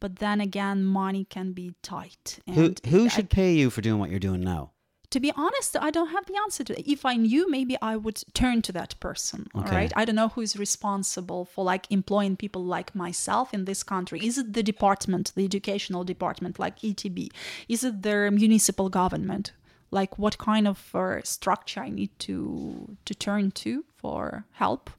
But 0.00 0.16
then 0.16 0.40
again, 0.42 0.84
money 0.84 1.24
can 1.24 1.52
be 1.52 1.72
tight. 1.82 2.38
Who 2.54 2.64
And 2.66 2.80
who 2.86 3.04
I- 3.06 3.08
should 3.08 3.30
pay 3.30 3.54
you 3.54 3.70
for 3.70 3.80
doing 3.80 3.98
what 3.98 4.10
you're 4.10 4.18
doing 4.20 4.42
now? 4.42 4.72
To 5.14 5.20
be 5.20 5.32
honest, 5.36 5.76
I 5.80 5.92
don't 5.92 6.08
have 6.08 6.26
the 6.26 6.36
answer 6.44 6.64
to 6.64 6.76
it. 6.76 6.88
If 6.90 7.04
I 7.04 7.14
knew, 7.14 7.48
maybe 7.48 7.76
I 7.80 7.94
would 7.94 8.20
turn 8.34 8.62
to 8.62 8.72
that 8.72 8.98
person. 8.98 9.46
Okay. 9.54 9.76
right. 9.76 9.92
I 9.94 10.04
don't 10.04 10.16
know 10.16 10.30
who 10.30 10.40
is 10.40 10.56
responsible 10.56 11.44
for 11.44 11.64
like 11.64 11.86
employing 11.88 12.34
people 12.36 12.64
like 12.64 12.96
myself 12.96 13.54
in 13.54 13.64
this 13.64 13.84
country. 13.84 14.18
Is 14.26 14.38
it 14.38 14.54
the 14.54 14.62
department, 14.64 15.30
the 15.36 15.44
educational 15.44 16.02
department, 16.02 16.58
like 16.58 16.80
ETB? 16.80 17.28
Is 17.68 17.84
it 17.84 18.02
the 18.02 18.28
municipal 18.32 18.88
government? 18.88 19.52
Like 19.92 20.18
what 20.18 20.36
kind 20.36 20.66
of 20.66 20.92
uh, 20.92 21.22
structure 21.22 21.82
I 21.82 21.90
need 21.90 22.10
to 22.26 22.96
to 23.04 23.14
turn 23.14 23.52
to 23.62 23.84
for 23.96 24.46
help? 24.54 24.90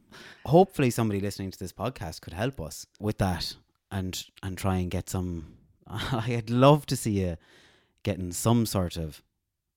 Hopefully, 0.45 0.91
somebody 0.91 1.19
listening 1.19 1.51
to 1.51 1.59
this 1.59 1.73
podcast 1.73 2.21
could 2.21 2.31
help 2.31 2.61
us 2.61 2.87
with 3.01 3.17
that 3.17 3.57
and 3.91 4.13
and 4.41 4.57
try 4.57 4.77
and 4.77 4.89
get 4.89 5.09
some. 5.09 5.57
I'd 5.89 6.49
love 6.49 6.85
to 6.85 6.95
see 6.95 7.19
you 7.19 7.35
getting 8.03 8.31
some 8.31 8.65
sort 8.65 8.95
of 8.95 9.21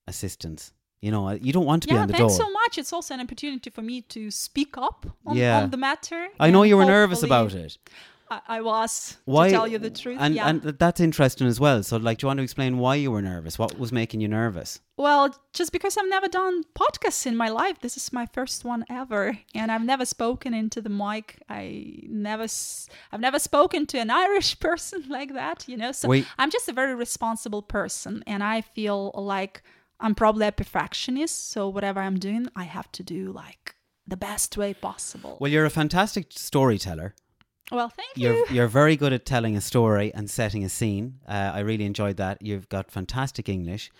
assistance. 0.09 0.73
You 1.01 1.13
know, 1.13 1.31
you 1.31 1.53
don't 1.53 1.65
want 1.65 1.83
to 1.85 1.89
be 1.89 1.95
on 1.95 2.09
the 2.09 2.15
thanks 2.15 2.37
door. 2.37 2.47
so 2.47 2.51
much. 2.51 2.77
It's 2.77 2.93
also 2.93 3.15
an 3.15 3.21
opportunity 3.21 3.71
for 3.71 3.83
me 3.83 4.01
to 4.03 4.31
speak 4.33 4.77
up 4.77 5.07
on, 5.25 5.37
Yeah. 5.37 5.63
on 5.63 5.71
the 5.71 5.77
matter. 5.77 6.27
I 6.41 6.51
know 6.51 6.65
you 6.65 6.77
were 6.77 6.85
nervous 6.85 7.23
about 7.23 7.55
it. 7.55 7.79
I, 8.31 8.41
I 8.49 8.61
was 8.61 9.17
Why? 9.25 9.49
to 9.49 9.53
tell 9.55 9.69
you 9.69 9.79
the 9.79 9.91
truth. 9.91 10.19
And 10.21 10.35
yeah. 10.35 10.49
and 10.49 10.63
that's 10.63 11.01
interesting 11.01 11.47
as 11.47 11.59
well. 11.61 11.83
So, 11.83 11.97
like, 11.97 12.19
do 12.19 12.25
you 12.25 12.29
want 12.29 12.39
to 12.39 12.43
explain 12.45 12.79
why 12.79 12.97
you 12.97 13.11
were 13.11 13.23
nervous? 13.23 13.59
What 13.59 13.79
was 13.79 13.91
making 13.93 14.21
you 14.21 14.29
nervous? 14.29 14.81
Well, 14.97 15.35
just 15.53 15.73
because 15.73 15.97
I've 15.97 16.09
never 16.09 16.29
done 16.29 16.65
podcasts 16.75 17.27
in 17.27 17.37
my 17.37 17.49
life, 17.49 17.81
this 17.81 17.97
is 17.97 18.13
my 18.13 18.27
first 18.27 18.65
one 18.65 18.85
ever, 18.91 19.39
and 19.55 19.71
I've 19.73 19.85
never 19.85 20.05
spoken 20.05 20.53
into 20.53 20.81
the 20.83 20.91
mic. 20.91 21.41
I 21.49 22.01
never, 22.09 22.47
I've 23.13 23.21
never 23.21 23.39
spoken 23.39 23.87
to 23.87 23.99
an 23.99 24.11
Irish 24.25 24.59
person 24.61 25.05
like 25.09 25.33
that, 25.35 25.65
you 25.69 25.77
know. 25.77 25.93
So 25.93 26.09
Wait. 26.09 26.27
I'm 26.39 26.51
just 26.51 26.69
a 26.69 26.73
very 26.73 26.95
responsible 26.95 27.63
person, 27.63 28.23
and 28.27 28.43
I 28.43 28.61
feel 28.61 29.13
like 29.15 29.63
I'm 30.01 30.15
probably 30.15 30.47
a 30.47 30.53
perfectionist. 30.53 31.51
So 31.51 31.69
whatever 31.69 32.01
I'm 32.01 32.19
doing, 32.19 32.49
I 32.55 32.65
have 32.65 32.91
to 32.93 33.03
do 33.03 33.33
like 33.33 33.75
the 34.07 34.17
best 34.17 34.57
way 34.57 34.75
possible. 34.75 35.37
Well, 35.41 35.51
you're 35.51 35.65
a 35.65 35.71
fantastic 35.71 36.29
storyteller. 36.31 37.15
Well, 37.71 37.91
thank 37.91 38.17
you. 38.17 38.29
You're, 38.29 38.37
you. 38.37 38.47
you're 38.51 38.69
very 38.69 38.97
good 38.97 39.13
at 39.13 39.27
telling 39.27 39.57
a 39.57 39.61
story 39.61 40.13
and 40.15 40.31
setting 40.31 40.65
a 40.65 40.69
scene. 40.69 41.21
Uh, 41.27 41.53
I 41.55 41.61
really 41.61 41.85
enjoyed 41.85 42.17
that. 42.17 42.41
You've 42.41 42.69
got 42.69 42.91
fantastic 42.91 43.49
English, 43.49 43.91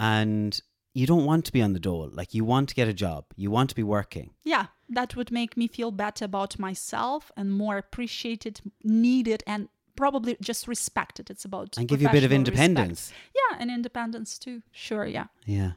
and 0.00 0.60
you 0.94 1.06
don't 1.06 1.24
want 1.24 1.44
to 1.44 1.52
be 1.52 1.62
on 1.62 1.74
the 1.74 1.80
dole. 1.80 2.10
Like 2.12 2.34
you 2.34 2.44
want 2.44 2.68
to 2.70 2.74
get 2.74 2.88
a 2.88 2.92
job. 2.92 3.26
You 3.36 3.50
want 3.50 3.70
to 3.70 3.76
be 3.76 3.84
working. 3.84 4.30
yeah, 4.42 4.66
that 4.88 5.16
would 5.16 5.30
make 5.30 5.56
me 5.56 5.66
feel 5.66 5.90
better 5.90 6.24
about 6.24 6.58
myself 6.58 7.32
and 7.36 7.52
more 7.52 7.78
appreciated, 7.78 8.60
needed, 8.82 9.42
and 9.46 9.68
probably 9.96 10.36
just 10.40 10.66
respect 10.68 11.20
it. 11.20 11.30
It's 11.30 11.44
about 11.44 11.76
And 11.78 11.86
give 11.88 12.00
you 12.02 12.08
a 12.08 12.12
bit 12.12 12.24
of 12.24 12.30
professional 12.30 12.52
respect. 12.52 12.68
independence. 12.68 13.12
Yeah, 13.34 13.56
and 13.60 13.70
independence 13.70 14.38
too. 14.38 14.62
Sure, 14.72 15.06
yeah. 15.06 15.26
Yeah. 15.46 15.72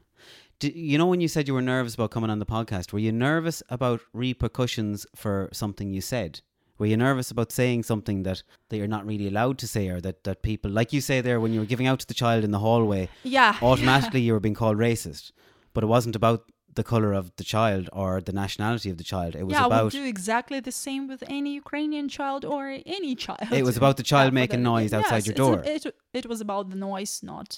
Do, 0.60 0.70
you 0.70 0.98
know 0.98 1.06
when 1.06 1.22
you 1.22 1.28
said 1.28 1.48
you 1.48 1.54
were 1.54 1.62
nervous 1.62 1.94
about 1.94 2.10
coming 2.12 2.30
on 2.32 2.40
the 2.40 2.46
podcast, 2.46 2.92
were 2.92 3.00
you 3.00 3.12
nervous 3.12 3.62
about 3.70 4.02
repercussions 4.14 5.06
for 5.16 5.50
something 5.54 5.94
you 5.94 6.02
said? 6.02 6.42
Were 6.80 6.86
you 6.88 6.98
nervous 6.98 7.32
about 7.32 7.52
saying 7.52 7.84
something 7.84 8.24
that, 8.24 8.44
that 8.70 8.78
you're 8.78 8.88
not 8.88 9.06
really 9.06 9.28
allowed 9.28 9.58
to 9.60 9.68
say 9.68 9.88
or 9.90 10.00
that, 10.02 10.24
that 10.26 10.42
people, 10.44 10.70
like 10.72 10.94
you 10.94 11.02
say 11.02 11.22
there, 11.22 11.40
when 11.40 11.54
you 11.54 11.60
were 11.60 11.66
giving 11.66 11.88
out 11.88 12.00
to 12.00 12.08
the 12.08 12.14
child 12.14 12.44
in 12.44 12.52
the 12.52 12.60
hallway, 12.60 13.10
Yeah. 13.24 13.58
automatically 13.62 14.22
you 14.22 14.34
were 14.34 14.40
being 14.40 14.54
called 14.56 14.78
racist? 14.78 15.32
But 15.74 15.84
it 15.84 15.88
wasn't 15.88 16.16
about 16.16 16.52
the 16.78 16.84
colour 16.84 17.12
of 17.22 17.26
the 17.36 17.44
child 17.44 17.90
or 17.92 18.22
the 18.22 18.32
nationality 18.44 18.90
of 18.90 18.98
the 19.02 19.04
child. 19.14 19.36
It 19.36 19.44
was 19.44 19.56
yeah, 19.56 19.66
about 19.66 19.92
do 19.92 20.06
exactly 20.06 20.60
the 20.70 20.72
same 20.72 21.04
with 21.12 21.22
any 21.40 21.52
Ukrainian 21.64 22.08
child 22.08 22.42
or 22.46 22.62
any 22.98 23.14
child. 23.26 23.52
It 23.52 23.66
was 23.70 23.78
about 23.82 23.98
the 23.98 24.08
child 24.14 24.30
for 24.32 24.36
making 24.44 24.64
noise 24.64 24.94
outside 24.94 25.24
yes, 25.26 25.28
your 25.28 25.38
door. 25.44 25.56
it, 25.66 25.84
it 26.14 26.26
was 26.32 26.40
about 26.48 26.70
the 26.70 26.80
noise, 26.90 27.14
not 27.34 27.50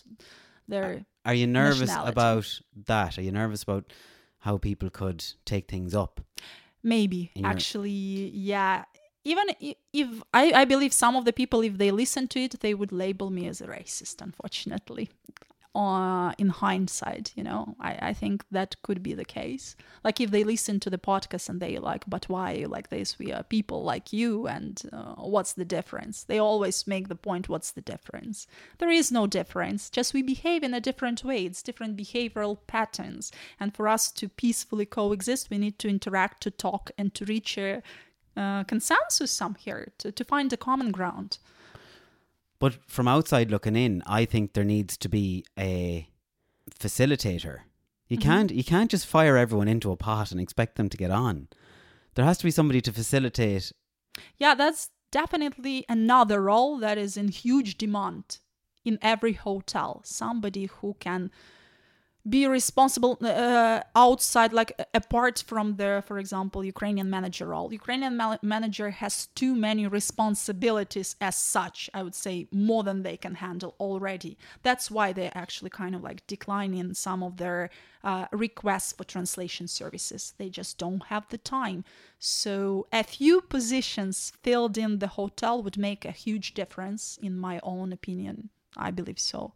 their. 0.68 1.06
Are 1.30 1.38
you 1.42 1.48
nervous 1.62 1.94
about 2.14 2.48
that? 2.92 3.12
Are 3.18 3.26
you 3.28 3.34
nervous 3.42 3.62
about 3.68 3.84
how 4.46 4.58
people 4.58 4.90
could 4.90 5.22
take 5.52 5.66
things 5.74 5.94
up? 6.04 6.14
Maybe 6.82 7.22
your- 7.36 7.50
actually, 7.54 8.32
yeah. 8.52 8.86
Even 9.26 9.48
if 10.02 10.10
I, 10.34 10.46
I 10.62 10.64
believe 10.74 10.94
some 10.94 11.16
of 11.20 11.24
the 11.26 11.34
people, 11.34 11.60
if 11.62 11.78
they 11.78 11.92
listen 11.92 12.24
to 12.30 12.40
it, 12.46 12.62
they 12.62 12.74
would 12.74 12.94
label 13.04 13.30
me 13.30 13.44
as 13.52 13.60
a 13.60 13.68
racist. 13.68 14.16
Unfortunately, 14.22 15.10
uh, 15.76 16.34
in 16.38 16.50
hindsight, 16.50 17.32
you 17.36 17.44
know, 17.44 17.76
I, 17.80 18.10
I 18.10 18.14
think 18.14 18.44
that 18.50 18.76
could 18.82 19.04
be 19.04 19.14
the 19.14 19.26
case. 19.26 19.76
Like 20.04 20.20
if 20.20 20.32
they 20.32 20.44
listen 20.44 20.80
to 20.80 20.90
the 20.90 20.98
podcast 20.98 21.48
and 21.48 21.62
they 21.62 21.78
like, 21.78 22.06
but 22.08 22.28
why 22.28 22.54
you 22.54 22.68
like 22.68 22.90
this? 22.90 23.20
We 23.20 23.32
are 23.32 23.44
people 23.44 23.84
like 23.84 24.12
you, 24.12 24.48
and 24.48 24.82
uh, 24.92 25.16
what's 25.16 25.54
the 25.54 25.66
difference? 25.66 26.24
They 26.24 26.40
always 26.40 26.88
make 26.88 27.08
the 27.08 27.16
point, 27.16 27.50
what's 27.50 27.72
the 27.72 27.82
difference? 27.82 28.48
There 28.80 28.90
is 28.90 29.12
no 29.12 29.28
difference. 29.28 29.90
Just 29.90 30.14
we 30.14 30.24
behave 30.24 30.64
in 30.64 30.74
a 30.74 30.82
different 30.82 31.24
way. 31.24 31.46
It's 31.46 31.62
different 31.62 31.98
behavioral 31.98 32.58
patterns, 32.66 33.32
and 33.60 33.76
for 33.76 33.88
us 33.88 34.12
to 34.14 34.28
peacefully 34.28 34.86
coexist, 34.86 35.50
we 35.52 35.60
need 35.60 35.78
to 35.80 35.90
interact, 35.90 36.42
to 36.44 36.52
talk, 36.52 36.92
and 36.98 37.14
to 37.14 37.26
reach 37.26 37.58
a 37.58 37.84
uh, 38.36 38.64
consensus 38.64 39.32
some 39.32 39.56
here 39.56 39.92
to, 39.98 40.12
to 40.12 40.24
find 40.24 40.52
a 40.52 40.58
common 40.58 40.92
ground. 40.92 41.38
But 42.60 42.76
from 42.88 43.08
outside 43.08 43.50
looking 43.52 43.76
in, 43.76 44.04
I 44.06 44.26
think 44.26 44.54
there 44.54 44.64
needs 44.66 44.98
to 44.98 45.10
be 45.10 45.46
a 45.58 46.10
facilitator. 46.80 47.60
You 48.08 48.18
Mm-hmm. 48.18 48.30
can't 48.30 48.52
you 48.52 48.64
can't 48.64 48.92
just 48.92 49.06
fire 49.06 49.38
everyone 49.38 49.68
into 49.68 49.92
a 49.92 49.96
pot 49.96 50.32
and 50.32 50.42
expect 50.42 50.76
them 50.76 50.90
to 50.90 50.98
get 50.98 51.12
on. 51.12 51.48
There 52.16 52.26
has 52.26 52.38
to 52.40 52.44
be 52.46 52.52
somebody 52.52 52.82
to 52.82 52.92
facilitate. 52.92 53.72
Yeah, 54.38 54.56
that's 54.56 54.90
definitely 55.12 55.86
another 55.88 56.42
role 56.42 56.78
that 56.80 56.98
is 56.98 57.16
in 57.18 57.28
huge 57.30 57.78
demand 57.78 58.40
in 58.84 58.98
every 59.02 59.34
hotel. 59.34 60.02
Somebody 60.04 60.66
who 60.66 60.96
can 61.00 61.32
be 62.30 62.48
responsible 62.48 63.18
uh, 63.22 63.82
outside, 63.96 64.54
like 64.54 64.72
apart 64.94 65.44
from 65.48 65.76
the, 65.76 66.04
for 66.06 66.20
example, 66.20 66.64
Ukrainian 66.64 67.10
manager 67.10 67.48
role. 67.48 67.74
Ukrainian 67.74 68.18
ma- 68.18 68.38
manager 68.42 68.90
has 68.92 69.28
too 69.28 69.56
many 69.56 69.88
responsibilities 69.88 71.16
as 71.20 71.36
such. 71.36 71.90
I 71.94 72.04
would 72.04 72.16
say 72.16 72.48
more 72.52 72.84
than 72.84 73.04
they 73.04 73.18
can 73.18 73.36
handle 73.36 73.76
already. 73.80 74.38
That's 74.64 74.92
why 74.92 75.14
they're 75.14 75.32
actually 75.36 75.72
kind 75.72 75.96
of 75.96 76.04
like 76.04 76.26
declining 76.28 76.94
some 76.94 77.24
of 77.24 77.38
their 77.38 77.70
uh, 78.04 78.26
requests 78.32 78.94
for 78.94 79.04
translation 79.04 79.68
services. 79.68 80.34
They 80.38 80.50
just 80.50 80.78
don't 80.78 81.04
have 81.06 81.28
the 81.30 81.38
time. 81.38 81.84
So 82.20 82.88
a 82.94 83.04
few 83.04 83.42
positions 83.42 84.34
filled 84.44 84.78
in 84.78 85.00
the 85.00 85.08
hotel 85.08 85.64
would 85.64 85.78
make 85.78 86.06
a 86.06 86.12
huge 86.12 86.54
difference, 86.54 87.18
in 87.22 87.38
my 87.38 87.60
own 87.64 87.92
opinion. 87.92 88.50
I 88.78 88.92
believe 88.92 89.20
so. 89.20 89.54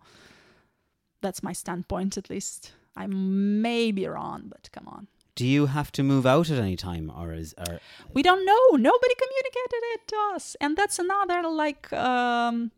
That's 1.23 1.41
my 1.41 1.53
standpoint, 1.53 2.17
at 2.17 2.29
least. 2.29 2.73
I 2.95 3.07
may 3.07 3.91
be 3.91 4.05
wrong, 4.05 4.43
but 4.49 4.69
come 4.71 4.87
on. 4.87 5.07
Do 5.35 5.47
you 5.47 5.65
have 5.65 5.91
to 5.93 6.03
move 6.03 6.27
out 6.27 6.51
at 6.51 6.59
any 6.59 6.75
time, 6.75 7.09
or 7.09 7.33
is 7.33 7.55
or 7.57 7.79
We 8.13 8.21
don't 8.21 8.45
know. 8.45 8.77
Nobody 8.77 9.15
communicated 9.15 9.83
it 9.95 10.07
to 10.09 10.15
us, 10.35 10.55
and 10.61 10.77
that's 10.77 10.99
another 10.99 11.49
like 11.49 11.91
um, 11.91 12.71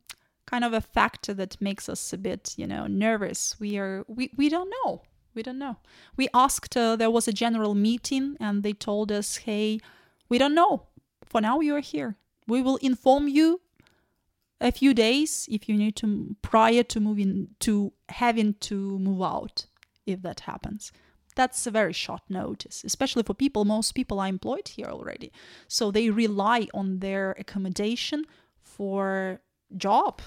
kind 0.46 0.64
of 0.64 0.72
a 0.72 0.80
factor 0.80 1.34
that 1.34 1.60
makes 1.60 1.90
us 1.90 2.14
a 2.14 2.18
bit, 2.18 2.54
you 2.56 2.66
know, 2.66 2.88
nervous. 2.88 3.60
We 3.60 3.78
are 3.78 4.06
we 4.08 4.32
we 4.38 4.48
don't 4.48 4.72
know. 4.78 5.02
We 5.34 5.44
don't 5.44 5.60
know. 5.60 5.76
We 6.16 6.30
asked. 6.34 6.78
Uh, 6.78 6.96
there 6.96 7.12
was 7.12 7.28
a 7.28 7.34
general 7.34 7.76
meeting, 7.76 8.38
and 8.40 8.64
they 8.64 8.72
told 8.74 9.12
us, 9.12 9.38
"Hey, 9.38 9.82
we 10.30 10.38
don't 10.38 10.56
know. 10.56 10.84
For 11.26 11.42
now, 11.42 11.60
you 11.60 11.76
are 11.76 11.82
here. 11.82 12.16
We 12.48 12.62
will 12.62 12.78
inform 12.78 13.28
you 13.28 13.60
a 14.62 14.72
few 14.72 14.94
days 14.94 15.48
if 15.52 15.68
you 15.68 15.76
need 15.76 15.96
to 15.98 16.36
prior 16.42 16.84
to 16.84 17.00
moving 17.00 17.50
to 17.60 17.94
having 18.10 18.54
to 18.56 18.98
move 19.00 19.22
out 19.22 19.66
if 20.06 20.22
that 20.22 20.42
happens. 20.42 20.92
That's 21.36 21.68
a 21.68 21.72
very 21.72 21.92
short 21.92 22.22
notice 22.30 22.84
especially 22.84 23.24
for 23.24 23.34
people. 23.34 23.66
Most 23.66 23.94
people 23.94 24.20
are 24.20 24.28
employed 24.28 24.70
here 24.70 24.88
already. 24.88 25.32
So 25.68 25.92
they 25.92 26.10
rely 26.10 26.68
on 26.74 27.00
their 27.00 27.32
accommodation 27.38 28.26
for 28.62 29.42
job 29.76 30.22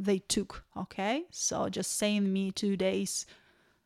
they 0.00 0.18
took 0.18 0.64
okay? 0.76 1.24
So 1.30 1.68
just 1.68 1.96
saying 1.96 2.32
me 2.32 2.50
two 2.50 2.76
days 2.76 3.26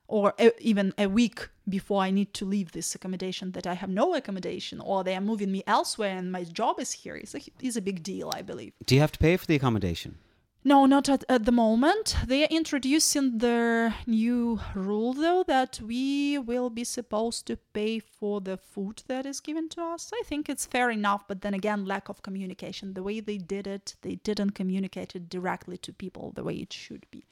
or 0.07 0.35
a, 0.39 0.53
even 0.61 0.93
a 0.99 1.07
week 1.09 1.49
before 1.69 2.03
I 2.03 2.11
need 2.11 2.35
to 2.35 2.45
leave 2.45 2.73
this 2.73 2.95
accommodation 2.95 3.53
that 3.53 3.67
I 3.67 3.75
have 3.75 3.91
no 3.91 4.15
accommodation 4.15 4.81
or 4.81 5.03
they 5.03 5.17
are 5.17 5.21
moving 5.21 5.51
me 5.51 5.63
elsewhere 5.67 6.17
and 6.17 6.31
my 6.31 6.45
job 6.45 6.79
is 6.79 6.93
here 6.93 7.17
is 7.17 7.35
a, 7.35 7.41
is 7.61 7.77
a 7.77 7.83
big 7.83 8.03
deal, 8.03 8.31
I 8.35 8.43
believe. 8.43 8.73
do 8.85 8.95
you 8.95 9.01
have 9.01 9.13
to 9.13 9.19
pay 9.19 9.37
for 9.37 9.47
the 9.47 9.57
accommodation? 9.57 10.19
No, 10.67 10.87
not 10.87 11.11
at, 11.11 11.25
at 11.29 11.45
the 11.45 11.53
moment. 11.53 12.17
They 12.27 12.43
are 12.43 12.49
introducing 12.51 13.37
the 13.37 13.93
new 14.07 14.61
rule 14.75 15.13
though 15.13 15.45
that 15.47 15.79
we 15.83 16.39
will 16.39 16.71
be 16.71 16.85
supposed 16.85 17.47
to 17.47 17.59
pay 17.75 17.99
for 17.99 18.41
the 18.41 18.57
food 18.57 19.03
that 19.09 19.27
is 19.27 19.41
given 19.41 19.69
to 19.71 19.83
us. 19.83 20.11
I 20.15 20.23
think 20.25 20.49
it's 20.49 20.65
fair 20.65 20.91
enough, 20.91 21.29
but 21.29 21.43
then 21.43 21.53
again, 21.53 21.85
lack 21.85 22.09
of 22.09 22.23
communication. 22.23 22.95
The 22.95 23.03
way 23.03 23.21
they 23.21 23.37
did 23.37 23.67
it, 23.67 23.97
they 24.01 24.15
didn't 24.17 24.53
communicate 24.53 25.15
it 25.15 25.29
directly 25.29 25.77
to 25.79 25.93
people 25.93 26.33
the 26.35 26.45
way 26.45 26.55
it 26.55 26.73
should 26.73 27.05
be. 27.11 27.27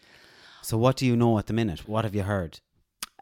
So 0.62 0.78
what 0.78 0.97
do 0.97 1.07
you 1.07 1.16
know 1.16 1.39
at 1.39 1.47
the 1.47 1.52
minute? 1.52 1.89
What 1.89 2.05
have 2.05 2.15
you 2.15 2.23
heard? 2.23 2.60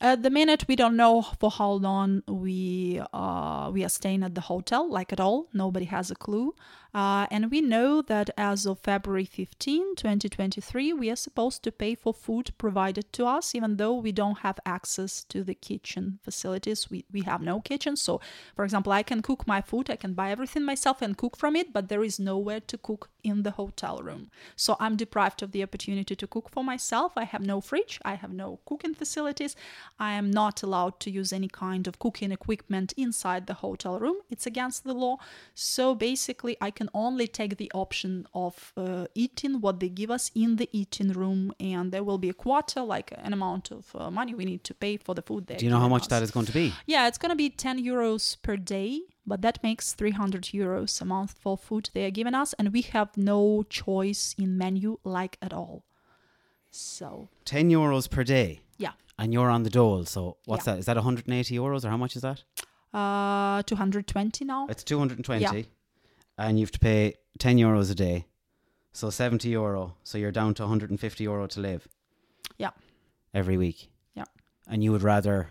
At 0.02 0.23
the 0.23 0.31
minute, 0.31 0.65
we 0.67 0.77
don't 0.77 0.97
know 0.97 1.20
for 1.23 1.51
how 1.51 1.73
long 1.73 2.23
we 2.27 3.02
uh, 3.12 3.70
we 3.73 3.85
are 3.85 3.89
staying 3.91 4.23
at 4.23 4.35
the 4.35 4.41
hotel, 4.41 4.91
like 4.91 5.12
at 5.12 5.20
all. 5.20 5.49
Nobody 5.52 5.85
has 5.86 6.10
a 6.10 6.15
clue. 6.15 6.55
Uh, 6.93 7.27
and 7.31 7.51
we 7.51 7.60
know 7.60 8.02
that 8.02 8.31
as 8.36 8.67
of 8.67 8.81
February 8.81 9.25
15, 9.25 9.94
2023, 9.94 10.93
we 10.93 11.10
are 11.10 11.17
supposed 11.17 11.62
to 11.62 11.70
pay 11.70 11.94
for 11.94 12.12
food 12.12 12.51
provided 12.59 13.12
to 13.12 13.27
us, 13.27 13.55
even 13.55 13.77
though 13.77 13.94
we 13.94 14.10
don't 14.10 14.41
have 14.41 14.59
access 14.67 15.23
to 15.25 15.44
the 15.44 15.55
kitchen 15.55 16.19
facilities. 16.23 16.91
We, 16.91 17.05
we 17.12 17.23
have 17.23 17.43
no 17.43 17.60
kitchen. 17.60 17.97
So, 17.97 18.20
for 18.57 18.65
example, 18.65 18.93
I 18.93 19.02
can 19.02 19.23
cook 19.23 19.47
my 19.47 19.60
food, 19.60 19.89
I 19.89 19.97
can 19.97 20.15
buy 20.15 20.31
everything 20.31 20.65
myself 20.65 21.01
and 21.01 21.17
cook 21.17 21.36
from 21.36 21.55
it, 21.55 21.73
but 21.73 21.89
there 21.89 22.02
is 22.02 22.19
nowhere 22.19 22.60
to 22.60 22.78
cook 22.78 23.10
in 23.23 23.43
the 23.43 23.52
hotel 23.52 24.01
room. 24.02 24.31
So, 24.57 24.77
I'm 24.81 24.97
deprived 24.97 25.43
of 25.43 25.52
the 25.52 25.62
opportunity 25.62 26.17
to 26.17 26.27
cook 26.27 26.49
for 26.51 26.65
myself. 26.65 27.12
I 27.17 27.25
have 27.25 27.47
no 27.47 27.60
fridge, 27.60 28.01
I 28.05 28.15
have 28.15 28.33
no 28.33 28.59
cooking 28.65 28.94
facilities. 28.94 29.55
I 29.99 30.12
am 30.15 30.31
not 30.31 30.62
allowed 30.62 30.99
to 31.01 31.10
use 31.10 31.33
any 31.33 31.49
kind 31.49 31.86
of 31.86 31.99
cooking 31.99 32.33
equipment 32.33 32.93
inside 32.97 33.47
the 33.47 33.55
hotel 33.55 33.99
room. 33.99 34.17
It's 34.28 34.47
against 34.47 34.85
the 34.85 34.94
law. 34.94 35.19
So 35.55 35.94
basically, 35.94 36.57
I 36.60 36.70
can 36.81 36.89
only 36.94 37.26
take 37.41 37.52
the 37.62 37.70
option 37.84 38.12
of 38.33 38.55
uh, 38.76 39.05
eating 39.25 39.55
what 39.65 39.81
they 39.81 39.91
give 40.00 40.10
us 40.18 40.25
in 40.34 40.50
the 40.60 40.68
eating 40.81 41.10
room, 41.23 41.42
and 41.60 41.84
there 41.94 42.02
will 42.09 42.17
be 42.26 42.31
a 42.31 42.33
quota, 42.44 42.81
like 42.83 43.09
an 43.28 43.33
amount 43.39 43.70
of 43.70 43.84
uh, 43.94 44.10
money 44.10 44.33
we 44.41 44.44
need 44.52 44.62
to 44.65 44.75
pay 44.84 44.97
for 44.97 45.15
the 45.15 45.20
food. 45.28 45.42
There. 45.47 45.59
Do 45.59 45.65
you 45.67 45.70
know 45.75 45.84
how 45.86 45.92
much 45.97 46.07
that 46.09 46.23
is 46.23 46.31
going 46.31 46.47
to 46.47 46.52
be? 46.52 46.73
Yeah, 46.86 47.07
it's 47.09 47.18
going 47.18 47.34
to 47.36 47.36
be 47.44 47.50
10 47.50 47.84
euros 47.84 48.41
per 48.47 48.57
day, 48.57 48.91
but 49.26 49.42
that 49.42 49.57
makes 49.62 49.92
300 49.92 50.44
euros 50.60 51.00
a 51.02 51.05
month 51.05 51.34
for 51.39 51.59
food 51.59 51.91
they 51.92 52.05
are 52.07 52.10
giving 52.20 52.34
us, 52.34 52.55
and 52.59 52.73
we 52.73 52.83
have 52.97 53.10
no 53.17 53.62
choice 53.68 54.34
in 54.39 54.57
menu 54.57 54.99
like 55.05 55.36
at 55.42 55.52
all. 55.52 55.84
So, 56.70 57.28
10 57.44 57.68
euros 57.70 58.09
per 58.09 58.25
day. 58.25 58.60
yeah. 58.78 58.92
And 59.18 59.34
you're 59.34 59.50
on 59.50 59.65
the 59.65 59.70
dole. 59.70 60.07
So 60.07 60.39
what's 60.47 60.67
Yeah. 60.67 60.73
that? 60.75 60.78
Is 60.81 60.86
that 60.86 60.97
180 60.97 61.55
euros 61.55 61.84
or 61.84 61.91
how 61.91 61.99
much 61.99 62.17
is 62.17 62.23
that? 62.23 62.42
Uh, 62.94 63.62
220 63.65 64.44
now. 64.47 64.67
It's 64.70 64.83
220. 64.83 65.42
Yeah. 65.42 65.62
And 66.41 66.59
you 66.59 66.65
have 66.65 66.73
to 66.73 66.78
pay 66.78 67.15
10 67.39 67.57
euros 67.59 67.91
a 67.91 67.94
day. 67.94 68.27
So 68.93 69.10
70 69.10 69.49
euro. 69.51 69.94
So 70.02 70.19
you're 70.19 70.33
down 70.33 70.55
to 70.55 70.62
150 70.62 71.25
euro 71.25 71.47
to 71.47 71.60
live 71.60 71.86
Yeah. 72.59 72.70
every 73.35 73.57
week. 73.57 73.89
Yeah. 74.15 74.25
And 74.67 74.83
you 74.83 74.91
would 74.93 75.02
rather 75.02 75.49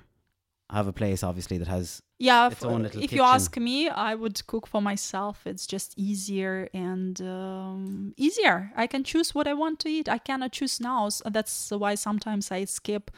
have 0.69 0.88
a 0.88 0.93
place, 0.93 1.24
obviously, 1.24 1.58
that 1.58 1.68
has. 1.68 2.01
Yeah, 2.19 2.48
its 2.51 2.64
f- 2.64 2.69
own 2.69 2.84
little 2.84 3.01
if 3.01 3.11
you 3.14 3.24
ask 3.24 3.56
me, 3.58 3.88
I 3.88 4.14
would 4.14 4.45
cook 4.48 4.68
for 4.68 4.82
myself. 4.82 5.48
It's 5.48 5.66
just 5.66 5.93
easier 5.98 6.68
and 6.74 7.19
um, 7.22 8.14
easier. 8.18 8.72
I 8.76 8.88
can 8.88 9.03
choose 9.03 9.34
what 9.34 9.48
I 9.48 9.53
want 9.53 9.80
to 9.80 9.90
eat. 9.90 10.09
I 10.09 10.18
cannot 10.18 10.51
choose 10.51 10.80
now. 10.82 11.09
So 11.09 11.30
that's 11.30 11.72
why 11.72 11.95
sometimes 11.95 12.51
I 12.51 12.66
skip 12.66 13.09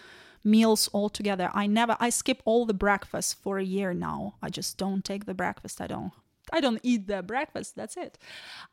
meals 0.43 0.89
altogether. 0.93 1.49
I 1.53 1.67
never, 1.67 1.97
I 1.99 2.09
skip 2.11 2.41
all 2.45 2.65
the 2.65 2.73
breakfast 2.75 3.37
for 3.41 3.57
a 3.57 3.63
year 3.63 3.93
now. 3.93 4.35
I 4.41 4.49
just 4.49 4.77
don't 4.77 5.03
take 5.03 5.25
the 5.25 5.33
breakfast. 5.33 5.81
I 5.81 5.87
don't. 5.87 6.11
I 6.51 6.59
don't 6.59 6.79
eat 6.83 7.07
their 7.07 7.21
breakfast. 7.21 7.75
That's 7.75 7.97
it. 7.97 8.17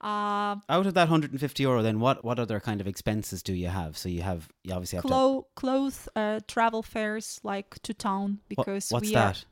Uh, 0.01 0.57
Out 0.69 0.87
of 0.87 0.95
that 0.95 1.09
150 1.09 1.63
euro, 1.63 1.83
then 1.83 2.01
what, 2.01 2.25
what 2.25 2.39
other 2.39 2.61
kind 2.61 2.81
of 2.81 2.87
expenses 2.87 3.43
do 3.43 3.53
you 3.53 3.69
have? 3.69 3.97
So 3.97 4.09
you 4.09 4.23
have, 4.23 4.49
you 4.65 4.73
obviously 4.73 4.97
have 4.97 5.05
to. 5.05 5.09
clo- 5.09 5.47
clothes, 5.55 6.09
uh, 6.17 6.41
travel 6.49 6.83
fares, 6.83 7.41
like 7.43 7.81
to 7.83 7.95
town, 7.95 8.41
What- 8.55 8.67
because 8.67 8.91
what's 8.91 9.09
we 9.09 9.15
that? 9.15 9.45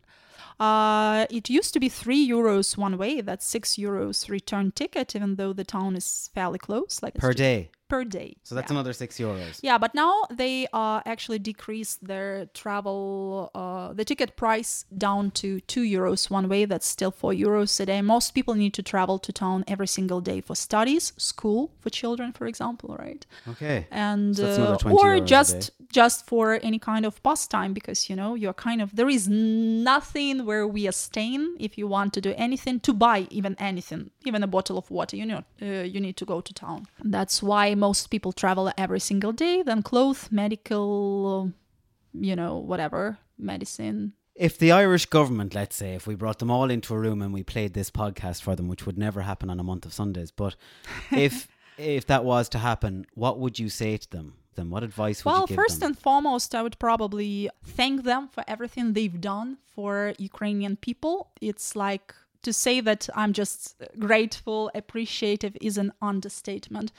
Are, 0.58 1.20
uh, 1.20 1.26
it 1.30 1.50
used 1.50 1.72
to 1.74 1.80
be 1.80 1.88
three 1.88 2.26
euros 2.28 2.76
one 2.76 2.96
way. 2.98 3.20
That's 3.20 3.46
six 3.46 3.74
euros 3.76 4.28
return 4.28 4.72
ticket, 4.72 5.14
even 5.14 5.36
though 5.36 5.52
the 5.52 5.64
town 5.64 5.96
is 5.96 6.30
fairly 6.34 6.58
close. 6.58 7.02
Like 7.02 7.14
Per 7.14 7.32
day. 7.32 7.70
Per 7.88 8.04
day. 8.04 8.36
So 8.42 8.54
that's 8.54 8.70
yeah. 8.70 8.76
another 8.76 8.92
six 8.92 9.18
euros. 9.18 9.60
Yeah, 9.62 9.78
but 9.78 9.94
now 9.94 10.24
they 10.30 10.66
uh, 10.72 11.00
actually 11.06 11.38
decreased 11.38 12.04
their 12.04 12.46
travel, 12.46 13.50
uh, 13.54 13.92
the 13.92 14.04
ticket 14.04 14.36
price 14.36 14.84
down 14.96 15.30
to 15.32 15.60
two 15.60 15.82
euros 15.82 16.30
one 16.30 16.48
way. 16.48 16.64
That's 16.64 16.86
still 16.86 17.10
four 17.10 17.32
euros 17.32 17.78
a 17.80 17.86
day. 17.86 18.02
Most 18.02 18.34
people 18.34 18.54
need 18.54 18.74
to 18.74 18.82
travel 18.82 19.18
to 19.20 19.32
town 19.32 19.64
every 19.68 19.86
single 19.86 20.20
day 20.20 20.40
for 20.40 20.56
studies, 20.56 21.12
school 21.16 21.70
for 21.80 21.90
children, 21.90 22.32
for 22.32 22.46
example, 22.46 22.96
right? 22.98 23.24
Okay. 23.48 23.86
And 23.90 24.36
So 24.36 24.46
uh, 24.46 24.54
another 24.54 24.76
20 24.76 24.96
euros 24.96 25.04
or 25.04 25.24
just 25.24 25.70
just 25.92 26.26
for 26.26 26.58
any 26.62 26.78
kind 26.78 27.06
of 27.06 27.22
pastime, 27.22 27.72
because 27.72 28.10
you 28.10 28.16
know 28.16 28.34
you're 28.34 28.52
kind 28.52 28.82
of 28.82 28.96
there 28.96 29.08
is 29.08 29.28
nothing 29.28 30.44
where 30.44 30.66
we 30.66 30.88
are 30.88 30.92
staying. 30.92 31.56
If 31.60 31.78
you 31.78 31.86
want 31.86 32.12
to 32.14 32.20
do 32.20 32.34
anything, 32.36 32.80
to 32.80 32.92
buy 32.92 33.26
even 33.30 33.56
anything, 33.58 34.10
even 34.24 34.42
a 34.42 34.46
bottle 34.46 34.76
of 34.78 34.90
water, 34.90 35.16
you 35.16 35.26
know, 35.26 35.42
uh, 35.62 35.82
you 35.82 36.00
need 36.00 36.16
to 36.16 36.24
go 36.24 36.40
to 36.40 36.52
town. 36.52 36.86
That's 37.02 37.42
why 37.42 37.74
most 37.76 38.08
people 38.10 38.32
travel 38.32 38.72
every 38.76 39.00
single 39.00 39.32
day. 39.32 39.62
Then 39.62 39.82
clothes, 39.82 40.28
medical, 40.30 41.52
you 42.12 42.34
know, 42.36 42.56
whatever, 42.58 43.18
medicine. 43.38 44.12
If 44.34 44.58
the 44.58 44.72
Irish 44.72 45.06
government, 45.06 45.54
let's 45.54 45.76
say, 45.76 45.94
if 45.94 46.06
we 46.06 46.14
brought 46.14 46.38
them 46.40 46.50
all 46.50 46.70
into 46.70 46.94
a 46.94 46.98
room 46.98 47.22
and 47.22 47.32
we 47.32 47.42
played 47.42 47.72
this 47.72 47.90
podcast 47.90 48.42
for 48.42 48.54
them, 48.54 48.68
which 48.68 48.84
would 48.84 48.98
never 48.98 49.22
happen 49.22 49.48
on 49.48 49.58
a 49.60 49.62
month 49.62 49.86
of 49.86 49.94
Sundays, 49.94 50.30
but 50.30 50.56
if 51.10 51.48
if 51.78 52.06
that 52.06 52.24
was 52.24 52.48
to 52.50 52.58
happen, 52.58 53.06
what 53.14 53.38
would 53.38 53.58
you 53.58 53.68
say 53.68 53.96
to 53.96 54.10
them? 54.10 54.34
Then 54.54 54.70
what 54.70 54.82
advice 54.82 55.22
would 55.24 55.30
Well, 55.30 55.40
you 55.42 55.46
give 55.48 55.56
first 55.56 55.80
them? 55.80 55.88
and 55.88 55.98
foremost, 55.98 56.54
I 56.54 56.62
would 56.62 56.78
probably 56.78 57.50
thank 57.64 58.04
them 58.04 58.28
for 58.28 58.42
everything 58.48 58.94
they've 58.94 59.20
done 59.20 59.58
for 59.74 60.14
Ukrainian 60.18 60.76
people. 60.76 61.30
It's 61.42 61.76
like 61.76 62.14
to 62.42 62.52
say 62.54 62.80
that 62.80 63.08
I'm 63.14 63.32
just 63.34 63.74
grateful, 63.98 64.70
appreciative 64.74 65.56
is 65.60 65.76
an 65.76 65.92
understatement. 66.00 66.92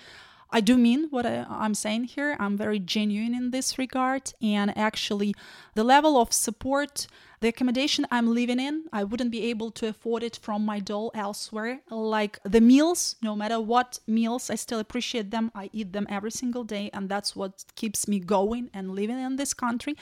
I 0.49 0.61
do 0.61 0.77
mean 0.77 1.07
what 1.09 1.25
I, 1.25 1.45
I'm 1.49 1.73
saying 1.73 2.05
here. 2.05 2.35
I'm 2.39 2.57
very 2.57 2.79
genuine 2.79 3.35
in 3.35 3.51
this 3.51 3.77
regard. 3.77 4.33
And 4.41 4.75
actually, 4.77 5.35
the 5.75 5.83
level 5.83 6.19
of 6.19 6.31
support, 6.31 7.07
the 7.39 7.49
accommodation 7.49 8.07
I'm 8.09 8.33
living 8.33 8.59
in, 8.59 8.85
I 8.91 9.03
wouldn't 9.03 9.29
be 9.29 9.43
able 9.43 9.69
to 9.71 9.87
afford 9.87 10.23
it 10.23 10.39
from 10.41 10.65
my 10.65 10.79
doll 10.79 11.11
elsewhere. 11.13 11.81
Like 11.89 12.39
the 12.43 12.61
meals, 12.61 13.15
no 13.21 13.35
matter 13.35 13.61
what 13.61 13.99
meals, 14.07 14.49
I 14.49 14.55
still 14.55 14.79
appreciate 14.79 15.29
them. 15.29 15.51
I 15.53 15.69
eat 15.71 15.93
them 15.93 16.07
every 16.09 16.31
single 16.31 16.63
day. 16.63 16.89
And 16.93 17.09
that's 17.09 17.35
what 17.35 17.65
keeps 17.75 18.07
me 18.07 18.19
going 18.19 18.71
and 18.73 18.95
living 18.95 19.19
in 19.19 19.35
this 19.35 19.53
country. 19.53 19.95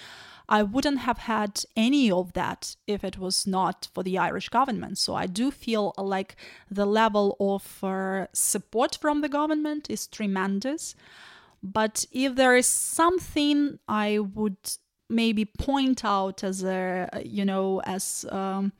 I 0.47 0.63
wouldn't 0.63 0.99
have 0.99 1.17
had 1.17 1.63
any 1.75 2.09
of 2.09 2.31
that 2.33 2.77
if 2.87 3.03
it 3.03 3.17
was 3.17 3.45
not 3.45 3.89
for 3.93 4.01
the 4.01 4.17
Irish 4.17 4.47
government. 4.47 4.97
So 4.97 5.13
I 5.15 5.25
do 5.25 5.51
feel 5.51 5.93
like 5.97 6.37
the 6.71 6.85
level 6.85 7.35
of 7.39 7.83
uh, 7.83 8.27
support 8.31 8.97
from 9.01 9.19
the 9.19 9.29
government 9.29 9.89
is 9.89 10.07
tremendous. 10.07 10.95
But 11.61 12.05
if 12.11 12.35
there 12.35 12.55
is 12.55 12.67
something 12.67 13.79
I 13.89 14.19
would 14.19 14.57
maybe 15.09 15.45
point 15.45 16.03
out 16.03 16.43
as 16.43 16.63
a, 16.63 17.09
you 17.23 17.45
know, 17.45 17.81
as 17.85 18.25
um, 18.31 18.71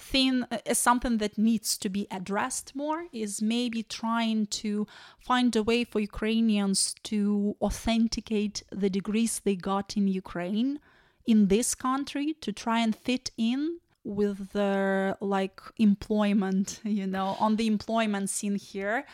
thing 0.00 0.44
as 0.66 0.78
something 0.78 1.18
that 1.18 1.36
needs 1.38 1.76
to 1.76 1.88
be 1.88 2.06
addressed 2.10 2.74
more 2.74 3.04
is 3.12 3.42
maybe 3.42 3.82
trying 3.82 4.46
to 4.46 4.86
find 5.18 5.54
a 5.54 5.62
way 5.62 5.84
for 5.84 6.00
Ukrainians 6.00 6.94
to 7.04 7.56
authenticate 7.60 8.62
the 8.70 8.90
degrees 8.90 9.40
they 9.44 9.56
got 9.56 9.96
in 9.96 10.08
Ukraine 10.08 10.80
in 11.26 11.48
this 11.48 11.74
country 11.74 12.34
to 12.40 12.50
try 12.52 12.78
and 12.80 12.96
fit 12.96 13.30
in 13.36 13.78
with 14.02 14.52
their 14.52 15.16
like 15.20 15.60
employment 15.76 16.80
you 16.84 17.06
know 17.06 17.36
on 17.38 17.56
the 17.56 17.66
employment 17.66 18.30
scene 18.30 18.56
here. 18.56 19.04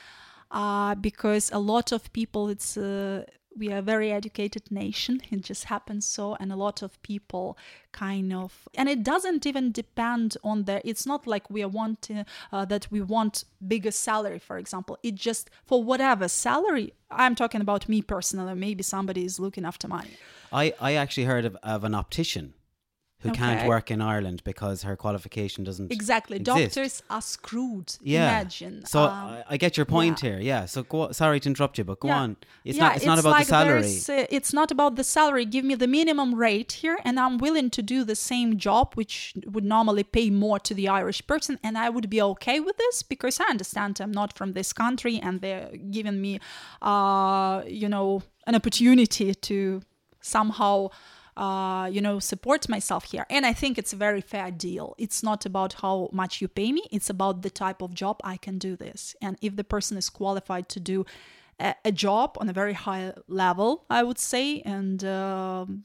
Uh, 0.48 0.94
because 0.94 1.50
a 1.52 1.58
lot 1.58 1.90
of 1.90 2.12
people 2.12 2.48
it's 2.48 2.76
uh, 2.76 3.24
we 3.56 3.72
are 3.72 3.78
a 3.78 3.82
very 3.82 4.12
educated 4.12 4.70
nation. 4.70 5.20
It 5.30 5.42
just 5.42 5.64
happens 5.64 6.06
so 6.06 6.36
and 6.38 6.52
a 6.52 6.56
lot 6.56 6.82
of 6.82 7.00
people 7.02 7.56
kind 7.92 8.32
of 8.32 8.68
and 8.74 8.88
it 8.88 9.02
doesn't 9.02 9.46
even 9.46 9.72
depend 9.72 10.36
on 10.44 10.64
the 10.64 10.86
it's 10.86 11.06
not 11.06 11.26
like 11.26 11.48
we 11.50 11.62
are 11.62 11.68
wanting 11.68 12.26
uh, 12.52 12.64
that 12.66 12.86
we 12.90 13.00
want 13.00 13.44
bigger 13.66 13.90
salary 13.90 14.38
for 14.38 14.58
example. 14.58 14.98
It 15.02 15.14
just 15.14 15.50
for 15.64 15.82
whatever 15.82 16.28
salary 16.28 16.92
i'm 17.10 17.34
talking 17.36 17.60
about 17.60 17.88
me 17.88 18.02
personally 18.02 18.54
maybe 18.54 18.82
somebody 18.82 19.24
is 19.24 19.38
looking 19.38 19.64
after 19.64 19.88
money. 19.88 20.10
I, 20.52 20.74
I 20.80 20.94
actually 20.94 21.24
heard 21.24 21.44
of, 21.44 21.56
of 21.62 21.84
an 21.84 21.94
optician 21.94 22.54
who 23.20 23.30
can't 23.32 23.66
work 23.66 23.90
in 23.90 24.00
Ireland 24.02 24.42
because 24.44 24.82
her 24.82 24.94
qualification 24.96 25.64
doesn't 25.64 25.90
exactly 25.90 26.36
exist. 26.36 26.74
doctors 26.74 27.02
are 27.08 27.22
screwed 27.22 27.96
Yeah. 28.02 28.30
imagine 28.40 28.84
So 28.86 29.00
Um, 29.04 29.10
I, 29.12 29.44
I 29.50 29.56
get 29.56 29.76
your 29.78 29.86
point 29.86 30.20
here. 30.20 30.38
Yeah. 30.38 30.66
So 30.66 30.82
go. 30.82 31.12
Sorry 31.12 31.40
to 31.40 31.48
interrupt 31.48 31.78
you, 31.78 31.84
but 31.84 31.98
go 32.00 32.08
Yeah. 32.08 32.20
on. 32.22 32.36
It's 32.64 32.76
Yeah, 32.78 32.84
not. 32.88 32.96
It's, 32.96 33.06
not 33.06 33.18
about 33.18 33.30
like 33.30 33.46
the 33.46 33.50
salary. 33.58 34.22
uh, 34.22 34.26
it's 34.38 34.52
not 34.52 34.70
about 34.70 34.96
the 34.96 35.04
salary. 35.04 35.44
Give 35.46 35.64
me 35.64 35.74
the 35.74 35.86
minimum 35.86 36.34
rate 36.34 36.72
here, 36.82 36.98
and 37.06 37.18
I'm 37.18 37.38
willing 37.38 37.70
to 37.70 37.82
do 37.82 38.04
the 38.04 38.16
same 38.16 38.58
job, 38.58 38.86
which 38.94 39.32
would 39.46 39.64
normally 39.64 40.04
pay 40.04 40.28
more 40.30 40.58
to 40.60 40.74
the 40.74 40.86
Irish 40.88 41.26
person, 41.26 41.58
and 41.64 41.76
I 41.78 41.88
would 41.88 42.08
be 42.10 42.20
okay 42.32 42.60
with 42.60 42.76
this 42.76 43.02
because 43.02 43.40
I 43.40 43.46
understand 43.50 44.00
I'm 44.00 44.12
not 44.12 44.36
from 44.38 44.52
this 44.52 44.72
country, 44.72 45.18
and 45.26 45.40
they're 45.40 45.70
giving 45.90 46.20
me, 46.20 46.38
uh, 46.82 47.62
you 47.66 47.88
know, 47.88 48.22
an 48.46 48.54
opportunity 48.54 49.34
to 49.34 49.82
somehow. 50.20 50.90
Uh, 51.36 51.86
you 51.92 52.00
know, 52.00 52.18
support 52.18 52.66
myself 52.66 53.04
here. 53.12 53.26
And 53.28 53.44
I 53.44 53.52
think 53.52 53.76
it's 53.76 53.92
a 53.92 53.96
very 53.96 54.22
fair 54.22 54.50
deal. 54.50 54.94
It's 54.96 55.22
not 55.22 55.44
about 55.44 55.74
how 55.82 56.08
much 56.10 56.40
you 56.40 56.48
pay 56.48 56.72
me, 56.72 56.82
it's 56.90 57.10
about 57.10 57.42
the 57.42 57.50
type 57.50 57.82
of 57.82 57.92
job 57.92 58.20
I 58.24 58.38
can 58.38 58.58
do 58.58 58.74
this. 58.74 59.14
And 59.20 59.36
if 59.42 59.54
the 59.54 59.64
person 59.64 59.98
is 59.98 60.08
qualified 60.08 60.68
to 60.70 60.80
do 60.80 61.04
a, 61.60 61.74
a 61.84 61.92
job 61.92 62.36
on 62.40 62.48
a 62.48 62.52
very 62.52 62.72
high 62.72 63.12
level, 63.28 63.84
I 63.90 64.02
would 64.02 64.18
say. 64.18 64.62
And 64.62 65.04
um, 65.04 65.84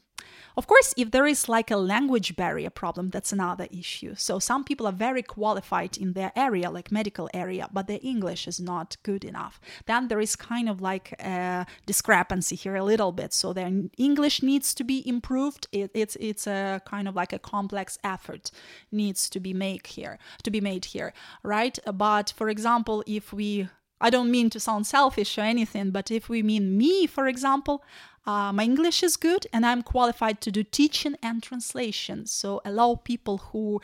of 0.58 0.68
course, 0.68 0.94
if 0.98 1.12
there 1.12 1.26
is 1.26 1.48
like 1.48 1.72
a 1.72 1.78
language 1.78 2.36
barrier 2.36 2.70
problem, 2.70 3.10
that's 3.10 3.32
another 3.32 3.68
issue. 3.72 4.16
So 4.16 4.40
some 4.40 4.64
people 4.64 4.88
are 4.88 4.92
very 4.92 5.24
qualified 5.24 5.98
in 5.98 6.14
their 6.14 6.32
area, 6.36 6.70
like 6.70 6.92
medical 6.92 7.30
area, 7.34 7.70
but 7.72 7.88
their 7.88 8.00
English 8.02 8.48
is 8.48 8.60
not 8.60 8.98
good 9.04 9.24
enough. 9.24 9.60
Then 9.86 10.08
there 10.08 10.20
is 10.20 10.36
kind 10.36 10.70
of 10.70 10.82
like 10.82 11.14
a 11.20 11.66
discrepancy 11.86 12.56
here 12.56 12.76
a 12.76 12.84
little 12.84 13.12
bit. 13.12 13.34
So 13.34 13.54
their 13.54 13.72
English 13.98 14.44
needs 14.44 14.74
to 14.76 14.84
be 14.84 15.08
improved. 15.08 15.68
It, 15.72 15.92
it's 15.94 16.18
it's 16.20 16.48
a 16.48 16.82
kind 16.86 17.08
of 17.08 17.16
like 17.16 17.34
a 17.34 17.40
complex 17.40 17.98
effort 18.04 18.52
needs 18.92 19.30
to 19.30 19.40
be 19.40 19.54
made 19.54 19.88
here 19.88 20.18
to 20.44 20.52
be 20.52 20.62
made 20.62 20.86
here, 20.86 21.14
right? 21.44 21.78
But 21.94 22.34
for 22.36 22.50
example, 22.50 23.04
if 23.08 23.34
we 23.34 23.70
I 24.02 24.10
don't 24.10 24.32
mean 24.32 24.50
to 24.50 24.60
sound 24.60 24.88
selfish 24.88 25.38
or 25.38 25.42
anything, 25.42 25.92
but 25.92 26.10
if 26.10 26.28
we 26.28 26.42
mean 26.42 26.76
me, 26.76 27.06
for 27.06 27.28
example, 27.28 27.84
uh, 28.26 28.52
my 28.54 28.64
English 28.64 29.04
is 29.04 29.18
good 29.18 29.48
and 29.52 29.66
I'm 29.66 29.82
qualified 29.82 30.42
to 30.42 30.52
do 30.52 30.64
teaching 30.64 31.16
and 31.24 31.42
translation. 31.42 32.26
So 32.28 32.62
allow 32.64 32.96
people 32.96 33.38
who 33.38 33.82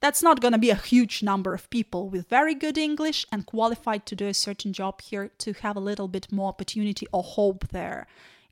that's 0.00 0.22
not 0.22 0.40
going 0.40 0.52
to 0.52 0.58
be 0.58 0.70
a 0.70 0.74
huge 0.74 1.22
number 1.22 1.54
of 1.54 1.70
people 1.70 2.08
with 2.08 2.28
very 2.28 2.54
good 2.54 2.76
English 2.76 3.24
and 3.30 3.46
qualified 3.46 4.04
to 4.06 4.16
do 4.16 4.26
a 4.26 4.34
certain 4.34 4.72
job 4.72 5.00
here 5.00 5.30
to 5.38 5.52
have 5.54 5.76
a 5.76 5.80
little 5.80 6.08
bit 6.08 6.32
more 6.32 6.48
opportunity 6.48 7.06
or 7.12 7.22
hope 7.22 7.68
there. 7.68 8.08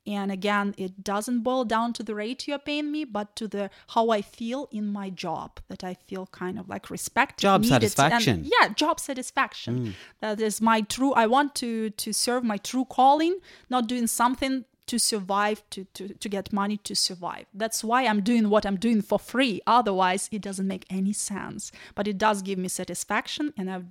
And 0.07 0.31
again, 0.31 0.73
it 0.77 1.03
doesn't 1.03 1.41
boil 1.41 1.63
down 1.63 1.93
to 1.93 2.03
the 2.03 2.15
rate 2.15 2.47
you're 2.47 2.57
paying 2.57 2.91
me, 2.91 3.03
but 3.03 3.35
to 3.35 3.47
the 3.47 3.69
how 3.89 4.09
I 4.09 4.21
feel 4.23 4.67
in 4.71 4.87
my 4.91 5.11
job. 5.11 5.59
That 5.67 5.83
I 5.83 5.93
feel 5.93 6.25
kind 6.27 6.57
of 6.57 6.67
like 6.67 6.89
respected, 6.89 7.43
Job 7.43 7.61
needed, 7.61 7.83
and- 7.83 7.91
satisfaction. 7.91 8.49
yeah, 8.59 8.69
job 8.69 8.99
satisfaction. 8.99 9.93
That 10.19 10.41
is 10.41 10.59
my 10.59 10.81
true. 10.81 11.13
I 11.13 11.27
want 11.27 11.53
to 11.55 11.91
to 11.91 12.13
serve 12.13 12.43
my 12.43 12.57
true 12.57 12.85
calling, 12.85 13.39
not 13.69 13.85
doing 13.87 14.07
something 14.07 14.65
to 14.87 14.99
survive 14.99 15.63
to, 15.69 15.85
to 15.93 16.09
to 16.15 16.29
get 16.29 16.51
money 16.53 16.77
to 16.77 16.95
survive. 16.95 17.45
That's 17.53 17.83
why 17.83 18.05
i'm 18.05 18.21
doing 18.21 18.49
what 18.49 18.65
i'm 18.65 18.77
doing 18.77 19.01
for 19.01 19.19
free. 19.19 19.61
Otherwise 19.67 20.29
it 20.31 20.41
doesn't 20.41 20.67
make 20.67 20.85
any 20.89 21.13
sense. 21.13 21.71
But 21.95 22.07
it 22.07 22.17
does 22.17 22.41
give 22.41 22.59
me 22.59 22.67
satisfaction 22.67 23.53
and 23.57 23.69
i've 23.69 23.85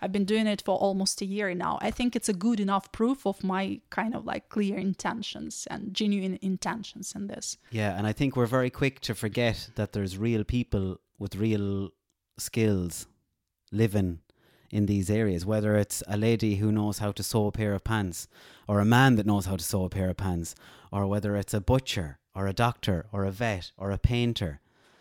i've 0.00 0.12
been 0.12 0.24
doing 0.24 0.46
it 0.46 0.62
for 0.64 0.76
almost 0.76 1.20
a 1.20 1.26
year 1.26 1.54
now. 1.54 1.78
I 1.80 1.90
think 1.90 2.14
it's 2.16 2.28
a 2.28 2.32
good 2.32 2.60
enough 2.60 2.90
proof 2.92 3.26
of 3.26 3.42
my 3.44 3.80
kind 3.90 4.14
of 4.14 4.24
like 4.24 4.48
clear 4.48 4.76
intentions 4.76 5.66
and 5.70 5.94
genuine 5.94 6.38
intentions 6.42 7.12
in 7.14 7.26
this. 7.26 7.56
Yeah, 7.70 7.96
and 7.96 8.06
I 8.06 8.12
think 8.12 8.36
we're 8.36 8.46
very 8.46 8.70
quick 8.70 9.00
to 9.00 9.14
forget 9.14 9.70
that 9.74 9.92
there's 9.92 10.16
real 10.16 10.44
people 10.44 10.98
with 11.18 11.36
real 11.36 11.90
skills 12.38 13.06
living 13.72 14.20
in 14.70 14.86
these 14.86 15.10
areas, 15.10 15.44
whether 15.46 15.76
it's 15.76 16.02
a 16.06 16.16
lady 16.16 16.56
who 16.56 16.70
knows 16.72 16.98
how 16.98 17.12
to 17.12 17.22
sew 17.22 17.46
a 17.46 17.52
pair 17.52 17.74
of 17.74 17.84
pants, 17.84 18.28
or 18.66 18.80
a 18.80 18.84
man 18.84 19.16
that 19.16 19.26
knows 19.26 19.46
how 19.46 19.56
to 19.56 19.64
sew 19.64 19.84
a 19.84 19.88
pair 19.88 20.10
of 20.10 20.16
pants, 20.16 20.54
or 20.92 21.06
whether 21.06 21.36
it's 21.36 21.54
a 21.54 21.60
butcher, 21.60 22.18
or 22.34 22.46
a 22.46 22.52
doctor, 22.52 23.06
or 23.12 23.24
a 23.24 23.30
vet, 23.30 23.72
or 23.76 23.90
a 23.90 23.98
painter. 23.98 24.60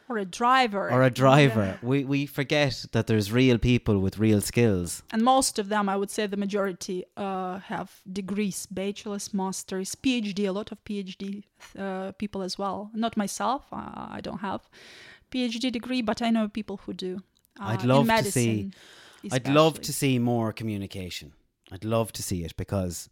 or 0.09 0.17
a 0.17 0.25
driver. 0.25 0.89
or 0.89 1.03
a 1.03 1.09
driver. 1.09 1.65
Yeah. 1.65 1.89
We 1.89 2.05
we 2.05 2.25
forget 2.25 2.85
that 2.93 3.07
there's 3.07 3.29
real 3.31 3.57
people 3.57 3.99
with 3.99 4.17
real 4.17 4.39
skills. 4.41 5.03
And 5.11 5.21
most 5.21 5.59
of 5.59 5.67
them, 5.67 5.89
I 5.89 5.95
would 5.97 6.09
say 6.09 6.27
the 6.27 6.37
majority, 6.37 7.03
uh, 7.17 7.59
have 7.59 7.89
degrees, 8.21 8.67
bachelor's, 8.71 9.33
master's, 9.33 9.95
PhD, 9.95 10.47
a 10.47 10.51
lot 10.51 10.71
of 10.71 10.77
PhD 10.85 11.43
uh, 11.77 12.13
people 12.13 12.41
as 12.41 12.57
well. 12.57 12.89
Not 12.93 13.17
myself, 13.17 13.65
uh, 13.73 14.17
I 14.17 14.21
don't 14.21 14.39
have 14.39 14.61
PhD 15.31 15.71
degree, 15.71 16.01
but 16.01 16.21
I 16.21 16.29
know 16.29 16.47
people 16.47 16.77
who 16.85 16.93
do. 16.93 17.13
Uh, 17.59 17.65
I'd 17.71 17.83
in 17.83 17.89
love 17.89 18.07
to 18.07 18.31
see. 18.31 18.71
Medicine 19.23 19.51
I'd 19.51 19.53
love 19.53 19.81
to 19.81 19.93
see 19.93 20.19
more 20.19 20.53
communication. 20.53 21.33
I'd 21.71 21.83
love 21.83 22.11
to 22.13 22.23
see 22.23 22.43
it 22.43 22.55
because 22.55 23.09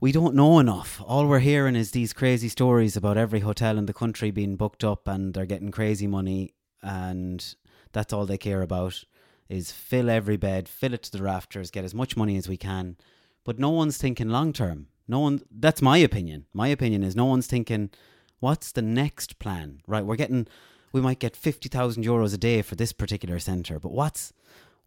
we 0.00 0.12
don't 0.12 0.34
know 0.34 0.58
enough. 0.58 1.02
All 1.04 1.26
we're 1.26 1.40
hearing 1.40 1.76
is 1.76 1.90
these 1.90 2.12
crazy 2.12 2.48
stories 2.48 2.96
about 2.96 3.16
every 3.16 3.40
hotel 3.40 3.76
in 3.76 3.86
the 3.86 3.92
country 3.92 4.30
being 4.30 4.56
booked 4.56 4.84
up 4.84 5.08
and 5.08 5.34
they're 5.34 5.46
getting 5.46 5.70
crazy 5.70 6.06
money 6.06 6.54
and 6.82 7.54
that's 7.92 8.12
all 8.12 8.26
they 8.26 8.38
care 8.38 8.62
about 8.62 9.04
is 9.48 9.72
fill 9.72 10.10
every 10.10 10.36
bed, 10.36 10.68
fill 10.68 10.94
it 10.94 11.02
to 11.02 11.12
the 11.12 11.22
rafters, 11.22 11.70
get 11.70 11.84
as 11.84 11.94
much 11.94 12.16
money 12.16 12.36
as 12.36 12.48
we 12.48 12.56
can. 12.56 12.96
But 13.44 13.58
no 13.58 13.70
one's 13.70 13.96
thinking 13.96 14.28
long 14.28 14.52
term. 14.52 14.88
No 15.06 15.20
one 15.20 15.40
that's 15.50 15.82
my 15.82 15.98
opinion. 15.98 16.46
My 16.52 16.68
opinion 16.68 17.02
is 17.02 17.16
no 17.16 17.24
one's 17.24 17.46
thinking 17.46 17.90
what's 18.40 18.72
the 18.72 18.82
next 18.82 19.38
plan? 19.38 19.80
Right, 19.86 20.04
we're 20.04 20.16
getting 20.16 20.46
we 20.92 21.00
might 21.00 21.18
get 21.18 21.36
50,000 21.36 22.04
euros 22.04 22.34
a 22.34 22.38
day 22.38 22.62
for 22.62 22.74
this 22.74 22.92
particular 22.92 23.38
center, 23.38 23.78
but 23.78 23.92
what's 23.92 24.32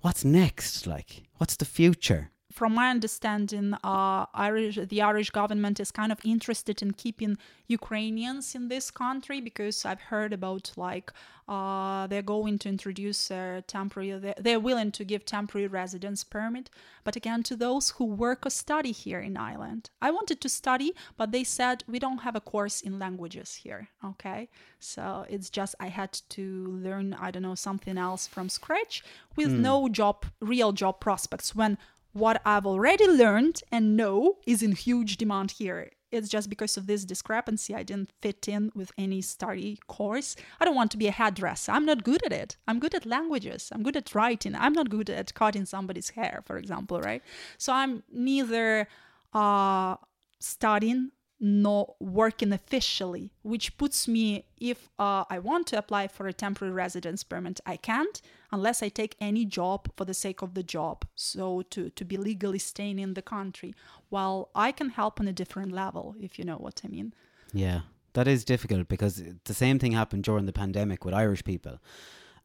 what's 0.02 0.26
next? 0.26 0.86
Like, 0.88 1.24
what's 1.38 1.56
the 1.56 1.66
future? 1.66 2.32
From 2.52 2.76
my 2.76 2.90
understanding, 2.90 3.74
uh, 3.84 4.26
Irish, 4.34 4.78
the 4.90 5.02
Irish 5.02 5.30
government 5.30 5.80
is 5.80 5.92
kind 5.92 6.12
of 6.12 6.20
interested 6.24 6.82
in 6.82 6.92
keeping 6.92 7.38
Ukrainians 7.68 8.56
in 8.56 8.68
this 8.68 8.92
country 8.92 9.40
because 9.42 9.86
I've 9.86 10.02
heard 10.02 10.34
about 10.34 10.72
like 10.76 11.12
uh, 11.48 12.08
they're 12.08 12.22
going 12.22 12.58
to 12.60 12.70
introduce 12.70 13.32
a 13.32 13.64
temporary, 13.68 14.18
they're, 14.20 14.36
they're 14.38 14.60
willing 14.60 14.92
to 14.92 15.04
give 15.04 15.26
temporary 15.26 15.68
residence 15.68 16.24
permit, 16.24 16.70
but 17.04 17.16
again 17.16 17.44
to 17.44 17.56
those 17.56 17.92
who 17.92 18.06
work 18.06 18.46
or 18.46 18.50
study 18.50 18.92
here 18.92 19.20
in 19.20 19.36
Ireland. 19.38 19.90
I 20.02 20.12
wanted 20.12 20.40
to 20.42 20.50
study, 20.50 20.94
but 21.18 21.32
they 21.32 21.44
said 21.44 21.84
we 21.88 22.00
don't 22.00 22.20
have 22.20 22.36
a 22.36 22.42
course 22.42 22.82
in 22.82 23.00
languages 23.00 23.56
here. 23.56 23.90
Okay, 24.06 24.50
so 24.80 25.26
it's 25.30 25.50
just 25.50 25.76
I 25.80 25.88
had 25.88 26.14
to 26.30 26.66
learn 26.84 27.14
I 27.14 27.32
don't 27.32 27.44
know 27.44 27.56
something 27.56 27.98
else 27.98 28.28
from 28.28 28.50
scratch 28.50 29.04
with 29.36 29.52
no 29.52 29.90
job, 29.90 30.26
real 30.40 30.72
job 30.72 31.00
prospects 31.00 31.56
when 31.56 31.78
what 32.14 32.42
I've 32.46 32.66
already 32.66 33.08
learned 33.08 33.62
and 33.72 33.96
know 33.96 34.38
is 34.46 34.62
in 34.62 34.74
huge 34.74 35.18
demand 35.18 35.52
here. 35.52 35.92
It's 36.12 36.28
just 36.28 36.50
because 36.50 36.76
of 36.76 36.88
this 36.88 37.06
discrepancy 37.06 37.74
I 37.74 37.84
didn't 37.84 38.12
fit 38.22 38.48
in 38.48 38.72
with 38.76 38.92
any 38.98 39.22
study 39.22 39.80
course. 39.88 40.36
I 40.60 40.66
don't 40.66 40.76
want 40.76 40.92
to 40.92 40.98
be 40.98 41.08
a 41.08 41.12
hairdresser. 41.12 41.72
I'm 41.72 41.86
not 41.86 42.04
good 42.04 42.22
at 42.26 42.34
it. 42.34 42.58
I'm 42.68 42.80
good 42.80 42.94
at 42.94 43.06
languages. 43.06 43.70
I'm 43.72 43.82
good 43.82 43.96
at 43.96 44.14
writing. 44.14 44.54
I'm 44.56 44.74
not 44.74 44.90
good 44.90 45.10
at 45.10 45.34
cutting 45.34 45.66
somebody's 45.66 46.10
hair, 46.10 46.42
for 46.46 46.58
example, 46.58 47.00
right? 47.00 47.24
So 47.58 47.72
I'm 47.72 48.04
neither 48.12 48.90
uh, 49.34 49.96
studying 50.40 51.12
nor 51.44 51.96
working 52.00 52.54
officially, 52.54 53.32
which 53.42 53.76
puts 53.76 54.08
me, 54.08 54.46
if 54.60 54.90
uh, 55.00 55.24
I 55.28 55.40
want 55.40 55.66
to 55.68 55.78
apply 55.78 56.08
for 56.08 56.28
a 56.28 56.34
temporary 56.34 56.72
residence 56.72 57.24
permit, 57.24 57.60
I 57.66 57.78
can't 57.78 58.22
unless 58.52 58.84
I 58.84 58.90
take 58.90 59.16
any 59.20 59.44
job 59.46 59.90
for 59.98 60.06
the 60.06 60.14
sake 60.14 60.44
of 60.44 60.54
the 60.54 60.62
job. 60.62 61.04
So 61.16 61.64
to, 61.72 61.90
to 61.90 62.06
be 62.06 62.16
legally 62.16 62.60
staying 62.60 63.00
in 63.00 63.16
the 63.16 63.24
country, 63.24 63.74
while 64.10 64.52
I 64.54 64.72
can 64.72 64.90
help 64.90 65.20
on 65.20 65.28
a 65.28 65.34
different 65.34 65.72
level, 65.72 66.16
if 66.22 66.38
you 66.38 66.46
know 66.46 66.58
what 66.58 66.82
I 66.86 66.90
mean. 66.90 67.12
Yeah, 67.54 67.82
that 68.14 68.28
is 68.28 68.46
difficult 68.46 68.88
because 68.88 69.24
the 69.46 69.54
same 69.56 69.80
thing 69.80 69.94
happened 69.94 70.24
during 70.24 70.46
the 70.46 70.54
pandemic 70.54 71.04
with 71.04 71.16
Irish 71.16 71.44
people. 71.44 71.80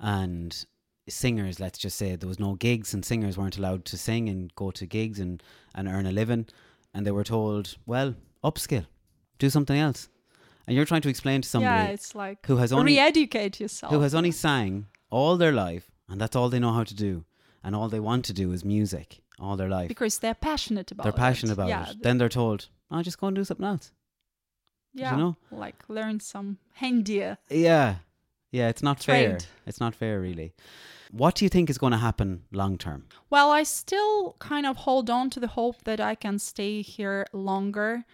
And 0.01 0.65
singers, 1.07 1.61
let's 1.61 1.79
just 1.79 1.99
say 1.99 2.17
there 2.17 2.29
was 2.29 2.41
no 2.41 2.55
gigs 2.55 2.95
and 2.95 3.05
singers 3.05 3.37
weren't 3.37 3.59
allowed 3.59 3.85
to 3.87 3.99
sing 3.99 4.31
and 4.31 4.55
go 4.55 4.71
to 4.71 4.87
gigs 4.87 5.21
and, 5.21 5.43
and 5.75 5.87
earn 5.87 6.07
a 6.07 6.13
living. 6.13 6.47
And 6.95 7.05
they 7.05 7.11
were 7.11 7.25
told, 7.25 7.77
well, 7.85 8.15
upskill, 8.43 8.87
do 9.39 9.51
something 9.51 9.79
else. 9.79 10.09
And 10.67 10.75
you're 10.75 10.85
trying 10.85 11.03
to 11.03 11.09
explain 11.09 11.43
to 11.43 11.49
somebody 11.49 11.85
yeah, 11.85 11.93
it's 11.93 12.15
like 12.15 12.45
who 12.47 12.57
has 12.57 12.73
only 12.73 12.95
re-educate 12.95 13.61
yourself. 13.61 13.93
who 13.93 14.01
has 14.01 14.15
only 14.15 14.33
sang 14.33 14.87
all 15.11 15.37
their 15.37 15.53
life 15.53 15.93
and 16.09 16.21
that's 16.21 16.35
all 16.35 16.49
they 16.49 16.59
know 16.59 16.73
how 16.73 16.83
to 16.83 16.95
do 16.95 17.25
and 17.63 17.77
all 17.77 17.89
they 17.89 18.01
want 18.01 18.25
to 18.25 18.33
do 18.33 18.51
is 18.51 18.65
music 18.65 19.21
all 19.39 19.57
their 19.57 19.69
life. 19.69 19.87
because 19.87 20.19
they're 20.19 20.35
passionate 20.35 20.91
about 20.91 21.03
it. 21.03 21.05
they're 21.05 21.21
it. 21.21 21.27
passionate 21.29 21.53
about 21.53 21.69
yeah, 21.69 21.91
it. 21.91 22.03
Then 22.03 22.19
they're 22.19 22.29
told, 22.29 22.69
"Oh, 22.91 23.03
just 23.03 23.21
go 23.21 23.29
and 23.29 23.37
do 23.37 23.45
something 23.45 23.67
else." 23.67 23.93
yeah, 24.97 25.13
you 25.13 25.17
know? 25.19 25.37
like 25.51 25.85
learn 25.89 26.21
some 26.21 26.59
handier. 26.75 27.39
Yeah. 27.51 27.97
Yeah, 28.51 28.69
it's 28.69 28.83
not 28.83 29.03
fair. 29.03 29.39
It's 29.67 29.81
not 29.81 29.95
fair 29.95 30.21
really. 30.21 30.55
What 31.11 31.35
do 31.35 31.45
you 31.45 31.49
think 31.49 31.71
is 31.71 31.79
going 31.79 31.93
to 31.93 31.99
happen 31.99 32.45
long 32.53 32.79
term? 32.79 33.05
Well, 33.31 33.51
I 33.51 33.63
still 33.63 34.35
kind 34.39 34.67
of 34.67 34.79
hold 34.79 35.11
on 35.11 35.31
to 35.31 35.41
the 35.41 35.49
hope 35.49 35.85
that 35.85 36.01
I 36.01 36.15
can 36.15 36.39
stay 36.39 36.83
here 36.83 37.27
longer. 37.33 38.05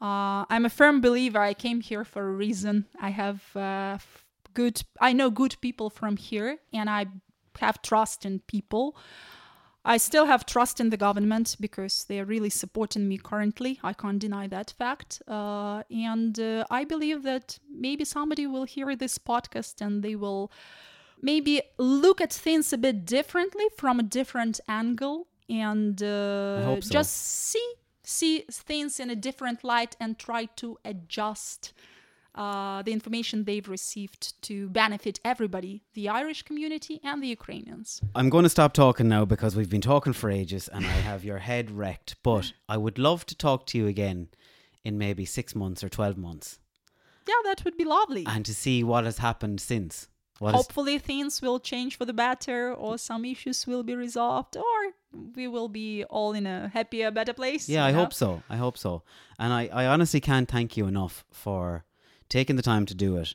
Uh, 0.00 0.44
I'm 0.48 0.64
a 0.64 0.70
firm 0.70 1.00
believer. 1.00 1.40
I 1.40 1.54
came 1.54 1.80
here 1.80 2.04
for 2.04 2.26
a 2.26 2.32
reason. 2.32 2.86
I 3.00 3.10
have 3.10 3.54
uh, 3.54 3.98
good. 4.54 4.82
I 5.00 5.12
know 5.12 5.30
good 5.30 5.56
people 5.60 5.90
from 5.90 6.16
here, 6.16 6.58
and 6.72 6.88
I 6.88 7.06
have 7.58 7.82
trust 7.82 8.24
in 8.24 8.40
people. 8.40 8.96
I 9.84 9.96
still 9.96 10.26
have 10.26 10.44
trust 10.44 10.78
in 10.78 10.90
the 10.90 10.96
government 10.96 11.56
because 11.58 12.04
they 12.04 12.20
are 12.20 12.26
really 12.26 12.50
supporting 12.50 13.08
me 13.08 13.16
currently. 13.16 13.80
I 13.82 13.94
can't 13.94 14.18
deny 14.18 14.46
that 14.48 14.74
fact. 14.76 15.22
Uh, 15.26 15.82
and 15.90 16.38
uh, 16.38 16.66
I 16.70 16.84
believe 16.84 17.22
that 17.22 17.58
maybe 17.70 18.04
somebody 18.04 18.46
will 18.46 18.64
hear 18.64 18.94
this 18.94 19.16
podcast 19.16 19.80
and 19.80 20.02
they 20.02 20.16
will 20.16 20.52
maybe 21.22 21.62
look 21.78 22.20
at 22.20 22.32
things 22.32 22.72
a 22.74 22.78
bit 22.78 23.06
differently 23.06 23.64
from 23.76 23.98
a 23.98 24.02
different 24.02 24.60
angle 24.68 25.28
and 25.48 26.02
uh, 26.02 26.80
so. 26.80 26.90
just 26.90 27.12
see 27.16 27.74
see 28.10 28.44
things 28.50 29.00
in 29.00 29.08
a 29.10 29.16
different 29.16 29.62
light 29.64 29.96
and 30.00 30.18
try 30.18 30.42
to 30.56 30.68
adjust 30.84 31.72
uh, 32.34 32.80
the 32.82 32.92
information 32.92 33.44
they've 33.44 33.68
received 33.68 34.40
to 34.42 34.68
benefit 34.70 35.18
everybody 35.24 35.82
the 35.94 36.08
irish 36.08 36.42
community 36.48 37.00
and 37.02 37.20
the 37.22 37.26
ukrainians 37.26 38.00
I'm 38.14 38.30
going 38.30 38.44
to 38.44 38.48
stop 38.58 38.72
talking 38.72 39.08
now 39.08 39.24
because 39.24 39.56
we've 39.56 39.68
been 39.76 39.80
talking 39.94 40.12
for 40.12 40.30
ages 40.30 40.68
and 40.68 40.86
I 40.86 40.96
have 41.10 41.24
your 41.24 41.38
head 41.38 41.70
wrecked. 41.70 42.10
But 42.22 42.52
I 42.68 42.76
would 42.76 42.98
love 42.98 43.20
to 43.26 43.34
talk 43.46 43.66
to 43.66 43.78
you 43.78 43.86
again 43.94 44.28
in 44.84 44.96
maybe 44.96 45.24
six 45.24 45.54
months 45.54 45.82
or 45.84 45.88
12 45.88 46.16
months 46.16 46.58
yeah 47.28 47.34
that 47.44 47.64
would 47.64 47.76
be 47.76 47.84
lovely 47.84 48.24
and 48.26 48.44
to 48.46 48.54
see 48.54 48.78
what 48.84 49.04
has 49.04 49.18
happened 49.18 49.60
since. 49.60 50.08
What 50.38 50.50
is- 50.50 50.54
hopefully 50.56 50.98
things 50.98 51.42
will 51.42 51.60
change 51.60 51.92
for 51.98 52.04
the 52.10 52.18
better 52.26 52.72
or 52.84 52.96
some 52.98 53.24
issues 53.24 53.66
will 53.66 53.82
be 53.90 53.94
resolved 54.06 54.56
or 54.56 54.80
we 55.12 55.48
will 55.48 55.68
be 55.68 56.04
all 56.04 56.32
in 56.32 56.46
a 56.46 56.68
happier 56.72 57.10
better 57.10 57.32
place 57.32 57.68
Yeah, 57.68 57.84
I 57.84 57.92
know? 57.92 57.98
hope 57.98 58.12
so. 58.14 58.42
I 58.48 58.56
hope 58.56 58.78
so. 58.78 59.02
And 59.38 59.52
I, 59.52 59.68
I 59.72 59.86
honestly 59.86 60.20
can't 60.20 60.48
thank 60.48 60.76
you 60.76 60.86
enough 60.86 61.24
for 61.32 61.84
taking 62.28 62.56
the 62.56 62.62
time 62.62 62.86
to 62.86 62.94
do 62.94 63.16
it 63.16 63.34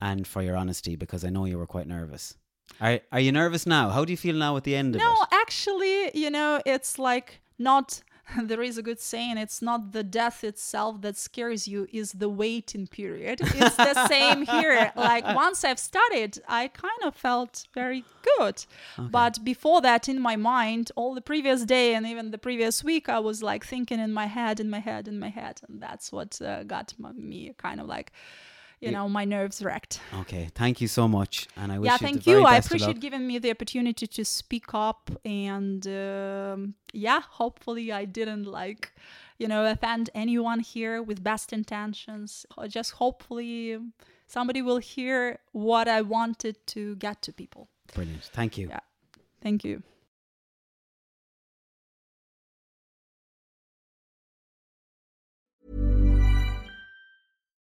and 0.00 0.26
for 0.26 0.42
your 0.42 0.56
honesty 0.56 0.96
because 0.96 1.24
I 1.24 1.30
know 1.30 1.44
you 1.46 1.58
were 1.58 1.66
quite 1.66 1.86
nervous. 1.86 2.36
Are, 2.80 3.00
are 3.12 3.20
you 3.20 3.32
nervous 3.32 3.66
now? 3.66 3.90
How 3.90 4.04
do 4.04 4.12
you 4.12 4.16
feel 4.16 4.34
now 4.36 4.56
at 4.56 4.64
the 4.64 4.74
end 4.76 4.94
of 4.94 5.00
it? 5.00 5.04
No, 5.04 5.14
actually, 5.32 6.10
you 6.14 6.30
know, 6.30 6.60
it's 6.66 6.98
like 6.98 7.40
not. 7.58 8.02
There 8.42 8.62
is 8.62 8.78
a 8.78 8.82
good 8.82 9.00
saying. 9.00 9.38
It's 9.38 9.60
not 9.62 9.92
the 9.92 10.02
death 10.02 10.44
itself 10.44 11.00
that 11.02 11.16
scares 11.16 11.68
you; 11.68 11.86
is 11.92 12.12
the 12.12 12.28
waiting 12.28 12.86
period. 12.86 13.40
It's 13.40 13.76
the 13.76 14.06
same 14.08 14.46
here. 14.46 14.92
Like 14.96 15.24
once 15.34 15.64
I've 15.64 15.78
started, 15.78 16.40
I 16.48 16.68
kind 16.68 17.02
of 17.04 17.14
felt 17.14 17.66
very 17.74 18.04
good, 18.38 18.64
but 18.98 19.44
before 19.44 19.80
that, 19.82 20.08
in 20.08 20.20
my 20.20 20.36
mind, 20.36 20.90
all 20.96 21.14
the 21.14 21.20
previous 21.20 21.64
day 21.64 21.94
and 21.94 22.06
even 22.06 22.30
the 22.30 22.38
previous 22.38 22.82
week, 22.82 23.08
I 23.08 23.18
was 23.18 23.42
like 23.42 23.64
thinking 23.64 24.00
in 24.00 24.12
my 24.12 24.26
head, 24.26 24.60
in 24.60 24.70
my 24.70 24.80
head, 24.80 25.08
in 25.08 25.18
my 25.18 25.28
head, 25.28 25.60
and 25.68 25.80
that's 25.80 26.10
what 26.12 26.40
uh, 26.42 26.62
got 26.64 26.94
me 27.16 27.54
kind 27.58 27.80
of 27.80 27.86
like, 27.86 28.12
you 28.84 28.92
know, 28.92 29.08
my 29.08 29.24
nerves 29.24 29.62
wrecked. 29.62 30.00
Okay, 30.22 30.48
thank 30.54 30.80
you 30.80 30.88
so 30.88 31.08
much. 31.08 31.48
And 31.56 31.72
I 31.72 31.78
wish 31.78 31.88
yeah 31.88 31.94
you 31.94 31.98
thank 32.06 32.22
very 32.22 32.40
you 32.40 32.46
i 32.46 32.56
appreciate 32.56 33.00
giving 33.00 33.26
me 33.26 33.38
the 33.38 33.50
opportunity 33.50 34.06
to 34.06 34.24
speak 34.24 34.66
up 34.74 35.10
and 35.24 35.86
um, 35.86 36.74
yeah 36.92 37.20
hopefully 37.40 37.86
i 37.92 38.04
didn't 38.04 38.44
like 38.44 38.92
you 39.38 39.48
know 39.48 39.64
offend 39.74 40.10
anyone 40.14 40.60
here 40.60 41.02
with 41.02 41.18
best 41.22 41.52
intentions 41.52 42.46
just 42.68 42.90
hopefully 42.92 43.78
somebody 44.26 44.60
will 44.68 44.78
hear 44.94 45.38
what 45.52 45.86
i 45.88 46.00
wanted 46.16 46.56
to 46.66 46.80
get 46.96 47.16
to 47.22 47.32
people 47.32 47.68
Brilliant. 47.94 48.24
Thank 48.38 48.52
you. 48.58 48.66
yeah 48.68 48.80
thank 49.42 49.64
you 49.64 49.82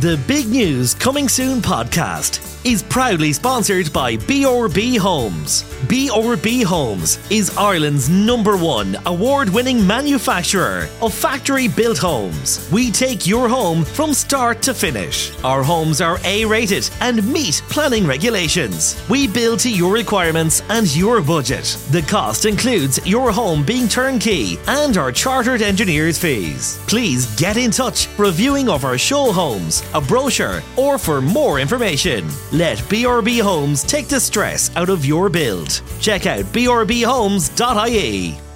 The 0.00 0.18
Big 0.26 0.48
News 0.48 0.94
Coming 0.94 1.28
Soon 1.28 1.60
podcast 1.60 2.46
is 2.64 2.82
proudly 2.82 3.32
sponsored 3.32 3.92
by 3.92 4.16
BRB 4.16 4.98
Homes. 4.98 5.64
BRB 5.88 6.62
Homes 6.62 7.18
is 7.30 7.56
Ireland's 7.56 8.08
number 8.08 8.56
one 8.56 8.96
award 9.06 9.48
winning 9.48 9.86
manufacturer 9.86 10.88
of 11.00 11.14
factory 11.14 11.68
built 11.68 11.96
homes. 11.98 12.68
We 12.70 12.90
take 12.90 13.26
your 13.26 13.48
home 13.48 13.84
from 13.84 14.12
start 14.12 14.60
to 14.62 14.74
finish. 14.74 15.32
Our 15.42 15.62
homes 15.62 16.00
are 16.00 16.18
A 16.24 16.44
rated 16.44 16.88
and 17.00 17.26
meet 17.30 17.62
planning 17.70 18.06
regulations. 18.06 19.02
We 19.08 19.26
build 19.26 19.60
to 19.60 19.70
your 19.70 19.92
requirements 19.92 20.62
and 20.68 20.94
your 20.94 21.22
budget. 21.22 21.76
The 21.90 22.02
cost 22.02 22.44
includes 22.44 23.04
your 23.06 23.32
home 23.32 23.64
being 23.64 23.88
turnkey 23.88 24.58
and 24.66 24.96
our 24.98 25.12
chartered 25.12 25.62
engineers' 25.62 26.18
fees. 26.18 26.78
Please 26.86 27.26
get 27.36 27.56
in 27.56 27.70
touch 27.70 28.08
reviewing 28.18 28.68
of 28.68 28.84
our 28.84 28.98
show 28.98 29.32
homes, 29.32 29.82
a 29.94 30.00
brochure, 30.00 30.62
or 30.76 30.98
for 30.98 31.20
more 31.20 31.60
information. 31.60 32.28
Let 32.52 32.78
BRB 32.78 33.40
Homes 33.40 33.82
take 33.82 34.08
the 34.08 34.20
stress 34.20 34.74
out 34.76 34.88
of 34.88 35.04
your 35.04 35.28
build. 35.28 35.82
Check 36.00 36.26
out 36.26 36.44
brbhomes.ie. 36.46 38.49